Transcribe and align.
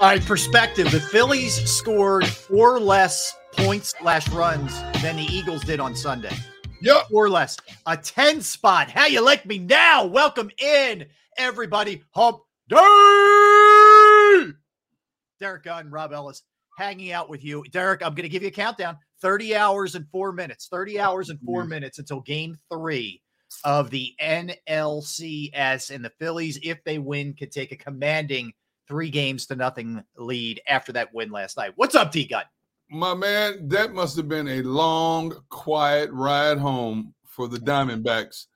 All 0.00 0.08
right, 0.08 0.24
perspective. 0.24 0.90
The 0.90 0.98
Phillies 0.98 1.52
scored 1.70 2.26
four 2.26 2.80
less 2.80 3.36
points 3.52 3.92
slash 4.00 4.26
runs 4.30 4.80
than 5.02 5.16
the 5.16 5.24
Eagles 5.24 5.62
did 5.62 5.78
on 5.78 5.94
Sunday. 5.94 6.34
Yep. 6.80 7.08
Four 7.10 7.28
less. 7.28 7.58
A 7.84 7.98
10 7.98 8.40
spot. 8.40 8.90
How 8.90 9.04
you 9.04 9.22
like 9.22 9.44
me 9.44 9.58
now? 9.58 10.06
Welcome 10.06 10.50
in, 10.56 11.04
everybody. 11.36 12.02
Hump 12.12 12.38
day. 12.70 12.78
Derrick 15.38 15.64
Gunn, 15.64 15.90
Rob 15.90 16.14
Ellis 16.14 16.44
hanging 16.78 17.12
out 17.12 17.28
with 17.28 17.44
you. 17.44 17.62
Derrick, 17.70 18.02
I'm 18.02 18.14
going 18.14 18.22
to 18.22 18.30
give 18.30 18.40
you 18.40 18.48
a 18.48 18.52
countdown 18.52 18.96
30 19.20 19.54
hours 19.54 19.96
and 19.96 20.06
four 20.10 20.32
minutes. 20.32 20.68
30 20.72 20.98
hours 20.98 21.28
and 21.28 21.38
four 21.40 21.60
mm-hmm. 21.60 21.72
minutes 21.72 21.98
until 21.98 22.22
game 22.22 22.56
three 22.72 23.20
of 23.64 23.90
the 23.90 24.14
NLCS. 24.18 25.90
And 25.94 26.02
the 26.02 26.12
Phillies, 26.18 26.58
if 26.62 26.82
they 26.84 26.98
win, 26.98 27.34
could 27.34 27.52
take 27.52 27.70
a 27.70 27.76
commanding 27.76 28.54
three 28.90 29.08
games 29.08 29.46
to 29.46 29.54
nothing 29.54 30.02
lead 30.16 30.60
after 30.66 30.92
that 30.92 31.14
win 31.14 31.30
last 31.30 31.56
night. 31.56 31.72
What's 31.76 31.94
up, 31.94 32.10
D 32.10 32.26
Gun? 32.26 32.42
My 32.90 33.14
man, 33.14 33.68
that 33.68 33.94
must 33.94 34.16
have 34.16 34.28
been 34.28 34.48
a 34.48 34.62
long, 34.62 35.32
quiet 35.48 36.10
ride 36.10 36.58
home 36.58 37.14
for 37.24 37.46
the 37.46 37.58
Diamondbacks 37.58 38.46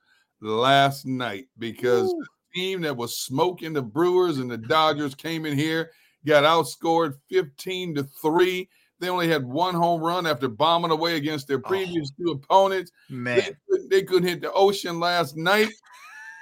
last 0.41 1.05
night 1.05 1.45
because 1.57 2.09
the 2.09 2.27
team 2.53 2.81
that 2.81 2.97
was 2.97 3.19
smoking 3.19 3.71
the 3.71 3.81
Brewers 3.81 4.39
and 4.39 4.51
the 4.51 4.57
Dodgers 4.57 5.15
came 5.15 5.45
in 5.45 5.57
here, 5.57 5.89
got 6.25 6.43
outscored 6.43 7.13
15 7.31 7.95
to 7.95 8.03
3. 8.03 8.69
They 8.99 9.07
only 9.07 9.29
had 9.29 9.45
one 9.45 9.73
home 9.73 10.01
run 10.01 10.27
after 10.27 10.49
bombing 10.49 10.91
away 10.91 11.15
against 11.15 11.47
their 11.47 11.59
oh. 11.59 11.69
previous 11.69 12.11
two 12.11 12.31
opponents. 12.31 12.91
Man, 13.09 13.55
They, 13.69 13.79
they 13.89 14.03
couldn't 14.03 14.27
hit 14.27 14.41
the 14.41 14.51
ocean 14.51 14.99
last 14.99 15.37
night. 15.37 15.69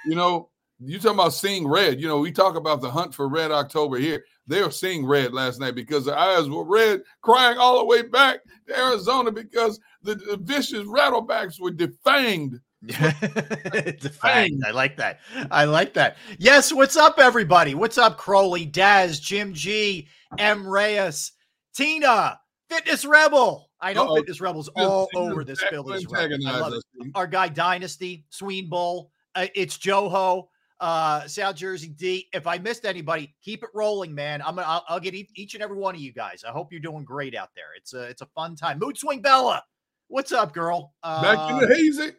You 0.06 0.16
know, 0.16 0.50
you 0.80 0.98
talking 0.98 1.18
about 1.18 1.32
seeing 1.32 1.66
red. 1.66 2.00
You 2.00 2.08
know, 2.08 2.18
we 2.18 2.32
talk 2.32 2.56
about 2.56 2.80
the 2.80 2.90
hunt 2.90 3.14
for 3.14 3.28
red 3.28 3.50
October 3.50 3.96
here. 3.98 4.24
They 4.46 4.62
were 4.62 4.70
seeing 4.70 5.06
red 5.06 5.32
last 5.32 5.60
night 5.60 5.74
because 5.74 6.04
their 6.04 6.18
eyes 6.18 6.48
were 6.48 6.64
red, 6.64 7.02
crying 7.22 7.58
all 7.58 7.78
the 7.78 7.84
way 7.84 8.02
back 8.02 8.40
to 8.68 8.78
Arizona 8.78 9.30
because 9.30 9.80
the, 10.02 10.14
the 10.16 10.36
vicious 10.36 10.86
rattlebacks 10.86 11.60
were 11.60 11.70
defanged. 11.70 12.60
Defanged. 12.84 14.62
I 14.66 14.70
like 14.72 14.98
that. 14.98 15.20
I 15.50 15.64
like 15.64 15.94
that. 15.94 16.18
Yes, 16.38 16.70
what's 16.70 16.98
up, 16.98 17.18
everybody? 17.18 17.74
What's 17.74 17.96
up, 17.96 18.18
Crowley, 18.18 18.66
Daz, 18.66 19.20
Jim 19.20 19.54
G, 19.54 20.06
M. 20.38 20.66
Reyes, 20.66 21.32
Tina, 21.74 22.38
Fitness 22.68 23.06
Rebel. 23.06 23.70
I 23.80 23.94
know 23.94 24.08
Uh-oh. 24.08 24.16
Fitness 24.16 24.40
Rebel's 24.40 24.68
all 24.76 25.08
over 25.14 25.44
this 25.44 25.62
Phillies. 25.70 26.06
I 26.14 26.26
love 26.58 26.74
it. 26.74 26.84
Our 27.14 27.26
guy 27.26 27.48
Dynasty, 27.48 28.26
Sween 28.28 28.68
Bowl. 28.68 29.10
Uh, 29.34 29.46
it's 29.54 29.78
Joho, 29.78 30.48
uh, 30.80 31.26
South 31.26 31.56
Jersey 31.56 31.88
D. 31.88 32.28
If 32.32 32.46
I 32.46 32.58
missed 32.58 32.84
anybody, 32.84 33.34
keep 33.42 33.62
it 33.62 33.70
rolling, 33.74 34.14
man. 34.14 34.42
I'm 34.42 34.56
gonna. 34.56 34.66
I'll, 34.66 34.84
I'll 34.88 35.00
get 35.00 35.14
each, 35.14 35.30
each 35.34 35.54
and 35.54 35.62
every 35.62 35.76
one 35.76 35.94
of 35.94 36.00
you 36.00 36.12
guys. 36.12 36.44
I 36.46 36.50
hope 36.50 36.72
you're 36.72 36.80
doing 36.80 37.04
great 37.04 37.34
out 37.34 37.50
there. 37.54 37.68
It's 37.76 37.94
a 37.94 38.02
it's 38.04 38.22
a 38.22 38.26
fun 38.34 38.56
time. 38.56 38.78
Mood 38.78 38.98
Swing 38.98 39.20
Bella, 39.22 39.62
what's 40.08 40.32
up, 40.32 40.52
girl? 40.52 40.92
Back 41.02 41.50
in 41.50 41.56
Uh, 41.56 41.60
the 41.60 41.74
hazy. 41.74 42.12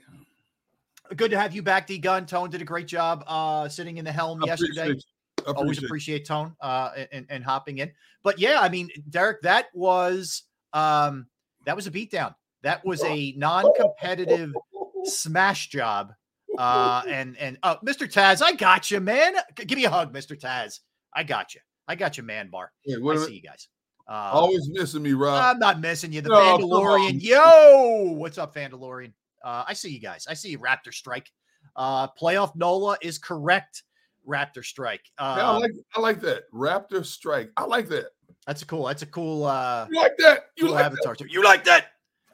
Good 1.16 1.32
to 1.32 1.38
have 1.40 1.54
you 1.54 1.62
back, 1.62 1.86
D 1.86 1.98
Gun. 2.00 2.26
Tone 2.26 2.50
did 2.50 2.62
a 2.62 2.66
great 2.66 2.88
job 2.88 3.24
uh 3.28 3.70
sitting 3.70 3.98
in 3.98 4.06
the 4.06 4.12
helm 4.12 4.44
I 4.44 4.48
yesterday. 4.48 4.82
appreciate 4.82 5.06
Always 5.46 5.78
appreciate 5.78 5.82
you. 5.82 5.88
appreciate 5.88 6.26
Tone 6.26 6.56
uh 6.62 6.92
and, 7.12 7.28
and 7.30 7.44
hopping 7.44 7.78
in. 7.78 7.92
But 8.24 8.40
yeah, 8.40 8.60
I 8.60 8.70
mean, 8.70 8.90
Derrick, 9.10 9.42
that 9.44 9.68
was 9.76 10.44
um 10.74 11.28
that 11.66 11.76
was 11.76 11.86
a 11.86 11.92
beatdown. 11.92 12.34
That 12.64 12.84
was 12.84 13.04
a 13.04 13.34
non-competitive 13.38 14.56
smash 15.04 15.68
job. 15.70 16.14
Uh 16.58 17.02
and 17.08 17.38
and 17.38 17.58
uh 17.64 17.78
Mr. 17.86 18.12
Taz, 18.12 18.42
I 18.42 18.54
got 18.54 18.90
you, 18.92 19.00
man. 19.00 19.34
G- 19.58 19.66
Give 19.66 19.78
me 19.78 19.86
a 19.86 19.90
hug, 19.90 20.14
Mr. 20.14 20.40
Taz. 20.40 20.80
I 21.14 21.24
got 21.24 21.54
you. 21.56 21.62
I 21.88 21.96
got 21.96 22.18
you, 22.18 22.24
man 22.24 22.50
bar. 22.50 22.72
Hey, 22.84 22.96
I 22.96 22.98
what 22.98 23.20
see 23.20 23.34
you 23.36 23.42
guys. 23.42 23.68
Uh, 24.08 24.30
Always 24.34 24.70
missing 24.72 25.02
me, 25.02 25.14
Rob. 25.14 25.42
I'm 25.56 25.60
not 25.60 25.80
missing 25.80 26.12
you. 26.14 26.22
The 26.22 26.30
No, 26.30 26.36
come 26.40 26.62
Vandalorian. 26.62 27.10
on. 27.10 27.20
Yo, 27.20 28.12
what's 28.14 28.38
up, 28.38 28.54
Vandalorian? 28.56 29.14
Uh, 29.44 29.64
I 29.68 29.74
see 29.74 29.90
you 29.90 30.00
guys. 30.00 30.28
I 30.30 30.34
see 30.36 30.50
you, 30.50 30.60
Raptor 30.60 30.94
Strike. 30.94 31.32
Uh, 31.76 32.08
playoff 32.20 32.56
Nola 32.56 32.98
is 33.02 33.18
correct. 33.18 33.82
Raptor 34.28 34.64
Strike. 34.64 35.02
Uh, 35.18 35.36
Yeah, 35.38 35.50
I 35.50 35.58
like 35.58 35.72
I 35.96 36.00
like 36.00 36.22
that. 36.22 36.44
Raptor 36.54 37.06
strike. 37.06 37.52
I 37.58 37.64
like 37.66 37.88
that. 37.90 38.08
that's 38.48 38.62
a 38.62 38.66
cool. 38.66 38.86
That's 38.86 39.02
a 39.02 39.06
cool. 39.08 39.44
Uh, 39.46 39.88
You 39.90 40.00
like 40.00 40.18
that? 40.18 40.46
You 40.58 40.66
cool 40.66 40.74
like 40.76 40.84
that? 40.84 40.92
avatar. 40.94 41.16
too. 41.16 41.26
You 41.30 41.44
like 41.44 41.64
that? 41.66 41.88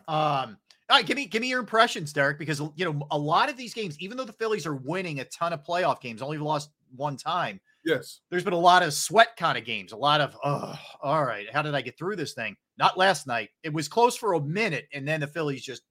Um, 0.08 0.58
all 0.92 0.98
right, 0.98 1.06
give 1.06 1.16
me 1.16 1.26
give 1.26 1.42
me 1.42 1.48
your 1.48 1.62
impressions, 1.62 2.12
Derrick, 2.12 2.38
because 2.38 2.60
you 2.76 2.84
know 2.84 3.08
a 3.12 3.18
lot 3.18 3.50
of 3.50 3.56
these 3.56 3.74
games, 3.74 3.98
even 4.00 4.18
though 4.18 4.26
the 4.26 4.34
Phillies 4.34 4.66
are 4.66 4.76
winning 4.76 5.22
a 5.22 5.26
ton 5.26 5.54
of 5.54 5.64
playoff 5.64 6.02
games, 6.02 6.22
only 6.22 6.38
lost 6.38 6.70
one 6.98 7.16
time. 7.16 7.62
Yes. 7.86 8.20
There's 8.30 8.44
been 8.44 8.52
a 8.52 8.60
lot 8.60 8.84
of 8.84 8.94
sweat 8.94 9.38
kind 9.38 9.58
of 9.58 9.64
games, 9.64 9.94
a 9.94 9.98
lot 9.98 10.20
of 10.20 10.36
oh, 10.44 10.76
all 11.02 11.24
right, 11.24 11.48
how 11.52 11.62
did 11.62 11.76
I 11.76 11.82
get 11.82 11.98
through 11.98 12.18
this 12.18 12.34
thing? 12.34 12.58
Not 12.78 12.98
last 12.98 13.26
night. 13.26 13.52
It 13.64 13.72
was 13.72 13.88
close 13.88 14.18
for 14.18 14.34
a 14.34 14.42
minute, 14.42 14.90
and 14.94 15.08
then 15.08 15.22
the 15.22 15.28
Phillies 15.28 15.64
just 15.64 15.84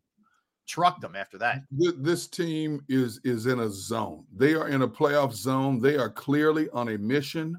trucked 0.68 1.00
them 1.00 1.16
after 1.16 1.38
that. 1.38 1.62
This 1.70 2.26
team 2.26 2.84
is 2.90 3.22
is 3.24 3.46
in 3.46 3.60
a 3.60 3.70
zone. 3.70 4.26
They 4.36 4.52
are 4.52 4.68
in 4.68 4.82
a 4.82 4.88
playoff 4.88 5.32
zone. 5.32 5.80
They 5.80 5.96
are 5.96 6.10
clearly 6.10 6.68
on 6.74 6.90
a 6.90 6.98
mission. 6.98 7.58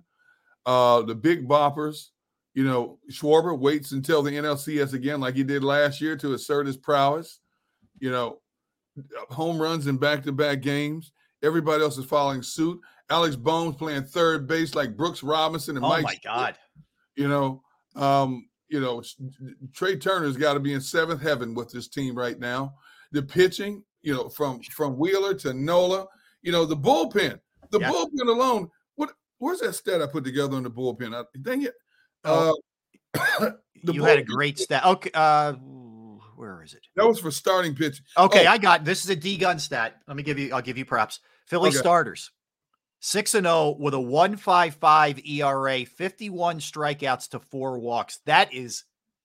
Uh, 0.67 1.01
the 1.01 1.15
big 1.15 1.47
boppers, 1.47 2.09
you 2.53 2.63
know, 2.63 3.00
Schwarber 3.12 3.57
waits 3.57 3.92
until 3.94 4.21
the 4.21 4.31
NLCS 4.31 4.94
again, 4.94 5.19
like 5.21 5.36
he 5.36 5.44
did 5.44 5.63
last 5.63 6.01
year, 6.01 6.15
to 6.18 6.33
assert 6.33 6.68
his 6.68 6.77
prowess. 6.77 7.39
You 8.00 8.12
know, 8.12 8.42
home 9.30 9.62
runs 9.62 9.88
in 9.88 9.98
back-to-back 9.98 10.62
games. 10.62 11.12
Everybody 11.44 11.83
else 11.83 11.98
is 11.98 12.06
following 12.06 12.42
suit. 12.44 12.80
Alec 13.09 13.33
Bohm's 13.36 13.75
playing 13.75 14.03
third 14.03 14.48
base 14.48 14.75
like 14.75 14.95
Brooks 14.95 15.24
Robinson 15.24 15.75
and 15.75 15.86
Oh 15.86 15.89
Mike. 15.89 16.03
Oh 16.06 16.07
my 16.07 16.19
God. 16.24 16.57
You 17.15 17.27
know, 17.27 17.62
um, 17.95 18.48
you 18.69 18.80
know, 18.80 19.03
Trea 19.74 19.98
Turner's 19.98 20.38
got 20.38 20.53
to 20.53 20.59
be 20.59 20.74
in 20.74 20.81
seventh 20.81 21.21
heaven 21.21 21.53
with 21.53 21.69
this 21.71 21.88
team 21.89 22.18
right 22.18 22.39
now. 22.39 22.74
The 23.12 23.21
pitching, 23.21 23.83
you 24.01 24.13
know, 24.13 24.30
from 24.30 24.62
from 24.63 24.98
Wheeler 24.98 25.33
to 25.36 25.53
Nola, 25.53 26.07
you 26.42 26.51
know, 26.53 26.65
the 26.65 26.77
bullpen, 26.77 27.39
the 27.69 27.80
Yeah. 27.80 27.92
bullpen 27.92 28.27
alone. 28.30 28.69
What 28.95 29.12
where's 29.39 29.59
that 29.59 29.74
stat 29.74 30.01
I 30.01 30.06
put 30.07 30.24
together 30.24 30.56
on 30.56 30.63
the 30.63 30.71
bullpen? 30.71 31.13
I, 31.13 31.24
dang 31.42 31.63
it. 31.63 31.74
Oh. 32.23 32.56
Uh, 33.18 33.51
you 33.83 34.03
had 34.03 34.19
a 34.19 34.23
great 34.23 34.59
stat. 34.59 34.85
Okay. 34.85 35.12
Uh, 35.13 35.53
where 36.35 36.63
is 36.63 36.73
it? 36.73 36.88
That 36.95 37.07
was 37.07 37.19
for 37.19 37.31
starting 37.31 37.75
pitch. 37.75 38.01
Okay, 38.18 38.47
Oh. 38.47 38.51
I 38.51 38.57
got 38.57 38.83
this 38.83 39.03
is 39.03 39.09
a 39.09 39.15
D 39.15 39.38
gun 39.38 39.59
stat. 39.59 40.01
Let 40.07 40.18
me 40.18 40.23
give 40.23 40.39
you 40.39 40.53
I'll 40.53 40.62
give 40.62 40.77
you 40.77 40.85
props. 40.85 41.19
Philly 41.47 41.69
Okay. 41.69 41.77
starters. 41.77 42.31
6 43.03 43.33
and 43.33 43.45
0 43.47 43.77
with 43.79 43.95
a 43.95 44.00
155 44.00 45.19
ERA, 45.25 45.85
51 45.85 46.59
strikeouts 46.59 47.29
to 47.29 47.39
4 47.39 47.79
walks. 47.79 48.19
That 48.25 48.53
is 48.53 48.83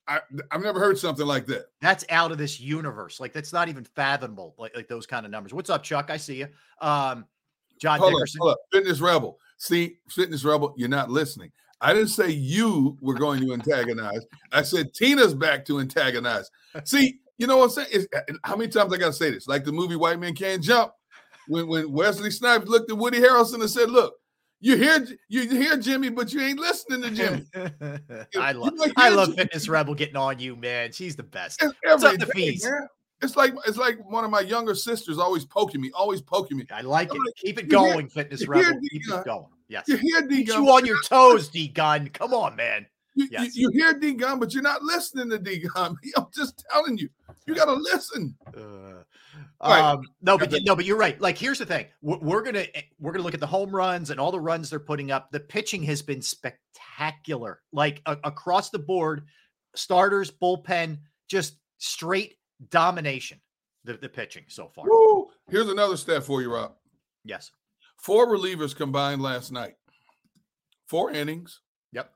I, 0.09 0.21
I've 0.51 0.63
never 0.63 0.79
heard 0.79 0.97
something 0.99 1.27
like 1.27 1.47
that. 1.47 1.67
that's 1.81 2.05
out 2.11 2.33
of 2.33 2.39
this 2.39 2.59
universe. 2.61 3.19
Like 3.21 3.33
that's 3.33 3.53
not 3.53 3.69
even 3.69 3.85
fathomable. 3.85 4.55
Like 4.59 4.75
like 4.77 4.89
those 4.89 5.07
kind 5.07 5.27
of 5.27 5.33
numbers. 5.33 5.53
What's 5.53 5.69
up, 5.71 5.83
Chuck? 5.83 6.11
I 6.11 6.17
see 6.17 6.37
you. 6.37 6.49
Um 6.81 7.27
John 7.79 7.99
Hold 7.99 8.13
up, 8.15 8.19
Dickerson. 8.19 8.39
hold 8.41 8.53
up. 8.53 8.59
Fitness 8.73 9.01
Rebel. 9.01 9.39
See, 9.59 9.99
Fitness 10.09 10.45
Rebel, 10.45 10.75
you're 10.79 10.89
not 10.89 11.11
listening. 11.11 11.53
I 11.81 11.93
didn't 11.93 12.09
say 12.09 12.31
you 12.31 12.97
were 13.01 13.15
going 13.15 13.41
to 13.41 13.53
antagonize. 13.53 14.25
I 14.53 14.63
said 14.63 14.95
Tina's 14.95 15.35
back 15.35 15.65
to 15.67 15.81
antagonize. 15.81 16.51
See, 16.85 17.19
you 17.39 17.47
know 17.47 17.59
what 17.59 17.65
I'm 17.65 17.71
saying? 17.71 17.89
It's, 17.93 18.07
uh, 18.17 18.21
how 18.45 18.57
many 18.57 18.71
times 18.71 18.93
I 18.93 18.97
got 18.97 19.09
to 19.09 19.13
say 19.13 19.31
this? 19.31 19.47
Like 19.47 19.65
the 19.65 19.73
movie 19.73 19.97
White 19.97 20.19
Men 20.19 20.35
Can't 20.35 20.63
Jump. 20.63 20.93
When 21.49 21.69
when 21.69 21.93
Wesley 21.93 22.31
Snipes 22.31 22.67
looked 22.67 22.91
at 22.91 22.97
Woody 22.97 23.21
Harrelson 23.21 23.61
and 23.61 23.71
said, 23.71 23.89
"Look, 23.91 24.15
you 24.61 24.77
hear 24.77 25.07
you 25.29 25.49
hear 25.49 25.77
Jimmy, 25.77 26.09
but 26.09 26.33
you 26.33 26.41
ain't 26.41 26.59
listening 26.59 27.03
to 27.03 27.11
Jimmy." 27.11 27.45
I 28.37 28.53
love 28.53 28.73
I 28.97 29.11
love 29.11 29.35
Fitness 29.35 29.69
Rebel 29.69 29.95
getting 29.95 30.17
on 30.17 30.39
you, 30.41 30.57
man. 30.57 30.91
She's 30.93 31.15
the 31.15 31.23
best. 31.23 31.63
It's 31.63 31.73
What's 31.85 32.03
up, 32.03 32.19
the 32.19 32.27
fees? 32.27 32.65
man. 32.65 32.89
It's 33.23 33.37
like 33.37 33.55
it's 33.67 33.79
like 33.79 33.99
one 34.11 34.25
of 34.25 34.31
my 34.31 34.41
younger 34.41 34.75
sisters 34.75 35.19
always 35.19 35.45
poking 35.45 35.81
me, 35.81 35.91
always 35.95 36.21
poking 36.21 36.57
me. 36.57 36.67
I 36.71 36.81
like 36.81 37.11
I'm 37.11 37.17
it. 37.17 37.21
like, 37.27 37.35
Keep 37.37 37.59
it 37.61 37.73
you 37.73 37.79
hear- 37.81 37.93
going, 37.95 38.09
Fitness 38.09 38.49
Rebel. 38.49 38.81
Keep 38.91 39.03
uh, 39.13 39.19
it 39.19 39.25
going. 39.25 39.47
Yes. 39.69 39.85
You 39.89 39.97
hear 39.97 40.23
D 40.23 40.45
Gun, 40.45 40.63
you 40.65 40.71
on 40.71 40.87
your 40.87 41.03
toes, 41.03 41.49
D 41.49 41.69
Gun. 41.69 42.09
Come 42.09 42.33
on, 42.35 42.55
man. 42.57 42.87
You, 43.15 43.29
Yes. 43.31 43.57
you, 43.57 43.71
you 43.73 43.81
hear 43.81 43.95
D 43.99 44.13
Gun, 44.13 44.39
but 44.39 44.53
you're 44.53 44.63
not 44.63 44.83
listening 44.83 45.31
to 45.31 45.39
D 45.39 45.59
Gun. 45.75 45.97
I'm 46.17 46.27
just 46.35 46.65
telling 46.71 46.99
you, 46.99 47.09
you 47.47 47.55
got 47.55 47.65
to 47.65 47.73
listen. 47.73 48.37
Uh, 48.47 49.03
right. 49.63 49.81
um, 49.93 50.03
no, 50.23 50.37
but 50.39 50.55
no, 50.65 50.77
but 50.77 50.85
you're 50.85 50.99
right. 50.99 51.21
Like, 51.21 51.37
here's 51.39 51.59
the 51.59 51.67
thing: 51.67 51.87
we're, 52.03 52.19
we're 52.19 52.43
gonna 52.43 52.67
eh, 52.75 52.83
we're 53.01 53.13
gonna 53.13 53.25
look 53.25 53.35
at 53.35 53.41
the 53.41 53.47
home 53.47 53.71
runs 53.75 54.11
and 54.11 54.21
all 54.21 54.31
the 54.31 54.41
runs 54.41 54.71
they're 54.71 54.79
putting 54.79 55.11
up. 55.11 55.31
The 55.33 55.41
pitching 55.41 55.83
has 55.85 56.03
been 56.03 56.21
spectacular, 56.23 57.61
like 57.73 58.03
a- 58.07 58.19
across 58.25 58.71
the 58.71 58.79
board. 58.79 59.25
Starters, 59.75 60.31
bullpen, 60.31 60.99
just 61.29 61.57
straight 61.79 62.37
domination. 62.71 63.41
The 63.85 63.95
the 63.95 64.09
pitching 64.09 64.45
so 64.49 64.69
far. 64.75 64.85
Woo. 64.89 65.29
Here's 65.51 65.69
another 65.69 65.97
stat 65.97 66.25
for 66.25 66.41
you, 66.43 66.53
Rob. 66.53 66.73
Yes. 67.25 67.51
Four 67.99 68.29
relievers 68.29 68.75
combined 68.75 69.21
last 69.23 69.51
night. 69.53 69.77
Four 70.87 71.11
innings, 71.11 71.61
Yep. 71.93 72.13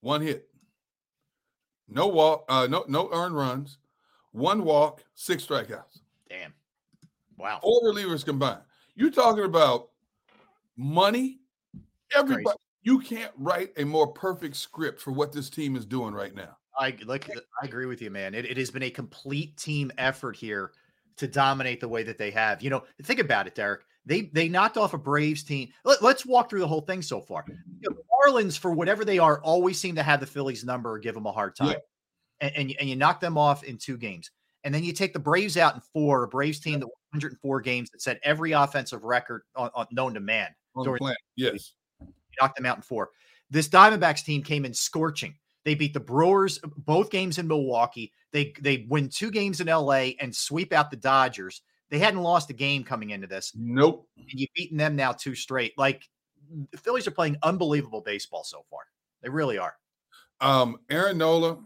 one 0.00 0.20
hit. 0.22 0.48
No 1.88 2.08
walk, 2.08 2.44
uh, 2.48 2.66
no 2.68 2.84
no 2.88 3.08
earned 3.12 3.36
runs, 3.36 3.78
one 4.32 4.64
walk, 4.64 5.04
six 5.14 5.44
strikeouts. 5.46 6.00
Damn. 6.28 6.52
Wow. 7.36 7.60
Four 7.62 7.82
relievers 7.82 8.24
combined. 8.24 8.62
You're 8.94 9.10
talking 9.10 9.44
about 9.44 9.90
money. 10.76 11.40
Everybody, 12.14 12.44
Crazy. 12.44 12.58
you 12.82 12.98
can't 13.00 13.32
write 13.36 13.72
a 13.76 13.84
more 13.84 14.06
perfect 14.08 14.56
script 14.56 15.00
for 15.00 15.12
what 15.12 15.32
this 15.32 15.50
team 15.50 15.76
is 15.76 15.84
doing 15.84 16.14
right 16.14 16.34
now. 16.34 16.56
I 16.78 16.96
like. 17.04 17.30
I 17.62 17.66
agree 17.66 17.86
with 17.86 18.00
you, 18.02 18.10
man. 18.10 18.34
It, 18.34 18.44
it 18.46 18.56
has 18.56 18.70
been 18.70 18.82
a 18.84 18.90
complete 18.90 19.56
team 19.56 19.90
effort 19.98 20.36
here 20.36 20.72
to 21.16 21.26
dominate 21.26 21.80
the 21.80 21.88
way 21.88 22.02
that 22.02 22.18
they 22.18 22.30
have. 22.30 22.62
You 22.62 22.70
know, 22.70 22.84
think 23.02 23.20
about 23.20 23.46
it, 23.46 23.54
Derrick. 23.54 23.82
They 24.06 24.22
they 24.32 24.48
knocked 24.48 24.76
off 24.76 24.94
a 24.94 24.98
Braves 24.98 25.42
team. 25.42 25.68
Let, 25.84 26.00
us 26.02 26.24
walk 26.24 26.48
through 26.48 26.60
the 26.60 26.68
whole 26.68 26.80
thing 26.80 27.02
so 27.02 27.20
far. 27.20 27.44
You 27.48 27.90
know, 27.90 27.96
the 27.96 28.02
Marlins, 28.32 28.56
for 28.56 28.72
whatever 28.72 29.04
they 29.04 29.18
are, 29.18 29.40
always 29.42 29.78
seem 29.80 29.96
to 29.96 30.02
have 30.02 30.20
the 30.20 30.26
Phillies 30.26 30.64
number 30.64 30.92
or 30.92 30.98
give 30.98 31.14
them 31.14 31.26
a 31.26 31.32
hard 31.32 31.56
time. 31.56 31.70
Yeah. 31.70 31.76
And, 32.40 32.52
and, 32.56 32.70
you- 32.70 32.76
and 32.80 32.88
you 32.88 32.96
knock 32.96 33.20
them 33.20 33.36
off 33.36 33.64
in 33.64 33.78
two 33.78 33.96
games. 33.96 34.30
And 34.64 34.74
then 34.74 34.84
you 34.84 34.92
take 34.92 35.12
the 35.12 35.18
Braves 35.18 35.56
out 35.56 35.74
in 35.74 35.80
four, 35.92 36.22
a 36.24 36.28
Braves 36.28 36.60
team 36.60 36.80
that 36.80 36.86
won 36.86 36.92
104 37.12 37.60
games 37.60 37.90
that 37.90 38.02
set 38.02 38.18
every 38.22 38.52
offensive 38.52 39.04
record 39.04 39.42
on, 39.54 39.70
on 39.74 39.86
known 39.90 40.14
to 40.14 40.20
man. 40.20 40.48
On 40.74 40.84
the 40.84 40.90
During- 40.98 41.14
Yes. 41.36 41.72
You 42.00 42.08
knocked 42.40 42.56
them 42.56 42.66
out 42.66 42.76
in 42.76 42.82
four. 42.82 43.10
This 43.50 43.68
Diamondbacks 43.68 44.24
team 44.24 44.42
came 44.42 44.64
in 44.64 44.74
scorching. 44.74 45.34
They 45.64 45.74
beat 45.74 45.94
the 45.94 46.00
Brewers 46.00 46.60
uh, 46.62 46.68
both 46.78 47.10
games 47.10 47.38
in 47.38 47.46
Milwaukee. 47.48 48.12
They 48.32 48.52
they 48.60 48.86
win 48.88 49.08
two 49.08 49.30
games 49.30 49.60
in 49.60 49.66
LA 49.68 50.10
and 50.20 50.34
sweep 50.34 50.72
out 50.72 50.90
the 50.90 50.96
Dodgers. 50.96 51.62
They 51.90 51.98
hadn't 51.98 52.22
lost 52.22 52.50
a 52.50 52.52
game 52.52 52.82
coming 52.84 53.10
into 53.10 53.26
this. 53.26 53.52
Nope. 53.54 54.08
And 54.16 54.26
you've 54.40 54.52
beaten 54.54 54.76
them 54.76 54.96
now 54.96 55.12
two 55.12 55.34
straight. 55.34 55.76
Like 55.78 56.02
the 56.72 56.78
Phillies 56.78 57.06
are 57.06 57.12
playing 57.12 57.36
unbelievable 57.42 58.00
baseball 58.00 58.44
so 58.44 58.64
far. 58.70 58.80
They 59.22 59.28
really 59.28 59.58
are. 59.58 59.74
Um, 60.40 60.78
Aaron 60.90 61.18
Nola, 61.18 61.58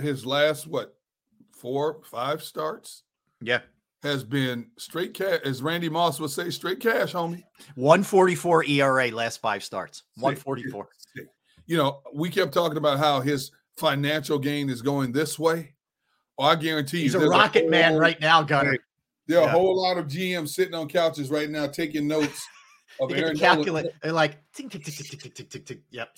his 0.00 0.24
last 0.24 0.66
what 0.66 0.96
four, 1.52 2.00
five 2.04 2.42
starts 2.42 3.02
Yeah. 3.42 3.60
has 4.02 4.24
been 4.24 4.70
straight 4.78 5.12
cash, 5.12 5.40
as 5.44 5.60
Randy 5.62 5.88
Moss 5.88 6.18
would 6.20 6.30
say, 6.30 6.48
straight 6.50 6.80
cash, 6.80 7.12
homie. 7.12 7.42
144 7.74 8.64
ERA 8.64 9.10
last 9.10 9.40
five 9.40 9.62
starts. 9.62 10.04
144. 10.16 10.88
You 11.66 11.76
know, 11.76 12.00
we 12.14 12.30
kept 12.30 12.52
talking 12.54 12.78
about 12.78 12.98
how 12.98 13.20
his 13.20 13.50
financial 13.76 14.38
gain 14.38 14.70
is 14.70 14.82
going 14.82 15.12
this 15.12 15.38
way. 15.38 15.74
Oh, 16.38 16.44
I 16.44 16.54
guarantee 16.56 16.98
you, 16.98 17.02
He's 17.04 17.14
a 17.14 17.28
rocket 17.28 17.68
man 17.68 17.92
whole- 17.92 18.00
right 18.00 18.18
now, 18.20 18.42
Gunner. 18.42 18.78
There 19.30 19.38
are 19.38 19.44
Yeah. 19.44 19.48
a 19.50 19.52
whole 19.52 19.80
lot 19.80 19.96
of 19.96 20.06
GMs 20.08 20.48
sitting 20.48 20.74
on 20.74 20.88
couches 20.88 21.30
right 21.30 21.48
now 21.48 21.68
taking 21.68 22.08
notes 22.08 22.44
of 23.00 23.12
Aaron 23.12 23.38
Nola. 23.38 23.84
They're 24.02 24.12
like 24.12 24.38
tick, 24.52 24.70
tick, 24.70 24.82
tick, 24.84 24.94
tick, 24.96 25.34
tick, 25.34 25.48
tick, 25.48 25.64
tick. 25.66 25.82
Yep. 25.90 26.16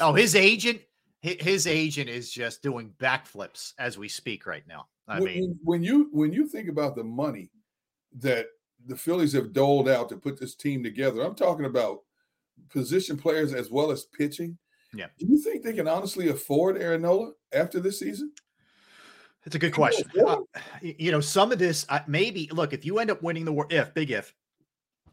Oh, 0.00 0.12
his 0.12 0.36
agent, 0.36 0.82
his 1.22 1.66
agent 1.66 2.10
is 2.10 2.30
just 2.30 2.62
doing 2.62 2.92
backflips 2.98 3.72
as 3.78 3.96
we 3.96 4.06
speak 4.06 4.46
right 4.46 4.64
now. 4.68 4.86
I 5.08 5.18
when, 5.18 5.24
mean, 5.24 5.42
when- 5.42 5.58
when 5.64 5.82
you 5.82 6.08
when 6.12 6.30
you 6.34 6.46
think 6.46 6.68
about 6.68 6.94
the 6.94 7.04
money 7.04 7.50
that 8.18 8.48
the 8.86 8.96
Phillies 8.96 9.32
have 9.32 9.54
doled 9.54 9.88
out 9.88 10.10
to 10.10 10.16
put 10.18 10.38
this 10.38 10.54
team 10.54 10.82
together, 10.82 11.22
I'm 11.22 11.34
talking 11.34 11.64
about 11.64 12.00
position 12.68 13.16
players 13.16 13.54
as 13.54 13.70
well 13.70 13.90
as 13.90 14.04
pitching. 14.04 14.58
Yeah. 14.92 15.06
Do 15.18 15.24
you 15.26 15.38
think 15.38 15.62
they 15.64 15.72
can 15.72 15.88
honestly 15.88 16.28
afford 16.28 16.76
Aaron 16.76 17.00
Nola 17.00 17.32
after 17.54 17.80
this 17.80 17.98
season? 18.00 18.30
It's 19.44 19.56
a 19.56 19.58
good 19.58 19.72
question. 19.72 20.08
Uh, 20.24 20.38
you 20.80 21.10
know, 21.10 21.20
some 21.20 21.50
of 21.50 21.58
this 21.58 21.84
uh, 21.88 22.00
maybe 22.06 22.48
look 22.52 22.72
if 22.72 22.84
you 22.84 22.98
end 22.98 23.10
up 23.10 23.22
winning 23.22 23.44
the 23.44 23.52
world, 23.52 23.72
if 23.72 23.92
big 23.92 24.10
if, 24.10 24.32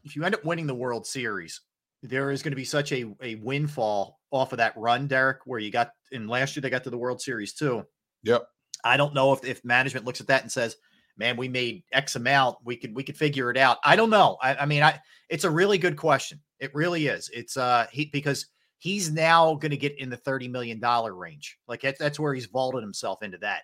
if 0.04 0.14
you 0.14 0.24
end 0.24 0.34
up 0.34 0.44
winning 0.44 0.66
the 0.66 0.74
World 0.74 1.06
Series, 1.06 1.60
there 2.02 2.30
is 2.30 2.42
going 2.42 2.52
to 2.52 2.56
be 2.56 2.64
such 2.64 2.92
a 2.92 3.12
a 3.20 3.34
windfall 3.36 4.20
off 4.30 4.52
of 4.52 4.58
that 4.58 4.76
run, 4.76 5.06
Derrick, 5.06 5.38
where 5.46 5.58
you 5.58 5.70
got 5.70 5.90
in 6.12 6.28
last 6.28 6.54
year 6.54 6.62
they 6.62 6.70
got 6.70 6.84
to 6.84 6.90
the 6.90 6.98
World 6.98 7.20
Series 7.20 7.54
too. 7.54 7.84
Yep. 8.22 8.46
I 8.84 8.96
don't 8.96 9.14
know 9.14 9.32
if 9.32 9.44
if 9.44 9.64
management 9.64 10.06
looks 10.06 10.20
at 10.20 10.28
that 10.28 10.42
and 10.42 10.52
says, 10.52 10.76
"Man, 11.16 11.36
we 11.36 11.48
made 11.48 11.82
X 11.92 12.14
amount. 12.14 12.58
We 12.64 12.76
could 12.76 12.94
we 12.94 13.02
could 13.02 13.16
figure 13.16 13.50
it 13.50 13.56
out." 13.56 13.78
I 13.84 13.96
don't 13.96 14.10
know. 14.10 14.38
I, 14.40 14.54
I 14.54 14.66
mean, 14.66 14.82
I 14.82 15.00
it's 15.28 15.44
a 15.44 15.50
really 15.50 15.76
good 15.76 15.96
question. 15.96 16.40
It 16.60 16.74
really 16.74 17.08
is. 17.08 17.30
It's 17.32 17.56
uh 17.56 17.86
he 17.90 18.06
because 18.06 18.46
he's 18.78 19.10
now 19.10 19.54
going 19.54 19.70
to 19.70 19.76
get 19.76 19.98
in 19.98 20.08
the 20.08 20.16
thirty 20.16 20.46
million 20.46 20.78
dollar 20.78 21.14
range. 21.14 21.58
Like 21.66 21.82
that's 21.82 21.98
that's 21.98 22.20
where 22.20 22.32
he's 22.32 22.46
vaulted 22.46 22.82
himself 22.82 23.22
into 23.22 23.38
that. 23.38 23.62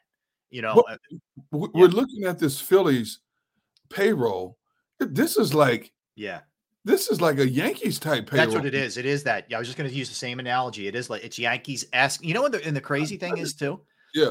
You 0.56 0.62
know, 0.62 0.74
Well, 0.76 0.84
uh, 0.88 1.16
We- 1.50 1.68
We're 1.74 1.88
looking 1.88 2.24
at 2.24 2.38
this 2.38 2.58
Phillies 2.58 3.18
payroll. 3.90 4.56
This 4.98 5.36
is 5.36 5.52
like 5.52 5.92
yeah, 6.14 6.40
this 6.82 7.10
is 7.10 7.20
like 7.20 7.38
a 7.38 7.46
Yankees 7.46 7.98
type 7.98 8.30
payroll. 8.30 8.46
that's 8.46 8.54
what 8.56 8.64
it 8.64 8.72
is. 8.74 8.96
It 8.96 9.04
is 9.04 9.22
that. 9.24 9.44
Yeah, 9.50 9.58
I 9.58 9.58
was 9.58 9.68
just 9.68 9.76
going 9.76 9.90
to 9.90 9.94
use 9.94 10.08
the 10.08 10.14
same 10.14 10.40
analogy. 10.40 10.86
It 10.88 10.94
is 10.94 11.10
like 11.10 11.22
it's 11.22 11.38
Yankees 11.38 11.84
ask. 11.92 12.24
You 12.24 12.32
know 12.32 12.40
what? 12.40 12.52
The, 12.52 12.64
and 12.64 12.74
the 12.74 12.80
crazy 12.80 13.16
thing 13.22 13.36
is 13.36 13.52
too. 13.52 13.82
Yeah. 14.14 14.30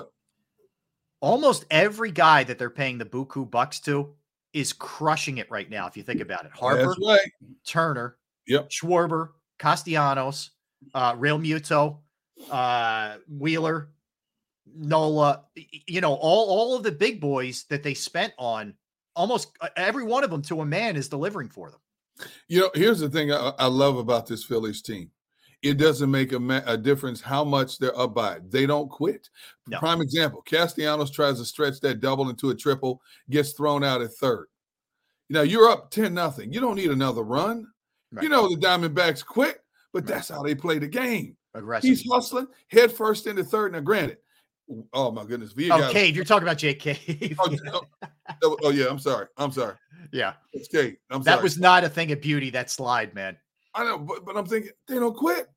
Almost 1.20 1.66
every 1.70 2.10
guy 2.10 2.44
that 2.44 2.58
they're 2.58 2.72
paying 2.72 2.98
the 2.98 3.06
buku 3.06 3.48
bucks 3.48 3.80
to 3.82 4.16
is 4.52 4.74
crushing 4.74 5.38
it 5.38 5.50
right 5.52 5.70
now. 5.70 5.86
If 5.86 5.96
you 5.96 6.02
think 6.02 6.22
about 6.22 6.46
it, 6.46 6.52
Harper, 6.54 6.96
right. 7.06 7.20
Turner, 7.68 8.18
Yep. 8.48 8.70
Schwarber, 8.72 9.30
Castellanos, 9.60 10.50
uh, 10.96 11.14
Realmuto, 11.14 12.00
uh, 12.50 13.18
Wheeler, 13.30 13.92
Nola, 14.74 15.44
you 15.88 16.02
know, 16.02 16.14
all, 16.14 16.50
all 16.50 16.76
of 16.76 16.84
the 16.84 16.92
big 16.92 17.22
boys 17.22 17.66
that 17.70 17.84
they 17.84 17.94
spent 17.94 18.34
on 18.38 18.74
almost 19.16 19.52
uh, 19.62 19.70
every 19.76 20.04
one 20.04 20.24
of 20.24 20.30
them 20.30 20.42
to 20.44 20.62
a 20.62 20.66
man 20.66 20.96
is 20.96 21.08
delivering 21.10 21.50
for 21.50 21.72
them. 21.72 21.80
You 22.48 22.62
know, 22.62 22.72
here's 22.74 23.00
the 23.00 23.10
thing 23.10 23.32
I, 23.32 23.52
I 23.60 23.68
love 23.68 23.98
about 23.98 24.28
this 24.28 24.44
Phillies 24.44 24.82
team. 24.82 25.12
It 25.62 25.78
doesn't 25.78 26.12
make 26.12 26.32
a, 26.34 26.40
ma- 26.40 26.62
a 26.66 26.78
difference 26.78 27.22
how 27.22 27.44
much 27.44 27.80
they're 27.80 27.98
up 27.98 28.14
by. 28.14 28.40
They 28.50 28.66
don't 28.66 28.90
quit. 28.90 29.30
No. 29.68 29.80
Prime 29.80 30.02
example: 30.02 30.42
Castellanos 30.44 31.10
tries 31.12 31.40
to 31.40 31.46
stretch 31.46 31.80
that 31.82 32.02
double 32.02 32.30
into 32.30 32.52
a 32.52 32.56
triple, 32.56 33.02
gets 33.30 33.54
thrown 33.54 33.84
out 33.84 34.02
at 34.02 34.14
third. 34.14 34.48
You 35.30 35.36
know, 35.36 35.42
you're 35.42 35.70
up 35.70 35.90
ten 35.90 36.14
nothing. 36.14 36.54
You 36.54 36.60
don't 36.60 36.76
need 36.76 36.92
another 36.92 37.24
run. 37.24 37.68
Right. 38.12 38.24
You 38.24 38.30
know 38.30 38.48
the 38.48 38.58
Diamondbacks 38.58 39.26
quit, 39.26 39.60
but 39.92 40.04
Right. 40.04 40.16
that's 40.16 40.30
how 40.30 40.44
they 40.44 40.56
play 40.56 40.78
the 40.78 40.88
game. 40.88 41.36
Aggressive. 41.56 41.88
He's 41.90 42.08
hustling 42.10 42.48
head 42.68 42.92
first 42.92 43.26
into 43.28 43.44
third. 43.44 43.72
Now, 43.72 43.80
granted, 43.80 44.18
oh 44.94 45.12
my 45.12 45.24
goodness, 45.24 45.54
Villa 45.54 45.88
oh, 45.88 45.92
Cave. 45.92 46.16
You're 46.16 46.26
talking 46.26 46.44
about 46.44 46.58
Jake 46.58 46.80
Cave. 46.80 47.38
Oh, 47.40 47.82
oh, 48.44 48.58
oh, 48.64 48.70
yeah, 48.70 48.88
I'm 48.90 49.00
sorry. 49.00 49.28
I'm 49.38 49.52
sorry. 49.52 49.76
yeah. 50.12 50.34
It's 50.54 50.68
Kate. 50.68 50.98
I'm 51.10 51.22
That 51.24 51.42
was 51.42 51.60
not 51.60 51.84
a 51.84 51.90
thing 51.90 52.12
of 52.12 52.22
beauty, 52.22 52.50
that 52.52 52.70
slide, 52.70 53.14
man. 53.14 53.38
I 53.74 53.84
know, 53.84 53.98
but, 53.98 54.26
but 54.26 54.38
I'm 54.38 54.46
thinking 54.46 54.72
they 54.88 54.96
don't 54.96 55.16
quit. 55.16 55.48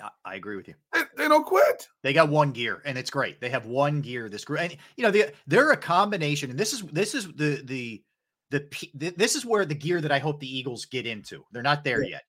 I, 0.00 0.10
I 0.24 0.34
agree 0.34 0.56
with 0.56 0.68
you. 0.68 0.74
They, 0.92 1.02
they 1.16 1.28
don't 1.28 1.46
quit. 1.46 1.88
They 2.02 2.12
got 2.12 2.28
one 2.28 2.52
gear, 2.52 2.82
and 2.84 2.98
it's 2.98 3.10
great. 3.10 3.40
They 3.40 3.50
have 3.50 3.66
one 3.66 4.00
gear. 4.00 4.28
This 4.28 4.44
group, 4.44 4.60
and 4.60 4.76
you 4.96 5.04
know, 5.04 5.10
they 5.10 5.32
they're 5.46 5.72
a 5.72 5.76
combination. 5.76 6.50
And 6.50 6.58
this 6.58 6.72
is 6.72 6.82
this 6.82 7.14
is 7.14 7.26
the 7.34 7.62
the 7.64 8.02
the, 8.50 9.12
this 9.16 9.34
is 9.34 9.44
where 9.44 9.64
the 9.64 9.74
gear 9.74 10.00
that 10.00 10.12
I 10.12 10.18
hope 10.18 10.40
the 10.40 10.56
Eagles 10.58 10.86
get 10.86 11.06
into. 11.06 11.44
They're 11.52 11.62
not 11.62 11.84
there 11.84 12.02
yet, 12.02 12.22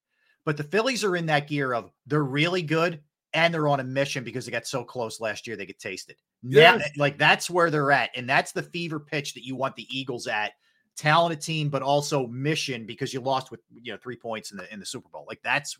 but 0.44 0.56
the 0.56 0.64
Phillies 0.64 1.04
are 1.04 1.16
in 1.16 1.26
that 1.26 1.48
gear 1.48 1.72
of 1.72 1.90
they're 2.06 2.24
really 2.24 2.62
good 2.62 3.00
and 3.32 3.54
they're 3.54 3.68
on 3.68 3.80
a 3.80 3.84
mission 3.84 4.24
because 4.24 4.44
they 4.44 4.52
got 4.52 4.66
so 4.66 4.84
close 4.84 5.20
last 5.20 5.46
year 5.46 5.56
they 5.56 5.66
could 5.66 5.78
taste 5.78 6.10
it. 6.10 6.18
Yes. 6.42 6.82
like 6.96 7.18
that's 7.18 7.50
where 7.50 7.70
they're 7.70 7.92
at, 7.92 8.10
and 8.16 8.28
that's 8.28 8.52
the 8.52 8.62
fever 8.62 8.98
pitch 9.00 9.34
that 9.34 9.44
you 9.44 9.56
want 9.56 9.76
the 9.76 9.86
Eagles 9.90 10.26
at. 10.26 10.52
Talented 10.96 11.40
team, 11.40 11.70
but 11.70 11.82
also 11.82 12.26
mission 12.26 12.84
because 12.84 13.14
you 13.14 13.20
lost 13.20 13.50
with 13.50 13.60
you 13.82 13.92
know 13.92 13.98
three 14.02 14.16
points 14.16 14.50
in 14.50 14.58
the 14.58 14.70
in 14.72 14.80
the 14.80 14.86
Super 14.86 15.08
Bowl. 15.08 15.24
Like 15.28 15.40
that's 15.42 15.78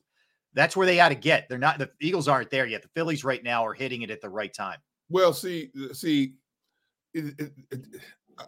that's 0.54 0.76
where 0.76 0.86
they 0.86 0.96
got 0.96 1.10
to 1.10 1.14
get. 1.14 1.48
They're 1.48 1.58
not 1.58 1.78
the 1.78 1.90
Eagles 2.00 2.26
aren't 2.28 2.50
there 2.50 2.66
yet. 2.66 2.82
The 2.82 2.88
Phillies 2.94 3.22
right 3.24 3.42
now 3.42 3.64
are 3.66 3.74
hitting 3.74 4.02
it 4.02 4.10
at 4.10 4.20
the 4.20 4.28
right 4.28 4.52
time. 4.52 4.78
Well, 5.10 5.32
see, 5.32 5.70
see, 5.92 6.34
it, 7.12 7.34
it, 7.38 7.52
it, 7.70 7.80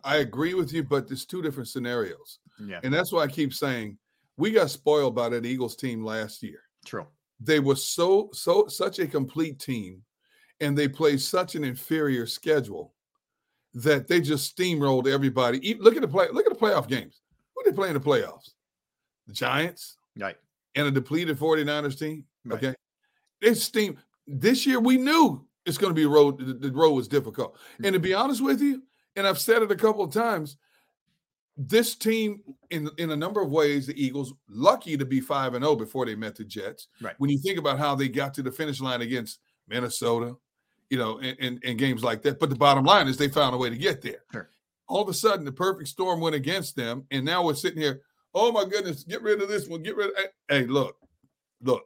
I 0.04 0.18
agree 0.18 0.54
with 0.54 0.72
you, 0.72 0.82
but 0.84 1.08
there's 1.08 1.26
two 1.26 1.42
different 1.42 1.68
scenarios, 1.68 2.38
Yeah, 2.64 2.80
and 2.82 2.94
that's 2.94 3.12
why 3.12 3.24
I 3.24 3.26
keep 3.26 3.52
saying 3.52 3.98
we 4.36 4.50
got 4.52 4.70
spoiled 4.70 5.14
by 5.14 5.28
that 5.30 5.44
Eagles 5.44 5.76
team 5.76 6.04
last 6.04 6.42
year. 6.42 6.60
true. 6.86 7.06
They 7.40 7.58
were 7.60 7.76
so 7.76 8.30
so 8.32 8.66
such 8.68 8.98
a 9.00 9.06
complete 9.06 9.58
team, 9.58 10.02
and 10.62 10.78
they 10.78 10.88
played 10.88 11.20
such 11.20 11.56
an 11.56 11.64
inferior 11.64 12.26
schedule 12.26 12.94
that 13.74 14.06
they 14.06 14.20
just 14.20 14.56
steamrolled 14.56 15.08
everybody. 15.08 15.74
Look 15.80 15.96
at 15.96 16.02
the 16.02 16.08
play. 16.08 16.28
Look 16.32 16.46
at 16.46 16.52
the 16.52 16.58
playoff 16.58 16.88
games. 16.88 17.20
Who 17.54 17.62
they 17.64 17.74
play 17.74 17.88
in 17.88 17.94
the 17.94 18.00
playoffs? 18.00 18.50
The 19.26 19.32
Giants 19.32 19.98
Right. 20.16 20.36
and 20.74 20.86
a 20.86 20.90
depleted 20.90 21.38
49ers 21.38 21.98
team. 21.98 22.24
Right. 22.44 22.56
Okay. 22.56 22.74
They 23.40 23.54
steam 23.54 23.98
this 24.26 24.66
year. 24.66 24.78
We 24.78 24.98
knew 24.98 25.44
it's 25.66 25.78
going 25.78 25.90
to 25.90 25.94
be 25.94 26.04
a 26.04 26.08
road. 26.08 26.38
The, 26.38 26.54
the 26.54 26.72
road 26.72 26.92
was 26.92 27.08
difficult. 27.08 27.58
And 27.82 27.94
to 27.94 27.98
be 27.98 28.10
mm-hmm. 28.10 28.22
honest 28.22 28.42
with 28.42 28.60
you, 28.60 28.82
and 29.16 29.26
I've 29.26 29.38
said 29.38 29.62
it 29.62 29.70
a 29.70 29.76
couple 29.76 30.04
of 30.04 30.12
times, 30.12 30.56
this 31.56 31.94
team, 31.94 32.40
in 32.70 32.88
in 32.98 33.10
a 33.10 33.16
number 33.16 33.42
of 33.42 33.50
ways, 33.50 33.86
the 33.86 34.02
Eagles 34.02 34.32
lucky 34.48 34.96
to 34.96 35.04
be 35.04 35.20
five 35.20 35.54
and 35.54 35.64
zero 35.64 35.76
before 35.76 36.06
they 36.06 36.14
met 36.14 36.34
the 36.34 36.44
Jets. 36.44 36.88
Right. 37.00 37.14
When 37.18 37.30
you 37.30 37.38
think 37.38 37.58
about 37.58 37.78
how 37.78 37.94
they 37.94 38.08
got 38.08 38.32
to 38.34 38.42
the 38.42 38.50
finish 38.50 38.80
line 38.80 39.02
against 39.02 39.40
Minnesota, 39.68 40.36
you 40.90 40.98
know, 40.98 41.18
and, 41.18 41.36
and, 41.40 41.62
and 41.64 41.78
games 41.78 42.02
like 42.04 42.22
that. 42.22 42.38
But 42.38 42.50
the 42.50 42.56
bottom 42.56 42.84
line 42.84 43.08
is 43.08 43.16
they 43.16 43.28
found 43.28 43.54
a 43.54 43.58
way 43.58 43.70
to 43.70 43.76
get 43.76 44.02
there. 44.02 44.22
Sure. 44.32 44.50
All 44.88 45.02
of 45.02 45.08
a 45.08 45.14
sudden, 45.14 45.44
the 45.44 45.52
perfect 45.52 45.88
storm 45.88 46.20
went 46.20 46.34
against 46.34 46.76
them, 46.76 47.04
and 47.10 47.24
now 47.24 47.44
we're 47.44 47.54
sitting 47.54 47.80
here. 47.80 48.02
Oh 48.34 48.50
my 48.52 48.64
goodness, 48.64 49.04
get 49.04 49.22
rid 49.22 49.42
of 49.42 49.48
this 49.48 49.68
one. 49.68 49.82
Get 49.82 49.96
rid 49.96 50.08
of. 50.10 50.14
Hey, 50.48 50.64
look, 50.66 50.96
look, 51.62 51.84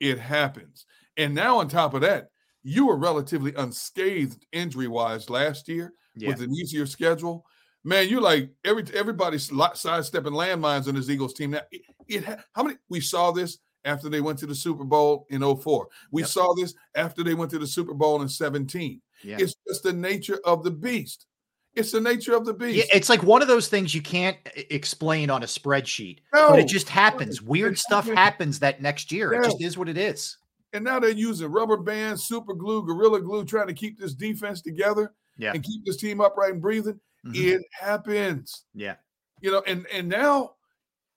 it 0.00 0.18
happens. 0.18 0.86
And 1.16 1.34
now 1.34 1.58
on 1.58 1.68
top 1.68 1.94
of 1.94 2.00
that, 2.02 2.28
you 2.62 2.86
were 2.86 2.96
relatively 2.96 3.54
unscathed 3.54 4.46
injury 4.52 4.88
wise 4.88 5.28
last 5.28 5.68
year 5.68 5.92
Yeah. 6.16 6.28
with 6.28 6.40
an 6.40 6.52
easier 6.54 6.86
schedule. 6.86 7.44
Man, 7.84 8.08
you're 8.08 8.20
like 8.20 8.50
every 8.64 8.84
everybody's 8.94 9.50
sidestepping 9.74 10.32
landmines 10.32 10.88
on 10.88 10.94
this 10.94 11.10
Eagles 11.10 11.34
team. 11.34 11.50
Now, 11.50 11.62
it, 11.70 11.82
it 12.06 12.24
how 12.54 12.62
many 12.62 12.76
we 12.88 13.00
saw 13.00 13.32
this 13.32 13.58
after 13.84 14.08
they 14.08 14.20
went 14.20 14.38
to 14.40 14.46
the 14.46 14.54
Super 14.54 14.84
Bowl 14.84 15.26
in 15.30 15.42
04. 15.42 15.88
We 16.10 16.22
Yep. 16.22 16.28
saw 16.30 16.54
this 16.54 16.74
after 16.94 17.22
they 17.24 17.34
went 17.34 17.50
to 17.52 17.58
the 17.58 17.66
Super 17.66 17.94
Bowl 17.94 18.22
in 18.22 18.28
17. 18.28 19.00
Yeah. 19.24 19.36
It's 19.40 19.54
just 19.66 19.82
the 19.82 19.92
nature 19.92 20.38
of 20.44 20.62
the 20.64 20.70
beast. 20.70 21.26
It's 21.74 21.90
the 21.90 22.00
nature 22.00 22.34
of 22.36 22.44
the 22.44 22.52
beast. 22.52 22.76
Yeah, 22.76 22.96
it's 22.96 23.08
like 23.08 23.22
one 23.22 23.40
of 23.40 23.48
those 23.48 23.68
things 23.68 23.94
you 23.94 24.02
can't 24.02 24.36
e- 24.56 24.64
explain 24.70 25.30
on 25.30 25.42
a 25.42 25.46
spreadsheet, 25.46 26.18
no, 26.34 26.50
but 26.50 26.58
it 26.58 26.68
just 26.68 26.88
happens. 26.88 27.36
it 27.38 27.42
Weird 27.46 27.78
stuff 27.78 28.04
happens. 28.04 28.18
happens 28.18 28.58
that 28.58 28.82
next 28.82 29.10
year. 29.10 29.32
It 29.32 29.44
just 29.44 29.62
is 29.62 29.78
what 29.78 29.88
it 29.88 29.96
is. 29.96 30.36
and 30.74 30.84
now 30.84 30.98
they're 30.98 31.10
using 31.10 31.48
rubber 31.50 31.76
bands, 31.76 32.24
super 32.24 32.54
glue, 32.54 32.82
gorilla 32.82 33.20
glue, 33.20 33.44
trying 33.44 33.66
to 33.66 33.74
keep 33.74 33.98
this 33.98 34.14
defense 34.14 34.62
together 34.62 35.12
Yeah. 35.36 35.52
and 35.54 35.62
keep 35.62 35.84
this 35.84 35.98
team 35.98 36.20
upright 36.22 36.52
and 36.52 36.62
breathing. 36.62 36.98
Mhm. 37.26 37.34
It 37.36 37.62
happens. 37.78 38.64
Yeah. 38.74 38.96
you 39.42 39.50
know 39.50 39.62
and 39.66 39.86
and 39.92 40.08
now 40.08 40.54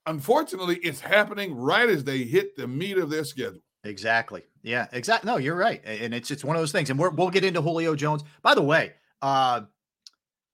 unfortunately 0.08 0.78
it's 0.78 1.00
happening 1.00 1.56
right 1.56 1.90
as 1.90 2.04
they 2.04 2.20
hit 2.20 2.56
the 2.56 2.68
meat 2.68 2.98
of 2.98 3.10
their 3.10 3.24
schedule 3.24 3.60
Exactly. 3.86 4.42
Yeah, 4.64 4.88
exactly. 4.92 5.32
No, 5.32 5.38
you're 5.38 5.56
right. 5.56 5.82
And 5.86 6.14
it's 6.14 6.32
it's 6.32 6.44
one 6.44 6.56
of 6.56 6.62
those 6.62 6.72
things. 6.72 6.90
And 6.90 7.00
we're, 7.00 7.12
we'll 7.12 7.30
get 7.30 7.46
into 7.46 7.62
Julio 7.62 7.96
Jones. 7.96 8.24
By 8.42 8.56
the 8.56 8.62
way, 8.62 8.94
uh 9.22 9.62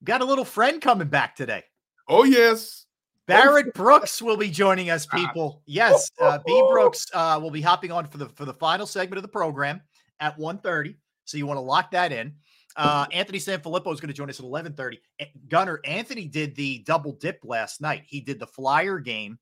got 0.04 0.22
a 0.22 0.26
little 0.26 0.46
friend 0.46 0.82
coming 0.82 1.08
back 1.08 1.36
today. 1.36 1.64
oh 2.08 2.24
yes 2.24 2.86
Barrett 3.28 3.74
Brooks 3.74 4.22
will 4.22 4.36
be 4.36 4.50
joining 4.50 4.90
us, 4.90 5.06
people. 5.06 5.62
Yes, 5.66 6.12
uh, 6.20 6.40
B 6.46 6.66
Brooks 6.72 7.08
uh, 7.14 7.40
will 7.42 7.52
be 7.52 7.62
hopping 7.62 7.90
on 7.92 8.06
for 8.06 8.18
the 8.18 8.28
for 8.30 8.44
the 8.44 8.54
final 8.54 8.86
segment 8.86 9.18
of 9.18 9.22
the 9.22 9.30
program 9.30 9.80
at 10.20 10.38
1.30. 10.38 10.96
So 11.24 11.38
you 11.38 11.46
want 11.46 11.58
to 11.58 11.62
lock 11.62 11.92
that 11.92 12.12
in. 12.12 12.34
Uh, 12.76 13.06
Anthony 13.12 13.38
Sanfilippo 13.40 13.94
is 13.94 14.00
going 14.00 14.08
to 14.10 14.14
join 14.14 14.30
us 14.30 14.40
at 14.40 14.46
11.30. 14.46 14.98
A- 15.22 15.32
Gunner, 15.50 15.80
Anthony 15.86 16.26
did 16.28 16.56
the 16.56 16.80
double 16.80 17.14
dip 17.14 17.40
last 17.44 17.82
night. 17.82 18.04
He 18.06 18.22
did 18.22 18.40
the 18.40 18.48
Flyer 18.48 19.00
game, 19.00 19.38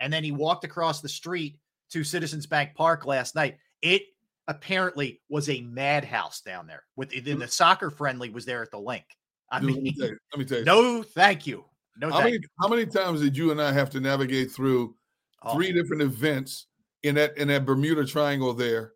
and 0.00 0.12
then 0.12 0.22
he 0.24 0.32
walked 0.32 0.64
across 0.64 1.00
the 1.00 1.08
street 1.08 1.58
to 1.90 2.04
Citizens 2.04 2.46
Bank 2.46 2.74
Park 2.74 3.06
last 3.06 3.34
night. 3.34 3.58
It 3.82 4.02
apparently 4.48 5.20
was 5.28 5.48
a 5.48 5.60
madhouse 5.62 6.40
down 6.40 6.66
there. 6.66 6.84
With 6.96 7.10
the, 7.10 7.20
the 7.34 7.48
soccer 7.48 7.90
friendly 7.90 8.30
was 8.30 8.44
there 8.44 8.62
at 8.62 8.70
the 8.70 8.78
Linc. 8.78 9.04
I 9.50 9.60
Dude, 9.60 9.70
let 9.70 9.76
me 9.76 9.82
mean, 9.82 9.94
tell 9.98 10.08
you, 10.08 10.18
let 10.32 10.38
me 10.38 10.44
tell 10.44 10.58
you 10.58 10.64
no, 10.64 11.02
thank 11.02 11.46
you. 11.46 11.64
No, 11.98 12.08
how 12.10 12.14
thank 12.16 12.24
many 12.24 12.34
you. 12.36 12.48
how 12.60 12.68
many 12.68 12.84
times 12.86 13.20
did 13.22 13.36
you 13.36 13.52
and 13.52 13.62
i 13.62 13.72
have 13.72 13.88
to 13.90 14.00
navigate 14.00 14.50
through 14.50 14.94
Oh. 15.42 15.54
three 15.54 15.72
different 15.72 16.02
events 16.02 16.66
in 17.04 17.14
that 17.14 17.36
in 17.38 17.48
that 17.48 17.64
bermuda 17.64 18.04
triangle 18.04 18.52
there 18.52 18.92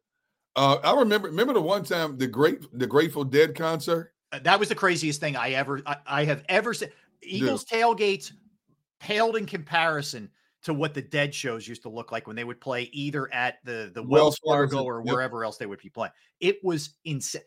uh 0.57 0.79
i 0.85 0.99
remember 0.99 1.29
remember 1.29 1.53
the 1.53 1.61
one 1.61 1.85
time 1.85 2.17
the 2.19 2.27
great 2.27 2.63
the 2.79 2.87
grateful 2.87 3.25
dead 3.25 3.55
concert 3.55 4.13
Uh, 4.33 4.39
that 4.41 4.59
was 4.59 4.69
the 4.69 4.75
craziest 4.75 5.21
thing 5.21 5.37
I 5.37 5.51
ever 5.51 5.81
I, 5.87 5.97
I 6.07 6.25
have 6.25 6.43
ever 6.49 6.73
seen. 6.75 6.91
Eagles 7.23 7.65
tailgates 7.65 8.33
paled 8.99 9.37
in 9.37 9.45
comparison 9.47 10.31
to 10.63 10.73
what 10.75 10.95
the 10.95 11.03
dead 11.03 11.35
shows 11.35 11.67
used 11.67 11.83
to 11.83 11.89
look 11.89 12.13
like 12.13 12.27
when 12.27 12.37
they 12.37 12.45
would 12.45 12.61
play 12.61 12.85
either 12.93 13.33
at 13.35 13.59
the 13.65 13.91
the 13.95 14.03
Wells 14.03 14.39
Fargo, 14.45 14.77
Fargo 14.77 14.85
or 14.85 15.03
yep. 15.05 15.13
wherever 15.15 15.45
else 15.45 15.57
they 15.59 15.67
would 15.67 15.81
be 15.83 15.89
playing. 15.91 16.13
It 16.41 16.59
was 16.63 16.91
insane. 17.05 17.43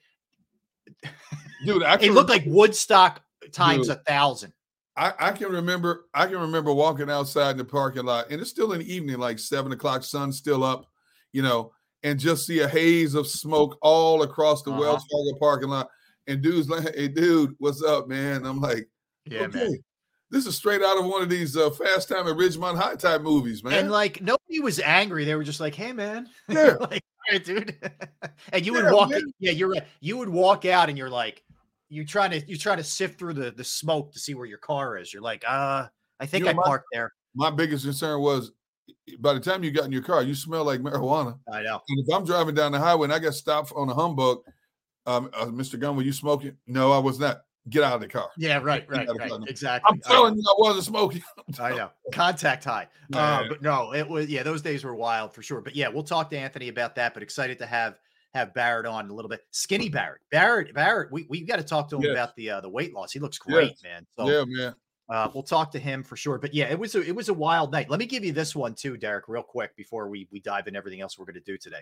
dude 1.66 1.84
i 1.84 1.94
It 1.96 2.12
looked 2.12 2.30
remember- 2.30 2.32
like 2.32 2.44
Woodstock 2.46 3.22
times 3.52 3.88
Dude. 3.88 3.98
a 3.98 4.00
thousand. 4.02 4.54
I, 4.96 5.14
I 5.20 5.32
can 5.32 5.52
remember 5.52 6.06
I 6.14 6.28
can 6.28 6.38
remember 6.38 6.72
walking 6.74 7.10
outside 7.10 7.52
in 7.52 7.58
the 7.58 7.66
parking 7.66 8.04
lot 8.06 8.30
and 8.30 8.40
it's 8.40 8.50
still 8.52 8.74
in 8.74 8.80
the 8.80 8.94
evening, 8.94 9.18
like 9.18 9.40
seven 9.40 9.72
o'clock, 9.72 10.04
sun's 10.04 10.38
still 10.38 10.64
up, 10.64 10.86
you 11.32 11.42
know, 11.42 11.72
and 12.04 12.20
just 12.20 12.46
see 12.46 12.60
a 12.60 12.68
haze 12.68 13.16
of 13.16 13.28
smoke 13.28 13.78
all 13.82 14.24
across 14.24 14.62
the 14.64 14.72
Uh-huh. 14.72 14.80
Wells 14.82 15.06
Fargo 15.12 15.40
parking 15.40 15.70
lot. 15.70 15.90
And 16.28 16.42
dude's 16.42 16.70
like, 16.70 16.94
hey 16.96 17.08
dude, 17.08 17.56
what's 17.60 17.82
up, 17.84 18.08
man? 18.08 18.46
I'm 18.46 18.60
like, 18.62 18.88
Yeah, 19.26 19.42
okay, 19.44 19.58
man. 19.60 19.78
this 20.32 20.46
is 20.46 20.56
straight 20.56 20.82
out 20.82 20.98
of 20.98 21.06
one 21.06 21.22
of 21.22 21.30
these 21.30 21.56
uh, 21.58 21.70
fast 21.72 22.10
time 22.10 22.28
at 22.28 22.36
Ridgemont 22.36 22.78
High 22.78 22.96
type 22.96 23.22
movies, 23.22 23.64
man. 23.64 23.74
And 23.74 23.92
like 23.92 24.22
nobody 24.22 24.60
was 24.62 24.80
angry. 24.80 25.26
They 25.26 25.36
were 25.36 25.44
just 25.44 25.60
like, 25.60 25.76
"Hey, 25.76 25.92
man." 25.94 26.28
Yeah. 26.50 26.76
like, 26.80 27.04
"All 27.04 27.32
right, 27.32 27.44
dude. 27.44 27.76
and 28.54 28.66
you 28.66 28.74
would 28.74 28.92
walk. 28.92 29.10
man. 29.12 29.22
Yeah, 29.40 29.52
you're 29.52 29.70
right. 29.70 29.84
You 30.00 30.18
would 30.18 30.30
walk 30.30 30.66
out, 30.66 30.90
and 30.90 30.98
you're 30.98 31.10
like, 31.10 31.44
you're 31.90 32.06
trying 32.06 32.32
to 32.32 32.42
you 32.50 32.58
try 32.58 32.76
to 32.76 32.84
sift 32.84 33.20
through 33.20 33.34
the 33.34 33.52
the 33.52 33.64
smoke 33.64 34.12
to 34.14 34.20
see 34.20 34.34
where 34.34 34.46
your 34.46 34.58
car 34.60 34.98
is. 34.98 35.14
You're 35.14 35.22
like, 35.24 35.44
uh, 35.48 35.88
I 36.20 36.26
think 36.26 36.46
know, 36.46 36.52
I 36.52 36.54
my- 36.54 36.64
parked 36.64 36.86
there. 36.94 37.12
My 37.36 37.50
biggest 37.50 37.84
concern 37.84 38.22
was 38.22 38.52
by 39.20 39.34
the 39.34 39.40
time 39.40 39.64
you 39.64 39.72
got 39.72 39.86
in 39.86 39.92
your 39.92 40.04
car, 40.04 40.24
you 40.24 40.36
smell 40.36 40.64
like 40.64 40.80
marijuana. 40.82 41.38
I 41.52 41.64
know. 41.64 41.82
And 41.90 42.00
if 42.00 42.14
I'm 42.14 42.26
driving 42.26 42.56
down 42.56 42.72
the 42.72 42.80
highway 42.80 43.06
and 43.06 43.14
I 43.14 43.20
got 43.20 43.34
stopped 43.34 43.74
on 43.76 43.90
a 43.90 43.94
humbug, 43.94 44.40
um, 45.06 45.30
uh, 45.34 45.46
Mr. 45.46 45.80
Gunn, 45.80 45.96
were 45.96 46.04
you 46.04 46.14
smoking? 46.14 46.56
No, 46.68 46.92
I 46.92 46.98
was 46.98 47.20
not. 47.20 47.42
Get 47.70 47.84
out 47.84 47.96
of 47.96 48.02
the 48.02 48.10
car. 48.10 48.30
Yeah, 48.38 48.58
right, 48.58 48.86
right, 48.90 49.08
right. 49.18 49.32
Exactly. 49.48 49.88
I'm 49.90 50.00
telling 50.02 50.36
you, 50.36 50.44
I 50.46 50.56
wasn't 50.58 50.84
smoking. 50.84 51.24
I 51.60 51.70
know. 51.70 51.92
Contact 52.12 52.66
high. 52.66 52.90
Uh, 53.14 53.46
but 53.48 53.62
no, 53.62 53.94
it 53.94 54.06
was 54.08 54.28
yeah, 54.28 54.44
those 54.44 54.62
days 54.62 54.84
were 54.84 54.96
wild 54.96 55.34
for 55.34 55.42
sure. 55.42 55.62
But 55.62 55.74
yeah, 55.74 55.88
we'll 55.88 56.04
talk 56.04 56.30
to 56.32 56.38
Anthony 56.38 56.68
about 56.68 56.96
that. 56.96 57.14
But 57.14 57.24
excited 57.24 57.58
to 57.60 57.66
have 57.66 58.00
have 58.34 58.54
Barrett 58.54 58.86
on 58.86 59.10
a 59.10 59.14
little 59.14 59.30
bit. 59.30 59.42
Skinny 59.52 59.88
Barrett. 59.88 60.22
Barrett, 60.30 60.74
Barrett, 60.74 61.10
we 61.12 61.26
we 61.30 61.42
got 61.42 61.56
to 61.58 61.64
talk 61.64 61.88
to 61.90 61.96
him 61.96 62.02
Yes. 62.02 62.12
about 62.12 62.36
the 62.36 62.50
uh, 62.50 62.62
the 62.62 62.70
weight 62.70 62.94
loss. 62.94 63.14
He 63.14 63.20
looks 63.20 63.38
great, 63.38 63.76
man. 63.82 64.06
So 64.18 64.30
yeah, 64.30 64.44
man. 64.46 64.76
Uh, 65.14 65.30
we'll 65.32 65.44
talk 65.44 65.72
to 65.72 65.78
him 65.80 66.04
for 66.04 66.16
sure. 66.18 66.40
But 66.40 66.56
yeah, 66.56 66.66
it 66.72 66.80
was 66.80 66.96
a, 66.96 67.02
it 67.02 67.16
was 67.16 67.30
a 67.30 67.34
wild 67.36 67.72
night. 67.72 67.88
Let 67.90 68.00
me 68.00 68.08
give 68.08 68.26
you 68.26 68.32
this 68.32 68.56
one 68.56 68.74
too, 68.74 68.98
Derrick, 68.98 69.26
real 69.28 69.44
quick 69.44 69.76
before 69.76 70.10
we 70.10 70.28
we 70.32 70.40
dive 70.40 70.66
in 70.68 70.76
everything 70.76 71.02
else 71.02 71.20
we're 71.20 71.26
going 71.26 71.36
to 71.36 71.40
do 71.42 71.58
today. 71.58 71.82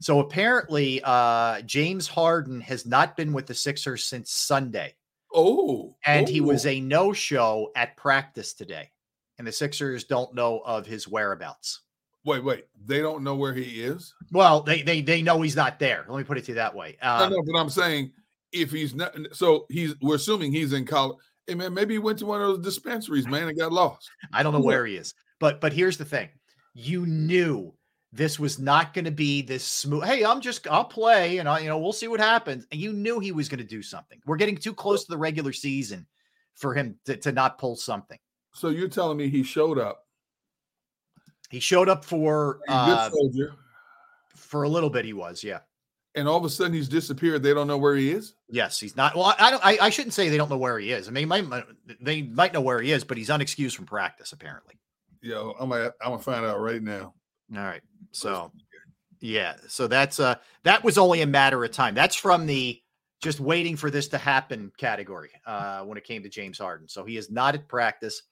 So 0.00 0.20
apparently, 0.20 1.00
uh, 1.02 1.62
James 1.62 2.06
Harden 2.06 2.60
has 2.60 2.86
not 2.86 3.16
been 3.16 3.32
with 3.32 3.46
the 3.46 3.54
Sixers 3.54 4.04
since 4.04 4.30
Sunday, 4.30 4.94
Oh, 5.34 5.96
and 6.04 6.28
he 6.28 6.40
was 6.40 6.66
oh. 6.66 6.70
a 6.70 6.80
no 6.80 7.12
show 7.12 7.72
at 7.74 7.96
practice 7.96 8.52
today, 8.54 8.92
and 9.38 9.46
the 9.46 9.52
Sixers 9.52 10.04
don't 10.04 10.32
know 10.34 10.60
of 10.64 10.86
his 10.86 11.08
whereabouts. 11.08 11.80
wait, 12.24 12.44
wait. 12.44 12.66
They 12.84 13.00
don't 13.00 13.24
know 13.24 13.34
where 13.34 13.54
he 13.54 13.82
is. 13.82 14.14
Well, 14.30 14.60
they 14.62 14.82
they 14.82 15.00
they 15.00 15.20
know 15.20 15.42
he's 15.42 15.56
not 15.56 15.78
there. 15.80 16.04
Let 16.08 16.18
me 16.18 16.24
put 16.24 16.38
it 16.38 16.44
to 16.44 16.52
you 16.52 16.56
that 16.56 16.74
way. 16.76 16.96
I 17.02 17.24
Um, 17.24 17.32
know, 17.32 17.42
but 17.44 17.58
I'm 17.58 17.70
saying 17.70 18.12
if 18.52 18.70
he's 18.70 18.94
not, 18.94 19.16
so 19.32 19.66
he's. 19.68 19.94
We're 20.00 20.14
assuming 20.16 20.52
he's 20.52 20.72
in 20.74 20.84
college. 20.84 21.18
Hey, 21.46 21.54
man, 21.54 21.74
maybe 21.74 21.94
he 21.94 21.98
went 21.98 22.18
to 22.18 22.26
one 22.26 22.40
of 22.40 22.48
those 22.48 22.64
dispensaries, 22.64 23.26
man, 23.26 23.48
and 23.48 23.58
got 23.58 23.72
lost. 23.72 24.10
I 24.32 24.42
don't 24.42 24.52
know 24.52 24.60
where 24.60 24.84
he 24.86 24.96
is, 24.96 25.14
but 25.38 25.60
but 25.60 25.72
here's 25.72 25.96
the 25.96 26.04
thing: 26.04 26.28
you 26.74 27.06
knew 27.06 27.72
this 28.12 28.38
was 28.38 28.58
not 28.58 28.94
going 28.94 29.04
to 29.04 29.10
be 29.10 29.42
this 29.42 29.64
smooth. 29.64 30.04
Hey, 30.04 30.24
I'm 30.24 30.40
just 30.40 30.66
I'll 30.68 30.84
play 30.84 31.38
and 31.38 31.48
I 31.48 31.60
you 31.60 31.68
know 31.68 31.78
we'll 31.78 31.92
see 31.92 32.08
what 32.08 32.20
happens. 32.20 32.66
And 32.72 32.80
you 32.80 32.92
knew 32.92 33.20
he 33.20 33.32
was 33.32 33.48
going 33.48 33.58
to 33.58 33.64
do 33.64 33.82
something. 33.82 34.18
We're 34.26 34.36
getting 34.36 34.56
too 34.56 34.74
close 34.74 35.04
to 35.04 35.10
the 35.10 35.18
regular 35.18 35.52
season 35.52 36.06
for 36.54 36.74
him 36.74 36.96
to, 37.04 37.16
to 37.16 37.32
not 37.32 37.58
pull 37.58 37.76
something. 37.76 38.18
So 38.54 38.68
you're 38.68 38.88
telling 38.88 39.18
me 39.18 39.28
he 39.28 39.42
showed 39.42 39.78
up? 39.78 40.06
He 41.50 41.60
showed 41.60 41.88
up 41.88 42.04
for 42.04 42.60
uh, 42.68 43.10
for 44.34 44.62
a 44.64 44.68
little 44.68 44.90
bit. 44.90 45.04
He 45.04 45.12
was, 45.12 45.44
yeah. 45.44 45.60
And 46.16 46.26
all 46.26 46.38
of 46.38 46.44
a 46.44 46.50
sudden 46.50 46.72
he's 46.72 46.88
disappeared. 46.88 47.42
They 47.42 47.52
don't 47.52 47.66
know 47.66 47.76
where 47.76 47.94
he 47.94 48.10
is. 48.10 48.34
Yes, 48.48 48.80
he's 48.80 48.96
not. 48.96 49.14
Well, 49.14 49.34
I 49.38 49.50
don't. 49.50 49.64
I, 49.64 49.78
I 49.82 49.90
shouldn't 49.90 50.14
say 50.14 50.28
they 50.28 50.38
don't 50.38 50.50
know 50.50 50.56
where 50.56 50.78
he 50.78 50.92
is. 50.92 51.08
I 51.08 51.10
mean, 51.10 51.28
might, 51.28 51.44
they 52.00 52.22
might 52.22 52.54
know 52.54 52.62
where 52.62 52.80
he 52.80 52.92
is, 52.92 53.04
but 53.04 53.18
he's 53.18 53.28
unexcused 53.28 53.76
from 53.76 53.84
practice 53.84 54.32
apparently. 54.32 54.78
Yeah, 55.22 55.52
I'm 55.60 55.68
gonna 55.68 55.92
I'm 56.00 56.12
gonna 56.12 56.18
find 56.18 56.44
out 56.44 56.60
right 56.60 56.82
now. 56.82 57.14
All 57.54 57.62
right. 57.62 57.82
So, 58.12 58.50
yeah. 59.20 59.56
So 59.68 59.86
that's 59.86 60.18
uh 60.18 60.36
that 60.64 60.82
was 60.82 60.98
only 60.98 61.22
a 61.22 61.26
matter 61.26 61.62
of 61.62 61.70
time. 61.70 61.94
That's 61.94 62.16
from 62.16 62.46
the 62.46 62.80
just 63.22 63.40
waiting 63.40 63.76
for 63.76 63.90
this 63.90 64.08
to 64.08 64.18
happen 64.18 64.72
category 64.78 65.30
uh 65.46 65.80
when 65.80 65.98
it 65.98 66.04
came 66.04 66.22
to 66.22 66.28
James 66.28 66.58
Harden. 66.58 66.88
So 66.88 67.04
he 67.04 67.16
is 67.16 67.30
not 67.30 67.54
at 67.54 67.68
practice. 67.68 68.22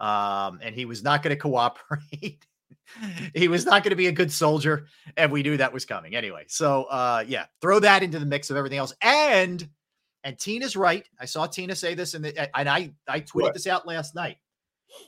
Um, 0.00 0.60
and 0.62 0.74
he 0.74 0.86
was 0.86 1.02
not 1.02 1.22
going 1.22 1.36
to 1.36 1.40
cooperate. 1.40 2.44
he 3.34 3.48
was 3.48 3.64
not 3.64 3.82
going 3.82 3.90
to 3.90 3.96
be 3.96 4.08
a 4.08 4.12
good 4.12 4.32
soldier, 4.32 4.86
and 5.16 5.30
we 5.30 5.42
knew 5.42 5.56
that 5.56 5.72
was 5.72 5.84
coming 5.84 6.14
anyway. 6.14 6.44
So 6.48 6.84
uh 6.84 7.24
yeah, 7.26 7.46
throw 7.60 7.80
that 7.80 8.02
into 8.02 8.18
the 8.18 8.26
mix 8.26 8.50
of 8.50 8.56
everything 8.56 8.78
else. 8.78 8.92
And 9.02 9.68
and 10.24 10.38
Tina's 10.38 10.76
right. 10.76 11.06
I 11.18 11.24
saw 11.24 11.46
Tina 11.46 11.74
say 11.74 11.94
this, 11.94 12.14
and 12.14 12.26
and 12.26 12.68
I 12.68 12.92
I 13.08 13.20
tweeted 13.20 13.42
what? 13.42 13.54
this 13.54 13.66
out 13.66 13.86
last 13.86 14.14
night. 14.14 14.36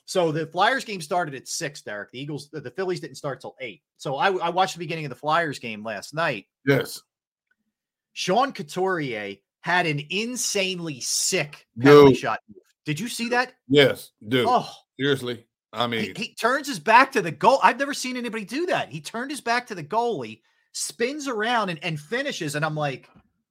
So 0.04 0.33
the 0.33 0.47
Flyers 0.47 0.85
game 0.85 1.00
started 1.00 1.35
at 1.35 1.49
six, 1.49 1.83
Derrick. 1.83 2.11
The 2.12 2.21
Eagles, 2.21 2.49
the 2.52 2.71
Phillies 2.71 3.00
didn't 3.00 3.16
start 3.16 3.40
till 3.40 3.57
eight. 3.61 3.83
So 3.97 4.16
I, 4.16 4.33
I 4.33 4.49
watched 4.49 4.75
the 4.75 4.78
beginning 4.78 5.04
of 5.04 5.11
the 5.11 5.16
Flyers 5.16 5.59
game 5.59 5.83
last 5.83 6.14
night. 6.14 6.47
Yes. 6.66 7.02
Sean 8.12 8.52
Couturier 8.52 9.37
had 9.62 9.87
an 9.87 10.02
insanely 10.11 11.00
sick 11.00 11.66
penalty 11.81 12.14
shot. 12.14 12.40
Did 12.85 12.99
you 13.00 13.09
see 13.09 13.28
that? 13.31 13.54
Yes, 13.69 14.11
dude. 14.26 14.47
Oh, 14.49 14.71
seriously. 14.99 15.47
I 15.73 15.87
mean, 15.87 16.14
he, 16.17 16.25
he, 16.25 16.35
turns 16.35 16.69
his 16.69 16.79
back 16.79 17.12
to 17.12 17.23
the 17.23 17.31
goal. 17.31 17.59
I've 17.62 17.79
never 17.79 17.95
seen 17.95 18.17
anybody 18.17 18.45
do 18.45 18.67
that. 18.67 18.91
He 18.91 19.00
turned 19.00 19.31
his 19.31 19.41
back 19.41 19.67
to 19.69 19.75
the 19.75 19.83
goalie, 19.83 20.41
spins 20.73 21.29
around, 21.29 21.71
and, 21.71 21.83
and 21.83 21.99
finishes. 21.99 22.55
And 22.55 22.64
I'm 22.64 22.75
like, 22.75 23.09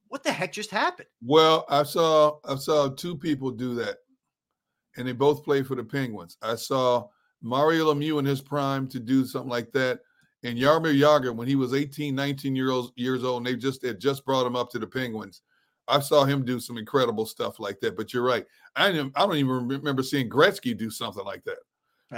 what 0.08 0.24
the 0.24 0.32
heck 0.32 0.54
just 0.54 0.70
happened? 0.70 1.08
Well, 1.24 1.66
I 1.70 1.84
saw 1.84 2.38
I 2.46 2.56
saw 2.56 2.90
two 2.90 3.18
people 3.18 3.50
do 3.50 3.74
that 3.76 3.98
and 4.98 5.08
they 5.08 5.14
both 5.14 5.44
played 5.44 5.68
for 5.68 5.76
the 5.76 5.84
Penguins. 5.84 6.38
I 6.42 6.56
saw 6.56 7.08
Mario 7.42 7.94
Lemieux 7.94 8.20
in 8.20 8.26
his 8.26 8.42
prime 8.42 8.88
to 8.90 9.00
do 9.00 9.26
something 9.26 9.50
like 9.50 9.72
that. 9.72 10.00
And 10.44 10.58
Jaromir 10.58 10.98
Jagr, 10.98 11.36
when 11.36 11.48
he 11.48 11.56
was 11.56 11.74
18, 11.74 12.16
19 12.16 12.56
years 12.56 12.72
old, 12.72 12.92
years 12.96 13.24
old, 13.24 13.38
and 13.38 13.46
they 13.46 13.56
just 13.56 13.86
had 13.86 14.00
just 14.00 14.26
brought 14.26 14.46
him 14.46 14.56
up 14.56 14.70
to 14.72 14.80
the 14.80 14.88
Penguins. 14.88 15.42
I 15.88 16.00
saw 16.00 16.26
him 16.26 16.46
do 16.46 16.60
some 16.60 16.78
incredible 16.78 17.26
stuff 17.26 17.60
like 17.60 17.80
that. 17.82 17.96
But 17.96 18.14
you're 18.14 18.24
right. 18.24 18.46
I 18.76 18.88
I 18.90 19.26
don't 19.26 19.36
even 19.36 19.68
remember 19.68 20.04
seeing 20.04 20.30
Gretzky 20.30 20.78
do 20.78 20.90
something 20.90 21.26
like 21.26 21.44
that. 21.46 21.58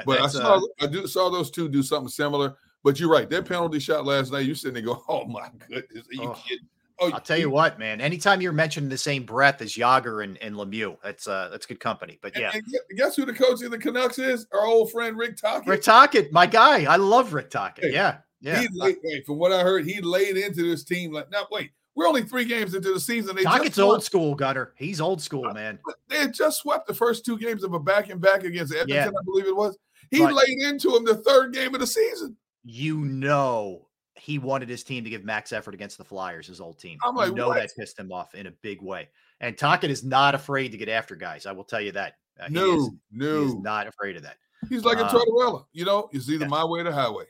But 0.06 0.22
I 0.22 0.28
saw 0.28 0.58
uh, 0.58 0.62
I 0.82 0.88
do 0.88 1.08
saw 1.08 1.30
those 1.30 1.52
two 1.52 1.70
do 1.70 1.84
something 1.84 2.10
similar. 2.10 2.56
But 2.84 3.00
you're 3.00 3.10
right. 3.10 3.30
That 3.30 3.46
penalty 3.46 3.80
shot 3.80 4.06
last 4.06 4.32
night, 4.32 4.46
you 4.46 4.56
sitting 4.56 4.74
there 4.74 4.94
go, 4.94 5.04
oh 5.10 5.26
my 5.26 5.50
goodness, 5.70 6.08
are 6.08 6.14
you 6.14 6.30
oh. 6.30 6.40
kidding? 6.46 6.68
Oh, 7.00 7.12
I'll 7.12 7.20
tell 7.20 7.40
you 7.40 7.50
what, 7.50 7.80
man. 7.80 8.00
Anytime 8.00 8.40
you're 8.40 8.54
mentioned 8.54 8.86
in 8.86 8.90
the 8.90 8.98
same 8.98 9.24
breath 9.24 9.62
as 9.62 9.74
Jagr 9.74 10.24
and, 10.24 10.38
and 10.38 10.56
Lemieux, 10.56 10.96
that's 11.04 11.28
uh 11.28 11.50
that's 11.50 11.66
good 11.66 11.80
company. 11.80 12.20
But 12.22 12.38
yeah, 12.38 12.52
and, 12.54 12.64
and 12.64 12.98
guess 12.98 13.16
who 13.16 13.26
the 13.26 13.34
coach 13.34 13.64
of 13.64 13.72
the 13.72 13.80
Canucks 13.80 14.20
is? 14.20 14.46
Our 14.54 14.66
old 14.66 14.92
friend 14.92 15.18
Rick 15.18 15.38
Tocchet. 15.38 15.68
Rick 15.68 15.82
Tocchet, 15.82 16.32
my 16.32 16.46
guy. 16.46 16.84
I 16.86 16.98
love 16.98 17.34
Rick 17.34 17.50
Tocchet. 17.50 17.86
Hey, 17.86 17.94
yeah, 17.94 18.18
yeah. 18.42 18.62
He 18.62 18.68
laid, 18.74 18.98
wait, 19.04 19.26
from 19.26 19.40
what 19.40 19.52
I 19.52 19.64
heard, 19.64 19.86
he 19.86 20.02
laid 20.02 20.38
into 20.38 20.70
this 20.70 20.84
team 20.84 21.12
like 21.12 21.32
now. 21.32 21.48
Wait, 21.52 21.72
we're 21.96 22.08
only 22.08 22.24
three 22.24 22.46
games 22.46 22.74
into 22.74 22.94
the 22.94 23.00
season. 23.00 23.36
They 23.36 23.44
Tocchet's 23.44 23.80
old 23.80 24.04
school, 24.04 24.36
Gutter. 24.36 24.74
He's 24.78 25.00
old 25.00 25.22
school, 25.22 25.52
man. 25.54 25.80
They 26.10 26.18
had 26.18 26.34
just 26.34 26.60
swept 26.60 26.88
the 26.88 26.94
first 26.94 27.26
two 27.26 27.38
games 27.38 27.64
of 27.64 27.74
a 27.74 27.80
back 27.80 28.10
and 28.10 28.20
back 28.20 28.44
against 28.44 28.74
Edmonton, 28.74 29.14
yeah. 29.14 29.20
I 29.20 29.24
believe 29.24 29.48
it 29.48 29.56
was. 29.56 29.78
He 30.12 30.20
but, 30.20 30.34
laid 30.34 30.62
into 30.62 30.96
him 30.96 31.06
the 31.06 31.16
third 31.16 31.54
game 31.54 31.74
of 31.74 31.80
the 31.80 31.88
season. 31.88 32.36
You 32.64 32.98
know 33.00 33.88
he 34.24 34.40
wanted 34.40 34.70
his 34.70 34.84
team 34.84 35.04
to 35.04 35.10
give 35.10 35.26
max 35.26 35.52
effort 35.52 35.74
against 35.74 35.98
the 35.98 36.04
Flyers, 36.04 36.48
his 36.48 36.62
old 36.62 36.80
team. 36.80 36.98
I'm 37.04 37.16
like, 37.16 37.30
you 37.30 37.36
know 37.36 37.50
what? 37.50 37.58
that 37.58 37.72
pissed 37.78 38.00
him 38.00 38.12
off 38.12 38.36
in 38.36 38.48
a 38.48 38.52
big 38.52 38.82
way. 38.82 39.10
And 39.42 39.58
Tocchet 39.58 39.90
is 39.92 40.04
not 40.04 40.34
afraid 40.34 40.72
to 40.72 40.78
get 40.78 40.88
after 40.88 41.16
guys. 41.16 41.46
I 41.46 41.52
will 41.52 41.66
tell 41.66 41.82
you 41.82 41.92
that. 41.92 42.14
Uh, 42.40 42.48
no, 42.50 42.66
he 42.66 42.78
is, 42.78 42.90
no, 43.12 43.44
he's 43.44 43.56
not 43.56 43.86
afraid 43.86 44.16
of 44.16 44.24
that. 44.24 44.38
He's 44.70 44.86
like 44.86 44.98
a 44.98 45.06
um, 45.06 45.10
Tortorella. 45.10 45.66
You 45.74 45.86
know, 45.86 46.10
it's 46.14 46.30
either 46.30 46.46
yeah. 46.46 46.50
my 46.50 46.64
way 46.64 46.80
or 46.80 46.84
the 46.84 46.94
highway. 46.94 47.26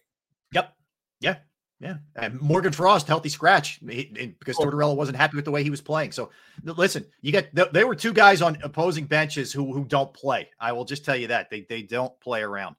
Yep. 0.53 0.75
Yeah. 1.19 1.37
Yeah. 1.83 1.97
And 2.15 2.39
Morgan 2.39 2.71
Frost, 2.71 3.07
healthy 3.07 3.27
scratch 3.27 3.79
because. 3.85 4.55
Tortorella 4.55 4.95
wasn't 4.95 5.17
happy 5.17 5.35
with 5.35 5.43
the 5.43 5.51
way 5.51 5.63
he 5.63 5.69
was 5.69 5.81
playing. 5.81 6.13
So 6.13 6.31
listen, 6.63 7.05
you 7.21 7.33
get 7.33 7.53
there 7.53 7.85
were 7.85 7.95
two 7.95 8.13
guys 8.13 8.41
on 8.41 8.57
opposing 8.63 9.05
benches 9.05 9.51
who 9.51 9.73
who 9.73 9.83
don't 9.83 10.13
play. 10.13 10.49
I 10.59 10.71
will 10.71 10.85
just 10.85 11.03
tell 11.03 11.17
you 11.17 11.27
that 11.27 11.49
they 11.49 11.65
they 11.67 11.81
don't 11.81 12.17
play 12.21 12.41
around. 12.41 12.77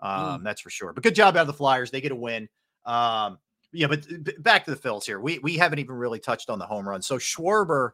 Um, 0.00 0.40
mm. 0.40 0.42
That's 0.42 0.62
for 0.62 0.70
sure. 0.70 0.94
But 0.94 1.04
good 1.04 1.14
job 1.14 1.36
out 1.36 1.42
of 1.42 1.46
the 1.48 1.52
Flyers. 1.52 1.90
They 1.90 2.00
get 2.00 2.12
a 2.12 2.16
win. 2.16 2.48
Um, 2.86 3.38
yeah, 3.72 3.88
but 3.88 4.06
back 4.42 4.64
to 4.64 4.70
the 4.74 4.76
Phils 4.76 5.04
here. 5.04 5.20
We 5.20 5.38
we 5.40 5.58
haven't 5.58 5.78
even 5.78 5.96
really 5.96 6.18
touched 6.18 6.48
on 6.48 6.58
the 6.58 6.66
home 6.66 6.88
run. 6.88 7.02
So 7.02 7.18
Schwarber 7.18 7.90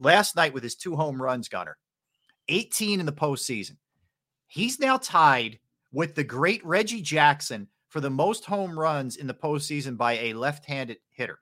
last 0.00 0.34
night 0.34 0.54
with 0.54 0.62
his 0.62 0.74
two 0.74 0.96
home 0.96 1.20
runs, 1.20 1.48
Gunner, 1.48 1.76
18 2.48 3.00
in 3.00 3.06
the 3.06 3.12
postseason. 3.12 3.76
He's 4.46 4.80
now 4.80 4.96
tied 4.96 5.58
with 5.92 6.14
the 6.14 6.24
great 6.24 6.64
Reggie 6.64 7.02
Jackson 7.02 7.68
for 7.96 8.02
the 8.02 8.10
most 8.10 8.44
home 8.44 8.78
runs 8.78 9.16
in 9.16 9.26
the 9.26 9.32
postseason 9.32 9.96
by 9.96 10.18
a 10.18 10.34
left-handed 10.34 10.98
hitter. 11.12 11.38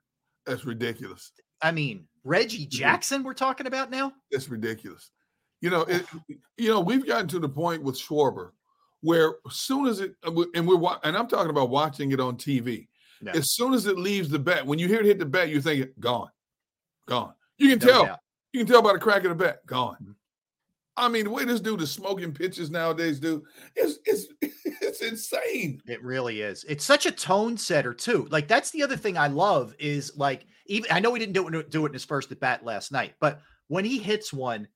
That's 0.46 0.64
ridiculous. 0.64 1.32
I 1.60 1.72
mean, 1.72 2.06
Reggie 2.22 2.64
Jackson, 2.64 3.24
we're 3.24 3.34
talking 3.34 3.66
about 3.66 3.90
now. 3.90 4.12
That's 4.30 4.48
ridiculous. 4.48 5.10
You 5.60 5.70
know, 5.70 5.80
it, 5.80 6.06
you 6.56 6.68
know, 6.68 6.78
we've 6.78 7.04
gotten 7.04 7.26
to 7.26 7.40
the 7.40 7.48
point 7.48 7.82
with 7.82 7.98
Schwarber 7.98 8.52
where 9.00 9.34
as 9.50 9.56
soon 9.56 9.88
as 9.88 9.98
it, 9.98 10.14
uh, 10.24 10.44
and 10.54 10.64
we're 10.64 10.96
and 11.02 11.16
I'm 11.16 11.26
talking 11.26 11.50
about 11.50 11.70
watching 11.70 12.12
it 12.12 12.20
on 12.20 12.36
TV 12.36 12.86
no. 13.20 13.32
As 13.32 13.50
soon 13.50 13.74
as 13.74 13.86
it 13.86 13.98
leaves 13.98 14.28
the 14.28 14.38
bat, 14.38 14.64
when 14.64 14.78
you 14.78 14.86
hear 14.86 15.00
it 15.00 15.06
hit 15.06 15.18
the 15.18 15.26
bat, 15.26 15.48
you 15.48 15.60
think 15.60 15.88
gone, 15.98 16.30
gone. 17.08 17.32
You 17.58 17.70
can 17.70 17.78
no 17.80 17.92
tell. 17.92 18.06
Doubt. 18.06 18.20
You 18.52 18.60
can 18.60 18.72
tell 18.72 18.82
by 18.82 18.92
the 18.92 19.00
crack 19.00 19.24
of 19.24 19.30
the 19.30 19.44
bat, 19.44 19.66
gone. 19.66 19.96
Mm-hmm. 20.00 20.12
I 20.96 21.08
mean, 21.08 21.24
the 21.24 21.30
way 21.30 21.44
this 21.44 21.60
dude 21.60 21.80
is 21.80 21.90
smoking 21.90 22.32
pitches 22.32 22.70
nowadays, 22.70 23.18
dude, 23.18 23.42
it's 23.74 23.98
it's 24.04 24.26
it's 24.64 25.00
insane. 25.00 25.82
It 25.86 26.02
really 26.02 26.40
is. 26.40 26.64
It's 26.68 26.84
such 26.84 27.06
a 27.06 27.12
tone 27.12 27.56
setter 27.56 27.92
too. 27.92 28.28
Like 28.30 28.48
that's 28.48 28.70
the 28.70 28.82
other 28.82 28.96
thing 28.96 29.18
I 29.18 29.26
love 29.26 29.74
is 29.78 30.16
like 30.16 30.46
even 30.66 30.90
I 30.92 31.00
know 31.00 31.12
he 31.14 31.20
didn't 31.20 31.34
do 31.34 31.48
it 31.48 31.70
do 31.70 31.84
it 31.84 31.88
in 31.88 31.92
his 31.94 32.04
first 32.04 32.30
at 32.32 32.40
bat 32.40 32.64
last 32.64 32.92
night, 32.92 33.14
but 33.20 33.40
when 33.68 33.84
he 33.84 33.98
hits 33.98 34.32
one, 34.32 34.68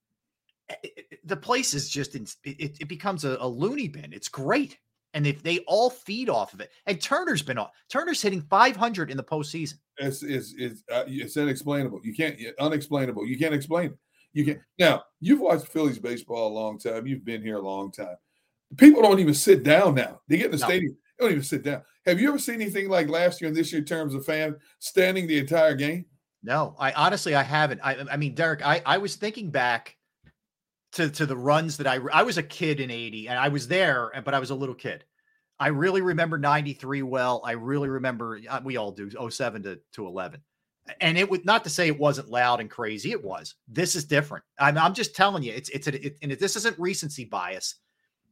it, 0.68 1.06
it, 1.10 1.18
the 1.24 1.36
place 1.36 1.74
is 1.74 1.88
just 1.88 2.14
in, 2.14 2.26
it, 2.44 2.78
it 2.80 2.88
becomes 2.88 3.24
a, 3.24 3.36
a 3.40 3.46
loony 3.46 3.88
bin. 3.88 4.12
It's 4.12 4.28
great 4.28 4.78
and 5.14 5.26
if 5.26 5.42
they 5.42 5.60
all 5.60 5.90
feed 5.90 6.28
off 6.28 6.52
of 6.52 6.60
it, 6.60 6.70
and 6.86 7.00
Turner's 7.00 7.42
been 7.42 7.58
off. 7.58 7.70
Turner's 7.90 8.20
hitting 8.20 8.42
500 8.42 9.10
in 9.10 9.16
the 9.16 9.24
postseason. 9.24 9.74
It's 9.96 10.22
it's 10.22 10.54
it's, 10.56 10.82
uh, 10.92 11.04
it's 11.06 11.36
unexplainable. 11.36 12.00
You 12.04 12.14
can't 12.14 12.38
unexplainable. 12.60 13.26
You 13.26 13.38
can't 13.38 13.54
explain 13.54 13.86
it. 13.86 13.98
You 14.32 14.44
can 14.44 14.60
now. 14.78 15.04
You've 15.20 15.40
watched 15.40 15.68
Phillies 15.68 15.98
baseball 15.98 16.48
a 16.48 16.54
long 16.54 16.78
time. 16.78 17.06
You've 17.06 17.24
been 17.24 17.42
here 17.42 17.56
a 17.56 17.62
long 17.62 17.90
time. 17.90 18.16
People 18.76 19.02
don't 19.02 19.18
even 19.18 19.34
sit 19.34 19.62
down 19.62 19.94
now. 19.94 20.20
They 20.28 20.36
get 20.36 20.46
in 20.46 20.52
the 20.52 20.58
no. 20.58 20.66
stadium. 20.66 20.96
They 21.18 21.24
don't 21.24 21.32
even 21.32 21.44
sit 21.44 21.62
down. 21.64 21.82
Have 22.06 22.20
you 22.20 22.28
ever 22.28 22.38
seen 22.38 22.56
anything 22.56 22.88
like 22.88 23.08
last 23.08 23.40
year 23.40 23.48
and 23.48 23.56
this 23.56 23.72
year 23.72 23.80
in 23.80 23.86
terms 23.86 24.14
of 24.14 24.24
fan 24.24 24.56
standing 24.78 25.26
the 25.26 25.38
entire 25.38 25.74
game? 25.74 26.04
No, 26.42 26.76
I 26.78 26.92
honestly 26.92 27.34
I 27.34 27.42
haven't. 27.42 27.80
I 27.82 27.96
I 28.10 28.16
mean, 28.16 28.34
Derrick, 28.34 28.64
I 28.64 28.82
I 28.86 28.98
was 28.98 29.16
thinking 29.16 29.50
back 29.50 29.96
to 30.92 31.10
to 31.10 31.26
the 31.26 31.36
runs 31.36 31.76
that 31.78 31.86
I 31.86 31.98
I 32.12 32.22
was 32.22 32.38
a 32.38 32.42
kid 32.42 32.80
in 32.80 32.90
80 32.90 33.28
and 33.28 33.38
I 33.38 33.48
was 33.48 33.68
there 33.68 34.10
but 34.24 34.34
I 34.34 34.38
was 34.38 34.50
a 34.50 34.54
little 34.54 34.74
kid. 34.74 35.04
I 35.60 35.68
really 35.68 36.02
remember 36.02 36.38
93 36.38 37.02
well. 37.02 37.42
I 37.44 37.52
really 37.52 37.88
remember 37.88 38.40
uh, 38.48 38.60
we 38.62 38.76
all 38.76 38.92
do 38.92 39.10
07 39.30 39.64
to 39.64 39.80
to 39.94 40.06
11. 40.06 40.40
And 41.00 41.18
it 41.18 41.28
was 41.28 41.44
not 41.44 41.64
to 41.64 41.70
say 41.70 41.86
it 41.86 41.98
wasn't 41.98 42.30
loud 42.30 42.60
and 42.60 42.70
crazy. 42.70 43.12
It 43.12 43.22
was. 43.22 43.54
This 43.66 43.94
is 43.94 44.04
different. 44.04 44.44
I'm, 44.58 44.78
I'm 44.78 44.94
just 44.94 45.14
telling 45.14 45.42
you, 45.42 45.52
it's 45.52 45.68
it's 45.70 45.86
a, 45.86 46.06
it, 46.06 46.18
and 46.22 46.32
this 46.32 46.56
isn't 46.56 46.78
recency 46.78 47.24
bias. 47.24 47.76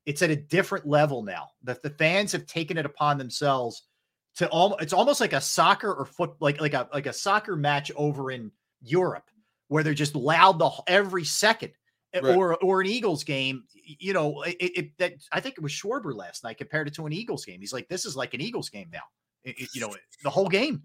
It's 0.04 0.22
at 0.22 0.30
a 0.30 0.36
different 0.36 0.86
level 0.86 1.22
now. 1.22 1.48
That 1.64 1.82
the 1.82 1.90
fans 1.90 2.32
have 2.32 2.46
taken 2.46 2.78
it 2.78 2.86
upon 2.86 3.18
themselves 3.18 3.82
to 4.36 4.48
all. 4.48 4.76
It's 4.76 4.92
almost 4.92 5.20
like 5.20 5.32
a 5.32 5.40
soccer 5.40 5.92
or 5.92 6.04
foot 6.04 6.34
like 6.40 6.60
like 6.60 6.74
a 6.74 6.88
like 6.92 7.06
a 7.06 7.12
soccer 7.12 7.56
match 7.56 7.90
over 7.96 8.30
in 8.30 8.50
Europe 8.80 9.30
where 9.68 9.82
they're 9.82 9.94
just 9.94 10.14
loud 10.14 10.58
the 10.58 10.70
every 10.86 11.24
second 11.24 11.72
eh, 12.12 12.20
right. 12.22 12.36
or 12.36 12.56
or 12.62 12.80
an 12.80 12.86
Eagles 12.86 13.24
game. 13.24 13.64
You 13.74 14.12
know, 14.12 14.42
it, 14.42 14.56
it, 14.60 14.98
that 14.98 15.14
I 15.32 15.40
think 15.40 15.56
it 15.58 15.62
was 15.62 15.72
Schwarber 15.72 16.14
last 16.14 16.44
night 16.44 16.58
compared 16.58 16.88
it 16.88 16.94
to 16.94 17.06
an 17.06 17.12
Eagles 17.12 17.44
game. 17.44 17.60
He's 17.60 17.72
like, 17.72 17.88
this 17.88 18.04
is 18.04 18.16
like 18.16 18.34
an 18.34 18.40
Eagles 18.40 18.68
game 18.68 18.88
now. 18.92 19.02
It, 19.44 19.68
you 19.74 19.80
know, 19.80 19.94
the 20.22 20.30
whole 20.30 20.48
game. 20.48 20.82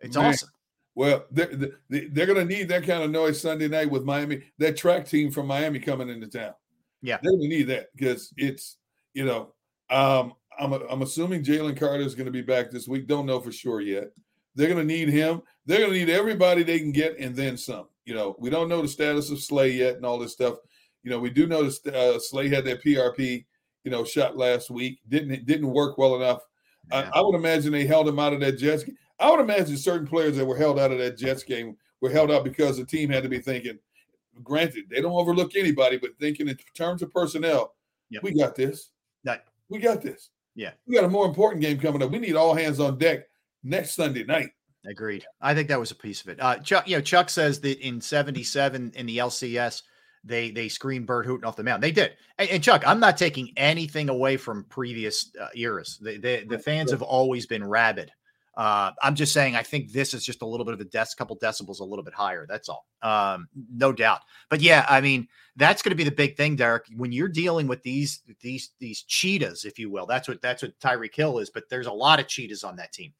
It's 0.00 0.16
Man. 0.16 0.26
awesome. 0.26 0.50
Well, 0.96 1.26
they're, 1.30 1.76
they're 1.90 2.26
going 2.26 2.48
to 2.48 2.56
need 2.56 2.68
that 2.68 2.86
kind 2.86 3.02
of 3.02 3.10
noise 3.10 3.38
Sunday 3.38 3.68
night 3.68 3.90
with 3.90 4.02
Miami. 4.02 4.42
That 4.58 4.78
track 4.78 5.06
team 5.06 5.30
from 5.30 5.46
Miami 5.46 5.78
coming 5.78 6.08
into 6.08 6.26
town. 6.26 6.54
Yeah, 7.02 7.18
they're 7.22 7.32
going 7.32 7.50
to 7.50 7.56
need 7.56 7.64
that 7.64 7.88
because 7.94 8.32
it's 8.38 8.78
you 9.12 9.26
know, 9.26 9.52
um, 9.90 10.32
I'm 10.58 10.72
I'm 10.72 11.02
assuming 11.02 11.44
Jalen 11.44 11.78
Carter 11.78 12.02
is 12.02 12.14
going 12.14 12.26
to 12.26 12.32
be 12.32 12.40
back 12.40 12.70
this 12.70 12.88
week. 12.88 13.06
Don't 13.06 13.26
know 13.26 13.40
for 13.40 13.52
sure 13.52 13.82
yet. 13.82 14.08
They're 14.54 14.68
going 14.68 14.88
to 14.88 14.94
need 14.94 15.10
him. 15.10 15.42
They're 15.66 15.80
going 15.80 15.92
to 15.92 15.98
need 15.98 16.08
everybody 16.08 16.62
they 16.62 16.78
can 16.78 16.92
get, 16.92 17.18
and 17.18 17.36
then 17.36 17.58
some. 17.58 17.88
You 18.06 18.14
know, 18.14 18.34
we 18.38 18.48
don't 18.48 18.70
know 18.70 18.80
the 18.80 18.88
status 18.88 19.30
of 19.30 19.38
Slay 19.38 19.72
yet, 19.72 19.96
and 19.96 20.06
all 20.06 20.18
this 20.18 20.32
stuff. 20.32 20.56
You 21.02 21.10
know, 21.10 21.18
we 21.18 21.28
do 21.28 21.46
know 21.46 21.62
that 21.62 21.94
uh, 21.94 22.18
Slay 22.18 22.48
had 22.48 22.64
that 22.64 22.82
PRP, 22.82 23.44
you 23.84 23.90
know, 23.90 24.02
shot 24.02 24.38
last 24.38 24.70
week. 24.70 25.00
Didn't 25.08 25.44
didn't 25.44 25.70
work 25.70 25.98
well 25.98 26.16
enough. 26.16 26.40
Yeah. 26.90 27.10
I, 27.12 27.18
I, 27.18 27.20
would 27.20 27.34
imagine 27.34 27.72
they 27.72 27.84
held 27.84 28.08
him 28.08 28.18
out 28.18 28.32
of 28.32 28.40
that 28.40 28.58
Jets. 28.58 28.84
I 29.18 29.30
would 29.30 29.40
imagine 29.40 29.76
certain 29.76 30.06
players 30.06 30.36
that 30.36 30.44
were 30.44 30.56
held 30.56 30.78
out 30.78 30.92
of 30.92 30.98
that 30.98 31.16
Jets 31.16 31.42
game 31.42 31.76
were 32.00 32.10
held 32.10 32.30
out 32.30 32.44
because 32.44 32.76
the 32.76 32.84
team 32.84 33.10
had 33.10 33.22
to 33.22 33.28
be 33.28 33.38
thinking. 33.38 33.78
Granted, 34.42 34.84
they 34.90 35.00
don't 35.00 35.12
overlook 35.12 35.56
anybody, 35.56 35.96
but 35.96 36.18
thinking 36.20 36.48
in 36.48 36.58
terms 36.74 37.00
of 37.02 37.12
personnel, 37.12 37.74
yep. 38.10 38.22
we 38.22 38.34
got 38.34 38.54
this. 38.54 38.90
That, 39.24 39.44
we 39.70 39.78
got 39.78 40.02
this. 40.02 40.30
Yeah, 40.54 40.72
we 40.86 40.94
got 40.94 41.04
a 41.04 41.08
more 41.08 41.26
important 41.26 41.62
game 41.62 41.78
coming 41.78 42.02
up. 42.02 42.10
We 42.10 42.18
need 42.18 42.36
all 42.36 42.54
hands 42.54 42.80
on 42.80 42.98
deck 42.98 43.24
next 43.62 43.94
Sunday 43.94 44.24
night. 44.24 44.50
Agreed. 44.86 45.24
I 45.40 45.54
think 45.54 45.68
that 45.68 45.80
was 45.80 45.90
a 45.90 45.96
piece 45.96 46.22
of 46.22 46.28
it. 46.28 46.38
Uh, 46.40 46.58
Chuck, 46.58 46.88
you 46.88 46.96
know, 46.96 47.02
Chuck 47.02 47.28
says 47.28 47.60
that 47.60 47.78
in 47.80 48.00
'77 48.00 48.92
in 48.94 49.06
the 49.06 49.18
LCS, 49.18 49.82
they 50.24 50.50
they 50.50 50.68
screamed 50.68 51.06
Burt 51.06 51.26
Hooton 51.26 51.44
off 51.44 51.56
the 51.56 51.64
mound. 51.64 51.82
They 51.82 51.92
did. 51.92 52.12
And, 52.38 52.48
and, 52.50 52.62
Chuck, 52.62 52.82
I'm 52.86 53.00
not 53.00 53.16
taking 53.16 53.52
anything 53.56 54.08
away 54.08 54.36
from 54.36 54.64
previous 54.64 55.30
uh, 55.40 55.48
eras. 55.54 55.98
The, 56.00 56.18
the, 56.18 56.44
the 56.48 56.58
fans 56.58 56.90
have 56.90 57.02
always 57.02 57.46
been 57.46 57.64
rabid. 57.64 58.12
Uh, 58.56 58.90
I'm 59.02 59.14
just 59.14 59.34
saying, 59.34 59.54
I 59.54 59.62
think 59.62 59.92
this 59.92 60.14
is 60.14 60.24
just 60.24 60.40
a 60.40 60.46
little 60.46 60.64
bit 60.64 60.72
of 60.72 60.80
a 60.80 60.84
des- 60.84 61.14
couple 61.18 61.36
decibels 61.36 61.80
a 61.80 61.84
little 61.84 62.04
bit 62.04 62.14
higher. 62.14 62.46
That's 62.48 62.70
all. 62.70 62.86
Um, 63.02 63.48
no 63.70 63.92
doubt. 63.92 64.22
But 64.48 64.62
yeah, 64.62 64.86
I 64.88 65.02
mean, 65.02 65.28
that's 65.56 65.82
going 65.82 65.90
to 65.90 65.96
be 65.96 66.04
the 66.04 66.10
big 66.10 66.36
thing, 66.36 66.56
Derrick. 66.56 66.84
When 66.96 67.12
you're 67.12 67.28
dealing 67.28 67.66
with 67.66 67.82
these 67.82 68.22
these 68.40 68.70
these 68.80 69.02
cheetahs, 69.02 69.66
if 69.66 69.78
you 69.78 69.90
will, 69.90 70.06
that's 70.06 70.26
what 70.26 70.40
that's 70.40 70.62
what 70.62 70.78
Tyreek 70.80 71.14
Hill 71.14 71.38
is. 71.38 71.50
But 71.50 71.68
there's 71.68 71.86
a 71.86 71.92
lot 71.92 72.18
of 72.18 72.28
cheetahs 72.28 72.64
on 72.64 72.76
that 72.76 72.92
team. 72.92 73.12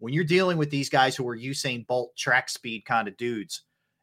When 0.00 0.12
you're 0.12 0.24
dealing 0.24 0.58
with 0.58 0.70
these 0.70 0.88
guys 0.88 1.14
who 1.14 1.28
are 1.28 1.36
Usain 1.36 1.86
Bolt 1.86 2.16
track 2.16 2.48
speed 2.48 2.84
kind 2.84 3.06
of 3.06 3.16
dudes, 3.16 3.62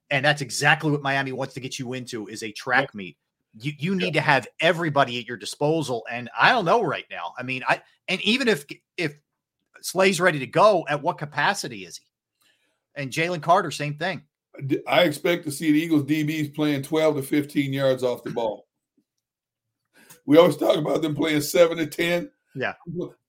and 0.09 0.23
that's 0.23 0.41
exactly 0.41 0.91
what 0.91 1.01
Miami 1.01 1.33
wants 1.33 1.53
to 1.55 1.59
get 1.59 1.79
you 1.79 1.93
into 1.93 2.27
is 2.27 2.43
a 2.43 2.51
track 2.53 2.95
meet. 2.95 3.17
You 3.59 3.73
you 3.77 3.95
need 3.95 4.13
to 4.13 4.21
have 4.21 4.47
everybody 4.61 5.19
at 5.19 5.27
your 5.27 5.37
disposal, 5.37 6.05
and 6.09 6.29
I 6.39 6.51
don't 6.51 6.65
know 6.65 6.81
right 6.81 7.05
now. 7.11 7.33
I 7.37 7.43
mean, 7.43 7.63
I 7.67 7.81
and 8.07 8.21
even 8.21 8.47
if 8.47 8.65
if 8.95 9.15
Slay's 9.81 10.21
ready 10.21 10.39
to 10.39 10.47
go, 10.47 10.85
at 10.89 11.01
what 11.01 11.17
capacity 11.17 11.85
is 11.85 11.97
he? 11.97 12.05
And 12.95 13.11
Jalen 13.11 13.41
Carter, 13.41 13.71
same 13.71 13.95
thing. 13.95 14.23
I 14.87 15.03
expect 15.03 15.43
to 15.45 15.51
see 15.51 15.71
the 15.71 15.79
Eagles 15.79 16.03
DBs 16.03 16.55
playing 16.55 16.81
12 16.81 17.17
to 17.17 17.21
15 17.21 17.73
yards 17.73 18.03
off 18.03 18.23
the 18.23 18.31
ball. 18.31 18.65
We 20.25 20.37
always 20.37 20.57
talk 20.57 20.77
about 20.77 21.01
them 21.01 21.15
playing 21.15 21.41
seven 21.41 21.77
to 21.77 21.85
10. 21.85 22.31
Yeah. 22.55 22.73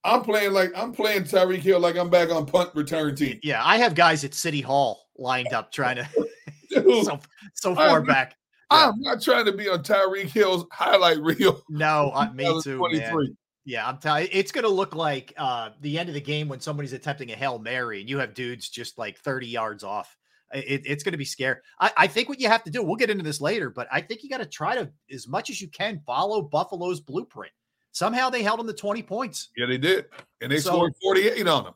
I'm 0.04 0.22
playing 0.22 0.52
like 0.52 0.72
I'm 0.74 0.92
playing 0.92 1.24
Tyreek 1.24 1.58
Hill 1.58 1.80
like 1.80 1.96
I'm 1.96 2.08
back 2.08 2.30
on 2.30 2.46
punt 2.46 2.70
return 2.74 3.14
team. 3.14 3.38
Yeah. 3.42 3.62
I 3.62 3.76
have 3.76 3.94
guys 3.94 4.24
at 4.24 4.32
City 4.32 4.62
Hall 4.62 5.04
lined 5.18 5.52
up 5.52 5.70
trying 5.70 5.96
to 5.96 6.08
Dude, 6.68 7.04
so, 7.04 7.20
so 7.54 7.74
far 7.74 7.98
I'm, 8.00 8.04
back. 8.06 8.36
I'm 8.70 9.00
not 9.00 9.22
trying 9.22 9.46
to 9.46 9.52
be 9.52 9.68
on 9.68 9.82
Tyreek 9.82 10.28
Hill's 10.28 10.66
highlight 10.72 11.20
reel. 11.20 11.62
No, 11.68 12.10
uh, 12.14 12.30
me 12.34 12.60
too. 12.62 12.80
Man. 12.90 13.36
Yeah, 13.68 13.86
I'm 13.86 13.98
telling 13.98 14.28
it's 14.32 14.50
going 14.50 14.64
to 14.64 14.70
look 14.70 14.94
like 14.94 15.34
uh, 15.36 15.68
the 15.82 15.98
end 15.98 16.08
of 16.08 16.14
the 16.14 16.22
game 16.22 16.48
when 16.48 16.58
somebody's 16.58 16.94
attempting 16.94 17.30
a 17.32 17.36
Hail 17.36 17.58
Mary 17.58 18.00
and 18.00 18.08
you 18.08 18.16
have 18.16 18.32
dudes 18.32 18.70
just 18.70 18.96
like 18.96 19.18
30 19.18 19.46
yards 19.46 19.84
off. 19.84 20.16
It, 20.54 20.84
it's 20.86 21.02
going 21.02 21.12
to 21.12 21.18
be 21.18 21.26
scary. 21.26 21.56
I, 21.78 21.92
I, 21.94 22.06
think 22.06 22.30
what 22.30 22.40
you 22.40 22.48
have 22.48 22.64
to 22.64 22.70
do, 22.70 22.82
we'll 22.82 22.96
get 22.96 23.10
into 23.10 23.22
this 23.22 23.42
later, 23.42 23.68
but 23.68 23.86
I 23.92 24.00
think 24.00 24.22
you 24.22 24.30
got 24.30 24.38
to 24.38 24.46
try 24.46 24.74
to, 24.74 24.90
as 25.12 25.28
much 25.28 25.50
as 25.50 25.60
you 25.60 25.68
can, 25.68 26.00
follow 26.06 26.40
Buffalo's 26.40 27.00
blueprint. 27.00 27.52
Somehow 27.92 28.30
they 28.30 28.42
held 28.42 28.58
them 28.58 28.66
to 28.68 28.72
20 28.72 29.02
points. 29.02 29.50
Yeah, 29.54 29.66
they 29.66 29.76
did. 29.76 30.06
And 30.40 30.50
they 30.50 30.60
so, 30.60 30.70
scored 30.70 30.94
48 31.02 31.46
on 31.46 31.64
them. 31.64 31.74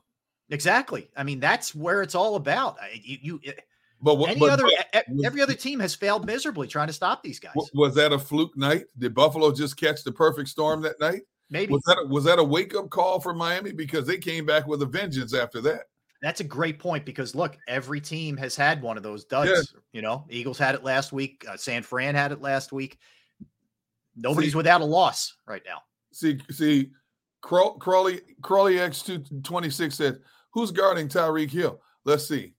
Exactly. 0.49 1.11
I 1.15 1.21
mean, 1.21 1.39
that's 1.39 1.75
where 1.75 2.01
it's 2.01 2.15
all 2.15 2.37
about. 2.37 2.77
You, 2.95 3.17
you 3.21 3.39
eh, 3.45 3.51
but 4.01 4.15
what, 4.15 4.31
any 4.31 4.39
but, 4.39 4.49
other 4.49 4.67
but, 4.91 5.05
every 5.23 5.43
other 5.43 5.53
team 5.53 5.79
has 5.79 5.93
failed 5.93 6.25
miserably 6.25 6.67
trying 6.67 6.87
to 6.87 6.93
stop 6.93 7.21
these 7.21 7.39
guys. 7.39 7.53
Was 7.75 7.93
that 7.93 8.11
a 8.11 8.17
fluke 8.17 8.57
night? 8.57 8.85
Did 8.97 9.13
Buffalo 9.13 9.51
just 9.51 9.77
catch 9.77 10.03
the 10.03 10.11
perfect 10.11 10.49
storm 10.49 10.81
that 10.81 10.99
night? 10.99 11.21
Maybe 11.49 11.73
was 11.73 11.83
that 11.85 11.99
a, 11.99 12.07
was 12.07 12.23
that 12.23 12.39
a 12.39 12.43
wake 12.43 12.75
up 12.75 12.89
call 12.89 13.19
for 13.19 13.33
Miami 13.33 13.71
because 13.71 14.07
they 14.07 14.17
came 14.17 14.45
back 14.45 14.67
with 14.67 14.81
a 14.81 14.85
vengeance 14.85 15.33
after 15.33 15.61
that. 15.61 15.83
That's 16.21 16.39
a 16.39 16.45
great 16.45 16.79
point 16.79 17.05
because 17.05 17.35
look, 17.35 17.57
every 17.67 17.99
team 17.99 18.37
has 18.37 18.55
had 18.55 18.81
one 18.81 18.97
of 18.97 19.03
those 19.03 19.25
duds. 19.25 19.51
Yeah. 19.51 19.79
You 19.91 20.01
know, 20.01 20.25
Eagles 20.29 20.57
had 20.57 20.73
it 20.73 20.83
last 20.83 21.11
week. 21.11 21.45
Uh, 21.47 21.57
San 21.57 21.83
Fran 21.83 22.15
had 22.15 22.31
it 22.31 22.41
last 22.41 22.71
week. 22.71 22.97
Nobody's 24.15 24.51
see, 24.51 24.57
without 24.57 24.81
a 24.81 24.85
loss 24.85 25.35
right 25.45 25.61
now. 25.65 25.79
See, 26.11 26.39
see, 26.49 26.91
Crawley 27.41 28.21
Crawley 28.41 28.79
X 28.79 29.01
two 29.01 29.23
twenty 29.43 29.69
six 29.69 29.95
said, 29.95 30.19
"Who's 30.53 30.71
guarding 30.71 31.09
Tyreek 31.09 31.51
Hill?" 31.51 31.81
Let's 32.05 32.27
see. 32.27 32.53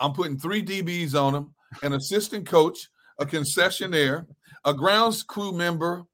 I'm 0.00 0.12
putting 0.12 0.38
three 0.38 0.62
DBs 0.62 1.14
on 1.14 1.34
him, 1.34 1.54
an 1.82 1.92
assistant 1.92 2.46
coach, 2.46 2.88
a 3.18 3.26
concessionaire, 3.26 4.26
a 4.64 4.74
grounds 4.74 5.22
crew 5.22 5.52
member, 5.52 6.04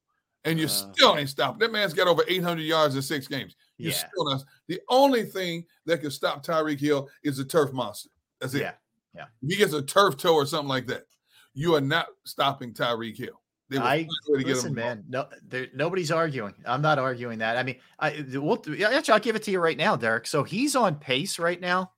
and 0.45 0.59
you 0.59 0.65
uh, 0.65 0.69
still 0.69 1.17
ain't 1.17 1.29
stopping. 1.29 1.59
That 1.59 1.71
man's 1.71 1.93
got 1.93 2.07
over 2.07 2.23
800 2.27 2.61
yards 2.61 2.95
in 2.95 3.01
six 3.01 3.27
games. 3.27 3.55
You 3.77 3.89
yeah. 3.89 3.95
still 3.95 4.25
not. 4.25 4.43
The 4.67 4.79
only 4.89 5.23
thing 5.23 5.65
that 5.85 6.01
can 6.01 6.11
stop 6.11 6.45
Tyreek 6.45 6.79
Hill 6.79 7.09
is 7.23 7.39
a 7.39 7.45
turf 7.45 7.71
monster. 7.71 8.09
That's 8.39 8.53
it. 8.53 8.61
Yeah. 8.61 8.71
Yeah. 9.15 9.25
If 9.41 9.49
he 9.49 9.55
gets 9.57 9.73
a 9.73 9.81
turf 9.81 10.17
toe 10.17 10.35
or 10.35 10.45
something 10.45 10.69
like 10.69 10.87
that, 10.87 11.05
you 11.53 11.75
are 11.75 11.81
not 11.81 12.07
stopping 12.25 12.73
Tyreek 12.73 13.17
Hill. 13.17 13.41
I 13.71 14.07
listen, 14.27 14.73
man. 14.73 15.03
No, 15.07 15.27
there, 15.47 15.67
nobody's 15.75 16.11
arguing. 16.11 16.55
I'm 16.65 16.81
not 16.81 16.97
arguing 16.97 17.37
that. 17.39 17.55
I 17.55 17.61
mean, 17.61 17.75
I 17.99 18.25
we'll, 18.33 18.55
actually 18.57 19.13
I'll 19.13 19.19
give 19.19 19.35
it 19.35 19.43
to 19.43 19.51
you 19.51 19.59
right 19.59 19.77
now, 19.77 19.95
Derrick. 19.95 20.25
So 20.25 20.43
he's 20.43 20.75
on 20.75 20.95
pace 20.95 21.37
right 21.37 21.61
now, 21.61 21.91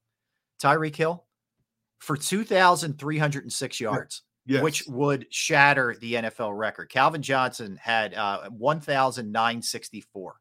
Tyreek 0.61 0.95
Hill, 0.95 1.23
for 1.99 2.17
2,306 2.17 3.79
yards 3.79 4.23
yes. 4.51 4.63
which 4.63 4.83
would 4.87 5.25
shatter 5.29 5.95
the 5.99 6.13
NFL 6.15 6.57
record. 6.57 6.89
Calvin 6.89 7.21
Johnson 7.21 7.77
had 7.81 8.13
uh, 8.13 8.49
1,964. 8.49 10.35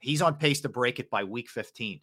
He's 0.00 0.22
on 0.22 0.34
pace 0.34 0.60
to 0.62 0.68
break 0.68 0.98
it 0.98 1.10
by 1.10 1.24
week 1.24 1.48
15. 1.48 2.00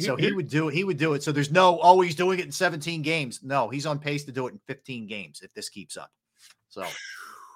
So 0.00 0.16
he 0.16 0.32
would 0.32 0.48
do 0.48 0.68
it. 0.68 0.74
he 0.74 0.84
would 0.84 0.96
do 0.96 1.12
it. 1.12 1.22
So 1.22 1.32
there's 1.32 1.50
no 1.50 1.78
oh 1.82 2.00
he's 2.00 2.14
doing 2.14 2.38
it 2.38 2.46
in 2.46 2.52
17 2.52 3.02
games. 3.02 3.40
No, 3.42 3.68
he's 3.68 3.84
on 3.84 3.98
pace 3.98 4.24
to 4.24 4.32
do 4.32 4.46
it 4.46 4.52
in 4.52 4.60
15 4.66 5.06
games 5.06 5.42
if 5.42 5.52
this 5.52 5.68
keeps 5.68 5.98
up. 5.98 6.10
So 6.70 6.82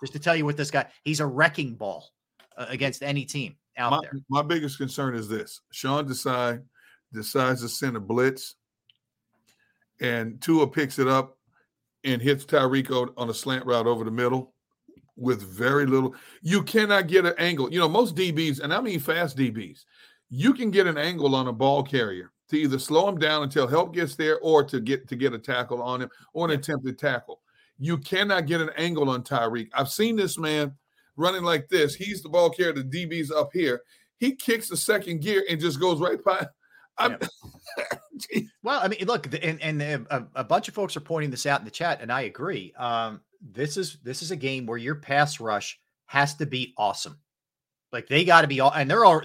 just 0.02 0.12
to 0.12 0.18
tell 0.18 0.36
you 0.36 0.44
what 0.44 0.58
this 0.58 0.70
guy 0.70 0.86
he's 1.02 1.20
a 1.20 1.26
wrecking 1.26 1.76
ball 1.76 2.10
uh, 2.58 2.66
against 2.68 3.02
any 3.02 3.24
team 3.24 3.56
out 3.78 3.92
my, 3.92 4.00
there. 4.02 4.12
My 4.28 4.42
biggest 4.42 4.76
concern 4.76 5.14
is 5.14 5.30
this: 5.30 5.62
Sean 5.72 6.06
Desai 6.06 6.62
decides 7.10 7.62
to 7.62 7.70
send 7.70 7.96
a 7.96 8.00
blitz, 8.00 8.54
and 9.98 10.42
Tua 10.42 10.66
picks 10.66 10.98
it 10.98 11.08
up 11.08 11.38
and 12.04 12.22
hits 12.22 12.44
Tyreek 12.44 13.12
on 13.16 13.30
a 13.30 13.34
slant 13.34 13.66
route 13.66 13.86
over 13.86 14.04
the 14.04 14.10
middle 14.10 14.54
with 15.16 15.42
very 15.42 15.86
little. 15.86 16.14
You 16.42 16.62
cannot 16.62 17.06
get 17.06 17.26
an 17.26 17.34
angle. 17.38 17.72
You 17.72 17.78
know, 17.78 17.88
most 17.88 18.16
DBs, 18.16 18.60
and 18.60 18.72
I 18.72 18.80
mean 18.80 19.00
fast 19.00 19.36
DBs, 19.36 19.84
you 20.30 20.54
can 20.54 20.70
get 20.70 20.86
an 20.86 20.96
angle 20.96 21.34
on 21.34 21.48
a 21.48 21.52
ball 21.52 21.82
carrier 21.82 22.32
to 22.48 22.56
either 22.56 22.78
slow 22.78 23.08
him 23.08 23.18
down 23.18 23.42
until 23.42 23.66
help 23.66 23.94
gets 23.94 24.16
there 24.16 24.38
or 24.40 24.64
to 24.64 24.80
get 24.80 25.08
to 25.08 25.16
get 25.16 25.34
a 25.34 25.38
tackle 25.38 25.82
on 25.82 26.02
him 26.02 26.10
or 26.32 26.46
an 26.46 26.52
attempted 26.52 26.98
tackle. 26.98 27.40
You 27.78 27.98
cannot 27.98 28.46
get 28.46 28.60
an 28.60 28.70
angle 28.76 29.10
on 29.10 29.22
Tyreek. 29.22 29.68
I've 29.72 29.88
seen 29.88 30.16
this 30.16 30.38
man 30.38 30.74
running 31.16 31.42
like 31.42 31.68
this. 31.68 31.94
He's 31.94 32.22
the 32.22 32.28
ball 32.28 32.50
carrier, 32.50 32.72
the 32.72 32.82
DB's 32.82 33.30
up 33.30 33.50
here. 33.52 33.82
He 34.18 34.34
kicks 34.34 34.68
the 34.68 34.76
second 34.76 35.22
gear 35.22 35.44
and 35.48 35.60
just 35.60 35.80
goes 35.80 36.00
right 36.00 36.22
by 36.22 36.46
well, 38.62 38.80
I 38.82 38.88
mean, 38.88 39.06
look, 39.06 39.26
and, 39.42 39.60
and 39.62 39.82
a, 39.82 40.26
a, 40.34 40.44
bunch 40.44 40.68
of 40.68 40.74
folks 40.74 40.96
are 40.96 41.00
pointing 41.00 41.30
this 41.30 41.46
out 41.46 41.60
in 41.60 41.64
the 41.64 41.70
chat, 41.70 42.00
and 42.02 42.12
I 42.12 42.22
agree. 42.22 42.72
Um, 42.76 43.20
this 43.40 43.76
is 43.76 43.98
this 44.02 44.22
is 44.22 44.30
a 44.30 44.36
game 44.36 44.66
where 44.66 44.78
your 44.78 44.96
pass 44.96 45.40
rush 45.40 45.78
has 46.06 46.34
to 46.36 46.46
be 46.46 46.74
awesome. 46.76 47.18
Like 47.92 48.06
they 48.06 48.24
got 48.24 48.42
to 48.42 48.48
be 48.48 48.60
all, 48.60 48.72
and 48.72 48.90
they're 48.90 49.04
all 49.04 49.22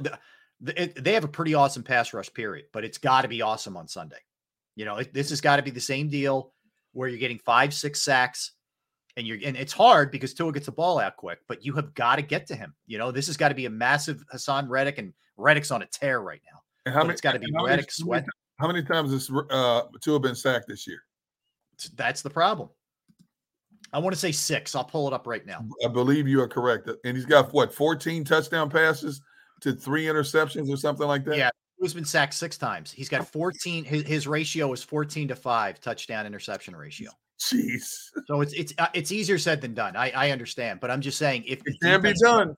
they 0.61 1.13
have 1.13 1.23
a 1.23 1.29
pretty 1.29 1.53
awesome 1.53 1.83
pass 1.83 2.13
rush 2.13 2.33
period, 2.33 2.65
but 2.71 2.83
it's 2.83 2.97
got 2.97 3.23
to 3.23 3.27
be 3.27 3.41
awesome 3.41 3.75
on 3.75 3.87
Sunday. 3.87 4.19
You 4.75 4.85
know, 4.85 4.97
it, 4.97 5.13
this 5.13 5.29
has 5.29 5.41
got 5.41 5.57
to 5.57 5.63
be 5.63 5.71
the 5.71 5.81
same 5.81 6.09
deal 6.09 6.53
where 6.93 7.09
you're 7.09 7.19
getting 7.19 7.39
five, 7.39 7.73
six 7.73 8.01
sacks, 8.01 8.51
and 9.17 9.27
you're 9.27 9.37
and 9.43 9.57
it's 9.57 9.73
hard 9.73 10.11
because 10.11 10.33
Tua 10.33 10.51
gets 10.51 10.65
the 10.65 10.71
ball 10.71 10.99
out 10.99 11.17
quick, 11.17 11.39
but 11.47 11.65
you 11.65 11.73
have 11.73 11.93
got 11.93 12.15
to 12.17 12.21
get 12.21 12.47
to 12.47 12.55
him. 12.55 12.73
You 12.87 12.97
know, 12.97 13.11
this 13.11 13.27
has 13.27 13.37
got 13.37 13.49
to 13.49 13.55
be 13.55 13.65
a 13.65 13.69
massive 13.69 14.23
Haason 14.33 14.69
Reddick, 14.69 14.97
and 14.97 15.13
Reddick's 15.37 15.71
on 15.71 15.81
a 15.81 15.87
tear 15.87 16.21
right 16.21 16.41
now. 16.51 16.61
And 16.85 16.93
how 16.93 17.01
many, 17.01 17.13
it's 17.13 17.21
got 17.21 17.33
to 17.33 17.39
be 17.39 17.51
Reddick 17.63 17.91
sweat. 17.91 18.25
How 18.59 18.67
many 18.67 18.83
times 18.83 19.11
has 19.11 19.29
uh, 19.49 19.83
Tua 20.01 20.19
been 20.19 20.35
sacked 20.35 20.67
this 20.67 20.87
year? 20.87 20.99
That's 21.95 22.21
the 22.21 22.29
problem. 22.29 22.69
I 23.91 23.99
want 23.99 24.13
to 24.13 24.19
say 24.19 24.31
six. 24.31 24.75
I'll 24.75 24.83
pull 24.83 25.07
it 25.07 25.13
up 25.13 25.27
right 25.27 25.45
now. 25.45 25.65
I 25.83 25.87
believe 25.87 26.27
you 26.27 26.41
are 26.41 26.47
correct. 26.47 26.89
And 27.03 27.17
he's 27.17 27.25
got 27.25 27.53
what, 27.53 27.73
14 27.73 28.23
touchdown 28.23 28.69
passes 28.69 29.21
to 29.61 29.73
three 29.73 30.05
interceptions 30.05 30.71
or 30.71 30.77
something 30.77 31.07
like 31.07 31.25
that? 31.25 31.37
Yeah. 31.37 31.49
Who's 31.79 31.93
been 31.93 32.05
sacked 32.05 32.33
six 32.33 32.57
times? 32.57 32.91
He's 32.91 33.09
got 33.09 33.27
14. 33.27 33.83
His, 33.83 34.03
his 34.03 34.27
ratio 34.27 34.71
is 34.71 34.81
14 34.81 35.27
to 35.29 35.35
five 35.35 35.81
touchdown 35.81 36.25
interception 36.25 36.75
ratio. 36.75 37.09
Jeez. 37.39 38.09
So 38.27 38.41
it's 38.41 38.53
it's 38.53 38.73
uh, 38.79 38.87
it's 38.95 39.11
easier 39.11 39.37
said 39.37 39.61
than 39.61 39.75
done. 39.75 39.95
I, 39.95 40.09
I 40.09 40.31
understand, 40.31 40.79
but 40.79 40.89
I'm 40.89 40.99
just 40.99 41.19
saying 41.19 41.43
if 41.45 41.61
it 41.63 41.75
can 41.79 42.01
be 42.01 42.11
done. 42.13 42.55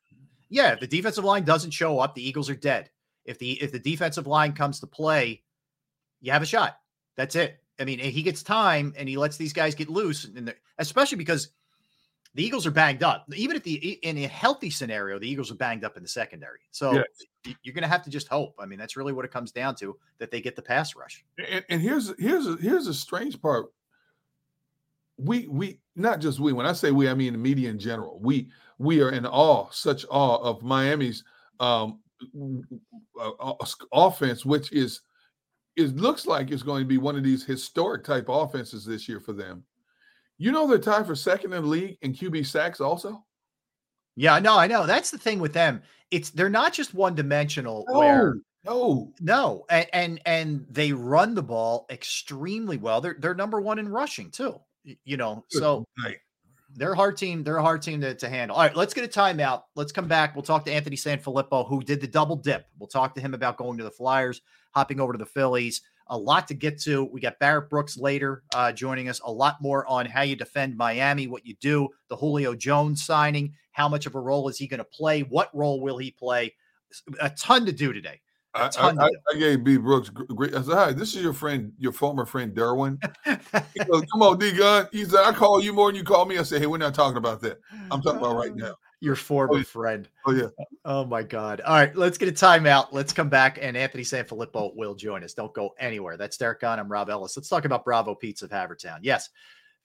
Yeah, 0.49 0.71
if 0.71 0.79
the 0.79 0.87
defensive 0.87 1.25
line 1.25 1.43
doesn't 1.43 1.71
show 1.71 1.99
up, 1.99 2.15
the 2.15 2.25
Eagles 2.25 2.49
are 2.49 2.55
dead 2.55 2.89
If 3.27 3.37
the 3.37 3.61
if 3.61 3.71
the 3.71 3.79
defensive 3.79 4.25
line 4.25 4.53
comes 4.53 4.79
to 4.79 4.87
play, 4.87 5.43
you 6.21 6.31
have 6.31 6.41
a 6.41 6.45
shot. 6.45 6.79
That's 7.15 7.35
it. 7.35 7.59
I 7.79 7.85
mean, 7.85 7.99
he 7.99 8.23
gets 8.23 8.41
time 8.41 8.93
and 8.97 9.07
he 9.07 9.17
lets 9.17 9.37
these 9.37 9.53
guys 9.53 9.75
get 9.75 9.89
loose, 9.89 10.25
and 10.25 10.53
especially 10.79 11.17
because 11.17 11.49
the 12.33 12.43
Eagles 12.43 12.65
are 12.65 12.71
banged 12.71 13.03
up. 13.03 13.25
Even 13.35 13.55
if 13.55 13.63
the 13.63 13.73
in 13.73 14.17
a 14.19 14.27
healthy 14.27 14.69
scenario, 14.69 15.19
the 15.19 15.29
Eagles 15.29 15.51
are 15.51 15.55
banged 15.55 15.83
up 15.83 15.97
in 15.97 16.03
the 16.03 16.09
secondary. 16.09 16.59
So 16.71 16.93
yes. 16.93 17.57
you're 17.63 17.73
going 17.73 17.83
to 17.83 17.87
have 17.87 18.03
to 18.03 18.09
just 18.09 18.27
hope. 18.27 18.55
I 18.59 18.65
mean, 18.65 18.79
that's 18.79 18.95
really 18.95 19.13
what 19.13 19.25
it 19.25 19.31
comes 19.31 19.51
down 19.51 19.75
to 19.75 19.97
that 20.19 20.31
they 20.31 20.41
get 20.41 20.55
the 20.55 20.61
pass 20.61 20.95
rush. 20.95 21.23
And, 21.37 21.65
and 21.69 21.81
here's 21.81 22.13
here's 22.17 22.47
a, 22.47 22.55
here's 22.57 22.87
a 22.87 22.93
strange 22.93 23.41
part. 23.41 23.67
We 25.17 25.47
we 25.47 25.79
not 25.95 26.19
just 26.19 26.39
we. 26.39 26.53
When 26.53 26.65
I 26.65 26.73
say 26.73 26.91
we, 26.91 27.09
I 27.09 27.13
mean 27.13 27.33
the 27.33 27.39
media 27.39 27.69
in 27.69 27.79
general. 27.79 28.19
We 28.21 28.49
we 28.77 29.01
are 29.01 29.11
in 29.11 29.25
awe, 29.25 29.67
such 29.71 30.05
awe 30.09 30.37
of 30.37 30.61
Miami's 30.61 31.23
um, 31.59 31.99
uh, 33.19 33.53
offense, 33.91 34.45
which 34.45 34.71
is 34.71 35.01
it 35.75 35.95
looks 35.95 36.25
like 36.25 36.51
it's 36.51 36.63
going 36.63 36.83
to 36.83 36.87
be 36.87 36.97
one 36.97 37.15
of 37.15 37.23
these 37.23 37.45
historic 37.45 38.03
type 38.03 38.25
offenses 38.29 38.85
this 38.85 39.07
year 39.07 39.19
for 39.19 39.33
them. 39.33 39.63
You 40.37 40.51
know 40.51 40.67
they're 40.67 40.79
tied 40.79 41.07
for 41.07 41.15
second 41.15 41.53
in 41.53 41.63
the 41.63 41.67
league 41.67 41.97
in 42.01 42.13
QB 42.13 42.45
sacks 42.45 42.81
also. 42.81 43.23
Yeah, 44.15 44.39
no, 44.39 44.57
I 44.57 44.67
know. 44.67 44.85
That's 44.85 45.11
the 45.11 45.17
thing 45.17 45.39
with 45.39 45.53
them. 45.53 45.81
It's 46.09 46.31
they're 46.31 46.49
not 46.49 46.73
just 46.73 46.93
one 46.93 47.15
dimensional. 47.15 47.85
No, 47.87 47.99
where 47.99 48.37
no, 48.65 49.13
no, 49.19 49.65
and, 49.69 49.87
and 49.93 50.21
and 50.25 50.65
they 50.69 50.91
run 50.91 51.35
the 51.35 51.43
ball 51.43 51.85
extremely 51.89 52.77
well. 52.77 53.01
They're 53.01 53.17
they're 53.19 53.35
number 53.35 53.61
one 53.61 53.79
in 53.79 53.89
rushing 53.89 54.31
too. 54.31 54.59
You 55.03 55.17
know, 55.17 55.45
so. 55.49 55.85
They're 56.77 56.93
a 56.93 56.95
hard 56.95 57.17
team. 57.17 57.43
They're 57.43 57.57
a 57.57 57.61
hard 57.61 57.81
team 57.81 57.99
to, 58.01 58.15
to 58.15 58.29
handle. 58.29 58.55
All 58.55 58.63
right, 58.63 58.75
let's 58.75 58.93
get 58.93 59.03
a 59.03 59.07
timeout. 59.07 59.63
Let's 59.75 59.91
come 59.91 60.07
back. 60.07 60.35
We'll 60.35 60.43
talk 60.43 60.63
to 60.65 60.71
Anthony 60.71 60.95
Sanfilippo, 60.95 61.67
who 61.67 61.81
did 61.81 61.99
the 61.99 62.07
double 62.07 62.35
dip. 62.35 62.67
We'll 62.79 62.87
talk 62.87 63.15
to 63.15 63.21
him 63.21 63.33
about 63.33 63.57
going 63.57 63.77
to 63.79 63.83
the 63.83 63.91
Flyers, 63.91 64.41
hopping 64.71 64.99
over 64.99 65.13
to 65.13 65.19
the 65.19 65.25
Phillies 65.25 65.81
a 66.09 66.17
lot 66.17 66.47
to 66.47 66.53
get 66.53 66.79
to. 66.81 67.03
We 67.05 67.19
got 67.19 67.39
Barrett 67.39 67.69
Brooks 67.69 67.97
later 67.97 68.43
uh, 68.53 68.71
joining 68.71 69.09
us. 69.09 69.19
A 69.23 69.31
lot 69.31 69.61
more 69.61 69.85
on 69.87 70.05
how 70.05 70.21
you 70.21 70.35
defend 70.35 70.77
Miami, 70.77 71.27
what 71.27 71.45
you 71.45 71.55
do, 71.59 71.89
the 72.09 72.15
Julio 72.15 72.55
Jones 72.55 73.05
signing, 73.05 73.53
how 73.71 73.87
much 73.89 74.05
of 74.05 74.15
a 74.15 74.19
role 74.19 74.47
is 74.49 74.57
he 74.57 74.67
going 74.67 74.79
to 74.79 74.83
play, 74.83 75.21
what 75.21 75.49
role 75.53 75.81
will 75.81 75.97
he 75.97 76.11
play? 76.11 76.53
A 77.19 77.29
ton 77.29 77.65
to 77.65 77.71
do 77.71 77.93
today. 77.93 78.21
I, 78.57 78.69
I, 78.79 79.09
I, 79.33 79.37
gave 79.37 79.63
B 79.63 79.77
Brooks 79.77 80.09
great. 80.09 80.53
I 80.55 80.61
said, 80.61 80.73
"Hi, 80.73 80.93
this 80.93 81.15
is 81.15 81.21
your 81.21 81.33
friend, 81.33 81.71
your 81.77 81.91
former 81.91 82.25
friend 82.25 82.53
Derwin." 82.53 83.01
he 83.25 83.83
goes, 83.85 84.03
"Come 84.11 84.21
on, 84.21 84.39
D 84.39 84.51
Gun." 84.51 84.87
He 84.91 85.05
said, 85.05 85.23
"I 85.23 85.31
call 85.33 85.61
you 85.61 85.73
more 85.73 85.89
than 85.89 85.95
you 85.95 86.03
call 86.03 86.25
me." 86.25 86.37
I 86.37 86.43
said, 86.43 86.61
"Hey, 86.61 86.67
we're 86.67 86.77
not 86.77 86.93
talking 86.93 87.17
about 87.17 87.41
that. 87.41 87.59
I'm 87.91 88.01
talking 88.01 88.19
about 88.19 88.35
right 88.35 88.55
now." 88.55 88.73
Your 88.99 89.15
former 89.15 89.53
oh, 89.53 89.57
yeah. 89.57 89.63
friend. 89.63 90.09
Oh 90.25 90.31
yeah. 90.31 90.47
Oh 90.83 91.05
my 91.05 91.21
God. 91.21 91.61
All 91.61 91.75
right, 91.75 91.95
let's 91.95 92.17
get 92.17 92.29
a 92.29 92.31
timeout. 92.31 92.87
Let's 92.91 93.13
come 93.13 93.29
back, 93.29 93.59
and 93.61 93.77
Anthony 93.77 94.03
Sanfilippo 94.03 94.75
will 94.75 94.95
join 94.95 95.23
us. 95.23 95.35
Don't 95.35 95.53
go 95.53 95.75
anywhere. 95.77 96.17
That's 96.17 96.35
Derrick 96.35 96.61
Gunn. 96.61 96.79
I'm 96.79 96.91
Rob 96.91 97.11
Ellis. 97.11 97.37
Let's 97.37 97.47
talk 97.47 97.65
about 97.65 97.85
Bravo 97.85 98.15
Pizza 98.15 98.45
of 98.45 98.51
Havertown. 98.51 98.97
Yes, 99.03 99.29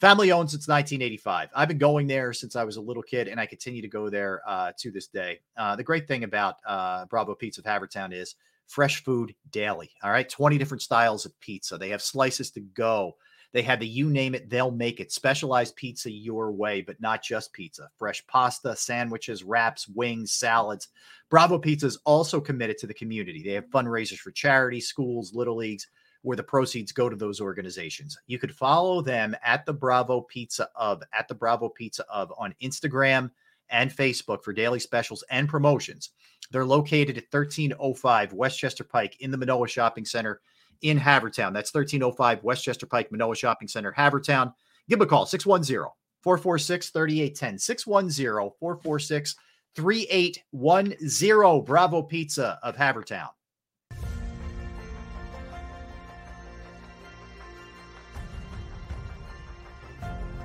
family 0.03 0.33
owned 0.33 0.51
since 0.51 0.67
1985. 0.67 1.51
I've 1.55 1.69
been 1.69 1.79
going 1.79 2.07
there 2.07 2.33
since 2.33 2.57
I 2.57 2.65
was 2.65 2.77
a 2.77 2.81
little 2.81 3.05
kid, 3.05 3.29
and 3.29 3.39
I 3.39 3.47
continue 3.47 3.83
to 3.83 3.89
go 3.89 4.11
there 4.11 4.43
uh, 4.47 4.73
to 4.79 4.91
this 4.91 5.07
day. 5.07 5.41
Uh, 5.57 5.77
the 5.77 5.85
great 5.85 6.09
thing 6.09 6.25
about 6.25 6.57
uh, 6.67 7.05
Bravo 7.05 7.35
Pizza 7.35 7.61
of 7.61 7.67
Havertown 7.67 8.13
is 8.13 8.35
fresh 8.66 9.05
food 9.05 9.35
daily. 9.51 9.90
All 10.03 10.11
right, 10.11 10.29
20 10.29 10.59
different 10.59 10.83
styles 10.83 11.27
of 11.27 11.38
pizza. 11.40 11.79
They 11.79 11.90
have 11.90 12.03
slices 12.03 12.51
to 12.53 12.61
go. 12.61 13.16
They 13.53 13.62
have 13.62 13.81
the 13.81 13.87
you 13.87 14.09
name 14.09 14.35
it, 14.35 14.48
they'll 14.48 14.70
make 14.70 14.98
it. 14.98 15.12
Specialized 15.12 15.77
pizza 15.77 16.11
your 16.11 16.53
way, 16.53 16.81
but 16.81 17.01
not 17.01 17.22
just 17.22 17.53
pizza. 17.53 17.90
Fresh 17.98 18.27
pasta, 18.27 18.75
sandwiches, 18.75 19.44
wraps, 19.44 19.87
wings, 19.88 20.33
salads. 20.33 20.88
Bravo 21.29 21.59
Pizza 21.59 21.87
is 21.87 21.98
also 22.05 22.40
committed 22.40 22.79
to 22.79 22.87
the 22.87 22.94
community. 22.94 23.42
They 23.42 23.53
have 23.53 23.68
fundraisers 23.68 24.18
for 24.18 24.31
charity, 24.31 24.81
schools, 24.81 25.35
little 25.35 25.57
leagues, 25.57 25.87
where 26.22 26.37
the 26.37 26.42
proceeds 26.42 26.92
go 26.92 27.09
to 27.09 27.16
those 27.16 27.40
organizations. 27.40 28.16
You 28.27 28.38
could 28.38 28.55
follow 28.55 29.03
them 29.03 29.37
at 29.44 29.66
the 29.66 29.75
Bravo 29.75 30.22
Pizza 30.22 30.68
of 30.75 31.03
at 31.12 31.29
the 31.29 31.35
Bravo 31.35 31.68
Pizza 31.68 32.05
of 32.11 32.33
on 32.38 32.55
Instagram 32.62 33.31
and 33.68 33.90
Facebook 33.90 34.42
for 34.42 34.53
daily 34.53 34.79
specials 34.79 35.25
and 35.31 35.48
promotions. 35.48 36.11
They're 36.53 36.67
located 36.67 37.17
at 37.17 37.25
1305 37.31 38.35
Westchester 38.35 38.85
Pike 38.85 39.17
in 39.21 39.31
the 39.31 39.38
Manoa 39.38 39.67
Shopping 39.67 40.05
Center 40.05 40.41
in 40.83 40.99
Havertown. 40.99 41.55
That's 41.55 41.73
1305 41.73 42.45
Westchester 42.45 42.87
Pike, 42.87 43.11
Manoa 43.11 43.35
Shopping 43.35 43.69
Center, 43.69 43.91
Havertown. 43.93 44.53
Give 44.88 44.99
them 44.99 45.07
a 45.07 45.09
call, 45.09 45.25
610 45.25 45.87
446 46.21 46.91
3810. 46.91 47.59
610 47.59 48.51
446 48.61 49.37
3810. 49.75 51.65
Bravo 51.65 52.03
Pizza 52.03 52.59
of 52.62 52.77
Havertown. 52.77 53.31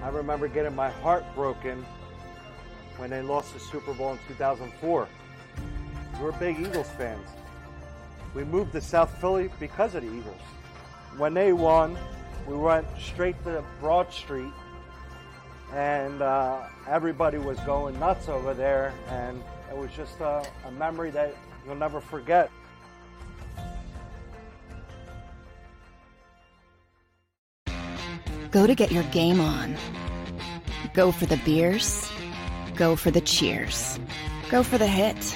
I 0.01 0.09
remember 0.09 0.47
getting 0.47 0.73
my 0.73 0.89
heart 0.89 1.25
broken 1.35 1.85
when 2.95 3.09
they 3.09 3.21
lost 3.21 3.53
the 3.53 3.59
Super 3.59 3.93
Bowl 3.93 4.13
in 4.13 4.19
2004. 4.29 5.09
We're 6.21 6.31
big 6.33 6.59
Eagles 6.59 6.89
fans. 6.97 7.27
We 8.33 8.43
moved 8.43 8.71
to 8.71 8.81
South 8.81 9.15
Philly 9.21 9.49
because 9.59 9.93
of 9.93 10.03
the 10.03 10.09
Eagles. 10.09 10.41
When 11.17 11.33
they 11.33 11.53
won, 11.53 11.95
we 12.47 12.55
went 12.55 12.87
straight 12.99 13.41
to 13.43 13.63
Broad 13.79 14.11
Street, 14.11 14.51
and 15.73 16.21
uh, 16.21 16.61
everybody 16.87 17.37
was 17.37 17.59
going 17.61 17.99
nuts 17.99 18.29
over 18.29 18.53
there, 18.53 18.93
and 19.09 19.43
it 19.69 19.77
was 19.77 19.91
just 19.91 20.19
a, 20.19 20.43
a 20.65 20.71
memory 20.71 21.11
that 21.11 21.35
you'll 21.65 21.75
never 21.75 22.01
forget. 22.01 22.49
Go 28.49 28.65
to 28.65 28.73
get 28.73 28.91
your 28.91 29.03
game 29.05 29.39
on. 29.39 29.75
Go 30.93 31.11
for 31.11 31.27
the 31.27 31.37
beers. 31.37 32.09
Go 32.75 32.95
for 32.95 33.11
the 33.11 33.21
cheers. 33.21 33.99
Go 34.49 34.63
for 34.63 34.77
the 34.77 34.87
hit 34.87 35.35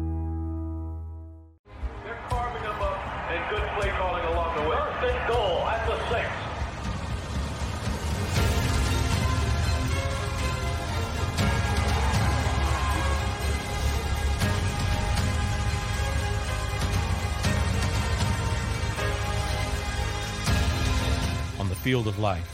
Field 21.81 22.07
of 22.07 22.19
life, 22.19 22.47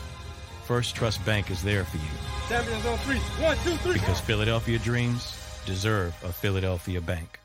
First 0.66 0.96
Trust 0.96 1.24
Bank 1.26 1.52
is 1.52 1.62
there 1.62 1.84
for 1.84 1.98
you. 1.98 2.04
Champions 2.48 2.86
on 2.86 2.98
three. 3.00 3.18
One, 3.44 3.58
two, 3.58 3.76
three. 3.78 3.94
Because 3.94 4.22
Philadelphia 4.22 4.80
dreams 4.80 5.38
deserve 5.66 6.16
a 6.24 6.32
Philadelphia 6.32 7.02
bank. 7.02 7.40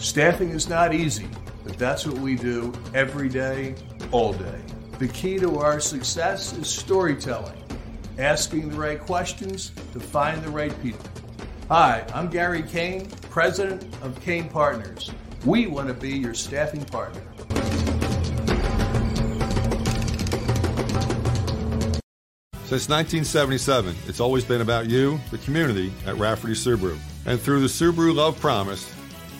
Staffing 0.00 0.48
is 0.50 0.68
not 0.68 0.94
easy, 0.94 1.28
but 1.62 1.78
that's 1.78 2.06
what 2.06 2.16
we 2.18 2.36
do 2.36 2.72
every 2.94 3.28
day, 3.28 3.74
all 4.10 4.32
day. 4.32 4.67
The 4.98 5.06
key 5.06 5.38
to 5.38 5.60
our 5.60 5.78
success 5.78 6.52
is 6.54 6.68
storytelling, 6.68 7.62
asking 8.18 8.70
the 8.70 8.76
right 8.76 8.98
questions 8.98 9.70
to 9.92 10.00
find 10.00 10.42
the 10.42 10.50
right 10.50 10.74
people. 10.82 11.08
Hi, 11.68 12.04
I'm 12.12 12.28
Gary 12.28 12.62
Kane 12.62 13.08
president 13.30 13.84
of 14.02 14.20
Kane 14.20 14.48
Partners. 14.48 15.12
We 15.44 15.68
want 15.68 15.86
to 15.86 15.94
be 15.94 16.10
your 16.18 16.34
staffing 16.34 16.84
partner. 16.84 17.22
Since 22.64 22.88
1977, 22.88 23.94
it's 24.08 24.18
always 24.18 24.44
been 24.44 24.62
about 24.62 24.90
you, 24.90 25.20
the 25.30 25.38
community, 25.38 25.92
at 26.06 26.16
Rafferty 26.16 26.54
Subaru. 26.54 26.98
And 27.24 27.40
through 27.40 27.60
the 27.60 27.68
Subaru 27.68 28.12
Love 28.16 28.40
Promise, 28.40 28.92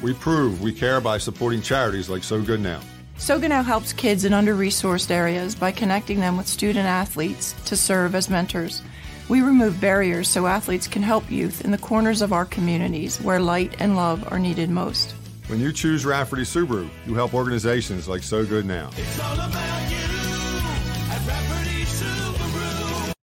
we 0.02 0.14
prove 0.14 0.62
we 0.62 0.72
care 0.72 1.00
by 1.00 1.18
supporting 1.18 1.60
charities 1.60 2.08
like 2.08 2.22
So 2.22 2.40
Good 2.40 2.60
Now. 2.60 2.80
So 3.18 3.38
Good 3.38 3.48
Now 3.50 3.64
helps 3.64 3.92
kids 3.92 4.24
in 4.24 4.32
under 4.32 4.54
resourced 4.54 5.10
areas 5.10 5.54
by 5.56 5.72
connecting 5.72 6.20
them 6.20 6.36
with 6.36 6.46
student 6.46 6.86
athletes 6.86 7.52
to 7.66 7.76
serve 7.76 8.14
as 8.14 8.30
mentors. 8.30 8.80
We 9.28 9.42
remove 9.42 9.80
barriers 9.80 10.28
so 10.28 10.46
athletes 10.46 10.86
can 10.86 11.02
help 11.02 11.30
youth 11.30 11.64
in 11.64 11.72
the 11.72 11.78
corners 11.78 12.22
of 12.22 12.32
our 12.32 12.46
communities 12.46 13.20
where 13.20 13.40
light 13.40 13.74
and 13.80 13.96
love 13.96 14.32
are 14.32 14.38
needed 14.38 14.70
most. 14.70 15.14
When 15.48 15.60
you 15.60 15.72
choose 15.72 16.06
Rafferty 16.06 16.42
Subaru, 16.42 16.88
you 17.06 17.14
help 17.14 17.34
organizations 17.34 18.08
like 18.08 18.22
So 18.22 18.46
Good 18.46 18.64
Now. 18.64 18.90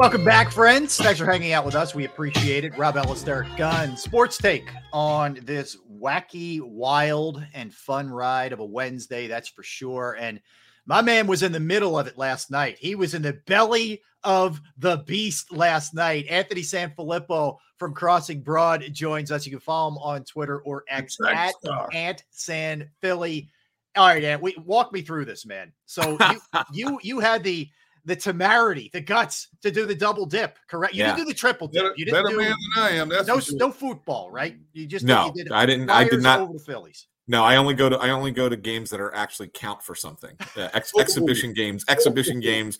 Welcome 0.00 0.24
back, 0.24 0.50
friends. 0.50 0.96
Thanks 0.96 1.20
for 1.20 1.26
hanging 1.26 1.52
out 1.52 1.66
with 1.66 1.74
us. 1.74 1.94
We 1.94 2.06
appreciate 2.06 2.64
it. 2.64 2.74
Rob 2.78 2.96
Ellis, 2.96 3.22
Derrick 3.22 3.54
Gunn, 3.58 3.98
sports 3.98 4.38
take 4.38 4.66
on 4.94 5.38
this 5.42 5.76
wacky, 5.92 6.58
wild, 6.62 7.44
and 7.52 7.74
fun 7.74 8.08
ride 8.08 8.54
of 8.54 8.60
a 8.60 8.64
Wednesday. 8.64 9.26
That's 9.26 9.50
for 9.50 9.62
sure. 9.62 10.16
And 10.18 10.40
my 10.86 11.02
man 11.02 11.26
was 11.26 11.42
in 11.42 11.52
the 11.52 11.60
middle 11.60 11.98
of 11.98 12.06
it 12.06 12.16
last 12.16 12.50
night. 12.50 12.78
He 12.80 12.94
was 12.94 13.12
in 13.12 13.20
the 13.20 13.42
belly 13.46 14.00
of 14.24 14.62
the 14.78 15.04
beast 15.06 15.52
last 15.52 15.92
night. 15.92 16.24
Anthony 16.30 16.62
Sanfilippo 16.62 17.58
from 17.76 17.92
Crossing 17.92 18.40
Broad 18.40 18.82
joins 18.94 19.30
us. 19.30 19.44
You 19.44 19.52
can 19.52 19.60
follow 19.60 19.90
him 19.90 19.98
on 19.98 20.24
Twitter 20.24 20.62
or 20.62 20.82
X 20.88 21.18
at 21.28 21.52
Ant 21.92 22.24
San 22.30 22.88
Philly. 23.02 23.50
All 23.96 24.06
right, 24.06 24.24
Ant, 24.24 24.40
we 24.40 24.56
walk 24.64 24.94
me 24.94 25.02
through 25.02 25.26
this, 25.26 25.44
man. 25.44 25.74
So 25.84 26.16
you 26.30 26.40
you 26.72 27.00
you 27.02 27.20
had 27.20 27.44
the 27.44 27.68
the 28.04 28.16
temerity, 28.16 28.90
the 28.92 29.00
guts 29.00 29.48
to 29.62 29.70
do 29.70 29.86
the 29.86 29.94
double 29.94 30.26
dip, 30.26 30.58
correct? 30.68 30.94
You 30.94 31.00
Yeah. 31.00 31.06
didn't 31.14 31.26
do 31.26 31.32
the 31.32 31.38
triple 31.38 31.68
dip. 31.68 31.82
Better, 31.82 31.94
you 31.96 32.04
didn't 32.06 32.22
better 32.24 32.34
do 32.36 32.38
man 32.42 32.54
than 32.74 32.84
I 32.84 32.90
am. 32.92 33.08
That's 33.08 33.28
no 33.28 33.40
sure. 33.40 33.56
no 33.58 33.70
football, 33.70 34.30
right? 34.30 34.56
You 34.72 34.86
just 34.86 35.04
No, 35.04 35.26
you 35.26 35.32
did 35.44 35.52
I 35.52 35.66
didn't- 35.66 35.90
I 35.90 36.04
did 36.08 36.22
not- 36.22 36.40
over 36.40 36.52
the 36.54 36.58
Phillies. 36.58 37.06
No, 37.28 37.44
I 37.44 37.56
only 37.56 37.74
go 37.74 37.88
to 37.88 37.96
I 37.98 38.10
only 38.10 38.32
go 38.32 38.48
to 38.48 38.56
games 38.56 38.90
that 38.90 39.00
are 39.00 39.14
actually 39.14 39.48
count 39.54 39.82
for 39.82 39.94
something. 39.94 40.36
Uh, 40.56 40.68
ex- 40.74 40.92
exhibition 40.98 41.52
games, 41.52 41.84
exhibition 41.88 42.40
games, 42.40 42.78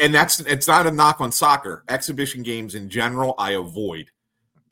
and 0.00 0.12
that's 0.12 0.40
it's 0.40 0.66
not 0.66 0.86
a 0.86 0.90
knock 0.90 1.20
on 1.20 1.30
soccer. 1.30 1.84
Exhibition 1.88 2.42
games 2.42 2.74
in 2.74 2.88
general, 2.88 3.34
I 3.38 3.52
avoid. 3.52 4.10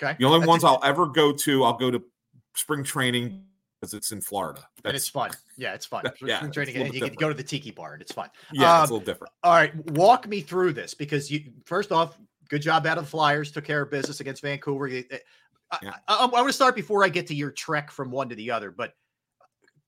Okay, 0.03 0.17
The 0.19 0.25
only 0.25 0.41
That's 0.41 0.49
ones. 0.49 0.65
I'll 0.65 0.81
ever 0.83 1.07
go 1.07 1.31
to, 1.33 1.63
I'll 1.65 1.75
go 1.79 1.91
to 1.91 2.03
spring 2.57 2.83
training 2.83 3.45
because 3.81 3.95
it's 3.95 4.11
in 4.13 4.21
Florida. 4.21 4.67
and 4.85 4.97
it's 4.97 5.09
fun. 5.09 5.31
Yeah, 5.61 5.75
it's 5.75 5.85
fun. 5.85 6.05
Yeah, 6.23 6.45
it's 6.45 6.55
training, 6.55 6.75
and 6.77 6.95
you 6.95 7.01
can 7.03 7.13
go 7.15 7.29
to 7.29 7.35
the 7.35 7.43
tiki 7.43 7.71
bar, 7.71 7.93
and 7.93 8.01
it's 8.01 8.13
fun. 8.13 8.31
Yeah, 8.51 8.83
it's 8.83 8.91
a 8.91 8.95
Um, 8.95 8.99
little 8.99 9.05
different. 9.07 9.33
All 9.43 9.53
right, 9.53 9.75
walk 9.91 10.27
me 10.27 10.41
through 10.41 10.73
this 10.73 10.95
because 10.95 11.31
you 11.31 11.53
first 11.67 11.93
off, 11.93 12.17
good 12.49 12.63
job 12.63 12.87
out 12.87 12.97
of 12.97 13.05
the 13.05 13.11
Flyers, 13.11 13.53
took 13.53 13.65
care 13.65 13.83
of 13.83 13.91
business 13.91 14.21
against 14.21 14.41
Vancouver. 14.43 14.87
You- 14.89 15.05
eh, 15.11 15.19
I, 15.71 15.79
Yeah. 15.83 15.95
I, 16.09 16.17
I, 16.17 16.27
want 16.27 16.49
to 16.49 16.53
start 16.53 16.75
before 16.75 17.05
I 17.05 17.09
get 17.11 17.27
to 17.29 17.35
your 17.35 17.51
trek 17.51 17.91
from 17.91 18.11
one 18.11 18.29
to 18.31 18.35
the 18.35 18.51
other, 18.51 18.71
but 18.71 18.95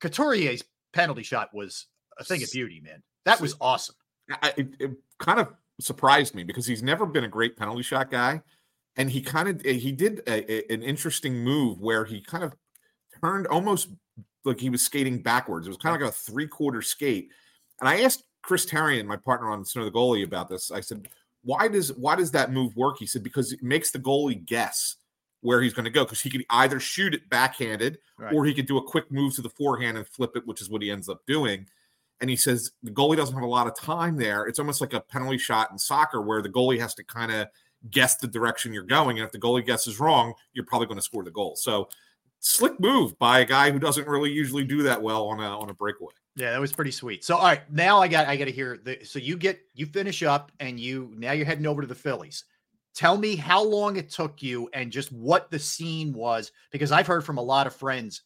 Couturier's 0.00 0.62
penalty 0.92 1.22
shot 1.22 1.52
was 1.54 1.86
a 2.18 2.24
thing 2.24 2.42
of 2.42 2.50
beauty, 2.52 2.80
man. 2.80 3.02
That 3.24 3.40
was 3.40 3.56
awesome. 3.60 3.96
I, 4.42 4.52
it, 4.56 4.68
it 4.78 4.90
kind 5.18 5.40
of 5.40 5.48
surprised 5.80 6.34
me 6.34 6.44
because 6.44 6.66
he's 6.66 6.82
never 6.82 7.06
been 7.06 7.24
a 7.24 7.28
great 7.28 7.56
penalty 7.56 7.82
shot 7.82 8.10
guy, 8.10 8.42
and 8.96 9.10
he 9.10 9.22
kind 9.22 9.48
of 9.48 9.62
he 9.62 9.90
did 9.92 10.20
a, 10.26 10.52
a- 10.52 10.72
an 10.74 10.82
interesting 10.82 11.42
move 11.42 11.80
where 11.80 12.04
he 12.04 12.20
kind 12.20 12.44
of 12.44 12.52
turned 13.22 13.46
almost 13.46 13.88
like 14.44 14.60
he 14.60 14.70
was 14.70 14.82
skating 14.82 15.22
backwards. 15.22 15.66
It 15.66 15.70
was 15.70 15.76
kind 15.76 15.94
of 15.94 16.02
like 16.02 16.10
a 16.10 16.14
three 16.14 16.46
quarter 16.46 16.82
skate, 16.82 17.30
and 17.80 17.88
I 17.88 18.02
asked 18.02 18.24
Chris 18.42 18.66
Tarian, 18.66 19.06
my 19.06 19.16
partner 19.16 19.50
on 19.50 19.64
Snow 19.64 19.84
the 19.84 19.90
goalie, 19.90 20.24
about 20.24 20.48
this. 20.48 20.70
I 20.70 20.80
said, 20.80 21.08
"Why 21.42 21.68
does 21.68 21.92
why 21.94 22.16
does 22.16 22.30
that 22.32 22.52
move 22.52 22.76
work?" 22.76 22.98
He 22.98 23.06
said, 23.06 23.22
"Because 23.22 23.52
it 23.52 23.62
makes 23.62 23.90
the 23.90 23.98
goalie 23.98 24.44
guess." 24.44 24.96
Where 25.44 25.60
he's 25.60 25.74
going 25.74 25.86
to 25.86 25.90
go 25.90 26.04
because 26.04 26.20
he 26.20 26.30
could 26.30 26.44
either 26.50 26.78
shoot 26.78 27.14
it 27.14 27.28
backhanded 27.28 27.98
Right. 28.16 28.32
or 28.32 28.44
he 28.44 28.54
could 28.54 28.66
do 28.66 28.78
a 28.78 28.82
quick 28.84 29.10
move 29.10 29.34
to 29.34 29.42
the 29.42 29.50
forehand 29.50 29.96
and 29.98 30.06
flip 30.06 30.36
it, 30.36 30.46
which 30.46 30.60
is 30.60 30.70
what 30.70 30.82
he 30.82 30.90
ends 30.92 31.08
up 31.08 31.18
doing 31.26 31.66
and 32.22 32.30
he 32.30 32.36
says 32.36 32.70
the 32.84 32.90
goalie 32.92 33.16
doesn't 33.16 33.34
have 33.34 33.42
a 33.42 33.46
lot 33.48 33.66
of 33.66 33.76
time 33.76 34.16
there. 34.16 34.46
It's 34.46 34.60
almost 34.60 34.80
like 34.80 34.92
a 34.94 35.00
penalty 35.00 35.38
shot 35.38 35.72
in 35.72 35.78
soccer 35.78 36.22
where 36.22 36.40
the 36.40 36.48
goalie 36.48 36.78
has 36.78 36.94
to 36.94 37.04
kind 37.04 37.32
of 37.32 37.48
guess 37.90 38.16
the 38.16 38.28
direction 38.28 38.72
you're 38.72 38.84
going, 38.84 39.18
and 39.18 39.26
if 39.26 39.32
the 39.32 39.40
goalie 39.40 39.66
guesses 39.66 39.98
wrong, 39.98 40.32
you're 40.52 40.64
probably 40.64 40.86
going 40.86 40.98
to 40.98 41.02
score 41.02 41.24
the 41.24 41.32
goal. 41.32 41.56
So 41.56 41.88
slick 42.42 42.78
move 42.80 43.18
by 43.18 43.40
a 43.40 43.44
guy 43.46 43.70
who 43.70 43.78
doesn't 43.78 44.06
really 44.06 44.30
usually 44.30 44.64
do 44.64 44.82
that 44.82 45.00
well 45.02 45.28
on 45.28 45.40
a 45.40 45.58
on 45.58 45.70
a 45.70 45.74
breakaway. 45.74 46.12
Yeah, 46.34 46.52
that 46.52 46.60
was 46.60 46.72
pretty 46.72 46.90
sweet. 46.90 47.24
So, 47.24 47.36
all 47.36 47.44
right, 47.44 47.70
now 47.70 47.98
I 47.98 48.08
got 48.08 48.26
I 48.26 48.36
got 48.36 48.46
to 48.46 48.52
hear 48.52 48.78
the. 48.78 49.04
So 49.04 49.18
you 49.18 49.36
get 49.36 49.60
you 49.74 49.86
finish 49.86 50.22
up, 50.22 50.50
and 50.60 50.80
you 50.80 51.12
now 51.16 51.32
you're 51.32 51.46
heading 51.46 51.66
over 51.66 51.82
to 51.82 51.86
the 51.86 51.94
Phillies. 51.94 52.44
Tell 52.94 53.16
me 53.16 53.36
how 53.36 53.62
long 53.64 53.96
it 53.96 54.10
took 54.10 54.42
you, 54.42 54.68
and 54.72 54.90
just 54.92 55.12
what 55.12 55.50
the 55.50 55.58
scene 55.58 56.12
was, 56.12 56.52
because 56.70 56.92
I've 56.92 57.06
heard 57.06 57.24
from 57.24 57.38
a 57.38 57.42
lot 57.42 57.66
of 57.66 57.74
friends, 57.74 58.22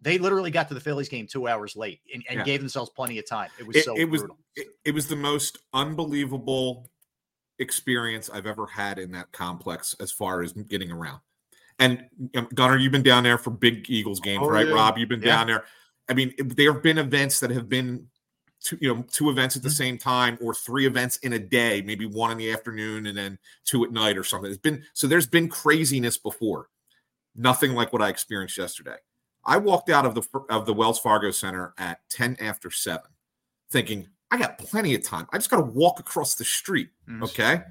they 0.00 0.18
literally 0.18 0.50
got 0.50 0.68
to 0.68 0.74
the 0.74 0.80
Phillies 0.80 1.08
game 1.08 1.26
two 1.26 1.48
hours 1.48 1.76
late 1.76 2.00
and, 2.14 2.24
and 2.28 2.38
Yeah. 2.38 2.44
gave 2.44 2.60
themselves 2.60 2.90
plenty 2.96 3.18
of 3.18 3.26
time. 3.28 3.50
It 3.58 3.64
was 3.64 3.78
It, 3.78 3.84
so 3.84 4.00
it 4.00 4.04
was 4.10 4.22
brutal. 4.22 4.38
it, 4.56 4.68
it 4.84 4.94
was 4.94 5.06
the 5.08 5.16
most 5.16 5.58
unbelievable 5.72 6.90
experience 7.58 8.30
I've 8.30 8.46
ever 8.46 8.66
had 8.66 8.98
in 8.98 9.12
that 9.12 9.32
complex 9.32 9.94
as 10.00 10.12
far 10.12 10.42
as 10.42 10.52
getting 10.54 10.92
around. 10.92 11.20
And 11.80 12.04
Gunnar, 12.54 12.76
you've 12.76 12.92
been 12.92 13.02
down 13.02 13.24
there 13.24 13.38
for 13.38 13.50
big 13.50 13.88
Eagles 13.90 14.20
games, 14.20 14.42
Oh, 14.44 14.50
right? 14.50 14.68
yeah. 14.68 14.74
Rob, 14.74 14.98
you've 14.98 15.08
been 15.08 15.22
Yeah. 15.22 15.36
down 15.38 15.46
there. 15.48 15.64
I 16.08 16.14
mean, 16.14 16.34
there 16.38 16.72
have 16.74 16.82
been 16.82 16.98
events 16.98 17.40
that 17.40 17.50
have 17.50 17.68
been 17.68 18.06
two, 18.62 18.76
you 18.80 18.94
know, 18.94 19.02
two 19.10 19.30
events 19.30 19.56
at 19.56 19.62
the 19.62 19.70
same 19.70 19.96
time, 19.96 20.36
or 20.42 20.54
three 20.54 20.86
events 20.86 21.16
in 21.18 21.32
a 21.32 21.38
day, 21.38 21.80
maybe 21.80 22.04
one 22.04 22.30
in 22.30 22.36
the 22.38 22.52
afternoon 22.52 23.06
and 23.06 23.16
then 23.16 23.38
two 23.64 23.82
at 23.84 23.92
night 23.92 24.18
or 24.18 24.24
something. 24.24 24.50
It's 24.50 24.60
been 24.60 24.84
so 24.92 25.06
there's 25.06 25.26
been 25.26 25.48
craziness 25.48 26.18
before. 26.18 26.68
Nothing 27.34 27.72
like 27.72 27.92
what 27.92 28.02
I 28.02 28.08
experienced 28.10 28.58
yesterday. 28.58 28.96
I 29.46 29.56
walked 29.56 29.88
out 29.88 30.04
of 30.04 30.14
the 30.14 30.22
of 30.50 30.66
the 30.66 30.74
Wells 30.74 30.98
Fargo 30.98 31.30
Center 31.30 31.72
at 31.78 32.00
10 32.10 32.36
after 32.40 32.70
7 32.70 33.02
thinking 33.70 34.06
I 34.30 34.36
got 34.36 34.58
plenty 34.58 34.94
of 34.94 35.02
time. 35.02 35.26
I 35.32 35.38
just 35.38 35.48
got 35.48 35.56
to 35.56 35.62
walk 35.62 35.98
across 35.98 36.34
the 36.34 36.44
street, 36.44 36.90
Mm. 37.08 37.22
okay? 37.24 37.62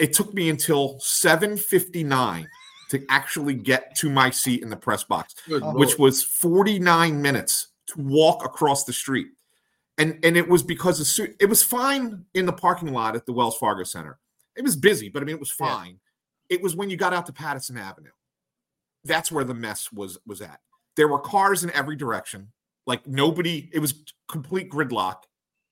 It 0.00 0.12
took 0.14 0.34
me 0.34 0.50
until 0.50 0.98
7:59 1.00 2.48
to 2.88 3.04
actually 3.08 3.54
get 3.54 3.94
to 3.96 4.08
my 4.10 4.30
seat 4.30 4.62
in 4.62 4.70
the 4.70 4.76
press 4.76 5.04
box, 5.04 5.34
Good 5.46 5.62
which 5.74 5.90
Lord. 5.90 5.98
was 5.98 6.22
49 6.22 7.20
minutes 7.20 7.68
to 7.88 8.00
walk 8.00 8.44
across 8.44 8.84
the 8.84 8.92
street. 8.92 9.28
And 9.98 10.18
and 10.24 10.36
it 10.36 10.48
was 10.48 10.62
because 10.62 11.06
soon, 11.08 11.34
it 11.40 11.46
was 11.46 11.62
fine 11.62 12.24
in 12.34 12.46
the 12.46 12.52
parking 12.52 12.92
lot 12.92 13.16
at 13.16 13.26
the 13.26 13.32
Wells 13.32 13.56
Fargo 13.58 13.82
Center. 13.82 14.18
It 14.56 14.62
was 14.62 14.76
busy, 14.76 15.08
but 15.08 15.22
I 15.22 15.26
mean 15.26 15.34
it 15.36 15.40
was 15.40 15.54
Yeah. 15.58 15.66
fine. 15.68 16.00
It 16.48 16.62
was 16.62 16.76
when 16.76 16.88
you 16.88 16.96
got 16.96 17.12
out 17.12 17.26
to 17.26 17.32
Pattison 17.32 17.76
Avenue. 17.76 18.10
That's 19.04 19.30
where 19.32 19.44
the 19.44 19.54
mess 19.54 19.90
was 19.92 20.18
was 20.26 20.40
at. 20.40 20.60
There 20.96 21.08
were 21.08 21.18
cars 21.18 21.64
in 21.64 21.70
every 21.72 21.96
direction. 21.96 22.52
Like 22.86 23.06
nobody, 23.06 23.68
it 23.72 23.80
was 23.80 24.02
complete 24.28 24.70
gridlock. 24.70 25.24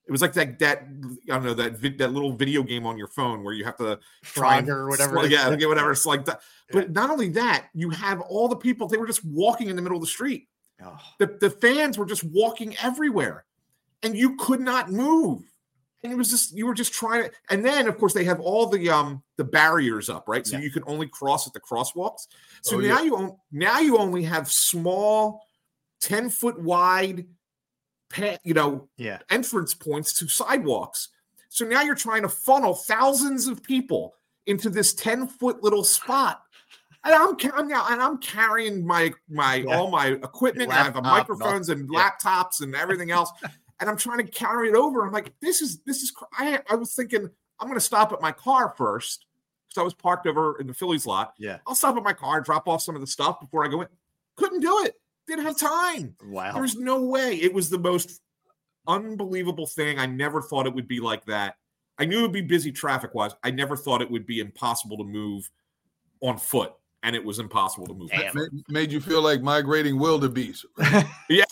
It 0.08 0.12
was 0.12 0.22
like 0.22 0.34
that 0.34 0.58
that 0.60 0.82
I 1.30 1.34
don't 1.34 1.44
know 1.44 1.54
that 1.54 1.78
vid, 1.78 1.98
that 1.98 2.12
little 2.12 2.32
video 2.32 2.62
game 2.62 2.86
on 2.86 2.96
your 2.96 3.08
phone 3.08 3.42
where 3.42 3.52
you 3.54 3.64
have 3.64 3.76
to 3.78 3.98
try 4.22 4.62
Frogger 4.62 4.68
or 4.68 4.88
whatever. 4.88 5.18
sl- 5.20 5.26
yeah, 5.26 5.56
yeah, 5.58 5.66
whatever. 5.66 5.90
It's 5.90 6.06
like 6.06 6.24
that. 6.26 6.40
Yeah. 6.70 6.80
But 6.80 6.92
not 6.92 7.10
only 7.10 7.28
that, 7.30 7.66
you 7.74 7.90
have 7.90 8.20
all 8.20 8.46
the 8.48 8.56
people. 8.56 8.86
They 8.86 8.98
were 8.98 9.06
just 9.06 9.24
walking 9.24 9.68
in 9.68 9.74
the 9.76 9.82
middle 9.82 9.96
of 9.98 10.02
the 10.02 10.06
street. 10.08 10.48
Oh, 10.84 10.96
The 11.18 11.36
the 11.40 11.50
fans 11.50 11.98
were 11.98 12.06
just 12.06 12.22
walking 12.22 12.76
everywhere, 12.82 13.44
and 14.02 14.16
you 14.16 14.36
could 14.36 14.60
not 14.60 14.92
move. 14.92 15.42
And 16.04 16.12
it 16.12 16.16
was 16.16 16.30
just 16.30 16.54
you 16.54 16.66
were 16.66 16.74
just 16.74 16.92
trying 16.92 17.24
to. 17.24 17.30
And 17.50 17.64
then 17.64 17.88
of 17.88 17.98
course 17.98 18.12
they 18.12 18.24
have 18.24 18.38
all 18.38 18.66
the 18.66 18.88
um 18.90 19.24
the 19.38 19.44
barriers 19.44 20.08
up, 20.08 20.28
right? 20.28 20.46
So 20.46 20.56
Yeah. 20.56 20.62
you 20.62 20.70
can 20.70 20.84
only 20.86 21.08
cross 21.08 21.48
at 21.48 21.52
the 21.52 21.60
crosswalks. 21.60 22.28
So 22.62 22.76
Oh, 22.76 22.80
now 22.80 22.98
yeah. 23.00 23.02
you 23.02 23.36
now 23.50 23.80
you 23.80 23.96
only 23.98 24.22
have 24.22 24.48
small, 24.48 25.42
ten 26.00 26.28
foot 26.30 26.60
wide, 26.60 27.26
you 28.44 28.54
know, 28.54 28.88
yeah. 28.96 29.18
entrance 29.30 29.74
points 29.74 30.12
to 30.18 30.28
sidewalks. 30.28 31.08
So 31.48 31.64
now 31.64 31.82
you're 31.82 31.94
trying 31.94 32.22
to 32.22 32.28
funnel 32.28 32.74
thousands 32.74 33.46
of 33.46 33.62
people 33.62 34.14
into 34.46 34.70
this 34.70 34.94
10 34.94 35.26
foot 35.26 35.62
little 35.62 35.84
spot. 35.84 36.42
And 37.04 37.14
I'm, 37.14 37.36
I'm 37.54 37.68
now 37.68 37.86
and 37.88 38.02
I'm 38.02 38.18
carrying 38.18 38.84
my 38.84 39.12
my 39.28 39.56
Yeah. 39.56 39.76
all 39.76 39.90
my 39.90 40.08
equipment. 40.08 40.70
and 40.70 40.72
I 40.72 40.82
have 40.84 40.94
Laptop 40.96 41.04
microphones 41.04 41.68
and 41.68 41.88
yeah. 41.92 42.10
laptops 42.10 42.62
and 42.62 42.74
everything 42.74 43.10
else. 43.10 43.30
and 43.80 43.88
I'm 43.88 43.96
trying 43.96 44.18
to 44.18 44.30
carry 44.30 44.68
it 44.68 44.74
over. 44.74 45.06
I'm 45.06 45.12
like, 45.12 45.32
this 45.40 45.60
is 45.62 45.80
this 45.86 46.02
is. 46.02 46.12
I 46.32 46.60
I 46.68 46.74
was 46.74 46.94
thinking 46.94 47.30
I'm 47.60 47.68
going 47.68 47.78
to 47.78 47.84
stop 47.84 48.12
at 48.12 48.20
my 48.20 48.32
car 48.32 48.74
first 48.76 49.26
because 49.68 49.80
I 49.80 49.84
was 49.84 49.94
parked 49.94 50.26
over 50.26 50.58
in 50.60 50.66
the 50.66 50.74
Phillies 50.74 51.06
lot. 51.06 51.34
Yeah. 51.38 51.58
I'll 51.66 51.74
stop 51.74 51.96
at 51.96 52.02
my 52.02 52.12
car, 52.12 52.40
drop 52.40 52.68
off 52.68 52.82
some 52.82 52.94
of 52.94 53.00
the 53.00 53.06
stuff 53.06 53.40
before 53.40 53.64
I 53.64 53.68
go 53.68 53.82
in. 53.82 53.88
Couldn't 54.36 54.60
do 54.60 54.84
it. 54.84 54.94
Didn't 55.26 55.44
have 55.44 55.58
time. 55.58 56.14
Wow. 56.24 56.52
There's 56.54 56.76
no 56.76 57.02
way. 57.02 57.34
It 57.36 57.52
was 57.52 57.68
the 57.68 57.78
most 57.78 58.20
unbelievable 58.86 59.66
thing. 59.66 59.98
I 59.98 60.06
never 60.06 60.40
thought 60.40 60.66
it 60.66 60.74
would 60.74 60.88
be 60.88 61.00
like 61.00 61.24
that. 61.26 61.56
I 61.98 62.04
knew 62.04 62.20
it 62.20 62.22
would 62.22 62.32
be 62.32 62.42
busy 62.42 62.70
traffic 62.70 63.14
wise. 63.14 63.32
I 63.42 63.50
never 63.50 63.76
thought 63.76 64.02
it 64.02 64.10
would 64.10 64.26
be 64.26 64.40
impossible 64.40 64.98
to 64.98 65.04
move 65.04 65.48
on 66.20 66.38
foot, 66.38 66.72
and 67.02 67.16
it 67.16 67.24
was 67.24 67.38
impossible 67.38 67.86
to 67.86 67.94
move. 67.94 68.10
on 68.12 68.30
foot. 68.30 68.52
Made 68.68 68.92
you 68.92 69.00
feel 69.00 69.22
like 69.22 69.42
migrating 69.42 69.98
wildebeest. 69.98 70.66
Yeah. 71.28 71.44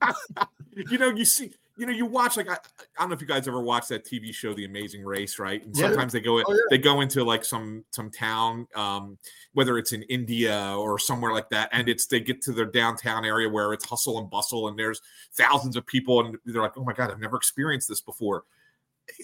you 0.90 0.96
know, 0.96 1.10
you 1.10 1.26
see, 1.26 1.52
you 1.82 1.86
know, 1.86 1.92
you 1.92 2.06
watch 2.06 2.36
like 2.36 2.48
I, 2.48 2.52
I 2.54 3.00
don't 3.00 3.08
know 3.08 3.14
if 3.14 3.20
you 3.20 3.26
guys 3.26 3.48
ever 3.48 3.60
watched 3.60 3.88
that 3.88 4.04
TV 4.06 4.32
show, 4.32 4.54
The 4.54 4.66
Amazing 4.66 5.04
Race, 5.04 5.40
right? 5.40 5.64
And 5.66 5.76
Yeah. 5.76 5.88
sometimes 5.88 6.12
they 6.12 6.20
go 6.20 6.38
Oh, 6.38 6.44
yeah. 6.48 6.54
they 6.70 6.78
go 6.78 7.00
into 7.00 7.24
like 7.24 7.44
some 7.44 7.84
some 7.90 8.08
town, 8.08 8.68
um, 8.76 9.18
whether 9.52 9.78
it's 9.78 9.92
in 9.92 10.04
India 10.04 10.76
or 10.78 10.96
somewhere 10.96 11.32
like 11.32 11.48
that, 11.48 11.70
and 11.72 11.88
it's 11.88 12.06
they 12.06 12.20
get 12.20 12.40
to 12.42 12.52
their 12.52 12.66
downtown 12.66 13.24
area 13.24 13.48
where 13.48 13.72
it's 13.72 13.84
hustle 13.84 14.20
and 14.20 14.30
bustle, 14.30 14.68
and 14.68 14.78
there's 14.78 15.02
thousands 15.32 15.74
of 15.74 15.84
people, 15.84 16.24
and 16.24 16.38
they're 16.44 16.62
like, 16.62 16.78
oh 16.78 16.84
my 16.84 16.92
god, 16.92 17.10
I've 17.10 17.18
never 17.18 17.36
experienced 17.36 17.88
this 17.88 18.00
before. 18.00 18.44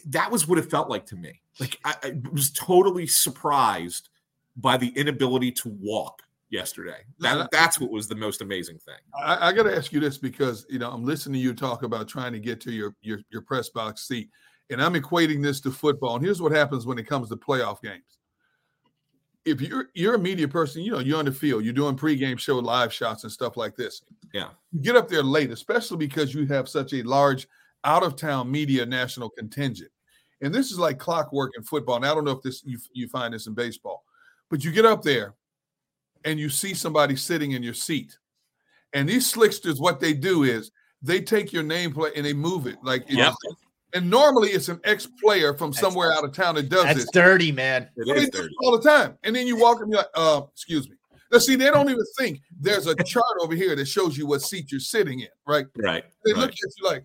That 0.07 0.29
was 0.29 0.49
what 0.49 0.59
it 0.59 0.69
felt 0.69 0.91
like 0.91 1.07
to 1.07 1.17
me. 1.17 1.41
Like 1.61 1.79
I, 1.85 1.95
I 2.03 2.21
was 2.33 2.51
totally 2.51 3.07
surprised 3.07 4.09
by 4.57 4.77
the 4.79 4.89
inability 4.97 5.53
to 5.53 5.69
walk 5.81 6.23
yesterday. 6.51 7.01
That, 7.21 7.51
that's 7.51 7.81
what 7.81 7.91
was 7.91 8.09
the 8.09 8.15
most 8.15 8.41
amazing 8.41 8.79
thing. 8.79 8.95
I, 9.23 9.49
I 9.49 9.53
got 9.53 9.65
to 9.65 9.77
ask 9.77 9.93
you 9.93 10.01
this 10.01 10.19
because 10.19 10.67
you 10.69 10.79
know 10.79 10.91
I'm 10.91 11.05
listening 11.05 11.35
to 11.35 11.39
you 11.41 11.55
talk 11.55 11.83
about 11.83 12.09
trying 12.09 12.33
to 12.33 12.41
get 12.41 12.61
to 12.63 12.73
your 12.73 12.95
your 13.03 13.21
your 13.31 13.43
press 13.43 13.69
box 13.69 14.07
seat, 14.07 14.31
and 14.71 14.83
I'm 14.83 14.95
equating 14.95 15.43
this 15.43 15.61
to 15.63 15.71
football. 15.71 16.17
And 16.17 16.25
here's 16.25 16.43
what 16.43 16.53
happens 16.53 16.87
when 16.87 16.99
it 16.99 17.07
comes 17.07 17.29
to 17.29 17.37
playoff 17.37 17.83
games. 17.83 18.19
If 19.45 19.61
you're 19.61 19.89
you're 19.95 20.15
a 20.15 20.19
media 20.19 20.49
person, 20.49 20.83
you 20.83 20.93
know 20.93 20.99
you're 20.99 21.19
on 21.19 21.25
the 21.25 21.33
field, 21.33 21.65
you're 21.65 21.73
doing 21.73 21.97
pregame 21.97 22.39
show 22.39 22.59
live 22.59 22.93
shots 22.93 23.25
and 23.25 23.33
stuff 23.33 23.57
like 23.57 23.77
this. 23.77 24.03
Yeah. 24.33 24.49
You 24.73 24.81
get 24.81 24.97
up 24.97 25.09
there 25.09 25.23
late, 25.23 25.51
especially 25.51 25.97
because 25.97 26.35
you 26.35 26.47
have 26.47 26.69
such 26.69 26.93
a 26.93 27.03
large 27.03 27.49
out 27.85 28.03
of 28.03 28.17
town 28.17 28.51
media 28.51 28.85
national 28.85 29.31
contingent. 29.31 29.91
And 30.41 30.55
this 30.55 30.71
is 30.71 30.79
like 30.79 30.99
clockwork 30.99 31.53
in 31.57 31.63
football. 31.63 31.97
And 31.97 32.07
I 32.07 32.15
don't 32.15 32.25
know 32.25 32.33
if 32.33 32.43
this 32.43 32.63
you, 32.65 32.79
you 32.93 33.09
find 33.09 33.33
this 33.35 33.47
in 33.47 33.55
baseball, 33.55 34.05
but 34.51 34.65
you 34.65 34.71
get 34.71 34.85
up 34.85 35.03
there 35.03 35.35
and 36.25 36.39
you 36.39 36.49
see 36.49 36.75
somebody 36.75 37.17
sitting 37.17 37.53
in 37.53 37.63
your 37.63 37.75
seat. 37.75 38.19
And 38.93 39.09
these 39.09 39.31
slicksters, 39.31 39.81
what 39.81 40.01
they 40.01 40.13
do 40.15 40.45
is 40.45 40.71
they 41.03 41.21
take 41.21 41.53
your 41.53 41.63
nameplate 41.63 42.13
and 42.17 42.25
they 42.25 42.33
move 42.33 42.67
it. 42.67 42.77
Like 42.83 43.03
it's- 43.03 43.17
Yep. 43.17 43.35
and 43.95 44.11
normally 44.11 44.51
it's 44.51 44.69
an 44.69 44.81
ex-player 44.85 45.55
from 45.55 45.73
somewhere 45.73 46.13
out 46.13 46.25
of 46.25 46.33
town 46.33 46.55
that 46.57 46.69
does 46.69 46.85
That's 46.85 47.01
this. 47.01 47.11
dirty, 47.13 47.53
man. 47.53 47.89
Well, 47.97 48.17
they 48.17 48.27
do 48.27 48.43
it 48.45 48.53
all 48.63 48.77
the 48.79 48.83
time. 48.83 49.17
And 49.23 49.35
then 49.37 49.47
you 49.47 49.57
walk 49.57 49.81
and 49.81 49.91
you're 49.91 49.99
like, 50.01 50.11
uh, 50.15 50.43
excuse 50.53 50.89
me. 50.89 50.97
Now, 51.31 51.39
see, 51.39 51.57
they 51.57 51.71
don't 51.71 51.91
even 51.91 52.05
think 52.19 52.41
there's 52.59 52.87
a 52.87 52.95
chart 53.05 53.25
over 53.43 53.55
here 53.55 53.77
that 53.77 53.87
shows 53.87 54.17
you 54.17 54.27
what 54.27 54.41
seat 54.41 54.73
you're 54.73 54.81
sitting 54.81 55.21
in, 55.21 55.29
right? 55.47 55.67
Right. 55.77 56.05
They 56.25 56.33
right. 56.33 56.41
look 56.41 56.51
at 56.53 56.57
you 56.79 56.85
like, 56.87 57.05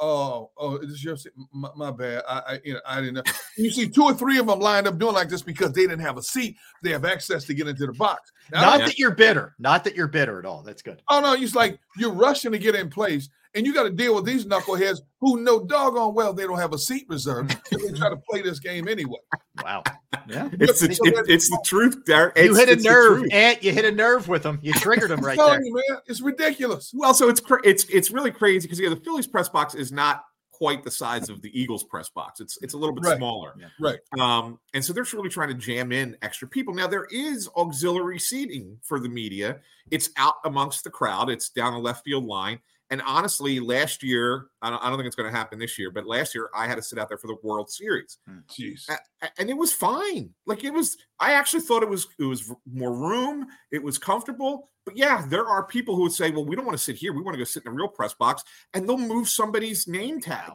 oh, 0.00 0.50
oh, 0.56 0.76
is 0.78 0.90
this 0.90 1.04
your 1.04 1.16
seat? 1.16 1.32
My, 1.52 1.70
my 1.76 1.90
bad. 1.90 2.22
I, 2.28 2.38
I, 2.38 2.60
you 2.64 2.74
know, 2.74 2.80
I 2.86 3.00
didn't 3.00 3.14
know. 3.14 3.22
You 3.56 3.70
see 3.70 3.88
two 3.88 4.04
or 4.04 4.14
three 4.14 4.38
of 4.38 4.46
them 4.46 4.58
lined 4.58 4.86
up 4.86 4.98
doing 4.98 5.14
like 5.14 5.28
this 5.28 5.42
because 5.42 5.72
they 5.72 5.82
didn't 5.82 6.00
have 6.00 6.16
a 6.16 6.22
seat. 6.22 6.56
They 6.82 6.90
have 6.90 7.04
access 7.04 7.44
to 7.44 7.54
get 7.54 7.68
into 7.68 7.86
the 7.86 7.92
box. 7.92 8.32
Now, 8.52 8.62
Not 8.62 8.80
that 8.80 8.98
you're 8.98 9.14
bitter. 9.14 9.54
Not 9.58 9.84
that 9.84 9.94
you're 9.94 10.08
bitter 10.08 10.38
at 10.38 10.46
all. 10.46 10.62
That's 10.62 10.82
good. 10.82 11.02
Oh 11.08 11.20
no, 11.20 11.34
it's 11.34 11.54
like 11.54 11.78
you're 11.96 12.12
rushing 12.12 12.52
to 12.52 12.58
get 12.58 12.74
in 12.74 12.88
place, 12.88 13.28
and 13.54 13.66
you 13.66 13.74
got 13.74 13.82
to 13.84 13.90
deal 13.90 14.14
with 14.14 14.24
these 14.24 14.44
knuckleheads 14.44 15.00
who 15.20 15.42
know 15.42 15.64
doggone 15.64 16.14
well 16.14 16.32
they 16.32 16.44
don't 16.44 16.58
have 16.58 16.72
a 16.72 16.78
seat 16.78 17.04
reserved. 17.08 17.56
and 17.72 17.80
they 17.82 17.98
try 17.98 18.08
to 18.08 18.16
play 18.16 18.42
this 18.42 18.58
game 18.60 18.88
anyway. 18.88 19.18
Wow. 19.64 19.82
Yeah. 20.28 20.48
It's 20.60 20.80
the, 20.80 20.90
it- 20.90 21.28
it's 21.28 21.48
the 21.48 21.60
truth, 21.64 22.04
Derrick. 22.04 22.36
You 22.38 22.54
hit 22.54 22.68
a 22.68 22.76
nerve. 22.82 23.24
Ant. 23.32 23.62
You 23.62 23.72
hit 23.72 23.84
a 23.84 23.90
nerve 23.92 24.28
with 24.28 24.42
them. 24.42 24.58
You 24.62 24.72
triggered 24.74 25.10
him 25.10 25.18
I'm 25.20 25.24
right 25.24 25.36
telling 25.36 25.60
there. 25.60 25.66
you, 25.66 25.74
man, 25.88 25.98
it's 26.06 26.20
ridiculous. 26.20 26.92
Well, 26.94 27.14
so 27.14 27.28
it's 27.28 27.42
it's 27.64 27.84
it's 27.84 28.10
really 28.10 28.30
crazy 28.30 28.66
because 28.66 28.78
yeah, 28.80 28.90
the 28.90 28.96
Phillies 28.96 29.26
press 29.26 29.48
box 29.48 29.74
is 29.74 29.90
not 29.90 30.22
quite 30.52 30.84
the 30.84 30.90
size 30.90 31.30
of 31.30 31.40
the 31.40 31.58
Eagles 31.58 31.82
press 31.84 32.10
box. 32.10 32.38
It's 32.40 32.58
it's 32.62 32.74
a 32.74 32.76
little 32.76 32.94
bit 32.94 33.04
Right. 33.04 33.16
smaller. 33.16 33.54
Right. 33.80 33.98
Um, 34.20 34.60
and 34.74 34.84
so 34.84 34.92
they're 34.92 35.06
really 35.14 35.30
trying 35.30 35.48
to 35.48 35.54
jam 35.54 35.90
in 35.90 36.16
extra 36.22 36.46
people. 36.46 36.74
Now 36.74 36.86
there 36.86 37.06
is 37.10 37.48
auxiliary 37.56 38.18
seating 38.18 38.78
for 38.82 39.00
the 39.00 39.08
media. 39.08 39.60
It's 39.90 40.10
out 40.18 40.34
amongst 40.44 40.84
the 40.84 40.90
crowd. 40.90 41.30
It's 41.30 41.48
down 41.48 41.72
the 41.72 41.78
left 41.80 42.04
field 42.04 42.24
line. 42.24 42.58
And 42.90 43.00
honestly, 43.06 43.60
last 43.60 44.02
year, 44.02 44.46
I 44.62 44.70
don't, 44.70 44.82
I 44.82 44.88
don't 44.88 44.98
think 44.98 45.06
it's 45.06 45.14
going 45.14 45.30
to 45.30 45.36
happen 45.36 45.60
this 45.60 45.78
year, 45.78 45.90
but 45.92 46.06
last 46.06 46.34
year 46.34 46.50
I 46.54 46.66
had 46.66 46.74
to 46.74 46.82
sit 46.82 46.98
out 46.98 47.08
there 47.08 47.18
for 47.18 47.28
the 47.28 47.36
World 47.42 47.70
Series, 47.70 48.18
hmm. 48.26 48.38
Jeez. 48.50 48.88
A- 48.88 48.98
a- 49.24 49.30
and 49.38 49.48
it 49.48 49.56
was 49.56 49.72
fine. 49.72 50.30
Like 50.44 50.64
it 50.64 50.72
was, 50.72 50.96
I 51.20 51.34
actually 51.34 51.60
thought 51.60 51.82
it 51.84 51.88
was 51.88 52.08
it 52.18 52.24
was 52.24 52.50
more 52.70 52.92
room. 52.92 53.46
It 53.70 53.82
was 53.82 53.96
comfortable. 53.98 54.68
But 54.84 54.96
yeah, 54.96 55.24
there 55.28 55.46
are 55.46 55.64
people 55.66 55.94
who 55.94 56.02
would 56.02 56.12
say, 56.12 56.30
"Well, 56.30 56.44
we 56.44 56.56
don't 56.56 56.64
want 56.64 56.76
to 56.76 56.82
sit 56.82 56.96
here. 56.96 57.12
We 57.12 57.22
want 57.22 57.34
to 57.34 57.38
go 57.38 57.44
sit 57.44 57.64
in 57.64 57.70
a 57.70 57.74
real 57.74 57.86
press 57.86 58.14
box," 58.14 58.42
and 58.74 58.88
they'll 58.88 58.96
move 58.98 59.28
somebody's 59.28 59.86
name 59.86 60.20
tag 60.20 60.52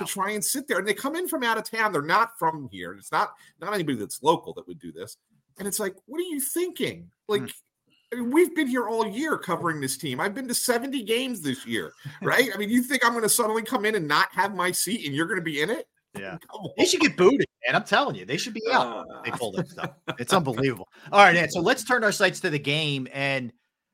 to 0.00 0.04
try 0.04 0.32
and 0.32 0.44
sit 0.44 0.68
there. 0.68 0.78
And 0.78 0.86
they 0.86 0.92
come 0.94 1.16
in 1.16 1.28
from 1.28 1.42
out 1.44 1.56
of 1.56 1.64
town. 1.70 1.92
They're 1.92 2.02
not 2.02 2.38
from 2.38 2.68
here. 2.70 2.92
It's 2.94 3.12
not 3.12 3.30
not 3.60 3.72
anybody 3.72 3.96
that's 3.96 4.22
local 4.22 4.52
that 4.54 4.66
would 4.66 4.78
do 4.80 4.92
this. 4.92 5.16
And 5.58 5.66
it's 5.66 5.80
like, 5.80 5.94
what 6.06 6.18
are 6.18 6.24
you 6.24 6.40
thinking? 6.40 7.10
Hmm. 7.28 7.32
Like. 7.32 7.52
I 8.12 8.16
mean, 8.16 8.30
we've 8.30 8.54
been 8.54 8.66
here 8.66 8.88
all 8.88 9.06
year 9.06 9.36
covering 9.36 9.80
this 9.80 9.98
team. 9.98 10.20
I've 10.20 10.34
been 10.34 10.48
to 10.48 10.54
70 10.54 11.02
games 11.04 11.42
this 11.42 11.66
year, 11.66 11.92
right? 12.22 12.48
I 12.54 12.56
mean, 12.56 12.70
you 12.70 12.82
think 12.82 13.04
I'm 13.04 13.12
going 13.12 13.22
to 13.22 13.28
suddenly 13.28 13.62
come 13.62 13.84
in 13.84 13.94
and 13.94 14.08
not 14.08 14.28
have 14.32 14.54
my 14.54 14.70
seat 14.70 15.06
and 15.06 15.14
you're 15.14 15.26
going 15.26 15.40
to 15.40 15.44
be 15.44 15.60
in 15.60 15.70
it? 15.70 15.86
Yeah. 16.18 16.38
They 16.76 16.84
should 16.84 17.00
get 17.00 17.16
booted, 17.16 17.46
man. 17.66 17.76
I'm 17.76 17.84
telling 17.84 18.16
you, 18.16 18.24
they 18.24 18.36
should 18.36 18.54
be 18.54 18.62
out. 18.72 19.06
they 19.24 19.30
pull 19.30 19.52
that 19.52 19.68
stuff. 19.68 19.90
It's 20.18 20.32
unbelievable. 20.32 20.88
All 21.12 21.22
right, 21.22 21.36
Ant. 21.36 21.52
So 21.52 21.60
let's 21.60 21.84
turn 21.84 22.02
our 22.02 22.12
sights 22.12 22.40
to 22.40 22.50
the 22.50 22.58
game. 22.58 23.08
And 23.12 23.52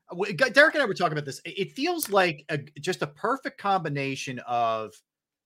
uh, 0.09 0.15
Derrick 0.53 0.75
and 0.75 0.83
I 0.83 0.85
were 0.85 0.93
talking 0.93 1.13
about 1.13 1.25
this. 1.25 1.41
It 1.45 1.59
it 1.59 1.71
feels 1.73 2.09
like 2.09 2.45
a, 2.49 2.59
just 2.79 3.01
a 3.01 3.07
perfect 3.07 3.59
combination 3.59 4.39
of 4.47 4.93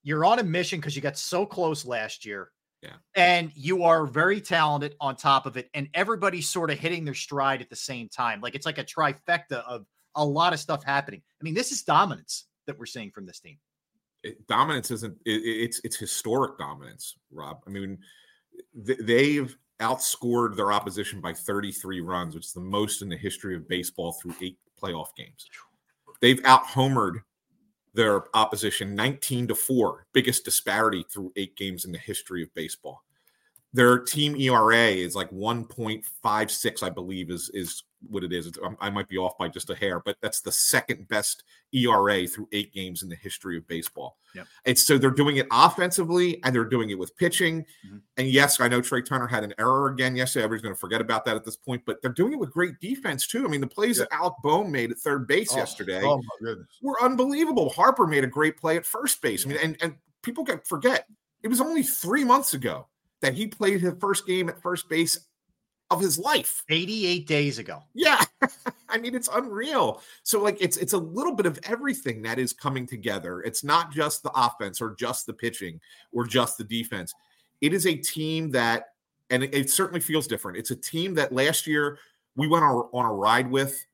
you're 0.03 0.25
on 0.25 0.39
a 0.39 0.43
mission 0.43 0.79
because 0.79 0.95
you 0.95 1.01
got 1.01 1.17
so 1.17 1.45
close 1.45 1.85
last 1.85 2.25
year. 2.25 2.51
Yeah. 2.81 2.93
And 3.15 3.51
you 3.55 3.83
are 3.83 4.05
very 4.05 4.39
talented 4.39 4.95
on 5.01 5.15
top 5.15 5.45
of 5.45 5.57
it, 5.57 5.69
and 5.73 5.89
everybody's 5.93 6.47
sort 6.49 6.71
of 6.71 6.79
hitting 6.79 7.03
their 7.05 7.13
stride 7.13 7.61
at 7.61 7.69
the 7.69 7.75
same 7.75 8.07
time. 8.09 8.39
Like 8.41 8.55
it's 8.55 8.65
like 8.65 8.77
a 8.77 8.83
trifecta 8.85 9.63
of 9.67 9.85
a 10.15 10.25
lot 10.25 10.53
of 10.53 10.59
stuff 10.59 10.83
happening. 10.83 11.21
I 11.39 11.43
mean, 11.43 11.53
this 11.53 11.71
is 11.71 11.83
dominance 11.83 12.45
that 12.67 12.77
we're 12.79 12.85
seeing 12.85 13.11
from 13.11 13.25
this 13.25 13.39
team. 13.39 13.57
it, 14.23 14.45
dominance 14.47 14.91
isn't 14.91 15.17
it, 15.25 15.31
it- 15.43 15.63
it's 15.63 15.81
it's 15.83 15.95
historic 15.95 16.57
dominance 16.57 17.15
rob 17.31 17.61
i 17.65 17.69
mean 17.69 17.97
th- 18.85 18.99
they've 19.03 19.55
outscored 19.79 20.55
their 20.57 20.71
opposition 20.73 21.21
by 21.21 21.31
33 21.33 22.01
runs 22.01 22.35
which 22.35 22.45
is 22.47 22.51
the 22.53 22.59
most 22.59 23.01
in 23.01 23.07
the 23.09 23.15
history 23.17 23.55
of 23.55 23.65
baseball 23.69 24.11
through 24.11 24.35
eight 24.41 24.57
playoff 24.81 25.15
games 25.15 25.45
they've 26.21 26.43
out 26.43 26.65
homered 26.65 27.21
their 27.93 28.23
opposition 28.35 28.95
19 28.95 29.47
to 29.47 29.55
4 29.55 30.05
biggest 30.13 30.45
disparity 30.45 31.05
through 31.11 31.31
eight 31.35 31.55
games 31.55 31.85
in 31.85 31.91
the 31.91 31.97
history 31.97 32.43
of 32.43 32.53
baseball 32.53 33.03
their 33.73 33.99
team 33.99 34.35
era 34.35 34.75
is 34.87 35.15
like 35.15 35.29
1.56 35.31 36.83
i 36.83 36.89
believe 36.89 37.29
is 37.29 37.49
is 37.53 37.83
what 38.09 38.23
it 38.23 38.31
is. 38.31 38.47
It's- 38.47 38.65
um, 38.65 38.77
i 38.79 38.89
might 38.89 39.09
be 39.09 39.17
off 39.17 39.37
by 39.37 39.49
just 39.49 39.69
a 39.69 39.75
hair 39.75 39.99
but 39.99 40.15
that's 40.21 40.39
the 40.39 40.51
second 40.53 41.05
best 41.09 41.43
era 41.73 42.25
through 42.27 42.47
eight 42.53 42.73
games 42.73 43.03
in 43.03 43.09
the 43.09 43.15
history 43.15 43.57
of 43.57 43.67
baseball. 43.67 44.17
Yep. 44.35 44.47
it's 44.63 44.83
so 44.87 44.97
they're 44.97 45.11
doing 45.11 45.37
it 45.37 45.47
offensively 45.51 46.41
and 46.43 46.55
they're 46.55 46.63
doing 46.63 46.91
it 46.91 46.97
with 46.97 47.15
pitching. 47.17 47.65
Mhm. 47.85 48.01
and 48.17 48.27
yes 48.29 48.59
i 48.61 48.67
know 48.69 48.79
trea 48.81 49.01
turner 49.03 49.27
had 49.27 49.43
an 49.43 49.53
error 49.59 49.87
again 49.89 50.15
yesterday. 50.15 50.45
Everybody's 50.45 50.63
going 50.63 50.75
to 50.75 50.79
forget 50.79 51.01
about 51.01 51.25
that 51.25 51.35
at 51.35 51.43
this 51.43 51.57
point 51.57 51.83
but 51.85 52.01
they're 52.01 52.11
doing 52.13 52.31
it 52.33 52.39
with 52.39 52.51
great 52.51 52.79
defense 52.79 53.27
too. 53.27 53.43
I 53.45 53.49
mean 53.49 53.61
the 53.61 53.67
plays 53.67 53.97
that 53.97 54.07
alec 54.13 54.33
bohm 54.43 54.71
made 54.71 54.91
at 54.91 54.97
third 54.97 55.27
base 55.27 55.49
Oh, 55.53 55.57
yesterday 55.57 56.01
Oh 56.03 56.21
were 56.81 57.03
unbelievable. 57.03 57.69
Harper 57.69 58.07
made 58.07 58.23
a 58.23 58.27
great 58.27 58.55
play 58.57 58.77
at 58.77 58.85
first 58.85 59.21
base. 59.21 59.45
I 59.45 59.49
mean, 59.49 59.57
and, 59.61 59.77
and 59.81 59.95
people 60.23 60.43
get 60.45 60.65
forget 60.65 61.05
it 61.43 61.49
was 61.49 61.59
only 61.59 61.83
three 61.83 62.23
months 62.23 62.53
ago 62.53 62.87
that 63.21 63.33
he 63.33 63.47
played 63.47 63.81
his 63.81 63.93
first 63.99 64.25
game 64.25 64.49
at 64.49 64.61
first 64.61 64.89
base 64.89 65.19
of 65.91 65.99
his 65.99 66.17
life. 66.19 66.63
88 66.69 67.27
days 67.27 67.57
ago. 67.57 67.83
Yeah. 67.93 68.23
I 68.89 68.97
mean, 68.97 69.15
it's 69.15 69.29
unreal. 69.31 70.01
So, 70.23 70.41
like, 70.41 70.57
it's 70.59 70.77
it's 70.77 70.93
a 70.93 70.97
little 70.97 71.35
bit 71.35 71.45
of 71.45 71.59
everything 71.63 72.21
that 72.23 72.39
is 72.39 72.53
coming 72.53 72.85
together. 72.85 73.41
It's 73.41 73.63
not 73.63 73.91
just 73.91 74.23
the 74.23 74.31
offense 74.35 74.81
or 74.81 74.95
just 74.97 75.25
the 75.25 75.33
pitching 75.33 75.79
or 76.11 76.25
just 76.25 76.57
the 76.57 76.63
defense. 76.63 77.13
It 77.61 77.73
is 77.73 77.85
a 77.85 77.95
team 77.95 78.51
that, 78.51 78.89
and 79.29 79.43
it, 79.43 79.53
it 79.53 79.69
certainly 79.69 79.99
feels 79.99 80.27
different. 80.27 80.57
It's 80.57 80.71
a 80.71 80.75
team 80.75 81.13
that 81.15 81.31
last 81.31 81.67
year 81.67 81.99
we 82.35 82.47
went 82.47 82.63
on, 82.63 82.89
on 82.93 83.05
a 83.05 83.13
ride 83.13 83.49
with 83.49 83.85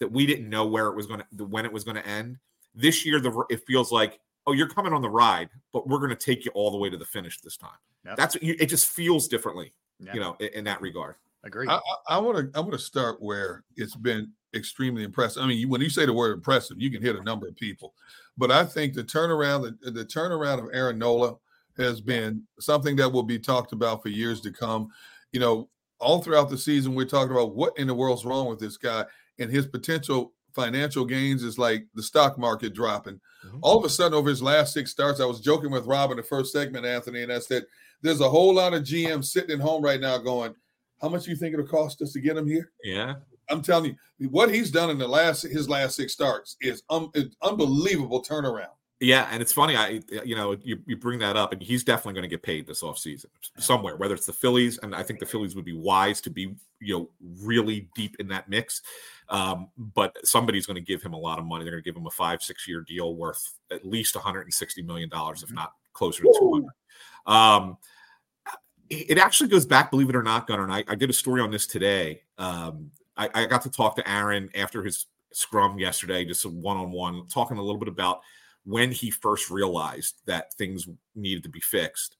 that 0.00 0.10
we 0.10 0.26
didn't 0.26 0.48
know 0.48 0.66
where 0.66 0.88
it 0.88 0.96
was 0.96 1.06
going 1.06 1.22
to 1.36 1.44
when 1.44 1.64
it 1.64 1.72
was 1.72 1.84
going 1.84 1.96
to 1.96 2.06
end. 2.06 2.38
This 2.74 3.04
year, 3.04 3.20
the 3.20 3.44
it 3.50 3.64
feels 3.66 3.92
like, 3.92 4.18
oh, 4.46 4.52
you're 4.52 4.68
coming 4.68 4.92
on 4.92 5.02
the 5.02 5.10
ride, 5.10 5.48
but 5.72 5.88
we're 5.88 5.98
going 5.98 6.10
to 6.10 6.16
take 6.16 6.44
you 6.44 6.50
all 6.54 6.70
the 6.70 6.78
way 6.78 6.90
to 6.90 6.96
the 6.96 7.04
finish 7.04 7.40
this 7.40 7.56
time. 7.56 7.70
Yep. 8.04 8.16
That's 8.16 8.34
you, 8.42 8.56
it. 8.58 8.66
Just 8.66 8.88
feels 8.88 9.28
differently, 9.28 9.72
Yeah. 10.00 10.14
you 10.14 10.20
know, 10.20 10.36
in, 10.40 10.48
in 10.54 10.64
that 10.64 10.80
regard. 10.80 11.16
Agree. 11.44 11.66
I 12.08 12.18
want 12.18 12.36
to 12.38 12.56
I 12.56 12.60
want 12.60 12.72
to 12.72 12.78
start 12.78 13.20
where 13.20 13.64
it's 13.76 13.96
been 13.96 14.30
extremely 14.54 15.02
impressive. 15.02 15.42
I 15.42 15.46
mean, 15.46 15.58
you, 15.58 15.68
when 15.68 15.80
you 15.80 15.90
say 15.90 16.06
the 16.06 16.12
word 16.12 16.32
impressive, 16.34 16.80
you 16.80 16.90
can 16.90 17.02
hit 17.02 17.16
a 17.16 17.22
number 17.22 17.48
of 17.48 17.56
people, 17.56 17.94
But 18.36 18.52
I 18.52 18.64
think 18.64 18.94
the 18.94 19.02
turnaround, 19.02 19.76
the, 19.82 19.90
the 19.90 20.04
turnaround 20.04 20.60
of 20.60 20.68
Aaron 20.72 20.98
Nola 20.98 21.34
has 21.78 22.00
been 22.00 22.42
something 22.60 22.94
that 22.96 23.08
will 23.10 23.22
be 23.22 23.38
talked 23.38 23.72
about 23.72 24.02
for 24.02 24.08
years 24.08 24.40
to 24.42 24.52
come. 24.52 24.88
You 25.32 25.40
know, 25.40 25.68
all 25.98 26.22
throughout 26.22 26.50
the 26.50 26.58
season, 26.58 26.94
we're 26.94 27.06
talking 27.06 27.32
about 27.32 27.56
what 27.56 27.76
in 27.78 27.86
the 27.86 27.94
world's 27.94 28.24
wrong 28.24 28.46
with 28.48 28.60
this 28.60 28.76
guy 28.76 29.04
and 29.38 29.50
his 29.50 29.66
potential 29.66 30.32
financial 30.54 31.04
gains 31.04 31.42
is 31.42 31.58
like 31.58 31.86
the 31.94 32.02
stock 32.02 32.38
market 32.38 32.74
dropping. 32.74 33.20
Mm-hmm. 33.46 33.58
All 33.62 33.78
of 33.78 33.84
a 33.84 33.88
sudden, 33.88 34.14
over 34.14 34.28
his 34.28 34.42
last 34.42 34.72
six 34.72 34.90
starts, 34.90 35.20
I 35.20 35.26
was 35.26 35.40
joking 35.40 35.70
with 35.70 35.86
Rob 35.86 36.10
in 36.10 36.16
the 36.16 36.22
first 36.22 36.52
segment, 36.52 36.86
Anthony, 36.86 37.22
and 37.22 37.32
I 37.32 37.38
said, 37.38 37.64
"There's 38.02 38.20
a 38.20 38.28
whole 38.28 38.54
lot 38.54 38.74
of 38.74 38.82
GMs 38.82 39.26
sitting 39.26 39.50
at 39.50 39.60
home 39.60 39.82
right 39.82 40.00
now 40.00 40.18
going." 40.18 40.54
How 41.00 41.08
much 41.08 41.24
do 41.24 41.30
you 41.30 41.36
think 41.36 41.52
it'll 41.52 41.66
cost 41.66 42.00
us 42.00 42.12
to 42.12 42.20
get 42.20 42.36
him 42.36 42.46
here? 42.46 42.70
Yeah, 42.84 43.14
I'm 43.50 43.62
telling 43.62 43.96
you, 44.18 44.28
what 44.28 44.54
he's 44.54 44.70
done 44.70 44.90
in 44.90 44.98
the 44.98 45.08
last 45.08 45.42
his 45.42 45.68
last 45.68 45.96
six 45.96 46.12
starts 46.12 46.56
is 46.60 46.82
um, 46.90 47.10
unbelievable 47.42 48.22
turnaround. 48.22 48.76
Yeah, 49.02 49.26
and 49.32 49.42
it's 49.42 49.52
funny. 49.52 49.74
I 49.74 50.00
you 50.24 50.36
know 50.36 50.56
you, 50.62 50.78
you 50.86 50.96
bring 50.96 51.18
that 51.18 51.36
up, 51.36 51.52
and 51.52 51.60
he's 51.60 51.82
definitely 51.82 52.12
going 52.12 52.22
to 52.22 52.28
get 52.28 52.44
paid 52.44 52.68
this 52.68 52.82
offseason 52.82 53.26
somewhere. 53.58 53.96
Whether 53.96 54.14
it's 54.14 54.26
the 54.26 54.32
Phillies, 54.32 54.78
and 54.78 54.94
I 54.94 55.02
think 55.02 55.18
the 55.18 55.26
Phillies 55.26 55.56
would 55.56 55.64
be 55.64 55.72
wise 55.72 56.20
to 56.20 56.30
be 56.30 56.54
you 56.78 56.96
know 56.96 57.10
really 57.42 57.88
deep 57.96 58.14
in 58.20 58.28
that 58.28 58.48
mix. 58.48 58.80
Um, 59.28 59.70
but 59.76 60.16
somebody's 60.24 60.66
going 60.66 60.76
to 60.76 60.80
give 60.80 61.02
him 61.02 61.14
a 61.14 61.18
lot 61.18 61.40
of 61.40 61.44
money. 61.44 61.64
They're 61.64 61.72
going 61.72 61.82
to 61.82 61.90
give 61.90 61.96
him 61.96 62.06
a 62.06 62.12
five 62.12 62.44
six 62.44 62.68
year 62.68 62.82
deal 62.82 63.16
worth 63.16 63.54
at 63.72 63.84
least 63.84 64.14
160 64.14 64.82
million 64.82 65.08
dollars, 65.08 65.42
if 65.42 65.48
mm-hmm. 65.48 65.56
not 65.56 65.72
closer 65.94 66.22
to 66.22 66.32
200. 66.38 66.70
Um, 67.26 67.78
it 68.88 69.18
actually 69.18 69.48
goes 69.48 69.66
back, 69.66 69.90
believe 69.90 70.10
it 70.10 70.16
or 70.16 70.22
not, 70.22 70.46
Gunner. 70.46 70.64
And 70.64 70.72
I, 70.72 70.84
I 70.86 70.94
did 70.94 71.10
a 71.10 71.14
story 71.14 71.40
on 71.40 71.50
this 71.50 71.66
today. 71.66 72.22
Um, 72.38 72.92
I, 73.16 73.28
I, 73.34 73.46
got 73.46 73.62
to 73.62 73.70
talk 73.70 73.96
to 73.96 74.10
Aaron 74.10 74.50
after 74.54 74.82
his 74.82 75.06
scrum 75.32 75.78
yesterday, 75.78 76.24
just 76.24 76.44
a 76.44 76.50
one 76.50 76.76
on 76.76 76.92
one, 76.92 77.26
talking 77.28 77.56
a 77.56 77.62
little 77.62 77.78
bit 77.78 77.88
about 77.88 78.20
when 78.64 78.92
he 78.92 79.10
first 79.10 79.50
realized 79.50 80.16
that 80.26 80.54
things 80.54 80.88
needed 81.14 81.42
to 81.42 81.48
be 81.48 81.60
fixed. 81.60 82.16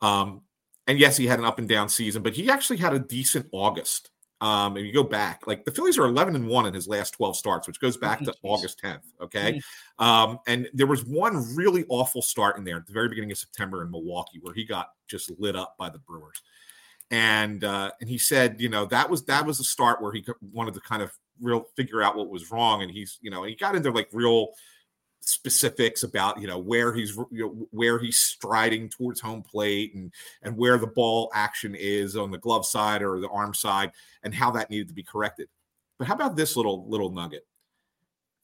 Um, 0.00 0.42
and 0.86 0.98
yes, 0.98 1.16
he 1.16 1.26
had 1.26 1.38
an 1.38 1.44
up 1.44 1.58
and 1.58 1.68
down 1.68 1.88
season, 1.88 2.22
but 2.22 2.34
he 2.34 2.50
actually 2.50 2.78
had 2.78 2.94
a 2.94 2.98
decent 2.98 3.46
August. 3.52 4.10
Um, 4.40 4.76
if 4.76 4.84
you 4.84 4.92
go 4.92 5.02
back, 5.02 5.46
like 5.46 5.64
the 5.64 5.72
Phillies 5.72 5.98
are 5.98 6.06
11 6.06 6.36
and 6.36 6.46
1 6.46 6.66
in 6.66 6.74
his 6.74 6.86
last 6.86 7.10
12 7.10 7.36
starts, 7.36 7.66
which 7.66 7.80
goes 7.80 7.96
back 7.96 8.20
to 8.20 8.32
August 8.42 8.80
10th. 8.82 9.02
Okay. 9.20 9.60
Um, 9.98 10.38
and 10.46 10.68
there 10.72 10.86
was 10.86 11.04
one 11.04 11.56
really 11.56 11.84
awful 11.88 12.22
start 12.22 12.56
in 12.56 12.64
there 12.64 12.76
at 12.76 12.86
the 12.86 12.92
very 12.92 13.08
beginning 13.08 13.32
of 13.32 13.38
September 13.38 13.82
in 13.82 13.90
Milwaukee 13.90 14.38
where 14.40 14.54
he 14.54 14.64
got 14.64 14.90
just 15.08 15.30
lit 15.38 15.56
up 15.56 15.74
by 15.76 15.90
the 15.90 15.98
Brewers. 15.98 16.40
And 17.10 17.64
uh, 17.64 17.90
and 18.00 18.08
he 18.08 18.18
said, 18.18 18.60
you 18.60 18.68
know, 18.68 18.84
that 18.86 19.08
was 19.10 19.24
that 19.24 19.44
was 19.44 19.58
the 19.58 19.64
start 19.64 20.00
where 20.00 20.12
he 20.12 20.24
wanted 20.52 20.74
to 20.74 20.80
kind 20.80 21.02
of 21.02 21.10
real 21.40 21.66
figure 21.74 22.02
out 22.02 22.16
what 22.16 22.28
was 22.28 22.52
wrong. 22.52 22.82
And 22.82 22.90
he's, 22.90 23.18
you 23.22 23.30
know, 23.30 23.44
he 23.44 23.54
got 23.54 23.74
into 23.74 23.90
like 23.90 24.08
real 24.12 24.48
specifics 25.20 26.04
about 26.04 26.40
you 26.40 26.46
know 26.46 26.58
where 26.58 26.94
he's 26.94 27.16
you 27.30 27.44
know, 27.46 27.68
where 27.70 27.98
he's 27.98 28.18
striding 28.18 28.88
towards 28.88 29.20
home 29.20 29.42
plate 29.42 29.94
and 29.94 30.12
and 30.42 30.56
where 30.56 30.78
the 30.78 30.86
ball 30.86 31.30
action 31.34 31.74
is 31.74 32.16
on 32.16 32.30
the 32.30 32.38
glove 32.38 32.64
side 32.64 33.02
or 33.02 33.20
the 33.20 33.28
arm 33.28 33.52
side 33.52 33.92
and 34.22 34.34
how 34.34 34.50
that 34.50 34.70
needed 34.70 34.88
to 34.88 34.94
be 34.94 35.02
corrected. 35.02 35.48
But 35.98 36.08
how 36.08 36.14
about 36.14 36.36
this 36.36 36.56
little 36.56 36.88
little 36.88 37.10
nugget? 37.10 37.46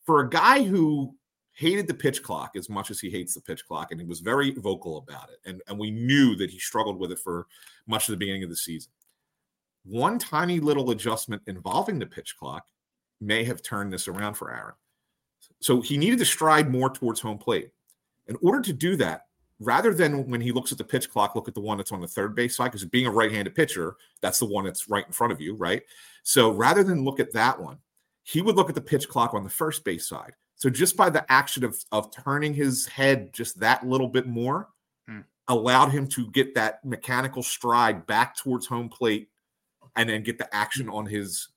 For 0.05 0.21
a 0.21 0.29
guy 0.29 0.63
who 0.63 1.15
hated 1.53 1.87
the 1.87 1.95
pitch 1.95 2.23
clock 2.23 2.51
as 2.57 2.69
much 2.69 2.91
as 2.91 3.01
he 3.01 3.09
hates 3.09 3.33
the 3.35 3.41
pitch 3.41 3.65
clock 3.67 3.91
and 3.91 4.01
he 4.01 4.07
was 4.07 4.21
very 4.21 4.51
vocal 4.51 4.99
about 4.99 5.31
it 5.31 5.39
and, 5.49 5.63
and 5.69 5.79
we 5.79 5.91
knew 5.91 6.35
that 6.35 6.51
he 6.51 6.59
struggled 6.59 6.99
with 6.99 7.13
it 7.13 7.19
for 7.19 7.47
much 7.87 8.09
of 8.09 8.13
the 8.13 8.19
beginning 8.19 8.43
of 8.43 8.51
the 8.51 8.57
season. 8.57 8.93
One 9.85 10.19
tiny 10.19 10.61
little 10.61 10.91
adjustment 10.91 11.43
involving 11.47 11.99
the 11.99 12.07
pitch 12.07 12.35
clock 12.37 12.67
may 13.21 13.45
have 13.45 13.63
turned 13.63 13.93
this 13.93 14.09
around 14.09 14.35
for 14.35 14.53
Aaron. 14.53 14.75
So 15.65 15.81
he 15.81 15.97
needed 15.97 16.19
to 16.19 16.27
stride 16.27 16.71
more 16.71 16.91
towards 16.91 17.21
home 17.21 17.39
plate. 17.39 17.71
In 18.27 18.37
order 18.43 18.61
to 18.61 18.73
do 18.75 18.97
that, 18.97 19.29
rather 19.59 19.95
than 19.95 20.29
when 20.29 20.43
he 20.43 20.53
looks 20.53 20.73
at 20.73 20.77
the 20.77 20.85
pitch 20.85 21.09
clock, 21.09 21.35
look 21.35 21.49
at 21.49 21.55
the 21.55 21.61
one 21.63 21.79
that's 21.79 21.91
on 21.91 22.03
the 22.03 22.07
third 22.07 22.35
base 22.35 22.55
side, 22.55 22.67
because 22.67 22.85
being 22.85 23.07
a 23.07 23.11
right 23.11 23.33
handed 23.33 23.55
pitcher, 23.55 23.97
that's 24.21 24.39
the 24.39 24.45
one 24.45 24.67
that's 24.67 24.91
right 24.91 25.07
in 25.07 25.13
front 25.15 25.33
of 25.33 25.41
you, 25.41 25.55
right? 25.55 25.83
So 26.23 26.51
rather 26.51 26.85
than 26.85 27.03
look 27.03 27.19
at 27.19 27.33
that 27.33 27.59
one, 27.59 27.79
he 28.25 28.43
would 28.43 28.57
look 28.57 28.69
at 28.69 28.75
the 28.75 28.81
pitch 28.83 29.09
clock 29.09 29.33
on 29.33 29.43
the 29.43 29.49
first 29.49 29.87
base 29.87 30.07
side. 30.07 30.35
So 30.57 30.69
just 30.69 30.99
by 30.99 31.09
the 31.09 31.25
action 31.33 31.65
of, 31.65 31.83
of 31.93 32.15
turning 32.15 32.53
his 32.53 32.85
head 32.85 33.33
just 33.33 33.59
that 33.61 33.87
little 33.87 34.09
bit 34.09 34.27
more, 34.27 34.69
hmm. 35.09 35.21
allowed 35.49 35.89
him 35.89 36.07
to 36.09 36.31
get 36.33 36.55
that 36.57 36.85
mechanical 36.85 37.43
stride 37.43 38.07
back 38.07 38.37
towards 38.37 38.67
home 38.67 38.91
plate 38.91 39.31
and 39.97 40.11
then 40.11 40.25
get 40.25 40.37
the 40.37 40.55
action 40.55 40.91
on 40.91 41.07
his 41.07 41.49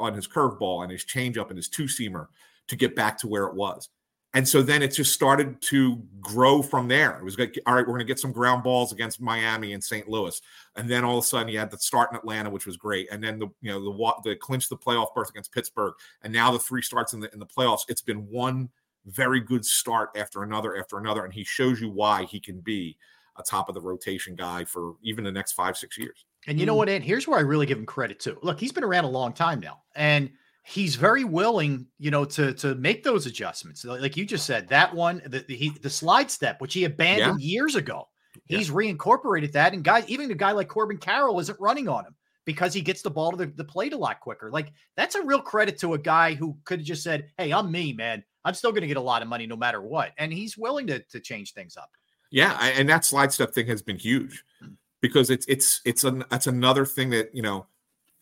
on 0.00 0.14
his 0.14 0.26
curveball 0.26 0.82
and 0.82 0.90
his 0.90 1.04
changeup 1.04 1.48
and 1.50 1.56
his 1.56 1.68
two 1.68 1.84
seamer 1.84 2.26
to 2.72 2.76
get 2.76 2.96
back 2.96 3.18
to 3.18 3.28
where 3.28 3.44
it 3.44 3.54
was. 3.54 3.88
And 4.34 4.48
so 4.48 4.62
then 4.62 4.82
it 4.82 4.88
just 4.88 5.12
started 5.12 5.60
to 5.62 6.02
grow 6.18 6.62
from 6.62 6.88
there. 6.88 7.18
It 7.18 7.24
was 7.24 7.38
like, 7.38 7.58
all 7.66 7.74
right, 7.74 7.80
we're 7.80 7.92
going 7.92 7.98
to 7.98 8.06
get 8.06 8.18
some 8.18 8.32
ground 8.32 8.62
balls 8.62 8.90
against 8.90 9.20
Miami 9.20 9.74
and 9.74 9.84
St. 9.84 10.08
Louis, 10.08 10.40
and 10.74 10.88
then 10.88 11.04
all 11.04 11.18
of 11.18 11.24
a 11.24 11.26
sudden 11.26 11.48
you 11.48 11.58
had 11.58 11.70
the 11.70 11.76
start 11.76 12.10
in 12.10 12.16
Atlanta, 12.16 12.48
which 12.48 12.64
was 12.64 12.78
great, 12.78 13.08
and 13.12 13.22
then 13.22 13.38
the 13.38 13.48
you 13.60 13.70
know 13.70 13.84
the 13.84 14.30
the 14.30 14.36
clinch 14.36 14.70
the 14.70 14.76
playoff 14.76 15.12
berth 15.14 15.28
against 15.28 15.52
Pittsburgh, 15.52 15.92
and 16.22 16.32
now 16.32 16.50
the 16.50 16.58
three 16.58 16.80
starts 16.80 17.12
in 17.12 17.20
the 17.20 17.30
in 17.34 17.40
the 17.40 17.46
playoffs. 17.46 17.82
It's 17.88 18.00
been 18.00 18.26
one 18.30 18.70
very 19.04 19.38
good 19.38 19.66
start 19.66 20.10
after 20.16 20.42
another 20.42 20.78
after 20.78 20.96
another, 20.96 21.26
and 21.26 21.34
he 21.34 21.44
shows 21.44 21.78
you 21.78 21.90
why 21.90 22.24
he 22.24 22.40
can 22.40 22.58
be 22.60 22.96
a 23.36 23.42
top 23.42 23.68
of 23.68 23.74
the 23.74 23.82
rotation 23.82 24.34
guy 24.34 24.64
for 24.64 24.94
even 25.02 25.24
the 25.24 25.32
next 25.32 25.52
five 25.52 25.76
six 25.76 25.98
years. 25.98 26.24
And 26.46 26.58
you 26.58 26.64
know 26.64 26.72
hmm. 26.72 26.78
what, 26.78 26.88
Ed? 26.88 27.02
Here's 27.02 27.28
where 27.28 27.38
I 27.38 27.42
really 27.42 27.66
give 27.66 27.76
him 27.76 27.84
credit 27.84 28.18
too. 28.18 28.38
Look, 28.42 28.58
he's 28.58 28.72
been 28.72 28.84
around 28.84 29.04
a 29.04 29.10
long 29.10 29.34
time 29.34 29.60
now, 29.60 29.82
and 29.94 30.30
he's 30.62 30.94
very 30.94 31.24
willing, 31.24 31.86
you 31.98 32.10
know, 32.10 32.24
to 32.24 32.52
to 32.54 32.74
make 32.76 33.02
those 33.02 33.26
adjustments. 33.26 33.84
Like 33.84 34.16
you 34.16 34.24
just 34.24 34.46
said, 34.46 34.68
that 34.68 34.94
one, 34.94 35.22
the 35.26 35.40
the, 35.40 35.56
he, 35.56 35.70
the 35.70 35.90
slide 35.90 36.30
step, 36.30 36.60
which 36.60 36.74
he 36.74 36.84
abandoned 36.84 37.40
yeah. 37.40 37.46
years 37.46 37.74
ago, 37.74 38.08
he's 38.46 38.68
yeah. 38.68 38.74
reincorporated 38.74 39.52
that. 39.52 39.72
And 39.74 39.84
guys, 39.84 40.08
even 40.08 40.30
a 40.30 40.34
guy 40.34 40.52
like 40.52 40.68
Corbin 40.68 40.98
Carroll 40.98 41.40
isn't 41.40 41.60
running 41.60 41.88
on 41.88 42.04
him 42.04 42.14
because 42.44 42.74
he 42.74 42.80
gets 42.80 43.02
the 43.02 43.10
ball 43.10 43.32
to 43.32 43.36
the, 43.36 43.46
the 43.46 43.64
plate 43.64 43.92
a 43.92 43.96
lot 43.96 44.20
quicker. 44.20 44.50
Like 44.50 44.72
that's 44.96 45.14
a 45.14 45.22
real 45.22 45.40
credit 45.40 45.78
to 45.78 45.94
a 45.94 45.98
guy 45.98 46.34
who 46.34 46.56
could 46.64 46.80
have 46.80 46.86
just 46.86 47.02
said, 47.02 47.30
"Hey, 47.38 47.52
I'm 47.52 47.70
me, 47.70 47.92
man. 47.92 48.24
I'm 48.44 48.54
still 48.54 48.72
going 48.72 48.82
to 48.82 48.88
get 48.88 48.96
a 48.96 49.00
lot 49.00 49.22
of 49.22 49.28
money 49.28 49.46
no 49.46 49.56
matter 49.56 49.82
what," 49.82 50.12
and 50.18 50.32
he's 50.32 50.56
willing 50.56 50.86
to 50.88 51.00
to 51.00 51.20
change 51.20 51.52
things 51.52 51.76
up. 51.76 51.90
Yeah, 52.30 52.56
and 52.76 52.88
that 52.88 53.04
slide 53.04 53.32
step 53.32 53.52
thing 53.52 53.66
has 53.66 53.82
been 53.82 53.98
huge 53.98 54.44
hmm. 54.60 54.74
because 55.00 55.28
it's 55.28 55.46
it's 55.46 55.80
it's 55.84 56.04
an 56.04 56.24
that's 56.30 56.46
another 56.46 56.86
thing 56.86 57.10
that 57.10 57.34
you 57.34 57.42
know 57.42 57.66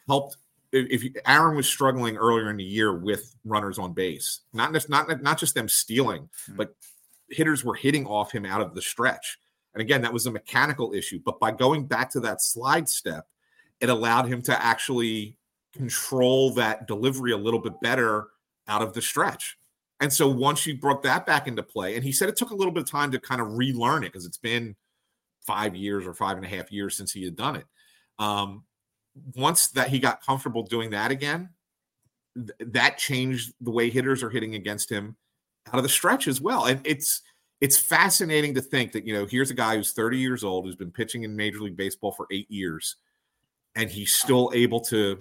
helped 0.09 0.37
if 0.73 1.05
Aaron 1.27 1.57
was 1.57 1.67
struggling 1.67 2.17
earlier 2.17 2.51
in 2.51 2.57
the 2.57 2.65
year 2.65 2.97
with 2.97 3.35
runners 3.45 3.79
on 3.79 3.93
base, 3.93 4.41
not 4.53 4.73
just 4.73 4.89
not 4.89 5.23
not 5.23 5.39
just 5.39 5.55
them 5.55 5.69
stealing, 5.69 6.23
mm-hmm. 6.23 6.57
but 6.57 6.75
hitters 7.29 7.65
were 7.65 7.75
hitting 7.75 8.07
off 8.07 8.33
him 8.33 8.45
out 8.45 8.61
of 8.61 8.75
the 8.75 8.83
stretch. 8.83 9.39
And 9.75 9.81
again, 9.81 10.03
that 10.03 10.13
was 10.13 10.27
a 10.27 10.31
mechanical 10.31 10.93
issue. 10.95 11.21
But 11.25 11.39
by 11.39 11.53
going 11.53 11.87
back 11.87 12.11
to 12.11 12.21
that 12.21 12.43
slide 12.43 12.89
step, 12.89 13.27
it 13.81 13.89
allowed 13.89 14.27
him 14.27 14.43
to 14.43 14.65
actually 14.65 15.37
control 15.73 16.53
that 16.55 16.89
delivery 16.89 17.33
a 17.33 17.37
little 17.37 17.61
bit 17.61 17.81
better 17.81 18.29
out 18.67 18.83
of 18.83 18.93
the 18.93 19.03
stretch. 19.03 19.57
And 20.01 20.13
so 20.13 20.29
once 20.29 20.67
you 20.67 20.79
brought 20.79 21.03
that 21.03 21.27
back 21.27 21.47
into 21.47 21.63
play, 21.63 21.95
and 21.95 22.03
he 22.03 22.11
said 22.11 22.29
it 22.29 22.37
took 22.37 22.51
a 22.51 22.55
little 22.55 22.73
bit 22.73 22.83
of 22.83 22.91
time 22.91 23.11
to 23.13 23.21
kind 23.21 23.41
of 23.41 23.57
relearn 23.57 24.03
it 24.03 24.09
because 24.09 24.27
it's 24.27 24.39
been 24.39 24.75
five 25.47 25.77
years 25.77 26.07
or 26.07 26.15
five 26.15 26.37
and 26.37 26.47
a 26.47 26.49
half 26.49 26.73
years 26.73 26.97
since 26.97 27.13
he 27.13 27.25
had 27.25 27.37
done 27.37 27.57
it. 27.57 27.67
Um, 28.19 28.65
once 29.35 29.69
that 29.69 29.89
he 29.89 29.99
got 29.99 30.25
comfortable 30.25 30.63
doing 30.63 30.91
that 30.91 31.11
again, 31.11 31.51
th- 32.35 32.73
that 32.73 32.99
changed 32.99 33.53
the 33.61 33.71
way 33.71 33.91
hitters 33.91 34.23
are 34.23 34.31
hitting 34.31 34.55
against 34.55 34.91
him 34.91 35.17
out 35.69 35.77
of 35.77 35.83
the 35.83 35.89
stretch 35.89 36.29
as 36.29 36.41
well. 36.41 36.67
And 36.67 36.81
it's 36.85 37.23
it's 37.61 37.77
fascinating 37.77 38.55
to 38.55 38.63
think 38.63 38.93
that 38.93 39.07
you 39.07 39.13
know 39.13 39.27
here's 39.27 39.51
a 39.51 39.55
guy 39.55 39.77
who's 39.77 39.93
30 39.93 40.19
years 40.19 40.45
old 40.45 40.65
who's 40.65 40.77
been 40.77 40.93
pitching 40.93 41.25
in 41.25 41.37
Major 41.37 41.61
League 41.61 41.77
Baseball 41.77 42.13
for 42.13 42.27
eight 42.31 42.51
years, 42.51 42.97
and 43.75 43.91
he's 43.91 44.13
still 44.13 44.51
able 44.55 44.81
to 44.81 45.19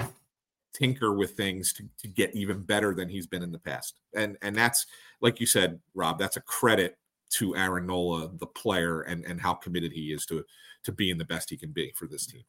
tinker 0.74 1.14
with 1.14 1.32
things 1.32 1.74
to, 1.74 1.84
to 1.98 2.08
get 2.08 2.34
even 2.36 2.62
better 2.62 2.94
than 2.94 3.10
he's 3.10 3.28
been 3.28 3.44
in 3.44 3.52
the 3.52 3.60
past. 3.60 4.00
And 4.16 4.38
and 4.42 4.56
that's 4.56 4.86
like 5.22 5.40
you 5.40 5.46
said, 5.46 5.80
Rob, 5.94 6.20
that's 6.20 6.38
a 6.38 6.42
credit 6.42 6.98
to 7.32 7.56
Aaron 7.56 7.88
Nola, 7.88 8.30
the 8.40 8.48
player, 8.48 9.02
and 9.02 9.26
and 9.26 9.42
how 9.42 9.54
committed 9.54 9.92
he 9.92 10.14
is 10.14 10.26
to 10.28 10.44
to 10.84 10.92
being 10.92 11.18
the 11.18 11.26
best 11.26 11.50
he 11.50 11.58
can 11.58 11.72
be 11.72 11.92
for 11.96 12.08
this 12.08 12.26
team. 12.26 12.44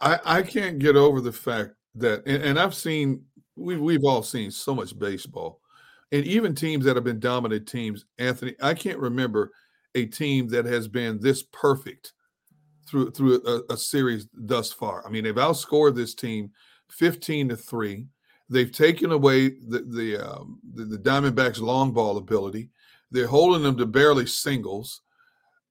I, 0.00 0.18
I 0.24 0.42
can't 0.42 0.78
get 0.78 0.96
over 0.96 1.20
the 1.20 1.32
fact 1.32 1.70
that, 1.94 2.22
and, 2.26 2.42
and 2.42 2.58
I've 2.58 2.74
seen, 2.74 3.24
we, 3.56 3.76
we've 3.76 4.04
all 4.04 4.22
seen 4.22 4.50
so 4.50 4.74
much 4.74 4.98
baseball, 4.98 5.60
and 6.12 6.24
even 6.24 6.54
teams 6.54 6.84
that 6.84 6.96
have 6.96 7.04
been 7.04 7.20
dominant 7.20 7.66
teams. 7.66 8.04
Anthony, 8.18 8.54
I 8.62 8.74
can't 8.74 8.98
remember 8.98 9.50
a 9.94 10.06
team 10.06 10.48
that 10.48 10.66
has 10.66 10.88
been 10.88 11.18
this 11.20 11.42
perfect 11.42 12.12
through 12.86 13.10
through 13.10 13.42
a, 13.44 13.72
a 13.72 13.76
series 13.76 14.28
thus 14.32 14.72
far. 14.72 15.04
I 15.04 15.10
mean, 15.10 15.24
they've 15.24 15.34
outscored 15.34 15.96
this 15.96 16.14
team 16.14 16.50
fifteen 16.90 17.48
to 17.48 17.56
three. 17.56 18.06
They've 18.48 18.70
taken 18.70 19.10
away 19.10 19.48
the 19.48 19.84
the, 19.88 20.30
um, 20.30 20.60
the 20.74 20.84
the 20.84 20.98
Diamondbacks' 20.98 21.60
long 21.60 21.92
ball 21.92 22.18
ability. 22.18 22.70
They're 23.10 23.26
holding 23.26 23.62
them 23.62 23.76
to 23.78 23.86
barely 23.86 24.26
singles 24.26 25.00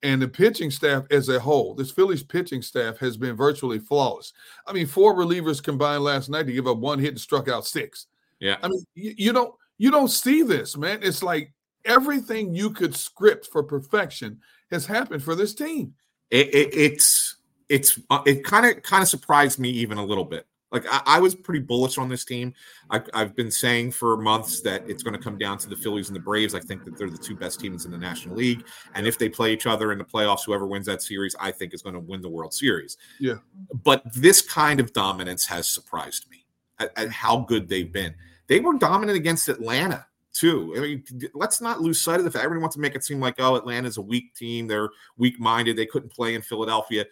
and 0.06 0.22
the 0.22 0.28
pitching 0.28 0.70
staff 0.70 1.06
as 1.10 1.30
a 1.30 1.40
whole, 1.40 1.74
this 1.74 1.90
Phillies 1.90 2.22
pitching 2.22 2.62
staff 2.62 3.00
has 3.00 3.18
been 3.18 3.36
virtually 3.36 3.80
flawless. 3.80 4.34
I 4.68 4.72
mean, 4.72 4.86
four 4.86 5.16
relievers 5.16 5.64
combined 5.64 6.04
last 6.04 6.30
night 6.30 6.46
to 6.46 6.54
give 6.54 6.68
up 6.68 6.78
one 6.78 7.00
hit 7.00 7.10
and 7.10 7.20
struck 7.20 7.50
out 7.50 7.66
six. 7.66 8.06
Yeah. 8.40 8.58
I 8.62 8.68
mean, 8.68 8.86
you, 8.94 9.16
you 9.18 9.34
don't 9.34 9.56
you 9.80 9.90
don't 9.90 10.10
see 10.10 10.44
this, 10.44 10.78
man. 10.78 11.00
It's 11.02 11.24
like 11.24 11.52
everything 11.86 12.54
you 12.54 12.70
could 12.70 12.96
script 12.96 13.48
for 13.52 13.64
perfection 13.64 14.40
has 14.70 14.86
happened 14.86 15.24
for 15.24 15.34
this 15.34 15.56
team. 15.56 15.96
It, 16.30 16.54
it, 16.54 16.76
it's 16.76 17.38
it's 17.68 18.00
uh, 18.12 18.22
it 18.28 18.44
kind 18.44 18.68
of 18.68 18.84
kind 18.84 19.02
of 19.02 19.10
surprised 19.10 19.58
me 19.58 19.70
even 19.70 19.98
a 19.98 20.06
little 20.06 20.26
bit. 20.26 20.46
Like 20.76 20.86
I, 20.92 21.02
I 21.06 21.20
was 21.20 21.34
pretty 21.34 21.62
bullish 21.62 21.98
on 21.98 22.10
this 22.10 22.26
team. 22.26 22.54
I, 22.92 23.02
I've 23.14 23.36
been 23.36 23.50
saying 23.50 23.92
for 23.92 24.18
months 24.18 24.60
that 24.62 24.88
it's 24.90 25.02
going 25.02 25.16
to 25.16 25.20
come 25.20 25.38
down 25.38 25.58
to 25.60 25.70
the 25.70 25.76
Phillies 25.76 26.10
and 26.10 26.16
the 26.16 26.20
Braves. 26.20 26.54
I 26.54 26.60
think 26.60 26.84
that 26.84 26.98
they're 26.98 27.10
the 27.10 27.18
two 27.18 27.36
best 27.36 27.60
teams 27.60 27.86
in 27.86 27.92
the 27.92 27.98
National 27.98 28.36
League, 28.36 28.66
and 28.94 29.08
if 29.08 29.18
they 29.18 29.30
play 29.30 29.54
each 29.54 29.66
other 29.66 29.92
in 29.94 29.98
the 29.98 30.04
playoffs, 30.04 30.46
whoever 30.46 30.68
wins 30.68 30.86
that 30.88 31.02
series, 31.02 31.36
I 31.40 31.52
think 31.52 31.74
is 31.74 31.82
going 31.82 31.94
to 31.94 32.02
win 32.02 32.22
the 32.22 32.30
World 32.30 32.54
Series. 32.54 32.98
Yeah. 33.20 33.36
But 33.84 34.04
this 34.14 34.42
kind 34.42 34.80
of 34.80 34.92
dominance 34.94 35.46
has 35.46 35.70
surprised 35.70 36.30
me 36.30 36.46
at, 36.80 36.92
at 36.98 37.10
how 37.10 37.40
good 37.40 37.70
they've 37.70 37.92
been. 37.92 38.14
They 38.48 38.60
were 38.60 38.74
dominant 38.74 39.18
against 39.18 39.48
Atlanta 39.48 40.06
too. 40.34 40.74
I 40.76 40.80
mean, 40.82 41.04
let's 41.34 41.62
not 41.62 41.82
lose 41.82 42.02
sight 42.02 42.20
of 42.20 42.26
the 42.26 42.32
fact 42.32 42.44
everyone 42.44 42.64
wants 42.64 42.76
to 42.76 42.82
make 42.82 42.94
it 42.94 43.06
seem 43.06 43.22
like, 43.22 43.36
oh, 43.40 43.56
Atlanta's 43.56 43.98
a 43.98 44.02
weak 44.02 44.36
team. 44.36 44.68
They're 44.68 44.90
weak 45.18 45.40
minded. 45.40 45.78
They 45.78 45.86
couldn't 45.86 46.12
play 46.12 46.36
in 46.36 46.42
Philadelphia. 46.42 47.06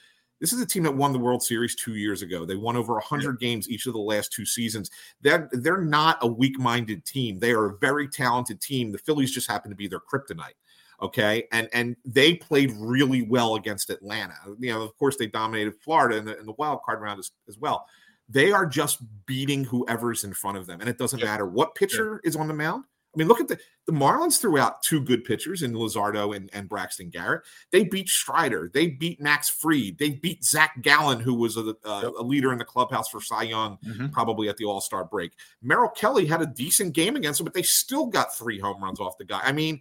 This 0.43 0.51
is 0.51 0.59
a 0.59 0.65
team 0.65 0.83
that 0.83 0.93
won 0.93 1.13
the 1.13 1.19
World 1.19 1.41
Series 1.41 1.73
two 1.73 1.95
years 1.95 2.21
ago. 2.21 2.45
They 2.45 2.57
won 2.57 2.75
over 2.75 2.95
100 2.95 3.39
games 3.39 3.69
each 3.69 3.85
of 3.85 3.93
the 3.93 3.99
last 3.99 4.33
two 4.33 4.45
seasons. 4.45 4.91
They're, 5.21 5.47
they're 5.53 5.79
not 5.79 6.17
a 6.19 6.27
weak 6.27 6.59
minded 6.59 7.05
team. 7.05 7.39
They 7.39 7.51
are 7.51 7.67
a 7.67 7.77
very 7.77 8.09
talented 8.09 8.59
team. 8.59 8.91
The 8.91 8.97
Phillies 8.97 9.31
just 9.31 9.49
happen 9.49 9.71
to 9.71 9.75
be 9.77 9.87
their 9.87 10.01
kryptonite. 10.01 10.57
Okay. 11.01 11.47
And 11.53 11.69
and 11.71 11.95
they 12.03 12.35
played 12.35 12.73
really 12.77 13.21
well 13.21 13.55
against 13.55 13.89
Atlanta. 13.89 14.35
You 14.59 14.73
know, 14.73 14.81
of 14.81 14.97
course, 14.97 15.15
they 15.15 15.27
dominated 15.27 15.75
Florida 15.79 16.17
in 16.17 16.25
the, 16.25 16.37
in 16.37 16.45
the 16.45 16.55
wild 16.57 16.81
card 16.83 16.99
round 16.99 17.19
as, 17.19 17.31
as 17.47 17.57
well. 17.57 17.87
They 18.27 18.51
are 18.51 18.65
just 18.65 18.97
beating 19.25 19.63
whoever's 19.63 20.25
in 20.25 20.33
front 20.33 20.57
of 20.57 20.65
them. 20.65 20.81
And 20.81 20.89
it 20.89 20.97
doesn't 20.97 21.23
matter 21.23 21.45
what 21.45 21.73
pitcher 21.73 22.19
is 22.25 22.35
on 22.35 22.49
the 22.49 22.53
mound. 22.53 22.83
I 23.14 23.18
mean, 23.20 23.28
look 23.28 23.39
at 23.39 23.47
the 23.47 23.59
the 23.86 23.91
Marlins 23.91 24.39
threw 24.39 24.57
out 24.57 24.82
two 24.82 25.01
good 25.01 25.24
pitchers 25.24 25.61
in 25.61 25.74
Luzardo 25.74 26.36
and, 26.36 26.49
and 26.53 26.68
Braxton 26.68 27.09
Garrett. 27.09 27.43
They 27.72 27.84
beat 27.84 28.07
Strider. 28.09 28.72
They 28.74 28.88
beat 28.88 29.22
Max 29.22 29.49
Fried. 29.49 29.97
They 29.99 30.11
beat 30.11 30.43
Zach 30.43 30.82
Gallen, 30.82 31.20
who 31.20 31.34
was 31.36 31.57
a, 31.57 31.76
a, 31.86 32.11
a 32.20 32.24
leader 32.24 32.51
in 32.51 32.57
the 32.57 32.66
clubhouse 32.66 33.09
for 33.09 33.22
Cy 33.22 33.43
Young, 33.43 33.78
Mm-hmm. 33.86 34.07
probably 34.07 34.49
at 34.49 34.57
the 34.57 34.66
All 34.66 34.82
Star 34.82 35.03
break. 35.05 35.34
Merrill 35.61 35.89
Kelly 35.89 36.26
had 36.26 36.41
a 36.41 36.45
decent 36.47 36.93
game 36.93 37.16
against 37.16 37.39
him, 37.39 37.43
but 37.43 37.53
they 37.53 37.61
still 37.61 38.07
got 38.07 38.34
three 38.36 38.57
home 38.59 38.82
runs 38.82 38.99
off 38.99 39.18
the 39.20 39.26
guy. 39.26 39.41
I 39.43 39.51
mean, 39.51 39.80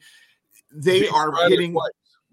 they 0.71 1.03
Beat 1.03 1.13
are 1.13 1.33
Strider 1.33 1.49
hitting. 1.51 1.73
twice. 1.73 1.91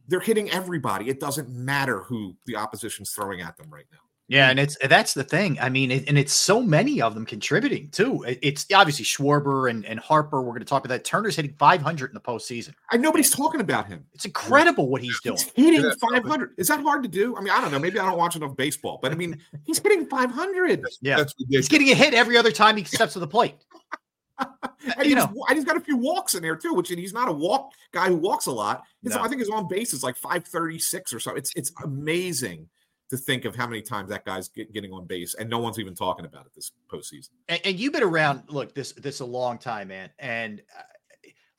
They're 0.07 0.19
hitting 0.19 0.49
everybody. 0.49 1.07
It 1.07 1.19
doesn't 1.19 1.49
matter 1.49 1.99
who 2.01 2.35
the 2.47 2.55
opposition's 2.55 3.11
throwing 3.11 3.41
at 3.41 3.55
them 3.57 3.69
right 3.69 3.85
now. 3.91 3.99
Yeah, 4.29 4.47
mm. 4.47 4.51
and 4.51 4.59
it's 4.59 4.77
that's 4.87 5.13
the 5.15 5.23
thing. 5.23 5.59
I 5.59 5.69
mean, 5.69 5.89
it, 5.91 6.07
and 6.07 6.17
it's 6.17 6.31
so 6.33 6.61
many 6.61 7.01
of 7.01 7.15
them 7.15 7.25
contributing 7.25 7.89
too. 7.89 8.23
It- 8.23 8.39
It's 8.41 8.65
obviously 8.73 9.03
Schwarber 9.03 9.69
and, 9.69 9.83
and 9.85 9.99
Harper. 9.99 10.41
We're 10.41 10.51
going 10.51 10.59
to 10.59 10.65
talk 10.65 10.85
about 10.85 10.93
that. 10.93 11.03
Turner's 11.03 11.35
hitting 11.35 11.55
500 11.57 12.11
in 12.11 12.13
the 12.13 12.21
postseason. 12.21 12.73
And 12.91 13.01
nobody's 13.01 13.31
talking 13.31 13.59
about 13.59 13.87
him. 13.87 14.05
It's 14.13 14.25
incredible 14.25 14.87
what 14.87 15.01
he's 15.01 15.19
doing. 15.21 15.37
He's 15.55 15.73
Hitting 15.73 15.91
500. 15.99 16.51
Is 16.57 16.67
that 16.67 16.79
hard 16.81 17.03
to 17.03 17.09
do? 17.09 17.35
I 17.35 17.41
mean, 17.41 17.49
I 17.51 17.59
don't 17.59 17.71
know. 17.71 17.79
Maybe 17.79 17.99
I 17.99 18.05
don't 18.05 18.17
watch 18.17 18.35
enough 18.35 18.55
baseball, 18.55 18.99
but 19.01 19.11
I 19.11 19.15
mean, 19.15 19.41
he's 19.63 19.79
hitting 19.79 20.05
500. 20.05 20.85
Yeah, 21.01 21.17
That's 21.17 21.33
he's 21.49 21.67
getting 21.67 21.89
a 21.89 21.95
hit 21.95 22.13
every 22.13 22.37
other 22.37 22.51
time 22.51 22.77
he 22.77 22.83
steps 22.83 23.13
to 23.13 23.19
the 23.19 23.27
plate. 23.27 23.55
And 24.97 25.05
he's, 25.05 25.17
and 25.17 25.33
he's 25.53 25.65
got 25.65 25.75
a 25.75 25.81
few 25.81 25.97
walks 25.97 26.33
in 26.33 26.41
there 26.41 26.55
too, 26.55 26.73
which 26.73 26.87
he's 26.87 27.11
not 27.13 27.27
a 27.27 27.31
walk 27.31 27.73
guy 27.91 28.07
who 28.07 28.15
walks 28.15 28.45
a 28.45 28.51
lot. 28.51 28.83
His, 29.03 29.13
No. 29.13 29.21
I 29.21 29.27
think 29.27 29.41
his 29.41 29.49
on 29.49 29.67
base 29.67 29.93
is 29.93 30.01
like 30.01 30.15
536 30.15 31.13
or 31.13 31.19
so. 31.19 31.35
It's 31.35 31.51
it's 31.55 31.71
amazing 31.83 32.69
to 33.09 33.17
think 33.17 33.45
of 33.45 33.55
how 33.55 33.67
many 33.67 33.81
times 33.81 34.09
that 34.09 34.23
guy's 34.25 34.47
get, 34.49 34.71
getting 34.71 34.91
on 34.93 35.05
base, 35.05 35.33
and 35.35 35.49
no 35.49 35.59
one's 35.59 35.79
even 35.79 35.95
talking 35.95 36.25
about 36.25 36.45
it 36.45 36.53
this 36.53 36.71
postseason. 36.91 37.29
And, 37.47 37.59
and 37.65 37.79
you've 37.79 37.93
been 37.93 38.03
around. 38.03 38.43
Look, 38.47 38.73
this 38.75 38.91
this 38.93 39.19
a 39.19 39.25
long 39.25 39.57
time, 39.57 39.87
man. 39.89 40.09
And 40.19 40.61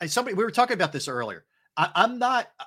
uh, 0.00 0.06
somebody 0.06 0.34
we 0.34 0.44
were 0.44 0.50
talking 0.50 0.74
about 0.74 0.92
this 0.92 1.08
earlier. 1.08 1.44
I, 1.76 1.90
I'm 1.94 2.18
not. 2.18 2.48
uh, 2.58 2.64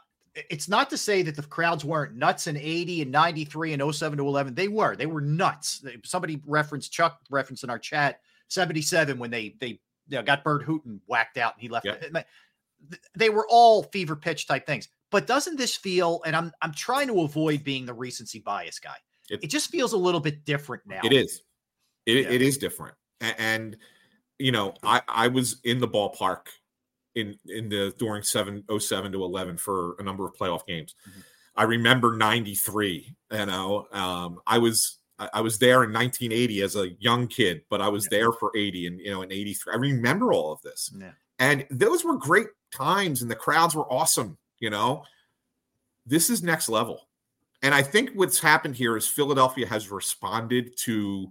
It's 0.50 0.68
not 0.68 0.90
to 0.90 0.98
say 0.98 1.22
that 1.24 1.36
the 1.36 1.44
crowds 1.44 1.86
weren't 1.86 2.16
nuts 2.16 2.48
in 2.48 2.58
80 2.58 3.04
and 3.04 3.12
93 3.12 3.74
and 3.74 3.96
07 3.96 4.18
to 4.18 4.28
11. 4.28 4.56
They 4.56 4.68
were. 4.68 4.96
They 4.96 5.06
were 5.06 5.22
nuts. 5.22 5.84
Somebody 6.04 6.42
referenced 6.46 6.92
Chuck 6.92 7.20
referenced 7.30 7.64
in 7.64 7.70
our 7.70 7.80
chat 7.80 8.20
77 8.50 9.18
when 9.20 9.30
they 9.32 9.56
they 9.60 9.80
you 10.10 10.18
know, 10.18 10.24
got 10.24 10.44
Burt 10.44 10.66
Hooton 10.66 11.00
whacked 11.08 11.38
out 11.38 11.54
and 11.54 11.62
he 11.62 11.70
left. 11.70 11.86
th- 11.86 13.02
They 13.16 13.30
were 13.30 13.48
all 13.50 13.84
fever 13.84 14.16
pitch 14.16 14.48
type 14.48 14.66
things. 14.66 14.90
But 15.14 15.28
doesn't 15.28 15.58
this 15.58 15.76
feel? 15.76 16.22
And 16.26 16.36
I'm 16.36 16.52
I'm 16.64 16.74
trying 16.74 17.08
to 17.08 17.22
avoid 17.22 17.64
being 17.64 17.86
the 17.86 17.94
recency 17.94 18.40
bias 18.40 18.80
guy. 18.80 18.96
It, 19.30 19.48
just 19.48 19.70
feels 19.70 19.94
a 19.94 19.98
little 19.98 20.20
bit 20.20 20.44
different 20.44 20.84
now. 20.86 21.00
It 21.04 21.14
is. 21.14 21.44
It, 22.06 22.18
it 22.30 22.42
is 22.42 22.58
different. 22.58 22.96
A- 23.22 23.40
And, 23.40 23.78
you 24.38 24.52
know, 24.52 24.74
I, 24.84 25.02
I 25.08 25.28
was 25.30 25.62
in 25.64 25.80
the 25.80 25.88
ballpark 25.88 26.48
in 27.16 27.38
in 27.46 27.70
the 27.70 27.94
during 27.98 28.24
7 28.24 28.64
07 28.80 29.12
to 29.12 29.24
11 29.24 29.58
for 29.58 29.96
a 30.00 30.04
number 30.04 30.26
of 30.26 30.34
playoff 30.34 30.66
games. 30.66 30.96
I 31.56 31.64
remember 31.64 32.18
93, 32.18 33.16
you 33.32 33.46
know, 33.46 33.88
um, 33.94 34.40
I 34.48 34.58
was 34.58 34.98
I 35.20 35.42
was 35.42 35.60
there 35.60 35.84
in 35.84 35.94
1980 35.94 36.62
as 36.64 36.76
a 36.76 36.90
young 37.00 37.28
kid, 37.28 37.62
but 37.70 37.82
I 37.82 37.88
was 37.88 38.08
there 38.08 38.32
for 38.32 38.52
80 38.58 38.88
and 38.88 39.00
you 39.00 39.12
know 39.12 39.22
in 39.22 39.32
83. 39.32 39.74
I 39.74 39.78
remember 39.78 40.34
all 40.34 40.52
of 40.52 40.62
this. 40.64 40.92
Yeah. 40.98 41.12
And 41.40 41.66
those 41.70 42.04
were 42.04 42.18
great 42.18 42.48
times 42.74 43.22
and 43.22 43.30
the 43.30 43.36
crowds 43.36 43.76
were 43.76 43.92
awesome, 43.94 44.38
you 44.64 44.70
know. 44.70 45.04
This 46.06 46.30
is 46.30 46.42
next 46.42 46.70
level. 46.70 47.10
And 47.62 47.76
I 47.76 47.82
think 47.82 48.12
what's 48.14 48.40
happened 48.40 48.76
here 48.76 48.96
is 48.96 49.06
Philadelphia 49.08 49.68
has 49.68 49.92
responded 49.92 50.76
to 50.78 51.30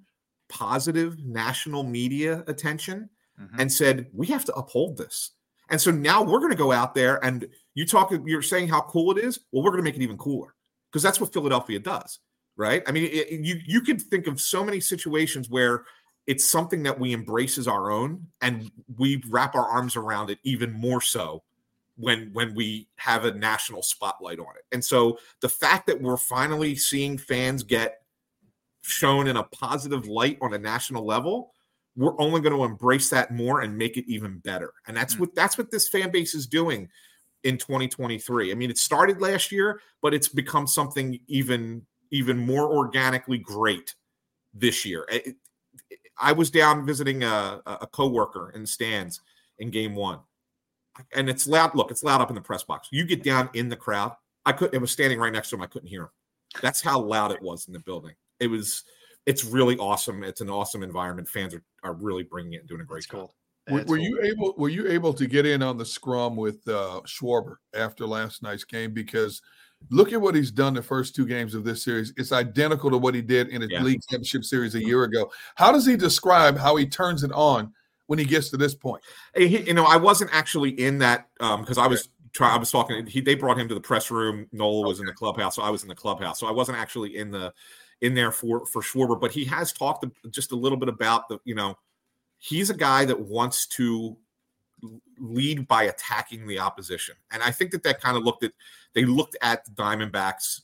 positive 0.48 1.18
national 1.24 1.82
media 1.82 2.44
attention 2.46 3.08
mm-hmm. 3.40 3.58
and 3.58 3.72
said, 3.72 4.06
we 4.12 4.26
have 4.26 4.44
to 4.44 4.54
uphold 4.54 4.98
this. 4.98 5.30
And 5.70 5.80
so 5.80 5.90
now 5.90 6.22
we're 6.22 6.40
going 6.40 6.52
to 6.52 6.56
go 6.56 6.72
out 6.72 6.94
there 6.94 7.24
and 7.24 7.48
you 7.74 7.86
talk, 7.86 8.12
you're 8.26 8.42
saying 8.42 8.68
how 8.68 8.82
cool 8.82 9.16
it 9.16 9.24
is. 9.24 9.40
Well, 9.50 9.62
we're 9.62 9.70
going 9.70 9.82
to 9.82 9.84
make 9.84 9.96
it 9.96 10.02
even 10.02 10.18
cooler 10.18 10.54
because 10.90 11.02
that's 11.02 11.20
what 11.20 11.32
Philadelphia 11.32 11.78
does, 11.78 12.18
right? 12.56 12.82
I 12.86 12.92
mean, 12.92 13.04
it- 13.04 13.30
you 13.30 13.60
you 13.64 13.80
could 13.80 14.00
think 14.00 14.26
of 14.26 14.40
so 14.40 14.62
many 14.62 14.80
situations 14.80 15.48
where 15.48 15.84
it's 16.26 16.50
something 16.50 16.82
that 16.82 17.00
we 17.00 17.12
embrace 17.12 17.56
as 17.56 17.66
our 17.66 17.90
own 17.90 18.26
and 18.42 18.70
we 18.98 19.22
wrap 19.30 19.54
our 19.54 19.66
arms 19.66 19.96
around 19.96 20.28
it 20.28 20.38
even 20.44 20.70
more 20.70 21.00
so 21.00 21.42
when 21.96 22.30
when 22.32 22.54
we 22.54 22.88
have 22.96 23.24
a 23.24 23.34
national 23.34 23.82
spotlight 23.82 24.38
on 24.38 24.54
it. 24.56 24.64
And 24.72 24.84
so 24.84 25.18
the 25.40 25.48
fact 25.48 25.86
that 25.86 26.00
we're 26.00 26.16
finally 26.16 26.74
seeing 26.74 27.18
fans 27.18 27.62
get 27.62 27.98
shown 28.82 29.28
in 29.28 29.36
a 29.36 29.44
positive 29.44 30.06
light 30.06 30.38
on 30.40 30.54
a 30.54 30.58
national 30.58 31.04
level, 31.04 31.52
we're 31.96 32.20
only 32.20 32.40
going 32.40 32.54
to 32.54 32.64
embrace 32.64 33.10
that 33.10 33.30
more 33.30 33.60
and 33.60 33.76
make 33.76 33.96
it 33.96 34.04
even 34.08 34.38
better. 34.38 34.72
And 34.86 34.96
that's 34.96 35.14
mm. 35.14 35.20
what 35.20 35.34
that's 35.34 35.58
what 35.58 35.70
this 35.70 35.88
fan 35.88 36.10
base 36.10 36.34
is 36.34 36.46
doing 36.46 36.88
in 37.44 37.58
2023. 37.58 38.50
I 38.50 38.54
mean, 38.54 38.70
it 38.70 38.78
started 38.78 39.20
last 39.20 39.52
year, 39.52 39.80
but 40.00 40.14
it's 40.14 40.28
become 40.28 40.66
something 40.66 41.18
even 41.26 41.86
even 42.10 42.38
more 42.38 42.70
organically 42.70 43.38
great 43.38 43.94
this 44.54 44.84
year. 44.84 45.06
It- 45.10 45.26
it- 45.26 45.36
I 46.18 46.32
was 46.32 46.50
down 46.50 46.84
visiting 46.86 47.24
a, 47.24 47.62
a 47.66 47.86
coworker 47.86 48.50
in 48.54 48.60
the 48.60 48.66
stands 48.66 49.22
in 49.58 49.70
game 49.70 49.94
one, 49.94 50.20
and 51.14 51.28
it's 51.28 51.46
loud. 51.46 51.74
Look, 51.74 51.90
it's 51.90 52.02
loud 52.02 52.20
up 52.20 52.30
in 52.30 52.34
the 52.34 52.40
press 52.40 52.62
box. 52.62 52.88
You 52.90 53.04
get 53.04 53.22
down 53.22 53.50
in 53.54 53.68
the 53.68 53.76
crowd. 53.76 54.12
I 54.44 54.52
could. 54.52 54.74
It 54.74 54.80
was 54.80 54.90
standing 54.90 55.18
right 55.18 55.32
next 55.32 55.50
to 55.50 55.56
him. 55.56 55.62
I 55.62 55.66
couldn't 55.66 55.88
hear 55.88 56.02
him. 56.02 56.10
That's 56.60 56.80
how 56.80 57.00
loud 57.00 57.32
it 57.32 57.40
was 57.40 57.66
in 57.66 57.72
the 57.72 57.80
building. 57.80 58.14
It 58.40 58.48
was. 58.48 58.84
It's 59.24 59.44
really 59.44 59.76
awesome. 59.78 60.24
It's 60.24 60.40
an 60.40 60.50
awesome 60.50 60.82
environment. 60.82 61.28
Fans 61.28 61.54
are, 61.54 61.62
are 61.84 61.94
really 61.94 62.24
bringing 62.24 62.54
it 62.54 62.60
and 62.60 62.68
doing 62.68 62.80
a 62.80 62.84
great 62.84 63.06
job. 63.08 63.30
Were, 63.70 63.84
were 63.84 63.98
you 63.98 64.20
able? 64.22 64.54
Were 64.58 64.68
you 64.68 64.88
able 64.88 65.14
to 65.14 65.26
get 65.26 65.46
in 65.46 65.62
on 65.62 65.78
the 65.78 65.84
scrum 65.84 66.34
with 66.34 66.66
uh, 66.66 67.00
Schwarber 67.06 67.56
after 67.74 68.06
last 68.06 68.42
night's 68.42 68.64
game? 68.64 68.92
Because 68.92 69.40
look 69.90 70.12
at 70.12 70.20
what 70.20 70.34
he's 70.34 70.50
done 70.50 70.74
the 70.74 70.82
first 70.82 71.14
two 71.14 71.26
games 71.26 71.54
of 71.54 71.62
this 71.64 71.84
series. 71.84 72.12
It's 72.16 72.32
identical 72.32 72.90
to 72.90 72.98
what 72.98 73.14
he 73.14 73.22
did 73.22 73.48
in 73.48 73.62
a 73.62 73.66
Yeah. 73.66 73.82
league 73.82 74.00
championship 74.08 74.44
series 74.44 74.74
a 74.74 74.84
year 74.84 75.04
ago. 75.04 75.30
How 75.54 75.70
does 75.72 75.86
he 75.86 75.96
describe 75.96 76.58
how 76.58 76.76
he 76.76 76.86
turns 76.86 77.22
it 77.22 77.32
on 77.32 77.72
when 78.06 78.18
he 78.18 78.24
gets 78.24 78.50
to 78.50 78.56
this 78.56 78.74
point? 78.74 79.02
He- 79.36 79.62
you 79.62 79.74
know, 79.74 79.84
I 79.84 79.96
wasn't 79.96 80.34
actually 80.34 80.70
in 80.70 80.98
that 80.98 81.28
um, 81.40 81.60
because 81.60 81.78
I 81.78 81.86
was 81.86 82.08
trying. 82.32 82.54
I 82.54 82.58
was 82.58 82.70
talking. 82.70 83.06
He 83.06 83.20
they 83.20 83.34
brought 83.34 83.58
him 83.58 83.68
to 83.68 83.74
the 83.74 83.80
press 83.80 84.10
room. 84.10 84.46
Noel 84.52 84.84
was 84.84 85.00
in 85.00 85.06
the 85.06 85.12
clubhouse, 85.12 85.56
so 85.56 85.62
I 85.62 85.70
was 85.70 85.82
in 85.82 85.88
the 85.88 85.94
clubhouse. 85.94 86.40
So 86.40 86.46
I 86.46 86.52
wasn't 86.52 86.78
actually 86.78 87.16
in 87.16 87.30
the 87.30 87.52
in 88.00 88.14
there 88.14 88.32
for 88.32 88.66
for 88.66 88.82
Schwarber, 88.82 89.20
but 89.20 89.32
he 89.32 89.44
has 89.46 89.72
talked 89.72 90.04
just 90.30 90.52
a 90.52 90.56
little 90.56 90.78
bit 90.78 90.88
about 90.88 91.28
the. 91.28 91.38
You 91.44 91.54
know, 91.54 91.78
he's 92.38 92.70
a 92.70 92.76
guy 92.76 93.04
that 93.04 93.20
wants 93.20 93.66
to 93.68 94.16
lead 95.18 95.68
by 95.68 95.84
attacking 95.84 96.46
the 96.46 96.58
opposition, 96.58 97.14
and 97.30 97.42
I 97.42 97.50
think 97.50 97.70
that 97.72 97.82
that 97.84 98.00
kind 98.00 98.16
of 98.16 98.24
looked 98.24 98.44
at. 98.44 98.52
They 98.94 99.04
looked 99.04 99.36
at 99.42 99.64
the 99.64 99.70
Diamondbacks. 99.72 100.62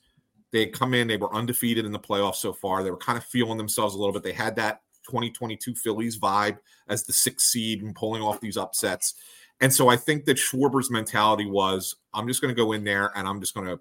They 0.50 0.60
had 0.60 0.72
come 0.72 0.94
in. 0.94 1.08
They 1.08 1.16
were 1.18 1.32
undefeated 1.34 1.84
in 1.84 1.92
the 1.92 1.98
playoffs 1.98 2.36
so 2.36 2.52
far. 2.52 2.82
They 2.82 2.90
were 2.90 2.96
kind 2.96 3.18
of 3.18 3.24
feeling 3.24 3.58
themselves 3.58 3.94
a 3.94 3.98
little 3.98 4.12
bit. 4.12 4.22
They 4.22 4.32
had 4.32 4.56
that 4.56 4.80
2022 5.08 5.74
Phillies 5.74 6.18
vibe 6.18 6.58
as 6.88 7.04
the 7.04 7.12
sixth 7.12 7.46
seed 7.46 7.82
and 7.82 7.94
pulling 7.94 8.22
off 8.22 8.40
these 8.40 8.56
upsets. 8.56 9.14
And 9.60 9.72
so 9.72 9.88
I 9.88 9.96
think 9.96 10.24
that 10.26 10.36
Schwarber's 10.36 10.90
mentality 10.90 11.46
was, 11.46 11.96
I'm 12.14 12.28
just 12.28 12.40
going 12.40 12.54
to 12.54 12.60
go 12.60 12.72
in 12.72 12.84
there 12.84 13.10
and 13.16 13.26
I'm 13.26 13.40
just 13.40 13.54
going 13.54 13.66
to, 13.66 13.80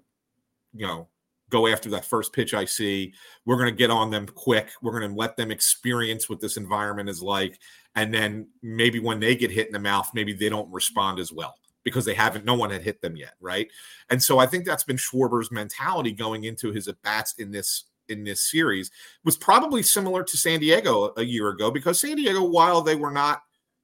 you 0.74 0.86
know, 0.86 1.08
go 1.50 1.66
after 1.66 1.88
that 1.90 2.04
first 2.04 2.32
pitch 2.32 2.52
I 2.52 2.64
see. 2.64 3.14
We're 3.46 3.56
going 3.56 3.70
to 3.70 3.76
get 3.76 3.90
on 3.90 4.10
them 4.10 4.26
quick. 4.26 4.70
We're 4.82 4.98
going 4.98 5.10
to 5.10 5.16
let 5.16 5.36
them 5.36 5.50
experience 5.50 6.28
what 6.28 6.40
this 6.40 6.56
environment 6.56 7.08
is 7.08 7.22
like. 7.22 7.58
And 7.94 8.12
then 8.12 8.48
maybe 8.62 8.98
when 8.98 9.20
they 9.20 9.34
get 9.34 9.50
hit 9.50 9.66
in 9.66 9.72
the 9.72 9.78
mouth, 9.78 10.10
maybe 10.14 10.32
they 10.32 10.48
don't 10.48 10.70
respond 10.72 11.18
as 11.18 11.32
well 11.32 11.54
because 11.84 12.04
they 12.04 12.14
haven't, 12.14 12.44
no 12.44 12.54
one 12.54 12.70
had 12.70 12.82
hit 12.82 13.00
them 13.00 13.16
yet, 13.16 13.34
right? 13.40 13.68
And 14.10 14.22
so 14.22 14.38
I 14.38 14.46
think 14.46 14.66
that's 14.66 14.84
been 14.84 14.98
Schwarber's 14.98 15.50
mentality 15.50 16.12
going 16.12 16.44
into 16.44 16.70
his 16.70 16.86
at 16.86 17.00
bats 17.02 17.34
in 17.38 17.50
this 17.50 17.84
in 18.08 18.24
this 18.24 18.50
series 18.50 18.90
was 19.24 19.36
probably 19.36 19.82
similar 19.82 20.22
to 20.24 20.36
San 20.36 20.60
Diego 20.60 21.12
a 21.16 21.22
year 21.22 21.48
ago 21.48 21.70
because 21.70 22.00
San 22.00 22.16
Diego, 22.16 22.42
while 22.42 22.80
they 22.80 22.96
were 22.96 23.10
not, 23.10 23.42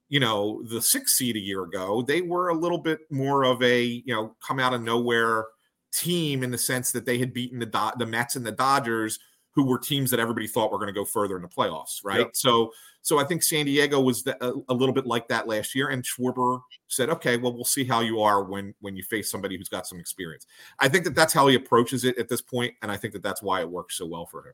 you 0.09 0.19
know, 0.19 0.61
the 0.69 0.81
sixth 0.81 1.15
seed 1.15 1.35
a 1.35 1.39
year 1.39 1.63
ago, 1.63 2.01
they 2.01 2.21
were 2.21 2.49
a 2.49 2.57
little 2.57 2.77
bit 2.77 2.99
more 3.09 3.43
of 3.43 3.61
a, 3.63 3.83
you 3.83 4.13
know, 4.13 4.35
come 4.45 4.59
out 4.59 4.73
of 4.73 4.81
nowhere 4.81 5.45
team 5.93 6.43
in 6.43 6.51
the 6.51 6.57
sense 6.57 6.91
that 6.91 7.05
they 7.05 7.17
had 7.17 7.33
beaten 7.33 7.59
the 7.59 7.65
Do- 7.65 7.97
the 7.97 8.05
Mets 8.05 8.35
and 8.35 8.45
the 8.45 8.51
Dodgers, 8.51 9.17
who 9.55 9.65
were 9.65 9.79
teams 9.79 10.11
that 10.11 10.19
everybody 10.19 10.47
thought 10.47 10.71
were 10.71 10.77
going 10.77 10.93
to 10.93 10.93
go 10.93 11.05
further 11.05 11.37
in 11.37 11.41
the 11.41 11.47
playoffs, 11.47 12.01
right? 12.03 12.19
Yep. 12.19 12.31
So, 12.33 12.71
so 13.01 13.19
I 13.19 13.23
think 13.23 13.41
San 13.41 13.65
Diego 13.65 14.01
was 14.01 14.23
the, 14.23 14.35
a, 14.45 14.53
a 14.67 14.73
little 14.73 14.93
bit 14.93 15.05
like 15.05 15.29
that 15.29 15.47
last 15.47 15.73
year, 15.73 15.89
and 15.89 16.03
Schwarber 16.03 16.59
said, 16.87 17.09
"Okay, 17.09 17.37
well, 17.37 17.53
we'll 17.53 17.63
see 17.63 17.85
how 17.85 18.01
you 18.01 18.19
are 18.21 18.43
when 18.43 18.73
when 18.81 18.95
you 18.95 19.03
face 19.03 19.31
somebody 19.31 19.57
who's 19.57 19.69
got 19.69 19.87
some 19.87 19.99
experience." 19.99 20.45
I 20.79 20.89
think 20.89 21.05
that 21.05 21.15
that's 21.15 21.33
how 21.33 21.47
he 21.47 21.55
approaches 21.55 22.03
it 22.03 22.17
at 22.17 22.27
this 22.27 22.41
point, 22.41 22.73
and 22.81 22.91
I 22.91 22.97
think 22.97 23.13
that 23.13 23.23
that's 23.23 23.41
why 23.41 23.61
it 23.61 23.69
works 23.69 23.97
so 23.97 24.05
well 24.05 24.25
for 24.25 24.47
him. 24.47 24.53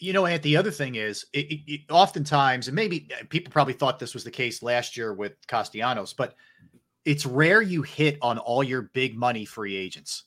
You 0.00 0.12
know, 0.12 0.26
Ant, 0.26 0.42
the 0.42 0.56
other 0.56 0.72
thing 0.72 0.96
is, 0.96 1.24
it, 1.32 1.46
it, 1.52 1.60
it- 1.66 1.80
oftentimes, 1.90 2.66
and 2.68 2.74
maybe 2.74 3.08
uh, 3.12 3.24
people 3.28 3.52
probably 3.52 3.74
thought 3.74 3.98
this 3.98 4.14
was 4.14 4.24
the 4.24 4.30
case 4.30 4.62
last 4.62 4.96
year 4.96 5.12
with 5.12 5.34
Castellanos, 5.46 6.12
but 6.14 6.34
it's 7.04 7.26
rare 7.26 7.60
you 7.62 7.82
hit 7.82 8.18
on 8.22 8.38
all 8.38 8.64
your 8.64 8.82
big 8.94 9.16
money 9.16 9.44
free 9.44 9.76
agents. 9.76 10.24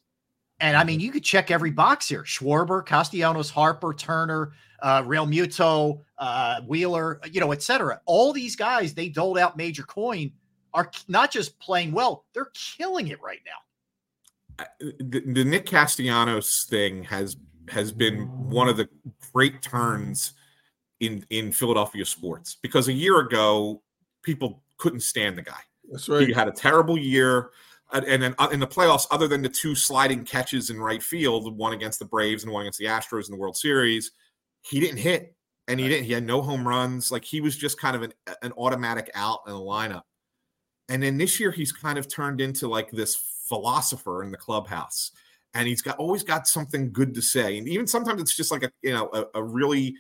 And 0.60 0.76
I 0.76 0.84
mean, 0.84 1.00
you 1.00 1.12
could 1.12 1.24
check 1.24 1.52
every 1.52 1.72
box 1.72 2.08
here: 2.10 2.24
Schwarber, 2.24 2.86
Castellanos, 2.86 3.50
Harper, 3.50 3.94
Turner, 3.94 4.54
uh, 4.82 5.04
Realmuto, 5.04 6.02
uh, 6.18 6.62
Wheeler, 6.62 7.20
you 7.32 7.40
know, 7.40 7.52
et 7.52 7.62
cetera. 7.62 8.02
All 8.06 8.34
these 8.34 8.56
guys 8.56 8.94
they 8.94 9.10
doled 9.10 9.38
out 9.38 9.58
major 9.58 9.84
coin 9.84 10.32
are 10.74 10.90
not 11.08 11.32
just 11.32 11.60
playing 11.60 11.92
well; 11.92 12.26
they're 12.34 12.52
killing 12.54 13.10
it 13.10 13.22
right 13.22 13.42
now. 14.60 14.66
the, 14.80 15.22
the 15.26 15.46
Nick 15.46 15.66
Castellanos 15.66 16.66
thing 16.70 17.04
has 17.04 17.38
has 17.70 17.92
been 17.92 18.28
one 18.50 18.68
of 18.68 18.78
the 18.78 18.90
great 19.34 19.62
turns 19.62 20.34
in 21.00 21.26
in 21.30 21.52
Philadelphia 21.52 22.06
sports 22.06 22.58
because 22.62 22.88
a 22.88 22.94
year 22.94 23.20
ago 23.20 23.82
people 24.24 24.64
couldn't 24.78 25.02
stand 25.02 25.38
the 25.38 25.42
guy. 25.42 25.60
That's 25.92 26.10
right. 26.10 26.28
He 26.28 26.34
had 26.34 26.48
a 26.48 26.52
terrible 26.52 26.98
year. 26.98 27.52
And 27.94 28.22
then 28.22 28.36
uh, 28.38 28.50
in 28.52 28.60
the 28.60 28.68
playoffs, 28.68 29.08
other 29.12 29.28
than 29.28 29.42
the 29.42 29.50
two 29.50 29.74
sliding 29.74 30.26
catches 30.26 30.70
in 30.70 30.80
right 30.80 31.02
field, 31.02 31.58
one 31.58 31.74
against 31.74 32.00
the 32.00 32.06
Braves 32.06 32.44
and 32.44 32.52
one 32.52 32.64
against 32.64 32.80
the 32.80 32.86
Astros 32.86 33.28
in 33.28 33.32
the 33.32 33.38
World 33.38 33.56
Series, 33.56 34.12
he 34.62 34.82
didn't 34.82 34.98
hit, 34.98 35.34
and 35.68 35.80
he 35.80 35.88
didn't. 35.88 36.06
He 36.06 36.12
had 36.12 36.26
no 36.26 36.42
home 36.42 36.68
runs. 36.68 37.12
Like 37.12 37.24
he 37.24 37.40
was 37.40 37.56
just 37.56 37.80
kind 37.80 37.96
of 37.96 38.02
an 38.04 38.14
an 38.42 38.52
automatic 38.58 39.10
out 39.16 39.40
in 39.48 39.54
the 39.54 39.60
lineup. 39.60 40.04
And 40.90 41.02
then 41.02 41.18
this 41.18 41.40
year, 41.40 41.52
he's 41.52 41.72
kind 41.72 41.98
of 41.98 42.08
turned 42.08 42.42
into 42.42 42.68
like 42.68 42.92
this 42.92 43.16
philosopher 43.48 44.24
in 44.24 44.32
the 44.32 44.38
clubhouse, 44.38 45.12
and 45.54 45.68
he's 45.68 45.82
got 45.82 45.98
always 45.98 46.24
got 46.24 46.48
something 46.48 46.92
good 46.92 47.14
to 47.16 47.22
say. 47.22 47.58
And 47.58 47.70
even 47.70 47.88
sometimes 47.88 48.22
it's 48.22 48.36
just 48.36 48.52
like 48.52 48.64
a 48.64 48.72
you 48.82 48.94
know 48.94 49.10
a, 49.14 49.40
a 49.40 49.44
really 49.44 49.96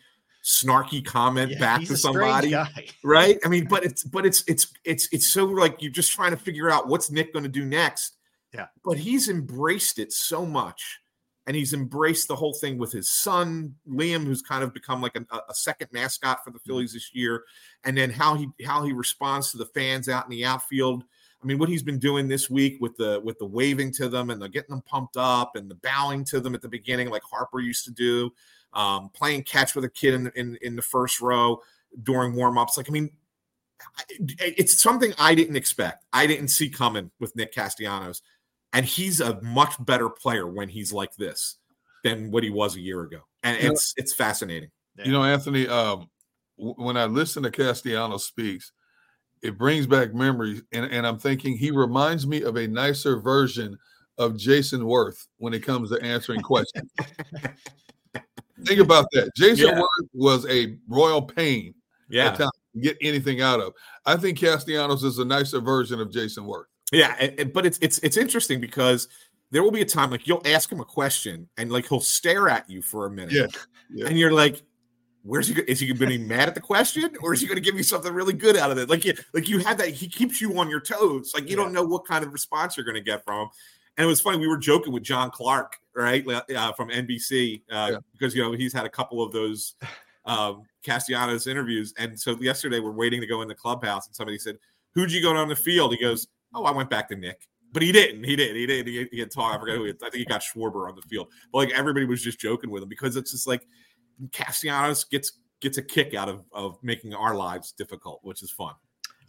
snarky 0.48 1.04
comment 1.04 1.52
Yeah, 1.52 1.60
back 1.60 1.84
to 1.86 1.98
somebody 1.98 2.56
right? 3.04 3.38
I 3.44 3.50
mean 3.50 3.68
but 3.68 3.84
it's 3.84 4.04
but 4.04 4.26
it's 4.26 4.44
it's 4.48 4.74
it's 4.86 5.10
it's 5.12 5.28
so 5.28 5.46
like 5.46 5.82
you're 5.82 5.92
just 5.92 6.12
trying 6.14 6.32
to 6.32 6.38
figure 6.38 6.70
out 6.70 6.88
what's 6.88 7.12
nick 7.12 7.34
going 7.34 7.44
to 7.44 7.50
do 7.50 7.66
next. 7.66 8.14
Yeah. 8.54 8.68
but 8.84 8.98
he's 8.98 9.28
embraced 9.28 10.00
it 10.00 10.14
so 10.14 10.46
much 10.46 11.02
and 11.46 11.56
he's 11.56 11.74
embraced 11.74 12.30
the 12.30 12.36
whole 12.36 12.54
thing 12.54 12.78
with 12.78 12.94
his 12.94 13.10
son 13.10 13.76
liam 13.88 14.26
who's 14.26 14.42
kind 14.42 14.64
of 14.64 14.74
become 14.74 15.02
like 15.02 15.18
a, 15.18 15.26
a 15.50 15.54
second 15.54 15.90
mascot 15.92 16.44
for 16.44 16.52
the 16.52 16.60
phillies 16.60 16.94
this 16.94 17.14
year 17.14 17.44
and 17.84 17.98
then 17.98 18.10
how 18.10 18.36
he 18.36 18.48
how 18.66 18.84
he 18.84 18.94
responds 18.94 19.52
to 19.52 19.58
the 19.58 19.66
fans 19.66 20.08
out 20.08 20.24
in 20.26 20.32
the 20.32 20.46
outfield. 20.46 21.04
I 21.44 21.46
mean 21.46 21.60
what 21.60 21.70
he's 21.70 21.84
been 21.84 22.00
doing 22.00 22.30
this 22.30 22.50
week 22.50 22.78
with 22.80 22.96
the 22.96 23.22
with 23.24 23.38
the 23.38 23.46
waving 23.46 23.92
to 23.96 24.08
them 24.08 24.30
and 24.30 24.42
the 24.42 24.48
getting 24.48 24.72
them 24.72 24.82
pumped 24.82 25.18
up 25.18 25.58
and 25.58 25.70
the 25.70 25.76
bowing 25.76 26.24
to 26.26 26.40
them 26.40 26.56
at 26.56 26.62
the 26.62 26.70
beginning 26.70 27.10
like 27.10 27.24
harper 27.24 27.60
used 27.60 27.84
to 27.86 27.92
do 27.92 28.32
um, 28.74 29.10
playing 29.10 29.44
catch 29.44 29.76
with 29.76 29.84
a 29.86 29.90
kid 29.90 30.14
in, 30.14 30.32
in 30.36 30.58
in 30.62 30.76
the 30.76 30.82
first 30.82 31.22
row 31.22 31.62
during 32.04 32.36
warm-ups 32.36 32.78
like 32.78 32.90
i 32.90 32.92
mean 32.92 33.10
it's 34.40 34.82
something 34.82 35.14
I 35.18 35.36
didn't 35.36 35.56
expect. 35.56 36.06
I 36.14 36.28
didn't 36.28 36.50
see 36.50 36.70
coming 36.70 37.12
with 37.20 37.36
Nick 37.36 37.54
Castellanos, 37.54 38.22
and 38.74 38.86
he's 38.86 39.22
a 39.22 39.42
much 39.42 39.74
better 39.86 40.10
player 40.10 40.48
when 40.48 40.70
he's 40.70 40.92
like 40.92 41.16
this 41.16 41.58
than 42.04 42.32
what 42.32 42.44
he 42.44 42.50
was 42.50 42.76
a 42.76 42.80
year 42.80 43.02
ago, 43.02 43.22
and 43.44 43.58
You 43.58 43.68
know- 43.68 43.74
it's 43.74 43.94
it's 43.98 44.14
fascinating. 44.14 44.70
You 45.04 45.12
know, 45.12 45.24
Anthony, 45.24 45.68
um, 45.68 46.10
when 46.56 46.98
I 46.98 47.06
listen 47.06 47.44
to 47.44 47.52
Castellanos 47.52 48.26
speaks, 48.26 48.72
it 49.44 49.56
brings 49.56 49.86
back 49.86 50.16
memories, 50.16 50.64
and, 50.72 50.86
and 50.86 51.06
I'm 51.06 51.20
thinking 51.20 51.56
he 51.56 51.70
reminds 51.70 52.26
me 52.26 52.42
of 52.42 52.56
a 52.56 52.68
nicer 52.68 53.20
version 53.20 53.78
of 54.18 54.34
Jayson 54.38 54.82
Werth 54.82 55.28
when 55.38 55.54
it 55.54 55.60
comes 55.60 55.92
to 55.92 56.02
answering 56.02 56.42
questions. 56.42 56.90
Think 58.66 58.80
about 58.80 59.06
that. 59.14 59.32
Jayson 59.36 59.68
Yeah. 59.68 59.80
Werth 59.82 60.08
was 60.14 60.46
a 60.48 60.78
royal 60.88 61.22
pain. 61.22 61.74
Yeah. 62.10 62.36
get 62.82 62.98
anything 63.02 63.42
out 63.42 63.60
of. 63.60 63.74
I 64.06 64.16
think 64.16 64.38
Castellanos 64.40 65.04
is 65.04 65.20
a 65.20 65.26
nicer 65.26 65.60
version 65.60 66.00
of 66.00 66.10
Jayson 66.10 66.46
Werth. 66.46 66.66
Yeah, 66.92 67.16
and, 67.20 67.40
and- 67.40 67.54
but 67.54 67.66
it's 67.66 67.78
it's 67.82 67.98
it's 68.00 68.16
interesting 68.18 68.62
because 68.62 69.08
there 69.52 69.62
will 69.64 69.72
be 69.72 69.82
a 69.82 69.86
time 69.86 70.12
like 70.12 70.28
you'll 70.28 70.42
ask 70.46 70.72
him 70.72 70.80
a 70.80 70.86
question 70.86 71.50
and 71.58 71.72
like 71.72 71.88
he'll 71.88 72.00
stare 72.00 72.48
at 72.50 72.70
you 72.70 72.82
for 72.82 73.06
a 73.06 73.10
minute, 73.10 73.34
Yeah, 73.34 73.48
yeah. 73.94 74.08
and 74.08 74.18
you're 74.18 74.32
like, 74.32 74.62
"Where's 75.24 75.48
he? 75.48 75.56
Is 75.68 75.80
he 75.82 75.88
going 75.88 75.98
to 76.00 76.06
be 76.08 76.18
mad 76.18 76.48
at 76.48 76.56
the 76.56 76.62
question, 76.62 77.10
or 77.22 77.34
is 77.34 77.42
he 77.42 77.48
going 77.48 77.56
to 77.58 77.62
give 77.62 77.76
you 77.76 77.84
something 77.84 78.14
really 78.14 78.34
good 78.34 78.56
out 78.56 78.72
of 78.72 78.78
it?" 78.78 78.90
Like 78.90 79.04
you 79.04 79.14
like 79.34 79.50
you 79.50 79.60
had 79.60 79.78
that. 79.80 79.90
He 79.90 80.08
keeps 80.08 80.40
you 80.40 80.58
on 80.60 80.70
your 80.70 80.80
toes. 80.80 81.32
Like 81.34 81.50
you 81.50 81.56
don't 81.58 81.74
know 81.74 81.84
what 81.84 82.06
kind 82.06 82.24
of 82.26 82.32
response 82.32 82.78
you're 82.78 82.86
going 82.86 82.96
to 82.96 83.02
get 83.02 83.24
from 83.26 83.42
him. 83.44 83.48
And 83.98 84.06
it 84.06 84.08
was 84.08 84.22
funny. 84.22 84.38
We 84.38 84.48
were 84.48 84.58
joking 84.58 84.94
with 84.94 85.04
John 85.04 85.32
Clark, 85.32 85.78
right, 85.96 86.26
uh, 86.28 86.72
from 86.74 86.90
NBC, 86.90 87.64
uh, 87.72 88.00
because 88.14 88.36
you 88.36 88.44
know 88.44 88.52
he's 88.52 88.72
had 88.72 88.86
a 88.86 88.90
couple 88.90 89.24
of 89.24 89.32
those 89.32 89.76
um, 90.26 90.64
Castellanos 90.84 91.48
interviews. 91.48 91.94
And 91.98 92.20
so 92.20 92.40
yesterday 92.40 92.80
we're 92.80 92.92
waiting 92.92 93.22
to 93.22 93.28
go 93.28 93.42
in 93.42 93.48
the 93.48 93.56
clubhouse, 93.56 94.06
and 94.06 94.16
somebody 94.16 94.38
said, 94.38 94.58
"Who'd 94.94 95.12
you 95.12 95.22
go 95.22 95.36
on 95.36 95.48
the 95.48 95.56
field?" 95.56 95.94
He 95.94 96.00
goes, 96.00 96.28
"Oh, 96.54 96.64
I 96.64 96.72
went 96.72 96.90
back 96.90 97.10
to 97.10 97.16
Nick." 97.16 97.48
But 97.74 97.82
he 97.82 97.92
didn't. 97.92 98.24
He 98.24 98.36
didn't. 98.36 98.56
He 98.56 98.66
didn't. 98.66 98.88
He, 98.88 99.08
he 99.12 99.20
had 99.20 99.32
talk. 99.32 99.56
I 99.56 99.60
forget 99.60 99.76
who. 99.78 99.86
He, 99.86 99.90
I 99.92 100.10
think 100.10 100.16
he 100.16 100.26
got 100.26 100.42
Schwarber 100.42 100.88
on 100.88 100.96
the 100.96 101.02
field. 101.04 101.28
But 101.52 101.58
like 101.58 101.72
everybody 101.72 102.06
was 102.06 102.22
just 102.22 102.40
joking 102.40 102.70
with 102.70 102.84
him 102.84 102.90
because 102.90 103.16
it's 103.16 103.32
just 103.32 103.48
like 103.48 103.68
Castellanos 104.32 105.04
gets 105.06 105.34
gets 105.60 105.78
a 105.78 105.82
kick 105.82 106.14
out 106.14 106.30
of 106.30 106.44
of 106.52 106.78
making 106.84 107.16
our 107.16 107.34
lives 107.34 107.72
difficult, 107.72 108.20
which 108.22 108.44
is 108.44 108.52
fun. 108.52 108.74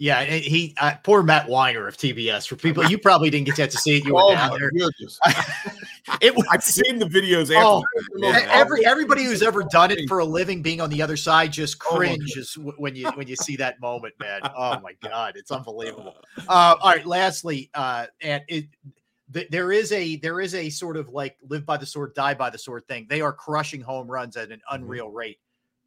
Yeah, 0.00 0.22
he 0.22 0.76
uh, 0.80 0.94
poor 1.02 1.24
Matt 1.24 1.48
Winer 1.48 1.88
of 1.88 1.96
TBS. 1.96 2.46
For 2.46 2.54
people, 2.54 2.84
you 2.84 2.98
probably 2.98 3.30
didn't 3.30 3.46
get 3.46 3.56
chance 3.56 3.72
to 3.74 3.78
see 3.78 3.96
it. 3.96 4.04
You 4.04 4.14
were 4.14 4.22
Oh, 4.22 4.34
down 4.34 4.56
there. 4.58 4.70
It 6.20 6.34
was 6.34 6.46
I've 6.50 6.62
seen 6.62 6.98
the 6.98 7.04
videos. 7.04 7.52
Oh, 7.54 7.84
e- 8.16 8.46
every 8.50 8.86
everybody 8.86 9.24
who's 9.24 9.42
ever 9.42 9.62
done 9.64 9.90
it 9.90 10.08
for 10.08 10.20
a 10.20 10.24
living, 10.24 10.62
being 10.62 10.80
on 10.80 10.88
the 10.88 11.02
other 11.02 11.16
side, 11.16 11.52
just 11.52 11.76
Oh, 11.90 11.96
cringes 11.96 12.54
w- 12.54 12.74
when 12.78 12.96
you 12.96 13.08
when 13.10 13.26
you 13.26 13.36
see 13.36 13.56
that 13.56 13.80
moment, 13.80 14.14
man. 14.20 14.40
Oh 14.56 14.80
my 14.80 14.94
god, 15.02 15.34
it's 15.36 15.50
unbelievable. 15.50 16.14
Uh, 16.48 16.76
all 16.80 16.90
right, 16.92 17.04
lastly, 17.04 17.70
uh, 17.74 18.06
and 18.22 18.42
it 18.48 18.66
th- 19.32 19.48
there 19.50 19.72
is 19.72 19.92
a 19.92 20.16
there 20.16 20.40
is 20.40 20.54
a 20.54 20.70
sort 20.70 20.96
of 20.96 21.08
like 21.10 21.36
live 21.48 21.66
by 21.66 21.76
the 21.76 21.86
sword, 21.86 22.14
die 22.14 22.34
by 22.34 22.50
the 22.50 22.58
sword 22.58 22.86
thing. 22.86 23.06
They 23.10 23.20
are 23.20 23.32
crushing 23.32 23.80
home 23.80 24.08
runs 24.08 24.36
at 24.36 24.50
an 24.50 24.60
unreal 24.70 25.10
rate. 25.10 25.38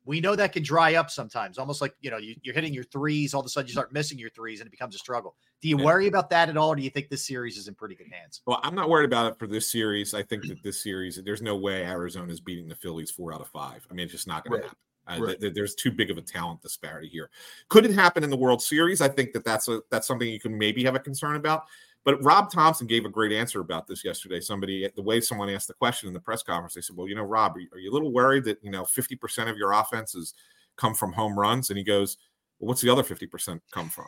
We 0.03 0.19
know 0.19 0.35
that 0.35 0.51
can 0.53 0.63
dry 0.63 0.95
up 0.95 1.11
sometimes, 1.11 1.57
almost 1.57 1.79
like 1.81 1.95
you 2.01 2.09
know 2.09 2.17
you, 2.17 2.35
you're 2.41 2.55
hitting 2.55 2.73
your 2.73 2.83
threes. 2.85 3.33
All 3.33 3.39
of 3.41 3.45
a 3.45 3.49
sudden, 3.49 3.67
you 3.67 3.73
start 3.73 3.93
missing 3.93 4.17
your 4.17 4.31
threes, 4.31 4.59
and 4.59 4.67
it 4.67 4.71
becomes 4.71 4.95
a 4.95 4.97
struggle. 4.97 5.35
Do 5.61 5.69
you 5.69 5.77
Yeah. 5.77 5.85
worry 5.85 6.07
about 6.07 6.29
that 6.31 6.49
at 6.49 6.57
all, 6.57 6.69
or 6.69 6.75
do 6.75 6.81
you 6.81 6.89
think 6.89 7.09
this 7.09 7.25
series 7.25 7.57
is 7.57 7.67
in 7.67 7.75
pretty 7.75 7.95
good 7.95 8.07
hands? 8.11 8.41
Well, 8.47 8.59
I'm 8.63 8.73
not 8.75 8.89
worried 8.89 9.05
about 9.05 9.31
it 9.31 9.37
for 9.39 9.45
this 9.47 9.69
series. 9.69 10.13
I 10.13 10.23
think 10.23 10.47
that 10.47 10.63
this 10.63 10.81
series, 10.81 11.21
there's 11.23 11.41
no 11.41 11.55
way 11.55 11.85
Arizona's 11.85 12.39
beating 12.39 12.67
the 12.67 12.75
Phillies 12.75 13.11
four 13.11 13.33
out 13.33 13.41
of 13.41 13.47
five. 13.49 13.85
I 13.89 13.93
mean, 13.93 14.05
it's 14.05 14.11
just 14.13 14.27
not 14.27 14.43
going 14.43 14.61
Right. 14.61 14.63
to 14.63 14.67
happen. 14.69 14.77
Uh, 15.07 15.25
Right. 15.27 15.39
th- 15.39 15.53
there's 15.55 15.73
too 15.75 15.91
big 15.91 16.11
of 16.11 16.17
a 16.17 16.21
talent 16.21 16.61
disparity 16.61 17.07
here. 17.07 17.29
Could 17.69 17.85
it 17.85 17.91
happen 17.91 18.23
in 18.23 18.29
the 18.29 18.37
World 18.37 18.61
Series? 18.61 19.01
I 19.01 19.07
think 19.07 19.33
that 19.33 19.43
that's 19.43 19.67
a 19.67 19.81
that's 19.89 20.07
something 20.07 20.27
you 20.29 20.39
can 20.39 20.57
maybe 20.57 20.83
have 20.83 20.95
a 20.95 20.99
concern 20.99 21.35
about. 21.35 21.63
But 22.03 22.23
Rob 22.23 22.51
Thomson 22.51 22.87
gave 22.87 23.05
a 23.05 23.09
great 23.09 23.31
answer 23.31 23.59
about 23.59 23.85
this 23.85 24.03
yesterday. 24.03 24.39
Somebody, 24.39 24.89
the 24.95 25.01
way 25.01 25.21
someone 25.21 25.49
asked 25.49 25.67
the 25.67 25.75
question 25.75 26.07
in 26.07 26.13
the 26.13 26.19
press 26.19 26.41
conference, 26.41 26.73
they 26.73 26.81
said, 26.81 26.95
"Well, 26.95 27.07
you 27.07 27.15
know, 27.15 27.23
Rob, 27.23 27.55
are 27.55 27.59
you, 27.59 27.67
are 27.73 27.79
you 27.79 27.91
a 27.91 27.93
little 27.93 28.11
worried 28.11 28.43
that 28.45 28.63
you 28.63 28.71
know 28.71 28.85
50 28.85 29.15
percent 29.15 29.49
of 29.49 29.57
your 29.57 29.73
offenses 29.73 30.33
come 30.77 30.95
from 30.95 31.13
home 31.13 31.37
runs?" 31.37 31.69
And 31.69 31.77
he 31.77 31.83
goes, 31.83 32.17
"Well, 32.59 32.69
what's 32.69 32.81
the 32.81 32.89
other 32.89 33.03
50 33.03 33.27
percent 33.27 33.61
come 33.71 33.89
from?" 33.89 34.07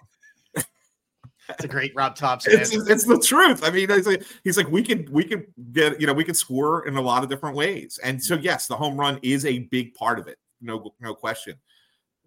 It's 1.49 1.65
a 1.65 1.67
great 1.67 1.93
Rob 1.93 2.15
Thomson. 2.15 2.53
it's, 2.53 2.73
it's 2.73 3.05
the 3.05 3.19
truth. 3.19 3.63
I 3.63 3.69
mean, 3.69 3.89
he's 3.89 4.07
like, 4.07 4.23
he's 4.43 4.57
like, 4.57 4.69
we 4.69 4.81
could 4.81 5.09
we 5.09 5.23
could 5.23 5.45
get 5.73 5.99
you 5.99 6.07
know 6.07 6.13
we 6.13 6.23
could 6.23 6.37
score 6.37 6.87
in 6.87 6.95
a 6.95 7.01
lot 7.01 7.23
of 7.23 7.29
different 7.29 7.55
ways, 7.55 7.99
and 8.03 8.23
so 8.23 8.35
yes, 8.35 8.67
the 8.67 8.75
home 8.75 8.97
run 8.97 9.19
is 9.21 9.45
a 9.45 9.59
big 9.59 9.93
part 9.93 10.19
of 10.19 10.27
it, 10.27 10.37
no 10.61 10.93
no 11.01 11.13
question. 11.13 11.55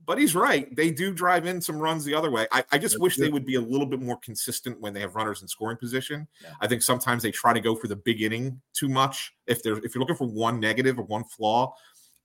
But 0.06 0.18
he's 0.18 0.34
right; 0.36 0.74
they 0.76 0.90
do 0.92 1.12
drive 1.12 1.46
in 1.46 1.60
some 1.60 1.78
runs 1.78 2.04
the 2.04 2.14
other 2.14 2.30
way. 2.30 2.46
I, 2.52 2.64
I 2.70 2.78
just 2.78 3.00
wish 3.00 3.16
they 3.16 3.28
would 3.28 3.44
be 3.44 3.56
a 3.56 3.60
little 3.60 3.86
bit 3.86 4.00
more 4.00 4.18
consistent 4.18 4.80
when 4.80 4.94
they 4.94 5.00
have 5.00 5.16
runners 5.16 5.42
in 5.42 5.48
scoring 5.48 5.76
position. 5.76 6.28
I 6.60 6.68
think 6.68 6.82
sometimes 6.82 7.22
they 7.24 7.32
try 7.32 7.52
to 7.52 7.60
go 7.60 7.74
for 7.74 7.88
the 7.88 7.96
big 7.96 8.22
inning 8.22 8.60
too 8.72 8.88
much. 8.88 9.34
If 9.46 9.62
they're 9.62 9.78
if 9.78 9.94
you're 9.94 10.00
looking 10.00 10.16
for 10.16 10.28
one 10.28 10.60
negative 10.60 10.98
or 10.98 11.02
one 11.02 11.24
flaw, 11.24 11.74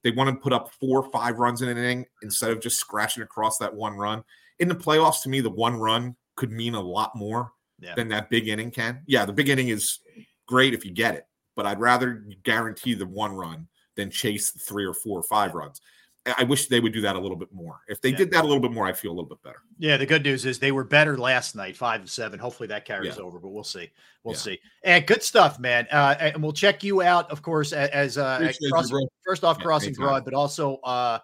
they 0.03 0.11
want 0.11 0.29
to 0.29 0.35
put 0.35 0.53
up 0.53 0.71
four 0.79 1.03
or 1.03 1.11
five 1.11 1.39
runs 1.39 1.61
in 1.63 1.69
an 1.69 1.77
inning 1.77 2.05
instead 2.21 2.51
of 2.51 2.61
just 2.61 2.79
scratching 2.79 3.23
across 3.23 3.57
that 3.57 3.73
one 3.73 3.95
run. 3.95 4.23
In 4.59 4.67
the 4.67 4.75
playoffs, 4.75 5.23
to 5.23 5.29
me, 5.29 5.41
the 5.41 5.49
one 5.49 5.75
run 5.75 6.15
could 6.35 6.51
mean 6.51 6.75
a 6.75 6.81
lot 6.81 7.15
more 7.15 7.51
Yeah. 7.79 7.95
than 7.95 8.07
that 8.09 8.29
big 8.29 8.47
inning 8.47 8.69
can. 8.71 9.01
Yeah, 9.07 9.25
the 9.25 9.33
big 9.33 9.49
inning 9.49 9.69
is 9.69 9.99
great 10.45 10.73
if 10.75 10.85
you 10.85 10.91
get 10.91 11.15
it, 11.15 11.25
but 11.55 11.65
I'd 11.65 11.79
rather 11.79 12.23
guarantee 12.43 12.93
the 12.93 13.07
one 13.07 13.33
run 13.33 13.67
than 13.95 14.09
chase 14.11 14.51
three 14.51 14.85
or 14.85 14.93
four 14.93 15.19
or 15.19 15.23
five 15.23 15.53
runs. 15.55 15.81
I 16.25 16.35
I 16.39 16.43
wish 16.43 16.67
they 16.67 16.79
would 16.79 16.93
do 16.93 17.01
that 17.01 17.15
a 17.15 17.19
little 17.19 17.37
bit 17.37 17.51
more. 17.51 17.81
If 17.87 18.01
they 18.01 18.11
did 18.11 18.29
that 18.31 18.43
a 18.43 18.47
little 18.47 18.61
bit 18.61 18.71
more, 18.71 18.87
I'd 18.87 18.97
feel 18.97 19.11
a 19.11 19.13
little 19.15 19.29
bit 19.29 19.41
better. 19.43 19.61
Yeah, 19.79 19.97
the 19.97 20.05
good 20.05 20.23
news 20.23 20.45
is 20.45 20.59
they 20.59 20.71
were 20.71 20.83
better 20.83 21.17
last 21.17 21.55
night, 21.55 21.75
five 21.75 22.01
to 22.03 22.07
seven. 22.07 22.39
Hopefully 22.39 22.67
that 22.67 22.85
carries 22.85 23.17
Yeah. 23.17 23.23
over, 23.23 23.39
but 23.39 23.49
we'll 23.49 23.63
see. 23.63 23.89
We'll 24.23 24.35
Yeah. 24.35 24.39
see. 24.39 24.59
And 24.83 25.07
good 25.07 25.23
stuff, 25.23 25.59
man. 25.59 25.87
Uh, 25.91 26.15
and 26.19 26.43
we'll 26.43 26.53
check 26.53 26.83
you 26.83 27.01
out, 27.01 27.29
of 27.31 27.41
course, 27.41 27.73
as 27.73 28.17
uh, 28.17 28.37
Appreciate 28.39 28.61
you, 28.61 28.71
Crossing- 28.71 29.07
first 29.25 29.43
off 29.43 29.57
Yeah, 29.59 29.63
Crossing. 29.63 29.93
Broad, 29.93 30.23
but 30.25 30.33
also 30.35 30.75
uh, 30.83 31.19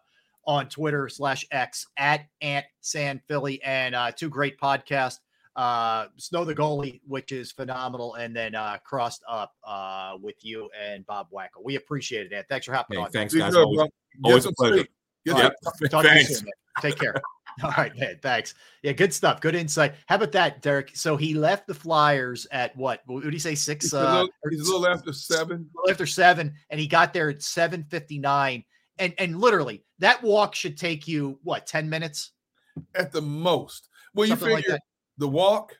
on 0.45 0.67
Twitter 0.69 1.09
slash 1.09 1.45
X 1.51 1.85
at 1.97 2.25
Ant 2.41 2.65
San 2.81 3.21
Philly, 3.27 3.61
and 3.63 3.93
uh, 3.93 4.11
two 4.11 4.29
great 4.29 4.59
podcasts. 4.59 5.19
Uh, 5.57 6.05
Snow 6.17 6.45
the 6.45 6.53
goalie, 6.53 7.01
which 7.07 7.31
is 7.31 7.51
phenomenal, 7.51 8.13
and 8.13 8.35
then 8.35 8.53
uh, 8.53 8.77
crossed 8.85 9.23
up 9.27 9.53
uh, 9.65 10.15
with 10.21 10.35
you 10.45 10.69
and 10.79 11.03
Bob 11.07 11.27
Wankel. 11.33 11.63
We 11.65 11.75
appreciate 11.75 12.27
it, 12.27 12.33
Ant. 12.33 12.45
Thanks 12.47 12.67
for 12.67 12.73
hopping 12.73 12.99
Hey, 12.99 13.03
on. 13.05 13.11
thanks, 13.11 13.33
guys. 13.33 13.53
good, 13.53 13.63
Always, 13.63 13.77
bro. 13.77 13.87
Always 14.23 14.45
a 14.45 14.51
pleasure. 14.53 14.73
sleep. 14.75 14.91
Get 15.25 15.37
Yeah. 15.37 15.49
some- 15.63 15.89
Talk 15.89 16.03
to 16.03 16.09
you 16.09 16.13
Thanks. 16.15 16.35
soon, 16.37 16.45
man. 16.45 16.53
Take 16.81 16.99
care. 16.99 17.15
All 17.63 17.73
right, 17.75 17.97
man. 17.97 18.19
Thanks. 18.21 18.53
Yeah, 18.83 18.91
good 18.91 19.11
stuff. 19.11 19.41
Good 19.41 19.55
insight. 19.55 19.95
How 20.05 20.17
about 20.17 20.31
that, 20.33 20.61
Derrick? 20.61 20.91
So 20.95 21.17
he 21.17 21.33
left 21.33 21.65
the 21.65 21.73
Flyers 21.73 22.45
at 22.51 22.75
what? 22.77 23.01
What 23.07 23.23
did 23.23 23.33
he 23.33 23.39
say? 23.39 23.55
Six. 23.55 23.85
He's 23.85 23.93
a 23.95 23.97
Uh, 24.07 24.11
little, 24.13 24.29
or 24.43 24.51
he's 24.51 24.67
a 24.67 24.71
little 24.71 24.87
after 24.87 25.11
seven. 25.11 25.67
little 25.73 25.89
after 25.89 26.05
seven, 26.05 26.53
and 26.69 26.79
he 26.79 26.85
got 26.85 27.13
there 27.13 27.29
at 27.31 27.41
seven 27.41 27.83
fifty 27.89 28.19
nine. 28.19 28.63
And 28.99 29.11
and 29.17 29.39
literally, 29.41 29.83
that 29.97 30.21
walk 30.21 30.53
should 30.53 30.77
take 30.77 31.07
you 31.07 31.39
what 31.41 31.65
ten 31.65 31.89
minutes? 31.89 32.31
at 32.93 33.11
the 33.11 33.21
most. 33.23 33.89
Well, 34.13 34.27
you 34.27 34.33
Something 34.33 34.49
like 34.51 34.63
figure 34.65 34.73
that. 34.75 34.81
The 35.17 35.27
walk, 35.27 35.77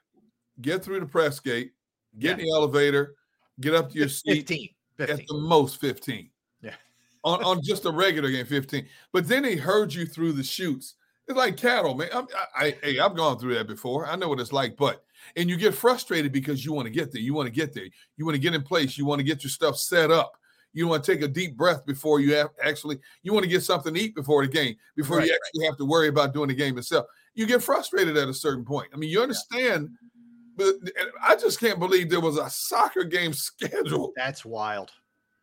get 0.62 0.84
through 0.84 1.00
the 1.00 1.06
press 1.06 1.40
gate, 1.40 1.72
get 2.20 2.40
in 2.40 2.46
the 2.46 2.52
elevator, 2.52 3.16
get 3.62 3.74
up 3.76 3.92
to 3.92 3.98
your 3.98 4.10
seat. 4.10 4.48
15. 4.48 4.70
At 5.00 5.28
the 5.28 5.38
most 5.38 5.80
15. 5.80 6.30
Yeah. 6.62 6.72
on, 7.24 7.44
on 7.44 7.62
just 7.64 7.86
a 7.86 7.92
regular 7.92 8.32
game, 8.32 8.46
15. 8.46 8.88
But 9.14 9.28
then 9.28 9.44
they 9.44 9.56
herd 9.56 9.94
you 9.94 10.06
through 10.06 10.34
the 10.34 10.44
chutes. 10.44 10.96
It's 11.28 11.38
like 11.38 11.58
cattle, 11.58 11.94
man. 11.94 12.10
I'm, 12.14 12.26
I, 12.56 12.66
I, 12.66 12.76
hey, 12.82 13.00
I've 13.00 13.16
gone 13.16 13.38
through 13.38 13.56
that 13.56 13.68
before. 13.68 14.08
I 14.08 14.16
know 14.16 14.30
what 14.30 14.40
it's 14.40 14.54
like, 14.54 14.78
but 14.78 15.04
and 15.36 15.50
you 15.50 15.58
get 15.58 15.76
frustrated 15.76 16.32
because 16.32 16.64
you 16.64 16.72
want 16.74 16.86
to 16.86 16.92
get 16.92 17.12
there. 17.12 17.22
You 17.22 17.34
want 17.34 17.48
to 17.48 17.54
get 17.54 17.74
there. 17.74 17.88
You 18.16 18.26
want 18.26 18.36
to 18.36 18.40
get 18.42 18.54
in 18.56 18.64
place. 18.64 18.98
You 18.98 19.06
want 19.06 19.20
to 19.20 19.26
get 19.26 19.44
your 19.44 19.52
stuff 19.52 19.78
set 19.78 20.10
up. 20.10 20.34
You 20.74 20.88
want 20.88 21.04
to 21.04 21.12
take 21.12 21.24
a 21.24 21.28
deep 21.28 21.58
breath 21.58 21.86
before 21.86 22.20
you 22.22 22.34
have 22.36 22.50
actually. 22.64 23.00
You 23.24 23.34
want 23.34 23.44
to 23.44 23.50
get 23.50 23.64
something 23.64 23.94
to 23.94 24.00
eat 24.00 24.16
before 24.16 24.46
the 24.46 24.52
game 24.52 24.76
before 24.96 25.18
Right, 25.18 25.26
you 25.28 25.32
right. 25.32 25.40
actually 25.48 25.66
have 25.66 25.78
to 25.78 25.86
worry 25.86 26.08
about 26.08 26.34
doing 26.34 26.48
the 26.48 26.56
game 26.56 26.78
itself. 26.78 27.08
You 27.38 27.46
get 27.46 27.62
frustrated 27.62 28.18
at 28.18 28.28
a 28.28 28.34
certain 28.34 28.66
point. 28.66 28.90
I 28.94 28.98
mean, 28.98 29.12
you 29.12 29.22
understand, 29.22 29.92
but 30.56 30.74
I 31.22 31.36
just 31.36 31.60
can't 31.60 31.80
believe 31.80 32.10
there 32.10 32.20
was 32.20 32.38
a 32.38 32.50
soccer 32.50 33.04
game 33.04 33.32
scheduled 33.34 34.14
That's 34.16 34.44
wild. 34.44 34.92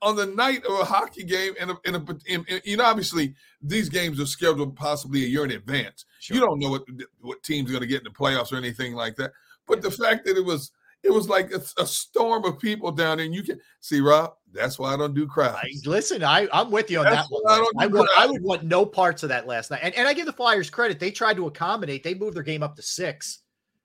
on 0.02 0.16
the 0.16 0.26
night 0.26 0.64
of 0.66 0.80
a 0.80 0.84
hockey 0.84 1.22
game 1.22 1.54
and 1.58 1.70
a, 1.70 1.76
and, 1.86 1.96
a, 1.96 2.18
and, 2.28 2.44
and, 2.48 2.62
you 2.64 2.76
know 2.76 2.84
obviously 2.84 3.34
these 3.62 3.88
games 3.88 4.20
are 4.20 4.26
scheduled 4.26 4.74
possibly 4.74 5.24
a 5.24 5.28
year 5.28 5.44
in 5.44 5.52
advance. 5.52 6.04
You 6.28 6.40
don't 6.40 6.58
know 6.58 6.70
what 6.70 6.82
what 7.20 7.42
team's 7.44 7.70
going 7.70 7.82
to 7.82 7.86
get 7.86 7.98
in 7.98 8.04
the 8.04 8.10
playoffs 8.10 8.52
or 8.52 8.56
anything 8.56 8.94
like 8.94 9.14
that. 9.16 9.32
But 9.66 9.80
the 9.80 9.90
fact 9.90 10.24
that 10.26 10.36
it 10.36 10.44
was 10.44 10.72
it 11.04 11.12
was 11.12 11.28
like 11.28 11.52
a, 11.52 11.62
a 11.80 11.86
storm 11.86 12.44
of 12.44 12.58
people 12.58 12.90
down 12.90 13.18
there 13.18 13.26
and 13.26 13.34
you 13.34 13.42
can 13.42 13.60
see 13.80 14.00
rob 14.00 14.34
that's 14.52 14.78
why 14.78 14.92
i 14.92 14.96
don't 14.96 15.14
do 15.14 15.26
crowds 15.26 15.58
I, 15.62 15.70
listen, 15.84 16.22
I, 16.22 16.48
I'm 16.52 16.70
with 16.70 16.90
you 16.90 16.98
on 16.98 17.04
That's 17.04 17.28
that 17.28 17.34
one. 17.34 17.42
I 17.48 17.58
don't 17.58 17.74
I, 17.78 17.86
would, 17.86 18.08
I 18.18 18.26
would 18.26 18.42
want 18.42 18.62
no 18.64 18.86
parts 18.86 19.22
of 19.22 19.28
that 19.30 19.46
last 19.46 19.70
night. 19.70 19.80
And, 19.82 19.94
and 19.94 20.06
I 20.06 20.14
give 20.14 20.26
the 20.26 20.32
Flyers 20.32 20.70
credit. 20.70 21.00
They 21.00 21.10
tried 21.10 21.36
to 21.36 21.46
accommodate. 21.46 22.02
They 22.02 22.14
moved 22.14 22.36
their 22.36 22.42
game 22.42 22.62
up 22.62 22.76
to 22.76 22.82
six, 22.82 23.40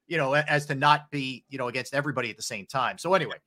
you 0.08 0.18
know, 0.18 0.34
as 0.34 0.66
to 0.68 0.76
not 0.76 1.10
be, 1.12 1.44
you 1.50 1.58
know, 1.58 1.68
against 1.68 1.94
everybody 1.94 2.30
at 2.30 2.38
the 2.38 2.44
same 2.44 2.66
time. 2.66 2.98
So 2.98 3.14
anyway, 3.14 3.38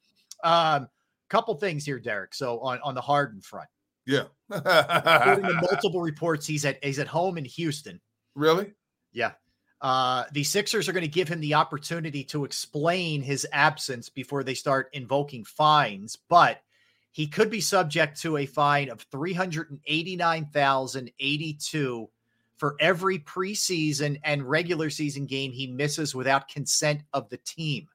um, 0.42 0.88
couple 1.28 1.54
things 1.54 1.84
here, 1.84 1.98
Derrick. 1.98 2.34
So 2.34 2.60
on, 2.60 2.80
on 2.82 2.94
the 2.94 3.00
Harden 3.00 3.40
front, 3.40 3.68
yeah 4.04 4.24
according 4.50 5.46
to 5.46 5.54
multiple 5.72 6.00
reports, 6.00 6.46
he's 6.46 6.64
at 6.64 6.82
he's 6.84 6.98
at 6.98 7.06
home 7.06 7.38
in 7.38 7.44
Houston. 7.44 8.00
really 8.34 8.72
Yeah. 9.12 9.32
Uh, 9.82 10.24
the 10.32 10.44
Sixers 10.44 10.88
are 10.88 10.92
going 10.92 11.02
to 11.02 11.08
give 11.08 11.28
him 11.28 11.40
the 11.40 11.54
opportunity 11.54 12.22
to 12.24 12.44
explain 12.44 13.20
his 13.20 13.44
absence 13.52 14.08
before 14.08 14.44
they 14.44 14.54
start 14.54 14.88
invoking 14.92 15.44
fines, 15.44 16.16
but 16.28 16.62
he 17.10 17.26
could 17.26 17.50
be 17.50 17.60
subject 17.60 18.22
to 18.22 18.38
a 18.38 18.46
fine 18.46 18.88
of 18.88 19.00
389,082 19.10 22.08
for 22.56 22.76
every 22.78 23.18
preseason 23.18 24.20
and 24.22 24.48
regular 24.48 24.88
season 24.88 25.26
game 25.26 25.50
he 25.50 25.66
misses 25.66 26.14
without 26.14 26.46
consent 26.46 27.00
of 27.12 27.28
the 27.28 27.38
team. 27.38 27.88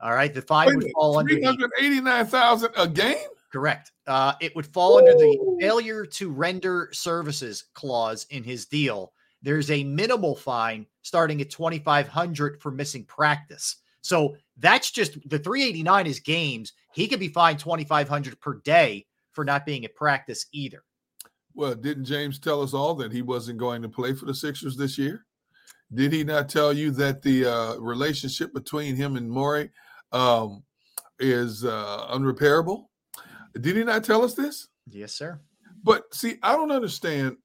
All 0.00 0.14
right, 0.14 0.32
the 0.32 0.40
fine 0.42 0.68
Wait 0.68 0.76
would 0.76 0.92
fall 0.92 1.18
under 1.18 1.34
389000 1.34 2.70
a 2.76 2.88
game 2.88 3.28
Correct. 3.56 3.92
Uh, 4.06 4.34
it 4.40 4.54
would 4.54 4.66
fall 4.66 4.98
under 4.98 5.12
the 5.12 5.56
failure 5.60 6.04
to 6.04 6.30
render 6.30 6.90
services 6.92 7.64
clause 7.74 8.26
in 8.30 8.42
his 8.42 8.66
deal. 8.66 9.12
There's 9.40 9.70
a 9.70 9.84
minimal 9.84 10.34
fine 10.34 10.86
starting 11.06 11.40
at 11.40 11.50
2500 11.50 12.60
for 12.60 12.70
missing 12.70 13.04
practice. 13.04 13.76
So 14.00 14.36
that's 14.56 14.90
just 14.90 15.14
the 15.28 15.38
389 15.38 16.06
is 16.06 16.20
games. 16.20 16.72
He 16.92 17.06
could 17.06 17.20
be 17.20 17.28
fined 17.28 17.58
2500 17.58 18.40
per 18.40 18.60
day 18.64 19.06
for 19.32 19.44
not 19.44 19.66
being 19.66 19.84
at 19.84 19.94
practice 19.94 20.46
either. 20.52 20.82
well 21.54 21.74
didn't 21.74 22.06
james 22.06 22.38
tell 22.38 22.62
us 22.62 22.72
all 22.72 22.94
that 22.94 23.12
he 23.12 23.20
wasn't 23.20 23.58
going 23.58 23.82
to 23.82 23.88
play 23.88 24.14
for 24.14 24.24
the 24.24 24.34
sixers 24.34 24.76
this 24.76 24.96
year 24.96 25.26
did 25.94 26.12
he 26.12 26.24
not 26.24 26.48
tell 26.48 26.72
you 26.72 26.90
that 26.92 27.22
the 27.22 27.46
uh, 27.46 27.76
relationship 27.76 28.52
between 28.52 28.96
him 28.96 29.16
and 29.16 29.30
Morey 29.30 29.70
um, 30.12 30.64
is 31.20 31.64
uh, 31.64 32.06
unrepairable? 32.10 32.86
Did 33.60 33.76
he 33.76 33.84
not 33.84 34.04
tell 34.04 34.24
us 34.24 34.34
this? 34.34 34.68
Yes, 34.86 35.12
sir. 35.12 35.40
But 35.82 36.12
see, 36.12 36.36
I 36.42 36.56
don't 36.56 36.72
understand. 36.72 37.36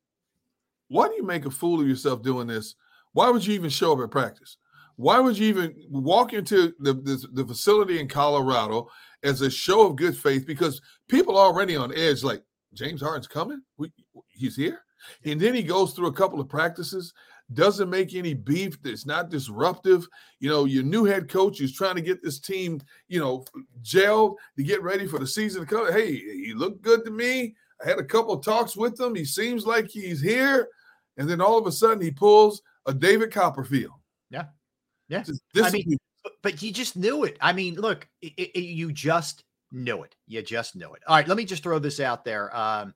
Why 0.88 1.08
do 1.08 1.14
you 1.16 1.24
make 1.24 1.46
a 1.46 1.52
fool 1.52 1.80
of 1.80 1.88
yourself 1.88 2.24
doing 2.24 2.48
this? 2.48 2.76
Why 3.14 3.30
would 3.30 3.46
you 3.46 3.54
even 3.54 3.70
show 3.70 3.94
up 3.94 4.04
at 4.04 4.12
practice? 4.12 4.58
Why 4.96 5.20
would 5.20 5.38
you 5.38 5.48
even 5.48 5.76
walk 5.90 6.34
into 6.34 6.74
the, 6.80 6.94
the, 6.94 7.28
the 7.34 7.46
facility 7.46 8.00
in 8.00 8.08
Colorado 8.08 8.88
as 9.24 9.42
a 9.42 9.50
show 9.50 9.88
of 9.88 9.96
good 9.96 10.16
faith? 10.16 10.46
Because 10.46 10.82
people 11.08 11.38
are 11.38 11.48
already 11.48 11.76
on 11.76 11.96
edge, 11.96 12.24
like 12.24 12.44
James 12.74 13.02
Harden's 13.02 13.28
coming. 13.28 13.62
We, 13.78 13.92
he's 14.28 14.56
here. 14.56 14.82
And 15.26 15.40
then 15.40 15.56
he 15.56 15.64
goes 15.64 15.94
through 15.94 16.08
a 16.08 16.14
couple 16.14 16.40
of 16.40 16.48
practices, 16.48 17.14
doesn't 17.54 17.90
make 17.90 18.14
any 18.14 18.34
beef. 18.34 18.78
It's 18.84 19.06
not 19.06 19.30
disruptive. 19.30 20.08
You 20.40 20.50
know, 20.50 20.66
your 20.66 20.84
new 20.84 21.06
head 21.06 21.28
coach 21.28 21.60
is 21.60 21.74
trying 21.74 21.96
to 21.96 22.02
get 22.02 22.22
this 22.22 22.40
team, 22.40 22.80
you 23.08 23.20
know, 23.20 23.44
gelled 23.82 24.36
to 24.58 24.64
get 24.64 24.84
ready 24.84 25.08
for 25.08 25.20
the 25.20 25.28
season 25.28 25.62
to 25.62 25.68
come. 25.68 25.92
Hey, 25.92 26.16
he 26.16 26.54
looked 26.54 26.82
good 26.82 27.04
to 27.06 27.12
me. 27.12 27.56
I 27.84 27.90
had 27.90 27.98
a 27.98 28.04
couple 28.04 28.34
of 28.34 28.46
talks 28.46 28.78
with 28.78 29.00
him. 29.00 29.16
He 29.16 29.26
seems 29.26 29.66
like 29.66 29.88
he's 29.88 30.22
here. 30.22 30.70
And 31.18 31.28
then 31.28 31.42
all 31.42 31.58
of 31.58 31.66
a 31.66 31.72
sudden 31.72 32.02
he 32.02 32.12
pulls 32.12 32.62
a 32.86 32.94
David 32.94 33.32
Copperfield. 33.32 33.94
Yeah. 34.30 34.46
Yeah. 35.08 35.24
I 35.62 35.72
mean, 35.72 35.98
but, 36.42 36.62
you 36.62 36.72
just 36.72 36.96
knew 36.96 37.24
it. 37.24 37.38
I 37.42 37.54
mean, 37.54 37.76
look, 37.76 38.08
i 38.24 38.32
i 38.38 38.60
you 38.60 38.92
just 38.92 39.44
knew 39.72 40.04
it. 40.04 40.16
You 40.28 40.42
just 40.42 40.76
knew 40.76 40.94
it. 40.94 41.02
All 41.08 41.16
right, 41.16 41.28
let 41.28 41.38
me 41.38 41.46
just 41.46 41.64
throw 41.64 41.80
this 41.80 42.00
out 42.00 42.24
there. 42.24 42.56
Um, 42.56 42.94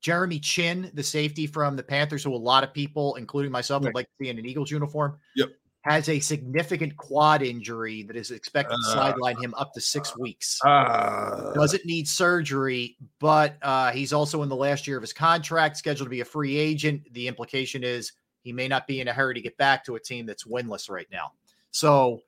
Jeremy 0.00 0.38
Chinn, 0.38 0.90
the 0.94 1.02
safety 1.02 1.46
from 1.46 1.74
the 1.74 1.82
Panthers, 1.82 2.22
who 2.22 2.34
a 2.34 2.36
lot 2.36 2.62
of 2.62 2.72
people, 2.72 3.16
including 3.16 3.50
myself, 3.50 3.82
would 3.82 3.94
like 3.94 4.06
to 4.06 4.12
see 4.24 4.30
in 4.30 4.38
an 4.38 4.46
Eagles 4.46 4.70
uniform, 4.70 5.18
Yep. 5.34 5.50
has 5.82 6.08
a 6.08 6.20
significant 6.20 6.96
quad 6.96 7.42
injury 7.42 8.04
that 8.04 8.14
is 8.14 8.30
expected 8.30 8.76
to 8.76 8.90
Uh, 8.90 8.94
sideline 8.94 9.36
him 9.42 9.54
up 9.54 9.72
to 9.74 9.80
six 9.80 10.16
weeks. 10.16 10.58
Ah. 10.64 11.52
Doesn't 11.54 11.84
need 11.84 12.06
surgery, 12.06 12.96
but 13.18 13.56
uh, 13.62 13.90
he's 13.90 14.12
also 14.12 14.42
in 14.42 14.48
the 14.48 14.56
last 14.56 14.86
year 14.86 14.96
of 14.96 15.02
his 15.02 15.12
contract, 15.12 15.76
scheduled 15.76 16.06
to 16.06 16.10
be 16.10 16.20
a 16.20 16.24
free 16.24 16.56
agent. 16.56 17.02
The 17.12 17.26
implication 17.26 17.82
is 17.82 18.12
he 18.48 18.52
may 18.54 18.66
not 18.66 18.86
be 18.86 19.02
in 19.02 19.08
a 19.08 19.12
hurry 19.12 19.34
to 19.34 19.42
get 19.42 19.58
back 19.58 19.84
to 19.84 19.96
a 19.96 20.00
team 20.00 20.24
that's 20.24 20.44
winless 20.44 20.88
right 20.88 21.06
now. 21.12 21.32
So, 21.70 22.22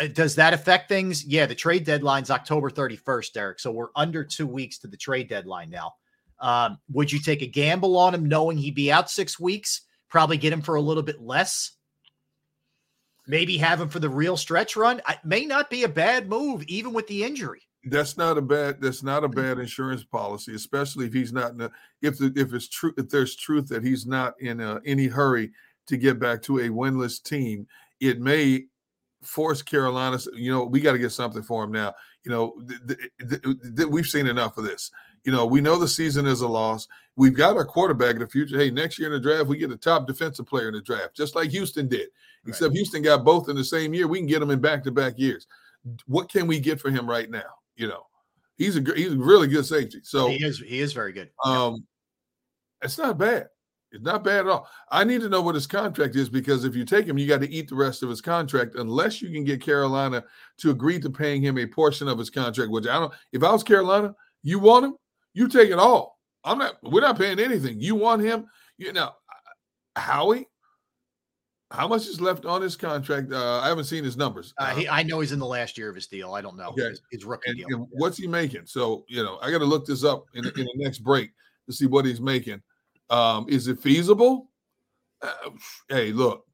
uh, 0.00 0.08
does 0.08 0.34
that 0.34 0.52
affect 0.52 0.88
things? 0.88 1.24
Yeah, 1.24 1.46
the 1.46 1.54
trade 1.54 1.84
deadline's 1.84 2.28
October 2.28 2.70
31st, 2.70 3.32
Derek. 3.32 3.60
So, 3.60 3.70
we're 3.70 3.90
under 3.94 4.24
two 4.24 4.48
weeks 4.48 4.78
to 4.78 4.88
the 4.88 4.96
trade 4.96 5.28
deadline 5.28 5.70
now. 5.70 5.92
Um, 6.40 6.78
would 6.90 7.12
you 7.12 7.20
take 7.20 7.42
a 7.42 7.46
gamble 7.46 7.96
on 7.96 8.14
him 8.14 8.26
knowing 8.26 8.58
he'd 8.58 8.74
be 8.74 8.90
out 8.90 9.08
six 9.08 9.38
weeks? 9.38 9.82
Probably 10.08 10.38
get 10.38 10.52
him 10.52 10.60
for 10.60 10.74
a 10.74 10.80
little 10.80 11.04
bit 11.04 11.22
less. 11.22 11.70
Maybe 13.28 13.56
have 13.58 13.80
him 13.80 13.90
for 13.90 14.00
the 14.00 14.08
real 14.08 14.36
stretch 14.36 14.74
run. 14.74 15.00
It 15.08 15.18
may 15.22 15.44
not 15.46 15.70
be 15.70 15.84
a 15.84 15.88
bad 15.88 16.28
move, 16.28 16.64
even 16.64 16.92
with 16.92 17.06
the 17.06 17.22
injury. 17.22 17.62
That's 17.84 18.16
not 18.16 18.36
a 18.36 18.42
bad. 18.42 18.80
That's 18.80 19.02
not 19.02 19.24
a 19.24 19.28
mm-hmm. 19.28 19.40
bad 19.40 19.58
insurance 19.58 20.04
policy, 20.04 20.54
especially 20.54 21.06
if 21.06 21.12
he's 21.12 21.32
not 21.32 21.52
in 21.52 21.62
a. 21.62 21.70
If 22.02 22.18
the, 22.18 22.32
if 22.36 22.52
it's 22.52 22.68
true, 22.68 22.92
if 22.98 23.08
there's 23.08 23.36
truth 23.36 23.68
that 23.68 23.82
he's 23.82 24.06
not 24.06 24.34
in 24.40 24.60
a, 24.60 24.80
any 24.84 25.06
hurry 25.06 25.50
to 25.86 25.96
get 25.96 26.18
back 26.18 26.42
to 26.42 26.58
a 26.58 26.68
winless 26.68 27.22
team, 27.22 27.66
it 28.00 28.20
may 28.20 28.66
force 29.22 29.62
Carolina. 29.62 30.18
You 30.34 30.52
know, 30.52 30.64
we 30.64 30.80
got 30.80 30.92
to 30.92 30.98
get 30.98 31.12
something 31.12 31.42
for 31.42 31.64
him 31.64 31.72
now. 31.72 31.94
You 32.24 32.30
know, 32.30 32.54
th- 32.68 32.98
th- 33.18 33.42
th- 33.42 33.76
th- 33.76 33.88
we've 33.88 34.06
seen 34.06 34.26
enough 34.26 34.58
of 34.58 34.64
this. 34.64 34.90
You 35.24 35.32
know, 35.32 35.46
we 35.46 35.60
know 35.60 35.78
the 35.78 35.88
season 35.88 36.26
is 36.26 36.42
a 36.42 36.48
loss. 36.48 36.86
We've 37.16 37.34
got 37.34 37.56
our 37.56 37.64
quarterback 37.64 38.14
in 38.14 38.20
the 38.20 38.26
future. 38.26 38.58
Hey, 38.58 38.70
next 38.70 38.98
year 38.98 39.08
in 39.08 39.14
the 39.14 39.20
draft, 39.20 39.48
we 39.48 39.58
get 39.58 39.70
a 39.70 39.76
top 39.76 40.06
defensive 40.06 40.46
player 40.46 40.68
in 40.68 40.74
the 40.74 40.82
draft, 40.82 41.14
just 41.14 41.34
like 41.34 41.50
Houston 41.50 41.88
did. 41.88 42.08
Except 42.46 42.72
Houston 42.74 43.02
got 43.02 43.24
both 43.24 43.50
in 43.50 43.56
the 43.56 43.64
same 43.64 43.92
year. 43.92 44.08
We 44.08 44.18
can 44.18 44.26
get 44.26 44.40
them 44.40 44.50
in 44.50 44.60
back 44.60 44.82
to 44.84 44.90
back 44.90 45.18
years. 45.18 45.46
what 46.06 46.30
can 46.30 46.46
we 46.46 46.58
get 46.60 46.80
for 46.80 46.90
him 46.90 47.08
right 47.08 47.30
now? 47.30 47.59
You 47.80 47.88
know, 47.88 48.02
he's 48.58 48.76
a 48.76 48.82
he's 48.94 49.14
a 49.14 49.16
really 49.16 49.48
good 49.48 49.64
safety. 49.64 50.00
So 50.02 50.28
he 50.28 50.44
is 50.44 50.58
he 50.58 50.80
is 50.80 50.92
very 50.92 51.14
good. 51.14 51.30
Um, 51.42 51.86
it's 52.82 52.98
not 52.98 53.16
bad. 53.16 53.48
It's 53.90 54.04
not 54.04 54.22
bad 54.22 54.40
at 54.40 54.48
all. 54.48 54.68
I 54.90 55.02
need 55.02 55.22
to 55.22 55.30
know 55.30 55.40
what 55.40 55.54
his 55.54 55.66
contract 55.66 56.14
is 56.14 56.28
because 56.28 56.64
if 56.64 56.76
you 56.76 56.84
take 56.84 57.06
him, 57.06 57.16
you 57.16 57.26
got 57.26 57.40
to 57.40 57.50
eat 57.50 57.70
the 57.70 57.74
rest 57.74 58.02
of 58.02 58.10
his 58.10 58.20
contract 58.20 58.74
unless 58.74 59.22
you 59.22 59.30
can 59.30 59.44
get 59.44 59.62
Carolina 59.62 60.22
to 60.58 60.70
agree 60.70 61.00
to 61.00 61.08
paying 61.08 61.40
him 61.40 61.56
a 61.56 61.66
portion 61.66 62.06
of 62.06 62.18
his 62.18 62.28
contract. 62.28 62.70
Which 62.70 62.86
I 62.86 62.98
don't. 62.98 63.14
If 63.32 63.42
I 63.42 63.50
was 63.50 63.62
Carolina, 63.62 64.14
you 64.42 64.58
want 64.58 64.84
him, 64.84 64.94
you 65.32 65.48
take 65.48 65.70
it 65.70 65.78
all. 65.78 66.18
I'm 66.44 66.58
not. 66.58 66.76
We're 66.82 67.00
not 67.00 67.16
paying 67.16 67.40
anything. 67.40 67.80
You 67.80 67.94
want 67.94 68.20
him. 68.20 68.44
You 68.76 68.92
know, 68.92 69.12
Howie. 69.96 70.49
How 71.70 71.86
much 71.86 72.06
is 72.08 72.20
left 72.20 72.44
on 72.46 72.60
his 72.62 72.74
contract? 72.76 73.32
Uh, 73.32 73.60
I 73.60 73.68
haven't 73.68 73.84
seen 73.84 74.02
his 74.02 74.16
numbers. 74.16 74.52
Uh, 74.58 74.74
he, 74.74 74.88
I 74.88 75.04
know 75.04 75.20
he's 75.20 75.30
in 75.30 75.38
the 75.38 75.46
last 75.46 75.78
year 75.78 75.88
of 75.88 75.94
his 75.94 76.08
deal. 76.08 76.34
I 76.34 76.40
don't 76.40 76.56
know 76.56 76.70
Okay. 76.70 76.88
his, 76.88 77.00
his 77.12 77.24
rookie 77.24 77.50
And- 77.50 77.58
deal. 77.58 77.66
and 77.70 77.86
what's 77.92 78.16
he 78.18 78.26
making? 78.26 78.66
So 78.66 79.04
you 79.08 79.22
know, 79.22 79.38
I 79.40 79.50
got 79.52 79.58
to 79.58 79.64
look 79.64 79.86
this 79.86 80.02
up 80.04 80.24
in, 80.34 80.42
the- 80.42 80.52
in 80.54 80.64
the 80.66 80.72
next 80.76 80.98
break 80.98 81.30
to 81.66 81.72
see 81.72 81.86
what 81.86 82.04
he's 82.04 82.20
making. 82.20 82.60
Um, 83.08 83.46
is 83.48 83.68
it 83.68 83.78
feasible? 83.78 84.50
Uh, 85.22 85.50
hey, 85.88 86.12
look, 86.12 86.44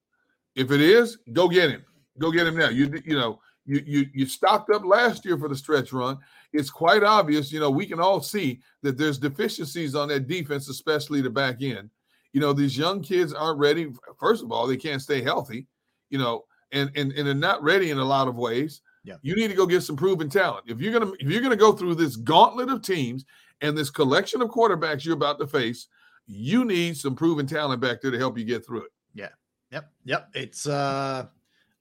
if 0.55 0.71
it 0.71 0.81
is, 0.81 1.19
go 1.33 1.49
get 1.49 1.71
him. 1.71 1.85
Go 2.19 2.31
get 2.31 2.47
him 2.47 2.57
now. 2.57 2.69
You 2.69 2.91
you 3.05 3.15
know 3.17 3.41
you 3.65 3.83
you 3.87 4.07
you 4.15 4.27
stocked 4.27 4.71
up 4.71 4.85
last 4.85 5.25
year 5.25 5.39
for 5.39 5.49
the 5.49 5.57
stretch 5.57 5.93
run. 5.93 6.19
It's 6.53 6.71
quite 6.71 7.03
obvious. 7.03 7.53
You 7.53 7.61
know 7.61 7.71
we 7.71 7.87
can 7.87 8.01
all 8.01 8.21
see 8.21 8.61
that 8.83 8.97
there's 8.99 9.19
deficiencies 9.19 9.95
on 9.95 10.09
that 10.09 10.27
defense, 10.29 10.69
especially 10.69 11.21
the 11.23 11.31
back 11.31 11.63
end. 11.63 11.91
You 12.37 12.43
know 12.43 12.53
these 12.53 12.77
young 12.77 13.01
kids 13.01 13.33
aren't 13.33 13.59
ready. 13.59 13.91
First 14.21 14.45
of 14.45 14.53
all, 14.53 14.67
they 14.67 14.77
can't 14.77 15.01
stay 15.01 15.23
healthy. 15.23 15.67
You 16.11 16.19
know, 16.19 16.45
and 16.71 16.91
and 16.95 17.11
and 17.13 17.27
they're 17.27 17.35
not 17.35 17.63
ready 17.63 17.91
in 17.91 17.97
a 17.97 18.05
lot 18.05 18.29
of 18.29 18.37
ways. 18.37 18.83
Yeah. 19.05 19.15
You 19.23 19.35
need 19.37 19.49
to 19.49 19.55
go 19.55 19.65
get 19.65 19.85
some 19.85 19.97
proven 19.97 20.29
talent. 20.29 20.65
If 20.67 20.79
you're 20.79 20.93
gonna 20.93 21.13
if 21.19 21.31
you're 21.31 21.41
gonna 21.41 21.57
go 21.57 21.73
through 21.73 21.95
this 21.95 22.15
gauntlet 22.15 22.69
of 22.69 22.83
teams 22.83 23.25
and 23.63 23.75
this 23.75 23.89
collection 23.89 24.43
of 24.43 24.51
quarterbacks 24.51 25.03
you're 25.03 25.15
about 25.15 25.39
to 25.39 25.47
face, 25.47 25.89
you 26.27 26.67
need 26.67 26.99
some 26.99 27.17
proven 27.17 27.47
talent 27.47 27.81
back 27.81 28.03
there 28.03 28.11
to 28.11 28.19
help 28.19 28.37
you 28.37 28.45
get 28.45 28.67
through 28.67 28.83
it. 28.83 28.93
Yeah. 29.15 29.31
Yep. 29.71 29.91
Yep. 30.05 30.29
It's 30.35 30.67
uh 30.67 31.29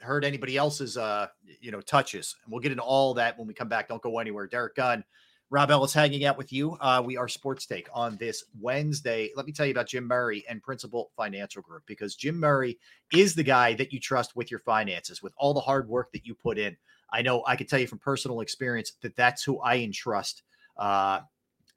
hurt 0.00 0.24
anybody 0.24 0.56
else's 0.56 0.96
uh, 0.96 1.26
you 1.60 1.70
know 1.70 1.80
touches? 1.80 2.36
And 2.44 2.52
we'll 2.52 2.60
get 2.60 2.72
into 2.72 2.84
all 2.84 3.14
that 3.14 3.38
when 3.38 3.46
we 3.46 3.54
come 3.54 3.68
back. 3.68 3.88
Don't 3.88 4.02
go 4.02 4.18
anywhere. 4.18 4.46
Derrick 4.46 4.74
Gunn, 4.74 5.04
Rob 5.50 5.70
Ellis, 5.70 5.92
hanging 5.92 6.24
out 6.24 6.38
with 6.38 6.52
you. 6.52 6.76
Uh, 6.80 7.02
we 7.04 7.16
are 7.16 7.28
Sports 7.28 7.66
Take 7.66 7.88
on 7.92 8.16
this 8.16 8.44
Wednesday. 8.60 9.30
Let 9.36 9.46
me 9.46 9.52
tell 9.52 9.66
you 9.66 9.72
about 9.72 9.88
Jim 9.88 10.06
Murray 10.06 10.44
and 10.48 10.62
Principal 10.62 11.10
Financial 11.16 11.62
Group 11.62 11.82
because 11.86 12.14
Jim 12.14 12.38
Murray 12.38 12.78
is 13.12 13.34
the 13.34 13.42
guy 13.42 13.74
that 13.74 13.92
you 13.92 14.00
trust 14.00 14.36
with 14.36 14.50
your 14.50 14.60
finances, 14.60 15.22
with 15.22 15.32
all 15.36 15.54
the 15.54 15.60
hard 15.60 15.88
work 15.88 16.12
that 16.12 16.26
you 16.26 16.34
put 16.34 16.58
in. 16.58 16.76
I 17.12 17.22
know 17.22 17.42
I 17.46 17.56
can 17.56 17.66
tell 17.66 17.80
you 17.80 17.88
from 17.88 17.98
personal 17.98 18.40
experience 18.40 18.92
that 19.02 19.16
that's 19.16 19.42
who 19.42 19.58
I 19.60 19.78
entrust 19.78 20.42
uh, 20.76 21.20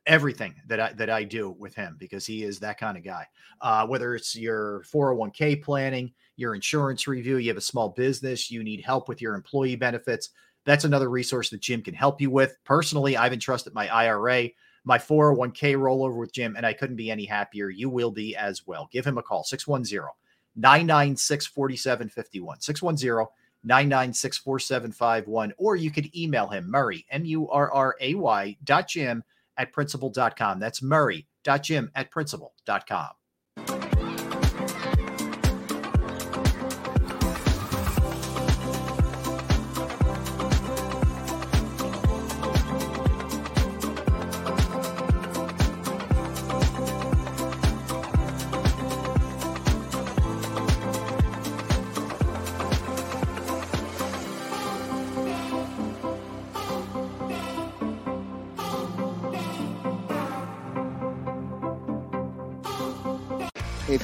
everything 0.06 0.54
that 0.68 0.80
I 0.80 0.94
that 0.94 1.10
I 1.10 1.24
do 1.24 1.52
with 1.52 1.76
him 1.76 1.96
because 2.00 2.26
he 2.26 2.44
is 2.44 2.60
that 2.60 2.80
kind 2.80 2.98
of 2.98 3.04
guy. 3.04 3.28
Uh, 3.62 3.88
whether 3.88 4.16
it's 4.16 4.36
your 4.36 4.84
401k 4.92 5.62
planning, 5.64 6.12
your 6.36 6.56
insurance 6.56 7.08
review, 7.08 7.38
you 7.38 7.50
have 7.50 7.58
a 7.58 7.62
small 7.62 7.90
business, 7.90 8.52
you 8.52 8.64
need 8.64 8.82
help 8.82 9.08
with 9.08 9.22
your 9.22 9.36
employee 9.36 9.76
benefits. 9.76 10.30
That's 10.66 10.86
another 10.86 11.10
resource 11.10 11.50
that 11.50 11.62
Jim 11.62 11.82
can 11.82 11.94
help 11.94 12.22
you 12.22 12.30
with. 12.30 12.58
Personally, 12.64 13.18
I've 13.18 13.34
entrusted 13.34 13.74
my 13.74 13.88
IRA, 13.90 14.50
my 14.86 14.98
401k 14.98 15.76
rollover 15.76 16.18
with 16.18 16.34
Jim, 16.34 16.56
and 16.56 16.66
I 16.66 16.74
couldn't 16.74 16.96
be 16.96 17.12
any 17.12 17.26
happier. 17.26 17.70
You 17.70 17.90
will 17.90 18.12
be 18.12 18.36
as 18.36 18.66
well. 18.66 18.90
Give 18.92 19.06
him 19.06 19.18
a 19.18 19.24
call 19.24 19.44
610 19.44 20.08
996 20.56 21.48
4751. 21.48 22.62
610 22.62 23.28
996 23.66 24.38
4751. 24.38 25.54
Or 25.58 25.76
you 25.76 25.92
could 25.92 26.16
email 26.16 26.48
him, 26.48 26.70
Murray, 26.70 27.06
M 27.10 27.26
U 27.26 27.50
R 27.50 27.72
R 27.72 27.96
A 28.00 28.16
Y 28.16 28.58
dot 28.64 28.88
Jim 28.88 29.24
at 29.58 29.72
principal.com. 29.72 30.60
That's 30.60 30.82
Murray 30.82 31.28
dot 31.44 31.64
Jim 31.64 31.92
at 31.96 32.12
principal.com. 32.12 33.10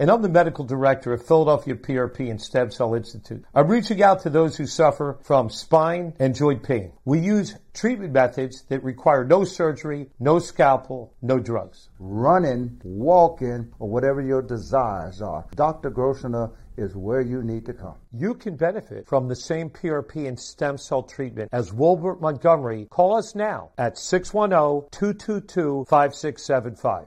and 0.00 0.10
I'm 0.10 0.22
the 0.22 0.30
medical 0.30 0.64
director 0.64 1.12
of 1.12 1.26
Philadelphia 1.26 1.74
PRP 1.74 2.30
and 2.30 2.40
Stem 2.40 2.70
Cell 2.70 2.94
Institute. 2.94 3.44
I'm 3.54 3.68
reaching 3.68 4.02
out 4.02 4.22
to 4.22 4.30
those 4.30 4.56
who 4.56 4.64
suffer 4.64 5.18
from 5.22 5.50
spine 5.50 6.14
and 6.18 6.34
joint 6.34 6.62
pain. 6.62 6.92
We 7.04 7.18
use 7.18 7.54
treatment 7.74 8.14
methods 8.14 8.62
that 8.70 8.82
require 8.82 9.26
no 9.26 9.44
surgery, 9.44 10.08
no 10.18 10.38
scalpel, 10.38 11.12
no 11.20 11.38
drugs. 11.38 11.90
running, 11.98 12.80
walking, 12.82 13.74
or 13.78 13.90
whatever 13.90 14.22
your 14.22 14.40
desires 14.40 15.20
are. 15.20 15.44
Dr. 15.54 15.90
Grossinger 15.90 16.50
is 16.78 16.96
where 16.96 17.20
you 17.20 17.42
need 17.42 17.66
to 17.66 17.74
come. 17.74 17.96
You 18.10 18.32
can 18.32 18.56
benefit 18.56 19.06
from 19.06 19.28
the 19.28 19.36
same 19.36 19.68
PRP 19.68 20.26
and 20.26 20.40
stem 20.40 20.78
cell 20.78 21.02
treatment 21.02 21.50
as 21.52 21.74
Wilbert 21.74 22.22
Montgomery. 22.22 22.86
Call 22.90 23.16
us 23.16 23.34
now 23.34 23.72
at 23.76 23.98
610 23.98 24.88
222 24.92 25.84
5675. 25.90 27.06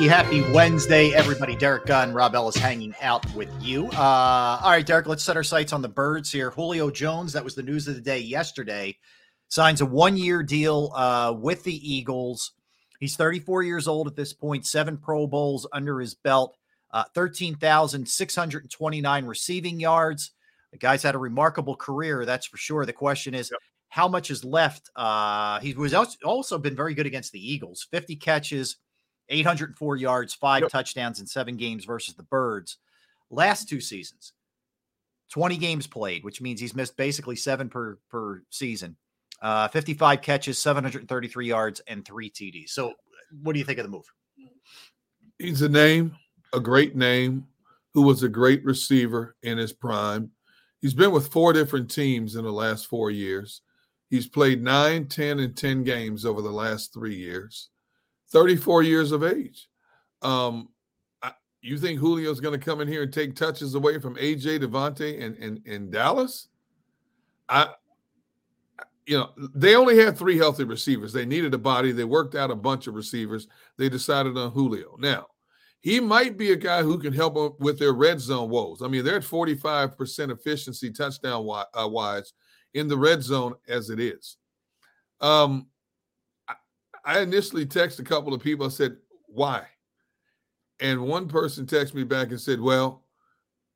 Happy, 0.00 0.40
happy 0.40 0.52
Wednesday, 0.54 1.12
everybody. 1.12 1.54
Derrick 1.54 1.84
Gunn, 1.84 2.14
Rob 2.14 2.34
Ellis 2.34 2.56
hanging 2.56 2.94
out 3.02 3.30
with 3.34 3.50
you. 3.60 3.84
Uh, 3.88 4.58
all 4.62 4.70
right, 4.70 4.86
Derrick, 4.86 5.06
let's 5.06 5.22
set 5.22 5.36
our 5.36 5.42
sights 5.42 5.74
on 5.74 5.82
the 5.82 5.90
birds 5.90 6.32
here. 6.32 6.50
Julio 6.50 6.90
Jones, 6.90 7.34
that 7.34 7.44
was 7.44 7.54
the 7.54 7.62
news 7.62 7.86
of 7.86 7.96
the 7.96 8.00
day 8.00 8.18
yesterday, 8.18 8.96
signs 9.48 9.82
a 9.82 9.86
one 9.86 10.16
year 10.16 10.42
deal 10.42 10.90
uh, 10.94 11.34
with 11.38 11.64
the 11.64 11.94
Eagles. 11.94 12.52
He's 12.98 13.14
34 13.14 13.64
years 13.64 13.86
old 13.86 14.06
at 14.06 14.16
this 14.16 14.32
point, 14.32 14.64
seven 14.64 14.96
Pro 14.96 15.26
Bowls 15.26 15.68
under 15.70 16.00
his 16.00 16.14
belt, 16.14 16.56
uh, 16.92 17.04
13,629 17.14 19.26
receiving 19.26 19.78
yards. 19.78 20.30
The 20.72 20.78
guy's 20.78 21.02
had 21.02 21.14
a 21.14 21.18
remarkable 21.18 21.76
career, 21.76 22.24
that's 22.24 22.46
for 22.46 22.56
sure. 22.56 22.86
The 22.86 22.94
question 22.94 23.34
is, 23.34 23.52
how 23.90 24.08
much 24.08 24.30
is 24.30 24.46
left? 24.46 24.88
Uh, 24.96 25.60
he 25.60 25.74
was 25.74 25.92
also 26.24 26.56
been 26.56 26.74
very 26.74 26.94
good 26.94 27.04
against 27.04 27.32
the 27.32 27.52
Eagles 27.52 27.86
50 27.90 28.16
catches, 28.16 28.76
804 29.30 29.96
yards, 29.96 30.34
five 30.34 30.68
touchdowns 30.68 31.20
in 31.20 31.26
seven 31.26 31.56
games 31.56 31.84
versus 31.84 32.14
the 32.14 32.22
Birds. 32.24 32.78
Last 33.30 33.68
two 33.68 33.80
seasons, 33.80 34.32
20 35.30 35.56
games 35.56 35.86
played, 35.86 36.24
which 36.24 36.40
means 36.40 36.60
he's 36.60 36.74
missed 36.74 36.96
basically 36.96 37.36
seven 37.36 37.68
per, 37.68 37.98
per 38.10 38.42
season. 38.50 38.96
Uh, 39.40 39.68
55 39.68 40.20
catches, 40.20 40.58
733 40.58 41.46
yards, 41.46 41.80
and 41.86 42.04
three 42.04 42.30
TDs. 42.30 42.70
So, 42.70 42.94
what 43.42 43.52
do 43.52 43.58
you 43.58 43.64
think 43.64 43.78
of 43.78 43.84
the 43.84 43.90
move? 43.90 44.04
He's 45.38 45.62
a 45.62 45.68
name, 45.68 46.14
a 46.52 46.60
great 46.60 46.94
name, 46.94 47.46
who 47.94 48.02
was 48.02 48.22
a 48.22 48.28
great 48.28 48.64
receiver 48.64 49.36
in 49.42 49.56
his 49.56 49.72
prime. 49.72 50.30
He's 50.80 50.94
been 50.94 51.12
with 51.12 51.28
four 51.28 51.52
different 51.52 51.90
teams 51.90 52.36
in 52.36 52.44
the 52.44 52.52
last 52.52 52.86
four 52.86 53.10
years. 53.10 53.62
He's 54.10 54.26
played 54.26 54.62
nine, 54.62 55.06
10, 55.06 55.38
and 55.38 55.56
10 55.56 55.84
games 55.84 56.26
over 56.26 56.42
the 56.42 56.50
last 56.50 56.92
three 56.92 57.14
years. 57.14 57.70
34 58.32 58.82
years 58.82 59.12
of 59.12 59.24
age. 59.24 59.68
Um, 60.22 60.68
I, 61.22 61.32
you 61.60 61.78
think 61.78 62.00
Julio's 62.00 62.40
going 62.40 62.58
to 62.58 62.64
come 62.64 62.80
in 62.80 62.88
here 62.88 63.02
and 63.02 63.12
take 63.12 63.34
touches 63.34 63.74
away 63.74 63.98
from 63.98 64.16
AJ 64.16 64.60
DeVonta 64.60 65.22
and, 65.22 65.60
and 65.66 65.90
Dallas? 65.90 66.48
I, 67.48 67.68
you 69.06 69.18
know, 69.18 69.30
they 69.54 69.74
only 69.74 69.98
had 69.98 70.16
three 70.16 70.36
healthy 70.36 70.64
receivers. 70.64 71.12
They 71.12 71.26
needed 71.26 71.52
a 71.54 71.58
body. 71.58 71.90
They 71.90 72.04
worked 72.04 72.34
out 72.34 72.50
a 72.50 72.56
bunch 72.56 72.86
of 72.86 72.94
receivers. 72.94 73.48
They 73.76 73.88
decided 73.88 74.36
on 74.36 74.52
Julio. 74.52 74.96
Now, 74.98 75.26
he 75.80 75.98
might 75.98 76.36
be 76.36 76.52
a 76.52 76.56
guy 76.56 76.82
who 76.82 76.98
can 76.98 77.12
help 77.12 77.34
them 77.34 77.54
with 77.58 77.78
their 77.78 77.94
red 77.94 78.20
zone 78.20 78.50
woes. 78.50 78.82
I 78.82 78.88
mean, 78.88 79.04
they're 79.04 79.16
at 79.16 79.22
45% 79.22 80.30
efficiency 80.30 80.90
touchdown 80.90 81.48
uh, 81.48 81.88
wise 81.88 82.34
in 82.74 82.86
the 82.86 82.96
red 82.96 83.22
zone 83.22 83.54
as 83.66 83.90
it 83.90 83.98
is. 83.98 84.36
Um, 85.20 85.66
I, 87.04 87.20
initially 87.20 87.66
texted 87.66 88.00
a 88.00 88.04
couple 88.04 88.34
of 88.34 88.42
people. 88.42 88.66
I 88.66 88.70
said, 88.70 88.96
why? 89.26 89.64
And 90.80 91.02
one 91.02 91.28
person 91.28 91.66
texted 91.66 91.94
me 91.94 92.04
back 92.04 92.30
and 92.30 92.40
said, 92.40 92.60
well, 92.60 93.04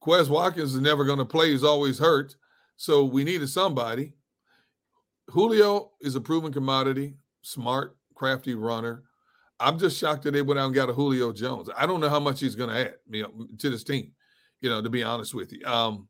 Quez 0.03 0.29
Watkins 0.29 0.75
is 0.75 0.81
never 0.81 1.05
going 1.05 1.19
to 1.19 1.25
play. 1.25 1.51
He's 1.51 1.65
always 1.65 1.99
hurt. 1.99 2.37
So 2.77 3.05
we 3.05 3.25
needed 3.25 3.49
somebody. 3.49 4.15
Julio 5.29 5.93
is 6.01 6.15
a 6.15 6.21
proven 6.21 6.53
commodity, 6.53 7.17
smart, 7.43 7.97
crafty 8.15 8.55
runner. 8.55 9.05
I'm 9.61 9.79
just 9.79 9.99
shocked 9.99 10.25
that 10.25 10.33
they 10.33 10.43
went 10.43 10.59
out 10.59 10.67
and 10.67 10.75
got 10.75 10.91
a 10.91 10.93
Julio 10.93 11.33
Jones. 11.33 11.71
I 11.77 11.87
don't 11.87 12.01
know 12.01 12.09
how 12.09 12.21
much 12.21 12.41
he's 12.41 12.55
going 12.55 12.71
to 12.71 12.77
add 12.77 12.95
you 13.11 13.23
know, 13.23 13.49
to 13.59 13.71
this 13.71 13.85
team, 13.85 14.13
you 14.61 14.69
know, 14.69 14.83
to 14.83 14.91
be 14.91 15.03
honest 15.03 15.35
with 15.35 15.53
you. 15.53 15.65
Um, 15.65 16.09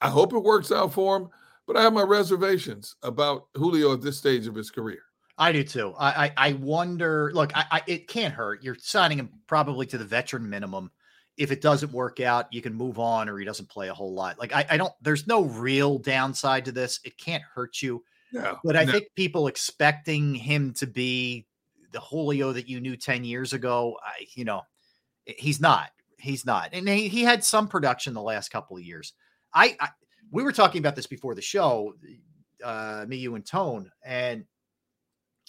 I 0.00 0.08
hope 0.08 0.32
it 0.32 0.38
works 0.38 0.70
out 0.72 0.92
for 0.92 1.16
him, 1.16 1.28
but 1.66 1.76
I 1.76 1.82
have 1.82 1.92
my 1.92 2.02
reservations 2.02 2.96
about 3.02 3.48
Julio 3.54 3.92
at 3.92 4.02
this 4.02 4.18
stage 4.18 4.46
of 4.46 4.54
his 4.54 4.70
career. 4.70 5.00
I 5.36 5.52
do 5.52 5.64
too. 5.64 5.94
I 5.98 6.26
I, 6.26 6.32
I 6.36 6.52
wonder. 6.54 7.32
Look, 7.34 7.56
I, 7.56 7.64
I, 7.70 7.82
it 7.86 8.08
can't 8.08 8.34
hurt. 8.34 8.62
You're 8.62 8.76
signing 8.78 9.18
him 9.18 9.30
probably 9.46 9.86
to 9.86 9.98
the 9.98 10.04
veteran 10.04 10.48
minimum. 10.48 10.90
If 11.36 11.50
it 11.50 11.60
doesn't 11.60 11.92
work 11.92 12.20
out, 12.20 12.52
you 12.52 12.62
can 12.62 12.72
move 12.74 13.00
on, 13.00 13.28
or 13.28 13.38
he 13.38 13.44
doesn't 13.44 13.68
play 13.68 13.88
a 13.88 13.94
whole 13.94 14.14
lot. 14.14 14.38
Like 14.38 14.54
I, 14.54 14.64
I 14.70 14.76
don't. 14.76 14.92
There's 15.02 15.26
no 15.26 15.42
real 15.42 15.98
downside 15.98 16.64
to 16.66 16.72
this. 16.72 17.00
It 17.04 17.18
can't 17.18 17.42
hurt 17.42 17.82
you. 17.82 18.04
No, 18.32 18.58
but 18.64 18.76
I 18.76 18.84
no. 18.84 18.92
think 18.92 19.06
people 19.14 19.46
expecting 19.46 20.34
him 20.34 20.72
to 20.74 20.86
be 20.86 21.46
the 21.94 22.00
Julio 22.00 22.52
that 22.52 22.68
you 22.68 22.80
knew 22.80 22.96
10 22.96 23.24
years 23.24 23.52
ago, 23.52 23.96
I, 24.04 24.26
you 24.34 24.44
know, 24.44 24.62
he's 25.24 25.60
not. 25.60 25.90
He's 26.18 26.44
not. 26.44 26.70
And 26.72 26.88
he, 26.88 27.08
he 27.08 27.22
had 27.22 27.44
some 27.44 27.68
production 27.68 28.12
the 28.12 28.20
last 28.22 28.50
couple 28.50 28.76
of 28.76 28.82
years. 28.82 29.12
I, 29.54 29.76
I 29.80 29.90
we 30.30 30.42
were 30.42 30.52
talking 30.52 30.80
about 30.80 30.96
this 30.96 31.06
before 31.06 31.36
the 31.36 31.42
show, 31.42 31.94
uh, 32.62 33.04
me, 33.06 33.16
you, 33.16 33.36
and 33.36 33.46
Tone, 33.46 33.90
and 34.04 34.44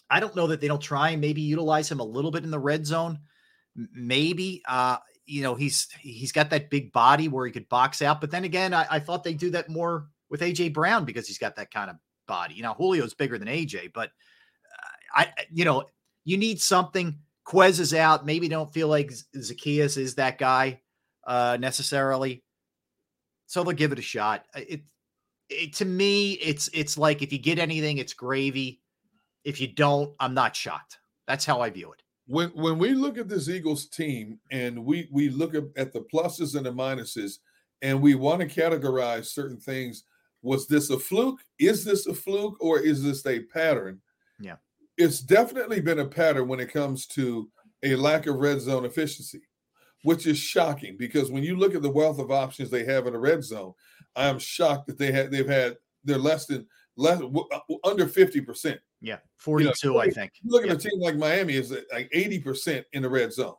I 0.10 0.19
don't 0.19 0.36
know 0.36 0.48
that 0.48 0.61
they 0.61 0.68
don't 0.68 0.82
try 0.82 1.10
and 1.11 1.22
maybe 1.22 1.41
utilize 1.41 1.91
him 1.91 1.99
a 1.99 2.06
little 2.06 2.32
bit 2.32 2.44
in 2.44 2.52
the 2.52 2.60
red 2.60 2.86
zone. 2.86 3.19
Maybe, 3.76 4.61
uh, 4.68 4.98
you 5.26 5.41
know, 5.41 5.56
he's 5.56 5.88
he's 5.99 6.32
got 6.32 6.49
that 6.52 6.69
big 6.69 6.91
body 6.91 7.27
where 7.27 7.45
he 7.45 7.52
could 7.52 7.68
box 7.69 8.02
out. 8.02 8.22
But 8.22 8.32
then 8.32 8.44
again, 8.44 8.73
I, 8.73 8.86
I 8.90 8.99
thought 8.99 9.23
they 9.23 9.34
do 9.34 9.49
that 9.52 9.69
more 9.69 10.07
with 10.30 10.41
AJ 10.41 10.73
Brown 10.73 11.06
because 11.06 11.27
he's 11.27 11.38
got 11.38 11.56
that 11.56 11.72
kind 11.72 11.90
of 11.90 11.98
body. 12.27 12.56
You 12.56 12.64
know, 12.64 12.76
Julio's 12.77 13.14
bigger 13.14 13.38
than 13.38 13.48
AJ, 13.48 13.94
but 13.94 14.10
uh, 14.10 15.22
I, 15.22 15.27
you 15.52 15.65
know, 15.65 15.86
you 16.23 16.38
need 16.38 16.61
something. 16.61 17.19
Quez 17.48 17.80
is 17.80 17.94
out. 17.94 18.26
Maybe 18.26 18.48
don't 18.48 18.73
feel 18.73 18.88
like 18.88 19.11
Zaccheaus 19.36 19.98
is 19.98 20.15
that 20.15 20.38
guy 20.38 20.82
uh, 21.26 21.57
necessarily. 21.60 22.44
So 23.48 23.64
they'll 23.64 23.73
give 23.73 23.91
it 23.91 23.99
a 23.99 24.03
shot. 24.03 24.45
It, 24.56 24.82
it 25.49 25.73
to 25.76 25.86
me, 25.86 26.34
it's 26.34 26.69
it's 26.73 26.98
like 26.98 27.22
if 27.22 27.32
you 27.32 27.40
get 27.40 27.60
anything, 27.60 27.99
it's 27.99 28.14
gravy. 28.14 28.82
If 29.45 29.61
you 29.61 29.67
don't, 29.67 30.13
I'm 30.19 30.34
not 30.34 30.55
shocked. 30.55 30.99
That's 31.27 31.45
how 31.45 31.61
I 31.61 31.69
view 31.69 31.91
it. 31.93 32.01
When 32.27 32.49
when 32.49 32.77
we 32.77 32.93
look 32.93 33.17
at 33.17 33.30
this 33.30 33.47
Eagles 33.47 33.88
team 33.88 34.39
and 34.51 34.84
we 34.84 35.07
we 35.11 35.30
look 35.30 35.55
at, 35.55 35.63
at 35.77 35.93
the 35.93 36.01
pluses 36.01 36.55
and 36.55 36.65
the 36.65 36.73
minuses, 36.73 37.38
and 37.81 38.01
we 38.01 38.15
want 38.15 38.41
to 38.41 38.47
categorize 38.47 39.26
certain 39.26 39.59
things. 39.59 40.03
Was 40.41 40.67
this 40.67 40.91
a 40.91 40.99
fluke? 40.99 41.39
Is 41.57 41.84
this 41.84 42.05
a 42.05 42.13
fluke, 42.13 42.57
or 42.59 42.80
is 42.80 43.01
this 43.01 43.26
a 43.26 43.39
pattern? 43.39 43.99
Yeah 44.39 44.57
it's 44.97 45.19
definitely 45.19 45.81
been 45.81 45.99
a 45.99 46.05
pattern 46.05 46.47
when 46.47 46.59
it 46.59 46.72
comes 46.72 47.05
to 47.07 47.49
a 47.84 47.95
lack 47.95 48.27
of 48.27 48.38
red 48.38 48.61
zone 48.61 48.85
efficiency, 48.85 49.41
which 50.03 50.26
is 50.26 50.38
shocking 50.38 50.95
because 50.97 51.31
when 51.31 51.43
you 51.43 51.55
look 51.55 51.76
at 51.76 51.81
the 51.81 51.91
wealth 51.91 52.19
of 52.19 52.31
options 52.31 52.69
they 52.69 52.85
have 52.85 53.07
in 53.07 53.13
the 53.13 53.19
red 53.19 53.43
zone, 53.43 53.73
I 54.15 54.27
am 54.27 54.39
shocked 54.39 54.88
that 54.88 54.97
they 54.97 55.11
had 55.11 55.31
they've 55.31 55.47
had 55.47 55.77
they're 56.03 56.17
less 56.17 56.45
than 56.45 56.67
less 56.95 57.22
uh, 57.22 57.59
under 57.84 58.07
fifty 58.07 58.41
percent. 58.41 58.80
Yeah, 59.06 59.18
forty-two, 59.38 59.90
you 59.90 59.94
know, 59.94 59.99
I 59.99 60.10
think. 60.10 60.32
Look 60.44 60.64
at 60.64 60.69
yeah. 60.69 60.76
a 60.76 60.77
team 60.77 60.99
like 60.99 61.15
Miami 61.15 61.56
is 61.56 61.76
like 61.94 62.10
eighty 62.11 62.40
percent 62.40 62.86
in 62.94 63.03
the 63.03 63.10
red 63.10 63.32
zone, 63.32 63.56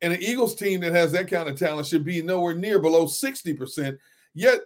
and 0.00 0.12
an 0.12 0.22
Eagles 0.22 0.54
team 0.54 0.80
that 0.80 0.92
has 0.92 1.12
that 1.12 1.28
kind 1.28 1.48
of 1.48 1.58
talent 1.58 1.86
should 1.86 2.04
be 2.04 2.22
nowhere 2.22 2.54
near 2.54 2.78
below 2.78 3.06
sixty 3.06 3.52
percent. 3.52 3.98
Yet 4.34 4.60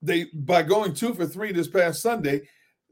they 0.00 0.24
by 0.32 0.62
going 0.62 0.94
two 0.94 1.14
for 1.14 1.26
three 1.26 1.52
this 1.52 1.68
past 1.68 2.00
Sunday 2.00 2.42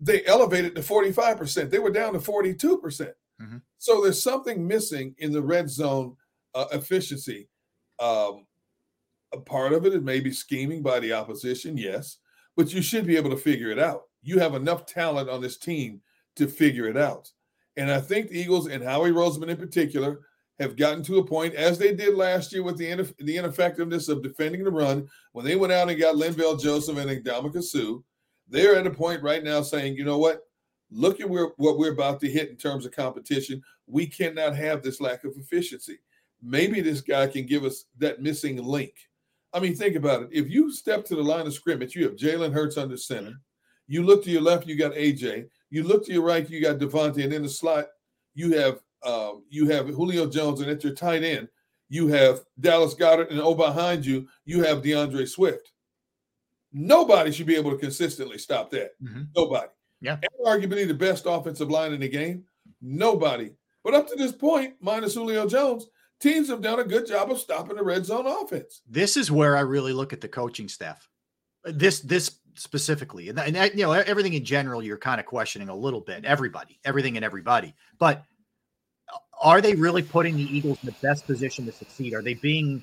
they 0.01 0.25
elevated 0.25 0.75
to 0.75 0.81
45%. 0.81 1.71
They 1.71 1.79
were 1.79 1.91
down 1.91 2.15
to 2.15 2.19
42%. 2.19 2.81
percent 2.81 3.13
mm-hmm. 3.41 3.59
So 3.79 4.01
there's 4.01 4.23
something 4.23 4.67
missing 4.67 5.15
in 5.19 5.33
the 5.33 5.43
red 5.43 5.69
zone 5.69 6.17
uh, 6.55 6.67
efficiency. 6.73 7.49
Um, 7.99 8.47
a 9.33 9.39
part 9.39 9.73
of 9.73 9.85
it 9.85 9.95
is 9.95 10.03
maybe 10.03 10.33
scheming 10.33 10.83
by 10.83 10.99
the 11.01 11.13
opposition, 11.13 11.77
yes, 11.77 12.17
but 12.57 12.73
you 12.73 12.83
should 12.83 13.07
be 13.07 13.17
able 13.17 13.31
to 13.31 13.37
figure 13.37 13.71
it 13.71 13.79
out. 13.79 14.05
You 14.23 14.39
have 14.39 14.55
enough 14.55 14.87
talent 14.87 15.29
on 15.29 15.41
this 15.41 15.57
team 15.57 16.01
to 16.37 16.47
figure 16.47 16.87
it 16.87 16.97
out. 16.97 17.31
And 17.77 17.91
I 17.91 18.01
think 18.01 18.29
the 18.29 18.39
Eagles 18.39 18.67
and 18.67 18.83
Howie 18.83 19.11
Roseman 19.11 19.49
in 19.49 19.57
particular 19.57 20.21
have 20.59 20.77
gotten 20.77 21.03
to 21.05 21.19
a 21.19 21.25
point, 21.25 21.55
as 21.55 21.79
they 21.79 21.95
did 21.95 22.15
last 22.15 22.53
year 22.53 22.63
with 22.63 22.77
the, 22.77 23.15
the 23.19 23.37
ineffectiveness 23.37 24.09
of 24.09 24.23
defending 24.23 24.63
the 24.63 24.71
run, 24.71 25.09
when 25.33 25.45
they 25.45 25.57
went 25.57 25.73
out 25.73 25.89
and 25.89 25.99
got 25.99 26.17
Linval 26.17 26.61
Joseph 26.61 26.99
and 26.99 27.11
Ndamukong 27.25 27.63
Suh, 27.63 28.01
they're 28.47 28.77
at 28.77 28.87
a 28.87 28.91
point 28.91 29.23
right 29.23 29.43
now 29.43 29.63
saying, 29.63 29.97
you 29.97 30.05
know 30.05 30.19
what? 30.19 30.43
Look 30.91 31.21
at 31.21 31.31
where, 31.31 31.53
what 31.57 31.79
we're 31.79 31.93
about 31.93 32.21
to 32.21 32.31
hit 32.31 32.51
in 32.51 32.57
terms 32.57 32.85
of 32.85 32.93
competition. 32.93 33.63
We 33.87 34.07
cannot 34.07 34.55
have 34.57 34.83
this 34.83 35.01
lack 35.01 35.25
of 35.25 35.37
efficiency. 35.37 35.99
Maybe 36.43 36.81
this 36.81 37.01
guy 37.01 37.27
can 37.29 37.47
give 37.47 37.65
us 37.65 37.85
that 37.99 38.21
missing 38.21 38.63
link. 38.63 38.93
I 39.53 39.61
mean, 39.61 39.75
think 39.75 39.97
about 39.97 40.23
it. 40.25 40.29
If 40.33 40.51
you 40.51 40.73
step 40.73 41.05
to 41.07 41.17
the 41.17 41.23
line 41.23 41.47
of 41.47 41.55
scrimmage, 41.55 41.95
you 41.95 42.05
have 42.05 42.17
Jalen 42.17 42.53
Hurts 42.53 42.77
under 42.77 42.97
center. 42.97 43.35
You 43.87 44.05
look 44.05 44.25
to 44.25 44.31
your 44.31 44.43
left, 44.43 44.67
you 44.67 44.77
got 44.77 44.93
AJ. 44.93 45.47
You 45.71 45.85
look 45.85 46.05
to 46.07 46.13
your 46.13 46.23
right, 46.23 46.49
you 46.49 46.61
got 46.61 46.79
DeVonta, 46.79 47.23
and 47.23 47.33
in 47.33 47.43
the 47.43 47.49
slot, 47.49 47.87
you 48.35 48.53
have 48.59 48.81
um, 49.03 49.45
you 49.49 49.69
have 49.69 49.89
Julio 49.89 50.29
Jones, 50.29 50.61
and 50.61 50.71
at 50.71 50.85
your 50.85 50.95
tight 50.95 51.23
end, 51.23 51.49
you 51.89 52.09
have 52.09 52.41
Dallas 52.59 52.95
Goedert, 52.95 53.31
and 53.31 53.41
oh 53.41 53.55
behind 53.55 54.05
you, 54.05 54.29
you 54.45 54.63
have 54.63 54.83
D'Andre 54.83 55.25
Swift. 55.25 55.73
Nobody 56.73 57.33
should 57.33 57.47
be 57.47 57.57
able 57.57 57.71
to 57.71 57.77
consistently 57.77 58.39
stop 58.39 58.71
that. 58.71 58.91
Mm-hmm. 59.03 59.23
Nobody. 59.35 59.69
Yeah. 60.01 60.19
And 60.23 60.47
arguably 60.47 60.87
the 60.87 60.95
best 60.95 61.25
offensive 61.27 61.71
line 61.71 61.93
in 61.93 62.01
the 62.01 62.09
game. 62.09 62.45
Nobody. 62.81 63.51
But 63.83 63.95
up 63.95 64.09
to 64.09 64.17
this 64.17 64.33
point, 64.33 64.75
minus 64.81 65.15
Julio 65.15 65.49
Jones, 65.49 65.87
teams 66.21 66.49
have 66.49 66.61
done 66.61 66.81
a 66.81 66.85
good 66.85 67.07
job 67.07 67.31
of 67.31 67.39
stopping 67.39 67.77
the 67.77 67.83
red 67.83 68.05
zone 68.05 68.27
offense. 68.27 68.83
This 68.89 69.17
is 69.17 69.31
where 69.31 69.57
I 69.57 69.61
really 69.61 69.93
look 69.93 70.13
at 70.13 70.21
the 70.21 70.29
coaching 70.29 70.69
staff. 70.69 71.09
This 71.65 72.01
this 72.01 72.39
specifically, 72.55 73.29
and, 73.29 73.39
and 73.39 73.57
you 73.75 73.85
know 73.85 73.93
everything 73.93 74.35
in 74.35 74.45
general, 74.45 74.83
you're 74.83 74.99
kind 74.99 75.21
of 75.21 75.27
questioning 75.27 75.69
a 75.69 75.75
little 75.75 76.01
bit. 76.01 76.25
Everybody, 76.25 76.79
everything, 76.85 77.17
and 77.17 77.25
everybody. 77.25 77.75
But 77.99 78.25
are 79.41 79.61
they 79.61 79.75
really 79.75 80.03
putting 80.03 80.37
the 80.37 80.43
Eagles 80.43 80.79
in 80.83 80.87
the 80.87 81.07
best 81.07 81.27
position 81.27 81.65
to 81.67 81.73
succeed? 81.73 82.15
Are 82.15 82.23
they 82.23 82.35
being, 82.35 82.83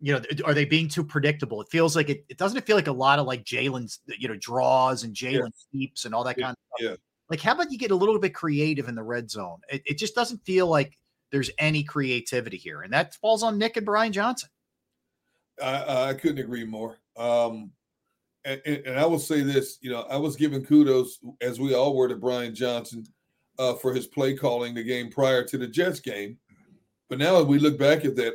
you 0.00 0.12
know, 0.12 0.20
are 0.44 0.52
they 0.54 0.64
being 0.66 0.88
too 0.88 1.02
predictable? 1.02 1.60
It 1.62 1.68
feels 1.70 1.96
like 1.96 2.10
it. 2.10 2.24
It 2.28 2.38
doesn't 2.38 2.58
it 2.58 2.66
feel 2.66 2.76
like 2.76 2.86
a 2.86 2.92
lot 2.92 3.18
of 3.18 3.26
like 3.26 3.44
Jalen's, 3.44 4.00
you 4.18 4.28
know, 4.28 4.36
draws 4.36 5.04
and 5.04 5.14
Jalen 5.14 5.32
Yeah. 5.32 5.48
sweeps 5.70 6.04
and 6.04 6.14
all 6.14 6.24
that 6.24 6.36
Yeah, 6.38 6.44
kind 6.46 6.56
of 6.56 6.78
stuff. 6.78 6.90
yeah. 6.90 6.96
Like, 7.28 7.40
how 7.40 7.52
about 7.52 7.72
you 7.72 7.78
get 7.78 7.90
a 7.90 7.96
little 7.96 8.18
bit 8.18 8.34
creative 8.34 8.88
in 8.88 8.94
the 8.94 9.02
red 9.02 9.30
zone? 9.30 9.58
It, 9.68 9.82
it 9.86 9.98
just 9.98 10.14
doesn't 10.14 10.44
feel 10.44 10.68
like 10.68 10.96
there's 11.32 11.50
any 11.58 11.82
creativity 11.82 12.56
here, 12.56 12.82
and 12.82 12.92
that 12.92 13.14
falls 13.16 13.42
on 13.42 13.58
Nick 13.58 13.76
and 13.76 13.86
Brian 13.86 14.12
Johnson. 14.12 14.48
I, 15.62 16.10
I 16.10 16.14
couldn't 16.14 16.38
agree 16.38 16.64
more. 16.64 16.98
Um, 17.16 17.72
and, 18.46 18.86
and, 18.86 18.98
I 18.98 19.04
will 19.04 19.18
say 19.18 19.42
this, 19.42 19.78
you 19.80 19.90
know, 19.90 20.02
I 20.02 20.16
was 20.16 20.36
giving 20.36 20.64
kudos 20.64 21.18
as 21.40 21.58
we 21.58 21.74
all 21.74 21.94
were 21.96 22.08
to 22.08 22.16
Brian 22.16 22.54
Johnson 22.54 23.04
uh, 23.58 23.74
for 23.74 23.92
his 23.92 24.06
play 24.06 24.34
calling 24.34 24.74
the 24.74 24.82
game 24.82 25.10
prior 25.10 25.42
to 25.44 25.58
the 25.58 25.66
Jets 25.66 26.00
game. 26.00 26.38
But 27.08 27.18
now 27.18 27.40
as 27.40 27.46
we 27.46 27.58
look 27.58 27.78
back 27.78 28.04
at 28.04 28.16
that, 28.16 28.34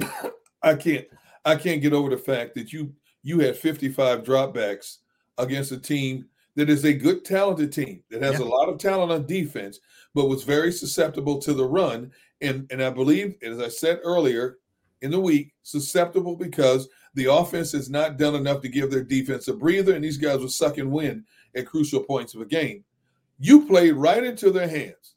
I 0.62 0.74
can't 0.74 1.06
I 1.44 1.56
can't 1.56 1.82
get 1.82 1.92
over 1.92 2.10
the 2.10 2.16
fact 2.16 2.54
that 2.54 2.72
you 2.72 2.94
you 3.22 3.40
had 3.40 3.56
55 3.56 4.22
dropbacks 4.22 4.98
against 5.38 5.72
a 5.72 5.78
team 5.78 6.26
that 6.54 6.68
is 6.68 6.84
a 6.84 6.92
good 6.92 7.24
talented 7.24 7.72
team 7.72 8.02
that 8.10 8.22
has 8.22 8.38
Yeah. 8.38 8.46
a 8.46 8.48
lot 8.48 8.68
of 8.68 8.78
talent 8.78 9.10
on 9.10 9.26
defense, 9.26 9.80
but 10.14 10.28
was 10.28 10.44
very 10.44 10.70
susceptible 10.72 11.38
to 11.40 11.54
the 11.54 11.64
run. 11.66 12.12
And 12.40 12.66
and 12.70 12.82
I 12.82 12.90
believe, 12.90 13.36
as 13.42 13.60
I 13.60 13.68
said 13.68 14.00
earlier 14.04 14.58
in 15.00 15.10
the 15.10 15.20
week, 15.20 15.52
susceptible 15.62 16.36
because 16.36 16.88
the 17.14 17.32
offense 17.32 17.72
has 17.72 17.90
not 17.90 18.16
done 18.16 18.34
enough 18.34 18.62
to 18.62 18.68
give 18.68 18.90
their 18.90 19.04
defense 19.04 19.48
a 19.48 19.54
breather, 19.54 19.94
and 19.94 20.04
these 20.04 20.16
guys 20.16 20.40
were 20.40 20.48
sucking 20.48 20.90
wind 20.90 21.24
at 21.54 21.66
crucial 21.66 22.02
points 22.02 22.34
of 22.34 22.40
a 22.40 22.46
game. 22.46 22.84
You 23.38 23.66
played 23.66 23.94
right 23.94 24.22
into 24.22 24.50
their 24.50 24.68
hands. 24.68 25.16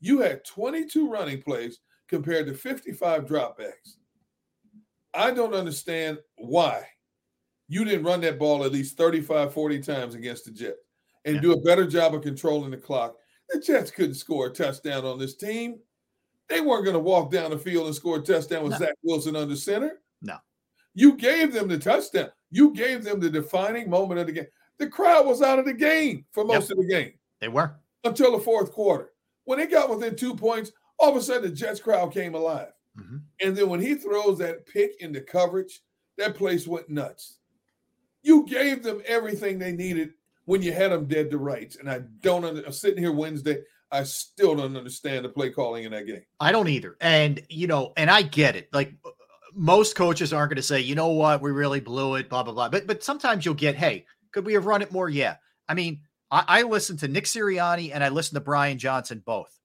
You 0.00 0.20
had 0.20 0.44
22 0.44 1.10
running 1.10 1.42
plays 1.42 1.80
compared 2.08 2.46
to 2.46 2.54
55 2.54 3.24
dropbacks. 3.24 3.96
I 5.14 5.30
don't 5.30 5.54
understand 5.54 6.18
why 6.36 6.84
you 7.68 7.84
didn't 7.84 8.04
run 8.04 8.20
that 8.22 8.38
ball 8.38 8.64
at 8.64 8.72
least 8.72 8.96
35, 8.96 9.52
40 9.52 9.80
times 9.80 10.14
against 10.14 10.44
the 10.44 10.50
Jets 10.50 10.76
and 11.24 11.40
do 11.40 11.52
a 11.52 11.60
better 11.60 11.86
job 11.86 12.14
of 12.14 12.22
controlling 12.22 12.70
the 12.70 12.76
clock. 12.76 13.16
The 13.48 13.60
Jets 13.60 13.90
couldn't 13.90 14.14
score 14.14 14.46
a 14.46 14.50
touchdown 14.50 15.04
on 15.04 15.18
this 15.18 15.36
team. 15.36 15.78
They 16.48 16.60
weren't 16.60 16.84
going 16.84 16.94
to 16.94 17.00
walk 17.00 17.30
down 17.30 17.50
the 17.50 17.58
field 17.58 17.86
and 17.86 17.94
score 17.94 18.18
a 18.18 18.20
touchdown 18.20 18.64
with 18.64 18.72
No. 18.72 18.78
Zach 18.78 18.94
Wilson 19.02 19.36
under 19.36 19.56
center. 19.56 20.00
No. 20.20 20.36
You 20.94 21.16
gave 21.16 21.52
them 21.52 21.68
the 21.68 21.78
touchdown. 21.78 22.30
You 22.50 22.72
gave 22.72 23.04
them 23.04 23.20
the 23.20 23.30
defining 23.30 23.90
moment 23.90 24.20
of 24.20 24.26
the 24.26 24.32
game. 24.32 24.46
The 24.78 24.88
crowd 24.88 25.26
was 25.26 25.42
out 25.42 25.58
of 25.58 25.64
the 25.64 25.72
game 25.72 26.24
for 26.32 26.44
most 26.44 26.70
of 26.70 26.78
the 26.78 26.86
game 26.86 27.12
They 27.40 27.48
were. 27.48 27.76
until 28.04 28.32
the 28.32 28.42
fourth 28.42 28.72
quarter. 28.72 29.12
When 29.44 29.58
they 29.58 29.66
got 29.66 29.90
within 29.90 30.16
two 30.16 30.34
points, 30.34 30.72
all 30.98 31.10
of 31.10 31.16
a 31.16 31.22
sudden 31.22 31.42
the 31.42 31.56
Jets 31.56 31.80
crowd 31.80 32.12
came 32.12 32.34
alive. 32.34 32.72
Mm-hmm. 32.98 33.16
And 33.40 33.56
then 33.56 33.68
when 33.68 33.80
he 33.80 33.94
throws 33.94 34.38
that 34.38 34.66
pick 34.66 35.00
into 35.00 35.20
coverage, 35.20 35.80
that 36.16 36.36
place 36.36 36.66
went 36.66 36.88
nuts. 36.88 37.38
You 38.22 38.46
gave 38.46 38.82
them 38.82 39.02
everything 39.04 39.58
they 39.58 39.72
needed 39.72 40.10
when 40.44 40.62
you 40.62 40.72
had 40.72 40.92
them 40.92 41.06
dead 41.06 41.30
to 41.30 41.38
rights. 41.38 41.76
And 41.76 41.90
I 41.90 42.00
don't 42.20 42.44
under, 42.44 42.62
I'm 42.64 42.72
sitting 42.72 43.02
here 43.02 43.12
Wednesday. 43.12 43.62
I 43.90 44.02
still 44.04 44.56
don't 44.56 44.76
understand 44.76 45.24
the 45.24 45.28
play 45.28 45.50
calling 45.50 45.84
in 45.84 45.92
that 45.92 46.06
game. 46.06 46.22
I 46.40 46.52
don't 46.52 46.68
either. 46.68 46.96
And, 47.00 47.42
you 47.48 47.66
know, 47.66 47.92
and 47.96 48.10
I 48.10 48.22
get 48.22 48.56
it. 48.56 48.68
Like 48.72 48.92
most 49.54 49.94
coaches 49.96 50.32
aren't 50.32 50.50
going 50.50 50.56
to 50.56 50.62
say, 50.62 50.80
you 50.80 50.94
know 50.94 51.08
what, 51.08 51.40
we 51.42 51.50
really 51.50 51.80
blew 51.80 52.16
it, 52.16 52.28
blah, 52.28 52.42
blah, 52.42 52.52
blah. 52.52 52.68
But, 52.68 52.86
but 52.86 53.02
sometimes 53.02 53.44
you'll 53.44 53.54
get, 53.54 53.76
hey, 53.76 54.06
could 54.32 54.44
we 54.46 54.54
have 54.54 54.66
run 54.66 54.82
it 54.82 54.92
more? 54.92 55.08
Yeah. 55.08 55.36
I 55.68 55.74
mean, 55.74 56.00
I, 56.30 56.44
I 56.46 56.62
listened 56.62 57.00
to 57.00 57.08
Nick 57.08 57.24
Sirianni 57.24 57.90
and 57.94 58.02
I 58.02 58.08
listened 58.08 58.36
to 58.36 58.40
Brian 58.44 58.78
Johnson 58.78 59.22
both. 59.24 59.58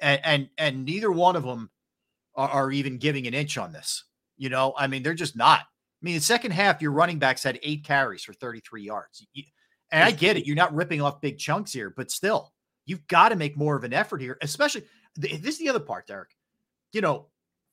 And, 0.00 0.20
and, 0.24 0.48
and 0.58 0.84
neither 0.84 1.10
one 1.10 1.36
of 1.36 1.42
them 1.44 1.70
are, 2.34 2.48
are 2.48 2.72
even 2.72 2.98
giving 2.98 3.26
an 3.26 3.34
inch 3.34 3.58
on 3.58 3.72
this. 3.72 4.04
You 4.36 4.48
know, 4.48 4.74
I 4.76 4.86
mean, 4.86 5.02
they're 5.02 5.14
just 5.14 5.36
not. 5.36 5.60
I 5.60 6.02
mean, 6.02 6.14
the 6.14 6.20
second 6.20 6.52
half, 6.52 6.80
your 6.80 6.92
running 6.92 7.18
backs 7.18 7.42
had 7.42 7.58
eight 7.62 7.84
carries 7.84 8.22
for 8.22 8.32
33 8.32 8.82
yards. 8.82 9.26
You- 9.32 9.44
And 9.90 10.04
I 10.04 10.10
get 10.12 10.36
it. 10.36 10.46
You're 10.46 10.54
not 10.56 10.74
ripping 10.74 11.00
off 11.00 11.20
big 11.20 11.38
chunks 11.38 11.72
here, 11.72 11.92
but 11.96 12.10
still, 12.10 12.52
you've 12.86 13.06
got 13.08 13.30
to 13.30 13.36
make 13.36 13.56
more 13.56 13.76
of 13.76 13.84
an 13.84 13.92
effort 13.92 14.20
here, 14.20 14.38
especially. 14.40 14.84
This 15.16 15.54
is 15.54 15.58
the 15.58 15.68
other 15.70 15.80
part, 15.80 16.06
Derrick. 16.06 16.30
You 16.92 17.00
know, 17.00 17.26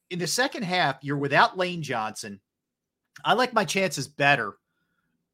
in 0.10 0.20
the 0.20 0.28
second 0.28 0.64
half, 0.64 0.98
you're 1.02 1.18
without 1.18 1.58
Lane 1.58 1.82
Johnson. 1.82 2.40
I 3.24 3.34
like 3.34 3.54
my 3.54 3.66
chances 3.66 4.08
better 4.08 4.56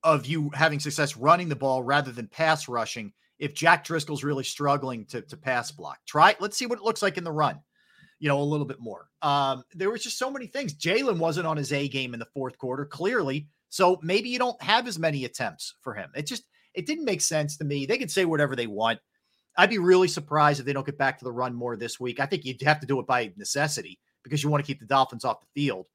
of 0.03 0.25
you 0.25 0.49
having 0.53 0.79
success 0.79 1.17
running 1.17 1.49
the 1.49 1.55
ball 1.55 1.83
rather 1.83 2.11
than 2.11 2.27
pass 2.27 2.67
rushing 2.67 3.13
if 3.39 3.53
Jack 3.53 3.83
Driscoll's 3.83 4.23
really 4.23 4.43
struggling 4.43 5.05
to, 5.05 5.21
to 5.21 5.37
pass 5.37 5.71
block. 5.71 5.99
Try, 6.05 6.35
let's 6.39 6.57
see 6.57 6.67
what 6.67 6.79
it 6.79 6.83
looks 6.83 7.01
like 7.01 7.17
in 7.17 7.23
the 7.23 7.31
run, 7.31 7.59
you 8.19 8.29
know, 8.29 8.39
a 8.39 8.43
little 8.43 8.65
bit 8.65 8.79
more. 8.79 9.09
Um, 9.21 9.63
there 9.73 9.89
was 9.89 10.03
just 10.03 10.17
so 10.17 10.29
many 10.29 10.47
things. 10.47 10.75
Jalen 10.75 11.17
wasn't 11.17 11.47
on 11.47 11.57
his 11.57 11.73
A 11.73 11.87
game 11.87 12.13
in 12.13 12.19
the 12.19 12.27
fourth 12.33 12.57
quarter, 12.57 12.85
clearly. 12.85 13.47
So 13.69 13.99
maybe 14.03 14.29
you 14.29 14.37
don't 14.37 14.61
have 14.61 14.87
as 14.87 14.99
many 14.99 15.25
attempts 15.25 15.75
for 15.81 15.93
him. 15.93 16.11
It 16.15 16.27
just, 16.27 16.43
it 16.73 16.85
didn't 16.85 17.05
make 17.05 17.21
sense 17.21 17.57
to 17.57 17.63
me. 17.63 17.85
They 17.85 17.97
could 17.97 18.11
say 18.11 18.25
whatever 18.25 18.55
they 18.55 18.67
want. 18.67 18.99
I'd 19.57 19.69
be 19.69 19.79
really 19.79 20.07
surprised 20.07 20.59
if 20.59 20.65
they 20.65 20.73
don't 20.73 20.85
get 20.85 20.97
back 20.97 21.19
to 21.19 21.25
the 21.25 21.31
run 21.31 21.53
more 21.53 21.75
this 21.75 21.99
week. 21.99 22.19
I 22.19 22.25
think 22.25 22.45
you'd 22.45 22.61
have 22.61 22.79
to 22.81 22.87
do 22.87 22.99
it 22.99 23.07
by 23.07 23.33
necessity 23.37 23.99
because 24.23 24.43
you 24.43 24.49
want 24.49 24.63
to 24.63 24.67
keep 24.67 24.79
the 24.79 24.85
Dolphins 24.85 25.25
off 25.25 25.41
the 25.41 25.61
field. 25.61 25.85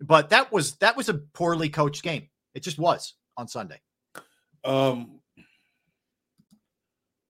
But 0.00 0.28
that 0.30 0.50
was 0.52 0.72
that 0.76 0.96
was 0.96 1.08
a 1.08 1.14
poorly 1.14 1.68
coached 1.68 2.02
game. 2.02 2.28
It 2.54 2.62
just 2.62 2.78
was 2.78 3.14
on 3.36 3.48
Sunday. 3.48 3.80
Um, 4.64 5.20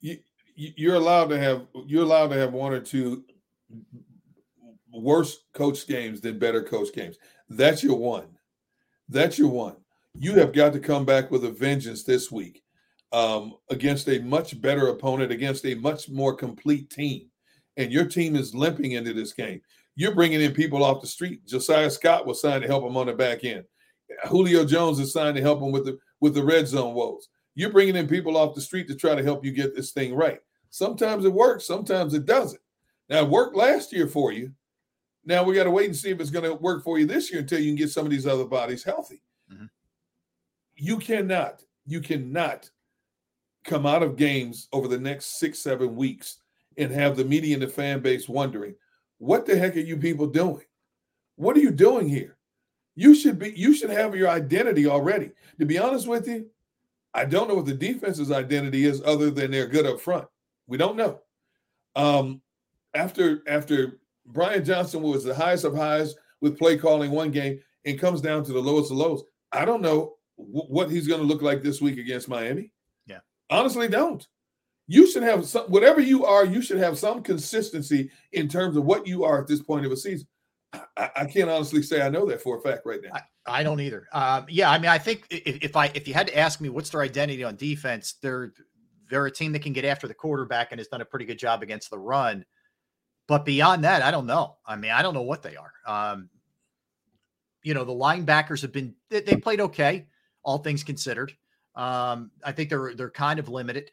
you, 0.00 0.18
you- 0.54 0.72
you're 0.76 0.94
allowed 0.94 1.28
to 1.30 1.38
have 1.38 1.66
you're 1.86 2.04
allowed 2.04 2.28
to 2.28 2.36
have 2.38 2.52
one 2.52 2.72
or 2.72 2.80
two 2.80 3.24
worse 4.92 5.38
coach 5.54 5.86
games 5.86 6.20
than 6.20 6.38
better 6.38 6.62
coach 6.62 6.92
games. 6.92 7.16
That's 7.48 7.82
your 7.82 7.96
one. 7.98 8.26
That's 9.08 9.38
your 9.38 9.48
one. 9.48 9.76
You 10.16 10.34
have 10.34 10.52
got 10.52 10.72
to 10.74 10.78
come 10.78 11.04
back 11.04 11.30
with 11.32 11.44
a 11.44 11.50
vengeance 11.50 12.04
this 12.04 12.30
week 12.30 12.62
um, 13.12 13.54
against 13.70 14.08
a 14.08 14.20
much 14.20 14.60
better 14.60 14.88
opponent, 14.88 15.32
against 15.32 15.66
a 15.66 15.74
much 15.74 16.08
more 16.08 16.34
complete 16.34 16.88
team. 16.90 17.28
And 17.76 17.90
your 17.90 18.04
team 18.06 18.36
is 18.36 18.54
limping 18.54 18.92
into 18.92 19.12
this 19.12 19.32
game. 19.32 19.60
You're 19.96 20.14
bringing 20.14 20.40
in 20.40 20.52
people 20.52 20.84
off 20.84 21.00
the 21.00 21.06
street. 21.06 21.46
Josiah 21.46 21.90
Scott 21.90 22.26
was 22.26 22.40
signed 22.40 22.62
to 22.62 22.68
help 22.68 22.84
him 22.84 22.96
on 22.96 23.06
the 23.06 23.12
back 23.12 23.44
end. 23.44 23.64
Julio 24.28 24.64
Jones 24.64 24.98
is 24.98 25.12
signed 25.12 25.36
to 25.36 25.42
help 25.42 25.60
him 25.62 25.72
with 25.72 25.84
the 25.84 25.98
with 26.20 26.34
the 26.34 26.44
red 26.44 26.66
zone 26.66 26.94
woes. 26.94 27.28
You're 27.54 27.72
bringing 27.72 27.96
in 27.96 28.08
people 28.08 28.36
off 28.36 28.54
the 28.54 28.60
street 28.60 28.88
to 28.88 28.94
try 28.94 29.14
to 29.14 29.22
help 29.22 29.44
you 29.44 29.52
get 29.52 29.74
this 29.74 29.92
thing 29.92 30.14
right. 30.14 30.40
Sometimes 30.70 31.24
it 31.24 31.32
works, 31.32 31.66
sometimes 31.66 32.14
it 32.14 32.26
doesn't. 32.26 32.60
Now 33.08 33.22
it 33.22 33.28
worked 33.28 33.56
last 33.56 33.92
year 33.92 34.08
for 34.08 34.32
you. 34.32 34.52
Now 35.24 35.44
we 35.44 35.54
got 35.54 35.64
to 35.64 35.70
wait 35.70 35.86
and 35.86 35.96
see 35.96 36.10
if 36.10 36.20
it's 36.20 36.30
going 36.30 36.44
to 36.44 36.54
work 36.54 36.82
for 36.82 36.98
you 36.98 37.06
this 37.06 37.30
year 37.30 37.40
until 37.40 37.60
you 37.60 37.70
can 37.70 37.76
get 37.76 37.90
some 37.90 38.04
of 38.04 38.10
these 38.10 38.26
other 38.26 38.44
bodies 38.44 38.82
healthy. 38.82 39.22
Mm-hmm. 39.52 39.66
You 40.76 40.98
cannot, 40.98 41.62
you 41.86 42.00
cannot 42.00 42.68
come 43.64 43.86
out 43.86 44.02
of 44.02 44.16
games 44.16 44.68
over 44.72 44.88
the 44.88 44.98
next 44.98 45.38
six, 45.38 45.58
seven 45.58 45.96
weeks 45.96 46.38
and 46.76 46.90
have 46.92 47.16
the 47.16 47.24
media 47.24 47.54
and 47.54 47.62
the 47.62 47.68
fan 47.68 48.00
base 48.00 48.28
wondering, 48.28 48.74
what 49.18 49.46
the 49.46 49.56
heck 49.56 49.76
are 49.76 49.80
you 49.80 49.96
people 49.96 50.26
doing? 50.26 50.64
What 51.36 51.56
are 51.56 51.60
you 51.60 51.70
doing 51.70 52.08
here? 52.08 52.36
You 52.96 53.14
should 53.14 53.38
be, 53.38 53.52
you 53.56 53.74
should 53.74 53.90
have 53.90 54.14
your 54.14 54.28
identity 54.28 54.86
already. 54.86 55.32
To 55.58 55.66
be 55.66 55.78
honest 55.78 56.06
with 56.06 56.28
you, 56.28 56.48
I 57.12 57.24
don't 57.24 57.48
know 57.48 57.54
what 57.54 57.66
the 57.66 57.74
defense's 57.74 58.30
identity 58.30 58.84
is 58.84 59.02
other 59.04 59.30
than 59.30 59.50
they're 59.50 59.66
good 59.66 59.86
up 59.86 60.00
front. 60.00 60.26
We 60.66 60.76
don't 60.76 60.96
know. 60.96 61.20
Um, 61.96 62.40
after 62.94 63.42
after 63.48 64.00
Brian 64.26 64.64
Johnson 64.64 65.02
was 65.02 65.24
the 65.24 65.34
highest 65.34 65.64
of 65.64 65.76
highs 65.76 66.14
with 66.40 66.58
play 66.58 66.76
calling 66.76 67.10
one 67.10 67.30
game 67.30 67.60
and 67.84 67.98
comes 67.98 68.20
down 68.20 68.44
to 68.44 68.52
the 68.52 68.60
lowest 68.60 68.90
of 68.90 68.96
lows. 68.96 69.24
I 69.52 69.64
don't 69.64 69.82
know 69.82 70.14
w- 70.38 70.66
what 70.66 70.90
he's 70.90 71.06
going 71.06 71.20
to 71.20 71.26
look 71.26 71.42
like 71.42 71.62
this 71.62 71.80
week 71.80 71.98
against 71.98 72.28
Miami. 72.28 72.72
Yeah. 73.06 73.20
Honestly, 73.50 73.88
don't. 73.88 74.26
You 74.86 75.10
should 75.10 75.22
have 75.22 75.46
some, 75.46 75.64
whatever 75.66 76.00
you 76.00 76.24
are, 76.26 76.44
you 76.44 76.60
should 76.60 76.78
have 76.78 76.98
some 76.98 77.22
consistency 77.22 78.10
in 78.32 78.48
terms 78.48 78.76
of 78.76 78.84
what 78.84 79.06
you 79.06 79.24
are 79.24 79.40
at 79.40 79.46
this 79.46 79.62
point 79.62 79.86
of 79.86 79.92
a 79.92 79.96
season. 79.96 80.26
I, 80.96 81.10
I 81.16 81.24
can't 81.24 81.48
honestly 81.48 81.82
say 81.82 82.02
I 82.02 82.08
know 82.08 82.26
that 82.26 82.42
for 82.42 82.58
a 82.58 82.60
fact 82.60 82.82
right 82.84 83.00
now. 83.02 83.18
I 83.46 83.62
don't 83.62 83.80
either. 83.80 84.06
Um, 84.12 84.46
yeah, 84.48 84.70
I 84.70 84.78
mean, 84.78 84.90
I 84.90 84.98
think 84.98 85.26
if, 85.30 85.62
if 85.62 85.76
I 85.76 85.86
if 85.94 86.08
you 86.08 86.14
had 86.14 86.28
to 86.28 86.38
ask 86.38 86.60
me 86.60 86.68
what's 86.68 86.90
their 86.90 87.02
identity 87.02 87.44
on 87.44 87.56
defense, 87.56 88.14
they're 88.22 88.52
they're 89.10 89.26
a 89.26 89.30
team 89.30 89.52
that 89.52 89.62
can 89.62 89.72
get 89.72 89.84
after 89.84 90.08
the 90.08 90.14
quarterback 90.14 90.68
and 90.70 90.78
has 90.80 90.88
done 90.88 91.00
a 91.00 91.04
pretty 91.04 91.26
good 91.26 91.38
job 91.38 91.62
against 91.62 91.90
the 91.90 91.98
run. 91.98 92.44
But 93.26 93.44
beyond 93.44 93.84
that, 93.84 94.02
I 94.02 94.10
don't 94.10 94.26
know. 94.26 94.56
I 94.66 94.76
mean, 94.76 94.90
I 94.90 95.02
don't 95.02 95.14
know 95.14 95.22
what 95.22 95.42
they 95.42 95.56
are. 95.56 95.72
Um, 95.86 96.28
you 97.62 97.74
know, 97.74 97.84
the 97.84 97.92
linebackers 97.92 98.62
have 98.62 98.72
been 98.72 98.94
they, 99.10 99.20
they 99.20 99.36
played 99.36 99.60
okay, 99.60 100.06
all 100.42 100.58
things 100.58 100.82
considered. 100.82 101.32
Um, 101.74 102.30
I 102.42 102.52
think 102.52 102.70
they're 102.70 102.94
they're 102.94 103.10
kind 103.10 103.38
of 103.38 103.48
limited, 103.48 103.90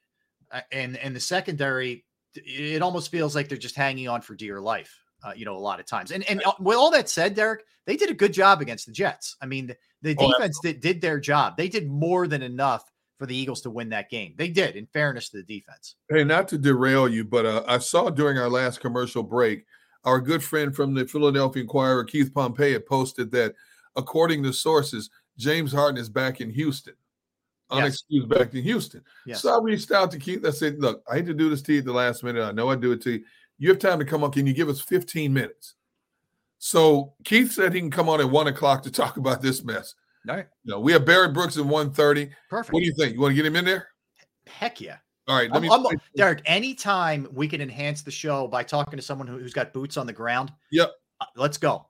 and 0.71 0.97
and 0.97 1.15
the 1.15 1.19
secondary, 1.19 2.05
it 2.33 2.81
almost 2.81 3.11
feels 3.11 3.35
like 3.35 3.49
they're 3.49 3.57
just 3.57 3.75
hanging 3.75 4.07
on 4.07 4.21
for 4.21 4.35
dear 4.35 4.59
life. 4.59 4.97
Uh, 5.23 5.33
you 5.35 5.45
know, 5.45 5.55
a 5.55 5.59
lot 5.59 5.79
of 5.79 5.85
times. 5.85 6.11
And 6.11 6.27
and 6.29 6.41
with 6.59 6.77
all 6.77 6.91
that 6.91 7.09
said, 7.09 7.35
Derrick, 7.35 7.63
they 7.85 7.95
did 7.95 8.09
a 8.09 8.13
good 8.13 8.33
job 8.33 8.61
against 8.61 8.87
the 8.87 8.91
Jets. 8.91 9.35
I 9.41 9.45
mean, 9.45 9.67
the, 9.67 9.75
the 10.01 10.15
Oh, 10.17 10.31
defense 10.31 10.59
did, 10.61 10.81
did 10.81 11.01
their 11.01 11.19
job. 11.19 11.57
They 11.57 11.69
did 11.69 11.87
more 11.87 12.27
than 12.27 12.41
enough 12.41 12.83
for 13.19 13.27
the 13.27 13.35
Eagles 13.35 13.61
to 13.61 13.69
win 13.69 13.89
that 13.89 14.09
game. 14.09 14.33
They 14.35 14.47
did, 14.47 14.75
in 14.75 14.87
fairness 14.87 15.29
to 15.29 15.37
the 15.37 15.43
defense. 15.43 15.95
Hey, 16.09 16.23
not 16.23 16.47
to 16.47 16.57
derail 16.57 17.07
you, 17.07 17.23
but 17.23 17.45
uh, 17.45 17.63
I 17.67 17.77
saw 17.77 18.09
during 18.09 18.39
our 18.39 18.49
last 18.49 18.79
commercial 18.79 19.21
break, 19.21 19.65
our 20.05 20.19
good 20.19 20.43
friend 20.43 20.75
from 20.75 20.95
the 20.95 21.05
Philadelphia 21.05 21.61
Inquirer, 21.61 22.03
Keith 22.03 22.33
Pompey, 22.33 22.73
had 22.73 22.87
posted 22.87 23.29
that, 23.31 23.53
according 23.95 24.41
to 24.41 24.51
sources, 24.53 25.11
James 25.37 25.71
Harden 25.71 26.01
is 26.01 26.09
back 26.09 26.41
in 26.41 26.49
Houston, 26.49 26.95
Yes. 27.71 28.03
unexcused 28.11 28.27
back 28.29 28.51
to 28.51 28.61
Houston. 28.61 29.03
Yes. 29.25 29.41
So 29.41 29.57
I 29.57 29.61
reached 29.61 29.91
out 29.91 30.11
to 30.11 30.19
Keith. 30.19 30.45
I 30.45 30.51
said, 30.51 30.79
"Look, 30.79 31.03
I 31.09 31.15
hate 31.15 31.25
to 31.27 31.33
do 31.33 31.49
this 31.49 31.61
to 31.63 31.73
you 31.73 31.79
at 31.79 31.85
the 31.85 31.93
last 31.93 32.23
minute. 32.23 32.43
I 32.43 32.51
know 32.51 32.69
I 32.69 32.75
do 32.75 32.91
it 32.91 33.01
to 33.03 33.11
you. 33.13 33.23
You 33.57 33.69
have 33.69 33.79
time 33.79 33.99
to 33.99 34.05
come 34.05 34.23
on. 34.23 34.31
Can 34.31 34.45
you 34.47 34.53
give 34.53 34.69
us 34.69 34.81
15 34.81 35.33
minutes?" 35.33 35.75
So 36.59 37.13
Keith 37.23 37.51
said 37.51 37.73
he 37.73 37.79
can 37.79 37.89
come 37.91 38.09
on 38.09 38.19
at 38.21 38.29
one 38.29 38.47
o'clock 38.47 38.83
to 38.83 38.91
talk 39.01 39.17
about 39.17 39.41
this 39.41 39.63
mess. 39.63 39.95
All 40.29 40.35
right. 40.35 40.45
You 40.63 40.71
know, 40.73 40.79
we 40.79 40.91
have 40.91 41.05
Barrett 41.05 41.33
Brooks 41.33 41.57
at 41.57 41.63
1.30. 41.65 42.29
Perfect. 42.49 42.73
What 42.73 42.79
do 42.81 42.85
you 42.85 42.93
think? 42.93 43.15
You 43.15 43.21
want 43.21 43.31
to 43.31 43.35
get 43.35 43.45
him 43.45 43.55
in 43.55 43.65
there? 43.65 43.87
Heck 44.45 44.79
yeah. 44.79 44.97
All 45.27 45.35
right. 45.35 45.49
Let 45.49 45.57
I'm, 45.57 45.61
me. 45.63 45.69
I'm- 45.69 45.99
Derrick, 46.15 46.41
anytime 46.45 47.27
we 47.31 47.47
can 47.47 47.59
enhance 47.61 48.03
the 48.03 48.11
show 48.11 48.47
by 48.47 48.61
talking 48.63 48.97
to 48.97 49.01
someone 49.03 49.27
who, 49.27 49.39
who's 49.39 49.53
got 49.53 49.73
boots 49.73 49.97
on 49.97 50.05
the 50.05 50.13
ground, 50.13 50.51
Yep. 50.71 50.91
uh, 51.21 51.25
let's 51.35 51.57
go. 51.57 51.87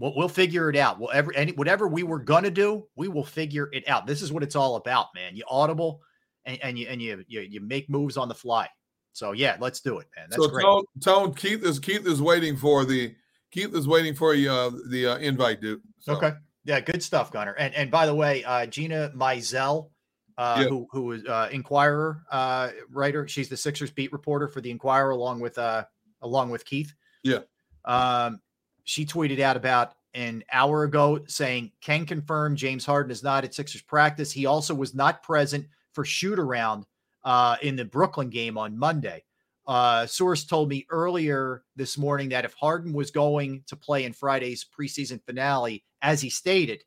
We'll, 0.00 0.14
we'll 0.16 0.28
figure 0.28 0.70
it 0.70 0.76
out. 0.76 0.98
We'll 0.98 1.10
ever 1.12 1.32
any 1.34 1.52
whatever 1.52 1.86
we 1.86 2.02
were 2.02 2.18
gonna 2.18 2.50
do, 2.50 2.86
we 2.96 3.08
will 3.08 3.24
figure 3.24 3.68
it 3.72 3.86
out. 3.86 4.06
This 4.06 4.22
is 4.22 4.32
what 4.32 4.42
it's 4.42 4.56
all 4.56 4.76
about, 4.76 5.08
man. 5.14 5.36
You 5.36 5.44
audible 5.48 6.00
and, 6.46 6.58
and 6.62 6.78
you 6.78 6.86
and 6.88 7.02
you, 7.02 7.22
you 7.28 7.40
you 7.42 7.60
make 7.60 7.90
moves 7.90 8.16
on 8.16 8.28
the 8.28 8.34
fly. 8.34 8.66
So 9.12 9.32
yeah, 9.32 9.58
let's 9.60 9.80
do 9.80 9.98
it, 9.98 10.08
man. 10.16 10.28
That's 10.30 10.42
so 10.42 10.48
great. 10.48 10.64
Tone, 10.64 10.84
Tone, 11.02 11.34
Keith 11.34 11.62
is 11.62 11.78
Keith 11.78 12.06
is 12.06 12.22
waiting 12.22 12.56
for 12.56 12.86
the 12.86 13.14
Keith 13.50 13.74
is 13.74 13.86
waiting 13.86 14.14
for 14.14 14.34
you 14.34 14.50
uh, 14.50 14.70
the 14.88 15.06
uh, 15.06 15.18
invite, 15.18 15.60
dude. 15.60 15.82
So, 16.00 16.14
Okay. 16.14 16.32
Yeah, 16.64 16.80
good 16.80 17.02
stuff, 17.02 17.30
Gunner. 17.32 17.52
And 17.52 17.74
and 17.74 17.90
by 17.90 18.06
the 18.06 18.14
way, 18.14 18.44
uh, 18.44 18.66
Gina 18.66 19.10
Mizell, 19.14 19.90
uh, 20.38 20.60
Yeah. 20.62 20.68
who 20.68 20.86
who 20.92 21.12
is 21.12 21.24
uh, 21.26 21.48
Inquirer 21.50 22.22
uh, 22.30 22.70
writer, 22.90 23.28
she's 23.28 23.48
the 23.48 23.56
Sixers 23.56 23.90
beat 23.90 24.12
reporter 24.12 24.48
for 24.48 24.60
the 24.60 24.70
Inquirer, 24.70 25.10
along 25.10 25.40
with 25.40 25.58
uh, 25.58 25.84
along 26.22 26.50
with 26.50 26.64
Keith. 26.64 26.94
Yeah. 27.22 27.40
Um, 27.84 28.40
she 28.84 29.04
tweeted 29.04 29.40
out 29.40 29.56
about 29.56 29.94
an 30.14 30.42
hour 30.52 30.84
ago 30.84 31.20
saying, 31.26 31.72
"Can 31.80 32.06
confirm 32.06 32.56
James 32.56 32.84
Harden 32.84 33.12
is 33.12 33.22
not 33.22 33.44
at 33.44 33.54
Sixers 33.54 33.82
practice. 33.82 34.32
He 34.32 34.46
also 34.46 34.74
was 34.74 34.94
not 34.94 35.22
present 35.22 35.66
for 35.92 36.04
shoot 36.04 36.38
around 36.38 36.86
uh, 37.24 37.56
in 37.62 37.76
the 37.76 37.84
Brooklyn 37.84 38.30
game 38.30 38.58
on 38.58 38.78
Monday." 38.78 39.22
Uh, 39.66 40.04
source 40.06 40.44
told 40.44 40.68
me 40.68 40.86
earlier 40.90 41.62
this 41.76 41.96
morning 41.96 42.30
that 42.30 42.44
if 42.44 42.54
Harden 42.54 42.92
was 42.92 43.10
going 43.10 43.62
to 43.68 43.76
play 43.76 44.04
in 44.04 44.12
Friday's 44.12 44.64
preseason 44.64 45.24
finale, 45.24 45.84
as 46.02 46.20
he 46.20 46.28
stated, 46.28 46.82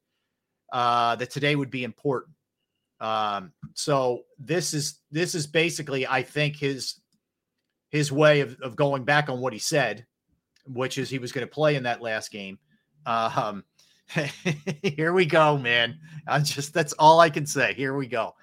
uh, 0.74 1.15
that 1.15 1.30
today 1.30 1.56
would 1.56 1.70
be 1.70 1.84
important. 1.84 2.36
Um, 2.99 3.53
so 3.74 4.24
this 4.40 4.74
is 4.74 4.99
this 5.11 5.36
is 5.36 5.48
basically, 5.48 6.07
I 6.07 6.24
think, 6.24 6.57
his 6.57 6.99
his 7.90 8.11
way 8.11 8.41
of, 8.41 8.60
of 8.61 8.76
going 8.76 9.03
back 9.03 9.30
on 9.30 9.40
what 9.40 9.53
he 9.53 9.60
said, 9.60 10.06
which 10.65 10.98
is 10.98 11.10
he 11.10 11.19
was 11.19 11.31
going 11.31 11.45
to 11.45 11.52
play 11.52 11.76
in 11.76 11.84
that 11.84 12.02
last 12.02 12.31
game. 12.31 12.57
Um, 13.06 13.64
here 14.84 15.14
we 15.14 15.26
go, 15.26 15.57
man. 15.57 15.98
I 16.27 16.40
just 16.40 16.73
that's 16.73 16.94
all 16.94 17.19
I 17.19 17.30
can 17.30 17.45
say. 17.45 17.73
Here 17.73 17.95
we 17.95 18.07
go. 18.07 18.35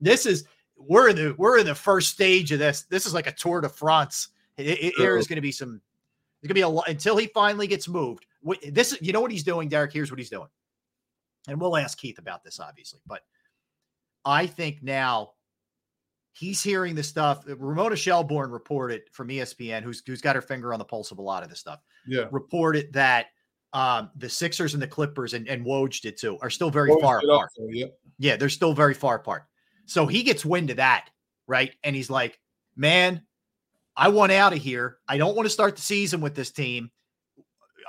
This 0.00 0.26
is 0.26 0.44
we're 0.76 1.08
in 1.08 1.16
the 1.16 1.34
we're 1.38 1.58
in 1.58 1.66
the 1.66 1.74
first 1.74 2.10
stage 2.10 2.52
of 2.52 2.58
this. 2.58 2.82
This 2.82 3.06
is 3.06 3.14
like 3.14 3.26
a 3.26 3.32
Tour 3.32 3.60
de 3.60 3.68
France. 3.68 4.28
There 4.56 5.16
is 5.16 5.26
going 5.26 5.36
to 5.36 5.42
be 5.42 5.52
some. 5.52 5.80
There's 6.40 6.48
going 6.48 6.54
to 6.54 6.54
be 6.54 6.60
a 6.62 6.68
lot 6.68 6.88
until 6.88 7.16
he 7.16 7.28
finally 7.28 7.66
gets 7.66 7.88
moved. 7.88 8.26
This 8.68 8.96
you 9.00 9.12
know 9.12 9.20
what 9.20 9.30
he's 9.30 9.44
doing, 9.44 9.68
Derrick. 9.68 9.92
Here's 9.92 10.10
what 10.10 10.18
he's 10.18 10.30
doing, 10.30 10.48
and 11.46 11.60
we'll 11.60 11.76
ask 11.76 11.96
Keith 11.98 12.18
about 12.18 12.42
this, 12.42 12.58
obviously. 12.58 13.00
But 13.06 13.20
I 14.24 14.46
think 14.46 14.82
now 14.82 15.32
he's 16.32 16.62
hearing 16.62 16.94
the 16.94 17.02
stuff. 17.02 17.44
Ramona 17.46 17.96
Shelburne 17.96 18.50
reported 18.50 19.02
from 19.12 19.28
ESPN, 19.28 19.82
who's 19.82 20.02
who's 20.06 20.20
got 20.20 20.34
her 20.36 20.42
finger 20.42 20.72
on 20.72 20.78
the 20.78 20.84
pulse 20.84 21.10
of 21.10 21.18
a 21.18 21.22
lot 21.22 21.42
of 21.42 21.48
this 21.50 21.60
stuff 21.60 21.80
Yeah. 22.06 22.24
reported 22.30 22.92
that 22.94 23.26
um, 23.74 24.10
the 24.16 24.28
Sixers 24.28 24.74
and 24.74 24.82
the 24.82 24.86
Clippers 24.86 25.32
and, 25.34 25.48
and 25.48 25.64
Woj 25.64 26.00
did 26.02 26.18
too 26.18 26.38
are 26.42 26.50
still 26.50 26.70
very 26.70 26.90
Woj 26.90 27.00
far 27.00 27.18
apart. 27.18 27.30
also, 27.30 27.68
yep. 27.70 27.98
Yeah, 28.18 28.36
they're 28.36 28.48
still 28.50 28.74
very 28.74 28.94
far 28.94 29.16
apart. 29.16 29.44
So 29.86 30.06
he 30.06 30.22
gets 30.22 30.44
wind 30.44 30.70
of 30.70 30.76
that, 30.76 31.08
right? 31.46 31.74
And 31.82 31.96
he's 31.96 32.10
like, 32.10 32.38
man, 32.76 33.22
I 33.96 34.08
want 34.08 34.30
out 34.32 34.52
of 34.52 34.58
here. 34.58 34.98
I 35.08 35.16
don't 35.18 35.34
want 35.34 35.46
to 35.46 35.50
start 35.50 35.76
the 35.76 35.82
season 35.82 36.20
with 36.20 36.34
this 36.34 36.50
team. 36.50 36.90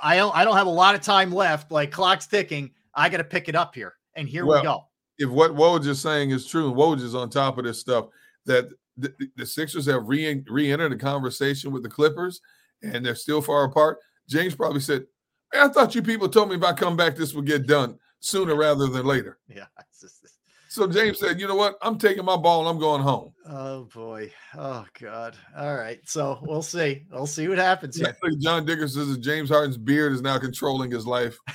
I 0.02 0.16
don't 0.16 0.34
I 0.34 0.44
don't 0.44 0.56
have 0.56 0.66
a 0.66 0.70
lot 0.70 0.94
of 0.94 1.02
time 1.02 1.32
left. 1.32 1.70
Like 1.70 1.90
clock's 1.92 2.26
ticking. 2.26 2.70
I 2.94 3.08
got 3.08 3.18
to 3.18 3.24
pick 3.24 3.48
it 3.48 3.54
up 3.54 3.74
here. 3.74 3.94
And 4.16 4.28
here 4.28 4.44
Well, 4.46 4.60
we 4.60 4.64
go. 4.64 4.84
If 5.18 5.30
what 5.30 5.54
Woj 5.54 5.86
is 5.86 6.00
saying 6.00 6.30
is 6.30 6.46
true, 6.46 6.68
and 6.68 6.76
Woj 6.76 7.00
is 7.00 7.14
on 7.14 7.30
top 7.30 7.58
of 7.58 7.64
this 7.64 7.78
stuff, 7.78 8.06
that 8.46 8.68
the, 8.96 9.12
the 9.36 9.46
Sixers 9.46 9.86
have 9.86 10.08
re 10.08 10.42
re-entered 10.48 10.92
the 10.92 10.96
conversation 10.96 11.72
with 11.72 11.82
the 11.82 11.88
Clippers, 11.88 12.40
and 12.82 13.04
they're 13.04 13.14
still 13.14 13.40
far 13.42 13.64
apart. 13.64 13.98
James 14.28 14.54
probably 14.54 14.80
said, 14.80 15.04
"Hey, 15.52 15.60
"I 15.60 15.68
thought 15.68 15.94
you 15.94 16.02
people 16.02 16.28
told 16.28 16.48
me 16.50 16.56
if 16.56 16.62
I 16.62 16.72
come 16.72 16.96
back, 16.96 17.16
this 17.16 17.34
would 17.34 17.46
get 17.46 17.66
done 17.66 17.98
sooner 18.20 18.54
rather 18.54 18.86
than 18.86 19.04
later." 19.06 19.38
Yeah. 19.48 19.66
just- 20.00 20.26
So 20.68 20.86
James 20.88 21.18
said, 21.18 21.40
"You 21.40 21.46
know 21.48 21.54
what? 21.56 21.76
I'm 21.82 21.98
taking 21.98 22.24
my 22.24 22.36
ball 22.36 22.60
and 22.60 22.68
I'm 22.68 22.78
going 22.78 23.02
home." 23.02 23.32
oh 23.46 23.84
boy. 23.94 24.32
Oh 24.56 24.84
God. 25.00 25.36
All 25.56 25.76
right. 25.76 26.00
So 26.04 26.38
we'll 26.42 26.62
see. 26.62 27.04
We'll 27.10 27.26
see 27.26 27.48
what 27.48 27.58
happens 27.58 27.96
here. 27.96 28.16
think 28.22 28.40
John 28.40 28.64
Dicker 28.64 28.88
says 28.88 29.08
that 29.08 29.20
James 29.20 29.50
Harden's 29.50 29.76
beard 29.76 30.12
is 30.12 30.22
now 30.22 30.38
controlling 30.38 30.90
his 30.90 31.06
life. 31.06 31.36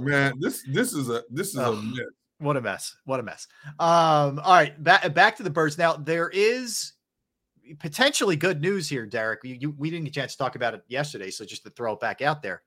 Man, 0.00 0.34
this 0.40 0.62
this 0.72 0.94
is 0.94 1.10
a 1.10 1.22
this 1.30 1.48
is 1.48 1.56
a 1.56 1.66
Ugh. 1.66 1.84
What 2.38 2.56
a 2.56 2.60
mess. 2.60 2.96
What 3.04 3.20
a 3.20 3.22
mess. 3.22 3.48
Um, 3.78 4.40
all 4.40 4.54
right, 4.54 4.82
back 4.82 5.14
back 5.14 5.36
to 5.36 5.42
the 5.42 5.50
birds. 5.50 5.78
Now 5.78 5.94
there 5.94 6.28
is 6.30 6.92
potentially 7.78 8.36
good 8.36 8.60
news 8.60 8.88
here, 8.88 9.06
Derrick. 9.06 9.40
You, 9.42 9.56
you 9.58 9.74
we 9.78 9.90
didn't 9.90 10.04
get 10.04 10.10
a 10.10 10.20
chance 10.20 10.32
to 10.32 10.38
talk 10.38 10.54
about 10.56 10.74
it 10.74 10.82
yesterday, 10.88 11.30
so 11.30 11.44
just 11.44 11.64
to 11.64 11.70
throw 11.70 11.94
it 11.94 12.00
back 12.00 12.22
out 12.22 12.42
there. 12.42 12.62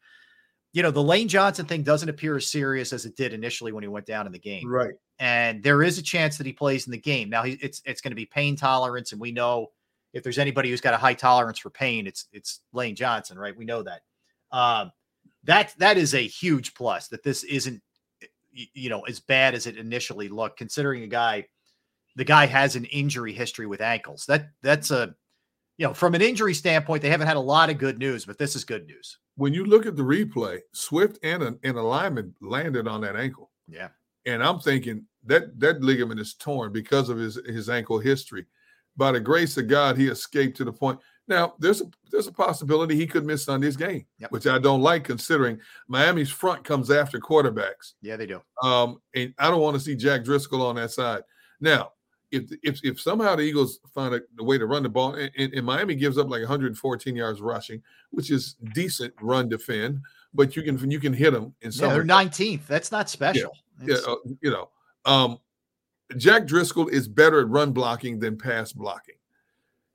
You 0.74 0.84
know, 0.84 0.92
the 0.92 1.04
Lane 1.04 1.28
Johnson 1.28 1.66
thing 1.66 1.84
doesn't 1.84 2.10
appear 2.10 2.38
as 2.38 2.48
serious 2.48 2.94
as 2.94 3.06
it 3.06 3.16
did 3.16 3.34
initially 3.34 3.72
when 3.72 3.84
he 3.84 3.88
went 3.88 4.06
down 4.06 4.28
in 4.28 4.32
the 4.32 4.40
game. 4.40 4.68
Right. 4.68 4.94
And 5.18 5.64
there 5.64 5.82
is 5.82 5.98
a 5.98 6.04
chance 6.04 6.38
that 6.38 6.46
he 6.46 6.54
plays 6.54 6.86
in 6.86 6.92
the 6.92 6.98
game. 6.98 7.30
Now 7.30 7.44
he, 7.44 7.54
it's 7.54 7.82
it's 7.86 8.02
going 8.02 8.12
to 8.12 8.16
be 8.16 8.26
pain 8.26 8.56
tolerance, 8.56 9.12
and 9.12 9.22
we 9.22 9.32
know 9.32 9.68
if 10.14 10.24
there's 10.24 10.40
anybody 10.40 10.70
who's 10.70 10.82
got 10.82 10.94
a 10.94 10.98
high 10.98 11.14
tolerance 11.14 11.60
for 11.60 11.70
pain, 11.70 12.08
it's 12.08 12.26
it's 12.32 12.62
Lane 12.74 12.96
Johnson, 12.96 13.38
right? 13.38 13.56
We 13.56 13.66
know 13.66 13.84
that. 13.84 14.02
Um, 14.52 14.92
that 15.44 15.74
that 15.78 15.98
is 15.98 16.14
a 16.16 16.26
huge 16.26 16.74
plus 16.74 17.08
that 17.10 17.24
this 17.24 17.44
isn't 17.44 17.82
you 18.52 18.90
know 18.90 19.02
as 19.02 19.20
bad 19.20 19.54
as 19.54 19.68
it 19.68 19.78
initially 19.78 20.30
looked 20.30 20.58
considering 20.58 21.04
a 21.04 21.08
guy 21.08 21.46
the 22.16 22.24
guy 22.26 22.46
has 22.46 22.76
an 22.76 22.86
injury 22.86 23.34
history 23.34 23.68
with 23.68 23.82
ankles 23.82 24.26
that 24.28 24.50
that's 24.64 24.92
a 24.92 25.14
you 25.78 25.88
know 25.88 25.94
from 25.94 26.16
an 26.16 26.22
injury 26.22 26.54
standpoint 26.54 27.02
they 27.02 27.10
haven't 27.10 27.28
had 27.28 27.38
a 27.38 27.40
lot 27.40 27.70
of 27.70 27.78
good 27.78 28.00
news 28.00 28.26
but 28.26 28.38
this 28.38 28.56
is 28.56 28.64
good 28.64 28.86
news 28.88 29.18
When 29.36 29.54
you 29.54 29.66
look 29.66 29.86
at 29.86 29.96
the 29.96 30.04
replay, 30.04 30.60
Swift 30.74 31.20
and 31.24 31.44
a, 31.44 31.56
and 31.64 31.78
a 31.78 31.82
lineman 31.82 32.36
landed 32.42 32.88
on 32.88 33.02
that 33.02 33.16
ankle. 33.16 33.52
yeah 33.68 33.90
and 34.26 34.44
I'm 34.44 34.60
thinking 34.60 35.06
that 35.26 35.60
that 35.60 35.82
ligament 35.82 36.20
is 36.20 36.34
torn 36.34 36.72
because 36.72 37.10
of 37.10 37.18
his 37.18 37.40
his 37.46 37.70
ankle 37.70 38.00
history. 38.00 38.46
By 38.98 39.12
the 39.14 39.20
grace 39.20 39.58
of 39.58 39.68
God, 39.68 39.98
he 39.98 40.08
escaped 40.08 40.58
to 40.58 40.66
the 40.66 40.74
point. 40.74 41.00
Now 41.30 41.54
there's 41.60 41.80
a 41.82 41.86
there's 42.12 42.28
a 42.28 42.32
possibility 42.34 42.96
he 42.96 43.08
could 43.08 43.26
miss 43.26 43.46
Sunday's 43.46 43.78
game, 43.78 44.06
Yep. 44.18 44.32
which 44.32 44.48
I 44.48 44.58
don't 44.60 44.82
like 44.82 45.04
considering 45.06 45.60
Miami's 45.88 46.30
front 46.32 46.64
comes 46.66 46.90
after 46.92 47.20
quarterbacks. 47.20 47.94
yeah 48.02 48.18
they 48.18 48.26
do 48.26 48.42
Um, 48.62 49.00
and 49.16 49.34
I 49.38 49.50
don't 49.50 49.62
want 49.62 49.76
to 49.76 49.80
see 49.80 49.96
Jack 49.96 50.24
Driscoll 50.26 50.66
on 50.66 50.76
that 50.76 50.92
side. 50.92 51.22
Now, 51.62 51.92
if 52.32 52.52
if 52.64 52.80
if 52.84 53.00
somehow 53.00 53.36
the 53.36 53.44
Eagles 53.44 53.80
find 53.94 54.14
a, 54.16 54.22
a 54.40 54.44
way 54.44 54.58
to 54.58 54.66
run 54.66 54.84
the 54.84 54.90
ball, 54.90 55.14
and, 55.16 55.32
and, 55.38 55.54
and 55.54 55.66
Miami 55.66 55.96
gives 55.96 56.18
up 56.18 56.30
like 56.30 56.42
114 56.42 57.16
yards 57.16 57.42
rushing, 57.42 57.82
which 58.12 58.30
is 58.32 58.56
decent 58.74 59.14
run 59.22 59.48
defend, 59.50 60.00
but 60.34 60.56
you 60.56 60.64
can 60.64 60.90
you 60.92 61.00
can 61.00 61.14
hit 61.14 61.32
them 61.32 61.54
in 61.62 61.72
some. 61.72 61.90
Yeah, 61.90 61.94
they're 61.94 62.04
19th. 62.04 62.66
That's 62.68 62.92
not 62.92 63.10
special. 63.10 63.52
Yeah, 63.82 63.94
It's- 63.94 64.08
uh, 64.08 64.16
you 64.42 64.50
know, 64.52 64.70
um, 65.06 65.38
Jack 66.18 66.48
Driscoll 66.48 66.88
is 66.88 67.08
better 67.08 67.40
at 67.42 67.48
run 67.50 67.72
blocking 67.72 68.20
than 68.20 68.36
pass 68.38 68.74
blocking. 68.74 69.16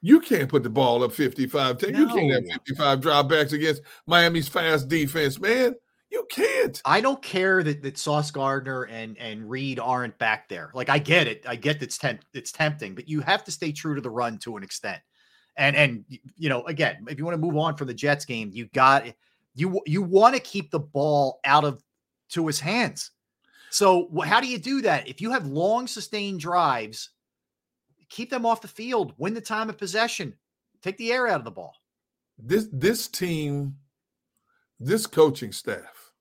You 0.04 0.20
can't 0.20 0.50
put 0.50 0.62
the 0.62 0.68
ball 0.68 1.02
up 1.02 1.12
55 1.12 1.78
10. 1.78 1.94
You 1.94 2.06
can't 2.08 2.30
have 2.30 2.44
No. 2.44 2.52
55 2.66 3.00
dropbacks 3.00 3.54
against 3.54 3.80
Miami's 4.06 4.48
fast 4.48 4.86
defense, 4.86 5.40
man. 5.40 5.74
You 6.10 6.26
can't. 6.30 6.78
I 6.84 7.00
don't 7.00 7.22
care 7.22 7.62
that, 7.62 7.82
that 7.82 7.96
Sauce 7.96 8.30
Gardner 8.30 8.82
and 8.82 9.16
and 9.16 9.48
Reed 9.48 9.78
aren't 9.78 10.18
back 10.18 10.46
there. 10.50 10.70
Like 10.74 10.90
I 10.90 10.98
get 10.98 11.26
it. 11.26 11.46
I 11.48 11.56
get 11.56 11.82
it's 11.82 11.96
temp- 11.96 12.26
it's 12.34 12.52
tempting, 12.52 12.94
but 12.94 13.08
you 13.08 13.22
have 13.22 13.44
to 13.44 13.50
stay 13.50 13.72
true 13.72 13.94
to 13.94 14.02
the 14.02 14.10
run 14.10 14.36
to 14.40 14.58
an 14.58 14.62
extent. 14.62 15.00
And 15.56 15.74
and 15.74 16.04
you 16.36 16.50
know, 16.50 16.64
again, 16.64 17.06
if 17.08 17.18
you 17.18 17.24
want 17.24 17.40
to 17.40 17.40
move 17.40 17.56
on 17.56 17.74
from 17.74 17.86
the 17.86 17.94
Jets 17.94 18.26
game, 18.26 18.50
you 18.52 18.66
got 18.74 19.06
you 19.54 19.80
you 19.86 20.02
want 20.02 20.34
to 20.34 20.40
keep 20.40 20.70
the 20.70 20.80
ball 20.80 21.40
out 21.46 21.64
of 21.64 21.82
to 22.32 22.46
his 22.46 22.60
hands. 22.60 23.10
So 23.70 24.10
how 24.22 24.38
do 24.42 24.48
you 24.48 24.58
do 24.58 24.82
that? 24.82 25.08
If 25.08 25.22
you 25.22 25.30
have 25.30 25.46
long 25.46 25.86
sustained 25.86 26.40
drives, 26.40 27.08
keep 28.14 28.30
them 28.30 28.46
off 28.46 28.62
the 28.62 28.68
field, 28.68 29.12
win 29.18 29.34
the 29.34 29.40
time 29.40 29.68
of 29.68 29.76
possession, 29.76 30.34
take 30.82 30.96
the 30.98 31.12
air 31.12 31.26
out 31.26 31.40
of 31.40 31.44
the 31.44 31.50
ball. 31.50 31.74
This 32.38 32.68
this 32.72 33.08
team, 33.08 33.76
this 34.78 35.06
coaching 35.06 35.50
staff 35.50 36.12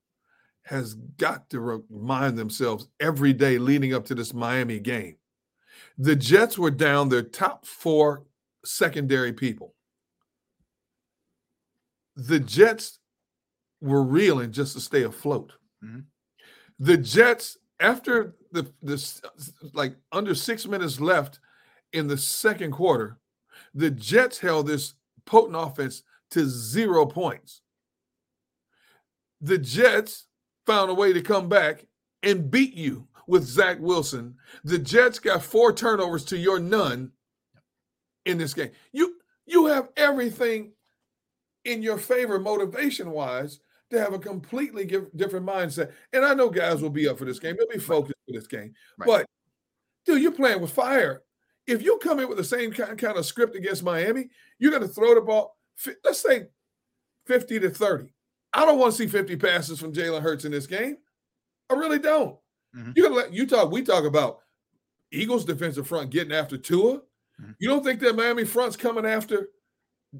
has 0.63 0.95
got 0.95 1.49
to 1.51 1.59
remind 1.59 2.37
themselves 2.37 2.87
every 2.99 3.31
day 3.31 3.59
leading 3.59 3.93
up 3.93 4.05
to 4.05 4.15
this 4.15 4.33
Miami 4.33 4.79
game. 4.79 5.17
The 5.97 6.15
Jets 6.15 6.57
were 6.57 6.71
down 6.71 7.09
their 7.09 7.21
top 7.21 7.65
four 7.65 8.23
secondary 8.65 9.33
people. 9.33 9.75
The 12.15 12.39
Jets 12.39 12.99
were 13.81 14.03
reeling 14.03 14.51
just 14.51 14.73
to 14.73 14.81
stay 14.81 15.03
afloat. 15.03 15.51
Mhm. 15.83 16.05
The 16.79 16.97
Jets, 16.97 17.57
after 17.79 18.35
the 18.51 18.71
this 18.81 19.21
like 19.73 19.95
under 20.11 20.33
six 20.33 20.65
minutes 20.65 20.99
left 20.99 21.39
in 21.93 22.07
the 22.07 22.17
second 22.17 22.71
quarter, 22.71 23.17
the 23.73 23.89
Jets 23.89 24.39
held 24.39 24.67
this 24.67 24.93
potent 25.25 25.55
offense 25.55 26.03
to 26.31 26.45
zero 26.45 27.05
points. 27.05 27.61
The 29.41 29.57
Jets 29.57 30.25
found 30.65 30.89
a 30.89 30.93
way 30.93 31.13
to 31.13 31.21
come 31.21 31.49
back 31.49 31.85
and 32.23 32.49
beat 32.49 32.73
you 32.73 33.07
with 33.27 33.43
Zach 33.43 33.77
Wilson. 33.79 34.35
The 34.63 34.79
Jets 34.79 35.19
got 35.19 35.43
four 35.43 35.73
turnovers 35.73 36.25
to 36.25 36.37
your 36.37 36.59
none 36.59 37.11
in 38.25 38.37
this 38.37 38.53
game. 38.53 38.71
You 38.91 39.15
you 39.45 39.65
have 39.67 39.89
everything 39.97 40.71
in 41.65 41.81
your 41.81 41.97
favor 41.97 42.39
motivation 42.39 43.11
wise 43.11 43.59
to 43.91 43.99
have 43.99 44.13
a 44.13 44.19
completely 44.19 44.85
different 45.15 45.45
mindset. 45.45 45.91
And 46.13 46.25
I 46.25 46.33
know 46.33 46.49
guys 46.49 46.81
will 46.81 46.89
be 46.89 47.07
up 47.07 47.17
for 47.17 47.25
this 47.25 47.39
game. 47.39 47.55
They'll 47.57 47.67
be 47.67 47.79
focused 47.79 48.17
for 48.25 48.33
this 48.33 48.47
game. 48.47 48.73
Right. 48.97 49.07
But 49.07 49.25
dude, 50.05 50.21
you're 50.21 50.31
playing 50.31 50.61
with 50.61 50.71
fire. 50.71 51.21
If 51.67 51.81
you 51.81 51.97
come 51.99 52.19
in 52.19 52.27
with 52.27 52.37
the 52.37 52.43
same 52.43 52.71
kind, 52.71 52.97
kind 52.97 53.17
of 53.17 53.25
script 53.25 53.55
against 53.55 53.83
Miami, 53.83 54.29
you're 54.59 54.71
going 54.71 54.81
to 54.83 54.87
throw 54.87 55.15
the 55.15 55.21
ball, 55.21 55.57
let's 56.03 56.19
say 56.19 56.47
50 57.25 57.59
to 57.61 57.69
30. 57.69 58.13
I 58.53 58.65
don't 58.65 58.77
want 58.77 58.91
to 58.93 58.97
see 58.97 59.07
50 59.07 59.35
passes 59.37 59.79
from 59.79 59.93
Jalen 59.93 60.21
Hurts 60.21 60.45
in 60.45 60.51
this 60.51 60.67
game. 60.67 60.97
I 61.69 61.75
really 61.75 61.99
don't. 61.99 62.37
Mhm. 62.75 62.93
You're 62.95 63.07
gonna 63.09 63.19
let 63.19 63.33
you 63.33 63.47
talk. 63.47 63.71
We 63.71 63.81
talk 63.81 64.03
about 64.03 64.39
Eagles 65.11 65.45
defensive 65.45 65.87
front 65.87 66.09
getting 66.11 66.33
after 66.33 66.57
Tua. 66.57 67.01
Mhm. 67.41 67.55
You 67.59 67.69
don't 67.69 67.83
think 67.83 67.99
that 68.01 68.15
Miami 68.15 68.43
front's 68.45 68.75
coming 68.75 69.05
after 69.05 69.49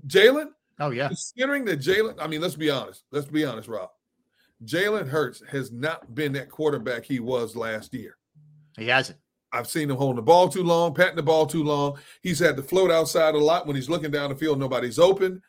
Jalen? 0.08 0.52
Oh 0.80 0.92
yeah. 0.92 1.08
Considering 1.08 1.66
that 1.66 1.80
Jalen, 1.80 2.16
I 2.20 2.28
mean, 2.28 2.42
let's 2.42 2.56
be 2.56 2.70
honest. 2.70 3.04
Let's 3.12 3.28
be 3.28 3.44
honest, 3.46 3.68
Rob. 3.68 3.90
Jalen 4.66 5.08
Hurts 5.08 5.44
has 5.50 5.72
not 5.72 6.16
been 6.16 6.32
that 6.34 6.50
quarterback 6.50 7.04
he 7.04 7.20
was 7.20 7.56
last 7.56 7.94
year. 7.94 8.18
He 8.78 8.88
hasn't. 8.88 9.20
I've 9.54 9.68
seen 9.70 9.90
him 9.90 9.98
holding 9.98 10.16
the 10.18 10.22
ball 10.24 10.50
too 10.50 10.64
long, 10.64 10.94
patting 10.96 11.16
the 11.16 11.24
ball 11.24 11.46
too 11.46 11.64
long. 11.64 11.98
He's 12.22 12.40
had 12.40 12.58
to 12.58 12.64
float 12.64 12.90
outside 12.92 13.36
a 13.36 13.38
lot 13.38 13.68
when 13.68 13.76
he's 13.76 13.90
looking 13.90 14.12
down 14.12 14.32
the 14.32 14.36
field. 14.36 14.60
Nobody's 14.60 14.98
open. 15.00 15.42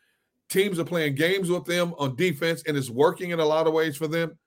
Teams 0.50 0.78
are 0.78 0.84
playing 0.84 1.14
games 1.14 1.50
with 1.50 1.64
them 1.64 1.94
on 1.98 2.14
defense, 2.14 2.62
and 2.66 2.76
it's 2.76 2.90
working 2.90 3.30
in 3.30 3.40
a 3.40 3.44
lot 3.44 3.66
of 3.66 3.72
ways 3.72 3.96
for 3.96 4.06
them. 4.06 4.38